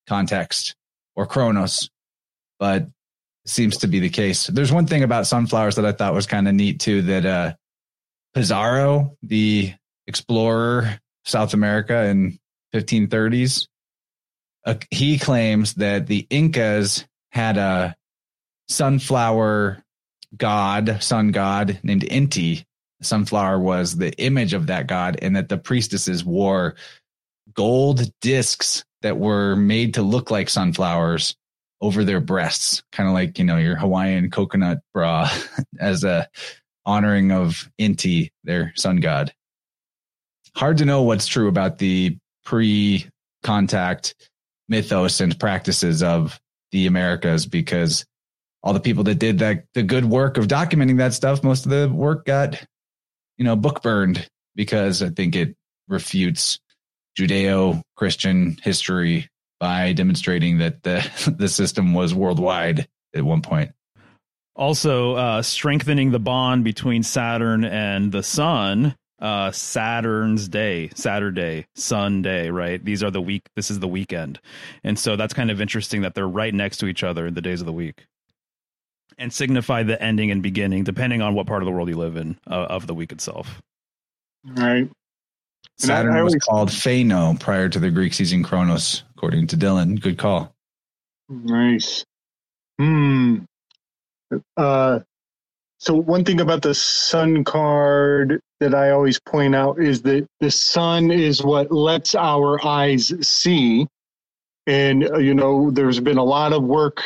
context 0.07 0.75
or 1.15 1.25
Kronos, 1.25 1.89
but 2.59 2.87
seems 3.45 3.77
to 3.77 3.87
be 3.87 3.99
the 3.99 4.09
case. 4.09 4.47
There's 4.47 4.71
one 4.71 4.85
thing 4.85 5.03
about 5.03 5.25
sunflowers 5.25 5.75
that 5.75 5.85
I 5.85 5.93
thought 5.93 6.13
was 6.13 6.27
kind 6.27 6.47
of 6.47 6.53
neat 6.53 6.79
too. 6.79 7.01
That 7.03 7.25
uh, 7.25 7.53
Pizarro, 8.33 9.15
the 9.23 9.73
explorer 10.05 10.99
South 11.25 11.53
America 11.53 12.05
in 12.05 12.37
1530s, 12.73 13.67
uh, 14.67 14.75
he 14.91 15.17
claims 15.17 15.75
that 15.75 16.07
the 16.07 16.27
Incas 16.29 17.05
had 17.31 17.57
a 17.57 17.95
sunflower 18.67 19.81
god, 20.35 21.01
sun 21.01 21.31
god 21.31 21.79
named 21.83 22.03
Inti. 22.03 22.65
Sunflower 23.01 23.59
was 23.59 23.95
the 23.95 24.11
image 24.19 24.53
of 24.53 24.67
that 24.67 24.87
god, 24.87 25.17
and 25.21 25.35
that 25.37 25.47
the 25.47 25.57
priestesses 25.57 26.25
wore 26.25 26.75
gold 27.53 28.11
discs 28.21 28.83
that 29.03 29.17
were 29.17 29.55
made 29.55 29.93
to 29.93 30.01
look 30.01 30.31
like 30.31 30.49
sunflowers 30.49 31.35
over 31.79 32.03
their 32.03 32.19
breasts, 32.19 32.83
kind 32.91 33.07
of 33.07 33.13
like 33.13 33.39
you 33.39 33.45
know 33.45 33.57
your 33.57 33.77
Hawaiian 33.77 34.29
coconut 34.31 34.79
bra, 34.93 35.29
as 35.79 36.03
a 36.03 36.27
honoring 36.85 37.31
of 37.31 37.69
Inti, 37.79 38.31
their 38.43 38.73
sun 38.75 38.97
god. 38.97 39.33
Hard 40.55 40.79
to 40.79 40.85
know 40.85 41.03
what's 41.03 41.27
true 41.27 41.47
about 41.47 41.77
the 41.77 42.17
pre-contact 42.43 44.15
mythos 44.67 45.19
and 45.21 45.39
practices 45.39 46.03
of 46.03 46.39
the 46.71 46.87
Americas 46.87 47.45
because 47.45 48.05
all 48.63 48.73
the 48.73 48.79
people 48.79 49.03
that 49.05 49.15
did 49.15 49.39
that 49.39 49.65
the 49.73 49.83
good 49.83 50.05
work 50.05 50.37
of 50.37 50.47
documenting 50.47 50.97
that 50.97 51.13
stuff, 51.13 51.43
most 51.43 51.65
of 51.65 51.71
the 51.71 51.89
work 51.89 52.25
got, 52.25 52.61
you 53.37 53.45
know, 53.45 53.55
book 53.55 53.81
burned 53.81 54.27
because 54.55 55.01
I 55.01 55.09
think 55.09 55.35
it 55.35 55.55
refutes 55.87 56.59
Judeo 57.17 57.81
Christian 57.95 58.57
history 58.61 59.29
by 59.59 59.93
demonstrating 59.93 60.59
that 60.59 60.83
the, 60.83 61.33
the 61.37 61.47
system 61.47 61.93
was 61.93 62.13
worldwide 62.13 62.87
at 63.15 63.23
one 63.23 63.41
point. 63.41 63.71
Also, 64.55 65.13
uh, 65.13 65.41
strengthening 65.43 66.11
the 66.11 66.19
bond 66.19 66.63
between 66.63 67.03
Saturn 67.03 67.63
and 67.63 68.11
the 68.11 68.23
Sun. 68.23 68.95
Uh, 69.19 69.51
Saturn's 69.51 70.47
day, 70.47 70.91
Saturday, 70.93 71.65
Sunday, 71.73 72.51
right? 72.51 72.83
These 72.83 73.01
are 73.03 73.09
the 73.09 73.21
week. 73.21 73.41
This 73.55 73.71
is 73.71 73.79
the 73.79 73.87
weekend, 73.87 74.39
and 74.83 74.97
so 74.97 75.15
that's 75.15 75.33
kind 75.33 75.49
of 75.49 75.59
interesting 75.59 76.01
that 76.03 76.13
they're 76.13 76.27
right 76.27 76.53
next 76.53 76.77
to 76.77 76.85
each 76.87 77.03
other 77.03 77.25
in 77.25 77.33
the 77.33 77.41
days 77.41 77.59
of 77.59 77.65
the 77.65 77.73
week, 77.73 78.05
and 79.17 79.33
signify 79.33 79.81
the 79.81 79.99
ending 79.99 80.29
and 80.29 80.43
beginning, 80.43 80.83
depending 80.83 81.23
on 81.23 81.33
what 81.33 81.47
part 81.47 81.63
of 81.63 81.65
the 81.65 81.71
world 81.71 81.89
you 81.89 81.95
live 81.97 82.15
in, 82.15 82.37
uh, 82.47 82.67
of 82.69 82.85
the 82.85 82.93
week 82.93 83.11
itself. 83.11 83.59
Right. 84.45 84.87
Saturn 85.79 86.13
I 86.15 86.21
was 86.21 86.33
always- 86.33 86.43
called 86.43 86.69
Phano 86.69 87.39
prior 87.39 87.69
to 87.69 87.79
the 87.79 87.89
Greek 87.89 88.13
season 88.13 88.43
Chronos, 88.43 89.03
according 89.15 89.47
to 89.47 89.57
Dylan. 89.57 89.99
Good 89.99 90.19
call. 90.19 90.53
Nice. 91.27 92.05
Hmm. 92.79 93.39
Uh, 94.55 94.99
so 95.79 95.93
one 95.93 96.25
thing 96.25 96.41
about 96.41 96.63
the 96.63 96.73
sun 96.73 97.43
card 97.43 98.41
that 98.59 98.73
I 98.73 98.89
always 98.89 99.19
point 99.19 99.53
out 99.53 99.79
is 99.79 100.01
that 100.03 100.27
the 100.39 100.49
sun 100.49 101.11
is 101.11 101.43
what 101.43 101.71
lets 101.71 102.15
our 102.15 102.63
eyes 102.65 103.13
see. 103.21 103.85
And, 104.65 105.09
uh, 105.09 105.17
you 105.19 105.35
know, 105.35 105.69
there's 105.69 105.99
been 105.99 106.17
a 106.17 106.23
lot 106.23 106.51
of 106.51 106.63
work 106.63 107.03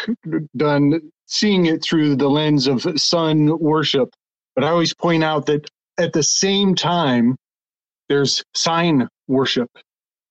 done 0.55 1.11
seeing 1.27 1.65
it 1.65 1.83
through 1.83 2.15
the 2.15 2.29
lens 2.29 2.67
of 2.67 2.85
sun 2.99 3.59
worship. 3.59 4.09
But 4.55 4.63
I 4.63 4.69
always 4.69 4.93
point 4.93 5.23
out 5.23 5.45
that 5.47 5.69
at 5.97 6.13
the 6.13 6.23
same 6.23 6.73
time, 6.73 7.35
there's 8.07 8.43
sign 8.53 9.07
worship, 9.27 9.69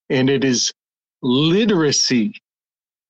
and 0.08 0.28
it 0.28 0.44
is 0.44 0.72
literacy 1.22 2.34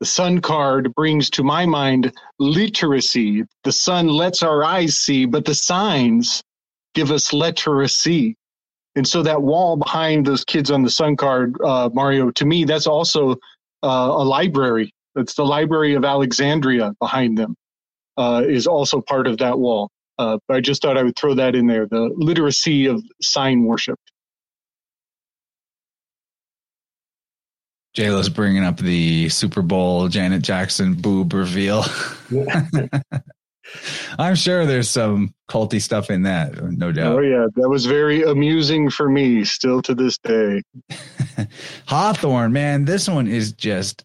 the 0.01 0.07
sun 0.07 0.41
card 0.41 0.95
brings 0.95 1.29
to 1.31 1.43
my 1.43 1.67
mind 1.67 2.13
literacy. 2.39 3.45
The 3.65 3.73
sun 3.73 4.09
lets 4.09 4.43
our 4.43 4.65
eyes 4.65 4.99
see, 4.99 5.27
but 5.27 5.45
the 5.45 5.55
signs 5.55 6.43
give 6.95 7.13
us 7.13 7.33
literacy. 7.33 8.35
And 8.97 9.07
so 9.07 9.23
that 9.23 9.43
wall 9.43 9.77
behind 9.77 10.27
those 10.27 10.45
kids 10.45 10.71
on 10.71 10.83
the 10.83 10.91
sun 10.91 11.17
card, 11.17 11.55
uh, 11.63 11.91
Mario, 11.93 12.31
to 12.31 12.45
me, 12.47 12.65
that's 12.65 12.87
also 12.87 13.33
uh, 13.83 14.09
a 14.11 14.25
library. 14.25 14.93
It's 15.17 15.35
the 15.35 15.45
Library 15.45 15.95
of 15.95 16.05
Alexandria 16.05 16.95
behind 16.99 17.37
them, 17.37 17.55
uh, 18.17 18.43
is 18.47 18.67
also 18.67 19.01
part 19.01 19.27
of 19.27 19.39
that 19.39 19.59
wall. 19.59 19.91
Uh, 20.19 20.39
I 20.49 20.61
just 20.61 20.83
thought 20.83 20.97
I 20.97 21.03
would 21.03 21.17
throw 21.17 21.35
that 21.35 21.55
in 21.55 21.67
there 21.67 21.87
the 21.87 22.11
literacy 22.17 22.87
of 22.87 23.03
sign 23.21 23.65
worship. 23.65 23.99
JLo's 27.97 28.29
bringing 28.29 28.63
up 28.65 28.79
the 28.79 29.29
Super 29.29 29.63
Bowl 29.63 30.09
Janet 30.09 30.43
Jackson 30.43 30.95
boob 30.95 31.33
reveal. 31.33 31.85
I'm 34.19 34.35
sure 34.35 34.67
there's 34.67 34.89
some 34.89 35.35
culty 35.49 35.81
stuff 35.81 36.11
in 36.11 36.23
that, 36.23 36.61
no 36.63 36.89
oh, 36.89 36.93
doubt. 36.93 37.19
Oh, 37.19 37.21
yeah. 37.21 37.47
That 37.57 37.69
was 37.69 37.87
very 37.87 38.23
amusing 38.23 38.91
for 38.91 39.09
me 39.09 39.45
still 39.45 39.83
to 39.83 39.95
this 39.95 40.19
day. 40.19 40.63
Hawthorne, 41.87 42.53
man, 42.53 42.85
this 42.85 43.09
one 43.09 43.27
is 43.27 43.53
just 43.53 44.05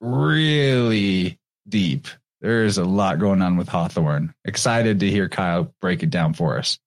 really 0.00 1.38
deep. 1.68 2.08
There's 2.40 2.78
a 2.78 2.84
lot 2.84 3.18
going 3.18 3.42
on 3.42 3.56
with 3.56 3.68
Hawthorne. 3.68 4.34
Excited 4.44 5.00
to 5.00 5.10
hear 5.10 5.28
Kyle 5.28 5.72
break 5.80 6.02
it 6.02 6.10
down 6.10 6.34
for 6.34 6.58
us. 6.58 6.78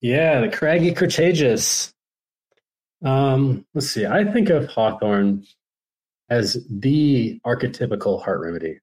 Yeah, 0.00 0.40
the 0.40 0.48
craggy 0.48 0.92
Crataegus. 0.92 1.92
Um, 3.06 3.64
let's 3.72 3.88
see. 3.88 4.04
I 4.04 4.24
think 4.24 4.50
of 4.50 4.66
Hawthorne 4.66 5.46
as 6.28 6.58
the 6.68 7.40
archetypical 7.46 8.20
heart 8.20 8.40
remedy. 8.40 8.80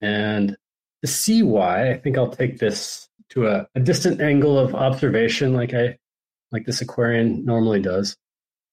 And 0.00 0.56
to 1.02 1.10
see 1.10 1.42
why, 1.42 1.90
I 1.90 1.98
think 1.98 2.16
I'll 2.16 2.30
take 2.30 2.58
this 2.58 3.08
to 3.30 3.48
a, 3.48 3.66
a 3.74 3.80
distant 3.80 4.20
angle 4.20 4.56
of 4.56 4.76
observation 4.76 5.52
like 5.52 5.74
I 5.74 5.98
like 6.52 6.64
this 6.64 6.80
Aquarian 6.80 7.44
normally 7.44 7.80
does. 7.80 8.16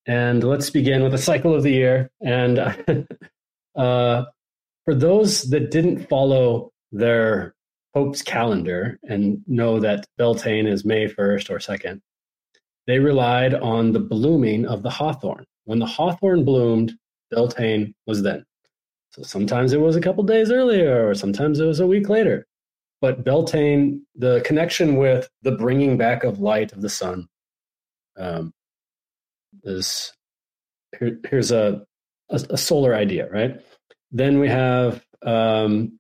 And 0.06 0.44
let's 0.44 0.70
begin 0.70 1.02
with 1.02 1.16
a 1.16 1.18
cycle 1.18 1.56
of 1.56 1.64
the 1.64 1.72
year. 1.72 2.12
And 2.22 2.60
uh, 3.76 4.26
for 4.86 4.94
those 4.94 5.50
that 5.50 5.72
didn't 5.72 6.08
follow 6.08 6.72
their 6.92 7.56
Pope's 7.96 8.22
calendar 8.22 9.00
and 9.02 9.42
know 9.48 9.80
that 9.80 10.06
Beltane 10.20 10.68
is 10.68 10.86
May 10.86 11.08
1st 11.08 11.50
or 11.50 11.58
2nd, 11.58 12.02
they 12.88 13.00
relied 13.00 13.54
on 13.54 13.92
the 13.92 14.00
blooming 14.00 14.66
of 14.66 14.84
the 14.84 14.90
hawthorn. 14.90 15.46
When 15.66 15.80
the 15.80 15.86
hawthorn 15.86 16.44
bloomed, 16.44 16.94
Beltane 17.32 17.94
was 18.06 18.22
then. 18.22 18.46
So 19.12 19.24
sometimes 19.24 19.74
it 19.74 19.80
was 19.80 19.96
a 19.96 20.02
couple 20.02 20.24
days 20.24 20.52
earlier, 20.52 21.08
or 21.08 21.14
sometimes 21.14 21.60
it 21.60 21.66
was 21.66 21.80
a 21.80 21.88
week 21.88 22.10
later. 22.10 22.46
But 23.00 23.24
Beltane, 23.24 24.06
the 24.16 24.42
connection 24.46 24.98
with 24.98 25.30
the 25.42 25.52
bringing 25.52 25.98
back 25.98 26.24
of 26.24 26.40
light 26.40 26.72
of 26.72 26.82
the 26.82 26.90
sun, 26.90 27.28
um, 28.18 28.54
is 29.64 30.14
here, 31.00 31.20
here's 31.30 31.52
a, 31.52 31.86
a, 32.30 32.36
a 32.52 32.58
solar 32.58 32.96
idea, 32.96 33.30
right? 33.30 33.62
Then 34.12 34.40
we 34.40 34.48
have 34.48 35.06
um, 35.22 36.00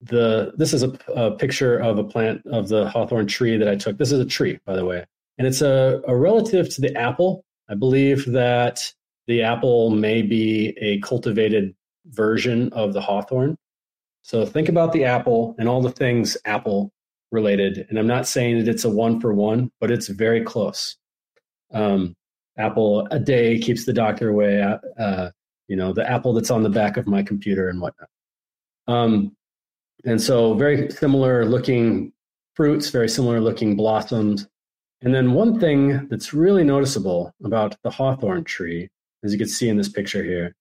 the. 0.00 0.52
This 0.56 0.72
is 0.72 0.82
a, 0.82 0.98
a 1.14 1.32
picture 1.32 1.78
of 1.78 1.98
a 1.98 2.04
plant 2.04 2.46
of 2.46 2.68
the 2.68 2.88
hawthorn 2.88 3.26
tree 3.26 3.56
that 3.56 3.68
I 3.68 3.76
took. 3.76 3.98
This 3.98 4.12
is 4.12 4.20
a 4.20 4.24
tree, 4.24 4.58
by 4.64 4.76
the 4.76 4.84
way, 4.84 5.04
and 5.40 5.46
it's 5.46 5.62
a, 5.62 6.02
a 6.06 6.14
relative 6.14 6.68
to 6.68 6.82
the 6.82 6.94
apple. 6.94 7.46
I 7.70 7.74
believe 7.74 8.26
that 8.26 8.92
the 9.26 9.40
apple 9.40 9.88
may 9.88 10.20
be 10.20 10.76
a 10.78 11.00
cultivated 11.00 11.74
version 12.08 12.70
of 12.74 12.92
the 12.92 13.00
hawthorn. 13.00 13.56
So 14.20 14.44
think 14.44 14.68
about 14.68 14.92
the 14.92 15.06
apple 15.06 15.56
and 15.58 15.66
all 15.66 15.80
the 15.80 15.92
things 15.92 16.36
apple 16.44 16.92
related. 17.32 17.86
And 17.88 17.98
I'm 17.98 18.06
not 18.06 18.28
saying 18.28 18.58
that 18.58 18.68
it's 18.68 18.84
a 18.84 18.90
one 18.90 19.18
for 19.18 19.32
one, 19.32 19.72
but 19.80 19.90
it's 19.90 20.08
very 20.08 20.44
close. 20.44 20.98
Um, 21.72 22.14
apple 22.58 23.08
a 23.10 23.18
day 23.18 23.58
keeps 23.58 23.86
the 23.86 23.94
doctor 23.94 24.28
away. 24.28 24.60
Uh, 24.98 25.30
you 25.68 25.76
know, 25.76 25.94
the 25.94 26.06
apple 26.06 26.34
that's 26.34 26.50
on 26.50 26.64
the 26.64 26.68
back 26.68 26.98
of 26.98 27.06
my 27.06 27.22
computer 27.22 27.70
and 27.70 27.80
whatnot. 27.80 28.10
Um, 28.88 29.34
and 30.04 30.20
so 30.20 30.52
very 30.52 30.90
similar 30.90 31.46
looking 31.46 32.12
fruits, 32.56 32.90
very 32.90 33.08
similar 33.08 33.40
looking 33.40 33.74
blossoms. 33.74 34.46
And 35.02 35.14
then 35.14 35.32
one 35.32 35.58
thing 35.58 36.08
that's 36.08 36.34
really 36.34 36.64
noticeable 36.64 37.34
about 37.42 37.76
the 37.82 37.90
hawthorn 37.90 38.44
tree, 38.44 38.88
as 39.24 39.32
you 39.32 39.38
can 39.38 39.48
see 39.48 39.68
in 39.68 39.76
this 39.76 39.88
picture 39.88 40.22
here, 40.22 40.54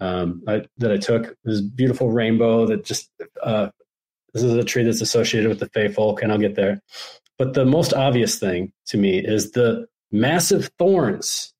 um, 0.00 0.42
I, 0.48 0.62
that 0.78 0.90
I 0.90 0.96
took, 0.96 1.36
this 1.44 1.60
beautiful 1.60 2.10
rainbow 2.10 2.66
that 2.66 2.84
just, 2.84 3.10
uh, 3.42 3.68
this 4.32 4.42
is 4.42 4.54
a 4.54 4.64
tree 4.64 4.82
that's 4.82 5.00
associated 5.00 5.48
with 5.48 5.60
the 5.60 5.68
Fey 5.68 5.88
folk, 5.88 6.22
and 6.22 6.32
I'll 6.32 6.38
get 6.38 6.56
there. 6.56 6.80
But 7.38 7.54
the 7.54 7.64
most 7.64 7.92
obvious 7.92 8.38
thing 8.38 8.72
to 8.86 8.96
me 8.96 9.18
is 9.18 9.52
the 9.52 9.86
massive 10.10 10.70
thorns, 10.78 11.52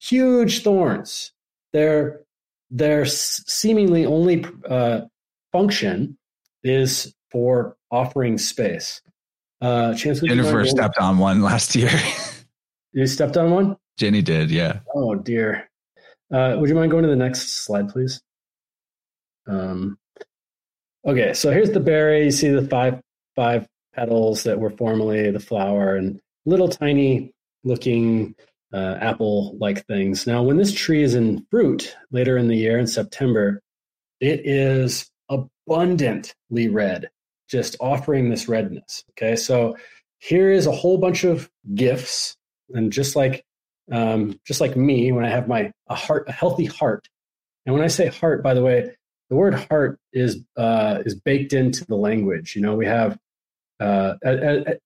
huge 0.00 0.62
thorns. 0.62 1.32
Their 1.72 2.20
their 2.70 3.06
seemingly 3.06 4.04
only 4.04 4.44
uh, 4.68 5.02
function 5.52 6.18
is 6.64 7.14
for 7.30 7.76
offering 7.90 8.38
space. 8.38 9.00
Uh, 9.60 9.94
Chance, 9.94 10.20
would 10.20 10.30
you 10.30 10.36
mind 10.36 10.46
Jennifer 10.48 10.66
stepped 10.66 10.98
on 10.98 11.18
one 11.18 11.42
last 11.50 11.74
year. 11.74 11.90
You 12.92 13.06
stepped 13.06 13.36
on 13.36 13.50
one. 13.50 13.76
Jenny 13.98 14.22
did, 14.22 14.50
yeah. 14.50 14.80
Oh 14.94 15.14
dear. 15.14 15.70
Uh, 16.32 16.56
would 16.58 16.68
you 16.68 16.74
mind 16.74 16.90
going 16.90 17.04
to 17.04 17.08
the 17.08 17.16
next 17.16 17.64
slide, 17.64 17.88
please? 17.88 18.20
Um, 19.46 19.98
okay, 21.06 21.32
so 21.32 21.50
here's 21.50 21.70
the 21.70 21.80
berry. 21.80 22.24
You 22.24 22.30
see 22.30 22.48
the 22.48 22.66
five 22.66 23.00
five 23.36 23.66
petals 23.94 24.42
that 24.42 24.58
were 24.58 24.70
formerly 24.70 25.30
the 25.30 25.40
flower 25.40 25.96
and 25.96 26.20
little 26.44 26.68
tiny 26.68 27.32
looking 27.64 28.34
uh, 28.72 28.96
apple 29.00 29.56
like 29.58 29.86
things. 29.86 30.26
Now, 30.26 30.42
when 30.42 30.56
this 30.56 30.74
tree 30.74 31.02
is 31.02 31.14
in 31.14 31.46
fruit 31.50 31.96
later 32.10 32.36
in 32.36 32.48
the 32.48 32.56
year 32.56 32.78
in 32.78 32.86
September, 32.86 33.62
it 34.20 34.40
is 34.44 35.10
abundantly 35.28 36.68
red, 36.68 37.10
just 37.48 37.76
offering 37.80 38.30
this 38.30 38.48
redness. 38.48 39.04
Okay, 39.12 39.36
so 39.36 39.76
here 40.18 40.50
is 40.50 40.66
a 40.66 40.72
whole 40.72 40.98
bunch 40.98 41.24
of 41.24 41.50
gifts, 41.74 42.36
and 42.70 42.92
just 42.92 43.16
like 43.16 43.44
um, 43.92 44.38
just 44.44 44.60
like 44.60 44.76
me, 44.76 45.12
when 45.12 45.24
I 45.24 45.30
have 45.30 45.48
my 45.48 45.72
a 45.88 45.94
heart, 45.94 46.24
a 46.28 46.32
healthy 46.32 46.64
heart, 46.66 47.08
and 47.64 47.74
when 47.74 47.84
I 47.84 47.88
say 47.88 48.06
heart, 48.06 48.42
by 48.42 48.54
the 48.54 48.62
way, 48.62 48.90
the 49.30 49.36
word 49.36 49.54
heart 49.54 49.98
is 50.12 50.40
uh, 50.56 51.02
is 51.04 51.14
baked 51.14 51.52
into 51.52 51.84
the 51.84 51.96
language. 51.96 52.56
You 52.56 52.62
know, 52.62 52.74
we 52.74 52.86
have 52.86 53.18
uh, 53.80 54.14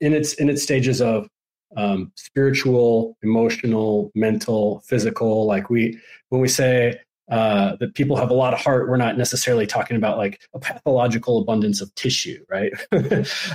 in 0.01 0.15
its 0.15 0.35
in 0.35 0.49
its 0.49 0.63
stages 0.63 1.01
of 1.01 1.29
um, 1.77 2.13
spiritual, 2.17 3.17
emotional, 3.23 4.11
mental, 4.15 4.81
physical. 4.87 5.47
Like 5.47 5.71
we 5.71 5.99
when 6.31 6.41
we 6.41 6.49
say 6.49 7.01
uh, 7.31 7.77
that 7.77 7.95
people 7.95 8.17
have 8.17 8.31
a 8.31 8.35
lot 8.35 8.53
of 8.53 8.61
heart, 8.61 8.89
we're 8.89 8.97
not 8.97 9.17
necessarily 9.17 9.67
talking 9.67 9.97
about 9.97 10.19
like 10.19 10.41
a 10.53 10.59
pathological 10.59 11.41
abundance 11.41 11.81
of 11.81 11.95
tissue, 11.95 12.45
right? 12.49 12.73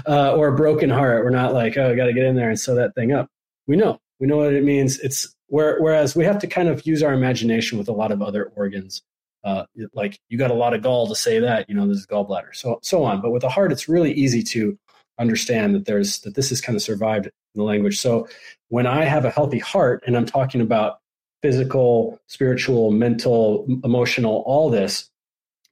uh, 0.08 0.34
or 0.34 0.48
a 0.48 0.56
broken 0.56 0.90
heart. 0.90 1.24
We're 1.24 1.30
not 1.30 1.54
like, 1.54 1.78
oh, 1.78 1.92
I 1.92 1.96
got 1.96 2.06
to 2.06 2.14
get 2.14 2.24
in 2.24 2.36
there 2.36 2.50
and 2.50 2.60
sew 2.60 2.76
that 2.76 2.96
thing 2.96 3.12
up. 3.12 3.30
We 3.68 3.76
know, 3.76 4.00
we 4.20 4.28
know 4.28 4.38
what 4.38 4.54
it 4.54 4.64
means. 4.64 5.00
It's 5.00 5.36
where, 5.48 5.80
whereas 5.82 6.16
we 6.16 6.24
have 6.24 6.40
to 6.40 6.48
kind 6.48 6.70
of 6.70 6.86
use 6.86 7.04
our 7.04 7.14
imagination 7.14 7.78
with 7.78 7.90
a 7.90 7.94
lot 7.94 8.12
of 8.12 8.22
other 8.22 8.52
organs. 8.56 9.02
Uh, 9.44 9.66
like 9.94 10.20
you 10.30 10.38
got 10.38 10.52
a 10.52 10.56
lot 10.56 10.74
of 10.74 10.82
gall 10.82 11.08
to 11.08 11.16
say 11.16 11.40
that, 11.40 11.70
you 11.70 11.76
know, 11.76 11.88
this 11.88 11.98
is 11.98 12.08
gallbladder, 12.08 12.56
so 12.56 12.80
so 12.82 13.04
on. 13.04 13.22
But 13.22 13.30
with 13.30 13.44
the 13.44 13.50
heart, 13.50 13.72
it's 13.72 13.88
really 13.88 14.12
easy 14.12 14.42
to 14.42 14.76
understand 15.20 15.76
that 15.76 15.86
there's 15.86 16.20
that 16.22 16.34
this 16.34 16.50
has 16.50 16.62
kind 16.62 16.76
of 16.76 16.82
survived 16.82 17.28
in 17.28 17.32
the 17.54 17.64
language. 17.64 18.00
So 18.00 18.28
when 18.70 18.88
I 18.88 19.04
have 19.04 19.24
a 19.24 19.30
healthy 19.30 19.60
heart, 19.60 20.04
and 20.08 20.18
I'm 20.18 20.26
talking 20.26 20.62
about 20.62 21.00
physical, 21.46 22.20
spiritual, 22.26 22.90
mental, 22.90 23.68
emotional, 23.84 24.42
all 24.48 24.72
this, 24.72 25.12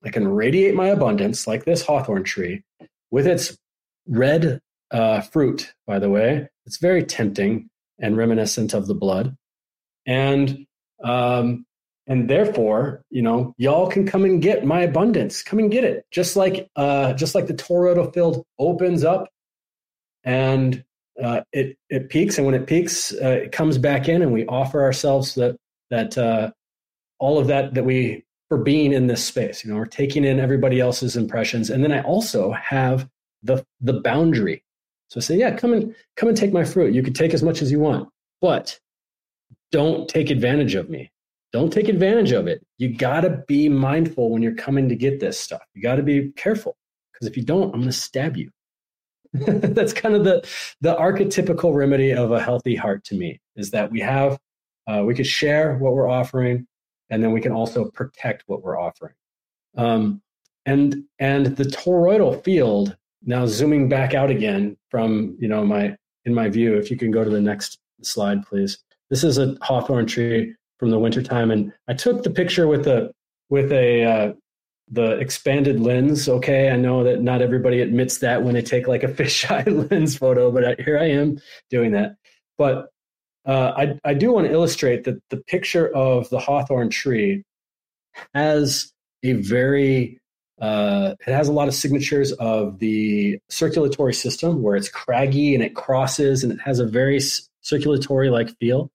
I 0.06 0.12
can 0.12 0.28
radiate 0.28 0.76
my 0.76 0.90
abundance 0.90 1.48
like 1.48 1.66
this 1.66 1.84
hawthorn 1.84 2.24
tree 2.24 2.62
with 3.10 3.26
its 3.26 3.58
red 4.08 4.62
uh, 4.92 5.22
fruit, 5.22 5.74
by 5.88 5.98
the 5.98 6.12
way. 6.12 6.48
It's 6.68 6.78
very 6.78 7.04
tempting 7.04 7.72
and 8.00 8.16
reminiscent 8.16 8.76
of 8.76 8.86
the 8.86 8.94
blood. 8.94 9.36
And 10.06 10.68
um, 11.04 11.66
and 12.06 12.30
therefore, 12.30 13.02
you 13.10 13.24
know, 13.24 13.56
y'all 13.58 13.88
can 13.88 14.06
come 14.06 14.26
and 14.26 14.44
get 14.44 14.64
my 14.64 14.82
abundance. 14.82 15.42
Come 15.42 15.58
and 15.58 15.72
get 15.72 15.84
it. 15.84 16.06
Just 16.12 16.36
like 16.36 16.70
uh, 16.76 17.14
just 17.14 17.34
like 17.34 17.48
the 17.48 17.56
toroidal 17.56 18.14
field 18.14 18.46
opens 18.60 19.04
up 19.04 19.28
and 20.24 20.84
uh, 21.22 21.42
it 21.52 21.78
it 21.90 22.10
peaks, 22.10 22.38
and 22.38 22.46
when 22.46 22.56
it 22.56 22.68
peaks, 22.68 23.12
uh, 23.14 23.40
it 23.44 23.52
comes 23.52 23.80
back 23.80 24.08
in, 24.08 24.22
and 24.22 24.34
we 24.34 24.46
offer 24.46 24.84
ourselves 24.84 25.36
that 25.36 25.58
that 25.94 26.18
uh, 26.18 26.52
all 27.20 27.38
of 27.38 27.48
that 27.48 27.76
that 27.76 27.86
we 27.86 28.26
for 28.50 28.58
being 28.58 28.94
in 28.94 29.08
this 29.08 29.24
space. 29.24 29.64
You 29.64 29.72
know, 29.72 29.78
we're 29.78 29.86
taking 29.86 30.26
in 30.26 30.40
everybody 30.40 30.80
else's 30.80 31.16
impressions, 31.16 31.70
and 31.70 31.84
then 31.84 31.92
I 31.92 32.02
also 32.02 32.52
have 32.52 33.08
the 33.42 33.66
the 33.80 33.94
boundary. 33.94 34.64
So 35.10 35.20
I 35.20 35.22
say, 35.22 35.38
yeah, 35.38 35.56
come 35.56 35.74
and 35.74 35.96
come 36.18 36.30
and 36.30 36.38
take 36.38 36.54
my 36.54 36.64
fruit. 36.64 36.94
You 36.94 37.04
can 37.04 37.14
take 37.14 37.34
as 37.34 37.44
much 37.44 37.62
as 37.62 37.72
you 37.72 37.80
want, 37.80 38.10
but 38.42 38.80
don't 39.72 40.08
take 40.10 40.30
advantage 40.30 40.76
of 40.76 40.90
me. 40.90 41.12
Don't 41.52 41.72
take 41.72 41.88
advantage 41.88 42.32
of 42.32 42.48
it. 42.48 42.66
You 42.80 42.96
got 42.96 43.22
to 43.22 43.44
be 43.48 43.70
mindful 43.70 44.32
when 44.32 44.42
you're 44.42 44.56
coming 44.56 44.90
to 44.90 44.96
get 44.96 45.20
this 45.20 45.40
stuff. 45.40 45.62
You 45.76 45.84
got 45.84 45.96
to 45.96 46.04
be 46.04 46.32
careful 46.36 46.76
because 47.12 47.28
if 47.28 47.38
you 47.38 47.44
don't, 47.44 47.66
I'm 47.66 47.82
going 47.82 47.84
to 47.84 47.92
stab 47.92 48.36
you. 48.38 48.50
That's 49.34 49.94
kind 49.94 50.16
of 50.16 50.24
the 50.24 50.48
the 50.82 50.96
archetypical 50.96 51.74
remedy 51.74 52.12
of 52.12 52.32
a 52.32 52.42
healthy 52.42 52.76
heart 52.76 53.04
to 53.06 53.16
me 53.16 53.40
is 53.56 53.72
that 53.72 53.92
we 53.92 54.00
have 54.00 54.40
uh, 54.88 55.04
we 55.06 55.16
could 55.16 55.28
share 55.28 55.76
what 55.78 55.94
we're 55.94 56.10
offering, 56.10 56.68
and 57.10 57.24
then 57.24 57.32
we 57.32 57.42
can 57.42 57.52
also 57.52 57.86
protect 57.92 58.44
what 58.48 58.64
we're 58.64 58.80
offering. 58.80 59.14
Um, 59.78 60.22
and 60.66 61.04
and 61.20 61.58
the 61.58 61.66
toroidal 61.66 62.44
field 62.44 62.96
now 63.26 63.46
zooming 63.46 63.90
back 63.90 64.14
out 64.14 64.30
again 64.30 64.78
from 64.90 65.36
you 65.40 65.48
know 65.48 65.64
my 65.66 65.96
in 66.26 66.34
my 66.34 66.50
view. 66.50 66.76
If 66.76 66.90
you 66.92 66.98
can 66.98 67.12
go 67.12 67.24
to 67.24 67.30
the 67.30 67.42
next 67.42 67.80
slide, 68.02 68.46
please. 68.46 68.78
This 69.10 69.24
is 69.24 69.38
a 69.38 69.56
hawthorn 69.62 70.06
tree 70.06 70.56
from 70.80 70.90
the 70.90 71.00
wintertime, 71.00 71.52
and 71.52 71.72
I 71.88 71.94
took 71.94 72.24
the 72.24 72.30
picture 72.30 72.68
with 72.68 72.88
a 72.88 73.12
with 73.50 73.72
a 73.72 74.04
uh, 74.04 74.34
the 74.90 75.18
expanded 75.20 75.80
lens. 75.80 76.28
Okay, 76.28 76.70
I 76.70 76.76
know 76.76 77.04
that 77.04 77.22
not 77.22 77.42
everybody 77.42 77.82
admits 77.82 78.20
that 78.20 78.44
when 78.44 78.54
they 78.54 78.62
take 78.62 78.88
like 78.88 79.04
a 79.04 79.08
fisheye 79.14 79.92
lens 79.92 80.18
photo, 80.18 80.52
but 80.52 80.80
here 80.80 80.98
I 80.98 81.10
am 81.10 81.40
doing 81.70 81.92
that. 81.92 82.16
But 82.58 82.90
uh, 83.46 83.74
I, 83.76 84.00
I 84.04 84.14
do 84.14 84.32
want 84.32 84.48
to 84.48 84.54
illustrate 84.54 85.04
that 85.04 85.22
the 85.30 85.38
picture 85.38 85.94
of 85.94 86.30
the 86.30 86.40
hawthorn 86.40 86.90
tree 86.90 87.44
has 88.34 88.92
a 89.24 89.34
very 89.34 90.20
uh, 90.62 91.16
it 91.28 91.32
has 91.32 91.48
a 91.50 91.52
lot 91.52 91.68
of 91.68 91.74
signatures 91.74 92.32
of 92.34 92.80
the 92.80 93.40
circulatory 93.50 94.14
system 94.14 94.62
where 94.62 94.76
it's 94.76 94.88
craggy 94.88 95.56
and 95.56 95.64
it 95.64 95.76
crosses 95.76 96.44
and 96.44 96.54
it 96.54 96.60
has 96.64 96.80
a 96.80 96.86
very 96.86 97.20
circulatory 97.62 98.30
like 98.30 98.56
feel. 98.60 98.90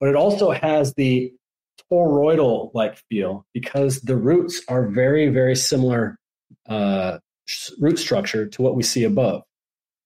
But 0.00 0.10
it 0.10 0.16
also 0.16 0.50
has 0.50 0.92
the 0.94 1.32
toroidal 1.90 2.70
like 2.74 2.98
feel 3.08 3.46
because 3.54 4.00
the 4.00 4.16
roots 4.16 4.60
are 4.68 4.88
very 4.88 5.28
very 5.28 5.56
similar 5.56 6.18
uh, 6.68 7.18
root 7.78 7.98
structure 7.98 8.46
to 8.46 8.60
what 8.62 8.74
we 8.74 8.82
see 8.82 9.04
above. 9.04 9.42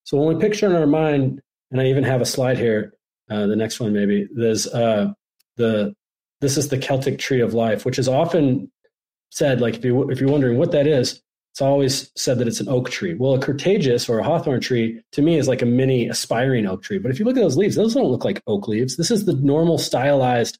So 0.05 0.19
when 0.19 0.37
we 0.37 0.41
picture 0.41 0.67
in 0.67 0.77
our 0.77 0.87
mind 0.87 1.41
and 1.71 1.81
i 1.81 1.87
even 1.87 2.05
have 2.05 2.21
a 2.21 2.27
slide 2.27 2.59
here 2.59 2.93
uh, 3.33 3.47
the 3.47 3.57
next 3.57 3.81
one 3.81 3.93
maybe 3.93 4.29
there's 4.35 4.67
uh, 4.67 5.13
the 5.57 5.95
this 6.43 6.59
is 6.59 6.69
the 6.69 6.79
Celtic 6.79 7.19
tree 7.19 7.41
of 7.41 7.55
life, 7.55 7.87
which 7.87 7.99
is 7.99 8.09
often 8.09 8.71
said 9.31 9.61
like 9.61 9.77
if 9.77 9.85
you 9.85 10.11
if 10.11 10.21
you're 10.21 10.31
wondering 10.31 10.59
what 10.59 10.73
that 10.73 10.87
is, 10.87 11.23
it's 11.53 11.63
always 11.63 12.11
said 12.17 12.39
that 12.39 12.49
it's 12.49 12.61
an 12.61 12.69
oak 12.69 12.91
tree. 12.91 13.15
Well, 13.15 13.35
a 13.35 13.39
Crataegus 13.39 14.09
or 14.09 14.19
a 14.19 14.25
hawthorn 14.25 14.61
tree 14.61 15.01
to 15.13 15.23
me 15.23 15.39
is 15.39 15.49
like 15.49 15.63
a 15.63 15.67
mini 15.67 16.09
aspiring 16.09 16.67
oak 16.67 16.83
tree. 16.83 16.99
But 16.99 17.11
if 17.11 17.19
you 17.19 17.25
look 17.25 17.37
at 17.37 17.43
those 17.43 17.57
leaves, 17.57 17.77
those 17.77 17.95
don't 17.95 18.11
look 18.11 18.25
like 18.25 18.43
oak 18.47 18.69
leaves. 18.69 18.97
This 18.97 19.11
is 19.11 19.25
the 19.25 19.35
normal 19.35 19.79
stylized 19.79 20.59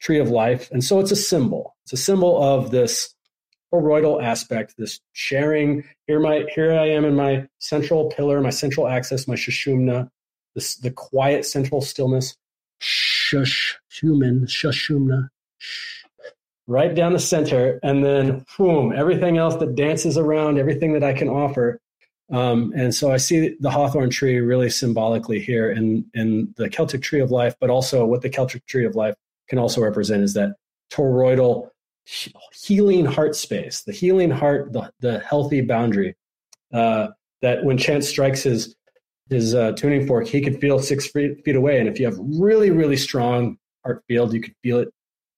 tree 0.00 0.18
of 0.18 0.28
life, 0.28 0.70
and 0.72 0.84
so 0.84 1.00
it's 1.00 1.12
a 1.12 1.16
symbol. 1.16 1.74
It's 1.84 1.94
a 1.94 1.96
symbol 1.96 2.42
of 2.42 2.70
this 2.70 3.14
toroidal 3.72 4.22
aspect, 4.22 4.74
this 4.76 5.00
sharing. 5.12 5.84
Here 6.06 6.20
my 6.20 6.44
here 6.54 6.72
I 6.72 6.88
am 6.88 7.04
in 7.04 7.14
my 7.14 7.46
central 7.60 8.10
pillar, 8.10 8.40
my 8.40 8.50
central 8.50 8.88
axis, 8.88 9.26
my 9.26 9.36
shushumna, 9.36 10.10
this, 10.54 10.76
the 10.76 10.90
quiet 10.90 11.44
central 11.44 11.80
stillness, 11.80 12.36
shush, 12.78 13.78
human, 13.90 14.46
shushumna, 14.46 15.28
right 16.66 16.94
down 16.94 17.12
the 17.12 17.18
center, 17.18 17.78
and 17.82 18.04
then 18.04 18.44
boom, 18.56 18.92
everything 18.92 19.38
else 19.38 19.56
that 19.56 19.74
dances 19.74 20.16
around, 20.16 20.58
everything 20.58 20.92
that 20.94 21.04
I 21.04 21.12
can 21.12 21.28
offer. 21.28 21.80
Um, 22.32 22.72
and 22.74 22.94
so 22.94 23.12
I 23.12 23.18
see 23.18 23.54
the 23.60 23.70
hawthorn 23.70 24.10
tree 24.10 24.38
really 24.38 24.70
symbolically 24.70 25.40
here 25.40 25.70
in, 25.70 26.06
in 26.14 26.54
the 26.56 26.70
Celtic 26.70 27.02
tree 27.02 27.20
of 27.20 27.30
life, 27.30 27.54
but 27.60 27.68
also 27.70 28.06
what 28.06 28.22
the 28.22 28.30
Celtic 28.30 28.64
tree 28.66 28.86
of 28.86 28.94
life 28.94 29.14
can 29.48 29.58
also 29.58 29.82
represent 29.82 30.22
is 30.22 30.32
that 30.34 30.56
toroidal 30.90 31.68
healing 32.54 33.04
heart 33.04 33.36
space, 33.36 33.82
the 33.82 33.92
healing 33.92 34.30
heart, 34.30 34.72
the, 34.72 34.90
the 35.00 35.20
healthy 35.20 35.60
boundary. 35.60 36.16
Uh, 36.72 37.08
that 37.44 37.62
when 37.62 37.76
chance 37.76 38.08
strikes 38.08 38.42
his 38.42 38.74
his 39.30 39.54
uh, 39.54 39.72
tuning 39.72 40.06
fork, 40.06 40.26
he 40.26 40.40
could 40.40 40.60
feel 40.60 40.78
six 40.78 41.06
feet, 41.06 41.44
feet 41.44 41.56
away. 41.56 41.78
And 41.78 41.88
if 41.88 41.98
you 41.98 42.06
have 42.06 42.18
really, 42.18 42.70
really 42.70 42.96
strong 42.96 43.56
heart 43.84 44.02
field, 44.08 44.32
you 44.32 44.40
could 44.40 44.54
feel 44.62 44.78
it 44.78 44.88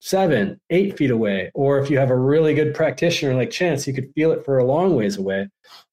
seven, 0.00 0.60
eight 0.70 0.97
feet 0.97 1.10
away. 1.10 1.50
Or 1.55 1.78
if 1.78 1.90
you 1.90 1.98
have 1.98 2.10
a 2.10 2.16
really 2.16 2.55
good 2.55 2.74
practitioner 2.74 3.34
like 3.34 3.50
Chance, 3.50 3.86
you 3.86 3.94
could 3.94 4.10
feel 4.15 4.32
it 4.32 4.44
for 4.44 4.58
a 4.58 4.65
long 4.65 4.94
ways 4.94 5.16
away, 5.16 5.48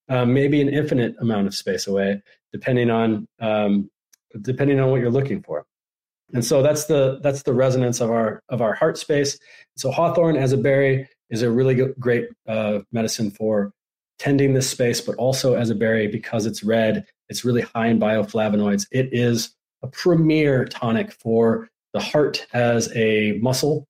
um, 0.09 0.33
maybe 0.33 0.61
an 0.61 0.69
infinite 0.69 1.15
amount 1.19 1.47
of 1.47 1.55
space 1.55 1.87
away, 1.87 2.21
depending 2.51 2.89
on 2.89 3.27
um, 3.39 3.89
depending 4.41 4.79
on 4.79 4.89
what 4.89 4.99
you're 4.99 5.11
looking 5.11 5.41
for. 5.41 5.65
And 6.33 6.43
so 6.43 6.63
that's 6.63 6.85
the 6.85 7.19
that's 7.21 7.43
the 7.43 7.53
resonance 7.53 8.01
of 8.01 8.09
our 8.09 8.41
of 8.49 8.61
our 8.61 8.73
heart 8.73 8.97
space. 8.97 9.37
So 9.77 9.91
hawthorn 9.91 10.35
as 10.35 10.51
a 10.51 10.57
berry 10.57 11.07
is 11.29 11.41
a 11.41 11.51
really 11.51 11.75
great 11.99 12.27
uh, 12.47 12.79
medicine 12.91 13.31
for 13.31 13.71
tending 14.19 14.53
this 14.53 14.69
space, 14.69 15.01
but 15.01 15.15
also 15.15 15.55
as 15.55 15.69
a 15.69 15.75
berry 15.75 16.07
because 16.07 16.45
it's 16.45 16.63
red 16.63 17.05
it's 17.33 17.43
really 17.43 17.63
high 17.63 17.87
in 17.87 17.99
bioflavonoids. 17.99 18.85
It 18.91 19.09
is 19.11 19.55
a 19.81 19.87
premier 19.87 20.65
tonic 20.65 21.11
for 21.11 21.67
the 21.91 21.99
heart 21.99 22.45
as 22.53 22.95
a 22.95 23.39
muscle, 23.41 23.87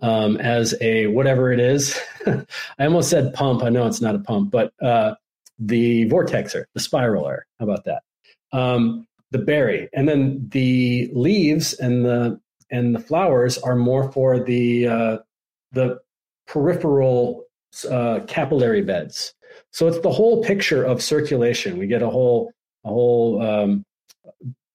um, 0.00 0.36
as 0.36 0.76
a 0.80 1.08
whatever 1.08 1.52
it 1.52 1.58
is. 1.58 2.00
I 2.26 2.44
almost 2.78 3.10
said 3.10 3.34
pump. 3.34 3.64
I 3.64 3.68
know 3.68 3.84
it's 3.88 4.00
not 4.00 4.14
a 4.14 4.20
pump, 4.20 4.52
but 4.52 4.72
uh, 4.80 5.16
the 5.58 6.08
vortexer, 6.08 6.66
the 6.72 6.80
spiraler. 6.80 7.40
How 7.58 7.64
about 7.64 7.84
that? 7.84 8.02
Um, 8.52 9.08
the 9.32 9.38
berry, 9.38 9.88
and 9.92 10.08
then 10.08 10.48
the 10.52 11.10
leaves 11.12 11.74
and 11.74 12.04
the 12.04 12.40
and 12.70 12.94
the 12.94 13.00
flowers 13.00 13.58
are 13.58 13.74
more 13.74 14.12
for 14.12 14.38
the 14.38 14.86
uh, 14.86 15.18
the 15.72 15.98
peripheral 16.46 17.42
uh, 17.90 18.20
capillary 18.28 18.82
beds. 18.82 19.34
So 19.72 19.88
it's 19.88 19.98
the 19.98 20.12
whole 20.12 20.44
picture 20.44 20.84
of 20.84 21.02
circulation. 21.02 21.76
We 21.76 21.88
get 21.88 22.02
a 22.02 22.08
whole 22.08 22.52
a 22.84 22.88
whole 22.88 23.42
um, 23.42 23.84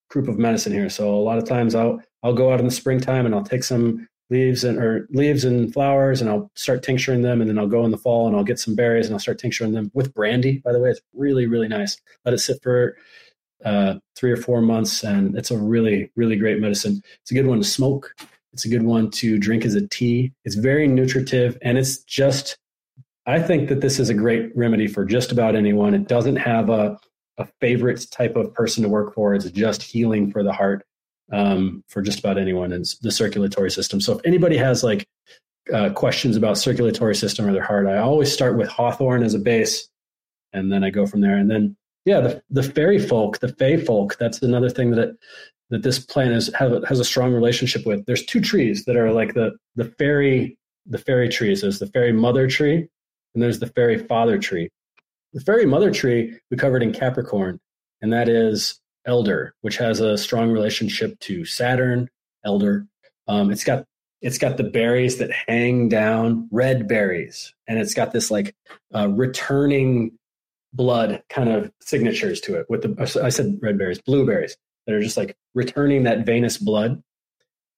group 0.09 0.27
of 0.27 0.37
medicine 0.37 0.73
here. 0.73 0.89
So 0.89 1.13
a 1.13 1.21
lot 1.21 1.37
of 1.37 1.45
times 1.45 1.75
I'll 1.75 2.01
I'll 2.23 2.33
go 2.33 2.51
out 2.51 2.59
in 2.59 2.65
the 2.65 2.71
springtime 2.71 3.25
and 3.25 3.33
I'll 3.33 3.43
take 3.43 3.63
some 3.63 4.07
leaves 4.29 4.63
and 4.63 4.77
or 4.77 5.07
leaves 5.11 5.43
and 5.43 5.73
flowers 5.73 6.21
and 6.21 6.29
I'll 6.29 6.51
start 6.55 6.83
tincturing 6.83 7.21
them 7.21 7.41
and 7.41 7.49
then 7.49 7.57
I'll 7.57 7.67
go 7.67 7.85
in 7.85 7.91
the 7.91 7.97
fall 7.97 8.27
and 8.27 8.35
I'll 8.35 8.43
get 8.43 8.59
some 8.59 8.75
berries 8.75 9.05
and 9.05 9.15
I'll 9.15 9.19
start 9.19 9.39
tincturing 9.39 9.73
them 9.73 9.91
with 9.93 10.13
brandy. 10.13 10.59
By 10.59 10.73
the 10.73 10.79
way, 10.79 10.89
it's 10.89 11.01
really 11.13 11.47
really 11.47 11.67
nice. 11.67 11.97
Let 12.25 12.33
it 12.33 12.39
sit 12.39 12.61
for 12.61 12.97
uh, 13.63 13.95
three 14.15 14.31
or 14.31 14.37
four 14.37 14.61
months 14.61 15.03
and 15.03 15.37
it's 15.37 15.51
a 15.51 15.57
really 15.57 16.11
really 16.15 16.35
great 16.35 16.59
medicine. 16.59 17.01
It's 17.21 17.31
a 17.31 17.35
good 17.35 17.47
one 17.47 17.59
to 17.59 17.67
smoke. 17.67 18.13
It's 18.51 18.65
a 18.65 18.69
good 18.69 18.83
one 18.83 19.11
to 19.11 19.37
drink 19.37 19.63
as 19.63 19.75
a 19.75 19.87
tea. 19.87 20.33
It's 20.43 20.55
very 20.55 20.87
nutritive 20.87 21.57
and 21.61 21.77
it's 21.77 21.99
just. 22.03 22.57
I 23.25 23.39
think 23.39 23.69
that 23.69 23.81
this 23.81 23.99
is 23.99 24.09
a 24.09 24.15
great 24.15 24.49
remedy 24.55 24.87
for 24.87 25.05
just 25.05 25.31
about 25.31 25.55
anyone. 25.55 25.93
It 25.93 26.07
doesn't 26.07 26.37
have 26.37 26.71
a 26.71 26.97
a 27.39 27.45
favorite 27.59 28.05
type 28.11 28.35
of 28.35 28.53
person 28.53 28.83
to 28.83 28.89
work 28.89 29.13
for. 29.15 29.33
It's 29.33 29.49
just 29.49 29.81
healing 29.81 30.31
for 30.31 30.43
the 30.43 30.53
heart 30.53 30.85
um, 31.31 31.83
for 31.87 32.01
just 32.01 32.19
about 32.19 32.37
anyone 32.37 32.71
in 32.71 32.83
the 33.01 33.11
circulatory 33.11 33.71
system. 33.71 34.01
So 34.01 34.17
if 34.17 34.25
anybody 34.25 34.57
has 34.57 34.83
like 34.83 35.07
uh, 35.73 35.91
questions 35.91 36.35
about 36.35 36.57
circulatory 36.57 37.15
system 37.15 37.47
or 37.47 37.53
their 37.53 37.63
heart, 37.63 37.87
I 37.87 37.97
always 37.97 38.31
start 38.31 38.57
with 38.57 38.67
Hawthorn 38.67 39.23
as 39.23 39.33
a 39.33 39.39
base, 39.39 39.87
and 40.53 40.71
then 40.71 40.83
I 40.83 40.89
go 40.89 41.05
from 41.05 41.21
there. 41.21 41.37
And 41.37 41.49
then 41.49 41.75
yeah, 42.05 42.19
the 42.19 42.43
the 42.49 42.63
fairy 42.63 42.99
folk, 42.99 43.39
the 43.39 43.53
fae 43.53 43.77
folk, 43.77 44.17
that's 44.17 44.41
another 44.41 44.69
thing 44.69 44.91
that 44.91 45.17
that 45.69 45.83
this 45.83 45.99
plant 45.99 46.33
is 46.33 46.51
has 46.57 46.99
a 46.99 47.05
strong 47.05 47.33
relationship 47.33 47.85
with. 47.85 48.05
There's 48.05 48.25
two 48.25 48.41
trees 48.41 48.85
that 48.85 48.95
are 48.95 49.11
like 49.11 49.33
the 49.33 49.55
the 49.75 49.85
fairy 49.85 50.57
the 50.85 50.97
fairy 50.97 51.29
trees. 51.29 51.61
There's 51.61 51.79
the 51.79 51.87
fairy 51.87 52.11
mother 52.11 52.47
tree, 52.47 52.87
and 53.33 53.43
there's 53.43 53.59
the 53.59 53.67
fairy 53.67 53.97
father 53.97 54.39
tree. 54.39 54.69
The 55.33 55.41
fairy 55.41 55.65
mother 55.65 55.91
tree 55.91 56.39
we 56.49 56.57
covered 56.57 56.81
in 56.81 56.91
Capricorn, 56.91 57.59
and 58.01 58.11
that 58.13 58.27
is 58.27 58.79
elder, 59.05 59.53
which 59.61 59.77
has 59.77 59.99
a 59.99 60.17
strong 60.17 60.51
relationship 60.51 61.19
to 61.21 61.45
Saturn, 61.45 62.09
elder. 62.43 62.87
Um, 63.27 63.51
it's 63.51 63.63
got 63.63 63.85
it's 64.21 64.37
got 64.37 64.57
the 64.57 64.63
berries 64.63 65.17
that 65.19 65.31
hang 65.31 65.87
down, 65.87 66.49
red 66.51 66.87
berries, 66.87 67.53
and 67.67 67.79
it's 67.79 67.93
got 67.93 68.11
this 68.11 68.31
like 68.31 68.55
uh, 68.93 69.07
returning 69.09 70.17
blood 70.73 71.23
kind 71.29 71.49
of 71.49 71.71
signatures 71.81 72.41
to 72.41 72.55
it. 72.55 72.65
With 72.69 72.81
the 72.81 73.21
I 73.23 73.29
said 73.29 73.59
red 73.61 73.77
berries, 73.77 74.01
blueberries 74.01 74.57
that 74.85 74.95
are 74.95 75.01
just 75.01 75.17
like 75.17 75.35
returning 75.53 76.03
that 76.03 76.25
venous 76.25 76.57
blood. 76.57 77.03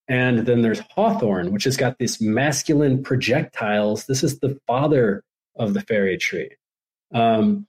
And 0.07 0.39
then 0.39 0.61
there's 0.61 0.81
hawthorn, 0.91 1.51
which 1.51 1.63
has 1.65 1.77
got 1.77 1.97
these 1.97 2.19
masculine 2.19 3.03
projectiles. 3.03 4.05
This 4.05 4.23
is 4.23 4.39
the 4.39 4.59
father 4.67 5.23
of 5.57 5.73
the 5.73 5.81
fairy 5.81 6.17
tree. 6.17 6.49
Um, 7.13 7.67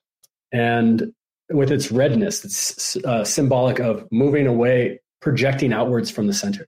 and 0.52 1.12
with 1.50 1.70
its 1.70 1.90
redness, 1.90 2.44
it's 2.44 2.96
uh, 3.04 3.24
symbolic 3.24 3.78
of 3.78 4.06
moving 4.10 4.46
away, 4.46 5.00
projecting 5.20 5.72
outwards 5.72 6.10
from 6.10 6.26
the 6.26 6.32
center. 6.32 6.66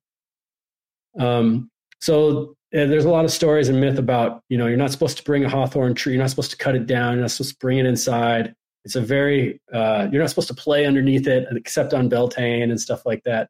Um, 1.19 1.71
so 2.01 2.57
uh, 2.75 2.87
there's 2.87 3.05
a 3.05 3.11
lot 3.11 3.25
of 3.25 3.31
stories 3.31 3.69
and 3.69 3.81
myth 3.81 3.99
about, 3.99 4.43
you 4.49 4.59
know, 4.59 4.67
you're 4.67 4.77
not 4.77 4.91
supposed 4.91 5.17
to 5.19 5.23
bring 5.23 5.45
a 5.45 5.49
hawthorn 5.49 5.95
tree, 5.95 6.15
you're 6.15 6.23
not 6.23 6.31
supposed 6.31 6.51
to 6.51 6.57
cut 6.57 6.75
it 6.75 6.87
down, 6.87 7.15
you're 7.15 7.23
not 7.23 7.31
supposed 7.31 7.53
to 7.53 7.59
bring 7.59 7.79
it 7.79 7.87
inside. 7.87 8.55
It's 8.85 8.97
a 8.97 9.01
very, 9.01 9.61
uh, 9.73 10.09
you're 10.11 10.21
not 10.21 10.29
supposed 10.29 10.49
to 10.49 10.55
play 10.55 10.85
underneath 10.85 11.27
it 11.27 11.47
except 11.53 11.95
on 11.95 12.09
Beltane 12.09 12.71
and 12.71 12.81
stuff 12.81 13.07
like 13.07 13.23
that 13.25 13.49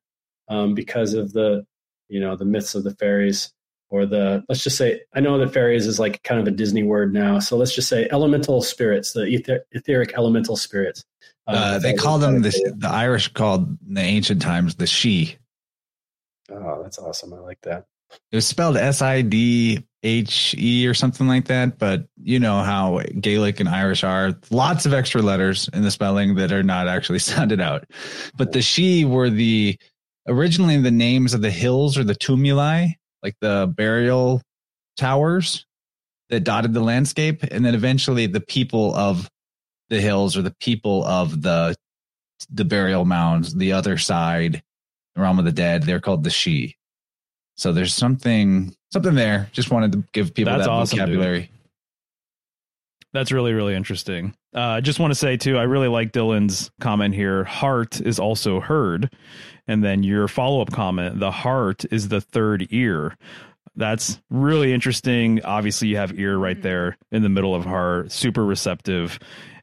um, 0.49 0.75
because 0.75 1.15
of 1.15 1.33
the, 1.33 1.67
you 2.09 2.21
know, 2.21 2.37
the 2.37 2.45
myths 2.45 2.75
of 2.75 2.85
the 2.85 2.95
fairies 2.97 3.54
or 3.95 4.07
the, 4.07 4.45
let's 4.49 4.65
just 4.65 4.77
say, 4.77 5.01
I 5.15 5.21
know 5.21 5.39
that 5.39 5.55
fairies 5.55 5.87
is 5.87 6.01
like 6.01 6.21
kind 6.25 6.41
of 6.41 6.49
a 6.49 6.51
Disney 6.51 6.83
word 6.83 7.15
now. 7.15 7.39
So 7.39 7.57
let's 7.57 7.73
just 7.73 7.89
say 7.89 8.09
elemental 8.11 8.61
spirits, 8.61 9.13
the 9.13 9.25
ether, 9.25 9.65
etheric 9.71 10.15
elemental 10.17 10.57
spirits. 10.57 11.05
Uh, 11.47 11.53
uh, 11.53 11.79
they 11.79 11.95
call 11.95 12.19
them 12.19 12.43
the, 12.43 12.75
the 12.77 12.89
Irish 12.89 13.29
called 13.29 13.69
in 13.87 13.95
the 13.95 14.01
ancient 14.01 14.43
times 14.43 14.75
the 14.75 14.87
Sidhe. 14.87 15.37
Oh, 16.51 16.83
that's 16.83 16.99
awesome. 16.99 17.33
I 17.35 17.39
like 17.39 17.61
that. 17.63 17.87
It 18.33 18.37
was 18.37 18.47
spelled 18.47 18.77
S 18.77 19.01
I 19.01 19.23
D 19.23 19.87
H 20.03 20.57
E 20.59 20.89
or 20.89 20.95
something 20.95 21.29
like 21.29 21.45
that, 21.47 21.79
but 21.79 22.09
you 22.21 22.41
know 22.41 22.63
how 22.63 23.01
Gaelic 23.21 23.61
and 23.61 23.69
Irish 23.69 24.03
are. 24.03 24.35
Lots 24.51 24.87
of 24.87 24.93
extra 24.93 25.23
letters 25.23 25.71
in 25.73 25.83
the 25.83 25.91
spelling 25.93 26.35
that 26.35 26.51
are 26.51 26.65
not 26.65 26.89
actually 26.89 27.19
sounded 27.21 27.61
out. 27.61 27.85
But 28.37 28.51
the 28.51 28.59
Sidhe 28.59 29.09
were 29.09 29.31
the 29.31 29.79
originally 30.27 30.79
the 30.79 30.91
names 30.91 31.33
of 31.33 31.43
the 31.43 31.51
hills 31.51 31.97
or 31.97 32.03
the 32.03 32.15
tumuli, 32.17 32.95
like 33.25 33.35
the 33.41 33.73
burial 33.75 34.43
towers 34.97 35.67
that 36.29 36.45
dotted 36.45 36.75
the 36.75 36.81
landscape, 36.81 37.43
and 37.43 37.65
then 37.65 37.75
eventually 37.75 38.27
the 38.27 38.41
people 38.41 38.95
of 38.95 39.29
the 39.89 40.01
hills 40.01 40.37
or 40.37 40.43
the 40.43 40.55
people 40.61 41.05
of 41.05 41.43
the 41.43 41.75
the 42.51 42.65
burial 42.65 43.05
mounds, 43.05 43.55
the 43.55 43.73
other 43.73 43.97
side, 43.97 44.63
the 45.15 45.23
realm 45.23 45.39
of 45.39 45.45
the 45.45 45.53
dead. 45.53 45.83
They're 45.83 46.01
called 46.01 46.23
the 46.25 46.31
Sidhe. 46.31 46.75
So 47.57 47.73
there's 47.73 47.95
something 47.95 48.75
something 48.93 49.15
there. 49.15 49.49
Just 49.53 49.71
wanted 49.71 49.93
to 49.93 50.05
give 50.13 50.35
people 50.35 50.53
That's 50.53 50.67
that 50.67 50.73
awesome, 50.73 50.99
vocabulary. 50.99 51.41
Dude. 51.41 51.51
That's 53.13 53.33
really 53.33 53.53
really 53.53 53.75
interesting. 53.75 54.35
Uh, 54.55 54.61
I 54.61 54.81
just 54.81 55.01
want 55.01 55.11
to 55.11 55.17
say 55.17 55.37
too, 55.37 55.59
I 55.59 55.63
really 55.65 55.89
like 55.89 56.13
Dylan's 56.13 56.71
comment 56.81 57.15
here. 57.15 57.45
Heart 57.45 58.01
is 58.01 58.19
also 58.19 58.61
heard, 58.61 59.13
and 59.67 59.83
then 59.83 60.03
your 60.03 60.29
follow 60.29 60.61
up 60.61 60.73
comment: 60.73 61.19
the 61.19 61.31
heart 61.31 61.85
is 61.91 62.09
the 62.09 62.21
third 62.21 62.69
ear. 62.71 63.17
That's 63.77 64.21
really 64.31 64.73
interesting. 64.73 65.43
Obviously, 65.45 65.89
you 65.89 65.97
have 65.97 66.19
ear 66.19 66.37
right 66.37 66.57
mm-hmm. 66.57 66.63
there 66.63 66.97
in 67.11 67.23
the 67.23 67.29
middle 67.29 67.55
of 67.55 67.65
heart, 67.65 68.13
super 68.13 68.45
receptive. 68.45 69.19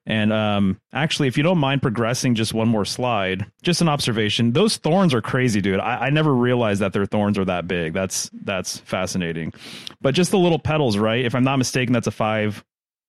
And 0.05 0.33
um, 0.33 0.81
actually, 0.93 1.27
if 1.27 1.37
you 1.37 1.43
don't 1.43 1.59
mind 1.59 1.83
progressing 1.83 2.33
just 2.33 2.53
one 2.53 2.67
more 2.67 2.85
slide, 2.85 3.45
just 3.61 3.81
an 3.81 3.87
observation. 3.87 4.51
Those 4.51 4.77
thorns 4.77 5.13
are 5.13 5.21
crazy, 5.21 5.61
dude. 5.61 5.79
I, 5.79 6.07
I 6.07 6.09
never 6.09 6.33
realized 6.33 6.81
that 6.81 6.91
their 6.91 7.05
thorns 7.05 7.37
are 7.37 7.45
that 7.45 7.67
big. 7.67 7.93
That's 7.93 8.29
that's 8.33 8.79
fascinating. 8.79 9.53
But 10.01 10.15
just 10.15 10.31
the 10.31 10.39
little 10.39 10.59
petals, 10.59 10.97
right? 10.97 11.23
If 11.23 11.35
I'm 11.35 11.43
not 11.43 11.57
mistaken, 11.57 11.93
that's 11.93 12.07
a 12.07 12.11
five 12.11 12.65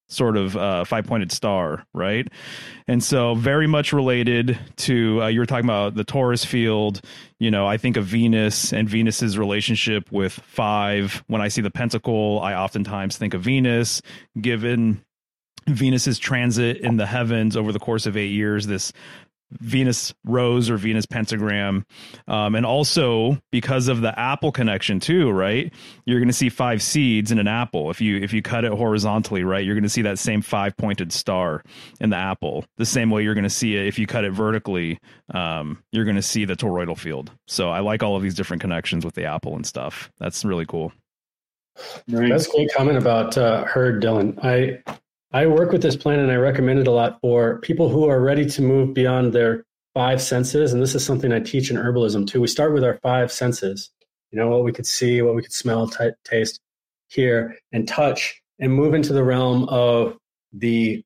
sort 0.08 0.36
of 0.36 0.56
uh, 0.56 0.84
five 0.84 1.06
pointed 1.06 1.32
star, 1.32 1.84
right? 1.94 2.28
And 2.86 3.02
so, 3.02 3.34
very 3.34 3.66
much 3.66 3.92
related 3.92 4.58
to 4.78 5.22
uh, 5.22 5.26
you 5.28 5.40
were 5.40 5.47
talking 5.47 5.64
about 5.64 5.94
the 5.94 6.05
torus 6.05 6.44
field. 6.44 7.00
You 7.39 7.50
know, 7.50 7.66
I 7.66 7.76
think 7.76 7.97
of 7.97 8.05
Venus 8.05 8.72
and 8.72 8.89
Venus's 8.89 9.39
relationship 9.39 10.10
with 10.12 10.32
five. 10.32 11.24
When 11.26 11.40
I 11.40 11.48
see 11.48 11.62
the 11.62 11.70
pentacle, 11.70 12.40
I 12.40 12.55
oftentimes 12.55 13.16
think 13.16 13.34
of 13.34 13.42
Venus, 13.42 14.02
given 14.40 15.02
Venus's 15.68 16.18
transit 16.18 16.78
in 16.78 16.97
the 16.97 17.06
heavens 17.06 17.56
over 17.56 17.72
the 17.72 17.78
course 17.78 18.06
of 18.06 18.16
eight 18.16 18.32
years, 18.32 18.66
this 18.66 18.92
Venus 19.60 20.14
rose 20.24 20.70
or 20.70 20.76
Venus 20.76 21.06
pentagram. 21.06 21.84
Um, 22.28 22.55
and 22.55 22.66
also 22.66 23.39
because 23.50 23.89
of 23.89 24.00
the 24.00 24.18
apple 24.18 24.52
connection 24.52 25.00
too, 25.00 25.31
right? 25.31 25.72
You're 26.05 26.20
going 26.20 26.28
to 26.28 26.34
see 26.34 26.48
five 26.48 26.82
seeds 26.82 27.31
in 27.31 27.39
an 27.39 27.48
apple. 27.48 27.90
If 27.90 28.00
you, 28.00 28.18
if 28.18 28.32
you 28.32 28.42
cut 28.42 28.64
it 28.64 28.72
horizontally, 28.72 29.44
right, 29.44 29.64
you're 29.64 29.74
going 29.74 29.82
to 29.82 29.89
see 29.89 30.02
that 30.02 30.18
same 30.18 30.42
five 30.42 30.76
pointed 30.76 31.12
star 31.12 31.62
in 32.00 32.10
the 32.10 32.16
apple. 32.16 32.64
The 32.76 32.86
same 32.86 33.10
way 33.10 33.22
you're 33.22 33.34
going 33.34 33.44
to 33.44 33.50
see 33.50 33.76
it 33.76 33.86
if 33.86 33.98
you 33.98 34.06
cut 34.06 34.24
it 34.24 34.32
vertically, 34.32 34.98
um, 35.32 35.82
you're 35.92 36.05
going 36.05 36.16
to 36.16 36.22
see 36.22 36.44
the 36.44 36.56
toroidal 36.56 36.98
field. 36.98 37.31
So 37.47 37.70
I 37.70 37.81
like 37.81 38.02
all 38.02 38.16
of 38.16 38.22
these 38.22 38.34
different 38.34 38.60
connections 38.60 39.05
with 39.05 39.14
the 39.14 39.24
apple 39.24 39.56
and 39.56 39.66
stuff. 39.66 40.10
That's 40.18 40.44
really 40.44 40.66
cool. 40.66 40.92
Right. 42.08 42.28
That's 42.28 42.47
a 42.47 42.50
great 42.50 42.72
comment 42.74 42.98
about 42.98 43.39
uh, 43.39 43.64
heard, 43.64 44.02
Dylan. 44.02 44.39
I 44.44 44.82
I 45.35 45.47
work 45.47 45.73
with 45.73 45.83
this 45.83 45.97
plan 45.97 46.19
and 46.19 46.31
I 46.31 46.36
recommend 46.36 46.81
it 46.81 46.86
a 46.86 46.91
lot 46.91 47.19
for 47.20 47.59
people 47.61 47.89
who 47.89 48.09
are 48.09 48.20
ready 48.20 48.44
to 48.51 48.62
move 48.62 48.93
beyond 48.93 49.33
their 49.33 49.65
five 49.94 50.20
senses. 50.20 50.73
And 50.73 50.83
this 50.83 50.94
is 50.94 51.05
something 51.05 51.33
I 51.33 51.41
teach 51.41 51.70
in 51.70 51.77
herbalism 51.77 52.27
too. 52.27 52.41
We 52.41 52.49
start 52.49 52.75
with 52.75 52.85
our 52.85 52.99
five 53.02 53.33
senses, 53.33 53.91
you 54.31 54.39
know, 54.39 54.49
what 54.49 54.65
we 54.65 54.73
could 54.73 54.86
see, 54.86 55.23
what 55.23 55.35
we 55.35 55.43
could 55.43 55.52
smell, 55.52 55.89
t- 55.89 56.11
taste, 56.25 56.61
hear, 57.09 57.57
and 57.73 57.89
touch, 57.89 58.43
and 58.59 58.73
move 58.73 58.93
into 58.93 59.12
the 59.12 59.25
realm 59.25 59.69
of 59.70 60.19
the 60.52 61.02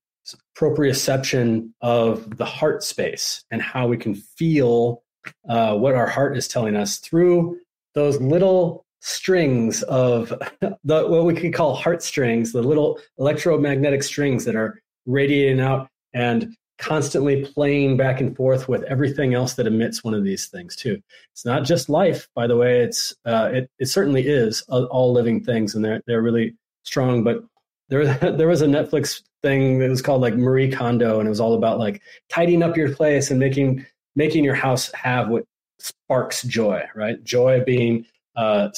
proprioception 0.59 1.71
of 1.81 2.37
the 2.37 2.45
heart 2.45 2.83
space 2.83 3.45
and 3.51 3.63
how 3.63 3.87
we 3.87 3.97
can 3.97 4.15
feel 4.15 5.03
uh, 5.49 5.77
what 5.77 5.95
our 5.95 6.07
heart 6.07 6.37
is 6.37 6.49
telling 6.49 6.75
us 6.75 6.99
through 6.99 7.59
those 7.95 8.21
little 8.21 8.86
strings 9.07 9.85
of 9.85 10.31
the 10.61 11.07
what 11.07 11.25
we 11.25 11.35
could 11.35 11.55
call 11.55 11.77
heartstrings, 11.77 12.53
the 12.53 12.61
little 12.61 12.99
electromagnetic 13.19 14.03
strings 14.03 14.45
that 14.45 14.57
are 14.57 14.83
radiating 15.07 15.61
out 15.61 15.89
and 16.13 16.57
constantly 16.79 17.45
playing 17.45 17.97
back 17.97 18.21
and 18.21 18.37
forth 18.37 18.69
with 18.69 18.83
everything 18.83 19.33
else 19.33 19.55
that 19.55 19.67
emits 19.67 20.03
one 20.03 20.13
of 20.13 20.25
these 20.25 20.49
things 20.49 20.75
too. 20.75 21.01
It's 21.33 21.45
not 21.45 21.65
just 21.65 21.89
life, 21.89 22.29
by 22.35 22.49
the 22.49 22.57
way. 22.57 22.81
It's 22.81 23.15
uh, 23.25 23.51
it 23.53 23.71
it 23.79 23.87
certainly 23.87 24.27
is 24.27 24.63
all 24.63 25.13
living 25.13 25.43
things, 25.43 25.77
and 25.77 25.85
they're 25.85 26.03
they're 26.09 26.23
really 26.23 26.57
strong. 26.83 27.23
But 27.23 27.45
there 27.89 28.07
there 28.37 28.49
was 28.49 28.63
a 28.63 28.67
Netflix 28.67 29.23
thing 29.41 29.79
that 29.79 29.89
was 29.89 30.03
called 30.03 30.21
like 30.21 30.35
Marie 30.35 30.71
Kondo, 30.71 31.21
and 31.21 31.29
it 31.29 31.31
was 31.31 31.41
all 31.41 31.55
about 31.55 31.79
like 31.79 32.03
tidying 32.29 32.65
up 32.65 32.77
your 32.77 32.93
place 32.93 33.31
and 33.31 33.39
making 33.39 33.87
making 34.17 34.43
your 34.43 34.57
house 34.57 34.91
have 34.95 35.29
what 35.29 35.45
sparks 35.79 36.43
joy, 36.43 36.83
right? 36.97 37.23
Joy 37.23 37.63
being 37.65 38.05
uh, 38.37 38.69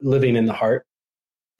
living 0.00 0.36
in 0.36 0.46
the 0.46 0.52
heart. 0.52 0.84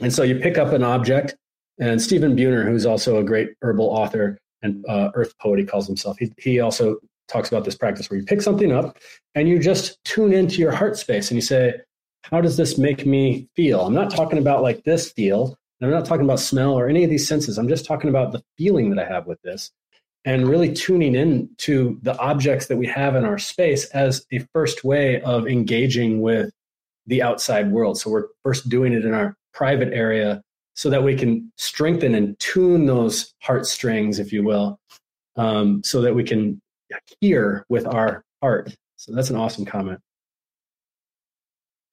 And 0.01 0.13
so 0.13 0.23
you 0.23 0.37
pick 0.37 0.59
up 0.59 0.73
an 0.73 0.83
object, 0.83 1.37
and 1.81 2.01
Stephen 2.01 2.37
Buhner, 2.37 2.65
who's 2.65 2.87
also 2.87 3.19
a 3.19 3.25
great 3.25 3.51
herbal 3.63 3.87
author 3.87 4.39
and 4.63 4.85
uh, 4.89 5.11
earth 5.15 5.37
poet, 5.39 5.59
he 5.59 5.65
calls 5.65 5.87
himself, 5.87 6.19
he, 6.19 6.33
he 6.39 6.61
also 6.61 6.97
talks 7.29 7.49
about 7.49 7.65
this 7.65 7.77
practice 7.77 8.11
where 8.11 8.19
you 8.19 8.25
pick 8.25 8.43
something 8.43 8.73
up 8.73 8.97
and 9.35 9.49
you 9.49 9.59
just 9.59 10.03
tune 10.05 10.33
into 10.33 10.57
your 10.57 10.73
heart 10.73 10.97
space 10.97 11.31
and 11.31 11.37
you 11.37 11.43
say, 11.43 11.75
How 12.23 12.41
does 12.41 12.57
this 12.57 12.79
make 12.79 13.07
me 13.07 13.49
feel? 13.55 13.83
I'm 13.83 13.95
not 13.95 14.11
talking 14.11 14.39
about 14.39 14.63
like 14.63 14.83
this 14.85 15.13
feel. 15.13 15.57
I'm 15.81 15.91
not 15.91 16.07
talking 16.07 16.25
about 16.25 16.41
smell 16.41 16.73
or 16.73 16.89
any 16.89 17.05
of 17.05 17.11
these 17.11 17.29
senses. 17.29 17.57
I'm 17.57 17.69
just 17.69 17.85
talking 17.85 18.11
about 18.11 18.33
the 18.33 18.43
feeling 18.57 18.91
that 18.91 18.99
I 18.99 19.09
have 19.09 19.27
with 19.27 19.41
this 19.43 19.71
and 20.25 20.49
really 20.49 20.73
tuning 20.73 21.15
in 21.15 21.49
to 21.59 21.99
the 22.03 22.19
objects 22.19 22.67
that 22.67 22.77
we 22.77 22.87
have 22.87 23.15
in 23.15 23.25
our 23.25 23.39
space 23.39 23.85
as 23.91 24.27
a 24.33 24.41
first 24.53 24.83
way 24.83 25.21
of 25.23 25.47
engaging 25.47 26.21
with 26.21 26.51
the 27.09 27.23
outside 27.23 27.71
world. 27.73 27.99
So 27.99 28.11
we're 28.11 28.29
first 28.45 28.69
doing 28.69 28.93
it 28.93 29.05
in 29.05 29.13
our 29.13 29.35
private 29.53 29.93
area 29.93 30.43
so 30.75 30.89
that 30.91 31.03
we 31.03 31.17
can 31.17 31.51
strengthen 31.57 32.15
and 32.15 32.39
tune 32.39 32.87
those 32.87 33.35
heartstrings, 33.43 34.21
if 34.21 34.33
you 34.33 34.45
will, 34.45 34.79
um, 35.37 35.83
so 35.85 36.01
that 36.03 36.15
we 36.15 36.23
can 36.23 36.61
hear 37.21 37.65
with 37.69 37.87
our 37.87 38.23
heart. 38.41 38.75
So 38.97 39.13
that's 39.13 39.31
an 39.31 39.37
awesome 39.37 39.65
comment. 39.65 39.99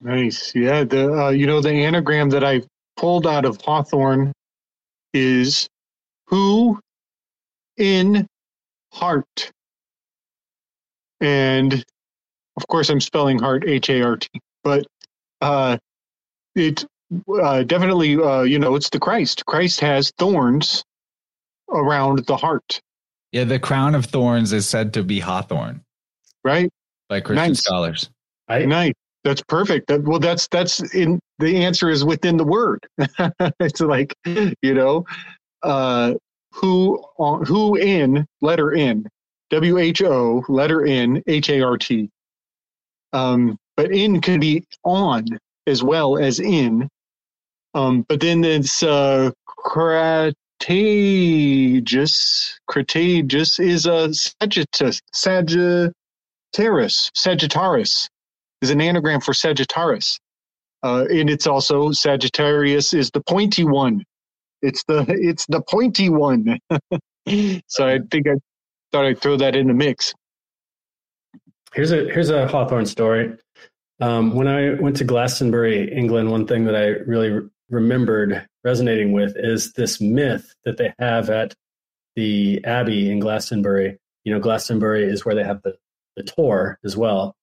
Nice. 0.02 0.54
Yeah. 0.54 0.84
The 0.84 1.12
uh, 1.12 1.30
you 1.30 1.48
know 1.48 1.62
the 1.62 1.72
anagram 1.72 2.30
that 2.30 2.44
I 2.44 2.62
pulled 2.98 3.26
out 3.26 3.46
of 3.46 3.60
Hawthorn 3.62 4.32
is 5.14 5.68
who 6.28 6.80
in 7.78 8.28
heart. 8.92 9.52
And 11.22 11.84
of 12.58 12.68
course, 12.68 12.90
I'm 12.90 13.02
spelling 13.02 13.40
heart 13.40 13.64
H 13.68 13.90
A 13.90 14.02
R 14.04 14.18
T, 14.18 14.30
but 14.64 14.86
uh, 15.42 15.78
it 16.56 16.86
uh, 17.42 17.64
definitely, 17.64 18.16
uh, 18.18 18.42
you 18.42 18.58
know, 18.60 18.76
it's 18.76 18.90
the 18.90 19.00
Christ. 19.00 19.46
Christ 19.46 19.80
has 19.82 20.12
thorns 20.18 20.84
around 21.72 22.26
the 22.28 22.38
heart, 22.38 22.80
Yeah, 23.32 23.44
the 23.44 23.60
crown 23.60 23.96
of 23.96 24.06
thorns 24.06 24.54
is 24.54 24.68
said 24.68 24.94
to 24.94 25.04
be 25.04 25.20
hawthorn 25.20 25.82
right? 26.44 26.70
by 27.10 27.22
Christian 27.22 27.50
Nice. 27.50 27.60
scholars. 27.60 28.10
I, 28.48 28.66
Nice. 28.66 28.94
That's 29.24 29.42
perfect. 29.42 29.88
That, 29.88 30.04
well, 30.04 30.20
that's 30.20 30.48
that's 30.50 30.94
in 30.94 31.20
the 31.40 31.64
answer 31.66 31.90
is 31.90 32.06
within 32.06 32.38
the 32.38 32.44
word. 32.44 32.86
it's 33.60 33.82
like 33.82 34.14
you 34.24 34.74
know, 34.76 35.04
uh, 35.64 36.14
who 36.52 37.04
on 37.18 37.44
who 37.44 37.76
in 37.76 38.28
letter 38.42 38.74
N, 38.76 39.08
W 39.50 39.80
H 39.80 40.04
O 40.04 40.44
letter 40.48 40.86
N 40.86 41.24
H 41.26 41.50
A 41.50 41.62
R 41.64 41.76
T. 41.76 42.08
Um, 43.14 43.58
but 43.76 43.92
in 43.92 44.22
can 44.22 44.40
be 44.40 44.66
on 44.84 45.26
as 45.68 45.84
well 45.84 46.18
as 46.18 46.40
in. 46.40 46.88
Um, 47.74 48.06
but 48.08 48.22
then 48.22 48.44
it's 48.44 48.84
uh, 48.84 49.32
Crataegus. 49.60 50.34
Is 53.60 53.86
a 53.86 54.14
Sagittarius. 54.14 55.02
Sagittarius. 55.14 57.12
Sagittarius 57.14 58.10
is 58.62 58.70
an 58.70 58.82
anagram 58.82 59.22
for 59.22 59.34
Sagittarius. 59.34 60.20
Uh, 60.84 61.06
and 61.10 61.30
it's 61.30 61.48
also 61.48 61.92
Sagittarius 61.92 62.94
is 62.94 63.10
the 63.12 63.22
pointy 63.22 63.64
one. 63.64 64.04
It's 64.62 64.84
the 64.86 65.06
it's 65.08 65.46
the 65.48 65.62
pointy 65.62 66.10
one. 66.10 66.60
so 67.68 67.88
I 67.88 68.00
think 68.12 68.28
I 68.28 68.36
thought 68.92 69.06
I'd 69.06 69.20
throw 69.20 69.38
that 69.38 69.56
in 69.56 69.68
the 69.68 69.74
mix. 69.74 70.14
Here's 71.74 71.92
a 71.92 72.06
here's 72.06 72.30
a 72.30 72.48
Hawthorn 72.48 72.86
story. 72.86 73.36
Um, 74.02 74.36
when 74.36 74.48
I 74.48 74.74
went 74.74 74.98
to 74.98 75.04
Glastonbury, 75.04 75.92
England, 75.92 76.30
one 76.30 76.48
thing 76.48 76.66
that 76.66 76.76
I 76.76 76.88
really 77.10 77.30
re- 77.30 77.50
remembered 77.70 78.46
resonating 78.64 79.14
with 79.14 79.34
is 79.38 79.74
this 79.74 80.02
myth 80.02 80.54
that 80.66 80.78
they 80.78 80.94
have 81.00 81.30
at 81.30 81.56
the 82.16 82.64
Abbey 82.66 83.10
in 83.10 83.20
Glastonbury. 83.20 83.98
You 84.24 84.34
know, 84.34 84.40
Glastonbury 84.40 85.04
is 85.06 85.26
where 85.26 85.36
they 85.36 85.44
have 85.44 85.62
the 85.64 85.76
the 86.16 86.24
Tor 86.24 86.80
as 86.86 86.96
well, 86.96 87.36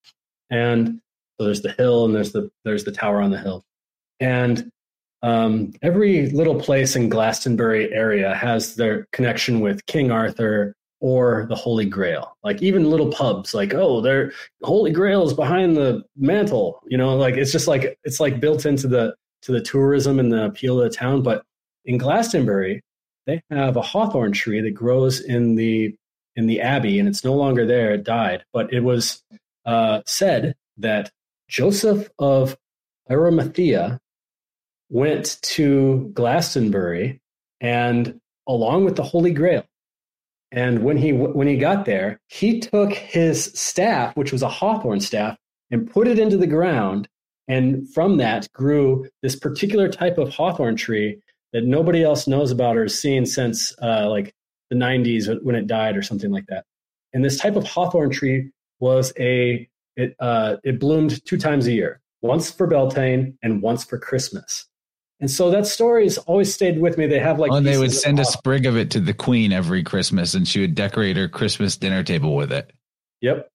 and 0.51 1.01
so 1.39 1.45
there's 1.45 1.61
the 1.61 1.73
hill 1.73 2.05
and 2.05 2.15
there's 2.15 2.33
the 2.33 2.51
there's 2.65 2.85
the 2.85 2.93
tower 2.93 3.21
on 3.21 3.31
the 3.31 3.39
hill, 3.39 3.65
and 4.21 4.71
um, 5.23 5.73
every 5.83 6.31
little 6.31 6.59
place 6.59 6.97
in 6.97 7.09
Glastonbury 7.09 7.93
area 7.93 8.35
has 8.35 8.75
their 8.75 9.07
connection 9.13 9.61
with 9.61 9.87
King 9.87 10.11
Arthur 10.11 10.75
or 11.03 11.47
the 11.49 11.57
Holy 11.57 11.85
Grail. 11.85 12.37
Like 12.45 12.63
even 12.63 12.89
little 12.89 13.11
pubs, 13.11 13.53
like 13.53 13.75
oh, 13.75 14.01
their 14.01 14.33
Holy 14.63 14.93
Grail 14.93 15.27
is 15.27 15.35
behind 15.35 15.77
the 15.77 16.05
mantle. 16.17 16.81
You 16.87 16.97
know, 16.97 17.17
like 17.17 17.35
it's 17.35 17.53
just 17.53 17.67
like 17.67 17.99
it's 18.05 18.21
like 18.21 18.41
built 18.41 18.65
into 18.65 18.87
the 18.87 19.15
to 19.43 19.53
the 19.53 19.61
tourism 19.61 20.21
and 20.21 20.33
the 20.33 20.47
appeal 20.47 20.81
of 20.81 20.91
the 20.91 20.97
town. 20.97 21.23
But 21.23 21.43
in 21.85 21.99
Glastonbury, 21.99 22.83
they 23.27 23.43
have 23.51 23.77
a 23.77 23.83
hawthorn 23.83 24.31
tree 24.33 24.61
that 24.61 24.71
grows 24.71 25.21
in 25.21 25.57
the 25.57 25.95
in 26.37 26.47
the 26.47 26.61
abbey, 26.61 27.01
and 27.01 27.09
it's 27.09 27.25
no 27.25 27.35
longer 27.35 27.67
there. 27.67 27.93
It 27.93 28.05
died, 28.05 28.45
but 28.53 28.73
it 28.73 28.81
was 28.81 29.23
uh, 29.67 30.03
said 30.07 30.55
that 30.79 31.11
Joseph 31.49 32.09
of 32.21 32.57
Arimathea 33.11 33.99
went 34.89 35.39
to 35.43 36.11
Glastonbury 36.15 37.21
and 37.61 38.21
along 38.47 38.85
with 38.85 38.95
the 38.95 39.03
Holy 39.03 39.33
Grail. 39.33 39.65
And 40.53 40.85
when 40.85 40.99
he 40.99 41.13
when 41.13 41.49
he 41.49 41.57
got 41.57 41.87
there, 41.87 42.21
he 42.29 42.61
took 42.61 42.93
his 42.93 43.45
staff, 43.55 44.15
which 44.17 44.33
was 44.33 44.43
a 44.43 44.49
hawthorn 44.49 45.01
staff, 45.01 45.39
and 45.71 45.91
put 45.91 46.07
it 46.07 46.19
into 46.19 46.37
the 46.37 46.47
ground. 46.47 47.09
And 47.49 47.89
from 47.93 48.19
that 48.19 48.53
grew 48.53 49.09
this 49.23 49.35
particular 49.35 49.89
type 49.89 50.19
of 50.19 50.29
hawthorn 50.29 50.77
tree 50.77 51.19
that 51.53 51.65
nobody 51.65 52.03
else 52.05 52.27
knows 52.27 52.51
about 52.51 52.77
or 52.77 52.83
has 52.83 52.99
seen 52.99 53.27
since 53.27 53.75
uh, 53.83 54.09
like 54.09 54.35
the 54.71 54.77
90s 54.77 55.43
when 55.43 55.55
it 55.55 55.67
died 55.67 55.97
or 55.97 56.03
something 56.03 56.31
like 56.31 56.47
that. 56.47 56.65
And 57.13 57.25
this 57.25 57.39
type 57.39 57.57
of 57.57 57.65
hawthorn 57.65 58.11
tree 58.11 58.51
was 58.79 59.13
a 59.19 59.69
it 59.97 60.15
uh, 60.21 60.57
it 60.65 60.79
bloomed 60.79 61.25
two 61.25 61.39
times 61.39 61.67
a 61.67 61.73
year, 61.73 62.01
once 62.21 62.51
for 62.51 62.67
Beltane 62.67 63.39
and 63.43 63.63
once 63.63 63.85
for 63.85 63.99
Christmas. 63.99 64.67
And 65.23 65.31
so 65.31 65.52
that 65.52 65.68
story 65.68 66.02
has 66.02 66.18
always 66.18 66.52
stayed 66.52 66.81
with 66.81 66.99
me. 66.99 67.07
They 67.07 67.20
have 67.20 67.39
like 67.39 67.52
oh, 67.52 67.55
and 67.55 67.67
they 67.67 67.78
would 67.78 67.92
send 67.92 68.18
a 68.18 68.25
sprig 68.25 68.67
of 68.67 68.76
it 68.76 68.91
to 68.91 68.99
the 68.99 69.15
queen 69.15 69.52
every 69.52 69.84
Christmas, 69.84 70.34
and 70.34 70.49
she 70.49 70.60
would 70.60 70.75
decorate 70.75 71.17
her 71.17 71.28
Christmas 71.28 71.76
dinner 71.76 72.02
table 72.02 72.34
with 72.34 72.51
it. 72.51 72.73
Yep. 73.20 73.49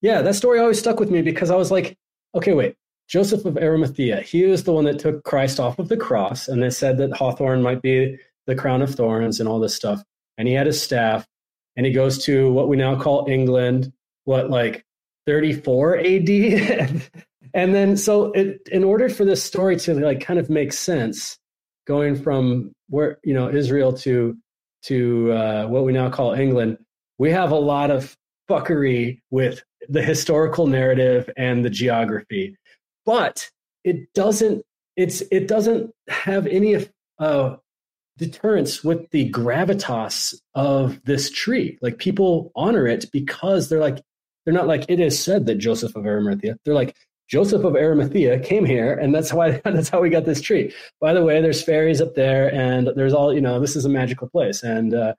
Yeah, 0.00 0.22
that 0.22 0.34
story 0.34 0.58
always 0.58 0.80
stuck 0.80 0.98
with 0.98 1.12
me 1.12 1.22
because 1.22 1.48
I 1.48 1.54
was 1.54 1.70
like, 1.70 1.96
okay, 2.34 2.54
wait. 2.54 2.74
Joseph 3.08 3.44
of 3.44 3.56
Arimathea, 3.56 4.20
he 4.20 4.46
was 4.46 4.64
the 4.64 4.72
one 4.72 4.84
that 4.86 4.98
took 4.98 5.22
Christ 5.22 5.60
off 5.60 5.78
of 5.78 5.88
the 5.88 5.96
cross, 5.96 6.48
and 6.48 6.60
they 6.60 6.70
said 6.70 6.98
that 6.98 7.12
Hawthorn 7.12 7.62
might 7.62 7.82
be 7.82 8.18
the 8.48 8.56
crown 8.56 8.82
of 8.82 8.92
thorns 8.92 9.38
and 9.38 9.48
all 9.48 9.60
this 9.60 9.76
stuff. 9.76 10.02
And 10.38 10.48
he 10.48 10.54
had 10.54 10.66
his 10.66 10.82
staff, 10.82 11.24
and 11.76 11.86
he 11.86 11.92
goes 11.92 12.24
to 12.24 12.50
what 12.50 12.68
we 12.68 12.76
now 12.76 13.00
call 13.00 13.26
England, 13.28 13.92
what, 14.24 14.50
like 14.50 14.84
34 15.26 15.98
AD? 15.98 17.02
and 17.54 17.74
then, 17.74 17.96
so 17.96 18.32
it, 18.32 18.60
in 18.70 18.84
order 18.84 19.08
for 19.08 19.24
this 19.24 19.42
story 19.42 19.76
to 19.76 19.94
like 19.94 20.20
kind 20.20 20.38
of 20.38 20.48
make 20.50 20.72
sense, 20.72 21.38
going 21.86 22.16
from 22.16 22.72
where, 22.88 23.18
you 23.24 23.34
know, 23.34 23.48
Israel 23.48 23.92
to, 23.92 24.36
to 24.84 25.32
uh, 25.32 25.66
what 25.66 25.84
we 25.84 25.92
now 25.92 26.10
call 26.10 26.32
England, 26.32 26.78
we 27.18 27.30
have 27.30 27.50
a 27.50 27.56
lot 27.56 27.90
of 27.90 28.16
fuckery 28.48 29.20
with 29.30 29.62
the 29.88 30.02
historical 30.02 30.66
narrative 30.66 31.28
and 31.36 31.64
the 31.64 31.70
geography. 31.70 32.56
But 33.04 33.50
it 33.84 34.12
doesn't 34.14 34.64
it's 34.96 35.22
it 35.30 35.48
doesn't 35.48 35.90
have 36.08 36.46
any 36.46 36.86
uh, 37.18 37.56
deterrence 38.18 38.84
with 38.84 39.10
the 39.10 39.30
gravitas 39.30 40.34
of 40.54 41.02
this 41.04 41.30
tree. 41.30 41.78
Like 41.80 41.98
people 41.98 42.52
honor 42.54 42.86
it 42.86 43.06
because 43.10 43.68
they're 43.68 43.80
like 43.80 44.02
they're 44.44 44.54
not 44.54 44.66
like 44.66 44.84
it 44.88 45.00
is 45.00 45.22
said 45.22 45.46
that 45.46 45.56
joseph 45.56 45.94
of 45.96 46.06
arimathea 46.06 46.56
they're 46.64 46.74
like 46.74 46.96
joseph 47.32 47.64
of 47.64 47.74
arimathea 47.74 48.38
came 48.40 48.64
here 48.64 48.92
and 48.94 49.14
that's 49.14 49.32
why 49.32 49.50
that's 49.64 49.88
how 49.88 50.00
we 50.00 50.10
got 50.10 50.24
this 50.24 50.40
tree 50.40 50.72
by 51.00 51.12
the 51.14 51.24
way 51.24 51.40
there's 51.40 51.62
fairies 51.62 52.00
up 52.00 52.14
there 52.14 52.52
and 52.54 52.90
there's 52.94 53.14
all 53.14 53.32
you 53.32 53.40
know 53.40 53.58
this 53.58 53.74
is 53.74 53.86
a 53.86 53.88
magical 53.88 54.28
place 54.28 54.62
and 54.62 54.94
uh, 54.94 55.14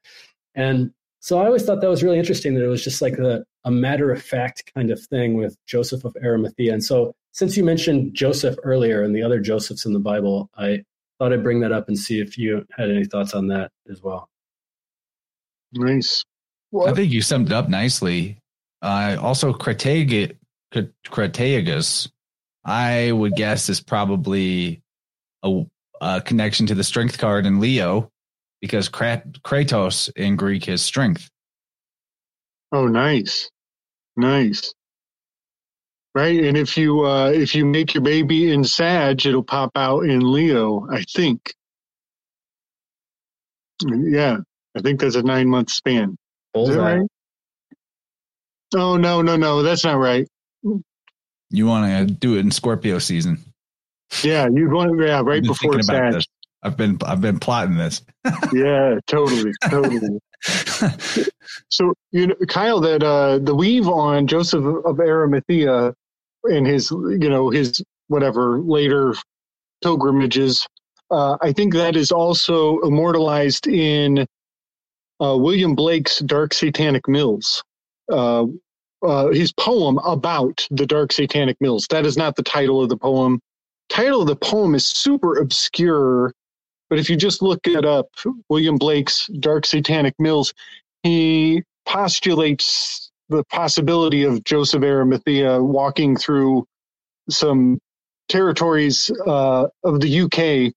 and 0.56 0.94
so 1.24 1.40
I 1.40 1.46
always 1.46 1.64
thought 1.64 1.80
that 1.80 1.90
was 1.90 2.04
really 2.04 2.20
interesting 2.20 2.54
that 2.56 2.66
it 2.66 2.68
was 2.68 2.84
just 2.84 3.02
like 3.02 3.18
a, 3.18 3.46
a 3.64 3.72
matter 3.72 4.12
of 4.12 4.22
fact 4.22 4.70
kind 4.76 4.92
of 4.92 5.02
thing 5.06 5.36
with 5.36 5.56
Joseph 5.66 6.04
of 6.04 6.14
Arimathea. 6.22 6.74
And 6.74 6.84
so 6.84 7.16
since 7.32 7.56
you 7.56 7.64
mentioned 7.64 8.14
Joseph 8.14 8.58
earlier 8.64 9.04
and 9.04 9.16
the 9.16 9.24
other 9.24 9.40
Josephs 9.40 9.86
in 9.86 9.94
the 9.94 10.00
Bible, 10.00 10.50
I 10.58 10.84
thought 11.18 11.32
I'd 11.32 11.42
bring 11.42 11.62
that 11.62 11.72
up 11.72 11.88
and 11.88 11.98
see 11.98 12.20
if 12.20 12.38
you 12.38 12.66
had 12.78 12.90
any 12.90 13.06
thoughts 13.06 13.34
on 13.34 13.48
that 13.48 13.72
as 13.90 14.04
well. 14.04 14.28
Nice. 15.72 16.26
Well, 16.72 16.90
I 16.90 16.94
think 16.94 17.14
you 17.14 17.22
summed 17.22 17.48
it 17.48 17.54
up 17.54 17.70
nicely. 17.70 18.38
Uh, 18.82 19.16
also, 19.22 19.54
Crataegus, 19.54 20.36
Crataegus, 20.74 22.10
I 22.66 23.12
would 23.12 23.36
guess 23.36 23.70
is 23.70 23.82
probably 23.82 24.82
a, 25.44 25.64
a 26.02 26.22
connection 26.22 26.68
to 26.68 26.76
the 26.76 26.84
strength 26.84 27.18
card 27.18 27.46
in 27.46 27.60
Leo, 27.60 28.10
because 28.62 28.90
Kratos 28.90 30.12
in 30.16 30.36
Greek 30.36 30.68
is 30.68 30.82
strength. 30.82 31.30
Oh, 32.72 32.88
nice, 32.88 33.50
nice. 34.16 34.74
Right, 36.16 36.44
and 36.44 36.56
if 36.56 36.78
you 36.78 37.06
uh, 37.06 37.32
if 37.32 37.56
you 37.56 37.66
make 37.66 37.96
your 37.96 38.04
baby 38.04 38.52
in 38.52 38.64
Sag, 38.64 39.26
it'll 39.26 39.44
pop 39.44 39.72
out 39.76 40.02
in 40.02 40.20
Leo. 40.20 40.88
I 40.92 41.04
think. 41.04 41.54
Yeah, 43.84 44.38
I 44.78 44.82
think 44.82 45.00
that's 45.00 45.16
a 45.16 45.24
nine 45.24 45.50
month 45.50 45.72
span. 45.72 46.16
Is 46.56 46.70
that 46.70 46.80
right? 46.80 47.08
Oh 48.76 48.96
no, 48.98 49.24
no, 49.24 49.36
no, 49.38 49.64
that's 49.64 49.84
not 49.84 49.98
right. 49.98 50.28
You 50.64 51.68
want 51.68 52.10
to 52.10 52.14
do 52.14 52.36
it 52.36 52.40
in 52.40 52.52
Scorpio 52.52 53.00
season. 53.00 53.40
Yeah, 54.24 54.48
you'd 54.52 54.72
want 54.72 55.00
yeah 55.02 55.22
right 55.24 55.44
before 55.44 55.82
Sag. 55.82 56.22
I've 56.64 56.78
been 56.78 56.98
I've 57.06 57.22
been 57.22 57.40
plotting 57.40 57.78
this. 57.78 58.02
Yeah, 58.54 59.00
totally, 59.08 59.52
totally. 59.70 60.20
So 61.70 61.94
you 62.12 62.28
know, 62.28 62.36
Kyle, 62.48 62.80
that 62.82 63.04
uh, 63.04 63.40
the 63.40 63.56
weave 63.56 63.88
on 63.88 64.28
Joseph 64.28 64.64
of 64.86 65.00
Arimathea 65.00 65.94
and 66.44 66.68
his, 66.68 66.92
you 66.92 67.30
know, 67.30 67.50
his 67.50 67.82
whatever 68.08 68.60
later 68.60 69.16
pilgrimages. 69.84 70.68
Uh, 71.12 71.38
I 71.42 71.52
think 71.52 71.74
that 71.74 71.96
is 71.96 72.12
also 72.12 72.80
immortalized 72.80 73.68
in 73.68 74.26
uh, 75.20 75.38
William 75.38 75.76
Blake's 75.76 76.20
Dark 76.20 76.54
Satanic 76.54 77.08
Mills. 77.08 77.64
Uh, 79.04 79.28
his 79.34 79.52
poem 79.52 79.98
about 80.06 80.66
the 80.72 80.86
Dark 80.86 81.12
Satanic 81.12 81.60
Mills. 81.60 81.88
That 81.90 82.06
is 82.06 82.16
not 82.16 82.38
the 82.38 82.44
title 82.44 82.82
of 82.82 82.88
the 82.88 82.96
poem. 82.96 83.42
Title 83.90 84.22
of 84.22 84.28
the 84.28 84.36
poem 84.38 84.76
is 84.76 84.88
super 84.88 85.40
obscure, 85.40 86.34
but 86.90 87.00
if 87.00 87.10
you 87.10 87.18
just 87.18 87.42
look 87.42 87.68
it 87.68 87.84
up, 87.84 88.08
William 88.48 88.78
Blake's 88.78 89.28
Dark 89.42 89.66
Satanic 89.66 90.14
Mills, 90.20 90.54
he 91.04 91.64
postulates 91.86 93.12
the 93.28 93.44
possibility 93.46 94.24
of 94.24 94.42
Joseph 94.46 94.84
Arimathea 94.84 95.62
walking 95.62 96.16
through 96.16 96.66
some 97.30 97.80
territories 98.30 99.12
uh, 99.28 99.68
of 99.84 100.00
the 100.00 100.22
UK 100.22 100.74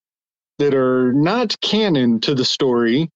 that 0.59 0.73
are 0.73 1.13
not 1.13 1.55
canon 1.61 2.19
to 2.21 2.35
the 2.35 2.43
story, 2.43 3.09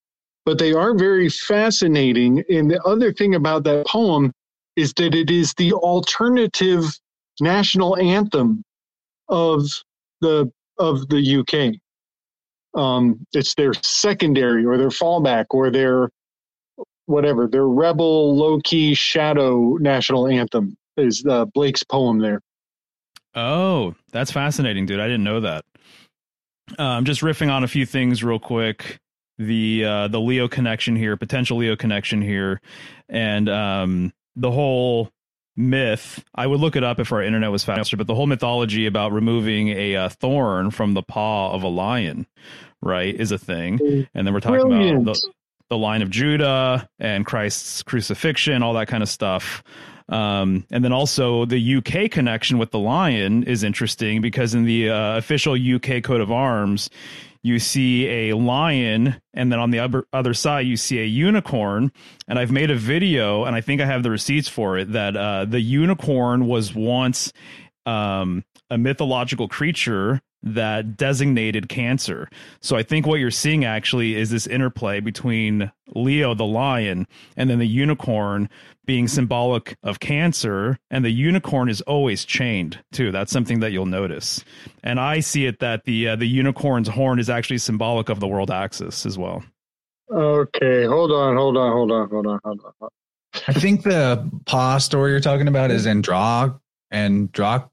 but 0.45 0.57
they 0.57 0.71
are 0.71 0.93
very 0.95 1.27
fascinating. 1.27 2.43
And 2.49 2.71
the 2.71 2.81
other 2.83 3.11
thing 3.11 3.35
about 3.35 3.65
that 3.65 3.85
poem 3.87 4.31
is 4.75 4.93
that 4.93 5.13
it 5.13 5.29
is 5.29 5.53
the 5.55 5.73
alternative 5.73 6.85
national 7.39 7.97
anthem 7.97 8.63
of 9.29 9.63
the 10.21 10.51
of 10.77 11.07
the 11.09 11.37
UK. 11.37 11.75
Um, 12.79 13.25
it's 13.33 13.53
their 13.55 13.73
secondary 13.73 14.65
or 14.65 14.77
their 14.77 14.89
fallback 14.89 15.45
or 15.49 15.69
their 15.69 16.09
whatever 17.05 17.47
their 17.47 17.67
rebel 17.67 18.35
low 18.35 18.59
key 18.63 18.93
shadow 18.93 19.77
national 19.79 20.27
anthem 20.27 20.77
is 20.97 21.25
uh, 21.27 21.45
Blake's 21.45 21.83
poem 21.83 22.19
there. 22.19 22.41
Oh, 23.35 23.95
that's 24.11 24.31
fascinating, 24.31 24.85
dude. 24.85 24.99
I 24.99 25.05
didn't 25.05 25.23
know 25.23 25.41
that. 25.41 25.65
I'm 26.77 27.05
just 27.05 27.21
riffing 27.21 27.51
on 27.51 27.63
a 27.63 27.67
few 27.67 27.85
things 27.85 28.23
real 28.23 28.39
quick. 28.39 28.99
The 29.37 29.85
uh, 29.85 30.07
the 30.07 30.19
Leo 30.19 30.47
connection 30.47 30.95
here, 30.95 31.17
potential 31.17 31.57
Leo 31.57 31.75
connection 31.75 32.21
here, 32.21 32.61
and 33.09 33.49
um, 33.49 34.13
the 34.35 34.51
whole 34.51 35.09
myth. 35.55 36.23
I 36.35 36.47
would 36.47 36.59
look 36.59 36.75
it 36.75 36.83
up 36.83 36.99
if 36.99 37.11
our 37.11 37.21
internet 37.21 37.51
was 37.51 37.63
faster, 37.63 37.97
but 37.97 38.07
the 38.07 38.15
whole 38.15 38.27
mythology 38.27 38.85
about 38.85 39.11
removing 39.11 39.69
a 39.69 39.95
uh, 39.95 40.09
thorn 40.09 40.71
from 40.71 40.93
the 40.93 41.03
paw 41.03 41.51
of 41.51 41.63
a 41.63 41.67
lion, 41.67 42.27
right, 42.81 43.13
is 43.13 43.31
a 43.31 43.37
thing. 43.37 43.79
And 44.13 44.25
then 44.25 44.33
we're 44.33 44.39
talking 44.39 44.67
Brilliant. 44.67 45.01
about 45.03 45.15
the, 45.15 45.31
the 45.69 45.77
line 45.77 46.01
of 46.01 46.09
Judah 46.09 46.87
and 46.99 47.25
Christ's 47.25 47.83
crucifixion, 47.83 48.63
all 48.63 48.73
that 48.73 48.87
kind 48.87 49.03
of 49.03 49.09
stuff. 49.09 49.63
Um, 50.09 50.65
and 50.71 50.83
then 50.83 50.91
also 50.91 51.45
the 51.45 51.75
UK 51.77 52.11
connection 52.11 52.57
with 52.57 52.71
the 52.71 52.79
lion 52.79 53.43
is 53.43 53.63
interesting 53.63 54.21
because 54.21 54.53
in 54.53 54.65
the 54.65 54.89
uh, 54.89 55.17
official 55.17 55.53
UK 55.53 56.03
coat 56.03 56.19
of 56.19 56.31
arms, 56.31 56.89
you 57.43 57.59
see 57.59 58.07
a 58.07 58.35
lion, 58.35 59.19
and 59.33 59.51
then 59.51 59.59
on 59.59 59.71
the 59.71 59.79
other 59.79 60.05
other 60.13 60.33
side 60.33 60.67
you 60.67 60.77
see 60.77 60.99
a 60.99 61.05
unicorn. 61.05 61.91
And 62.27 62.37
I've 62.37 62.51
made 62.51 62.71
a 62.71 62.75
video, 62.75 63.45
and 63.45 63.55
I 63.55 63.61
think 63.61 63.81
I 63.81 63.85
have 63.85 64.03
the 64.03 64.11
receipts 64.11 64.47
for 64.47 64.77
it. 64.77 64.91
That 64.91 65.17
uh, 65.17 65.45
the 65.45 65.61
unicorn 65.61 66.47
was 66.47 66.75
once 66.75 67.33
um, 67.85 68.43
a 68.69 68.77
mythological 68.77 69.47
creature 69.47 70.21
that 70.43 70.97
designated 70.97 71.69
cancer. 71.69 72.29
So 72.61 72.75
I 72.75 72.83
think 72.83 73.05
what 73.05 73.19
you're 73.19 73.31
seeing 73.31 73.65
actually 73.65 74.15
is 74.15 74.29
this 74.29 74.47
interplay 74.47 74.99
between 74.99 75.71
Leo 75.93 76.33
the 76.33 76.45
lion 76.45 77.07
and 77.37 77.49
then 77.49 77.59
the 77.59 77.67
unicorn 77.67 78.49
being 78.85 79.07
symbolic 79.07 79.77
of 79.83 79.99
cancer 79.99 80.79
and 80.89 81.05
the 81.05 81.11
unicorn 81.11 81.69
is 81.69 81.81
always 81.81 82.25
chained 82.25 82.83
too. 82.91 83.11
That's 83.11 83.31
something 83.31 83.59
that 83.59 83.71
you'll 83.71 83.85
notice. 83.85 84.43
And 84.83 84.99
I 84.99 85.19
see 85.19 85.45
it 85.45 85.59
that 85.59 85.85
the 85.85 86.09
uh, 86.09 86.15
the 86.15 86.27
unicorn's 86.27 86.87
horn 86.87 87.19
is 87.19 87.29
actually 87.29 87.59
symbolic 87.59 88.09
of 88.09 88.19
the 88.19 88.27
world 88.27 88.51
axis 88.51 89.05
as 89.05 89.17
well. 89.17 89.43
Okay, 90.11 90.85
hold 90.85 91.11
on, 91.11 91.37
hold 91.37 91.55
on, 91.55 91.71
hold 91.71 91.91
on, 91.91 92.09
hold 92.09 92.27
on, 92.27 92.39
hold 92.43 92.61
on. 92.81 92.89
I 93.47 93.53
think 93.53 93.83
the 93.83 94.29
paw 94.45 94.77
story 94.77 95.11
you're 95.11 95.21
talking 95.21 95.47
about 95.47 95.71
is 95.71 95.85
Andro 95.87 96.59
Andro 96.91 97.69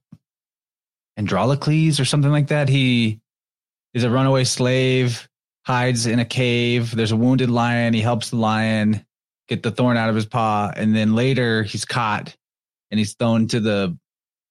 Androcles 1.18 1.98
or 1.98 2.04
something 2.04 2.30
like 2.30 2.48
that. 2.48 2.68
He 2.68 3.20
is 3.92 4.04
a 4.04 4.10
runaway 4.10 4.44
slave, 4.44 5.28
hides 5.66 6.06
in 6.06 6.20
a 6.20 6.24
cave. 6.24 6.94
There's 6.94 7.12
a 7.12 7.16
wounded 7.16 7.50
lion. 7.50 7.92
He 7.92 8.00
helps 8.00 8.30
the 8.30 8.36
lion 8.36 9.04
get 9.48 9.62
the 9.62 9.70
thorn 9.70 9.96
out 9.96 10.08
of 10.08 10.14
his 10.14 10.26
paw, 10.26 10.70
and 10.76 10.94
then 10.94 11.14
later 11.14 11.62
he's 11.64 11.84
caught 11.84 12.34
and 12.90 12.98
he's 12.98 13.14
thrown 13.14 13.48
to 13.48 13.60
the, 13.60 13.98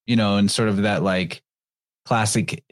you 0.06 0.16
know, 0.16 0.38
in 0.38 0.50
sort 0.50 0.70
of 0.70 0.84
that 0.84 1.04
like 1.04 1.42
classic 2.06 2.64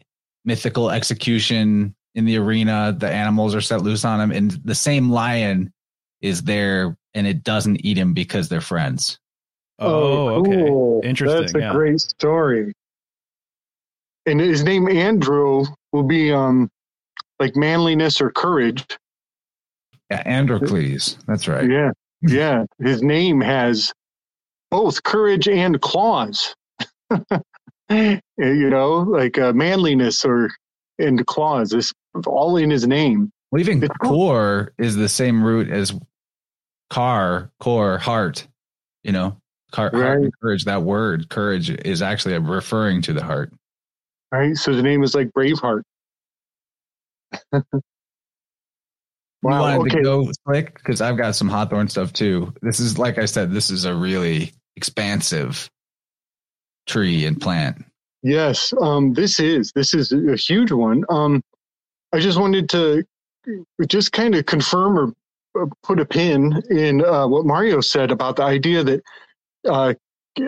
mythical 0.43 0.91
execution 0.91 1.95
in 2.15 2.25
the 2.25 2.37
arena. 2.37 2.95
The 2.97 3.09
animals 3.09 3.55
are 3.55 3.61
set 3.61 3.81
loose 3.81 4.03
on 4.03 4.19
him, 4.19 4.31
and 4.31 4.51
the 4.51 4.75
same 4.75 5.09
lion 5.09 5.71
is 6.21 6.43
there, 6.43 6.97
and 7.13 7.25
it 7.25 7.43
doesn't 7.43 7.85
eat 7.85 7.97
him 7.97 8.13
because 8.13 8.49
they're 8.49 8.61
friends. 8.61 9.19
Oh, 9.79 9.89
oh 9.89 10.99
okay. 11.01 11.07
Interesting. 11.07 11.41
That's 11.41 11.55
a 11.55 11.59
yeah. 11.59 11.71
great 11.71 12.01
story. 12.01 12.73
And 14.25 14.39
his 14.39 14.63
name 14.63 14.87
Andrew 14.89 15.65
will 15.91 16.03
be 16.03 16.31
um 16.33 16.69
like 17.39 17.55
manliness 17.55 18.21
or 18.21 18.31
courage. 18.31 18.85
Yeah, 20.09 20.23
Androcles. 20.25 21.17
That's 21.27 21.47
right. 21.47 21.69
Yeah, 21.69 21.91
yeah. 22.21 22.65
His 22.79 23.01
name 23.01 23.41
has 23.41 23.91
both 24.71 25.03
courage 25.03 25.47
and 25.47 25.81
claws. 25.81 26.55
you 27.89 28.19
know, 28.37 28.93
like 29.09 29.37
uh, 29.37 29.53
manliness 29.53 30.23
or 30.25 30.49
and 30.99 31.25
claws 31.27 31.73
is 31.73 31.91
all 32.25 32.57
in 32.57 32.69
his 32.69 32.87
name. 32.87 33.31
Well, 33.51 33.59
even 33.59 33.83
It's- 33.83 33.97
core 34.01 34.73
is 34.77 34.95
the 34.95 35.09
same 35.09 35.43
root 35.43 35.69
as 35.69 35.97
car, 36.89 37.51
core, 37.59 37.97
heart. 37.97 38.47
You 39.03 39.11
know, 39.11 39.37
car, 39.71 39.91
heart 39.91 40.21
and 40.23 40.33
courage. 40.41 40.65
That 40.65 40.81
word, 40.81 41.29
courage, 41.29 41.69
is 41.69 42.01
actually 42.01 42.37
referring 42.39 43.01
to 43.03 43.13
the 43.13 43.23
heart. 43.23 43.53
Right, 44.35 44.57
so 44.57 44.75
the 44.75 44.83
name 44.83 45.01
is 45.01 45.15
like 45.15 45.29
Braveheart. 45.31 45.83
Wow, 49.43 49.61
wanted 49.61 49.91
okay. 49.93 49.97
to 49.97 50.03
go 50.03 50.31
slick 50.43 50.73
because 50.73 51.01
I've 51.01 51.17
got 51.17 51.35
some 51.35 51.47
Hawthorn 51.47 51.87
stuff 51.87 52.11
too. 52.11 52.51
This 52.63 52.79
is 52.79 52.97
like 52.97 53.19
I 53.19 53.25
said, 53.25 53.51
this 53.51 53.69
is 53.69 53.85
a 53.85 53.93
really 53.93 54.53
expansive 54.75 55.69
tree 56.87 57.27
and 57.27 57.39
plant. 57.39 57.85
Yes, 58.23 58.73
um, 58.81 59.13
this 59.13 59.39
is 59.39 59.71
this 59.75 59.93
is 59.93 60.11
a 60.11 60.35
huge 60.35 60.71
one. 60.71 61.03
Um, 61.09 61.43
I 62.11 62.19
just 62.21 62.39
wanted 62.39 62.69
to 62.69 63.03
just 63.87 64.13
kind 64.13 64.33
of 64.33 64.47
confirm 64.47 64.97
or 64.97 65.61
uh, 65.61 65.67
put 65.83 65.99
a 65.99 66.05
pin 66.05 66.63
in 66.71 67.05
uh, 67.05 67.27
what 67.27 67.45
Mario 67.45 67.81
said 67.81 68.09
about 68.09 68.37
the 68.37 68.43
idea 68.43 68.83
that 68.83 69.03
uh, 69.69 69.93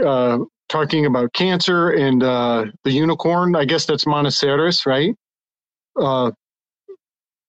uh, 0.04 0.40
talking 0.70 1.06
about 1.06 1.34
cancer 1.34 1.92
and 1.92 2.24
uh, 2.24 2.66
the 2.84 2.92
unicorn. 2.92 3.56
I 3.56 3.66
guess 3.66 3.86
that's 3.86 4.06
Monoceros, 4.06 4.86
right? 4.86 5.16
Uh, 6.00 6.32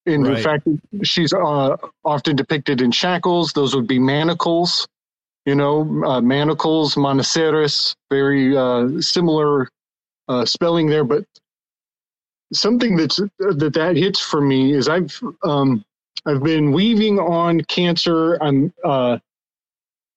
in 0.06 0.24
Right. 0.24 0.36
fact 0.36 0.66
she's 1.02 1.32
uh, 1.32 1.76
often 2.04 2.36
depicted 2.36 2.80
in 2.80 2.90
shackles, 2.90 3.52
those 3.52 3.74
would 3.76 3.86
be 3.86 3.98
manacles. 3.98 4.88
You 5.46 5.54
know, 5.54 5.82
uh, 6.06 6.20
manacles, 6.20 6.94
Monoceros, 6.96 7.94
very 8.10 8.56
uh, 8.56 9.00
similar 9.00 9.68
uh, 10.28 10.44
spelling 10.44 10.88
there, 10.88 11.04
but 11.04 11.24
something 12.52 12.96
that's 12.96 13.16
that 13.38 13.72
that 13.74 13.96
hits 13.96 14.20
for 14.20 14.40
me 14.40 14.72
is 14.74 14.88
I've 14.88 15.18
um, 15.44 15.84
I've 16.26 16.42
been 16.42 16.72
weaving 16.72 17.18
on 17.18 17.62
cancer. 17.62 18.36
I'm 18.42 18.72
uh, 18.84 19.18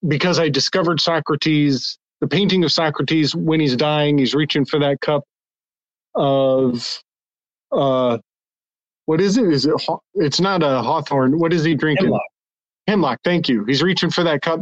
because 0.07 0.39
I 0.39 0.49
discovered 0.49 0.99
Socrates, 0.99 1.97
the 2.21 2.27
painting 2.27 2.63
of 2.63 2.71
Socrates 2.71 3.35
when 3.35 3.59
he's 3.59 3.75
dying, 3.75 4.17
he's 4.17 4.33
reaching 4.33 4.63
for 4.63 4.79
that 4.79 5.01
cup 5.01 5.23
of 6.15 7.01
uh, 7.71 8.17
what 9.05 9.19
is 9.19 9.37
it? 9.37 9.51
Is 9.51 9.65
it? 9.65 9.73
It's 10.15 10.39
not 10.39 10.63
a 10.63 10.81
hawthorn. 10.81 11.39
What 11.39 11.51
is 11.51 11.63
he 11.63 11.75
drinking? 11.75 12.05
Hemlock. 12.05 12.21
Hemlock. 12.87 13.19
Thank 13.23 13.49
you. 13.49 13.65
He's 13.65 13.81
reaching 13.81 14.09
for 14.09 14.23
that 14.23 14.41
cup. 14.41 14.61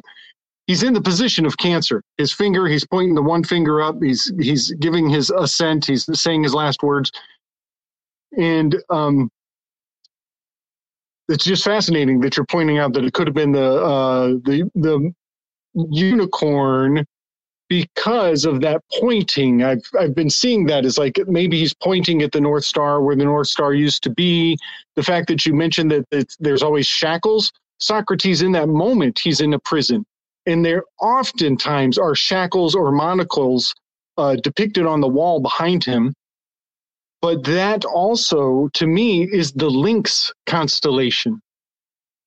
He's 0.68 0.84
in 0.84 0.94
the 0.94 1.02
position 1.02 1.46
of 1.46 1.58
cancer. 1.58 2.02
His 2.18 2.32
finger, 2.32 2.68
he's 2.68 2.86
pointing 2.86 3.16
the 3.16 3.24
one 3.24 3.44
finger 3.44 3.82
up. 3.82 3.98
He's 4.02 4.32
he's 4.40 4.72
giving 4.74 5.10
his 5.10 5.30
assent. 5.30 5.86
He's 5.86 6.08
saying 6.20 6.44
his 6.44 6.54
last 6.54 6.84
words, 6.84 7.12
and 8.38 8.76
um, 8.90 9.30
it's 11.28 11.44
just 11.44 11.64
fascinating 11.64 12.20
that 12.22 12.38
you're 12.38 12.46
pointing 12.46 12.78
out 12.78 12.94
that 12.94 13.04
it 13.04 13.14
could 13.14 13.28
have 13.28 13.34
been 13.36 13.52
the 13.52 13.84
uh, 13.84 14.28
the 14.44 14.70
the 14.76 15.12
unicorn 15.74 17.06
because 17.70 18.46
of 18.46 18.62
that 18.62 18.82
pointing. 19.00 19.64
I've 19.64 19.84
I've 19.98 20.16
been 20.16 20.30
seeing 20.30 20.66
that 20.66 20.86
as 20.86 20.98
like 20.98 21.20
maybe 21.28 21.60
he's 21.60 21.74
pointing 21.74 22.22
at 22.24 22.32
the 22.32 22.42
North 22.42 22.66
Star 22.66 23.02
where 23.02 23.16
the 23.16 23.24
North 23.24 23.48
Star 23.48 23.74
used 23.74 24.04
to 24.04 24.10
be. 24.10 24.58
The 24.96 25.04
fact 25.04 25.28
that 25.28 25.46
you 25.46 25.54
mentioned 25.54 25.92
that 25.92 26.36
there's 26.40 26.64
always 26.64 26.88
shackles. 26.88 27.54
Socrates 27.78 28.42
in 28.42 28.52
that 28.54 28.68
moment 28.68 29.20
he's 29.20 29.40
in 29.40 29.54
a 29.54 29.60
prison, 29.60 30.06
and 30.46 30.66
there 30.66 30.84
oftentimes 31.00 31.98
are 31.98 32.16
shackles 32.16 32.76
or 32.76 32.92
monocles 32.92 33.74
uh, 34.18 34.36
depicted 34.36 34.86
on 34.86 35.00
the 35.00 35.08
wall 35.08 35.40
behind 35.40 35.84
him. 35.84 36.14
But 37.22 37.44
that 37.46 37.86
also, 37.86 38.70
to 38.74 38.88
me, 38.88 39.24
is 39.24 39.52
the 39.52 39.70
Lynx 39.70 40.34
constellation. 40.46 41.42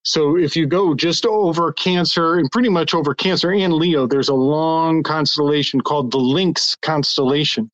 So 0.04 0.36
if 0.36 0.56
you 0.56 0.66
go 0.66 0.94
just 0.94 1.24
over 1.26 1.72
Cancer 1.72 2.38
and 2.38 2.50
pretty 2.50 2.68
much 2.68 2.92
over 2.92 3.14
Cancer 3.14 3.52
and 3.52 3.72
Leo, 3.72 4.06
there's 4.06 4.28
a 4.28 4.34
long 4.34 5.02
constellation 5.02 5.80
called 5.80 6.10
the 6.10 6.18
Lynx 6.18 6.76
constellation. 6.82 7.70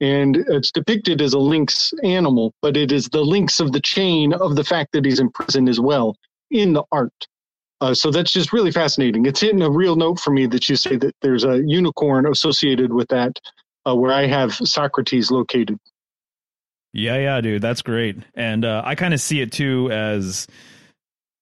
And 0.00 0.36
it's 0.36 0.70
depicted 0.70 1.22
as 1.22 1.32
a 1.32 1.38
lynx 1.38 1.92
animal, 2.04 2.52
but 2.60 2.76
it 2.76 2.92
is 2.92 3.08
the 3.08 3.22
links 3.22 3.60
of 3.60 3.72
the 3.72 3.80
chain 3.80 4.34
of 4.34 4.54
the 4.54 4.62
fact 4.62 4.92
that 4.92 5.06
he's 5.06 5.20
in 5.20 5.30
prison 5.30 5.68
as 5.68 5.80
well 5.80 6.16
in 6.50 6.74
the 6.74 6.84
art. 6.92 7.26
Uh, 7.80 7.94
so 7.94 8.10
that's 8.10 8.32
just 8.32 8.52
really 8.52 8.70
fascinating. 8.70 9.26
It's 9.26 9.40
hitting 9.40 9.62
a 9.62 9.70
real 9.70 9.96
note 9.96 10.20
for 10.20 10.30
me 10.30 10.46
that 10.46 10.68
you 10.68 10.76
say 10.76 10.96
that 10.96 11.14
there's 11.22 11.44
a 11.44 11.62
unicorn 11.64 12.26
associated 12.26 12.92
with 12.92 13.08
that, 13.08 13.38
uh, 13.86 13.94
where 13.94 14.12
I 14.12 14.26
have 14.26 14.54
Socrates 14.54 15.30
located. 15.30 15.78
Yeah, 16.92 17.16
yeah, 17.16 17.40
dude, 17.40 17.62
that's 17.62 17.82
great. 17.82 18.16
And 18.34 18.64
uh, 18.64 18.82
I 18.84 18.94
kind 18.94 19.12
of 19.12 19.20
see 19.20 19.40
it 19.40 19.52
too 19.52 19.90
as 19.90 20.46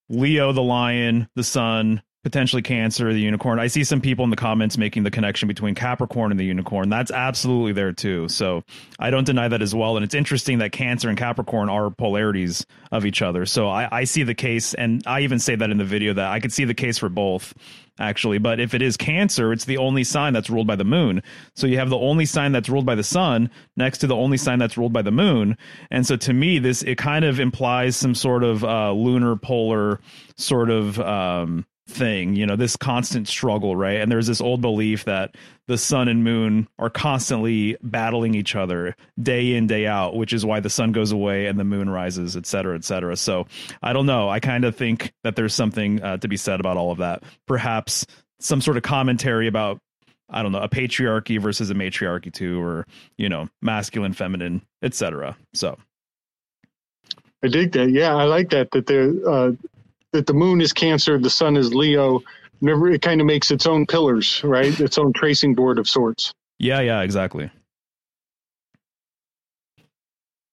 Leo 0.08 0.52
the 0.52 0.62
lion, 0.62 1.28
the 1.34 1.44
sun, 1.44 2.02
potentially 2.24 2.62
Cancer, 2.62 3.12
the 3.12 3.20
unicorn. 3.20 3.60
I 3.60 3.68
see 3.68 3.84
some 3.84 4.00
people 4.00 4.24
in 4.24 4.30
the 4.30 4.36
comments 4.36 4.76
making 4.76 5.04
the 5.04 5.10
connection 5.10 5.46
between 5.46 5.74
Capricorn 5.74 6.32
and 6.32 6.40
the 6.40 6.44
unicorn. 6.44 6.88
That's 6.88 7.10
absolutely 7.10 7.72
there 7.72 7.92
too. 7.92 8.28
So 8.28 8.64
I 8.98 9.10
don't 9.10 9.24
deny 9.24 9.46
that 9.46 9.62
as 9.62 9.74
well. 9.74 9.96
And 9.96 10.04
it's 10.04 10.14
interesting 10.14 10.58
that 10.58 10.72
Cancer 10.72 11.08
and 11.08 11.18
Capricorn 11.18 11.68
are 11.68 11.90
polarities 11.90 12.66
of 12.90 13.04
each 13.04 13.22
other. 13.22 13.44
So 13.46 13.68
I, 13.68 13.88
I 13.92 14.04
see 14.04 14.22
the 14.22 14.34
case, 14.34 14.74
and 14.74 15.02
I 15.06 15.20
even 15.20 15.38
say 15.38 15.54
that 15.54 15.70
in 15.70 15.76
the 15.76 15.84
video 15.84 16.14
that 16.14 16.32
I 16.32 16.40
could 16.40 16.52
see 16.52 16.64
the 16.64 16.74
case 16.74 16.98
for 16.98 17.10
both 17.10 17.54
actually. 17.98 18.38
But 18.38 18.58
if 18.58 18.74
it 18.74 18.82
is 18.82 18.96
Cancer, 18.96 19.52
it's 19.52 19.66
the 19.66 19.76
only 19.76 20.02
sign 20.02 20.32
that's 20.32 20.50
ruled 20.50 20.66
by 20.66 20.76
the 20.76 20.84
moon. 20.84 21.22
So 21.54 21.66
you 21.66 21.78
have 21.78 21.90
the 21.90 21.98
only 21.98 22.26
sign 22.26 22.52
that's 22.52 22.68
ruled 22.68 22.86
by 22.86 22.94
the 22.94 23.04
sun 23.04 23.50
next 23.76 23.98
to 23.98 24.06
the 24.06 24.16
only 24.16 24.36
sign 24.36 24.58
that's 24.58 24.76
ruled 24.76 24.92
by 24.92 25.02
the 25.02 25.12
moon. 25.12 25.56
And 25.90 26.06
so 26.06 26.16
to 26.16 26.32
me, 26.32 26.58
this 26.58 26.82
it 26.82 26.98
kind 26.98 27.24
of 27.24 27.38
implies 27.38 27.96
some 27.96 28.14
sort 28.14 28.42
of 28.42 28.64
uh, 28.64 28.92
lunar 28.92 29.36
polar 29.36 30.00
sort 30.36 30.70
of 30.70 30.98
um, 30.98 31.66
thing 31.86 32.34
you 32.34 32.46
know 32.46 32.56
this 32.56 32.76
constant 32.76 33.28
struggle 33.28 33.76
right? 33.76 34.00
And 34.00 34.10
there's 34.10 34.26
this 34.26 34.40
old 34.40 34.62
belief 34.62 35.04
that 35.04 35.34
the 35.68 35.76
sun 35.76 36.08
and 36.08 36.24
moon 36.24 36.66
are 36.78 36.88
constantly 36.88 37.76
battling 37.82 38.34
each 38.34 38.56
other 38.56 38.96
day 39.22 39.54
in 39.54 39.66
day 39.66 39.86
out 39.86 40.16
which 40.16 40.32
is 40.32 40.46
why 40.46 40.60
the 40.60 40.70
sun 40.70 40.92
goes 40.92 41.12
away 41.12 41.46
and 41.46 41.58
the 41.58 41.64
moon 41.64 41.90
rises 41.90 42.36
et 42.36 42.46
cetera 42.46 42.74
et 42.74 42.84
cetera. 42.84 43.16
So 43.16 43.46
i 43.82 43.92
don't 43.92 44.06
know. 44.06 44.30
I 44.30 44.40
kind 44.40 44.64
of 44.64 44.74
think 44.76 45.12
that 45.24 45.36
there's 45.36 45.54
something 45.54 46.02
uh, 46.02 46.16
to 46.18 46.28
be 46.28 46.38
said 46.38 46.58
about 46.58 46.78
all 46.78 46.90
of 46.90 46.98
that. 46.98 47.22
Perhaps 47.46 48.06
some 48.40 48.60
sort 48.60 48.76
of 48.76 48.82
commentary 48.82 49.46
about 49.46 49.78
i 50.30 50.42
don't 50.42 50.52
know 50.52 50.60
a 50.60 50.68
patriarchy 50.68 51.40
versus 51.40 51.70
a 51.70 51.74
matriarchy 51.74 52.30
too 52.30 52.62
or 52.62 52.86
you 53.18 53.28
know 53.28 53.46
masculine 53.60 54.14
feminine 54.14 54.62
etc 54.82 55.36
so. 55.52 55.76
I 57.44 57.48
dig 57.48 57.72
that. 57.72 57.90
Yeah, 57.90 58.16
I 58.16 58.24
like 58.24 58.48
that. 58.50 58.70
That 58.70 58.86
there, 58.86 59.12
uh, 59.28 59.52
that 60.14 60.26
the 60.26 60.32
moon 60.32 60.60
is 60.60 60.72
Cancer, 60.72 61.18
the 61.18 61.28
sun 61.28 61.56
is 61.56 61.74
Leo. 61.74 62.22
Never, 62.60 62.88
it 62.90 63.02
kind 63.02 63.20
of 63.20 63.26
makes 63.26 63.50
its 63.50 63.66
own 63.66 63.84
pillars, 63.84 64.40
right? 64.44 64.78
its 64.80 64.96
own 64.96 65.12
tracing 65.12 65.54
board 65.54 65.78
of 65.78 65.88
sorts. 65.88 66.32
yeah 66.58 66.80
yeah 66.80 67.02
exactly 67.02 67.50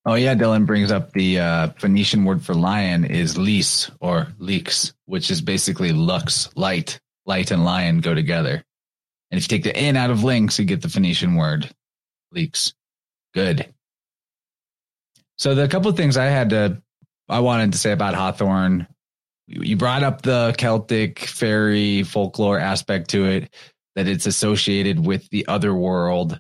Oh 0.04 0.16
yeah, 0.16 0.34
Dylan 0.34 0.66
brings 0.66 0.92
up 0.92 1.12
the 1.12 1.40
uh, 1.40 1.68
Phoenician 1.78 2.26
word 2.26 2.44
for 2.44 2.56
lion 2.56 3.06
is 3.06 3.38
lis 3.38 3.92
or 4.00 4.30
leeks, 4.40 4.94
which 5.06 5.30
is 5.30 5.42
basically 5.42 5.92
lux, 5.92 6.50
light. 6.56 7.00
Light 7.28 7.52
and 7.52 7.64
lion 7.64 8.00
go 8.00 8.16
together. 8.16 8.64
And 9.30 9.38
if 9.38 9.44
you 9.44 9.48
take 9.48 9.64
the 9.64 9.80
in 9.80 9.96
out 9.96 10.10
of 10.10 10.24
lynx, 10.24 10.58
you 10.58 10.66
get 10.66 10.82
the 10.82 10.90
Phoenician 10.90 11.36
word 11.36 11.70
leeks. 12.32 12.74
Good. 13.36 13.72
So 15.38 15.54
the 15.54 15.68
couple 15.68 15.92
of 15.92 15.98
things 15.98 16.18
I 16.18 16.26
had 16.26 16.50
to, 16.50 16.82
I 17.30 17.42
wanted 17.42 17.74
to 17.74 17.78
say 17.78 17.92
about 17.92 18.16
Hawthorn. 18.16 18.88
You 19.52 19.76
brought 19.76 20.04
up 20.04 20.22
the 20.22 20.54
Celtic 20.58 21.20
fairy 21.20 22.04
folklore 22.04 22.58
aspect 22.58 23.10
to 23.10 23.26
it, 23.26 23.54
that 23.96 24.08
it's 24.08 24.26
associated 24.26 25.06
with 25.06 25.30
the 25.30 25.46
other 25.48 25.74
world 25.74 26.40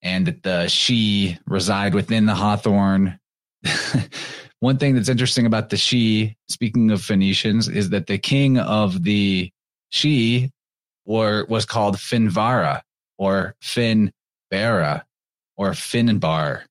and 0.00 0.26
that 0.26 0.42
the 0.42 0.64
Sidhe 0.66 1.38
reside 1.46 1.94
within 1.94 2.26
the 2.26 2.34
Hawthorn. 2.34 3.18
One 4.60 4.78
thing 4.78 4.94
that's 4.94 5.08
interesting 5.08 5.44
about 5.44 5.70
the 5.70 5.76
Sidhe, 5.76 6.34
speaking 6.48 6.90
of 6.90 7.02
Phoenicians, 7.02 7.68
is 7.68 7.90
that 7.90 8.06
the 8.06 8.18
king 8.18 8.58
of 8.58 9.02
the 9.02 9.50
Sidhe 9.92 10.50
or 11.04 11.44
was 11.48 11.66
called 11.66 11.96
Finvara 11.96 12.80
or 13.18 13.54
Finbara 13.62 15.02
or 15.56 15.70
Finbar. 15.72 16.62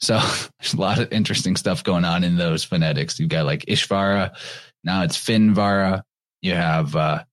So 0.00 0.18
there's 0.60 0.74
a 0.74 0.80
lot 0.80 0.98
of 0.98 1.12
interesting 1.12 1.56
stuff 1.56 1.84
going 1.84 2.04
on 2.04 2.24
in 2.24 2.36
those 2.36 2.64
phonetics. 2.64 3.18
You've 3.18 3.28
got 3.28 3.46
like 3.46 3.66
Ishvara, 3.66 4.36
now 4.84 5.02
it's 5.02 5.16
Finvara. 5.18 6.02
You 6.40 6.54
have 6.54 6.94
uh, 6.94 7.24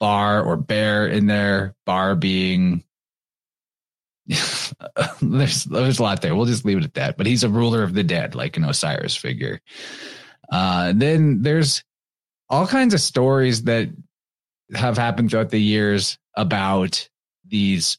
bar 0.00 0.42
or 0.42 0.56
bear 0.56 1.06
in 1.06 1.26
there, 1.26 1.74
bar 1.86 2.16
being 2.16 2.84
there's 5.22 5.64
there's 5.64 5.98
a 5.98 6.02
lot 6.02 6.22
there. 6.22 6.34
We'll 6.34 6.46
just 6.46 6.64
leave 6.64 6.78
it 6.78 6.84
at 6.84 6.94
that. 6.94 7.16
But 7.16 7.26
he's 7.26 7.44
a 7.44 7.48
ruler 7.48 7.82
of 7.82 7.94
the 7.94 8.04
dead, 8.04 8.34
like 8.34 8.56
an 8.56 8.64
Osiris 8.64 9.16
figure. 9.16 9.60
Uh, 10.50 10.92
then 10.94 11.42
there's 11.42 11.84
all 12.48 12.66
kinds 12.66 12.94
of 12.94 13.00
stories 13.00 13.64
that 13.64 13.88
have 14.74 14.96
happened 14.96 15.30
throughout 15.30 15.50
the 15.50 15.60
years 15.60 16.18
about 16.36 17.08
these. 17.46 17.98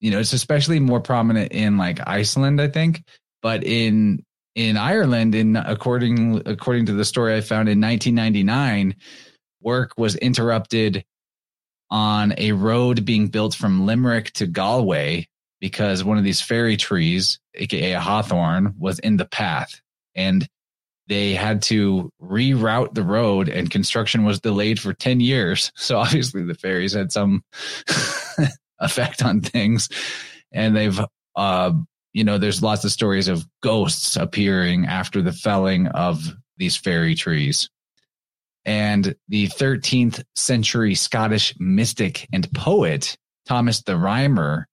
You 0.00 0.10
know, 0.10 0.18
it's 0.18 0.32
especially 0.32 0.78
more 0.78 1.00
prominent 1.00 1.52
in 1.52 1.78
like 1.78 2.06
Iceland, 2.06 2.60
I 2.60 2.68
think, 2.68 3.02
but 3.46 3.62
in 3.62 4.24
in 4.56 4.76
Ireland, 4.76 5.36
in 5.36 5.54
according 5.54 6.42
according 6.46 6.86
to 6.86 6.94
the 6.94 7.04
story 7.04 7.36
I 7.36 7.42
found 7.42 7.68
in 7.68 7.80
1999, 7.80 8.96
work 9.60 9.92
was 9.96 10.16
interrupted 10.16 11.04
on 11.88 12.34
a 12.38 12.50
road 12.50 13.04
being 13.04 13.28
built 13.28 13.54
from 13.54 13.86
Limerick 13.86 14.32
to 14.32 14.48
Galway 14.48 15.28
because 15.60 16.02
one 16.02 16.18
of 16.18 16.24
these 16.24 16.40
fairy 16.40 16.76
trees, 16.76 17.38
aka 17.54 17.92
a 17.92 18.00
hawthorn, 18.00 18.74
was 18.80 18.98
in 18.98 19.16
the 19.16 19.26
path. 19.26 19.80
And 20.16 20.48
they 21.06 21.32
had 21.34 21.62
to 21.70 22.10
reroute 22.20 22.94
the 22.94 23.04
road 23.04 23.48
and 23.48 23.70
construction 23.70 24.24
was 24.24 24.40
delayed 24.40 24.80
for 24.80 24.92
10 24.92 25.20
years. 25.20 25.70
So 25.76 25.98
obviously 25.98 26.42
the 26.42 26.56
fairies 26.56 26.94
had 26.94 27.12
some 27.12 27.44
effect 28.80 29.22
on 29.22 29.40
things. 29.40 29.88
And 30.50 30.74
they've, 30.76 31.00
uh, 31.36 31.70
you 32.16 32.24
know, 32.24 32.38
there's 32.38 32.62
lots 32.62 32.82
of 32.82 32.90
stories 32.90 33.28
of 33.28 33.46
ghosts 33.62 34.16
appearing 34.16 34.86
after 34.86 35.20
the 35.20 35.34
felling 35.34 35.86
of 35.88 36.34
these 36.56 36.74
fairy 36.74 37.14
trees. 37.14 37.68
And 38.64 39.14
the 39.28 39.48
13th 39.48 40.24
century 40.34 40.94
Scottish 40.94 41.54
mystic 41.58 42.26
and 42.32 42.50
poet, 42.54 43.18
Thomas 43.44 43.82
the 43.82 43.98
Rhymer, 43.98 44.66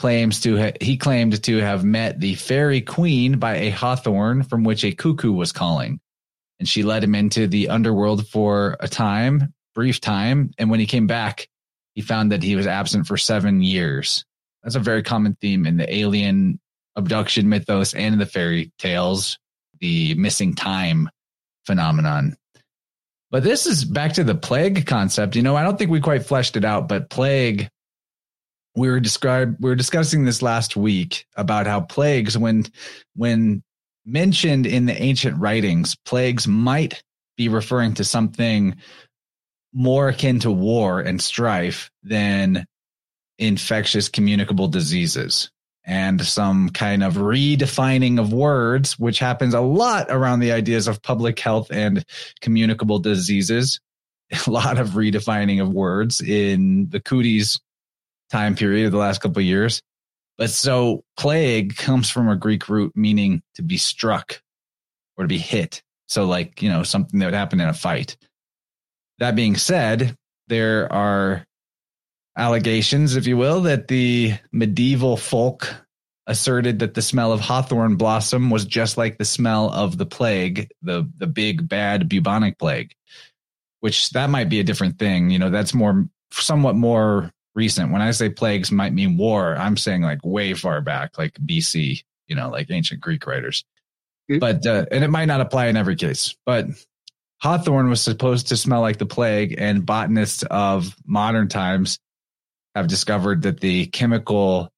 claims 0.00 0.40
to 0.40 0.58
ha- 0.58 0.76
he 0.80 0.96
claimed 0.96 1.40
to 1.44 1.58
have 1.58 1.84
met 1.84 2.18
the 2.18 2.34
fairy 2.34 2.80
queen 2.80 3.38
by 3.38 3.58
a 3.58 3.70
hawthorn 3.70 4.42
from 4.42 4.64
which 4.64 4.82
a 4.82 4.90
cuckoo 4.90 5.30
was 5.30 5.52
calling. 5.52 6.00
And 6.58 6.68
she 6.68 6.82
led 6.82 7.04
him 7.04 7.14
into 7.14 7.46
the 7.46 7.68
underworld 7.68 8.26
for 8.26 8.76
a 8.80 8.88
time 8.88 9.54
brief 9.76 10.00
time. 10.00 10.50
And 10.58 10.68
when 10.68 10.80
he 10.80 10.86
came 10.86 11.06
back 11.06 11.46
he 11.94 12.02
found 12.02 12.32
that 12.32 12.42
he 12.42 12.56
was 12.56 12.66
absent 12.66 13.06
for 13.06 13.16
7 13.16 13.62
years 13.62 14.24
that's 14.66 14.74
a 14.74 14.80
very 14.80 15.04
common 15.04 15.36
theme 15.40 15.64
in 15.64 15.76
the 15.76 15.94
alien 15.94 16.58
abduction 16.96 17.48
mythos 17.48 17.94
and 17.94 18.14
in 18.14 18.18
the 18.18 18.26
fairy 18.26 18.72
tales 18.80 19.38
the 19.78 20.12
missing 20.14 20.56
time 20.56 21.08
phenomenon. 21.66 22.36
But 23.30 23.44
this 23.44 23.66
is 23.66 23.84
back 23.84 24.14
to 24.14 24.24
the 24.24 24.34
plague 24.34 24.84
concept. 24.84 25.36
You 25.36 25.42
know 25.42 25.54
i 25.54 25.62
don't 25.62 25.78
think 25.78 25.92
we 25.92 26.00
quite 26.00 26.26
fleshed 26.26 26.56
it 26.56 26.64
out 26.64 26.88
but 26.88 27.10
plague 27.10 27.68
we 28.74 28.88
were 28.88 28.98
described 28.98 29.56
we 29.60 29.70
were 29.70 29.76
discussing 29.76 30.24
this 30.24 30.42
last 30.42 30.76
week 30.76 31.26
about 31.36 31.68
how 31.68 31.82
plagues 31.82 32.36
when 32.36 32.66
when 33.14 33.62
mentioned 34.04 34.66
in 34.66 34.86
the 34.86 35.00
ancient 35.00 35.38
writings 35.38 35.96
plagues 36.04 36.48
might 36.48 37.04
be 37.36 37.48
referring 37.48 37.94
to 37.94 38.04
something 38.04 38.74
more 39.72 40.08
akin 40.08 40.40
to 40.40 40.50
war 40.50 41.00
and 41.00 41.22
strife 41.22 41.88
than 42.02 42.66
infectious 43.38 44.08
communicable 44.08 44.68
diseases 44.68 45.50
and 45.84 46.24
some 46.24 46.68
kind 46.70 47.04
of 47.04 47.14
redefining 47.14 48.18
of 48.18 48.32
words 48.32 48.98
which 48.98 49.18
happens 49.18 49.54
a 49.54 49.60
lot 49.60 50.06
around 50.10 50.40
the 50.40 50.52
ideas 50.52 50.88
of 50.88 51.02
public 51.02 51.38
health 51.38 51.70
and 51.70 52.04
communicable 52.40 52.98
diseases 52.98 53.78
a 54.46 54.50
lot 54.50 54.78
of 54.78 54.90
redefining 54.90 55.62
of 55.62 55.68
words 55.68 56.20
in 56.20 56.88
the 56.90 57.00
cooties 57.00 57.60
time 58.30 58.54
period 58.54 58.86
of 58.86 58.92
the 58.92 58.98
last 58.98 59.20
couple 59.20 59.38
of 59.38 59.46
years. 59.46 59.82
But 60.38 60.50
so 60.50 61.04
plague 61.16 61.76
comes 61.76 62.10
from 62.10 62.28
a 62.28 62.36
Greek 62.36 62.68
root 62.68 62.92
meaning 62.94 63.42
to 63.54 63.62
be 63.62 63.78
struck 63.78 64.42
or 65.16 65.24
to 65.24 65.28
be 65.28 65.38
hit. 65.38 65.82
So 66.08 66.24
like, 66.24 66.60
you 66.62 66.68
know, 66.68 66.82
something 66.82 67.18
that 67.20 67.26
would 67.26 67.34
happen 67.34 67.60
in 67.60 67.68
a 67.68 67.74
fight. 67.74 68.16
That 69.18 69.34
being 69.34 69.56
said, 69.56 70.14
there 70.48 70.92
are 70.92 71.44
allegations, 72.36 73.16
if 73.16 73.26
you 73.26 73.36
will, 73.36 73.62
that 73.62 73.88
the 73.88 74.34
medieval 74.52 75.16
folk 75.16 75.74
asserted 76.26 76.80
that 76.80 76.94
the 76.94 77.02
smell 77.02 77.32
of 77.32 77.40
hawthorn 77.40 77.96
blossom 77.96 78.50
was 78.50 78.64
just 78.64 78.96
like 78.96 79.16
the 79.16 79.24
smell 79.24 79.70
of 79.70 79.96
the 79.96 80.06
plague, 80.06 80.68
the 80.82 81.08
the 81.18 81.26
big 81.26 81.68
bad 81.68 82.08
bubonic 82.08 82.58
plague, 82.58 82.92
which 83.80 84.10
that 84.10 84.30
might 84.30 84.48
be 84.48 84.60
a 84.60 84.64
different 84.64 84.98
thing. 84.98 85.30
You 85.30 85.38
know, 85.38 85.50
that's 85.50 85.74
more 85.74 86.08
somewhat 86.32 86.74
more 86.74 87.32
recent. 87.54 87.92
When 87.92 88.02
I 88.02 88.10
say 88.10 88.28
plagues 88.28 88.70
might 88.70 88.92
mean 88.92 89.16
war, 89.16 89.56
I'm 89.56 89.76
saying 89.76 90.02
like 90.02 90.24
way 90.24 90.54
far 90.54 90.80
back, 90.80 91.16
like 91.18 91.34
BC, 91.34 92.02
you 92.26 92.36
know, 92.36 92.50
like 92.50 92.70
ancient 92.70 93.00
Greek 93.00 93.26
writers. 93.26 93.64
Mm. 94.30 94.40
But 94.40 94.66
uh, 94.66 94.86
and 94.90 95.04
it 95.04 95.10
might 95.10 95.26
not 95.26 95.40
apply 95.40 95.66
in 95.66 95.76
every 95.76 95.96
case, 95.96 96.34
but 96.44 96.66
hawthorn 97.38 97.88
was 97.88 98.00
supposed 98.00 98.48
to 98.48 98.56
smell 98.56 98.80
like 98.80 98.98
the 98.98 99.06
plague, 99.06 99.54
and 99.56 99.86
botanists 99.86 100.42
of 100.50 100.96
modern 101.06 101.48
times 101.48 102.00
have 102.76 102.88
discovered 102.88 103.42
that 103.42 103.60
the 103.60 103.86
chemical 103.86 104.70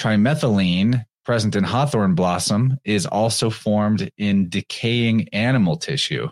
trimethylamine 0.00 1.04
present 1.24 1.54
in 1.54 1.62
hawthorn 1.62 2.14
blossom 2.14 2.78
is 2.84 3.06
also 3.06 3.50
formed 3.50 4.10
in 4.16 4.48
decaying 4.48 5.28
animal 5.32 5.76
tissue, 5.76 6.28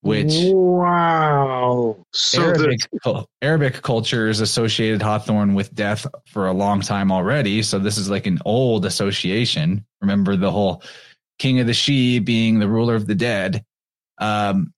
which 0.00 0.34
wow. 0.34 1.96
So 2.12 2.42
Arabic, 2.42 2.80
the, 3.04 3.24
Arabic 3.40 3.82
cultures 3.82 4.40
associated 4.40 5.00
hawthorn 5.00 5.54
with 5.54 5.74
death 5.74 6.06
for 6.26 6.48
a 6.48 6.52
long 6.52 6.80
time 6.80 7.12
already. 7.12 7.62
So 7.62 7.78
this 7.78 7.98
is 7.98 8.10
like 8.10 8.26
an 8.26 8.40
old 8.44 8.84
association. 8.84 9.86
Remember 10.00 10.36
the 10.36 10.50
whole 10.50 10.82
king 11.38 11.60
of 11.60 11.66
the 11.66 11.72
Sidhe 11.72 12.24
being 12.24 12.58
the 12.58 12.68
ruler 12.68 12.96
of 12.96 13.06
the 13.06 13.14
dead. 13.14 13.64
Um, 14.18 14.74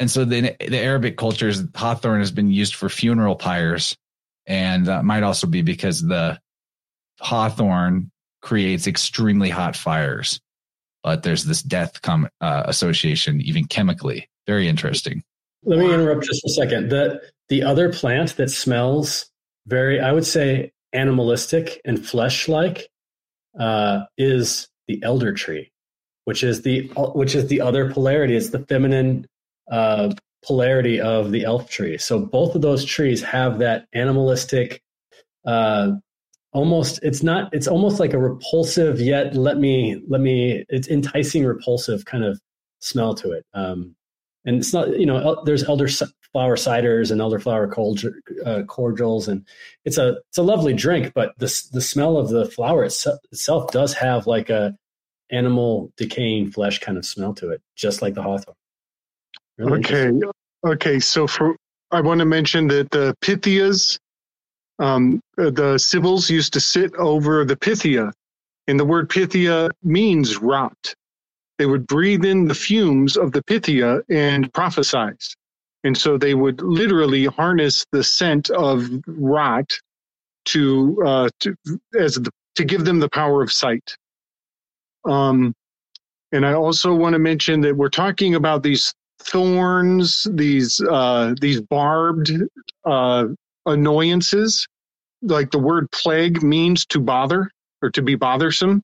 and 0.00 0.10
so 0.10 0.24
the, 0.24 0.56
the 0.60 0.78
Arabic 0.78 1.16
cultures, 1.16 1.62
hawthorn 1.74 2.18
has 2.18 2.32
been 2.32 2.50
used 2.50 2.74
for 2.74 2.88
funeral 2.88 3.36
pyres. 3.36 3.96
And 4.46 4.86
that 4.86 5.04
might 5.04 5.22
also 5.22 5.46
be 5.46 5.62
because 5.62 6.02
the 6.02 6.38
hawthorn 7.20 8.10
creates 8.42 8.86
extremely 8.86 9.50
hot 9.50 9.76
fires. 9.76 10.40
But 11.02 11.22
there's 11.22 11.44
this 11.44 11.62
death 11.62 12.02
com- 12.02 12.28
uh, 12.40 12.64
association, 12.66 13.40
even 13.40 13.66
chemically. 13.66 14.28
Very 14.46 14.68
interesting. 14.68 15.22
Let 15.62 15.78
me 15.78 15.92
interrupt 15.92 16.24
just 16.24 16.44
a 16.44 16.50
second. 16.50 16.90
The 16.90 17.20
the 17.48 17.62
other 17.62 17.92
plant 17.92 18.36
that 18.36 18.50
smells 18.50 19.30
very, 19.66 20.00
I 20.00 20.12
would 20.12 20.26
say, 20.26 20.72
animalistic 20.92 21.80
and 21.84 22.04
flesh 22.04 22.48
like, 22.48 22.88
uh, 23.58 24.04
is 24.16 24.68
the 24.88 25.02
elder 25.02 25.32
tree, 25.32 25.70
which 26.24 26.42
is 26.42 26.62
the 26.62 26.90
which 26.96 27.34
is 27.34 27.48
the 27.48 27.60
other 27.60 27.90
polarity. 27.90 28.36
It's 28.36 28.50
the 28.50 28.60
feminine 28.60 29.26
uh, 29.70 30.14
polarity 30.44 31.00
of 31.00 31.32
the 31.32 31.44
elf 31.44 31.68
tree. 31.70 31.98
So 31.98 32.20
both 32.20 32.54
of 32.54 32.62
those 32.62 32.84
trees 32.84 33.22
have 33.22 33.58
that 33.58 33.86
animalistic, 33.94 34.82
uh, 35.46 35.92
almost. 36.52 37.00
It's 37.02 37.22
not. 37.22 37.52
It's 37.52 37.68
almost 37.68 38.00
like 38.00 38.12
a 38.12 38.18
repulsive 38.18 39.00
yet 39.00 39.34
let 39.34 39.58
me 39.58 40.02
let 40.08 40.20
me. 40.20 40.64
It's 40.68 40.88
enticing, 40.88 41.44
repulsive 41.44 42.04
kind 42.04 42.24
of 42.24 42.40
smell 42.80 43.14
to 43.16 43.32
it. 43.32 43.44
Um, 43.54 43.96
and 44.44 44.56
it's 44.56 44.72
not 44.72 44.98
you 44.98 45.06
know 45.06 45.18
el- 45.18 45.44
there's 45.44 45.64
elder 45.64 45.88
flower 46.32 46.56
ciders 46.56 47.10
and 47.10 47.20
elderflower 47.20 47.70
uh, 48.44 48.62
cordials 48.64 49.28
and 49.28 49.46
it's 49.84 49.98
a 49.98 50.16
it's 50.28 50.38
a 50.38 50.42
lovely 50.42 50.74
drink 50.74 51.12
but 51.14 51.32
the 51.38 51.46
the 51.72 51.80
smell 51.80 52.16
of 52.16 52.28
the 52.28 52.46
flower 52.46 52.84
itself 52.84 53.70
does 53.70 53.94
have 53.94 54.26
like 54.26 54.50
a 54.50 54.76
animal 55.30 55.92
decaying 55.96 56.50
flesh 56.50 56.78
kind 56.78 56.98
of 56.98 57.06
smell 57.06 57.34
to 57.34 57.50
it 57.50 57.62
just 57.76 58.02
like 58.02 58.14
the 58.14 58.22
hawthorn 58.22 58.56
Really 59.58 59.78
okay. 59.78 60.12
Okay. 60.66 61.00
So 61.00 61.26
for, 61.26 61.56
I 61.90 62.00
want 62.00 62.18
to 62.20 62.24
mention 62.24 62.66
that 62.68 62.90
the 62.90 63.14
Pythias, 63.20 63.98
um, 64.78 65.20
uh, 65.38 65.50
the 65.50 65.78
Sibyls 65.78 66.28
used 66.28 66.52
to 66.54 66.60
sit 66.60 66.94
over 66.96 67.44
the 67.44 67.56
Pythia, 67.56 68.12
and 68.66 68.80
the 68.80 68.84
word 68.84 69.08
Pythia 69.08 69.70
means 69.82 70.38
rot. 70.38 70.94
They 71.58 71.66
would 71.66 71.86
breathe 71.86 72.24
in 72.24 72.48
the 72.48 72.54
fumes 72.54 73.16
of 73.16 73.30
the 73.32 73.42
Pythia 73.42 74.00
and 74.10 74.52
prophesize. 74.52 75.34
And 75.84 75.96
so 75.96 76.16
they 76.16 76.34
would 76.34 76.62
literally 76.62 77.26
harness 77.26 77.84
the 77.92 78.02
scent 78.02 78.50
of 78.50 78.88
rot 79.06 79.70
to, 80.46 81.02
uh, 81.06 81.28
to 81.40 81.54
as 81.98 82.16
the, 82.16 82.30
to 82.56 82.64
give 82.64 82.84
them 82.84 82.98
the 82.98 83.10
power 83.10 83.42
of 83.42 83.52
sight. 83.52 83.96
Um, 85.04 85.54
and 86.32 86.44
I 86.44 86.54
also 86.54 86.94
want 86.94 87.12
to 87.12 87.18
mention 87.18 87.60
that 87.60 87.76
we're 87.76 87.88
talking 87.88 88.34
about 88.34 88.62
these 88.62 88.92
thorns, 89.20 90.26
these 90.30 90.80
uh, 90.80 91.34
these 91.40 91.60
barbed 91.60 92.30
uh, 92.84 93.26
annoyances. 93.66 94.66
Like 95.22 95.50
the 95.50 95.58
word 95.58 95.90
plague 95.90 96.42
means 96.42 96.84
to 96.86 97.00
bother 97.00 97.50
or 97.82 97.90
to 97.90 98.02
be 98.02 98.14
bothersome, 98.14 98.82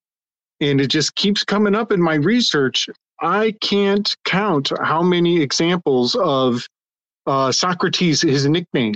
and 0.61 0.81
it 0.81 0.89
just 0.89 1.15
keeps 1.15 1.45
coming 1.45 1.75
up 1.75 1.93
in 1.93 2.01
my 2.01 2.15
research. 2.15 2.89
I 3.21 3.55
can't 3.61 4.15
count 4.25 4.73
how 4.83 5.03
many 5.03 5.43
examples 5.43 6.15
of 6.15 6.67
uh, 7.27 7.53
Socrates. 7.53 8.23
His 8.23 8.47
nickname 8.47 8.95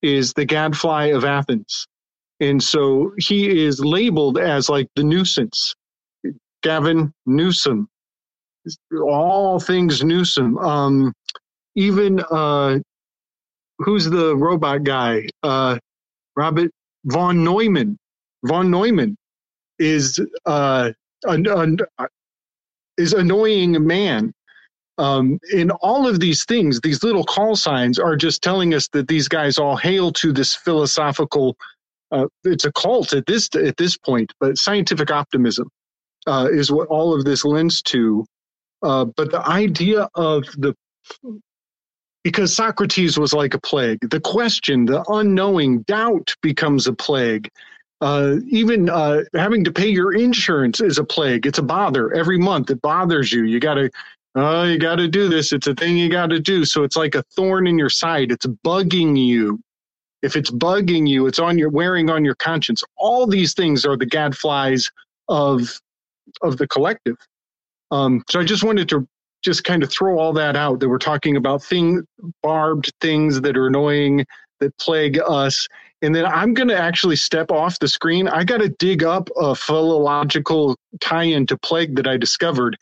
is 0.00 0.32
the 0.32 0.46
gadfly 0.46 1.06
of 1.06 1.24
Athens, 1.24 1.86
and 2.40 2.62
so 2.62 3.12
he 3.18 3.64
is 3.64 3.80
labeled 3.80 4.38
as 4.38 4.70
like 4.70 4.88
the 4.96 5.04
nuisance. 5.04 5.74
Gavin 6.62 7.12
Newsom, 7.26 7.88
all 8.92 9.60
things 9.60 10.02
Newsom. 10.02 10.58
Um, 10.58 11.12
even 11.74 12.20
uh, 12.30 12.78
who's 13.78 14.04
the 14.04 14.36
robot 14.36 14.84
guy? 14.84 15.26
Uh, 15.42 15.78
Robert 16.36 16.70
von 17.04 17.42
Neumann. 17.44 17.96
Von 18.44 18.70
Neumann 18.70 19.16
is 19.78 20.20
uh, 20.46 20.90
an, 21.24 21.46
an, 21.46 21.78
is 22.96 23.12
annoying 23.12 23.86
man. 23.86 24.32
Um, 24.98 25.38
in 25.52 25.70
all 25.70 26.08
of 26.08 26.18
these 26.18 26.44
things, 26.44 26.80
these 26.80 27.04
little 27.04 27.24
call 27.24 27.54
signs 27.54 28.00
are 28.00 28.16
just 28.16 28.42
telling 28.42 28.74
us 28.74 28.88
that 28.88 29.06
these 29.06 29.28
guys 29.28 29.56
all 29.56 29.76
hail 29.76 30.12
to 30.14 30.32
this 30.32 30.54
philosophical. 30.56 31.56
Uh, 32.10 32.26
it's 32.44 32.64
a 32.64 32.72
cult 32.72 33.12
at 33.12 33.26
this 33.26 33.48
at 33.54 33.76
this 33.76 33.96
point, 33.96 34.32
but 34.40 34.58
scientific 34.58 35.10
optimism 35.10 35.68
uh, 36.26 36.48
is 36.50 36.72
what 36.72 36.88
all 36.88 37.14
of 37.14 37.24
this 37.24 37.44
lends 37.44 37.80
to. 37.82 38.24
Uh, 38.82 39.04
but 39.04 39.30
the 39.30 39.46
idea 39.46 40.08
of 40.14 40.44
the 40.56 40.74
because 42.24 42.54
Socrates 42.54 43.18
was 43.18 43.32
like 43.32 43.54
a 43.54 43.60
plague. 43.60 43.98
The 44.10 44.20
question, 44.20 44.84
the 44.84 45.02
unknowing 45.08 45.82
doubt 45.82 46.34
becomes 46.42 46.86
a 46.86 46.92
plague. 46.92 47.48
Uh, 48.00 48.36
even 48.48 48.88
uh, 48.90 49.22
having 49.34 49.64
to 49.64 49.72
pay 49.72 49.88
your 49.88 50.14
insurance 50.14 50.80
is 50.80 50.98
a 50.98 51.04
plague. 51.04 51.46
It's 51.46 51.58
a 51.58 51.62
bother 51.62 52.12
every 52.12 52.38
month. 52.38 52.70
It 52.70 52.80
bothers 52.82 53.32
you. 53.32 53.44
You 53.44 53.58
got 53.58 53.74
to, 53.74 53.90
oh, 54.34 54.64
you 54.64 54.78
got 54.78 54.96
to 54.96 55.08
do 55.08 55.28
this. 55.28 55.52
It's 55.52 55.66
a 55.66 55.74
thing 55.74 55.96
you 55.96 56.08
got 56.10 56.26
to 56.26 56.38
do. 56.38 56.64
So 56.64 56.84
it's 56.84 56.96
like 56.96 57.14
a 57.14 57.22
thorn 57.34 57.66
in 57.66 57.78
your 57.78 57.90
side. 57.90 58.30
It's 58.30 58.46
bugging 58.46 59.16
you. 59.18 59.60
If 60.22 60.36
it's 60.36 60.50
bugging 60.50 61.08
you, 61.08 61.26
it's 61.26 61.38
on 61.38 61.58
your 61.58 61.70
wearing 61.70 62.10
on 62.10 62.24
your 62.24 62.34
conscience. 62.34 62.82
All 62.96 63.26
these 63.26 63.54
things 63.54 63.84
are 63.86 63.96
the 63.96 64.06
gadflies 64.06 64.90
of 65.28 65.80
of 66.42 66.58
the 66.58 66.66
collective. 66.66 67.16
Um, 67.90 68.22
so 68.28 68.40
I 68.40 68.44
just 68.44 68.64
wanted 68.64 68.88
to 68.90 69.06
just 69.42 69.64
kind 69.64 69.82
of 69.82 69.90
throw 69.90 70.18
all 70.18 70.32
that 70.32 70.56
out 70.56 70.80
that 70.80 70.88
we're 70.88 70.98
talking 70.98 71.36
about 71.36 71.62
thing 71.62 72.04
barbed 72.42 72.92
things 73.00 73.40
that 73.40 73.56
are 73.56 73.66
annoying 73.66 74.26
that 74.60 74.76
plague 74.78 75.18
us. 75.26 75.66
And 76.02 76.14
then 76.14 76.26
i'm 76.26 76.54
going 76.54 76.68
to 76.68 76.78
actually 76.78 77.16
step 77.16 77.50
off 77.50 77.78
the 77.78 77.88
screen. 77.88 78.28
I 78.28 78.44
got 78.44 78.58
to 78.58 78.68
dig 78.68 79.04
up 79.04 79.28
a 79.36 79.54
philological 79.54 80.76
tie-in 81.00 81.46
to 81.46 81.58
plague 81.58 81.96
that 81.96 82.06
i 82.06 82.16
discovered 82.16 82.76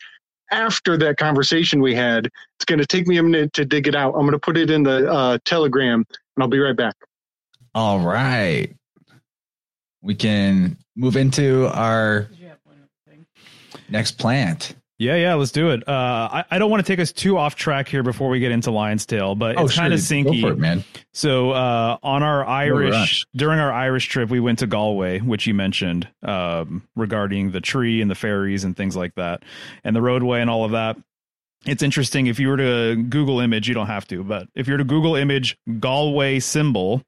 after 0.51 0.97
that 0.97 1.17
conversation 1.17 1.81
we 1.81 1.93
had. 1.93 2.27
It's 2.57 2.65
going 2.65 2.79
to 2.79 2.85
take 2.85 3.05
me 3.05 3.17
a 3.17 3.23
minute 3.23 3.53
to 3.53 3.65
dig 3.65 3.87
it 3.87 3.95
out. 3.95 4.13
I'm 4.13 4.21
going 4.21 4.31
to 4.31 4.39
put 4.39 4.57
it 4.57 4.69
in 4.69 4.83
the 4.83 5.11
uh, 5.11 5.37
telegram 5.45 6.05
and 6.09 6.43
i'll 6.43 6.47
be 6.47 6.59
right 6.59 6.75
back. 6.75 6.95
All 7.75 7.99
right. 7.99 8.73
We 10.01 10.15
can 10.15 10.77
move 10.95 11.17
into 11.17 11.67
our 11.67 12.29
next 13.89 14.13
plant. 14.13 14.75
Yeah, 14.99 15.15
yeah, 15.15 15.35
let's 15.35 15.51
do 15.51 15.69
it. 15.69 15.87
Uh, 15.87 15.91
I, 16.31 16.45
I 16.49 16.57
don't 16.57 16.71
want 16.71 16.83
to 16.83 16.91
take 16.91 16.99
us 16.99 17.11
too 17.11 17.37
off 17.37 17.55
track 17.55 17.87
here 17.87 18.01
before 18.01 18.29
we 18.29 18.39
get 18.39 18.51
into 18.51 18.71
Lion's 18.71 19.05
Tail, 19.05 19.35
but 19.35 19.59
it's 19.59 19.75
kind 19.75 19.93
of 19.93 19.99
Go 19.99 20.03
sinky. 20.03 20.41
for 20.41 20.53
it, 20.53 20.57
man. 20.57 20.83
So 21.13 21.51
uh, 21.51 21.97
on 22.01 22.23
our 22.23 22.43
Irish 22.45 23.25
during 23.35 23.59
our 23.59 23.71
Irish 23.71 24.07
trip, 24.07 24.29
we 24.29 24.39
went 24.39 24.59
to 24.59 24.67
Galway, 24.67 25.19
which 25.19 25.45
you 25.45 25.53
mentioned 25.53 26.07
um, 26.23 26.87
regarding 26.95 27.51
the 27.51 27.61
tree 27.61 28.01
and 28.01 28.09
the 28.09 28.15
ferries 28.15 28.63
and 28.63 28.75
things 28.75 28.95
like 28.95 29.13
that, 29.15 29.43
and 29.83 29.95
the 29.95 30.01
roadway 30.01 30.41
and 30.41 30.49
all 30.49 30.65
of 30.65 30.71
that. 30.71 30.97
It's 31.65 31.83
interesting 31.83 32.25
if 32.27 32.39
you 32.39 32.47
were 32.47 32.57
to 32.57 32.95
Google 32.95 33.39
image, 33.39 33.67
you 33.67 33.75
don't 33.75 33.87
have 33.87 34.07
to, 34.07 34.23
but 34.23 34.47
if 34.55 34.67
you 34.67 34.73
were 34.73 34.77
to 34.79 34.83
Google 34.83 35.15
image 35.15 35.57
Galway 35.79 36.39
symbol, 36.39 37.03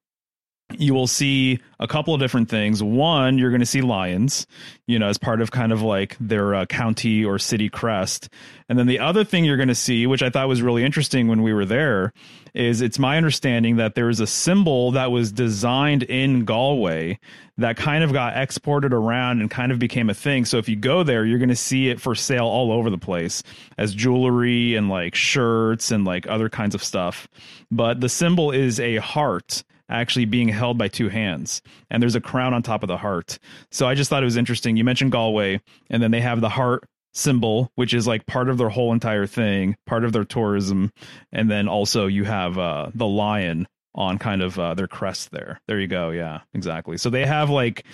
you 0.77 0.93
will 0.93 1.07
see 1.07 1.59
a 1.79 1.87
couple 1.87 2.13
of 2.13 2.19
different 2.19 2.49
things. 2.49 2.83
One, 2.83 3.37
you're 3.37 3.49
going 3.49 3.61
to 3.61 3.65
see 3.65 3.81
lions, 3.81 4.45
you 4.85 4.99
know, 4.99 5.07
as 5.07 5.17
part 5.17 5.41
of 5.41 5.51
kind 5.51 5.71
of 5.71 5.81
like 5.81 6.15
their 6.19 6.53
uh, 6.53 6.65
county 6.65 7.25
or 7.25 7.39
city 7.39 7.69
crest. 7.69 8.29
And 8.67 8.77
then 8.77 8.85
the 8.85 8.99
other 8.99 9.23
thing 9.23 9.45
you're 9.45 9.57
going 9.57 9.69
to 9.69 9.75
see, 9.75 10.05
which 10.05 10.21
I 10.21 10.29
thought 10.29 10.47
was 10.47 10.61
really 10.61 10.83
interesting 10.83 11.27
when 11.27 11.41
we 11.41 11.53
were 11.53 11.65
there, 11.65 12.13
is 12.53 12.81
it's 12.81 12.99
my 12.99 13.17
understanding 13.17 13.77
that 13.77 13.95
there 13.95 14.09
is 14.09 14.19
a 14.19 14.27
symbol 14.27 14.91
that 14.91 15.11
was 15.11 15.31
designed 15.31 16.03
in 16.03 16.45
Galway 16.45 17.19
that 17.57 17.75
kind 17.75 18.03
of 18.03 18.13
got 18.13 18.37
exported 18.37 18.93
around 18.93 19.41
and 19.41 19.49
kind 19.49 19.71
of 19.71 19.79
became 19.79 20.09
a 20.09 20.13
thing. 20.13 20.45
So 20.45 20.57
if 20.57 20.69
you 20.69 20.75
go 20.75 21.03
there, 21.03 21.25
you're 21.25 21.39
going 21.39 21.49
to 21.49 21.55
see 21.55 21.89
it 21.89 21.99
for 21.99 22.15
sale 22.15 22.45
all 22.45 22.71
over 22.71 22.89
the 22.89 22.97
place 22.97 23.43
as 23.77 23.93
jewelry 23.93 24.75
and 24.75 24.87
like 24.87 25.15
shirts 25.15 25.91
and 25.91 26.05
like 26.05 26.27
other 26.27 26.49
kinds 26.49 26.75
of 26.75 26.83
stuff. 26.83 27.27
But 27.71 28.01
the 28.01 28.09
symbol 28.09 28.51
is 28.51 28.79
a 28.79 28.97
heart 28.97 29.63
actually 29.89 30.25
being 30.25 30.47
held 30.47 30.77
by 30.77 30.87
two 30.87 31.09
hands 31.09 31.61
and 31.89 32.01
there's 32.01 32.15
a 32.15 32.21
crown 32.21 32.53
on 32.53 32.61
top 32.61 32.83
of 32.83 32.87
the 32.87 32.97
heart 32.97 33.39
so 33.71 33.87
i 33.87 33.95
just 33.95 34.09
thought 34.09 34.23
it 34.23 34.25
was 34.25 34.37
interesting 34.37 34.77
you 34.77 34.83
mentioned 34.83 35.11
galway 35.11 35.59
and 35.89 36.01
then 36.01 36.11
they 36.11 36.21
have 36.21 36.41
the 36.41 36.49
heart 36.49 36.83
symbol, 37.13 37.71
which 37.75 37.93
is 37.93 38.07
like 38.07 38.25
part 38.25 38.49
of 38.49 38.57
their 38.57 38.69
whole 38.69 38.93
entire 38.93 39.25
thing, 39.25 39.75
part 39.85 40.03
of 40.03 40.13
their 40.13 40.23
tourism, 40.23 40.91
and 41.31 41.49
then 41.49 41.67
also 41.67 42.07
you 42.07 42.23
have 42.23 42.57
uh, 42.57 42.89
the 42.93 43.07
lion 43.07 43.67
on 43.95 44.17
kind 44.17 44.41
of 44.41 44.57
uh, 44.59 44.73
their 44.73 44.87
crest 44.87 45.31
there. 45.31 45.59
There 45.67 45.79
you 45.79 45.87
go. 45.87 46.11
Yeah, 46.11 46.41
exactly. 46.53 46.97
So 46.97 47.09
they 47.09 47.25
have 47.25 47.49
like 47.49 47.85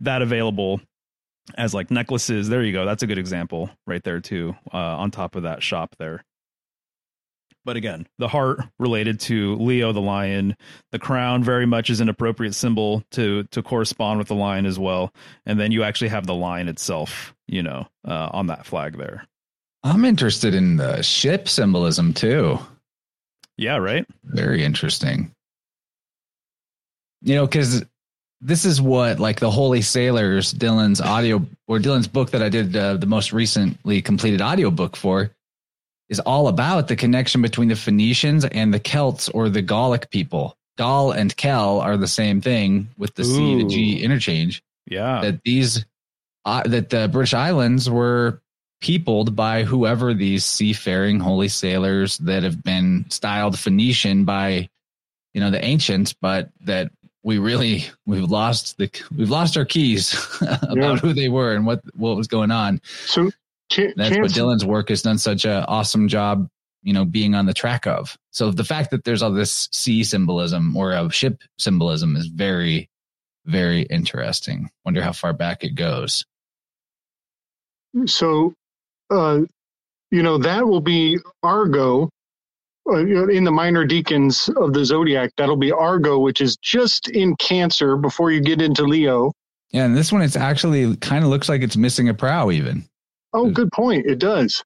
that 0.00 0.22
available 0.22 0.80
as 1.56 1.74
like 1.74 1.90
necklaces. 1.90 2.48
There 2.48 2.62
you 2.62 2.72
go. 2.72 2.84
That's 2.84 3.02
a 3.02 3.06
good 3.06 3.18
example 3.18 3.70
right 3.86 4.02
there 4.02 4.20
too. 4.20 4.56
Uh, 4.72 4.76
on 4.76 5.10
top 5.10 5.34
of 5.36 5.44
that 5.44 5.62
shop 5.62 5.96
there. 5.98 6.24
But 7.64 7.76
again, 7.76 8.06
the 8.18 8.28
heart 8.28 8.60
related 8.78 9.20
to 9.20 9.56
Leo 9.56 9.92
the 9.92 10.00
lion, 10.00 10.56
the 10.92 10.98
crown 10.98 11.42
very 11.42 11.66
much 11.66 11.88
is 11.88 12.00
an 12.00 12.08
appropriate 12.08 12.54
symbol 12.54 13.02
to 13.12 13.44
to 13.44 13.62
correspond 13.62 14.18
with 14.18 14.28
the 14.28 14.34
lion 14.34 14.66
as 14.66 14.78
well. 14.78 15.12
And 15.46 15.58
then 15.58 15.72
you 15.72 15.82
actually 15.82 16.08
have 16.08 16.26
the 16.26 16.34
lion 16.34 16.68
itself, 16.68 17.34
you 17.46 17.62
know, 17.62 17.86
uh, 18.06 18.28
on 18.32 18.48
that 18.48 18.66
flag 18.66 18.98
there. 18.98 19.26
I'm 19.82 20.04
interested 20.04 20.54
in 20.54 20.76
the 20.76 21.02
ship 21.02 21.48
symbolism 21.48 22.12
too. 22.12 22.58
Yeah, 23.56 23.76
right. 23.76 24.06
Very 24.24 24.64
interesting. 24.64 25.30
You 27.22 27.36
know, 27.36 27.46
because 27.46 27.84
this 28.40 28.66
is 28.66 28.80
what 28.80 29.20
like 29.20 29.40
the 29.40 29.50
Holy 29.50 29.80
Sailors, 29.80 30.52
Dylan's 30.52 31.00
audio 31.00 31.46
or 31.66 31.78
Dylan's 31.78 32.08
book 32.08 32.32
that 32.32 32.42
I 32.42 32.50
did 32.50 32.76
uh, 32.76 32.98
the 32.98 33.06
most 33.06 33.32
recently 33.32 34.02
completed 34.02 34.42
audio 34.42 34.70
book 34.70 34.96
for 34.96 35.30
is 36.08 36.20
all 36.20 36.48
about 36.48 36.88
the 36.88 36.96
connection 36.96 37.42
between 37.42 37.68
the 37.68 37.76
Phoenicians 37.76 38.44
and 38.44 38.72
the 38.74 38.80
Celts 38.80 39.28
or 39.28 39.48
the 39.48 39.62
Gallic 39.62 40.10
people. 40.10 40.56
Gaul 40.76 41.12
and 41.12 41.34
Kel 41.36 41.80
are 41.80 41.96
the 41.96 42.08
same 42.08 42.40
thing 42.40 42.88
with 42.98 43.14
the 43.14 43.24
C 43.24 43.62
to 43.62 43.68
G 43.68 44.02
interchange. 44.02 44.62
Yeah. 44.86 45.20
That 45.22 45.42
these 45.44 45.84
uh, 46.44 46.62
that 46.64 46.90
the 46.90 47.08
British 47.08 47.32
Islands 47.32 47.88
were 47.88 48.40
peopled 48.80 49.34
by 49.34 49.62
whoever 49.62 50.12
these 50.12 50.44
seafaring 50.44 51.20
holy 51.20 51.48
sailors 51.48 52.18
that 52.18 52.42
have 52.42 52.62
been 52.62 53.06
styled 53.08 53.58
Phoenician 53.58 54.24
by 54.24 54.68
you 55.32 55.40
know 55.40 55.50
the 55.50 55.64
ancients, 55.64 56.12
but 56.12 56.50
that 56.62 56.90
we 57.22 57.38
really 57.38 57.86
we've 58.04 58.28
lost 58.30 58.76
the 58.76 58.90
we've 59.16 59.30
lost 59.30 59.56
our 59.56 59.64
keys 59.64 60.12
about 60.42 60.76
Yeah. 60.76 60.96
who 60.96 61.12
they 61.14 61.28
were 61.28 61.54
and 61.54 61.64
what 61.64 61.80
what 61.94 62.16
was 62.16 62.26
going 62.26 62.50
on. 62.50 62.80
So, 63.06 63.30
Ch- 63.70 63.94
That's 63.96 64.16
what 64.18 64.30
Dylan's 64.30 64.64
work 64.64 64.88
has 64.90 65.02
done 65.02 65.18
such 65.18 65.44
an 65.44 65.64
awesome 65.68 66.08
job, 66.08 66.48
you 66.82 66.92
know, 66.92 67.04
being 67.04 67.34
on 67.34 67.46
the 67.46 67.54
track 67.54 67.86
of. 67.86 68.16
So 68.30 68.50
the 68.50 68.64
fact 68.64 68.90
that 68.90 69.04
there's 69.04 69.22
all 69.22 69.32
this 69.32 69.68
sea 69.72 70.04
symbolism 70.04 70.76
or 70.76 70.92
a 70.92 71.10
ship 71.10 71.42
symbolism 71.58 72.16
is 72.16 72.26
very, 72.26 72.88
very 73.46 73.82
interesting. 73.82 74.70
Wonder 74.84 75.02
how 75.02 75.12
far 75.12 75.32
back 75.32 75.64
it 75.64 75.74
goes. 75.74 76.24
so 78.06 78.52
uh, 79.10 79.40
you 80.10 80.22
know 80.22 80.38
that 80.38 80.66
will 80.66 80.80
be 80.80 81.18
Argo 81.42 82.08
uh, 82.90 82.96
in 82.96 83.44
the 83.44 83.50
minor 83.50 83.86
decans 83.86 84.48
of 84.62 84.72
the 84.72 84.84
zodiac. 84.84 85.30
That'll 85.36 85.56
be 85.56 85.72
Argo, 85.72 86.18
which 86.18 86.40
is 86.40 86.56
just 86.56 87.08
in 87.08 87.36
Cancer 87.36 87.96
before 87.96 88.30
you 88.30 88.40
get 88.40 88.60
into 88.60 88.84
Leo. 88.84 89.32
Yeah, 89.70 89.84
and 89.84 89.96
this 89.96 90.12
one 90.12 90.22
it's 90.22 90.36
actually 90.36 90.96
kind 90.96 91.24
of 91.24 91.30
looks 91.30 91.48
like 91.48 91.62
it's 91.62 91.76
missing 91.76 92.08
a 92.08 92.14
prow 92.14 92.50
even. 92.50 92.84
Oh, 93.34 93.50
good 93.50 93.72
point. 93.72 94.06
It 94.06 94.20
does. 94.20 94.62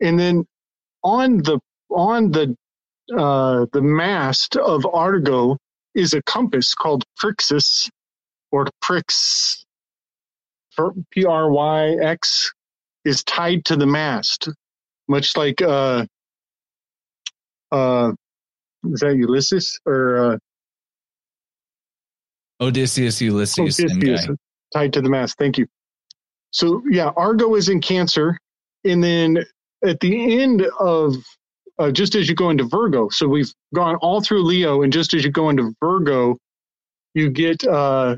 And 0.00 0.20
then 0.20 0.46
on 1.02 1.38
the 1.38 1.58
on 1.90 2.30
the 2.30 2.54
uh, 3.16 3.66
the 3.72 3.82
mast 3.82 4.56
of 4.56 4.86
Argo 4.86 5.56
is 5.94 6.12
a 6.12 6.22
compass 6.22 6.74
called 6.74 7.04
Prixis 7.18 7.88
or 8.52 8.66
Prix 8.82 9.64
P 11.10 11.24
R 11.24 11.50
Y 11.50 11.96
X 12.02 12.52
is 13.04 13.24
tied 13.24 13.64
to 13.66 13.76
the 13.76 13.86
mast, 13.86 14.48
much 15.08 15.36
like 15.36 15.62
uh 15.62 16.04
uh 17.72 18.12
is 18.92 19.00
that 19.00 19.16
Ulysses 19.16 19.80
or 19.86 20.32
uh, 20.32 20.38
Odysseus, 22.60 23.20
Ulysses, 23.20 23.80
Odysseus 23.80 24.28
tied 24.72 24.92
to 24.92 25.00
the 25.00 25.08
mast. 25.08 25.38
Thank 25.38 25.58
you. 25.58 25.66
So 26.54 26.82
yeah, 26.88 27.10
Argo 27.16 27.56
is 27.56 27.68
in 27.68 27.80
Cancer, 27.80 28.38
and 28.84 29.02
then 29.02 29.44
at 29.84 29.98
the 29.98 30.40
end 30.40 30.62
of 30.78 31.16
uh, 31.80 31.90
just 31.90 32.14
as 32.14 32.28
you 32.28 32.36
go 32.36 32.50
into 32.50 32.62
Virgo, 32.62 33.08
so 33.08 33.26
we've 33.26 33.52
gone 33.74 33.96
all 33.96 34.20
through 34.20 34.44
Leo, 34.44 34.82
and 34.82 34.92
just 34.92 35.14
as 35.14 35.24
you 35.24 35.32
go 35.32 35.50
into 35.50 35.74
Virgo, 35.80 36.38
you 37.14 37.28
get 37.28 37.64
uh, 37.66 38.14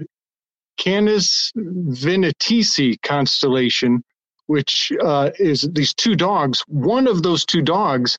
Canis 0.76 1.50
Venatici 1.56 3.00
constellation, 3.00 4.05
which 4.48 4.92
uh, 5.02 5.31
is 5.39 5.66
these 5.73 5.94
two 5.94 6.15
dogs. 6.15 6.62
One 6.68 7.06
of 7.06 7.23
those 7.23 7.47
two 7.47 7.62
dogs 7.62 8.18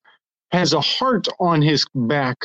has 0.51 0.73
a 0.73 0.81
heart 0.81 1.27
on 1.39 1.61
his 1.61 1.85
back 1.93 2.37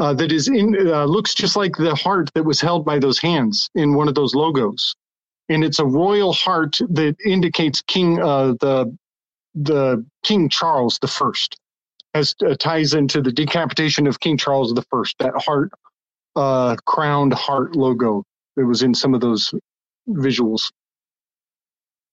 uh, 0.00 0.12
that 0.14 0.32
is 0.32 0.48
in 0.48 0.74
uh, 0.88 1.04
looks 1.04 1.36
just 1.36 1.54
like 1.54 1.76
the 1.76 1.94
heart 1.94 2.30
that 2.34 2.44
was 2.44 2.60
held 2.60 2.84
by 2.84 2.98
those 2.98 3.20
hands 3.20 3.70
in 3.76 3.94
one 3.94 4.08
of 4.08 4.16
those 4.16 4.34
logos, 4.34 4.96
and 5.48 5.64
it's 5.64 5.78
a 5.78 5.84
royal 5.84 6.32
heart 6.32 6.78
that 6.90 7.16
indicates 7.24 7.82
King 7.82 8.20
uh, 8.20 8.54
the 8.60 8.96
the 9.54 10.04
King 10.22 10.48
Charles 10.48 10.98
the 11.00 11.08
First, 11.08 11.58
as 12.14 12.34
uh, 12.46 12.54
ties 12.54 12.94
into 12.94 13.20
the 13.20 13.32
decapitation 13.32 14.06
of 14.06 14.20
King 14.20 14.36
Charles 14.36 14.72
the 14.74 14.84
First. 14.90 15.16
That 15.18 15.34
heart, 15.36 15.70
uh, 16.36 16.76
crowned 16.86 17.32
heart 17.32 17.76
logo 17.76 18.24
that 18.56 18.66
was 18.66 18.82
in 18.82 18.94
some 18.94 19.14
of 19.14 19.20
those 19.20 19.52
visuals. 20.08 20.70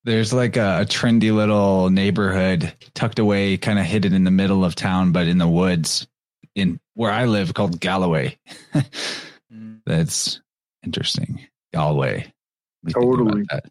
There's 0.04 0.32
like 0.32 0.56
a, 0.56 0.82
a 0.82 0.86
trendy 0.86 1.34
little 1.34 1.90
neighborhood 1.90 2.74
tucked 2.94 3.18
away, 3.18 3.58
kind 3.58 3.80
of 3.80 3.86
hidden 3.86 4.14
in 4.14 4.24
the 4.24 4.32
middle 4.32 4.64
of 4.64 4.76
town, 4.76 5.12
but 5.12 5.28
in 5.28 5.40
the 5.40 5.48
woods 5.48 6.08
in 6.54 6.80
where 6.94 7.12
I 7.12 7.26
live 7.26 7.54
called 7.54 7.80
Galloway. 7.80 8.38
That's 9.86 10.42
interesting. 10.84 11.48
Galway. 11.74 12.32
Totally. 12.94 13.44
that. 13.52 13.66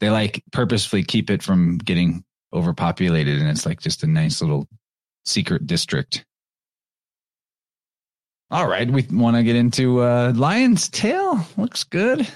They 0.00 0.10
like 0.10 0.42
purposefully 0.52 1.02
keep 1.02 1.30
it 1.30 1.42
from 1.42 1.78
getting 1.78 2.24
overpopulated 2.52 3.38
and 3.40 3.48
it's 3.48 3.66
like 3.66 3.80
just 3.80 4.02
a 4.02 4.06
nice 4.06 4.40
little 4.40 4.68
secret 5.24 5.66
district. 5.66 6.24
All 8.50 8.68
right, 8.68 8.88
we 8.88 9.02
want 9.10 9.36
to 9.36 9.42
get 9.42 9.56
into 9.56 10.00
uh 10.02 10.32
Lion's 10.36 10.88
Tail. 10.88 11.44
Looks 11.56 11.82
good. 11.84 12.28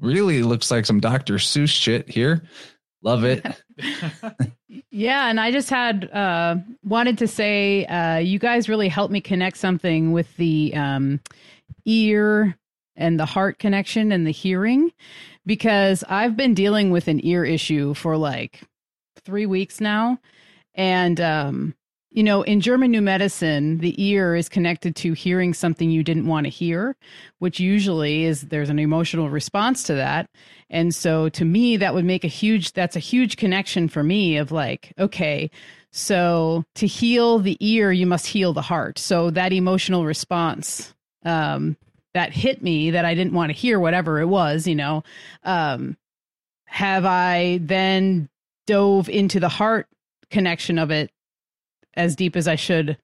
Really 0.00 0.44
looks 0.44 0.70
like 0.70 0.86
some 0.86 1.00
Dr. 1.00 1.34
Seuss 1.34 1.70
shit 1.70 2.08
here. 2.08 2.42
Love 3.02 3.24
it. 3.24 3.44
Yeah, 4.90 5.30
and 5.30 5.38
I 5.38 5.52
just 5.52 5.70
had 5.70 6.10
uh, 6.10 6.56
wanted 6.82 7.18
to 7.18 7.28
say 7.28 7.84
uh, 7.86 8.16
you 8.16 8.38
guys 8.38 8.68
really 8.68 8.88
helped 8.88 9.12
me 9.12 9.20
connect 9.20 9.56
something 9.58 10.12
with 10.12 10.36
the 10.36 10.72
um, 10.74 11.20
ear 11.84 12.56
and 12.96 13.18
the 13.18 13.24
heart 13.24 13.58
connection 13.58 14.10
and 14.10 14.26
the 14.26 14.32
hearing 14.32 14.90
because 15.46 16.04
I've 16.08 16.36
been 16.36 16.54
dealing 16.54 16.90
with 16.90 17.08
an 17.08 17.24
ear 17.24 17.44
issue 17.44 17.94
for 17.94 18.16
like 18.16 18.62
three 19.24 19.46
weeks 19.46 19.80
now, 19.80 20.18
and 20.74 21.20
um, 21.20 21.74
you 22.10 22.22
know, 22.22 22.42
in 22.42 22.60
German 22.60 22.90
New 22.90 23.02
Medicine, 23.02 23.78
the 23.78 23.94
ear 24.02 24.34
is 24.34 24.48
connected 24.48 24.96
to 24.96 25.12
hearing 25.12 25.52
something 25.52 25.90
you 25.90 26.02
didn't 26.02 26.26
want 26.26 26.46
to 26.46 26.50
hear, 26.50 26.96
which 27.38 27.60
usually 27.60 28.24
is 28.24 28.42
there's 28.42 28.70
an 28.70 28.78
emotional 28.78 29.28
response 29.28 29.82
to 29.84 29.94
that. 29.94 30.30
And 30.70 30.94
so 30.94 31.28
to 31.30 31.44
me, 31.44 31.76
that 31.76 31.94
would 31.94 32.04
make 32.04 32.24
a 32.24 32.28
huge, 32.28 32.72
that's 32.72 32.96
a 32.96 33.00
huge 33.00 33.36
connection 33.36 33.88
for 33.88 34.02
me 34.02 34.38
of 34.38 34.50
like, 34.50 34.92
okay, 34.98 35.50
so 35.92 36.64
to 36.76 36.86
heal 36.86 37.38
the 37.38 37.56
ear, 37.60 37.92
you 37.92 38.06
must 38.06 38.26
heal 38.26 38.52
the 38.52 38.62
heart. 38.62 38.98
So 38.98 39.30
that 39.30 39.52
emotional 39.52 40.04
response, 40.04 40.94
um, 41.24 41.76
that 42.14 42.32
hit 42.32 42.62
me 42.62 42.90
that 42.92 43.04
I 43.04 43.14
didn't 43.14 43.32
want 43.34 43.50
to 43.50 43.56
hear, 43.58 43.78
whatever 43.78 44.20
it 44.20 44.26
was, 44.26 44.66
you 44.66 44.74
know, 44.74 45.04
um, 45.44 45.96
have 46.66 47.04
I 47.04 47.58
then 47.62 48.28
dove 48.66 49.08
into 49.08 49.40
the 49.40 49.48
heart 49.48 49.86
connection 50.30 50.78
of 50.78 50.90
it 50.90 51.10
as 51.94 52.16
deep 52.16 52.36
as 52.36 52.46
I 52.48 52.56
should 52.56 52.96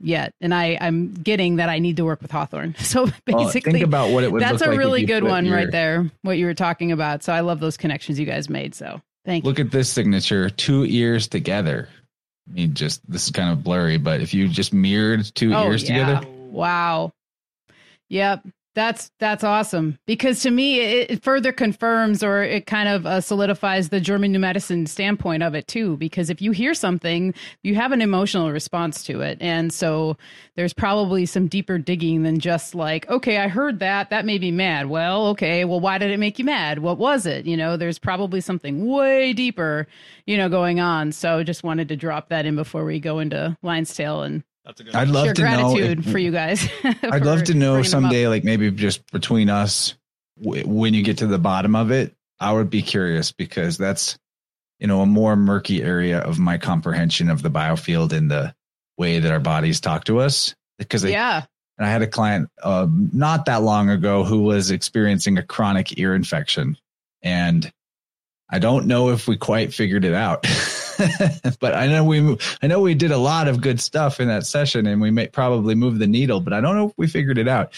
yet. 0.00 0.32
And 0.40 0.52
I, 0.54 0.76
I'm 0.80 1.12
getting 1.14 1.56
that 1.56 1.68
I 1.68 1.78
need 1.78 1.96
to 1.98 2.04
work 2.04 2.20
with 2.22 2.30
Hawthorn. 2.30 2.74
So 2.80 3.04
Well, 3.04 3.44
basically, 3.44 3.72
think 3.72 3.84
about 3.84 4.10
what 4.10 4.24
it 4.24 4.32
would 4.32 4.42
that's 4.42 4.60
look 4.60 4.66
a 4.66 4.70
like 4.70 4.78
really 4.78 5.04
good 5.04 5.24
one 5.24 5.46
your- 5.46 5.56
right 5.56 5.70
there, 5.70 6.10
what 6.22 6.36
you 6.38 6.46
were 6.46 6.54
talking 6.54 6.92
about. 6.92 7.22
So 7.22 7.32
I 7.32 7.40
love 7.40 7.60
those 7.60 7.76
connections 7.76 8.18
you 8.18 8.26
guys 8.26 8.48
made. 8.48 8.74
So 8.74 9.00
thank 9.24 9.44
you. 9.44 9.48
Look 9.50 9.58
you. 9.58 9.64
at 9.66 9.70
this 9.70 9.88
signature, 9.88 10.50
two 10.50 10.84
ears 10.84 11.28
together. 11.28 11.88
I 12.50 12.52
mean, 12.52 12.74
just 12.74 13.08
this 13.10 13.24
is 13.24 13.30
kind 13.30 13.50
of 13.50 13.62
blurry, 13.64 13.96
but 13.96 14.20
if 14.20 14.34
you 14.34 14.48
just 14.48 14.72
mirrored 14.74 15.24
two 15.34 15.54
Oh, 15.54 15.70
ears 15.70 15.88
yeah. 15.88 16.06
together, 16.20 16.28
Wow. 16.50 17.12
Yep. 18.08 18.46
That's 18.74 19.12
that's 19.20 19.44
awesome 19.44 20.00
because 20.04 20.40
to 20.40 20.50
me 20.50 20.80
it, 20.80 21.10
it 21.12 21.22
further 21.22 21.52
confirms 21.52 22.24
or 22.24 22.42
it 22.42 22.66
kind 22.66 22.88
of 22.88 23.06
uh, 23.06 23.20
solidifies 23.20 23.90
the 23.90 24.00
German 24.00 24.32
new 24.32 24.40
medicine 24.40 24.86
standpoint 24.86 25.44
of 25.44 25.54
it 25.54 25.68
too. 25.68 25.96
Because 25.96 26.28
if 26.28 26.42
you 26.42 26.50
hear 26.50 26.74
something, 26.74 27.34
you 27.62 27.76
have 27.76 27.92
an 27.92 28.02
emotional 28.02 28.50
response 28.50 29.04
to 29.04 29.20
it, 29.20 29.38
and 29.40 29.72
so 29.72 30.16
there's 30.56 30.74
probably 30.74 31.24
some 31.24 31.46
deeper 31.46 31.78
digging 31.78 32.24
than 32.24 32.40
just 32.40 32.74
like, 32.74 33.08
okay, 33.08 33.38
I 33.38 33.46
heard 33.46 33.78
that, 33.78 34.10
that 34.10 34.26
made 34.26 34.40
me 34.40 34.50
mad. 34.50 34.88
Well, 34.88 35.28
okay, 35.28 35.64
well, 35.64 35.78
why 35.78 35.98
did 35.98 36.10
it 36.10 36.18
make 36.18 36.40
you 36.40 36.44
mad? 36.44 36.80
What 36.80 36.98
was 36.98 37.26
it? 37.26 37.46
You 37.46 37.56
know, 37.56 37.76
there's 37.76 38.00
probably 38.00 38.40
something 38.40 38.86
way 38.86 39.32
deeper, 39.32 39.86
you 40.26 40.36
know, 40.36 40.48
going 40.48 40.80
on. 40.80 41.12
So 41.12 41.44
just 41.44 41.62
wanted 41.62 41.88
to 41.90 41.96
drop 41.96 42.28
that 42.30 42.44
in 42.44 42.56
before 42.56 42.84
we 42.84 42.98
go 42.98 43.20
into 43.20 43.56
Lion's 43.62 43.94
Tail 43.94 44.22
and 44.22 44.42
That's 44.64 44.80
a 44.80 44.84
good. 44.84 44.94
I'd 44.94 45.08
love 45.08 45.26
share 45.26 45.34
to 45.34 45.42
know. 45.42 45.76
if- 45.76 46.10
for 46.10 46.18
you 46.18 46.30
guys. 46.30 46.66
I'd 47.02 47.24
love 47.24 47.44
to 47.44 47.54
know 47.54 47.74
bringing 47.74 47.90
them 47.90 48.04
up. 48.04 48.10
someday, 48.10 48.28
like 48.28 48.44
maybe 48.44 48.70
just 48.70 49.10
between 49.12 49.50
us, 49.50 49.94
w- 50.42 50.66
when 50.66 50.94
you 50.94 51.02
get 51.02 51.18
to 51.18 51.26
the 51.26 51.38
bottom 51.38 51.76
of 51.76 51.90
it, 51.90 52.14
I 52.40 52.52
would 52.52 52.70
be 52.70 52.82
curious 52.82 53.30
because 53.32 53.76
that's, 53.78 54.18
you 54.80 54.86
know, 54.86 55.00
a 55.02 55.06
more 55.06 55.36
murky 55.36 55.82
area 55.82 56.18
of 56.18 56.38
my 56.38 56.58
comprehension 56.58 57.28
of 57.30 57.42
the 57.42 57.50
biofield 57.50 58.12
and 58.12 58.30
the 58.30 58.54
way 58.96 59.18
that 59.20 59.30
our 59.32 59.40
bodies 59.40 59.80
talk 59.80 60.04
to 60.04 60.20
us. 60.20 60.54
Because 60.78 61.02
they, 61.02 61.12
Yeah. 61.12 61.44
and 61.78 61.86
I 61.86 61.90
had 61.90 62.02
a 62.02 62.06
client 62.06 62.48
uh, 62.62 62.86
not 62.90 63.44
that 63.46 63.62
long 63.62 63.90
ago 63.90 64.24
who 64.24 64.42
was 64.42 64.70
experiencing 64.70 65.36
a 65.38 65.42
chronic 65.42 65.98
ear 65.98 66.14
infection, 66.14 66.76
and 67.22 67.70
I 68.50 68.58
don't 68.60 68.86
know 68.86 69.10
if 69.10 69.28
we 69.28 69.36
quite 69.36 69.72
figured 69.74 70.04
it 70.04 70.14
out. 70.14 70.46
but 71.60 71.74
I 71.74 71.86
know 71.86 72.04
we 72.04 72.36
I 72.62 72.66
know 72.66 72.80
we 72.80 72.94
did 72.94 73.10
a 73.10 73.18
lot 73.18 73.48
of 73.48 73.60
good 73.60 73.80
stuff 73.80 74.20
in 74.20 74.28
that 74.28 74.46
session, 74.46 74.86
and 74.86 75.00
we 75.00 75.10
may 75.10 75.28
probably 75.28 75.74
move 75.74 75.98
the 75.98 76.06
needle. 76.06 76.40
But 76.40 76.52
I 76.52 76.60
don't 76.60 76.76
know 76.76 76.88
if 76.88 76.94
we 76.96 77.06
figured 77.06 77.38
it 77.38 77.48
out. 77.48 77.72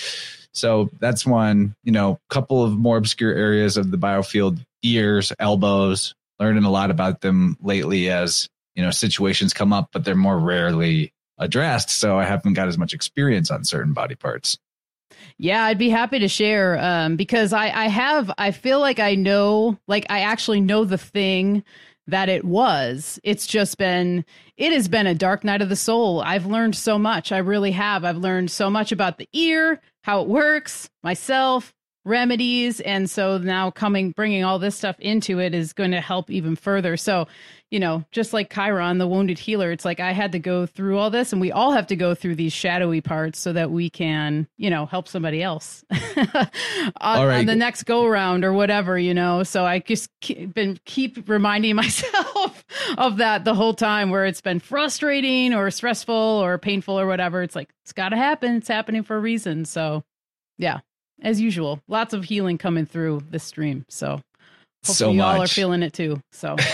So 0.53 0.89
that's 1.01 1.27
one, 1.27 1.75
you 1.85 1.93
know, 1.93 2.19
couple 2.31 2.65
of 2.65 2.73
more 2.77 2.97
obscure 2.97 3.35
areas 3.35 3.77
of 3.77 3.91
the 3.91 3.99
biofield: 3.99 4.65
ears, 4.83 5.33
elbows. 5.39 6.15
Learning 6.39 6.65
a 6.65 6.71
lot 6.71 6.91
about 6.91 7.23
them 7.23 7.57
lately 7.63 8.11
as 8.11 8.49
you 8.75 8.83
know 8.83 8.91
situations 8.91 9.55
come 9.55 9.73
up, 9.73 9.89
but 9.93 10.05
they're 10.05 10.15
more 10.15 10.39
rarely 10.39 11.13
addressed. 11.39 11.91
So 11.91 12.19
I 12.19 12.25
haven't 12.25 12.55
got 12.55 12.69
as 12.69 12.79
much 12.79 12.93
experience 12.93 13.51
on 13.51 13.65
certain 13.65 13.93
body 13.93 14.15
parts. 14.15 14.59
Yeah, 15.39 15.65
I'd 15.65 15.79
be 15.79 15.91
happy 15.91 16.19
to 16.19 16.29
share 16.29 16.79
um, 16.79 17.17
because 17.17 17.53
I, 17.53 17.67
I 17.69 17.89
have, 17.89 18.31
I 18.39 18.51
feel 18.53 18.81
like 18.81 18.99
I 18.99 19.15
know, 19.15 19.79
like 19.87 20.07
I 20.09 20.21
actually 20.21 20.61
know 20.61 20.85
the 20.85 20.99
thing 20.99 21.63
that 22.07 22.29
it 22.29 22.45
was. 22.45 23.19
It's 23.23 23.47
just 23.47 23.79
been, 23.79 24.25
it 24.57 24.73
has 24.73 24.89
been 24.89 25.07
a 25.07 25.15
dark 25.15 25.45
night 25.45 25.63
of 25.63 25.69
the 25.69 25.77
soul. 25.77 26.21
I've 26.21 26.47
learned 26.47 26.77
so 26.77 26.99
much. 26.99 27.33
I 27.33 27.39
really 27.39 27.73
have. 27.73 28.05
I've 28.05 28.17
learned 28.17 28.51
so 28.51 28.71
much 28.71 28.93
about 28.93 29.19
the 29.19 29.29
ear, 29.33 29.81
how 30.03 30.23
it 30.23 30.29
works, 30.29 30.89
myself, 31.03 31.75
remedies. 32.07 32.81
And 32.81 33.11
so 33.11 33.37
now 33.39 33.71
coming, 33.71 34.13
bringing 34.13 34.45
all 34.45 34.59
this 34.59 34.77
stuff 34.77 34.99
into 35.01 35.41
it 35.41 35.55
is 35.55 35.73
going 35.73 35.91
to 35.91 36.01
help 36.01 36.31
even 36.31 36.55
further. 36.55 36.97
So, 36.97 37.27
you 37.71 37.81
know, 37.81 38.05
just 38.13 38.33
like 38.33 38.53
Chiron, 38.53 38.99
the 38.99 39.09
wounded 39.09 39.41
healer, 39.41 39.73
it's 39.73 39.85
like 39.85 39.99
I 39.99 40.13
had 40.13 40.31
to 40.33 40.39
go 40.39 40.67
through 40.67 40.99
all 40.99 41.11
this 41.11 41.33
and 41.33 41.41
we 41.41 41.51
all 41.51 41.73
have 41.73 41.89
to 41.89 41.97
go 41.97 42.15
through 42.15 42.37
these 42.37 42.53
shadowy 42.53 43.01
parts 43.01 43.41
so 43.41 43.53
that 43.53 43.73
we 43.73 43.91
can, 43.91 44.47
you 44.57 44.71
know, 44.71 44.87
help 44.87 45.09
somebody 45.09 45.43
else 45.43 45.85
on, 45.91 46.47
right. 47.01 47.39
on 47.39 47.47
the 47.47 47.57
next 47.57 47.83
go 47.83 48.07
round 48.07 48.45
or 48.45 48.53
whatever, 48.53 48.97
you 48.97 49.13
know. 49.13 49.43
So 49.43 49.67
I 49.67 49.81
just 49.81 50.09
keep, 50.21 50.55
been 50.55 50.79
keep 50.85 51.29
reminding 51.29 51.75
myself 51.75 52.65
of 52.97 53.17
that 53.17 53.45
the 53.45 53.55
whole 53.55 53.75
time 53.75 54.11
where 54.11 54.27
it's 54.27 54.41
been 54.41 54.61
frustrating 54.61 55.53
or 55.53 55.73
stressful 55.73 56.15
or 56.15 56.57
painful 56.59 56.99
or 56.99 57.09
whatever. 57.09 57.43
It's 57.43 57.57
like, 57.57 57.71
it's 57.83 57.93
got 57.93 58.11
to 58.11 58.17
happen. 58.17 58.55
It's 58.55 58.69
happening 58.69 59.03
for 59.03 59.17
a 59.17 59.21
reason. 59.21 59.65
So, 59.65 60.05
yeah, 60.57 60.81
as 61.23 61.41
usual, 61.41 61.81
lots 61.89 62.15
of 62.15 62.25
healing 62.25 62.59
coming 62.59 62.87
through 62.87 63.23
this 63.31 63.45
stream. 63.45 63.85
So, 63.89 64.21
so 64.83 64.93
hopefully 65.07 65.17
y'all 65.19 65.43
are 65.43 65.47
feeling 65.47 65.83
it 65.83 65.93
too. 65.93 66.21
So, 66.33 66.57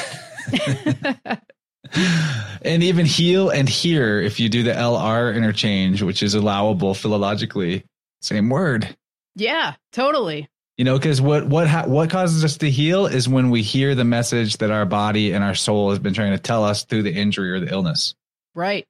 and 2.62 2.82
even 2.82 3.06
heal 3.06 3.50
and 3.50 3.68
hear 3.68 4.20
if 4.20 4.40
you 4.40 4.48
do 4.48 4.62
the 4.62 4.72
LR 4.72 5.34
interchange, 5.34 6.02
which 6.02 6.22
is 6.22 6.34
allowable 6.34 6.94
philologically. 6.94 7.84
Same 8.20 8.48
word. 8.48 8.94
yeah, 9.34 9.74
totally. 9.92 10.48
You 10.78 10.84
know, 10.84 10.98
because 10.98 11.20
what 11.20 11.46
what 11.46 11.68
ha- 11.68 11.86
what 11.86 12.08
causes 12.10 12.44
us 12.44 12.56
to 12.58 12.70
heal 12.70 13.06
is 13.06 13.28
when 13.28 13.50
we 13.50 13.62
hear 13.62 13.94
the 13.94 14.04
message 14.04 14.56
that 14.58 14.70
our 14.70 14.86
body 14.86 15.32
and 15.32 15.44
our 15.44 15.54
soul 15.54 15.90
has 15.90 15.98
been 15.98 16.14
trying 16.14 16.32
to 16.32 16.38
tell 16.38 16.64
us 16.64 16.84
through 16.84 17.02
the 17.02 17.12
injury 17.12 17.52
or 17.52 17.60
the 17.60 17.70
illness. 17.70 18.14
Right. 18.54 18.86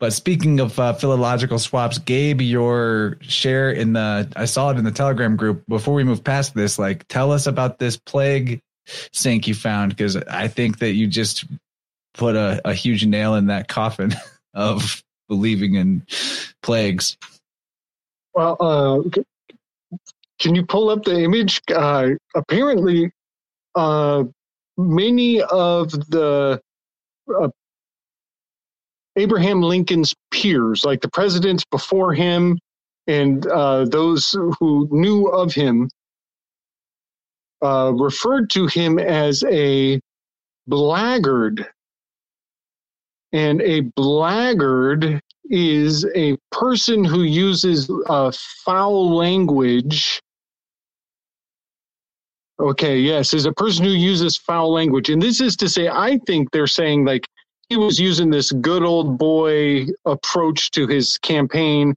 But 0.00 0.12
speaking 0.12 0.60
of 0.60 0.78
uh, 0.78 0.92
philological 0.92 1.58
swaps, 1.58 1.98
Gabe, 1.98 2.40
your 2.40 3.18
share 3.20 3.70
in 3.70 3.94
the 3.94 4.30
I 4.36 4.44
saw 4.44 4.70
it 4.70 4.78
in 4.78 4.84
the 4.84 4.92
Telegram 4.92 5.36
group. 5.36 5.64
Before 5.66 5.94
we 5.94 6.04
move 6.04 6.22
past 6.22 6.54
this, 6.54 6.78
like 6.78 7.06
tell 7.08 7.32
us 7.32 7.46
about 7.46 7.78
this 7.78 7.96
plague 7.96 8.62
sync 9.12 9.48
you 9.48 9.54
found 9.54 9.90
because 9.90 10.16
I 10.16 10.48
think 10.48 10.78
that 10.78 10.92
you 10.92 11.08
just 11.08 11.44
put 12.14 12.36
a, 12.36 12.60
a 12.64 12.74
huge 12.74 13.06
nail 13.06 13.34
in 13.34 13.46
that 13.46 13.68
coffin 13.68 14.14
of 14.54 15.02
believing 15.28 15.74
in 15.74 16.06
plagues. 16.62 17.16
Well, 18.34 18.56
uh, 18.60 19.98
can 20.38 20.54
you 20.54 20.64
pull 20.64 20.90
up 20.90 21.04
the 21.04 21.18
image? 21.20 21.60
Uh, 21.74 22.10
apparently, 22.36 23.10
uh, 23.74 24.24
many 24.76 25.42
of 25.42 25.90
the 25.90 26.60
uh, 27.28 27.48
Abraham 29.18 29.60
Lincoln's 29.60 30.14
peers, 30.30 30.84
like 30.84 31.00
the 31.00 31.10
presidents 31.10 31.64
before 31.70 32.14
him 32.14 32.58
and 33.06 33.46
uh, 33.48 33.84
those 33.86 34.30
who 34.58 34.88
knew 34.90 35.26
of 35.26 35.52
him, 35.52 35.90
uh, 37.62 37.92
referred 37.94 38.48
to 38.50 38.66
him 38.66 38.98
as 38.98 39.42
a 39.50 40.00
blackguard. 40.68 41.66
And 43.32 43.60
a 43.60 43.80
blackguard 43.80 45.20
is 45.50 46.06
a 46.14 46.36
person 46.52 47.04
who 47.04 47.22
uses 47.22 47.90
uh, 48.06 48.32
foul 48.64 49.16
language. 49.16 50.20
Okay, 52.60 52.98
yes, 52.98 53.34
is 53.34 53.46
a 53.46 53.52
person 53.52 53.84
who 53.84 53.90
uses 53.90 54.36
foul 54.36 54.72
language. 54.72 55.10
And 55.10 55.20
this 55.20 55.40
is 55.40 55.56
to 55.56 55.68
say, 55.68 55.88
I 55.88 56.18
think 56.26 56.50
they're 56.50 56.66
saying 56.66 57.04
like 57.04 57.26
he 57.68 57.76
was 57.76 58.00
using 58.00 58.30
this 58.30 58.50
good 58.52 58.82
old 58.82 59.18
boy 59.18 59.86
approach 60.04 60.70
to 60.72 60.86
his 60.86 61.18
campaign 61.18 61.94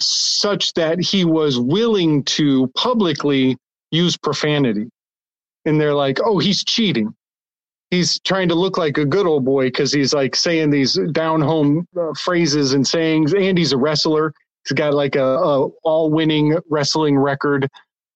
such 0.00 0.72
that 0.74 1.00
he 1.00 1.24
was 1.24 1.58
willing 1.58 2.24
to 2.24 2.66
publicly 2.74 3.56
use 3.90 4.16
profanity. 4.16 4.88
And 5.64 5.80
they're 5.80 5.94
like, 5.94 6.18
oh, 6.24 6.38
he's 6.38 6.64
cheating. 6.64 7.14
He's 7.90 8.18
trying 8.20 8.48
to 8.48 8.54
look 8.54 8.78
like 8.78 8.96
a 8.96 9.04
good 9.04 9.26
old 9.26 9.44
boy 9.44 9.66
because 9.66 9.92
he's 9.92 10.14
like 10.14 10.34
saying 10.34 10.70
these 10.70 10.98
down 11.12 11.42
home 11.42 11.86
uh, 11.98 12.14
phrases 12.18 12.72
and 12.72 12.86
sayings. 12.86 13.34
And 13.34 13.58
he's 13.58 13.72
a 13.72 13.76
wrestler. 13.76 14.32
He's 14.66 14.72
got 14.72 14.94
like 14.94 15.14
a, 15.14 15.22
a 15.22 15.68
all 15.84 16.10
winning 16.10 16.58
wrestling 16.70 17.18
record. 17.18 17.68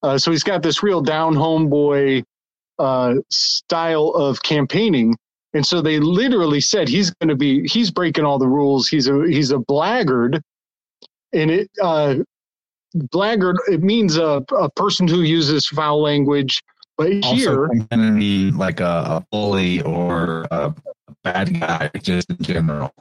Uh, 0.02 0.16
so 0.16 0.30
he's 0.30 0.42
got 0.42 0.62
this 0.62 0.82
real 0.82 1.02
down 1.02 1.34
home 1.34 1.68
boy 1.68 2.22
uh, 2.78 3.14
style 3.28 4.08
of 4.08 4.42
campaigning 4.42 5.14
and 5.56 5.66
so 5.66 5.80
they 5.80 5.98
literally 5.98 6.60
said 6.60 6.88
he's 6.88 7.10
going 7.14 7.28
to 7.28 7.34
be 7.34 7.66
he's 7.66 7.90
breaking 7.90 8.24
all 8.24 8.38
the 8.38 8.46
rules 8.48 8.86
he's 8.88 9.08
a 9.08 9.26
he's 9.26 9.50
a 9.50 9.58
blackguard 9.58 10.40
and 11.32 11.50
it 11.50 11.70
uh 11.82 12.16
blackguard 12.94 13.56
it 13.68 13.82
means 13.82 14.16
a, 14.16 14.44
a 14.58 14.70
person 14.72 15.08
who 15.08 15.22
uses 15.22 15.66
foul 15.66 16.00
language 16.00 16.62
but 16.96 17.12
here 17.24 17.68
can 17.90 18.18
be 18.18 18.50
like 18.52 18.80
a, 18.80 18.84
a 18.84 19.26
bully 19.30 19.82
or 19.82 20.46
a 20.50 20.74
bad 21.22 21.60
guy 21.60 21.90
just 22.00 22.30
in 22.30 22.38
general. 22.38 22.92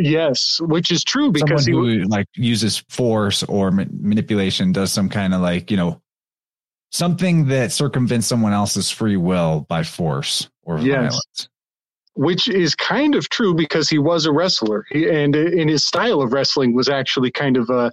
Yes, 0.00 0.58
which 0.62 0.90
is 0.90 1.04
true 1.04 1.30
because 1.30 1.64
Someone 1.64 1.92
he 1.92 2.00
who 2.02 2.08
like 2.08 2.26
uses 2.34 2.82
force 2.88 3.42
or 3.44 3.70
ma- 3.70 3.84
manipulation 4.00 4.72
does 4.72 4.90
some 4.92 5.08
kind 5.08 5.34
of 5.34 5.42
like 5.42 5.70
you 5.70 5.76
know 5.76 6.00
something 6.90 7.46
that 7.46 7.70
circumvents 7.72 8.26
someone 8.26 8.52
else's 8.52 8.90
free 8.90 9.16
will 9.16 9.66
by 9.68 9.82
force 9.84 10.48
or 10.62 10.78
Yes. 10.78 10.94
violence. 10.94 11.48
Which 12.16 12.48
is 12.48 12.74
kind 12.74 13.14
of 13.14 13.28
true 13.28 13.54
because 13.54 13.90
he 13.90 13.98
was 13.98 14.24
a 14.24 14.32
wrestler. 14.32 14.86
He, 14.90 15.08
and 15.08 15.36
in 15.36 15.68
his 15.68 15.84
style 15.84 16.22
of 16.22 16.32
wrestling 16.32 16.74
was 16.74 16.88
actually 16.88 17.30
kind 17.30 17.58
of 17.58 17.68
a, 17.68 17.92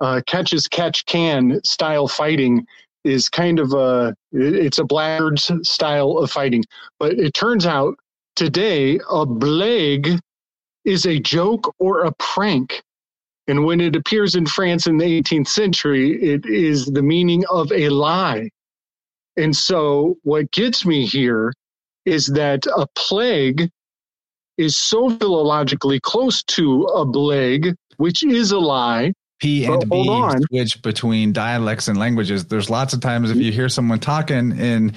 a 0.00 0.22
catch 0.22 0.52
as 0.52 0.68
catch 0.68 1.04
can 1.06 1.60
style 1.64 2.06
fighting 2.06 2.64
is 3.04 3.28
kind 3.28 3.58
of 3.58 3.72
a 3.72 4.14
it's 4.32 4.78
a 4.78 4.84
blackguard's 4.84 5.50
style 5.62 6.12
of 6.18 6.30
fighting. 6.30 6.64
But 7.00 7.14
it 7.14 7.34
turns 7.34 7.66
out 7.66 7.96
today 8.36 9.00
a 9.10 9.26
blague 9.26 10.10
is 10.84 11.04
a 11.04 11.18
joke 11.18 11.74
or 11.80 12.04
a 12.04 12.12
prank. 12.12 12.82
And 13.48 13.64
when 13.64 13.80
it 13.80 13.96
appears 13.96 14.36
in 14.36 14.46
france 14.46 14.86
in 14.86 14.98
the 14.98 15.22
18th 15.22 15.48
century 15.48 16.22
it 16.22 16.46
is 16.46 16.86
the 16.86 17.02
meaning 17.02 17.44
of 17.50 17.72
a 17.72 17.88
lie. 17.88 18.48
And 19.36 19.56
so 19.56 20.18
what 20.22 20.52
gets 20.52 20.86
me 20.86 21.04
here 21.04 21.52
is 22.06 22.26
that 22.28 22.66
a 22.66 22.86
plague 22.94 23.70
is 24.56 24.76
so 24.76 25.10
philologically 25.10 26.00
close 26.00 26.42
to 26.44 26.84
a 26.84 27.04
blag, 27.04 27.74
which 27.98 28.24
is 28.24 28.52
a 28.52 28.58
lie, 28.58 29.12
P 29.40 29.66
and 29.66 29.88
B 29.90 30.08
on. 30.08 30.40
switch 30.44 30.80
between 30.80 31.32
dialects 31.32 31.88
and 31.88 31.98
languages. 31.98 32.46
There's 32.46 32.70
lots 32.70 32.94
of 32.94 33.00
times 33.00 33.30
if 33.30 33.36
you 33.36 33.52
hear 33.52 33.68
someone 33.68 33.98
talking 33.98 34.58
in 34.58 34.94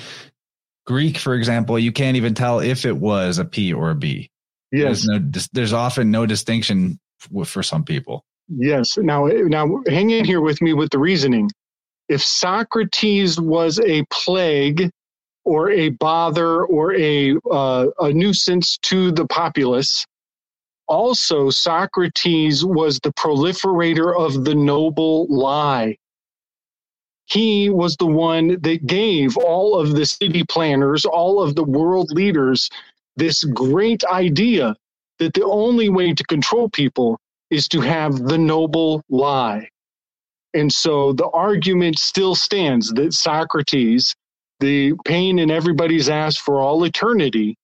Greek, 0.85 1.17
for 1.17 1.35
example, 1.35 1.77
you 1.77 1.91
can't 1.91 2.15
even 2.15 2.33
tell 2.33 2.59
if 2.59 2.85
it 2.85 2.95
was 2.95 3.37
a 3.37 3.45
P 3.45 3.73
or 3.73 3.89
a 3.89 3.95
B. 3.95 4.29
Yes. 4.71 5.05
There's 5.05 5.07
no, 5.07 5.43
there's 5.51 5.73
often 5.73 6.09
no 6.11 6.25
distinction 6.25 6.99
for 7.45 7.63
some 7.63 7.83
people. 7.83 8.23
Yes. 8.47 8.97
Now, 8.97 9.25
now, 9.25 9.81
hang 9.87 10.09
in 10.09 10.25
here 10.25 10.41
with 10.41 10.61
me 10.61 10.73
with 10.73 10.89
the 10.91 10.99
reasoning. 10.99 11.49
If 12.07 12.23
Socrates 12.23 13.39
was 13.39 13.79
a 13.79 14.03
plague 14.09 14.89
or 15.45 15.71
a 15.71 15.89
bother 15.89 16.65
or 16.65 16.95
a 16.95 17.35
uh, 17.49 17.87
a 17.99 18.13
nuisance 18.13 18.77
to 18.79 19.11
the 19.11 19.25
populace, 19.25 20.05
also 20.87 21.49
Socrates 21.49 22.65
was 22.65 22.99
the 22.99 23.13
proliferator 23.13 24.17
of 24.17 24.45
the 24.45 24.55
noble 24.55 25.27
lie. 25.27 25.97
He 27.25 27.69
was 27.69 27.95
the 27.97 28.07
one 28.07 28.59
that 28.61 28.87
gave 28.87 29.37
all 29.37 29.79
of 29.79 29.95
the 29.95 30.05
city 30.05 30.43
planners, 30.43 31.05
all 31.05 31.41
of 31.43 31.55
the 31.55 31.63
world 31.63 32.11
leaders, 32.11 32.69
this 33.15 33.43
great 33.43 34.03
idea 34.05 34.75
that 35.19 35.33
the 35.33 35.45
only 35.45 35.89
way 35.89 36.13
to 36.13 36.23
control 36.23 36.69
people 36.69 37.19
is 37.51 37.67
to 37.67 37.81
have 37.81 38.23
the 38.23 38.37
noble 38.37 39.03
lie. 39.09 39.69
And 40.53 40.71
so 40.71 41.13
the 41.13 41.27
argument 41.29 41.99
still 41.99 42.33
stands 42.33 42.91
that 42.93 43.13
Socrates, 43.13 44.15
the 44.59 44.93
pain 45.05 45.39
in 45.39 45.51
everybody's 45.51 46.09
ass 46.09 46.37
for 46.37 46.59
all 46.59 46.83
eternity, 46.83 47.57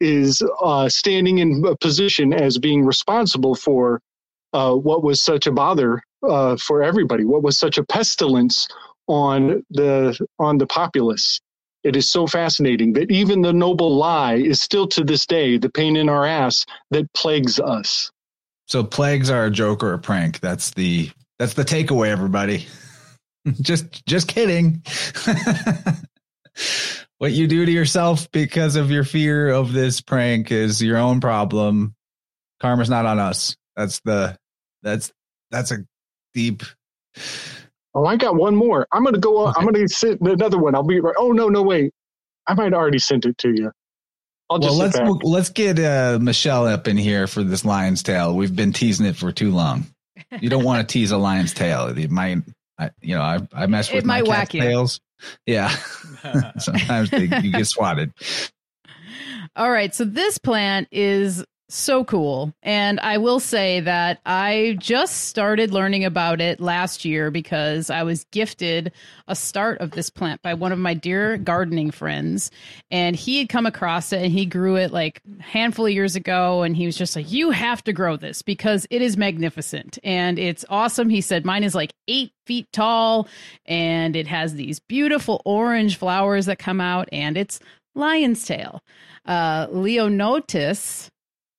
is 0.00 0.42
uh, 0.62 0.88
standing 0.88 1.38
in 1.38 1.64
a 1.66 1.76
position 1.76 2.32
as 2.32 2.58
being 2.58 2.84
responsible 2.84 3.54
for 3.54 4.00
uh, 4.52 4.74
what 4.74 5.02
was 5.02 5.22
such 5.22 5.46
a 5.46 5.52
bother 5.52 6.02
uh, 6.28 6.56
for 6.56 6.82
everybody, 6.82 7.24
what 7.24 7.42
was 7.42 7.58
such 7.58 7.78
a 7.78 7.84
pestilence 7.84 8.68
on 9.06 9.64
the 9.70 10.18
on 10.38 10.58
the 10.58 10.66
populace. 10.66 11.40
It 11.84 11.94
is 11.94 12.10
so 12.10 12.26
fascinating 12.26 12.94
that 12.94 13.10
even 13.10 13.42
the 13.42 13.52
noble 13.52 13.96
lie 13.96 14.34
is 14.34 14.60
still 14.60 14.88
to 14.88 15.04
this 15.04 15.24
day 15.24 15.56
the 15.56 15.70
pain 15.70 15.96
in 15.96 16.08
our 16.08 16.26
ass 16.26 16.66
that 16.90 17.12
plagues 17.12 17.60
us. 17.60 18.10
So 18.66 18.82
plagues 18.82 19.30
are 19.30 19.44
a 19.44 19.50
joke 19.50 19.84
or 19.84 19.92
a 19.92 19.98
prank. 19.98 20.40
That's 20.40 20.70
the 20.70 21.10
that's 21.38 21.54
the 21.54 21.64
takeaway, 21.64 22.08
everybody. 22.08 22.66
just 23.60 24.04
just 24.06 24.26
kidding. 24.28 24.82
what 27.18 27.32
you 27.32 27.46
do 27.46 27.64
to 27.64 27.72
yourself 27.72 28.30
because 28.30 28.76
of 28.76 28.90
your 28.90 29.04
fear 29.04 29.48
of 29.48 29.72
this 29.72 30.00
prank 30.00 30.50
is 30.52 30.82
your 30.82 30.98
own 30.98 31.20
problem. 31.20 31.94
Karma's 32.60 32.90
not 32.90 33.06
on 33.06 33.18
us. 33.18 33.56
That's 33.76 34.00
the 34.00 34.36
that's 34.82 35.12
that's 35.50 35.70
a 35.70 35.84
deep 36.34 36.62
Oh, 37.96 38.04
I 38.04 38.16
got 38.16 38.36
one 38.36 38.54
more. 38.54 38.86
I'm 38.92 39.04
gonna 39.04 39.18
go. 39.18 39.48
Okay. 39.48 39.58
I'm 39.58 39.64
gonna 39.64 39.88
send 39.88 40.20
another 40.20 40.58
one. 40.58 40.74
I'll 40.74 40.82
be 40.82 41.00
right. 41.00 41.14
Oh 41.18 41.32
no, 41.32 41.48
no, 41.48 41.62
wait. 41.62 41.94
I 42.46 42.52
might 42.52 42.74
already 42.74 42.98
sent 42.98 43.24
it 43.24 43.38
to 43.38 43.48
you. 43.48 43.72
I'll 44.50 44.58
just 44.58 44.76
well, 44.76 44.78
let's 44.78 44.98
back. 44.98 45.08
let's 45.22 45.48
get 45.48 45.78
uh, 45.78 46.18
Michelle 46.20 46.66
up 46.66 46.88
in 46.88 46.98
here 46.98 47.26
for 47.26 47.42
this 47.42 47.64
lion's 47.64 48.02
tail. 48.02 48.36
We've 48.36 48.54
been 48.54 48.74
teasing 48.74 49.06
it 49.06 49.16
for 49.16 49.32
too 49.32 49.50
long. 49.50 49.86
You 50.40 50.50
don't 50.50 50.62
want 50.62 50.86
to 50.86 50.92
tease 50.92 51.10
a 51.10 51.16
lion's 51.16 51.54
tail. 51.54 51.86
It 51.86 52.10
might, 52.10 52.38
I, 52.78 52.90
you 53.00 53.14
know, 53.14 53.22
I 53.22 53.40
I 53.52 53.66
mess 53.66 53.90
It 53.90 53.96
with 53.96 54.04
my 54.04 54.20
might 54.22 54.28
cat's 54.28 54.50
tails. 54.50 55.00
Yeah, 55.46 55.68
sometimes 56.58 57.10
they, 57.10 57.24
you 57.42 57.52
get 57.52 57.66
swatted. 57.66 58.12
All 59.56 59.70
right, 59.70 59.94
so 59.94 60.04
this 60.04 60.38
plant 60.38 60.88
is 60.90 61.44
so 61.68 62.04
cool. 62.04 62.52
And 62.62 63.00
I 63.00 63.18
will 63.18 63.40
say 63.40 63.80
that 63.80 64.20
I 64.24 64.76
just 64.78 65.24
started 65.24 65.72
learning 65.72 66.04
about 66.04 66.40
it 66.40 66.60
last 66.60 67.04
year 67.04 67.30
because 67.30 67.90
I 67.90 68.04
was 68.04 68.24
gifted 68.30 68.92
a 69.26 69.34
start 69.34 69.78
of 69.80 69.90
this 69.90 70.08
plant 70.08 70.42
by 70.42 70.54
one 70.54 70.72
of 70.72 70.78
my 70.78 70.94
dear 70.94 71.36
gardening 71.36 71.90
friends. 71.90 72.50
And 72.90 73.16
he 73.16 73.38
had 73.38 73.48
come 73.48 73.66
across 73.66 74.12
it 74.12 74.22
and 74.22 74.32
he 74.32 74.46
grew 74.46 74.76
it 74.76 74.92
like 74.92 75.20
a 75.38 75.42
handful 75.42 75.86
of 75.86 75.92
years 75.92 76.14
ago. 76.14 76.62
And 76.62 76.76
he 76.76 76.86
was 76.86 76.96
just 76.96 77.16
like, 77.16 77.30
You 77.32 77.50
have 77.50 77.82
to 77.84 77.92
grow 77.92 78.16
this 78.16 78.42
because 78.42 78.86
it 78.90 79.02
is 79.02 79.16
magnificent 79.16 79.98
and 80.04 80.38
it's 80.38 80.64
awesome. 80.68 81.08
He 81.08 81.20
said, 81.20 81.44
Mine 81.44 81.64
is 81.64 81.74
like 81.74 81.94
eight 82.06 82.32
feet 82.46 82.68
tall 82.72 83.28
and 83.64 84.14
it 84.14 84.28
has 84.28 84.54
these 84.54 84.78
beautiful 84.78 85.42
orange 85.44 85.96
flowers 85.96 86.46
that 86.46 86.58
come 86.58 86.80
out 86.80 87.08
and 87.10 87.36
it's 87.36 87.58
lion's 87.96 88.44
tail. 88.44 88.82
Uh, 89.24 89.66
Leonotis 89.68 91.10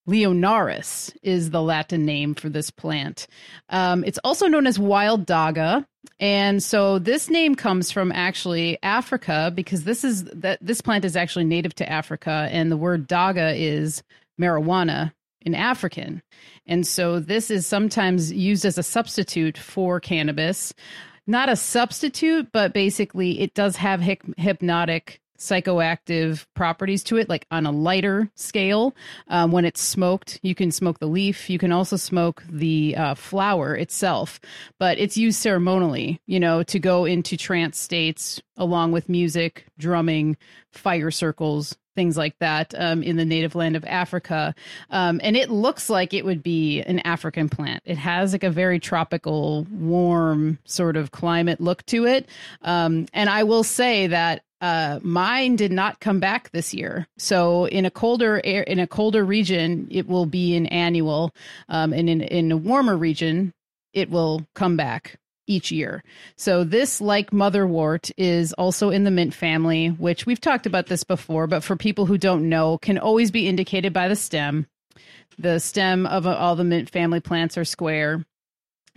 Leonurus 0.07 1.13
is 1.21 1.51
the 1.51 1.61
Latin 1.61 2.05
name 2.05 2.33
for 2.33 2.49
this 2.49 2.71
plant. 2.71 3.27
Um, 3.69 4.03
it's 4.05 4.19
also 4.23 4.47
known 4.47 4.65
as 4.65 4.79
wild 4.79 5.25
dagga, 5.25 5.85
and 6.19 6.63
so 6.63 6.97
this 6.97 7.29
name 7.29 7.55
comes 7.55 7.91
from 7.91 8.11
actually 8.13 8.77
Africa 8.81 9.51
because 9.53 9.83
this 9.83 10.03
is 10.03 10.23
that 10.25 10.59
this 10.61 10.81
plant 10.81 11.03
is 11.03 11.17
actually 11.17 11.45
native 11.45 11.75
to 11.75 11.91
Africa, 11.91 12.47
and 12.51 12.71
the 12.71 12.77
word 12.77 13.07
dagga 13.07 13.53
is 13.57 14.01
marijuana 14.39 15.11
in 15.41 15.53
African, 15.53 16.23
and 16.65 16.87
so 16.87 17.19
this 17.19 17.51
is 17.51 17.67
sometimes 17.67 18.31
used 18.31 18.65
as 18.65 18.77
a 18.77 18.83
substitute 18.83 19.57
for 19.57 19.99
cannabis. 19.99 20.73
Not 21.29 21.49
a 21.49 21.57
substitute, 21.57 22.53
but 22.53 22.73
basically 22.73 23.41
it 23.41 23.53
does 23.53 23.75
have 23.75 23.99
hyp- 23.99 24.37
hypnotic 24.37 25.19
psychoactive 25.37 26.45
properties 26.55 27.03
to 27.05 27.17
it, 27.17 27.29
like 27.29 27.45
on 27.51 27.65
a 27.65 27.71
lighter 27.71 28.29
scale. 28.35 28.95
Um, 29.27 29.51
when 29.51 29.65
it's 29.65 29.81
smoked, 29.81 30.39
you 30.41 30.55
can 30.55 30.71
smoke 30.71 30.99
the 30.99 31.07
leaf. 31.07 31.49
You 31.49 31.59
can 31.59 31.71
also 31.71 31.95
smoke 31.95 32.43
the 32.49 32.95
uh, 32.97 33.15
flower 33.15 33.75
itself, 33.75 34.39
but 34.79 34.97
it's 34.97 35.17
used 35.17 35.39
ceremonially, 35.39 36.19
you 36.25 36.39
know, 36.39 36.63
to 36.63 36.79
go 36.79 37.05
into 37.05 37.37
trance 37.37 37.77
states 37.77 38.41
along 38.57 38.91
with 38.91 39.09
music, 39.09 39.65
drumming, 39.77 40.37
fire 40.71 41.11
circles, 41.11 41.77
things 41.97 42.15
like 42.15 42.37
that 42.39 42.75
um, 42.77 43.01
in 43.01 43.17
the 43.17 43.25
native 43.25 43.55
land 43.55 43.75
of 43.75 43.83
Africa. 43.85 44.53
Um, 44.91 45.19
and 45.23 45.35
it 45.35 45.49
looks 45.49 45.89
like 45.89 46.13
it 46.13 46.23
would 46.23 46.43
be 46.43 46.81
an 46.81 46.99
African 46.99 47.49
plant. 47.49 47.81
It 47.85 47.97
has 47.97 48.33
like 48.33 48.43
a 48.43 48.51
very 48.51 48.79
tropical, 48.79 49.65
warm 49.71 50.59
sort 50.63 50.95
of 50.95 51.11
climate 51.11 51.59
look 51.59 51.83
to 51.87 52.05
it. 52.05 52.29
Um, 52.61 53.07
and 53.13 53.29
I 53.29 53.43
will 53.43 53.63
say 53.63 54.07
that 54.07 54.43
uh, 54.61 54.99
mine 55.03 55.55
did 55.55 55.71
not 55.71 55.99
come 55.99 56.19
back 56.19 56.49
this 56.51 56.73
year. 56.73 57.07
So 57.17 57.65
in 57.65 57.85
a 57.85 57.91
colder 57.91 58.41
air, 58.43 58.63
in 58.63 58.79
a 58.79 58.87
colder 58.87 59.23
region, 59.23 59.87
it 59.91 60.07
will 60.07 60.25
be 60.25 60.55
an 60.55 60.65
annual, 60.67 61.31
um, 61.69 61.93
and 61.93 62.09
in 62.09 62.21
in 62.21 62.51
a 62.51 62.57
warmer 62.57 62.97
region, 62.97 63.53
it 63.93 64.09
will 64.09 64.45
come 64.55 64.77
back 64.77 65.19
each 65.47 65.71
year. 65.71 66.03
So 66.35 66.63
this, 66.63 66.99
like 66.99 67.31
motherwort, 67.31 68.11
is 68.17 68.53
also 68.53 68.89
in 68.89 69.03
the 69.05 69.11
mint 69.11 69.33
family, 69.33 69.87
which 69.87 70.25
we've 70.25 70.41
talked 70.41 70.65
about 70.65 70.87
this 70.87 71.03
before, 71.03 71.47
but 71.47 71.63
for 71.63 71.75
people 71.75 72.05
who 72.05 72.17
don't 72.17 72.49
know, 72.49 72.77
can 72.77 72.97
always 72.97 73.31
be 73.31 73.47
indicated 73.47 73.93
by 73.93 74.07
the 74.07 74.15
stem. 74.15 74.67
The 75.39 75.59
stem 75.59 76.05
of 76.05 76.27
all 76.27 76.55
the 76.55 76.63
mint 76.63 76.89
family 76.89 77.19
plants 77.19 77.57
are 77.57 77.65
square. 77.65 78.25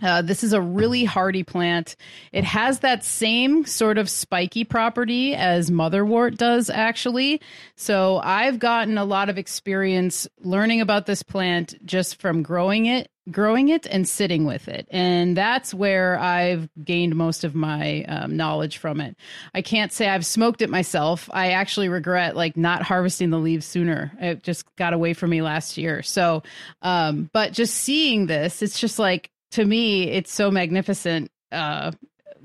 Uh, 0.01 0.21
this 0.21 0.43
is 0.43 0.53
a 0.53 0.61
really 0.61 1.03
hardy 1.03 1.43
plant. 1.43 1.95
It 2.31 2.43
has 2.43 2.79
that 2.79 3.03
same 3.03 3.65
sort 3.65 3.97
of 3.97 4.09
spiky 4.09 4.63
property 4.63 5.35
as 5.35 5.69
motherwort 5.69 6.37
does, 6.37 6.69
actually. 6.69 7.41
So 7.75 8.19
I've 8.23 8.59
gotten 8.59 8.97
a 8.97 9.05
lot 9.05 9.29
of 9.29 9.37
experience 9.37 10.27
learning 10.39 10.81
about 10.81 11.05
this 11.05 11.23
plant 11.23 11.75
just 11.85 12.19
from 12.21 12.43
growing 12.43 12.85
it, 12.85 13.09
growing 13.29 13.69
it, 13.69 13.85
and 13.85 14.07
sitting 14.07 14.45
with 14.45 14.67
it, 14.67 14.87
and 14.89 15.37
that's 15.37 15.73
where 15.73 16.19
I've 16.19 16.69
gained 16.83 17.15
most 17.15 17.43
of 17.43 17.55
my 17.55 18.03
um, 18.05 18.35
knowledge 18.35 18.77
from 18.77 18.99
it. 18.99 19.15
I 19.53 19.61
can't 19.61 19.93
say 19.93 20.07
I've 20.07 20.25
smoked 20.25 20.61
it 20.61 20.69
myself. 20.69 21.29
I 21.31 21.51
actually 21.51 21.89
regret 21.89 22.35
like 22.35 22.57
not 22.57 22.81
harvesting 22.81 23.29
the 23.29 23.39
leaves 23.39 23.65
sooner. 23.65 24.11
It 24.19 24.43
just 24.43 24.65
got 24.75 24.93
away 24.93 25.13
from 25.13 25.29
me 25.29 25.41
last 25.41 25.77
year. 25.77 26.01
So, 26.01 26.43
um, 26.81 27.29
but 27.33 27.53
just 27.53 27.75
seeing 27.75 28.25
this, 28.25 28.61
it's 28.61 28.79
just 28.79 28.99
like 28.99 29.30
to 29.51 29.65
me, 29.65 30.09
it's 30.09 30.31
so 30.31 30.51
magnificent. 30.51 31.31
Uh, 31.51 31.91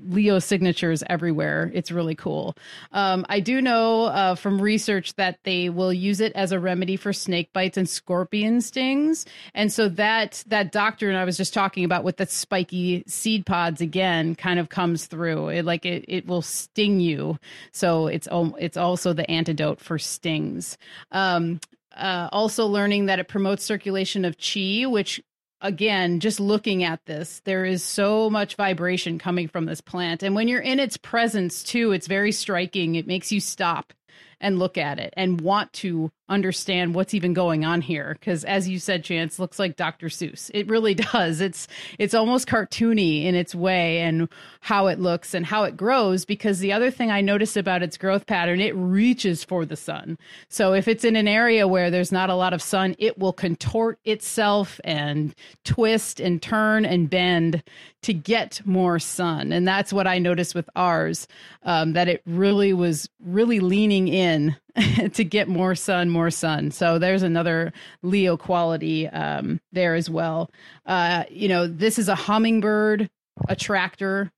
Leo 0.05 0.39
signatures 0.39 1.03
everywhere. 1.09 1.71
It's 1.73 1.91
really 1.91 2.15
cool. 2.15 2.55
Um, 2.91 3.25
I 3.29 3.39
do 3.39 3.61
know 3.61 4.05
uh, 4.05 4.35
from 4.35 4.61
research 4.61 5.15
that 5.15 5.39
they 5.43 5.69
will 5.69 5.91
use 5.91 6.19
it 6.19 6.31
as 6.33 6.51
a 6.51 6.59
remedy 6.59 6.95
for 6.95 7.13
snake 7.13 7.51
bites 7.53 7.77
and 7.77 7.89
scorpion 7.89 8.61
stings, 8.61 9.25
and 9.53 9.71
so 9.71 9.89
that 9.89 10.43
that 10.47 10.71
doctrine 10.71 11.15
I 11.15 11.25
was 11.25 11.37
just 11.37 11.53
talking 11.53 11.83
about 11.83 12.03
with 12.03 12.17
the 12.17 12.25
spiky 12.25 13.03
seed 13.07 13.45
pods 13.45 13.81
again 13.81 14.35
kind 14.35 14.59
of 14.59 14.69
comes 14.69 15.07
through. 15.07 15.49
It 15.49 15.65
like 15.65 15.85
it 15.85 16.05
it 16.07 16.27
will 16.27 16.41
sting 16.41 16.99
you, 16.99 17.39
so 17.71 18.07
it's 18.07 18.27
it's 18.31 18.77
also 18.77 19.13
the 19.13 19.29
antidote 19.29 19.79
for 19.79 19.97
stings. 19.97 20.77
Um, 21.11 21.59
uh, 21.95 22.29
also 22.31 22.67
learning 22.67 23.07
that 23.07 23.17
it 23.17 23.27
promotes 23.27 23.63
circulation 23.63 24.23
of 24.23 24.37
chi, 24.37 24.85
which 24.85 25.19
again, 25.61 26.19
just 26.19 26.39
looking 26.39 26.83
at 26.83 27.05
this, 27.05 27.41
there 27.45 27.65
is 27.65 27.83
so 27.83 28.29
much 28.29 28.55
vibration 28.55 29.19
coming 29.19 29.47
from 29.47 29.65
this 29.65 29.81
plant. 29.81 30.23
And 30.23 30.35
when 30.35 30.47
you're 30.47 30.61
in 30.61 30.79
its 30.79 30.97
presence 30.97 31.63
too, 31.63 31.91
it's 31.91 32.07
very 32.07 32.31
striking. 32.31 32.95
It 32.95 33.07
makes 33.07 33.31
you 33.31 33.39
stop. 33.39 33.93
and 34.39 34.59
look 34.59 34.77
at 34.77 34.99
it 34.99 35.13
and 35.17 35.41
want 35.41 35.73
to 35.73 36.11
understand 36.29 36.93
what's 36.93 37.13
even 37.13 37.33
going 37.33 37.63
on 37.63 37.81
here 37.81 38.17
because 38.19 38.43
as 38.43 38.67
you 38.67 38.79
said 38.79 39.03
chance 39.03 39.39
looks 39.39 39.59
like 39.59 39.75
dr 39.75 40.07
seuss. 40.07 40.51
It 40.53 40.67
really 40.67 40.93
does. 41.13 41.41
It's 41.41 41.67
it's 41.97 42.13
almost 42.13 42.47
cartoony 42.47 43.25
in 43.25 43.35
its 43.35 43.55
way 43.55 43.99
and 43.99 44.27
how 44.61 44.87
it 44.87 44.99
looks 44.99 45.33
and 45.33 45.45
how 45.45 45.63
it 45.63 45.77
grows 45.77 46.25
because 46.25 46.59
the 46.59 46.73
other 46.73 46.91
thing 46.91 47.11
i 47.11 47.21
noticed 47.21 47.57
about 47.57 47.83
its 47.83 47.97
growth 47.97 48.25
pattern 48.25 48.59
it 48.59 48.75
reaches 48.75 49.43
for 49.43 49.65
the 49.65 49.75
sun. 49.75 50.17
So 50.49 50.73
if 50.73 50.87
it's 50.87 51.05
in 51.05 51.15
an 51.15 51.27
area 51.27 51.67
where 51.67 51.89
there's 51.89 52.11
not 52.11 52.29
a 52.29 52.35
lot 52.35 52.53
of 52.53 52.61
sun 52.61 52.95
it 52.99 53.17
will 53.17 53.33
contort 53.33 53.99
itself 54.03 54.79
and 54.83 55.33
twist 55.63 56.19
and 56.19 56.41
turn 56.41 56.85
and 56.85 57.09
bend 57.09 57.63
to 58.03 58.13
get 58.13 58.61
more 58.65 58.99
sun. 58.99 59.51
And 59.51 59.67
that's 59.67 59.93
what 59.93 60.07
i 60.07 60.19
noticed 60.19 60.55
with 60.55 60.69
ours 60.75 61.27
um, 61.63 61.93
that 61.93 62.07
it 62.07 62.21
really 62.25 62.73
was 62.73 63.09
really 63.19 63.59
leaning 63.59 64.07
in 64.07 64.55
to 65.13 65.23
get 65.23 65.47
more 65.47 65.75
sun, 65.75 66.09
more 66.09 66.29
sun. 66.29 66.71
So 66.71 66.99
there's 66.99 67.23
another 67.23 67.73
Leo 68.03 68.37
quality 68.37 69.07
um, 69.07 69.59
there 69.71 69.95
as 69.95 70.09
well. 70.09 70.51
Uh, 70.85 71.23
you 71.29 71.47
know, 71.47 71.67
this 71.67 71.97
is 71.97 72.09
a 72.09 72.15
hummingbird 72.15 73.09
attractor. 73.49 74.31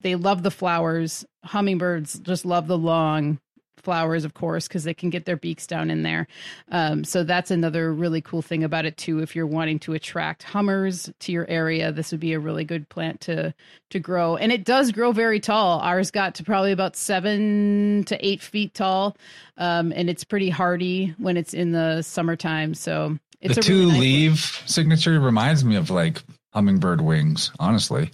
They 0.00 0.14
love 0.14 0.42
the 0.42 0.50
flowers. 0.50 1.24
Hummingbirds 1.44 2.20
just 2.20 2.44
love 2.44 2.66
the 2.66 2.78
long 2.78 3.38
flowers, 3.76 4.24
of 4.24 4.34
course, 4.34 4.68
because 4.68 4.84
they 4.84 4.94
can 4.94 5.10
get 5.10 5.24
their 5.24 5.36
beaks 5.36 5.66
down 5.66 5.90
in 5.90 6.02
there. 6.02 6.26
Um, 6.70 7.04
so 7.04 7.24
that's 7.24 7.50
another 7.50 7.92
really 7.92 8.20
cool 8.20 8.42
thing 8.42 8.64
about 8.64 8.84
it 8.84 8.96
too. 8.96 9.20
If 9.20 9.34
you're 9.34 9.46
wanting 9.46 9.78
to 9.80 9.94
attract 9.94 10.42
hummers 10.42 11.10
to 11.20 11.32
your 11.32 11.48
area, 11.48 11.92
this 11.92 12.12
would 12.12 12.20
be 12.20 12.32
a 12.32 12.38
really 12.38 12.64
good 12.64 12.88
plant 12.88 13.20
to 13.22 13.54
to 13.90 14.00
grow. 14.00 14.36
And 14.36 14.52
it 14.52 14.64
does 14.64 14.92
grow 14.92 15.12
very 15.12 15.40
tall. 15.40 15.80
Ours 15.80 16.10
got 16.10 16.36
to 16.36 16.44
probably 16.44 16.72
about 16.72 16.96
seven 16.96 18.04
to 18.06 18.26
eight 18.26 18.40
feet 18.40 18.74
tall, 18.74 19.16
um, 19.56 19.92
and 19.94 20.08
it's 20.08 20.24
pretty 20.24 20.50
hardy 20.50 21.14
when 21.18 21.36
it's 21.36 21.54
in 21.54 21.72
the 21.72 22.02
summertime. 22.02 22.74
So 22.74 23.18
it's 23.40 23.56
the 23.56 23.62
two 23.62 23.74
really 23.74 23.90
nice 23.90 24.00
leave 24.00 24.30
one. 24.30 24.68
signature 24.68 25.20
reminds 25.20 25.64
me 25.64 25.76
of 25.76 25.90
like 25.90 26.22
hummingbird 26.52 27.00
wings, 27.00 27.50
honestly. 27.58 28.10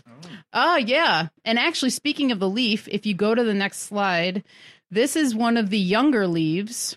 Ah, 0.53 0.77
yeah. 0.77 1.29
And 1.45 1.59
actually, 1.59 1.91
speaking 1.91 2.33
of 2.33 2.39
the 2.39 2.49
leaf, 2.49 2.89
if 2.89 3.05
you 3.05 3.15
go 3.15 3.35
to 3.35 3.45
the 3.45 3.55
next 3.55 3.81
slide, 3.81 4.45
this 4.91 5.17
is 5.17 5.35
one 5.35 5.57
of 5.57 5.71
the 5.71 5.79
younger 5.79 6.27
leaves 6.27 6.97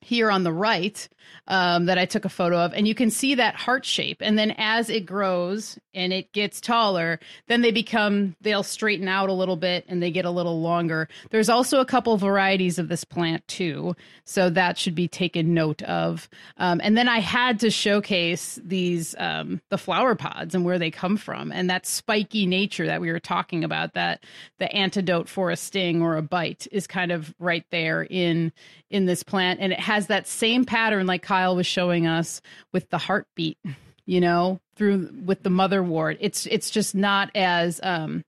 here 0.00 0.30
on 0.30 0.44
the 0.44 0.52
right 0.52 1.08
um, 1.48 1.86
that 1.86 1.98
I 1.98 2.04
took 2.04 2.24
a 2.24 2.28
photo 2.28 2.58
of, 2.58 2.72
and 2.74 2.86
you 2.86 2.94
can 2.94 3.10
see 3.10 3.34
that 3.34 3.54
heart 3.54 3.84
shape. 3.84 4.18
And 4.20 4.38
then 4.38 4.54
as 4.58 4.88
it 4.88 5.06
grows 5.06 5.78
and 5.94 6.12
it 6.12 6.32
gets 6.32 6.60
taller, 6.60 7.18
then 7.48 7.62
they 7.62 7.72
become 7.72 8.36
they'll 8.40 8.62
straighten 8.62 9.08
out 9.08 9.28
a 9.28 9.32
little 9.32 9.56
bit 9.56 9.84
and 9.88 10.02
they 10.02 10.10
get 10.10 10.24
a 10.24 10.30
little 10.30 10.60
longer. 10.60 11.08
There's 11.30 11.48
also 11.48 11.80
a 11.80 11.84
couple 11.84 12.16
varieties 12.16 12.78
of 12.78 12.88
this 12.88 13.04
plant 13.04 13.46
too, 13.48 13.96
so 14.24 14.50
that 14.50 14.78
should 14.78 14.94
be 14.94 15.08
taken 15.08 15.54
note 15.54 15.82
of. 15.82 16.28
Um, 16.56 16.80
and 16.84 16.96
then 16.96 17.08
I 17.08 17.18
had 17.20 17.60
to 17.60 17.70
showcase 17.70 18.58
these 18.64 19.14
um, 19.18 19.60
the 19.70 19.78
flower 19.78 20.14
pods 20.14 20.54
and 20.54 20.64
where 20.64 20.78
they 20.78 20.90
come 20.90 21.16
from, 21.16 21.50
and 21.52 21.68
that 21.68 21.86
spiky 21.86 22.46
nature 22.46 22.86
that 22.86 23.00
we 23.00 23.10
were 23.10 23.20
talking 23.20 23.64
about. 23.64 23.94
That 23.94 24.24
the 24.58 24.70
antidote 24.72 25.28
for 25.28 25.50
a 25.50 25.56
sting 25.56 26.02
or 26.02 26.16
a 26.16 26.22
bite 26.22 26.66
is 26.70 26.86
kind 26.86 27.10
of 27.10 27.34
right 27.38 27.64
there 27.70 28.02
in 28.02 28.52
in 28.90 29.06
this 29.06 29.22
plant, 29.22 29.60
and 29.60 29.72
it 29.72 29.80
has 29.80 30.08
that 30.08 30.26
same 30.26 30.64
pattern 30.64 31.06
like 31.06 31.19
Kyle 31.22 31.56
was 31.56 31.66
showing 31.66 32.06
us 32.06 32.40
with 32.72 32.90
the 32.90 32.98
heartbeat, 32.98 33.58
you 34.06 34.20
know, 34.20 34.60
through 34.76 35.10
with 35.24 35.42
the 35.42 35.50
motherwort. 35.50 36.16
It's 36.20 36.46
it's 36.46 36.70
just 36.70 36.94
not 36.94 37.30
as 37.34 37.80
um 37.82 38.24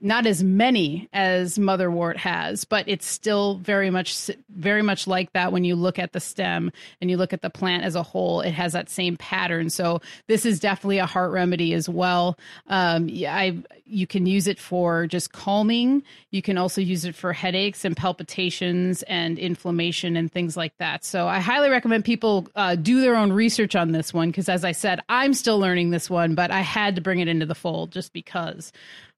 not 0.00 0.26
as 0.26 0.42
many 0.42 1.08
as 1.12 1.58
motherwort 1.58 2.16
has, 2.16 2.64
but 2.64 2.86
it's 2.88 3.06
still 3.06 3.56
very 3.58 3.90
much 3.90 4.30
very 4.50 4.82
much 4.82 5.06
like 5.06 5.32
that 5.32 5.52
when 5.52 5.64
you 5.64 5.74
look 5.74 5.98
at 5.98 6.12
the 6.12 6.20
stem 6.20 6.70
and 7.00 7.10
you 7.10 7.16
look 7.16 7.32
at 7.32 7.42
the 7.42 7.50
plant 7.50 7.84
as 7.84 7.94
a 7.94 8.02
whole. 8.02 8.40
It 8.40 8.52
has 8.52 8.72
that 8.72 8.90
same 8.90 9.16
pattern. 9.16 9.70
So 9.70 10.00
this 10.26 10.44
is 10.44 10.60
definitely 10.60 10.98
a 10.98 11.06
heart 11.06 11.32
remedy 11.32 11.74
as 11.74 11.88
well. 11.88 12.38
Um, 12.66 13.08
I 13.10 13.58
you 13.86 14.06
can 14.06 14.26
use 14.26 14.46
it 14.46 14.58
for 14.58 15.06
just 15.06 15.32
calming. 15.32 16.02
You 16.30 16.42
can 16.42 16.58
also 16.58 16.80
use 16.80 17.04
it 17.04 17.14
for 17.14 17.32
headaches 17.32 17.84
and 17.84 17.96
palpitations 17.96 19.02
and 19.04 19.38
inflammation 19.38 20.16
and 20.16 20.32
things 20.32 20.56
like 20.56 20.76
that. 20.78 21.04
So 21.04 21.28
I 21.28 21.38
highly 21.38 21.70
recommend 21.70 22.04
people 22.04 22.48
uh, 22.56 22.76
do 22.76 23.00
their 23.00 23.14
own 23.14 23.32
research 23.32 23.76
on 23.76 23.92
this 23.92 24.14
one 24.14 24.28
because, 24.30 24.48
as 24.48 24.64
I 24.64 24.72
said, 24.72 25.00
I'm 25.08 25.34
still 25.34 25.58
learning 25.58 25.90
this 25.90 26.08
one, 26.08 26.34
but 26.34 26.50
I 26.50 26.60
had 26.60 26.96
to 26.96 27.02
bring 27.02 27.20
it 27.20 27.28
into 27.28 27.46
the 27.46 27.54
fold 27.54 27.92
just 27.92 28.12
because 28.12 28.72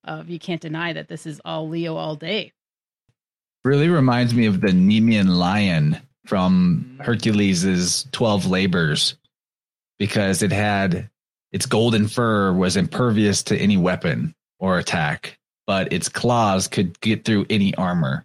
of 0.07 0.29
you 0.29 0.39
can't 0.39 0.61
deny 0.61 0.93
that 0.93 1.09
this 1.09 1.27
is 1.27 1.41
all 1.45 1.69
Leo 1.69 1.97
all 1.97 2.17
day. 2.17 2.53
Really 3.65 3.89
reminds 3.89 4.35
me 4.35 4.47
of 4.47 4.61
the 4.61 4.69
Nemean 4.69 5.29
lion 5.29 6.01
from 6.27 6.99
mm. 6.99 7.05
Hercules's 7.05 8.07
12 8.13 8.47
labors 8.47 9.17
because 9.99 10.43
it 10.43 10.53
had 10.53 11.11
its 11.53 11.67
golden 11.67 12.09
fur 12.09 12.53
was 12.53 12.77
impervious 12.77 13.43
to 13.45 13.57
any 13.57 13.77
weapon 13.77 14.35
or 14.59 14.79
attack, 14.79 15.39
but 15.67 15.93
its 15.93 16.09
claws 16.09 16.69
could 16.69 17.01
get 17.01 17.25
through 17.25 17.47
any 17.49 17.75
armor. 17.77 18.25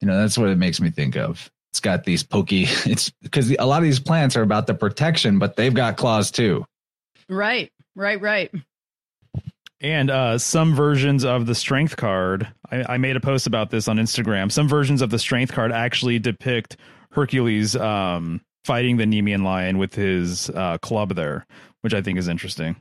You 0.00 0.08
know, 0.08 0.18
that's 0.20 0.38
what 0.38 0.48
it 0.48 0.58
makes 0.58 0.80
me 0.80 0.90
think 0.90 1.16
of. 1.16 1.50
It's 1.72 1.80
got 1.80 2.04
these 2.04 2.22
pokey, 2.22 2.62
it's 2.84 3.10
because 3.22 3.50
a 3.50 3.66
lot 3.66 3.78
of 3.78 3.84
these 3.84 4.00
plants 4.00 4.36
are 4.36 4.42
about 4.42 4.66
the 4.66 4.74
protection, 4.74 5.38
but 5.38 5.56
they've 5.56 5.74
got 5.74 5.96
claws 5.96 6.30
too. 6.30 6.64
Right, 7.28 7.72
right, 7.94 8.20
right. 8.20 8.52
And 9.80 10.10
uh, 10.10 10.38
some 10.38 10.74
versions 10.74 11.24
of 11.24 11.46
the 11.46 11.54
strength 11.54 11.96
card, 11.96 12.48
I, 12.70 12.94
I, 12.94 12.98
made 12.98 13.14
a 13.14 13.20
post 13.20 13.46
about 13.46 13.70
this 13.70 13.86
on 13.86 13.96
Instagram. 13.96 14.50
Some 14.50 14.68
versions 14.68 15.02
of 15.02 15.10
the 15.10 15.20
strength 15.20 15.52
card 15.52 15.70
actually 15.70 16.18
depict 16.18 16.76
Hercules 17.12 17.76
um, 17.76 18.40
fighting 18.64 18.96
the 18.96 19.04
Nemean 19.04 19.44
lion 19.44 19.78
with 19.78 19.94
his 19.94 20.50
uh, 20.50 20.78
club 20.78 21.14
there, 21.14 21.46
which 21.82 21.94
I 21.94 22.02
think 22.02 22.18
is 22.18 22.26
interesting. 22.26 22.74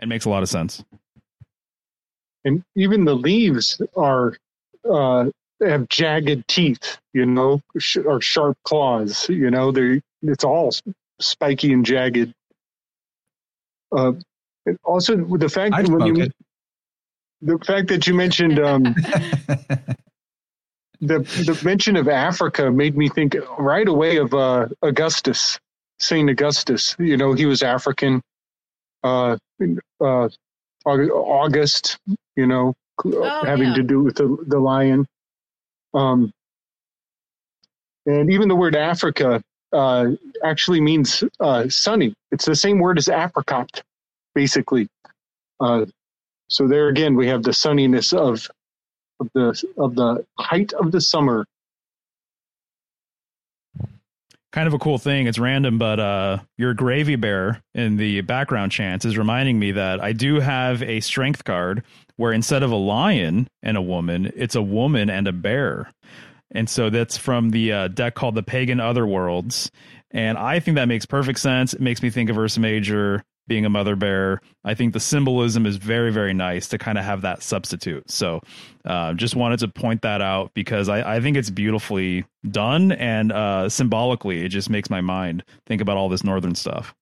It 0.00 0.08
makes 0.08 0.24
a 0.24 0.30
lot 0.30 0.42
of 0.42 0.48
sense. 0.48 0.84
And 2.44 2.64
even 2.74 3.04
the 3.04 3.14
leaves 3.14 3.80
are 3.96 4.36
uh, 4.88 5.30
have 5.64 5.88
jagged 5.88 6.46
teeth, 6.48 6.98
you 7.12 7.26
know, 7.26 7.60
sh- 7.78 7.98
or 8.04 8.20
sharp 8.20 8.58
claws. 8.64 9.28
You 9.28 9.50
know, 9.50 9.70
they're 9.70 10.00
it's 10.22 10.44
all 10.44 10.72
spiky 11.20 11.72
and 11.72 11.86
jagged. 11.86 12.34
Uh, 13.96 14.12
also, 14.84 15.16
the 15.16 15.48
fact 15.48 15.74
I'd 15.74 15.86
that 15.86 15.92
when 15.92 16.16
you, 16.16 16.22
it. 16.24 16.32
the 17.42 17.58
fact 17.58 17.88
that 17.88 18.06
you 18.06 18.14
mentioned 18.14 18.58
um, 18.58 18.82
the 21.00 21.20
the 21.20 21.60
mention 21.64 21.96
of 21.96 22.08
Africa 22.08 22.70
made 22.70 22.96
me 22.96 23.08
think 23.08 23.36
right 23.58 23.86
away 23.86 24.16
of 24.16 24.34
uh, 24.34 24.68
Augustus, 24.82 25.58
Saint 25.98 26.30
Augustus. 26.30 26.96
You 26.98 27.16
know, 27.16 27.32
he 27.32 27.46
was 27.46 27.62
African. 27.62 28.22
Uh, 29.02 29.36
uh, 30.00 30.28
August, 30.84 31.98
you 32.36 32.46
know, 32.46 32.74
oh, 33.04 33.44
having 33.44 33.68
yeah. 33.68 33.74
to 33.74 33.82
do 33.82 34.02
with 34.02 34.16
the 34.16 34.36
the 34.46 34.58
lion. 34.58 35.06
Um, 35.94 36.32
and 38.06 38.32
even 38.32 38.48
the 38.48 38.56
word 38.56 38.76
Africa 38.76 39.42
uh, 39.72 40.06
actually 40.44 40.80
means 40.80 41.24
uh, 41.40 41.68
sunny. 41.68 42.14
It's 42.30 42.44
the 42.44 42.54
same 42.54 42.78
word 42.78 42.98
as 42.98 43.08
apricot 43.08 43.82
basically. 44.36 44.86
Uh, 45.58 45.86
so 46.48 46.68
there 46.68 46.88
again, 46.88 47.16
we 47.16 47.26
have 47.26 47.42
the 47.42 47.50
sunniness 47.50 48.12
of 48.12 48.48
of 49.18 49.28
the 49.34 49.64
of 49.78 49.96
the 49.96 50.24
height 50.38 50.72
of 50.74 50.92
the 50.92 51.00
summer. 51.00 51.44
Kind 54.52 54.68
of 54.68 54.74
a 54.74 54.78
cool 54.78 54.98
thing. 54.98 55.26
It's 55.26 55.38
random, 55.38 55.78
but 55.78 55.98
uh, 55.98 56.38
your 56.56 56.72
gravy 56.72 57.16
bear 57.16 57.62
in 57.74 57.96
the 57.96 58.20
background 58.20 58.72
chance 58.72 59.04
is 59.04 59.18
reminding 59.18 59.58
me 59.58 59.72
that 59.72 60.00
I 60.00 60.12
do 60.12 60.40
have 60.40 60.82
a 60.82 61.00
strength 61.00 61.44
card 61.44 61.82
where 62.16 62.32
instead 62.32 62.62
of 62.62 62.70
a 62.70 62.76
lion 62.76 63.48
and 63.62 63.76
a 63.76 63.82
woman, 63.82 64.32
it's 64.36 64.54
a 64.54 64.62
woman 64.62 65.10
and 65.10 65.26
a 65.26 65.32
bear. 65.32 65.90
And 66.52 66.70
so 66.70 66.88
that's 66.88 67.18
from 67.18 67.50
the 67.50 67.72
uh, 67.72 67.88
deck 67.88 68.14
called 68.14 68.34
the 68.34 68.42
Pagan 68.42 68.78
Otherworlds. 68.78 69.70
And 70.10 70.38
I 70.38 70.60
think 70.60 70.76
that 70.76 70.88
makes 70.88 71.04
perfect 71.04 71.38
sense. 71.40 71.74
It 71.74 71.80
makes 71.80 72.02
me 72.02 72.08
think 72.08 72.30
of 72.30 72.38
Ursa 72.38 72.60
Major 72.60 73.24
being 73.48 73.64
a 73.64 73.70
mother 73.70 73.96
bear. 73.96 74.40
I 74.64 74.74
think 74.74 74.92
the 74.92 75.00
symbolism 75.00 75.66
is 75.66 75.76
very, 75.76 76.12
very 76.12 76.34
nice 76.34 76.68
to 76.68 76.78
kind 76.78 76.98
of 76.98 77.04
have 77.04 77.22
that 77.22 77.42
substitute. 77.42 78.10
So 78.10 78.40
uh, 78.84 79.14
just 79.14 79.36
wanted 79.36 79.60
to 79.60 79.68
point 79.68 80.02
that 80.02 80.20
out 80.20 80.52
because 80.54 80.88
I, 80.88 81.16
I 81.16 81.20
think 81.20 81.36
it's 81.36 81.50
beautifully 81.50 82.24
done 82.50 82.92
and 82.92 83.32
uh, 83.32 83.68
symbolically, 83.68 84.44
it 84.44 84.48
just 84.48 84.70
makes 84.70 84.90
my 84.90 85.00
mind 85.00 85.44
think 85.66 85.80
about 85.80 85.96
all 85.96 86.08
this 86.08 86.24
northern 86.24 86.54
stuff. 86.54 86.94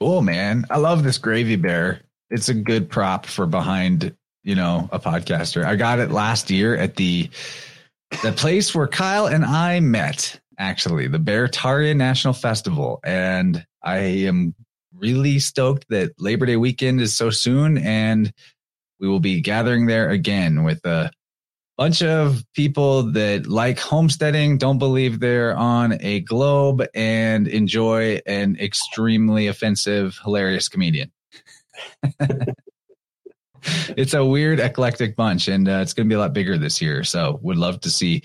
Cool, 0.00 0.22
man. 0.22 0.64
I 0.70 0.78
love 0.78 1.04
this 1.04 1.18
gravy 1.18 1.56
bear. 1.56 2.00
It's 2.30 2.48
a 2.48 2.54
good 2.54 2.90
prop 2.90 3.26
for 3.26 3.46
behind, 3.46 4.14
you 4.42 4.54
know, 4.54 4.88
a 4.90 4.98
podcaster. 4.98 5.64
I 5.64 5.76
got 5.76 6.00
it 6.00 6.10
last 6.10 6.50
year 6.50 6.76
at 6.76 6.96
the 6.96 7.30
the 8.22 8.32
place 8.32 8.74
where 8.74 8.86
Kyle 8.86 9.26
and 9.26 9.44
I 9.44 9.80
met, 9.80 10.40
actually, 10.58 11.08
the 11.08 11.18
Beartarian 11.18 11.96
National 11.96 12.34
Festival. 12.34 13.00
And 13.04 13.64
I 13.82 13.98
am 13.98 14.54
really 15.02 15.40
stoked 15.40 15.88
that 15.90 16.12
Labor 16.18 16.46
Day 16.46 16.56
weekend 16.56 17.00
is 17.00 17.14
so 17.14 17.28
soon 17.28 17.76
and 17.76 18.32
we 19.00 19.08
will 19.08 19.20
be 19.20 19.40
gathering 19.40 19.86
there 19.86 20.08
again 20.08 20.62
with 20.62 20.86
a 20.86 21.10
bunch 21.76 22.02
of 22.02 22.44
people 22.54 23.10
that 23.12 23.48
like 23.48 23.80
homesteading, 23.80 24.58
don't 24.58 24.78
believe 24.78 25.18
they're 25.18 25.56
on 25.56 25.98
a 26.00 26.20
globe, 26.20 26.84
and 26.94 27.48
enjoy 27.48 28.20
an 28.26 28.56
extremely 28.60 29.48
offensive, 29.48 30.18
hilarious 30.22 30.68
comedian. 30.68 31.10
it's 33.96 34.14
a 34.14 34.24
weird, 34.24 34.60
eclectic 34.60 35.16
bunch, 35.16 35.48
and 35.48 35.68
uh, 35.68 35.80
it's 35.82 35.92
going 35.94 36.06
to 36.06 36.12
be 36.12 36.14
a 36.14 36.20
lot 36.20 36.32
bigger 36.32 36.56
this 36.56 36.80
year. 36.80 37.02
So, 37.02 37.40
would 37.42 37.56
love 37.56 37.80
to 37.80 37.90
see 37.90 38.22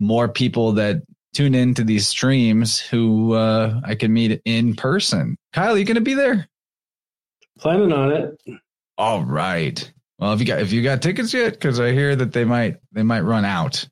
more 0.00 0.28
people 0.28 0.72
that 0.72 1.02
tune 1.36 1.54
into 1.54 1.84
these 1.84 2.08
streams 2.08 2.80
who 2.80 3.34
uh, 3.34 3.78
I 3.84 3.94
can 3.94 4.10
meet 4.10 4.40
in 4.46 4.74
person. 4.74 5.36
Kyle, 5.52 5.76
you 5.76 5.84
going 5.84 5.96
to 5.96 6.00
be 6.00 6.14
there? 6.14 6.48
Planning 7.58 7.92
on 7.92 8.12
it. 8.12 8.40
All 8.96 9.22
right. 9.22 9.92
Well, 10.18 10.32
if 10.32 10.40
you 10.40 10.46
got 10.46 10.60
if 10.60 10.72
you 10.72 10.82
got 10.82 11.02
tickets 11.02 11.34
yet, 11.34 11.52
because 11.52 11.78
I 11.78 11.92
hear 11.92 12.16
that 12.16 12.32
they 12.32 12.46
might 12.46 12.78
they 12.92 13.02
might 13.02 13.20
run 13.20 13.44
out. 13.44 13.86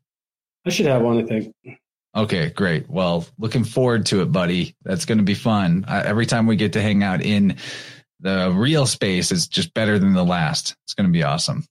I 0.64 0.70
should 0.70 0.86
have 0.86 1.02
one. 1.02 1.18
I 1.18 1.26
think. 1.26 1.54
Okay, 2.16 2.48
great. 2.48 2.88
Well, 2.88 3.26
looking 3.38 3.64
forward 3.64 4.06
to 4.06 4.22
it, 4.22 4.32
buddy. 4.32 4.74
That's 4.82 5.04
going 5.04 5.18
to 5.18 5.24
be 5.24 5.34
fun. 5.34 5.84
Uh, 5.86 6.02
every 6.04 6.24
time 6.24 6.46
we 6.46 6.56
get 6.56 6.72
to 6.74 6.82
hang 6.82 7.02
out 7.02 7.20
in 7.20 7.56
the 8.20 8.54
real 8.56 8.86
space, 8.86 9.32
is 9.32 9.48
just 9.48 9.74
better 9.74 9.98
than 9.98 10.14
the 10.14 10.24
last. 10.24 10.76
It's 10.84 10.94
going 10.94 11.08
to 11.08 11.12
be 11.12 11.24
awesome. 11.24 11.66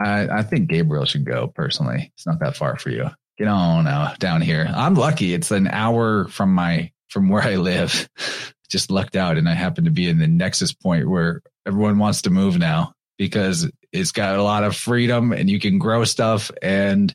I, 0.00 0.28
I 0.28 0.42
think 0.42 0.68
Gabriel 0.68 1.06
should 1.06 1.24
go 1.24 1.48
personally. 1.48 2.12
It's 2.14 2.26
not 2.26 2.38
that 2.40 2.56
far 2.56 2.76
for 2.78 2.90
you. 2.90 3.10
Get 3.40 3.48
on 3.48 3.86
uh, 3.86 4.14
down 4.18 4.42
here. 4.42 4.70
I'm 4.70 4.94
lucky. 4.94 5.32
It's 5.32 5.50
an 5.50 5.66
hour 5.66 6.28
from 6.28 6.54
my 6.54 6.92
from 7.08 7.30
where 7.30 7.42
I 7.42 7.56
live. 7.56 8.06
Just 8.68 8.90
lucked 8.90 9.16
out, 9.16 9.38
and 9.38 9.48
I 9.48 9.54
happen 9.54 9.86
to 9.86 9.90
be 9.90 10.10
in 10.10 10.18
the 10.18 10.26
nexus 10.26 10.74
point 10.74 11.08
where 11.08 11.40
everyone 11.66 11.96
wants 11.96 12.20
to 12.22 12.30
move 12.30 12.58
now 12.58 12.92
because 13.16 13.66
it's 13.92 14.12
got 14.12 14.36
a 14.36 14.42
lot 14.42 14.62
of 14.62 14.76
freedom 14.76 15.32
and 15.32 15.48
you 15.48 15.58
can 15.58 15.78
grow 15.78 16.04
stuff 16.04 16.50
and 16.60 17.14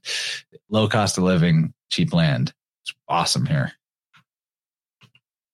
low 0.68 0.88
cost 0.88 1.20
of 1.20 1.26
living, 1.26 1.76
cheap 1.92 2.12
land. 2.12 2.52
It's 2.82 2.96
awesome 3.08 3.46
here. 3.46 3.74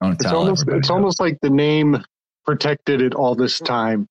Don't 0.02 0.14
it's 0.14 0.26
almost 0.26 0.70
it's 0.70 0.90
almost 0.90 1.20
like 1.20 1.38
the 1.42 1.50
name 1.50 2.02
protected 2.46 3.02
it 3.02 3.14
all 3.14 3.36
this 3.36 3.60
time. 3.60 4.08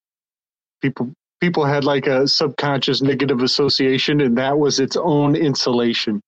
People 0.82 1.14
people 1.40 1.64
had 1.64 1.84
like 1.84 2.06
a 2.06 2.28
subconscious 2.28 3.00
negative 3.00 3.40
association 3.40 4.20
and 4.20 4.36
that 4.36 4.58
was 4.58 4.78
its 4.78 4.98
own 4.98 5.34
insulation. 5.34 6.20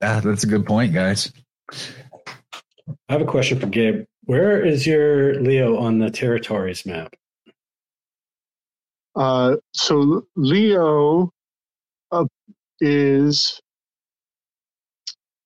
Yeah, 0.00 0.20
that's 0.20 0.44
a 0.44 0.46
good 0.46 0.66
point, 0.66 0.94
guys. 0.94 1.32
I 1.70 3.12
have 3.12 3.20
a 3.20 3.26
question 3.26 3.58
for 3.58 3.66
Gabe. 3.66 4.04
Where 4.24 4.64
is 4.64 4.86
your 4.86 5.34
Leo 5.40 5.76
on 5.76 5.98
the 5.98 6.10
territories 6.10 6.86
map? 6.86 7.14
Uh, 9.14 9.56
so 9.72 10.26
Leo 10.36 11.30
uh, 12.12 12.24
is, 12.80 13.60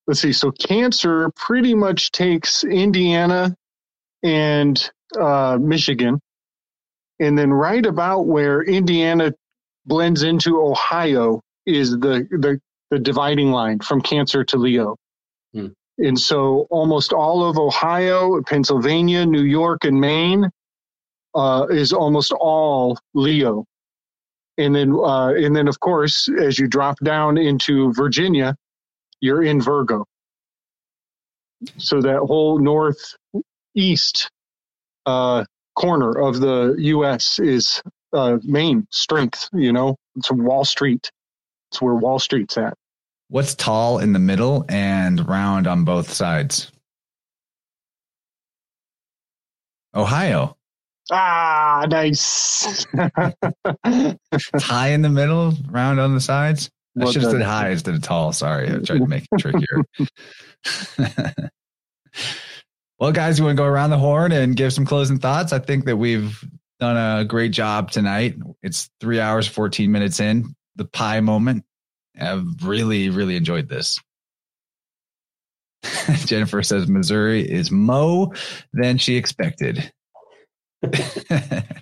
let's 0.07 0.20
see, 0.20 0.33
so 0.33 0.52
Cancer 0.52 1.31
pretty 1.34 1.74
much 1.74 2.12
takes 2.12 2.62
Indiana 2.62 3.57
and 4.23 4.91
uh, 5.18 5.58
Michigan. 5.60 6.20
And 7.20 7.39
then 7.39 7.52
right 7.52 7.84
about 7.84 8.26
where 8.26 8.62
Indiana 8.62 9.33
blends 9.86 10.23
into 10.23 10.60
Ohio 10.60 11.41
is 11.66 11.91
the, 11.92 12.28
the, 12.31 12.60
the 12.95 13.01
dividing 13.01 13.51
line 13.51 13.81
from 13.81 14.01
Cancer 14.01 14.45
to 14.45 14.57
Leo. 14.57 14.97
Hmm. 15.53 15.69
And 15.99 16.19
so 16.19 16.67
almost 16.71 17.13
all 17.13 17.49
of 17.49 17.59
Ohio, 17.59 18.41
Pennsylvania, 18.43 19.27
New 19.27 19.43
York, 19.43 19.85
and 19.85 20.01
Maine 20.01 20.49
uh, 21.35 21.67
is 21.71 21.93
almost 21.93 22.33
all 22.33 22.99
Leo. 23.15 23.65
And 24.59 24.75
then, 24.75 24.95
uh, 24.95 25.35
and 25.35 25.55
then, 25.57 25.67
of 25.67 25.81
course, 25.81 26.29
as 26.41 26.59
you 26.59 26.69
drop 26.69 26.97
down 27.03 27.37
into 27.37 27.93
Virginia, 27.93 28.55
you're 29.21 29.43
in 29.43 29.61
Virgo. 29.61 30.05
So 31.79 32.01
that 32.01 32.19
whole 32.19 32.61
northeast 32.61 34.31
uh, 35.07 35.45
corner 35.77 36.17
of 36.21 36.39
the 36.39 36.77
U.S. 36.79 37.41
is 37.41 37.83
uh, 38.13 38.39
main 38.45 38.87
strength. 38.91 39.49
You 39.53 39.73
know, 39.73 39.97
it's 40.15 40.31
Wall 40.31 40.65
Street. 40.65 41.11
It's 41.73 41.83
where 41.83 41.95
Wall 41.95 42.21
Street's 42.21 42.57
at. 42.57 42.75
What's 43.35 43.57
tall 43.57 43.99
in 43.99 44.13
the 44.13 44.21
middle 44.21 44.65
and 44.69 45.29
round 45.29 45.67
on 45.67 45.83
both 45.83 46.13
sides? 46.13 46.71
Ohio. 49.93 50.57
Ah, 51.11 51.85
nice. 51.91 52.87
high 54.55 54.91
in 54.91 55.03
the 55.03 55.09
middle, 55.11 55.53
round 55.69 55.99
on 55.99 56.15
the 56.15 56.21
sides. 56.21 56.71
I 56.97 57.11
should 57.11 57.23
have 57.23 57.33
said 57.33 57.43
high 57.43 57.71
instead 57.71 57.97
of 57.97 58.03
tall. 58.03 58.33
Sorry, 58.33 58.69
I 58.69 58.79
tried 58.79 58.99
to 58.99 59.07
make 59.09 59.27
it 59.29 59.41
trickier. 59.41 59.83
well, 63.01 63.11
guys, 63.11 63.41
you 63.41 63.45
want 63.45 63.57
to 63.57 63.61
go 63.61 63.67
around 63.67 63.91
the 63.91 63.99
horn 63.99 64.31
and 64.31 64.55
give 64.55 64.73
some 64.73 64.87
closing 64.87 65.19
thoughts? 65.19 65.53
I 65.53 65.59
think 65.59 65.87
that 65.87 65.97
we've 65.97 66.39
done 66.79 66.97
a 66.97 67.25
great 67.25 67.51
job 67.51 67.91
tonight. 67.91 68.37
It's 68.63 68.89
three 69.01 69.19
hours, 69.19 69.49
14 69.49 69.91
minutes 69.91 70.21
in, 70.21 70.55
the 70.77 70.85
pie 70.85 71.19
moment. 71.19 71.65
I've 72.20 72.44
really, 72.62 73.10
really 73.10 73.36
enjoyed 73.36 73.68
this. 73.68 74.01
Jennifer 76.26 76.62
says 76.62 76.89
Missouri 76.89 77.43
is 77.43 77.70
mo 77.70 78.33
than 78.73 78.99
she 78.99 79.17
expected. 79.17 79.93
it's 80.83 81.73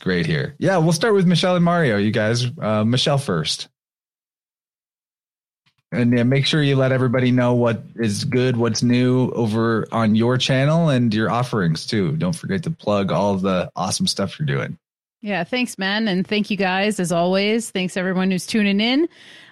great 0.00 0.26
here. 0.26 0.54
Yeah, 0.58 0.78
we'll 0.78 0.92
start 0.92 1.14
with 1.14 1.26
Michelle 1.26 1.56
and 1.56 1.64
Mario. 1.64 1.96
You 1.96 2.10
guys, 2.10 2.46
uh, 2.60 2.84
Michelle 2.84 3.18
first. 3.18 3.68
And 5.92 6.16
yeah, 6.16 6.24
make 6.24 6.46
sure 6.46 6.62
you 6.62 6.76
let 6.76 6.92
everybody 6.92 7.30
know 7.30 7.54
what 7.54 7.82
is 7.94 8.24
good, 8.24 8.56
what's 8.56 8.82
new 8.82 9.30
over 9.30 9.86
on 9.92 10.14
your 10.14 10.36
channel 10.36 10.88
and 10.88 11.14
your 11.14 11.30
offerings 11.30 11.86
too. 11.86 12.16
Don't 12.16 12.34
forget 12.34 12.64
to 12.64 12.70
plug 12.70 13.12
all 13.12 13.36
the 13.36 13.70
awesome 13.76 14.06
stuff 14.06 14.38
you're 14.38 14.46
doing. 14.46 14.78
Yeah, 15.22 15.44
thanks, 15.44 15.78
man. 15.78 16.08
And 16.08 16.26
thank 16.26 16.50
you 16.50 16.56
guys 16.56 17.00
as 17.00 17.10
always. 17.10 17.70
Thanks 17.70 17.96
everyone 17.96 18.30
who's 18.30 18.46
tuning 18.46 18.80
in. 18.80 19.08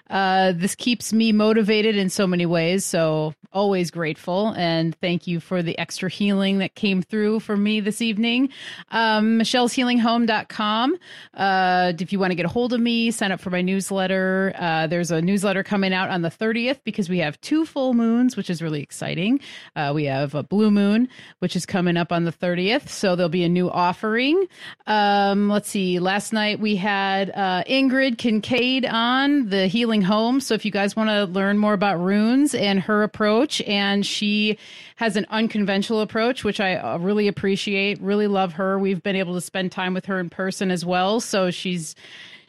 Uh, 0.09 0.53
this 0.55 0.75
keeps 0.75 1.11
me 1.11 1.31
motivated 1.31 1.95
in 1.95 2.09
so 2.09 2.27
many 2.27 2.45
ways. 2.45 2.85
So 2.85 3.33
always 3.55 3.89
grateful. 3.89 4.53
And 4.57 4.93
thank 4.99 5.27
you 5.27 5.39
for 5.39 5.63
the 5.63 5.77
extra 5.79 6.09
healing 6.09 6.59
that 6.59 6.75
came 6.75 7.01
through 7.01 7.39
for 7.39 7.55
me 7.55 7.79
this 7.79 8.01
evening. 8.01 8.49
Um, 8.91 9.39
Michelle'sHealingHome.com. 9.39 10.95
Uh, 11.33 11.93
if 11.97 12.11
you 12.11 12.19
want 12.19 12.31
to 12.31 12.35
get 12.35 12.45
a 12.45 12.49
hold 12.49 12.73
of 12.73 12.81
me, 12.81 13.11
sign 13.11 13.31
up 13.31 13.39
for 13.39 13.49
my 13.49 13.61
newsletter. 13.61 14.53
Uh, 14.57 14.87
there's 14.87 15.09
a 15.09 15.21
newsletter 15.21 15.63
coming 15.63 15.93
out 15.93 16.09
on 16.09 16.21
the 16.21 16.29
30th 16.29 16.79
because 16.83 17.09
we 17.09 17.19
have 17.19 17.39
two 17.39 17.65
full 17.65 17.93
moons, 17.93 18.35
which 18.35 18.49
is 18.49 18.61
really 18.61 18.83
exciting. 18.83 19.39
Uh, 19.75 19.93
we 19.95 20.03
have 20.03 20.35
a 20.35 20.43
blue 20.43 20.69
moon, 20.69 21.07
which 21.39 21.55
is 21.55 21.65
coming 21.65 21.95
up 21.95 22.11
on 22.11 22.25
the 22.25 22.33
30th. 22.33 22.89
So 22.89 23.15
there'll 23.15 23.29
be 23.29 23.45
a 23.45 23.49
new 23.49 23.69
offering. 23.71 24.47
Um, 24.85 25.49
let's 25.49 25.69
see. 25.69 25.99
Last 25.99 26.33
night 26.33 26.59
we 26.59 26.75
had 26.75 27.31
uh, 27.31 27.63
Ingrid 27.69 28.17
Kincaid 28.17 28.85
on 28.85 29.49
the 29.49 29.67
Healing 29.67 29.94
Home. 30.01 30.39
So 30.39 30.53
if 30.53 30.65
you 30.65 30.71
guys 30.71 30.95
want 30.95 31.09
to 31.09 31.25
learn 31.25 31.57
more 31.57 31.73
about 31.73 31.99
runes 31.99 32.55
and 32.55 32.79
her 32.79 33.03
approach, 33.03 33.61
and 33.61 34.05
she 34.05 34.57
has 34.97 35.15
an 35.15 35.25
unconventional 35.29 36.01
approach, 36.01 36.43
which 36.43 36.59
I 36.59 36.75
uh, 36.75 36.97
really 36.97 37.27
appreciate. 37.27 38.01
Really 38.01 38.27
love 38.27 38.53
her. 38.53 38.79
We've 38.79 39.03
been 39.03 39.15
able 39.15 39.33
to 39.35 39.41
spend 39.41 39.71
time 39.71 39.93
with 39.93 40.05
her 40.05 40.19
in 40.19 40.29
person 40.29 40.71
as 40.71 40.85
well, 40.85 41.19
so 41.19 41.51
she's 41.51 41.95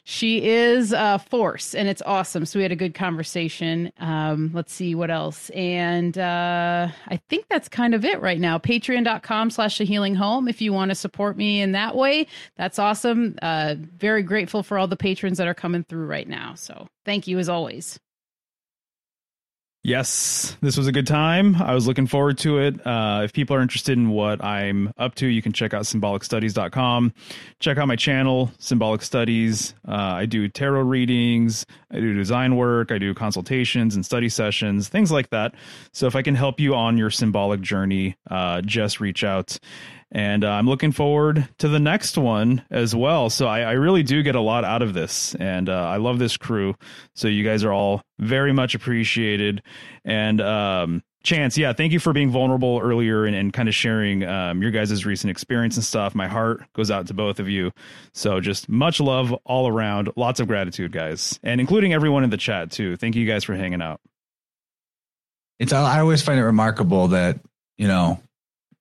she 0.09 0.47
is 0.47 0.93
a 0.93 1.19
force 1.19 1.75
and 1.75 1.89
it's 1.89 2.01
awesome. 2.07 2.47
So 2.47 2.61
we 2.61 2.63
had 2.63 2.71
a 2.71 2.77
good 2.77 2.95
conversation. 2.95 3.93
Um, 3.99 4.53
let's 4.55 4.73
see 4.73 4.95
what 4.95 5.11
else. 5.11 5.51
And 5.51 6.17
uh, 6.17 6.87
i 7.09 7.17
think 7.29 7.47
that's 7.51 7.69
kind 7.69 7.93
of 7.93 8.05
it 8.05 8.21
right 8.21 8.39
now. 8.39 8.57
Patreon.com 8.57 9.51
slash 9.51 9.79
the 9.79 9.85
healing 9.85 10.15
home 10.15 10.47
if 10.47 10.61
you 10.61 10.73
want 10.73 10.93
to 10.93 10.95
support 10.95 11.37
me 11.37 11.61
in 11.61 11.73
that 11.73 11.97
way. 11.97 12.29
That's 12.57 12.79
awesome. 12.79 13.35
Uh, 13.43 13.75
very 13.97 14.23
grateful 14.23 14.63
for 14.63 14.79
all 14.79 14.87
the 14.87 14.97
patrons 14.97 15.39
that 15.39 15.49
are 15.49 15.55
coming 15.55 15.83
through 15.83 16.07
right 16.07 16.29
now. 16.29 16.55
So 16.55 16.87
thank 17.05 17.27
you 17.27 17.41
as 17.41 17.49
always 17.49 17.99
Yes, 19.87 20.57
this 20.63 20.77
was 20.77 20.89
a 20.89 20.93
good 20.93 21.07
time. 21.07 21.55
I 21.63 21.73
was 21.73 21.87
looking 21.87 22.09
forward 22.09 22.39
to 22.39 22.59
it. 22.59 22.85
Uh, 22.85 23.21
if 23.23 23.33
people 23.33 23.55
are 23.55 23.61
interested 23.61 23.97
in 23.97 24.09
what 24.09 24.43
I'm 24.43 24.93
up 24.99 25.15
to, 25.17 25.29
you 25.29 25.41
can 25.41 25.53
check 25.53 25.73
out 25.73 25.85
symbolicstudies.com. 25.85 27.15
Check 27.61 27.79
out 27.79 27.87
my 27.87 27.95
channel, 27.95 28.51
Symbolic 28.59 29.01
Studies. 29.01 29.75
Uh, 29.87 29.93
I 29.93 30.27
do 30.27 30.49
tarot 30.49 30.81
readings, 30.81 31.67
I 31.93 32.01
do 32.01 32.15
design 32.15 32.57
work, 32.57 32.91
I 32.91 32.99
do 32.99 33.15
consultations 33.15 33.95
and 33.95 34.05
study 34.05 34.29
sessions, 34.29 34.89
things 34.89 35.13
like 35.13 35.31
that. 35.31 35.55
So 35.93 36.09
if 36.09 36.17
I 36.17 36.23
can 36.23 36.35
help 36.35 36.59
you 36.59 36.75
on 36.75 36.99
your 36.99 37.11
symbolic 37.11 37.61
journey, 37.61 38.17
uh, 38.29 38.63
just 38.63 38.99
reach 38.99 39.23
out 39.23 39.57
and 40.13 40.45
uh, 40.45 40.51
I'm 40.51 40.67
looking 40.67 40.93
forward 40.93 41.49
to 41.59 41.69
the 41.69 41.81
next 41.81 42.17
one 42.17 42.63
as 42.71 42.95
well. 42.95 43.31
So 43.31 43.47
I, 43.47 43.61
I 43.61 43.73
really 43.73 44.03
do 44.03 44.23
get 44.23 44.35
a 44.35 44.41
lot 44.41 44.65
out 44.65 44.83
of 44.83 44.95
this, 44.95 45.35
and 45.37 45.69
uh, 45.69 45.73
I 45.73 45.97
love 45.97 46.19
this 46.19 46.37
crew. 46.37 46.75
So 47.15 47.29
you 47.29 47.45
guys 47.45 47.65
are 47.65 47.73
all 47.73 48.03
very 48.19 48.53
much 48.53 48.75
appreciated, 48.75 49.63
and 50.05 50.41
um, 50.41 51.03
Chance, 51.27 51.59
yeah, 51.59 51.73
thank 51.73 51.93
you 51.93 51.99
for 51.99 52.13
being 52.13 52.31
vulnerable 52.31 52.79
earlier 52.81 53.25
and, 53.25 53.35
and 53.35 53.53
kind 53.53 53.69
of 53.69 53.75
sharing 53.75 54.23
um, 54.23 54.63
your 54.63 54.71
guys' 54.71 55.05
recent 55.05 55.29
experience 55.29 55.75
and 55.75 55.85
stuff. 55.85 56.15
My 56.15 56.29
heart 56.29 56.63
goes 56.73 56.89
out 56.89 57.09
to 57.09 57.15
both 57.15 57.41
of 57.41 57.49
you. 57.49 57.73
So 58.15 58.39
just 58.39 58.69
much 58.69 59.01
love 59.01 59.33
all 59.45 59.67
around. 59.67 60.09
Lots 60.15 60.39
of 60.39 60.47
gratitude, 60.47 60.93
guys, 60.93 61.41
and 61.43 61.61
including 61.61 61.93
everyone 61.93 62.23
in 62.23 62.31
the 62.31 62.37
chat 62.37 62.71
too. 62.71 62.97
Thank 62.97 63.17
you 63.17 63.27
guys 63.27 63.43
for 63.43 63.57
hanging 63.57 63.83
out. 63.83 64.01
It's 65.59 65.73
I 65.73 65.99
always 65.99 66.23
find 66.23 66.39
it 66.39 66.45
remarkable 66.45 67.09
that 67.09 67.41
you 67.77 67.89
know 67.89 68.21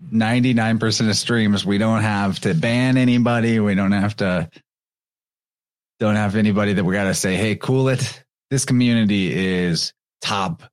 99% 0.03 1.09
of 1.09 1.15
streams 1.15 1.65
we 1.65 1.77
don't 1.77 2.01
have 2.01 2.39
to 2.41 2.53
ban 2.53 2.97
anybody. 2.97 3.59
We 3.59 3.75
don't 3.75 3.91
have 3.91 4.15
to 4.17 4.49
don't 5.99 6.15
have 6.15 6.35
anybody 6.35 6.73
that 6.73 6.83
we 6.83 6.93
got 6.93 7.05
to 7.05 7.13
say 7.13 7.35
hey 7.35 7.55
cool 7.55 7.89
it. 7.89 8.23
This 8.49 8.65
community 8.65 9.33
is 9.33 9.93
top 10.21 10.63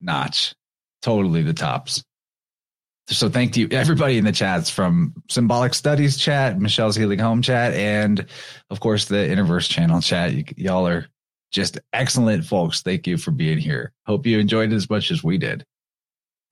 notch. 0.00 0.54
Totally 1.02 1.42
the 1.42 1.54
tops. 1.54 2.04
So 3.08 3.28
thank 3.28 3.56
you 3.56 3.68
everybody 3.70 4.18
in 4.18 4.24
the 4.24 4.32
chats 4.32 4.68
from 4.68 5.14
symbolic 5.30 5.74
studies 5.74 6.16
chat 6.16 6.58
michelle's 6.58 6.96
healing 6.96 7.20
home 7.20 7.40
chat 7.40 7.72
and 7.74 8.26
of 8.68 8.80
course 8.80 9.06
the 9.06 9.16
InnerVerse 9.16 9.70
channel 9.70 10.00
chat. 10.00 10.32
Y- 10.32 10.44
y'all 10.56 10.86
are 10.86 11.06
just 11.52 11.78
excellent 11.92 12.44
folks. 12.44 12.82
Thank 12.82 13.06
you 13.06 13.16
for 13.16 13.30
being 13.30 13.58
here. 13.58 13.92
Hope 14.06 14.26
you 14.26 14.38
enjoyed 14.38 14.72
it 14.72 14.76
as 14.76 14.90
much 14.90 15.10
as 15.10 15.24
we 15.24 15.38
did. 15.38 15.64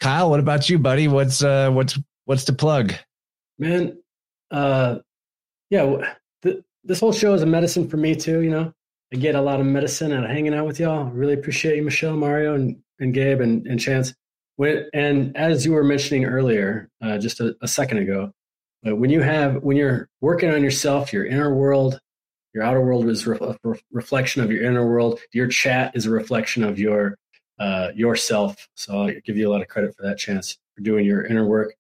Kyle 0.01 0.31
what 0.31 0.41
about 0.41 0.71
you 0.71 0.79
buddy? 0.79 1.09
What's 1.09 1.43
uh 1.43 1.71
what's 1.71 1.99
what's 2.25 2.45
the 2.45 2.53
plug 2.53 2.95
Man, 3.59 3.99
uh, 4.51 4.99
yeah, 5.71 6.13
th- 6.43 6.63
this 6.83 7.01
whole 7.01 7.13
show 7.13 7.35
is 7.35 7.43
a 7.43 7.47
medicine 7.47 7.89
for 7.89 7.97
me 7.97 8.15
too. 8.15 8.41
You 8.41 8.51
know, 8.51 8.73
I 9.13 9.17
get 9.17 9.35
a 9.35 9.41
lot 9.41 9.61
of 9.61 9.67
medicine 9.67 10.13
out 10.13 10.25
of 10.25 10.31
hanging 10.31 10.55
out 10.55 10.67
with 10.67 10.81
y'all. 10.81 11.05
Really 11.05 11.35
appreciate 11.35 11.77
you, 11.77 11.83
Michelle, 11.83 12.17
Mario, 12.17 12.55
and, 12.55 12.77
and 12.99 13.15
Gabe 13.15 13.41
and, 13.41 13.67
and 13.67 13.79
Chance. 13.79 14.15
When, 14.57 14.89
and 14.93 15.37
as 15.37 15.65
you 15.65 15.73
were 15.73 15.85
mentioning 15.85 16.25
earlier, 16.25 16.89
uh, 17.03 17.19
just 17.19 17.41
a, 17.41 17.57
a 17.61 17.69
second 17.69 17.99
ago, 17.99 18.33
uh, 18.87 18.95
when 18.95 19.11
you 19.11 19.21
have 19.21 19.63
when 19.63 19.77
you're 19.77 20.09
working 20.21 20.51
on 20.51 20.63
yourself, 20.63 21.13
your 21.13 21.27
inner 21.27 21.55
world, 21.55 22.01
your 22.55 22.63
outer 22.65 22.81
world 22.81 23.09
is 23.09 23.27
a 23.27 23.57
re- 23.65 23.81
reflection 23.91 24.43
of 24.43 24.53
your 24.53 24.65
inner 24.65 24.87
world. 24.87 25.21
Your 25.33 25.49
chat 25.49 25.93
is 25.95 26.07
a 26.07 26.11
reflection 26.11 26.63
of 26.63 26.79
your 26.79 27.17
uh, 27.59 27.89
yourself. 27.95 28.69
So 28.75 29.01
I'll 29.01 29.13
give 29.25 29.37
you 29.37 29.49
a 29.49 29.53
lot 29.53 29.63
of 29.63 29.69
credit 29.69 29.95
for 29.97 30.03
that, 30.03 30.19
Chance, 30.19 30.59
for 30.75 30.83
doing 30.83 31.05
your 31.05 31.25
inner 31.25 31.47
work. 31.47 31.75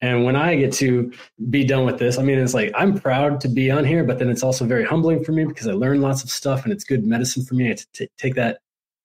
And 0.00 0.24
when 0.24 0.36
I 0.36 0.56
get 0.56 0.72
to 0.74 1.12
be 1.48 1.64
done 1.64 1.86
with 1.86 1.98
this, 1.98 2.18
I 2.18 2.22
mean, 2.22 2.38
it's 2.38 2.52
like 2.52 2.70
I'm 2.74 2.98
proud 2.98 3.40
to 3.42 3.48
be 3.48 3.70
on 3.70 3.84
here, 3.84 4.04
but 4.04 4.18
then 4.18 4.28
it's 4.28 4.42
also 4.42 4.66
very 4.66 4.84
humbling 4.84 5.24
for 5.24 5.32
me 5.32 5.44
because 5.46 5.66
I 5.66 5.72
learn 5.72 6.02
lots 6.02 6.22
of 6.22 6.30
stuff 6.30 6.64
and 6.64 6.72
it's 6.72 6.84
good 6.84 7.06
medicine 7.06 7.44
for 7.44 7.54
me. 7.54 7.70
I 7.70 7.76
t- 7.92 8.08
take 8.18 8.34
that 8.34 8.58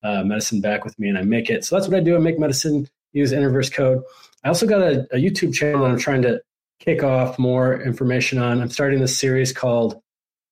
uh, 0.03 0.23
medicine 0.23 0.59
back 0.59 0.83
with 0.83 0.97
me 0.99 1.07
and 1.07 1.17
I 1.17 1.21
make 1.21 1.49
it. 1.49 1.63
So 1.63 1.75
that's 1.75 1.87
what 1.87 1.95
I 1.95 2.01
do. 2.01 2.15
I 2.15 2.19
make 2.19 2.39
medicine, 2.39 2.89
use 3.13 3.31
InnerVerse 3.31 3.71
code. 3.71 4.03
I 4.43 4.49
also 4.49 4.67
got 4.67 4.81
a, 4.81 5.07
a 5.11 5.17
YouTube 5.17 5.53
channel 5.53 5.83
that 5.83 5.91
I'm 5.91 5.99
trying 5.99 6.23
to 6.23 6.41
kick 6.79 7.03
off 7.03 7.39
more 7.39 7.79
information 7.81 8.39
on. 8.39 8.59
I'm 8.59 8.69
starting 8.69 8.99
this 8.99 9.17
series 9.17 9.53
called 9.53 10.01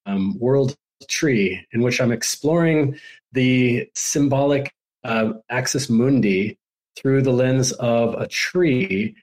um, 0.06 0.38
World 0.40 0.76
Tree, 1.08 1.66
in 1.74 1.82
which 1.82 2.00
I'm 2.00 2.12
exploring 2.12 2.98
the 3.34 3.90
symbolic 3.96 4.74
uh, 5.04 5.34
axis 5.50 5.90
mundi 5.90 6.58
through 6.96 7.24
the 7.24 7.32
lens 7.32 7.72
of 7.74 8.14
a 8.14 8.28
tree 8.28 9.16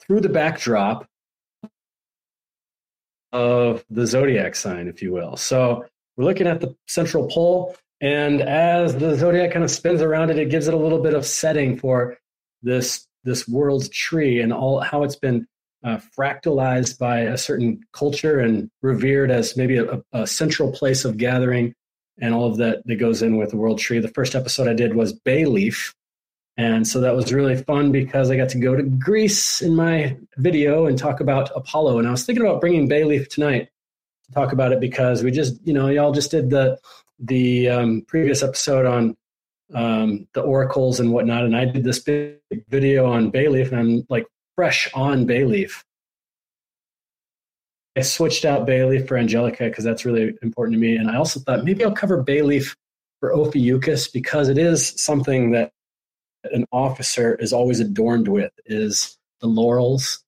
through 0.00 0.20
the 0.20 0.28
backdrop 0.28 1.06
of 3.32 3.84
the 3.90 4.06
zodiac 4.06 4.56
sign, 4.56 4.88
if 4.88 5.02
you 5.02 5.12
will. 5.12 5.36
So 5.36 5.84
we're 6.16 6.24
looking 6.24 6.46
at 6.46 6.60
the 6.60 6.74
central 6.86 7.28
pole, 7.28 7.76
and 8.00 8.40
as 8.40 8.96
the 8.96 9.16
zodiac 9.16 9.52
kind 9.52 9.64
of 9.64 9.70
spins 9.70 10.02
around 10.02 10.30
it, 10.30 10.38
it 10.38 10.50
gives 10.50 10.68
it 10.68 10.74
a 10.74 10.78
little 10.78 11.02
bit 11.02 11.14
of 11.14 11.24
setting 11.26 11.78
for 11.78 12.18
this 12.62 13.06
this 13.24 13.46
world 13.46 13.90
tree 13.92 14.40
and 14.40 14.52
all 14.52 14.80
how 14.80 15.02
it's 15.02 15.16
been 15.16 15.46
uh, 15.84 15.98
fractalized 16.16 16.98
by 16.98 17.20
a 17.20 17.36
certain 17.36 17.80
culture 17.92 18.40
and 18.40 18.70
revered 18.82 19.30
as 19.30 19.56
maybe 19.56 19.76
a, 19.76 20.02
a 20.12 20.26
central 20.26 20.72
place 20.72 21.04
of 21.04 21.18
gathering 21.18 21.74
and 22.20 22.34
all 22.34 22.46
of 22.46 22.58
that 22.58 22.82
that 22.86 22.96
goes 22.96 23.22
in 23.22 23.36
with 23.36 23.50
the 23.50 23.56
world 23.56 23.78
tree. 23.78 23.98
The 23.98 24.08
first 24.08 24.34
episode 24.34 24.68
I 24.68 24.74
did 24.74 24.94
was 24.94 25.12
bay 25.12 25.44
leaf, 25.46 25.94
and 26.56 26.86
so 26.86 27.00
that 27.00 27.14
was 27.14 27.32
really 27.32 27.56
fun 27.56 27.92
because 27.92 28.30
I 28.30 28.36
got 28.36 28.48
to 28.50 28.58
go 28.58 28.76
to 28.76 28.82
Greece 28.82 29.62
in 29.62 29.74
my 29.74 30.16
video 30.36 30.86
and 30.86 30.98
talk 30.98 31.20
about 31.20 31.50
Apollo. 31.54 31.98
And 31.98 32.08
I 32.08 32.10
was 32.10 32.24
thinking 32.24 32.44
about 32.44 32.60
bringing 32.60 32.88
Bayleaf 32.88 33.28
tonight 33.28 33.70
to 34.26 34.32
talk 34.32 34.52
about 34.52 34.72
it 34.72 34.80
because 34.80 35.22
we 35.22 35.30
just, 35.30 35.56
you 35.66 35.72
know, 35.72 35.88
y'all 35.88 36.12
just 36.12 36.30
did 36.30 36.50
the 36.50 36.78
the 37.18 37.68
um, 37.68 38.02
previous 38.08 38.42
episode 38.42 38.86
on 38.86 39.16
um, 39.74 40.26
the 40.32 40.40
oracles 40.40 41.00
and 41.00 41.12
whatnot, 41.12 41.44
and 41.44 41.56
I 41.56 41.64
did 41.64 41.84
this 41.84 41.98
big 41.98 42.38
video 42.68 43.06
on 43.06 43.30
Bayleaf, 43.30 43.70
and 43.70 43.78
I'm 43.78 44.06
like 44.08 44.26
fresh 44.56 44.92
on 44.94 45.26
Bayleaf. 45.26 45.82
I 47.96 48.02
switched 48.02 48.44
out 48.44 48.66
Bayleaf 48.66 49.06
for 49.06 49.16
Angelica 49.16 49.64
because 49.64 49.84
that's 49.84 50.04
really 50.04 50.34
important 50.42 50.74
to 50.74 50.80
me, 50.80 50.96
and 50.96 51.10
I 51.10 51.16
also 51.16 51.40
thought 51.40 51.64
maybe 51.64 51.84
I'll 51.84 51.92
cover 51.92 52.22
Bayleaf 52.22 52.74
for 53.20 53.32
Ophiuchus 53.32 54.08
because 54.08 54.48
it 54.48 54.58
is 54.58 54.94
something 55.00 55.52
that 55.52 55.72
an 56.44 56.64
officer 56.72 57.34
is 57.36 57.52
always 57.52 57.80
adorned 57.80 58.28
with 58.28 58.52
is 58.66 59.18
the 59.40 59.46
laurels. 59.46 60.22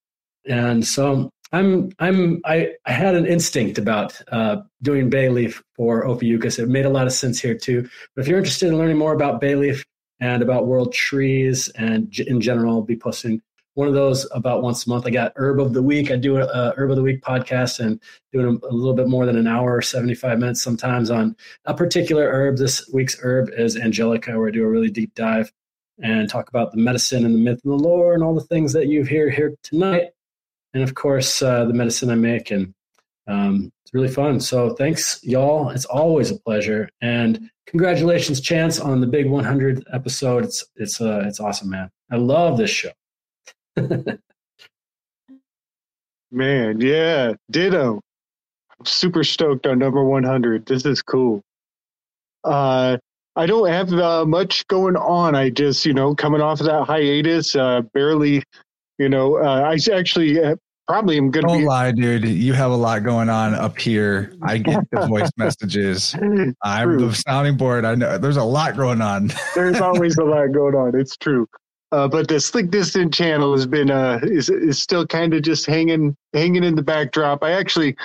And 0.47 0.85
so 0.85 1.29
i'm 1.53 1.91
i'm 1.99 2.41
i, 2.45 2.71
I 2.85 2.91
had 2.91 3.13
an 3.13 3.27
instinct 3.27 3.77
about 3.77 4.19
uh, 4.31 4.57
doing 4.81 5.09
bay 5.09 5.29
leaf 5.29 5.63
for 5.75 6.05
ophiuchus. 6.05 6.59
It 6.59 6.67
made 6.67 6.85
a 6.85 6.89
lot 6.89 7.07
of 7.07 7.13
sense 7.13 7.39
here 7.39 7.55
too. 7.55 7.87
But 8.15 8.23
if 8.23 8.27
you're 8.27 8.39
interested 8.39 8.69
in 8.69 8.77
learning 8.77 8.97
more 8.97 9.13
about 9.13 9.39
bay 9.39 9.55
leaf 9.55 9.85
and 10.19 10.41
about 10.41 10.67
world 10.67 10.93
trees 10.93 11.69
and 11.69 12.17
in 12.19 12.41
general 12.41 12.75
I'll 12.75 12.81
be 12.81 12.97
posting 12.97 13.41
one 13.75 13.87
of 13.87 13.93
those 13.93 14.27
about 14.31 14.61
once 14.61 14.85
a 14.85 14.89
month. 14.89 15.07
I 15.07 15.09
got 15.09 15.33
herb 15.35 15.59
of 15.59 15.73
the 15.73 15.81
week. 15.81 16.11
I 16.11 16.15
do 16.15 16.37
a, 16.37 16.45
a 16.45 16.73
herb 16.77 16.91
of 16.91 16.95
the 16.95 17.01
week 17.01 17.21
podcast 17.21 17.79
and 17.79 17.99
doing 18.31 18.45
a, 18.45 18.67
a 18.67 18.73
little 18.73 18.93
bit 18.93 19.07
more 19.07 19.25
than 19.25 19.35
an 19.35 19.47
hour 19.47 19.75
or 19.75 19.81
75 19.81 20.37
minutes 20.37 20.61
sometimes 20.61 21.09
on 21.09 21.35
a 21.65 21.73
particular 21.73 22.31
herb. 22.31 22.57
This 22.57 22.87
week's 22.93 23.17
herb 23.19 23.49
is 23.57 23.75
angelica. 23.75 24.37
Where 24.37 24.49
i 24.49 24.51
do 24.51 24.63
a 24.63 24.69
really 24.69 24.91
deep 24.91 25.15
dive 25.15 25.51
and 26.03 26.29
talk 26.29 26.49
about 26.49 26.71
the 26.71 26.77
medicine 26.77 27.25
and 27.25 27.33
the 27.33 27.39
myth 27.39 27.61
and 27.63 27.71
the 27.71 27.77
lore 27.77 28.13
and 28.13 28.21
all 28.21 28.35
the 28.35 28.41
things 28.41 28.73
that 28.73 28.87
you 28.87 29.03
hear 29.03 29.29
here 29.29 29.55
tonight. 29.63 30.09
And 30.73 30.83
of 30.83 30.93
course, 30.93 31.41
uh, 31.41 31.65
the 31.65 31.73
medicine 31.73 32.11
I 32.11 32.15
make. 32.15 32.51
And 32.51 32.73
um, 33.25 33.71
it's 33.83 33.93
really 33.93 34.09
fun. 34.09 34.39
So 34.39 34.75
thanks, 34.75 35.23
y'all. 35.23 35.69
It's 35.69 35.85
always 35.85 36.29
a 36.29 36.37
pleasure. 36.39 36.89
And 37.01 37.49
congratulations, 37.65 38.41
Chance, 38.41 38.79
on 38.79 38.99
the 38.99 39.07
big 39.07 39.27
100th 39.27 39.83
episode. 39.91 40.43
It's 40.43 40.65
it's 40.75 41.01
uh, 41.01 41.23
it's 41.25 41.39
awesome, 41.39 41.69
man. 41.69 41.89
I 42.11 42.17
love 42.17 42.57
this 42.57 42.69
show. 42.69 42.91
Man, 46.31 46.81
yeah, 46.81 47.33
ditto. 47.51 48.01
I'm 48.79 48.85
super 48.85 49.23
stoked 49.23 49.67
on 49.67 49.77
number 49.77 50.03
100. 50.03 50.65
This 50.65 50.83
is 50.83 51.03
cool. 51.03 51.43
Uh, 52.43 52.97
I 53.35 53.45
don't 53.45 53.67
have 53.67 53.91
uh, 53.93 54.25
much 54.25 54.67
going 54.67 54.95
on. 54.95 55.35
I 55.35 55.49
just, 55.49 55.85
you 55.85 55.93
know, 55.93 56.13
coming 56.13 56.41
off 56.41 56.59
of 56.59 56.67
that 56.67 56.85
hiatus, 56.85 57.55
uh, 57.55 57.81
barely, 57.93 58.43
you 58.99 59.09
know, 59.09 59.37
uh, 59.37 59.61
I 59.61 59.77
actually 59.91 60.41
uh, 60.41 60.55
probably 60.87 61.17
am 61.17 61.31
going 61.31 61.45
to 61.45 61.53
Don't 61.53 61.61
be. 61.61 61.65
lie, 61.65 61.91
dude. 61.91 62.25
You 62.25 62.53
have 62.53 62.71
a 62.71 62.75
lot 62.75 63.03
going 63.03 63.29
on 63.29 63.55
up 63.55 63.79
here. 63.79 64.33
I 64.43 64.59
get 64.59 64.83
the 64.91 65.07
voice 65.07 65.31
messages. 65.37 66.15
I'm 66.63 66.89
True. 66.89 67.07
the 67.07 67.15
sounding 67.15 67.57
board. 67.57 67.85
I 67.85 67.95
know 67.95 68.17
there's 68.19 68.37
a 68.37 68.43
lot 68.43 68.75
going 68.77 69.01
on. 69.01 69.31
There's 69.55 69.81
always 69.81 70.17
a 70.17 70.23
lot 70.23 70.51
going 70.51 70.75
on. 70.75 70.99
It's 70.99 71.17
true. 71.17 71.47
Uh, 71.91 72.07
but 72.07 72.27
the 72.27 72.39
slick 72.39 72.71
dissident 72.71 73.13
channel 73.13 73.53
has 73.53 73.67
been 73.67 73.91
uh, 73.91 74.19
is 74.23 74.49
is 74.49 74.81
still 74.81 75.05
kind 75.05 75.33
of 75.33 75.43
just 75.43 75.67
hanging 75.67 76.15
hanging 76.33 76.63
in 76.63 76.75
the 76.75 76.81
backdrop. 76.81 77.43
I 77.43 77.51
actually 77.51 77.95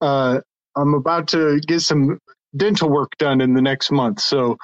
uh, 0.00 0.40
I'm 0.76 0.94
about 0.94 1.28
to 1.28 1.60
get 1.60 1.80
some 1.80 2.18
dental 2.56 2.88
work 2.88 3.12
done 3.18 3.40
in 3.40 3.54
the 3.54 3.62
next 3.62 3.90
month, 3.90 4.20
so 4.20 4.56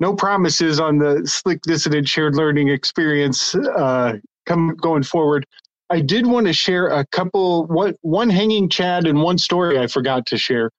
no 0.00 0.14
promises 0.14 0.80
on 0.80 0.98
the 0.98 1.22
slick 1.26 1.60
dissident 1.62 2.08
shared 2.08 2.34
learning 2.34 2.68
experience 2.68 3.54
uh, 3.54 4.14
come 4.46 4.74
going 4.76 5.02
forward. 5.02 5.46
I 5.90 6.00
did 6.00 6.26
want 6.26 6.46
to 6.46 6.52
share 6.52 6.88
a 6.88 7.06
couple 7.06 7.66
what 7.66 7.96
one 8.02 8.30
hanging 8.30 8.68
Chad 8.68 9.06
and 9.06 9.22
one 9.22 9.38
story 9.38 9.78
I 9.78 9.86
forgot 9.86 10.26
to 10.26 10.38
share. 10.38 10.70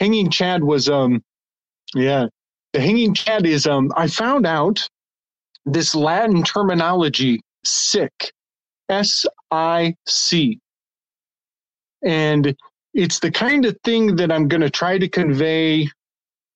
Hanging 0.00 0.30
Chad 0.30 0.64
was 0.64 0.88
um 0.88 1.22
yeah 1.94 2.26
the 2.72 2.80
hanging 2.80 3.14
Chad 3.14 3.46
is 3.46 3.66
um 3.66 3.92
I 3.96 4.08
found 4.08 4.46
out 4.46 4.86
this 5.64 5.94
Latin 5.94 6.42
terminology, 6.42 7.40
sic, 7.64 8.32
S 8.88 9.24
I 9.50 9.94
C. 10.06 10.58
And 12.04 12.56
it's 12.94 13.18
the 13.18 13.30
kind 13.30 13.64
of 13.64 13.78
thing 13.84 14.16
that 14.16 14.30
I'm 14.30 14.48
going 14.48 14.60
to 14.60 14.70
try 14.70 14.98
to 14.98 15.08
convey 15.08 15.88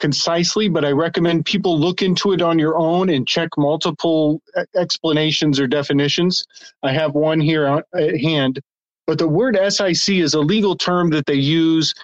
concisely, 0.00 0.68
but 0.68 0.84
I 0.84 0.92
recommend 0.92 1.46
people 1.46 1.78
look 1.78 2.02
into 2.02 2.32
it 2.32 2.42
on 2.42 2.58
your 2.58 2.76
own 2.76 3.08
and 3.10 3.26
check 3.26 3.48
multiple 3.56 4.42
explanations 4.74 5.58
or 5.58 5.66
definitions. 5.66 6.44
I 6.82 6.92
have 6.92 7.14
one 7.14 7.40
here 7.40 7.82
at 7.94 8.20
hand. 8.20 8.60
But 9.06 9.18
the 9.18 9.28
word 9.28 9.56
SIC 9.68 10.16
is 10.16 10.34
a 10.34 10.40
legal 10.40 10.76
term 10.76 11.10
that 11.10 11.26
they 11.26 11.34
use. 11.34 11.94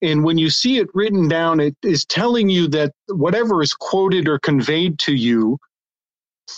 And 0.00 0.24
when 0.24 0.38
you 0.38 0.48
see 0.48 0.78
it 0.78 0.88
written 0.94 1.28
down, 1.28 1.60
it 1.60 1.76
is 1.82 2.04
telling 2.04 2.48
you 2.48 2.68
that 2.68 2.92
whatever 3.08 3.62
is 3.62 3.74
quoted 3.74 4.28
or 4.28 4.38
conveyed 4.38 4.98
to 5.00 5.14
you 5.14 5.58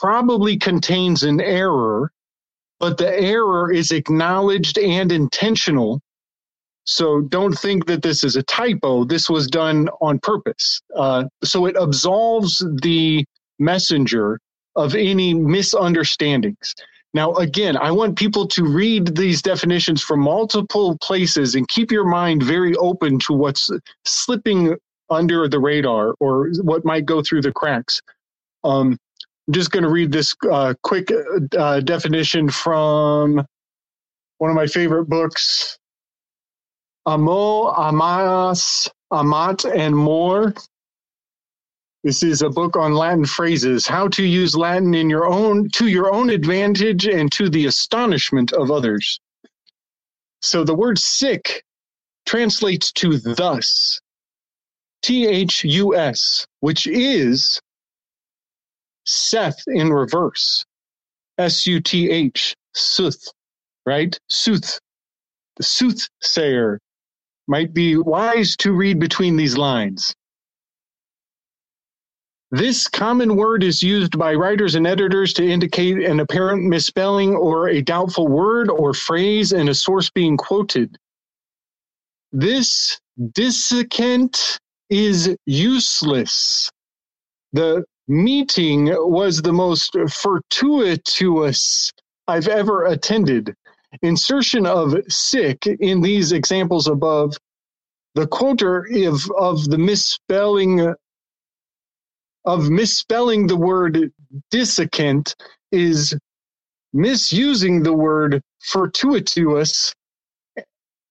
probably 0.00 0.56
contains 0.56 1.22
an 1.24 1.40
error, 1.40 2.10
but 2.80 2.98
the 2.98 3.20
error 3.20 3.72
is 3.72 3.90
acknowledged 3.92 4.78
and 4.78 5.10
intentional. 5.10 6.00
So 6.84 7.22
don't 7.22 7.54
think 7.58 7.86
that 7.86 8.02
this 8.02 8.22
is 8.24 8.36
a 8.36 8.42
typo. 8.42 9.04
This 9.04 9.30
was 9.30 9.46
done 9.46 9.88
on 10.00 10.18
purpose. 10.18 10.80
Uh, 10.96 11.24
so 11.42 11.66
it 11.66 11.76
absolves 11.76 12.64
the 12.82 13.24
messenger 13.58 14.38
of 14.76 14.94
any 14.94 15.34
misunderstandings. 15.34 16.74
Now, 17.14 17.32
again, 17.34 17.76
I 17.76 17.92
want 17.92 18.18
people 18.18 18.46
to 18.48 18.64
read 18.64 19.16
these 19.16 19.40
definitions 19.40 20.02
from 20.02 20.20
multiple 20.20 20.98
places 21.00 21.54
and 21.54 21.66
keep 21.68 21.92
your 21.92 22.04
mind 22.04 22.42
very 22.42 22.74
open 22.76 23.20
to 23.20 23.32
what's 23.32 23.70
slipping 24.04 24.76
under 25.10 25.48
the 25.48 25.60
radar 25.60 26.14
or 26.18 26.50
what 26.62 26.84
might 26.84 27.06
go 27.06 27.22
through 27.22 27.42
the 27.42 27.52
cracks. 27.52 28.02
Um, 28.64 28.98
I'm 29.46 29.54
just 29.54 29.70
going 29.70 29.84
to 29.84 29.90
read 29.90 30.10
this 30.10 30.34
uh, 30.50 30.74
quick 30.82 31.12
uh, 31.56 31.80
definition 31.80 32.50
from 32.50 33.46
one 34.38 34.50
of 34.50 34.56
my 34.56 34.66
favorite 34.66 35.04
books, 35.04 35.78
Amo, 37.07 37.73
Amas, 37.73 38.89
Amat, 39.12 39.65
and 39.65 39.97
More 39.97 40.55
this 42.05 42.23
is 42.23 42.42
a 42.42 42.50
book 42.50 42.76
on 42.76 42.92
Latin 42.92 43.24
phrases, 43.24 43.86
how 43.86 44.08
to 44.08 44.23
use 44.23 44.55
Latin 44.55 44.92
in 44.94 45.08
your 45.08 45.24
own 45.26 45.70
to 45.70 45.89
your 45.89 46.12
own 46.12 46.28
advantage 46.28 47.07
and 47.07 47.33
to 47.33 47.49
the 47.49 47.65
astonishment 47.65 48.52
of 48.52 48.70
others. 48.70 49.18
So 50.42 50.65
the 50.65 50.74
word 50.74 50.99
sic 50.99 51.65
translates 52.26 52.92
to 52.92 53.16
thus. 53.18 53.99
T 55.00 55.26
H 55.26 55.65
U 55.65 55.97
S, 55.97 56.47
which 56.60 56.86
is 56.86 57.58
Seth 59.07 59.62
in 59.66 59.91
reverse. 59.91 60.62
S 61.39 61.66
U 61.66 61.81
T 61.81 62.10
H, 62.10 62.55
Suth, 62.74 63.33
right? 63.86 64.18
Suth. 64.28 64.78
The 65.57 65.62
soothsayer 65.62 66.81
might 67.47 67.74
be 67.74 67.97
wise 67.97 68.56
to 68.56 68.73
read 68.73 68.98
between 68.98 69.36
these 69.36 69.56
lines. 69.56 70.14
This 72.50 72.86
common 72.86 73.34
word 73.34 73.64
is 73.64 73.82
used 73.82 74.16
by 74.16 74.34
writers 74.34 74.76
and 74.76 74.86
editors 74.86 75.32
to 75.34 75.48
indicate 75.48 75.98
an 75.98 76.20
apparent 76.20 76.62
misspelling 76.64 77.34
or 77.34 77.68
a 77.68 77.82
doubtful 77.82 78.28
word 78.28 78.70
or 78.70 78.94
phrase 78.94 79.52
in 79.52 79.68
a 79.68 79.74
source 79.74 80.08
being 80.10 80.36
quoted. 80.36 80.97
This 82.31 83.00
dissecant 83.32 84.60
is 84.89 85.36
useless. 85.47 86.70
The 87.52 87.84
meeting 88.06 88.86
was 88.86 89.42
the 89.42 89.52
most 89.52 89.97
fortuitous 90.10 91.90
I've 92.28 92.48
ever 92.48 92.86
attended. 92.86 93.55
Insertion 94.02 94.66
of 94.66 94.94
sic 95.08 95.66
in 95.66 96.00
these 96.02 96.32
examples 96.32 96.89
above. 96.89 97.36
The 98.14 98.26
quoter 98.28 98.86
of, 99.06 99.31
of 99.39 99.64
the 99.70 99.78
misspelling 99.78 100.94
of 102.47 102.70
misspelling 102.70 103.48
the 103.48 103.56
word 103.56 104.12
dissecant 104.50 105.36
is 105.73 106.16
misusing 106.94 107.82
the 107.84 107.92
word 107.94 108.42
fortuitous 108.62 109.94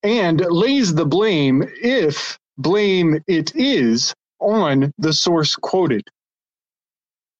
and 0.04 0.42
lays 0.42 0.96
the 0.96 1.06
blame, 1.06 1.64
if 1.84 2.40
blame 2.58 3.20
it 3.28 3.56
is, 3.56 4.14
on 4.40 4.94
the 5.00 5.14
source 5.14 5.56
quoted. 5.56 6.04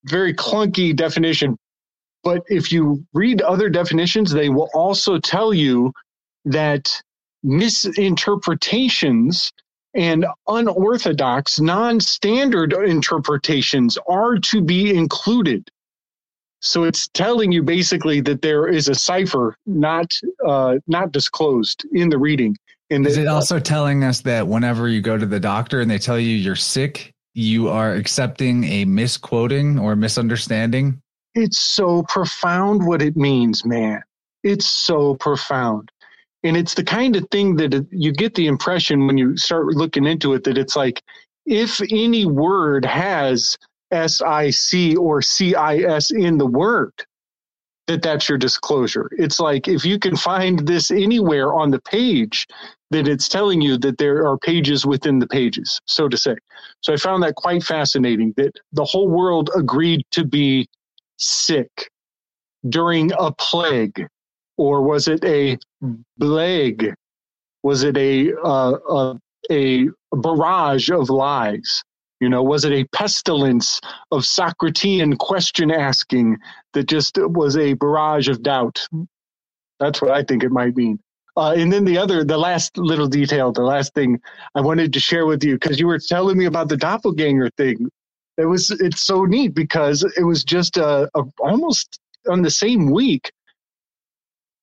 Very 0.06 0.34
clunky 0.34 0.96
definition. 0.96 1.58
But 2.24 2.44
if 2.48 2.72
you 2.72 3.06
read 3.14 3.42
other 3.42 3.70
definitions, 3.70 4.32
they 4.32 4.50
will 4.50 4.70
also 4.74 5.20
tell 5.20 5.54
you 5.54 5.92
that 6.46 7.02
misinterpretations 7.44 9.52
and 9.94 10.26
unorthodox, 10.48 11.60
non 11.60 12.00
standard 12.00 12.74
interpretations 12.74 13.98
are 14.08 14.38
to 14.38 14.62
be 14.62 14.96
included. 14.96 15.70
So 16.62 16.86
it's 16.86 17.10
telling 17.10 17.52
you 17.52 17.62
basically 17.62 18.22
that 18.22 18.42
there 18.42 18.68
is 18.68 18.88
a 18.88 18.96
cipher 18.96 19.58
not 19.66 20.14
uh, 20.48 20.78
not 20.88 21.12
disclosed 21.12 21.86
in 21.92 22.10
the 22.10 22.18
reading. 22.18 22.56
And 22.90 23.06
is 23.06 23.18
it 23.18 23.28
also 23.28 23.60
telling 23.60 24.04
us 24.04 24.22
that 24.22 24.48
whenever 24.48 24.88
you 24.88 25.02
go 25.02 25.18
to 25.18 25.26
the 25.26 25.40
doctor 25.40 25.82
and 25.82 25.92
they 25.92 25.98
tell 25.98 26.18
you 26.18 26.36
you're 26.36 26.56
sick, 26.56 27.12
you 27.34 27.70
are 27.70 27.94
accepting 27.94 28.64
a 28.66 28.86
misquoting 28.86 29.78
or 29.78 29.96
misunderstanding? 29.96 31.02
It's 31.36 31.60
so 31.60 32.04
profound 32.04 32.86
what 32.86 33.02
it 33.02 33.18
means, 33.18 33.66
man. 33.66 34.04
It's 34.44 34.66
so 34.66 35.16
profound. 35.16 35.92
And 36.44 36.58
it's 36.58 36.74
the 36.74 36.84
kind 36.84 37.16
of 37.16 37.28
thing 37.32 37.56
that 37.56 37.88
you 37.92 38.12
get 38.12 38.36
the 38.36 38.48
impression 38.48 39.08
when 39.08 39.18
you 39.18 39.38
start 39.38 39.68
looking 39.68 40.06
into 40.06 40.34
it 40.34 40.44
that 40.44 40.58
it's 40.58 40.76
like 40.76 41.02
if 41.46 41.82
any 41.90 42.26
word 42.26 42.86
has 42.86 43.58
sic 43.92 44.98
or 45.00 45.22
cis 45.22 46.12
in 46.12 46.38
the 46.38 46.46
word 46.46 46.94
that 47.88 48.02
that's 48.02 48.30
your 48.30 48.38
disclosure. 48.38 49.10
It's 49.18 49.40
like 49.40 49.68
if 49.68 49.86
you 49.86 50.00
can 50.00 50.16
find 50.16 50.60
this 50.68 50.90
anywhere 50.90 51.54
on 51.54 51.70
the 51.70 51.82
page 51.82 52.48
that 52.92 53.08
it's 53.08 53.28
telling 53.28 53.62
you 53.62 53.78
that 53.80 53.98
there 53.98 54.26
are 54.28 54.38
pages 54.38 54.86
within 54.86 55.20
the 55.20 55.28
pages 55.28 55.82
so 55.86 56.08
to 56.08 56.18
say. 56.18 56.36
So 56.82 56.94
i 56.94 56.98
found 56.98 57.24
that 57.24 57.36
quite 57.36 57.64
fascinating 57.64 58.34
that 58.38 58.54
the 58.72 58.86
whole 58.86 59.10
world 59.10 59.50
agreed 59.56 60.06
to 60.12 60.26
be 60.26 60.68
sick 61.18 61.90
during 62.70 63.12
a 63.20 63.32
plague 63.34 64.08
or 64.58 64.82
was 64.82 65.08
it 65.08 65.24
a 65.26 65.58
plague? 66.20 66.94
Was 67.64 67.84
it 67.84 67.98
a, 67.98 68.34
uh, 68.44 68.78
a 68.90 69.20
a 69.50 69.90
barrage 70.16 70.90
of 70.90 71.10
lies? 71.10 71.84
You 72.20 72.30
know, 72.30 72.42
was 72.42 72.64
it 72.64 72.72
a 72.72 72.86
pestilence 72.96 73.82
of 74.12 74.22
Socratean 74.22 75.18
question 75.18 75.72
asking 75.72 76.38
that 76.74 76.88
just 76.88 77.18
was 77.18 77.58
a 77.58 77.74
barrage 77.74 78.30
of 78.30 78.42
doubt? 78.44 78.88
That's 79.80 80.02
what 80.02 80.12
I 80.12 80.24
think 80.24 80.44
it 80.44 80.52
might 80.52 80.76
mean. 80.76 81.00
Uh, 81.36 81.54
and 81.58 81.74
then 81.74 81.84
the 81.84 81.98
other, 81.98 82.24
the 82.24 82.38
last 82.38 82.78
little 82.78 83.08
detail, 83.08 83.52
the 83.52 83.64
last 83.64 83.94
thing 83.94 84.22
I 84.56 84.62
wanted 84.62 84.94
to 84.94 85.00
share 85.00 85.26
with 85.26 85.44
you, 85.44 85.56
because 85.56 85.80
you 85.80 85.88
were 85.88 86.00
telling 86.00 86.38
me 86.38 86.46
about 86.46 86.70
the 86.70 86.78
doppelganger 86.78 87.50
thing. 87.58 87.90
It 88.38 88.46
was, 88.46 88.72
it's 88.72 89.06
so 89.06 89.26
neat 89.26 89.54
because 89.54 90.04
it 90.18 90.24
was 90.24 90.44
just 90.44 90.78
a, 90.78 91.10
a 91.16 91.24
almost 91.40 92.00
on 92.30 92.42
the 92.42 92.50
same 92.50 92.90
week 92.90 93.32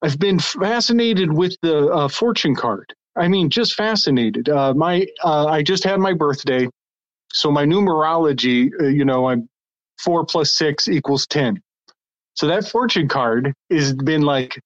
I've 0.02 0.18
been 0.18 0.39
fascinated 0.39 1.32
with 1.32 1.57
the 1.62 1.89
uh, 1.89 2.08
fortune 2.08 2.55
card. 2.55 2.94
I 3.16 3.28
mean, 3.28 3.50
just 3.50 3.74
fascinated. 3.74 4.49
Uh, 4.49 4.73
my 4.74 5.07
uh, 5.23 5.47
I 5.47 5.62
just 5.62 5.84
had 5.84 6.00
my 6.00 6.15
birthday, 6.15 6.68
so 7.32 7.50
my 7.50 7.66
numerology, 7.66 8.70
uh, 8.81 8.86
you 8.86 9.05
know, 9.05 9.28
I'm 9.28 9.49
four 9.99 10.24
plus 10.24 10.57
six 10.57 10.89
equals 10.89 11.26
ten. 11.26 11.60
So 12.34 12.47
that 12.47 12.66
fortune 12.68 13.08
card 13.08 13.52
has 13.70 13.92
been 13.92 14.23
like, 14.23 14.58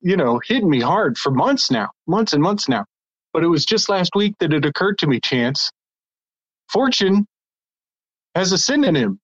you 0.00 0.16
know, 0.16 0.40
hitting 0.46 0.70
me 0.70 0.80
hard 0.80 1.18
for 1.18 1.30
months 1.30 1.70
now, 1.70 1.90
months 2.06 2.32
and 2.32 2.42
months 2.42 2.68
now. 2.68 2.86
But 3.34 3.44
it 3.44 3.48
was 3.48 3.66
just 3.66 3.90
last 3.90 4.14
week 4.14 4.34
that 4.38 4.54
it 4.54 4.64
occurred 4.64 4.98
to 4.98 5.06
me, 5.06 5.20
Chance. 5.20 5.70
Fortune 6.72 7.26
has 8.34 8.52
a 8.52 8.58
synonym. 8.58 9.20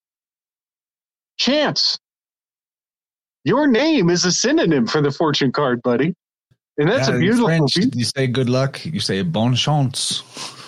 Chance. 1.39 1.99
Your 3.45 3.67
name 3.67 4.11
is 4.11 4.25
a 4.25 4.33
synonym 4.33 4.87
for 4.87 5.01
the 5.01 5.11
fortune 5.11 5.53
card, 5.53 5.83
buddy. 5.83 6.15
And 6.77 6.89
that's 6.89 7.09
yeah, 7.09 7.17
a 7.17 7.19
beautiful 7.19 7.47
French, 7.47 7.77
You 7.77 8.05
say 8.05 8.27
good 8.27 8.49
luck, 8.49 8.85
you 8.85 9.01
say 9.01 9.23
bon 9.23 9.55
chance. 9.55 10.23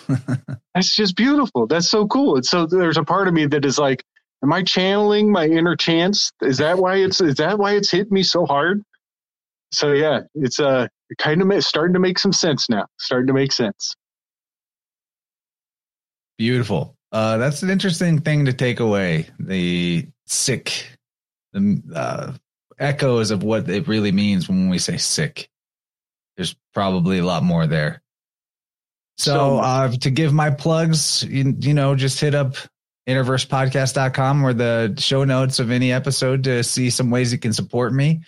that's 0.75 0.95
just 0.95 1.17
beautiful. 1.17 1.67
That's 1.67 1.89
so 1.89 2.07
cool. 2.07 2.37
And 2.37 2.45
so 2.45 2.67
there's 2.67 2.97
a 2.97 3.05
part 3.05 3.29
of 3.29 3.35
me 3.35 3.47
that 3.47 3.65
is 3.65 3.79
like, 3.79 4.03
am 4.43 4.53
I 4.53 4.63
channeling 4.63 5.31
my 5.31 5.47
inner 5.47 5.77
chance? 5.77 6.33
Is 6.43 6.59
that 6.59 6.79
why 6.79 6.97
it's 6.97 7.21
is 7.21 7.37
that 7.37 7.59
why 7.59 7.77
it's 7.77 7.91
hit 7.91 8.11
me 8.11 8.23
so 8.23 8.45
hard? 8.47 8.83
So 9.71 9.93
yeah, 9.93 10.21
it's 10.35 10.61
uh 10.61 10.89
kind 11.19 11.41
of 11.41 11.65
starting 11.65 11.95
to 11.95 12.01
make 12.01 12.19
some 12.19 12.33
sense 12.33 12.69
now. 12.69 12.87
Starting 12.99 13.29
to 13.29 13.33
make 13.33 13.53
sense. 13.53 13.95
Beautiful. 16.37 16.97
Uh, 17.13 17.37
that's 17.37 17.63
an 17.63 17.69
interesting 17.69 18.21
thing 18.21 18.47
to 18.47 18.53
take 18.55 18.81
away. 18.81 19.29
The 19.39 20.09
sick, 20.27 20.99
the 21.53 21.83
uh, 21.95 22.33
echoes 22.79 23.31
of 23.31 23.43
what 23.43 23.69
it 23.69 23.87
really 23.87 24.13
means 24.13 24.49
when 24.49 24.71
we 24.71 24.79
say 24.79 24.97
sick. 24.97 25.51
There's 26.37 26.57
probably 26.73 27.19
a 27.19 27.25
lot 27.25 27.43
more 27.43 27.67
there. 27.67 28.03
So, 29.19 29.35
so 29.35 29.59
uh, 29.59 29.91
to 29.91 30.11
give 30.11 30.33
my 30.33 30.51
plugs, 30.51 31.23
you, 31.25 31.55
you 31.61 31.75
know, 31.75 31.95
just 31.95 32.19
hit 32.19 32.35
up 32.35 32.57
innerversepodcast.com 33.09 34.45
or 34.45 34.53
the 34.53 34.95
show 34.99 35.25
notes 35.25 35.59
of 35.59 35.71
any 35.71 35.93
episode 35.93 36.45
to 36.45 36.63
see 36.63 36.89
some 36.89 37.11
ways 37.11 37.33
you 37.33 37.39
can 37.39 37.53
support 37.53 37.93
me. 37.93 38.21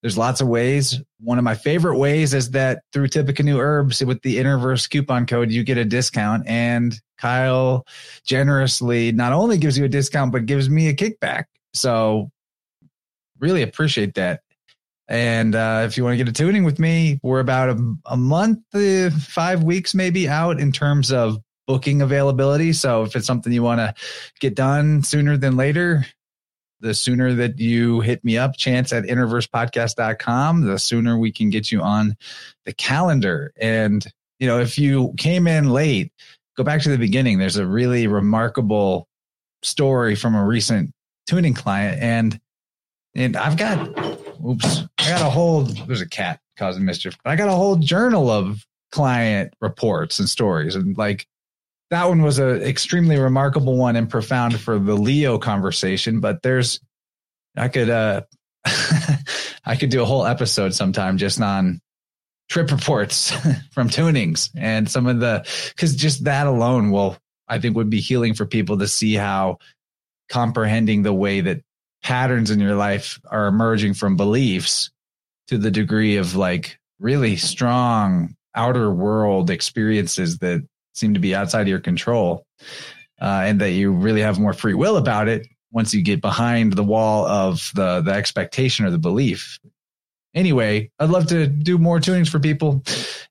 There's 0.00 0.16
lots 0.16 0.40
of 0.40 0.48
ways. 0.48 1.00
One 1.20 1.38
of 1.38 1.44
my 1.44 1.54
favorite 1.54 1.98
ways 1.98 2.32
is 2.32 2.50
that 2.52 2.82
through 2.92 3.08
Tippecanoe 3.08 3.58
Herbs 3.58 4.02
with 4.02 4.22
the 4.22 4.36
InnerVerse 4.36 4.88
coupon 4.88 5.26
code, 5.26 5.50
you 5.50 5.64
get 5.64 5.76
a 5.76 5.84
discount. 5.84 6.46
And 6.46 6.98
Kyle 7.18 7.86
generously 8.24 9.12
not 9.12 9.32
only 9.32 9.58
gives 9.58 9.76
you 9.76 9.84
a 9.84 9.88
discount, 9.88 10.32
but 10.32 10.46
gives 10.46 10.68
me 10.68 10.88
a 10.88 10.94
kickback. 10.94 11.44
So 11.74 12.30
really 13.38 13.62
appreciate 13.62 14.14
that. 14.14 14.40
And 15.08 15.54
uh, 15.54 15.82
if 15.84 15.96
you 15.96 16.04
want 16.04 16.14
to 16.14 16.24
get 16.24 16.28
a 16.28 16.32
tuning 16.32 16.64
with 16.64 16.78
me, 16.78 17.20
we're 17.22 17.40
about 17.40 17.68
a, 17.68 17.94
a 18.06 18.16
month, 18.16 18.60
uh, 18.72 19.10
five 19.10 19.62
weeks 19.62 19.94
maybe 19.94 20.26
out 20.26 20.58
in 20.58 20.72
terms 20.72 21.12
of 21.12 21.38
booking 21.72 22.02
availability. 22.02 22.70
So 22.74 23.02
if 23.02 23.16
it's 23.16 23.26
something 23.26 23.50
you 23.50 23.62
want 23.62 23.78
to 23.78 23.94
get 24.40 24.54
done 24.54 25.02
sooner 25.02 25.38
than 25.38 25.56
later, 25.56 26.04
the 26.80 26.92
sooner 26.92 27.32
that 27.32 27.58
you 27.58 28.00
hit 28.00 28.22
me 28.22 28.36
up, 28.36 28.58
chance 28.58 28.92
at 28.92 29.04
innerversepodcast.com, 29.04 30.66
the 30.66 30.78
sooner 30.78 31.16
we 31.16 31.32
can 31.32 31.48
get 31.48 31.72
you 31.72 31.80
on 31.80 32.14
the 32.66 32.74
calendar. 32.74 33.54
And, 33.58 34.06
you 34.38 34.46
know, 34.46 34.60
if 34.60 34.78
you 34.78 35.14
came 35.16 35.46
in 35.46 35.70
late, 35.70 36.12
go 36.58 36.62
back 36.62 36.82
to 36.82 36.90
the 36.90 36.98
beginning. 36.98 37.38
There's 37.38 37.56
a 37.56 37.66
really 37.66 38.06
remarkable 38.06 39.08
story 39.62 40.14
from 40.14 40.34
a 40.34 40.44
recent 40.44 40.92
tuning 41.26 41.54
client. 41.54 42.02
And, 42.02 42.38
and 43.14 43.34
I've 43.34 43.56
got, 43.56 43.78
oops, 44.46 44.82
I 44.98 45.08
got 45.08 45.22
a 45.22 45.30
whole, 45.30 45.62
there's 45.62 46.02
a 46.02 46.08
cat 46.08 46.38
causing 46.58 46.84
mischief, 46.84 47.16
but 47.24 47.30
I 47.30 47.36
got 47.36 47.48
a 47.48 47.52
whole 47.52 47.76
journal 47.76 48.28
of 48.28 48.66
client 48.90 49.54
reports 49.62 50.18
and 50.18 50.28
stories. 50.28 50.74
And 50.74 50.98
like, 50.98 51.26
that 51.92 52.08
one 52.08 52.22
was 52.22 52.38
an 52.38 52.62
extremely 52.62 53.18
remarkable 53.18 53.76
one 53.76 53.96
and 53.96 54.08
profound 54.08 54.58
for 54.58 54.78
the 54.78 54.94
Leo 54.94 55.36
conversation. 55.36 56.20
But 56.20 56.40
there's, 56.40 56.80
I 57.54 57.68
could, 57.68 57.90
uh, 57.90 58.22
I 58.64 59.76
could 59.78 59.90
do 59.90 60.00
a 60.00 60.06
whole 60.06 60.24
episode 60.24 60.74
sometime 60.74 61.18
just 61.18 61.38
on 61.42 61.82
trip 62.48 62.70
reports 62.70 63.30
from 63.72 63.90
tunings 63.90 64.48
and 64.56 64.90
some 64.90 65.06
of 65.06 65.20
the, 65.20 65.46
because 65.68 65.94
just 65.94 66.24
that 66.24 66.46
alone 66.46 66.92
will, 66.92 67.18
I 67.46 67.58
think, 67.58 67.76
would 67.76 67.90
be 67.90 68.00
healing 68.00 68.32
for 68.32 68.46
people 68.46 68.78
to 68.78 68.88
see 68.88 69.12
how 69.12 69.58
comprehending 70.30 71.02
the 71.02 71.12
way 71.12 71.42
that 71.42 71.60
patterns 72.02 72.50
in 72.50 72.58
your 72.58 72.74
life 72.74 73.20
are 73.30 73.48
emerging 73.48 73.92
from 73.92 74.16
beliefs 74.16 74.90
to 75.48 75.58
the 75.58 75.70
degree 75.70 76.16
of 76.16 76.36
like 76.36 76.78
really 77.00 77.36
strong 77.36 78.34
outer 78.54 78.90
world 78.90 79.50
experiences 79.50 80.38
that 80.38 80.66
seem 80.92 81.14
to 81.14 81.20
be 81.20 81.34
outside 81.34 81.62
of 81.62 81.68
your 81.68 81.80
control, 81.80 82.46
uh, 83.20 83.42
and 83.44 83.60
that 83.60 83.72
you 83.72 83.92
really 83.92 84.20
have 84.20 84.38
more 84.38 84.52
free 84.52 84.74
will 84.74 84.96
about 84.96 85.28
it 85.28 85.46
once 85.70 85.94
you 85.94 86.02
get 86.02 86.20
behind 86.20 86.74
the 86.74 86.84
wall 86.84 87.26
of 87.26 87.70
the 87.74 88.00
the 88.00 88.12
expectation 88.12 88.84
or 88.84 88.90
the 88.90 88.98
belief. 88.98 89.58
Anyway, 90.34 90.90
I'd 90.98 91.10
love 91.10 91.26
to 91.28 91.46
do 91.46 91.78
more 91.78 91.98
tunings 91.98 92.28
for 92.28 92.38
people. 92.38 92.82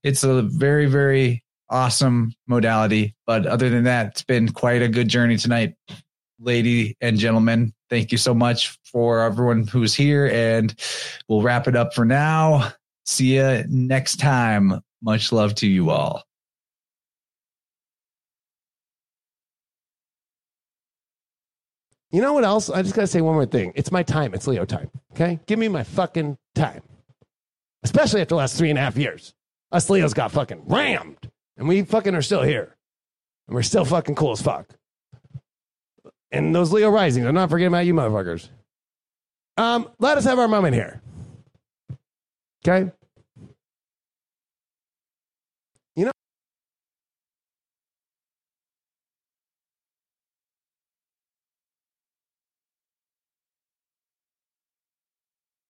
It's 0.03 0.23
a 0.23 0.41
very 0.43 0.85
very 0.88 1.43
awesome 1.69 2.33
modality, 2.48 3.15
but 3.25 3.45
other 3.45 3.69
than 3.69 3.85
that, 3.85 4.07
it's 4.07 4.23
been 4.23 4.49
quite 4.49 4.81
a 4.81 4.90
good 4.90 5.07
journey 5.07 5.38
tonight, 5.38 5.75
lady 6.40 6.98
and 7.01 7.17
gentlemen. 7.17 7.73
Thank 7.90 8.11
you 8.11 8.17
so 8.17 8.33
much 8.33 8.77
for 8.83 9.22
everyone 9.22 9.67
who's 9.67 9.93
here, 9.93 10.27
and 10.27 10.75
we'll 11.27 11.41
wrap 11.41 11.67
it 11.67 11.75
up 11.75 11.93
for 11.93 12.06
now. 12.06 12.72
See 13.06 13.35
you 13.35 13.64
next 13.67 14.17
time. 14.17 14.81
Much 15.01 15.31
love 15.31 15.56
to 15.56 15.67
you 15.67 15.90
all. 15.90 16.23
You 22.11 22.22
know 22.22 22.33
what 22.33 22.43
else? 22.43 22.69
I 22.69 22.81
just 22.81 22.93
got 22.93 23.01
to 23.01 23.07
say 23.07 23.22
one 23.22 23.35
more 23.35 23.45
thing. 23.45 23.72
It's 23.75 23.91
my 23.91 24.03
time. 24.03 24.33
It's 24.33 24.45
Leo 24.48 24.65
time. 24.65 24.91
Okay? 25.14 25.40
Give 25.45 25.57
me 25.57 25.67
my 25.69 25.83
fucking 25.83 26.38
time. 26.56 26.81
Especially 27.83 28.22
after 28.22 28.30
the 28.30 28.35
last 28.35 28.57
three 28.57 28.69
and 28.69 28.77
a 28.77 28.81
half 28.81 28.98
years. 28.98 29.33
Us 29.72 29.90
Leos 29.90 30.14
got 30.14 30.31
fucking 30.31 30.64
rammed. 30.65 31.30
And 31.57 31.67
we 31.67 31.83
fucking 31.83 32.14
are 32.14 32.22
still 32.22 32.43
here. 32.43 32.75
And 33.48 33.56
we're 33.56 33.64
still 33.64 33.85
fucking 33.85 34.15
cool 34.15 34.31
as 34.31 34.41
fuck. 34.41 34.67
And 36.31 36.53
those 36.53 36.72
Leo 36.72 36.90
risings, 36.90 37.25
I'm 37.25 37.35
not 37.35 37.49
forgetting 37.49 37.73
about 37.73 37.85
you 37.85 37.93
motherfuckers. 37.93 38.49
Um, 39.57 39.90
let 39.99 40.17
us 40.17 40.25
have 40.25 40.40
our 40.40 40.48
moment 40.48 40.75
here. 40.75 41.01
Okay? 42.65 42.91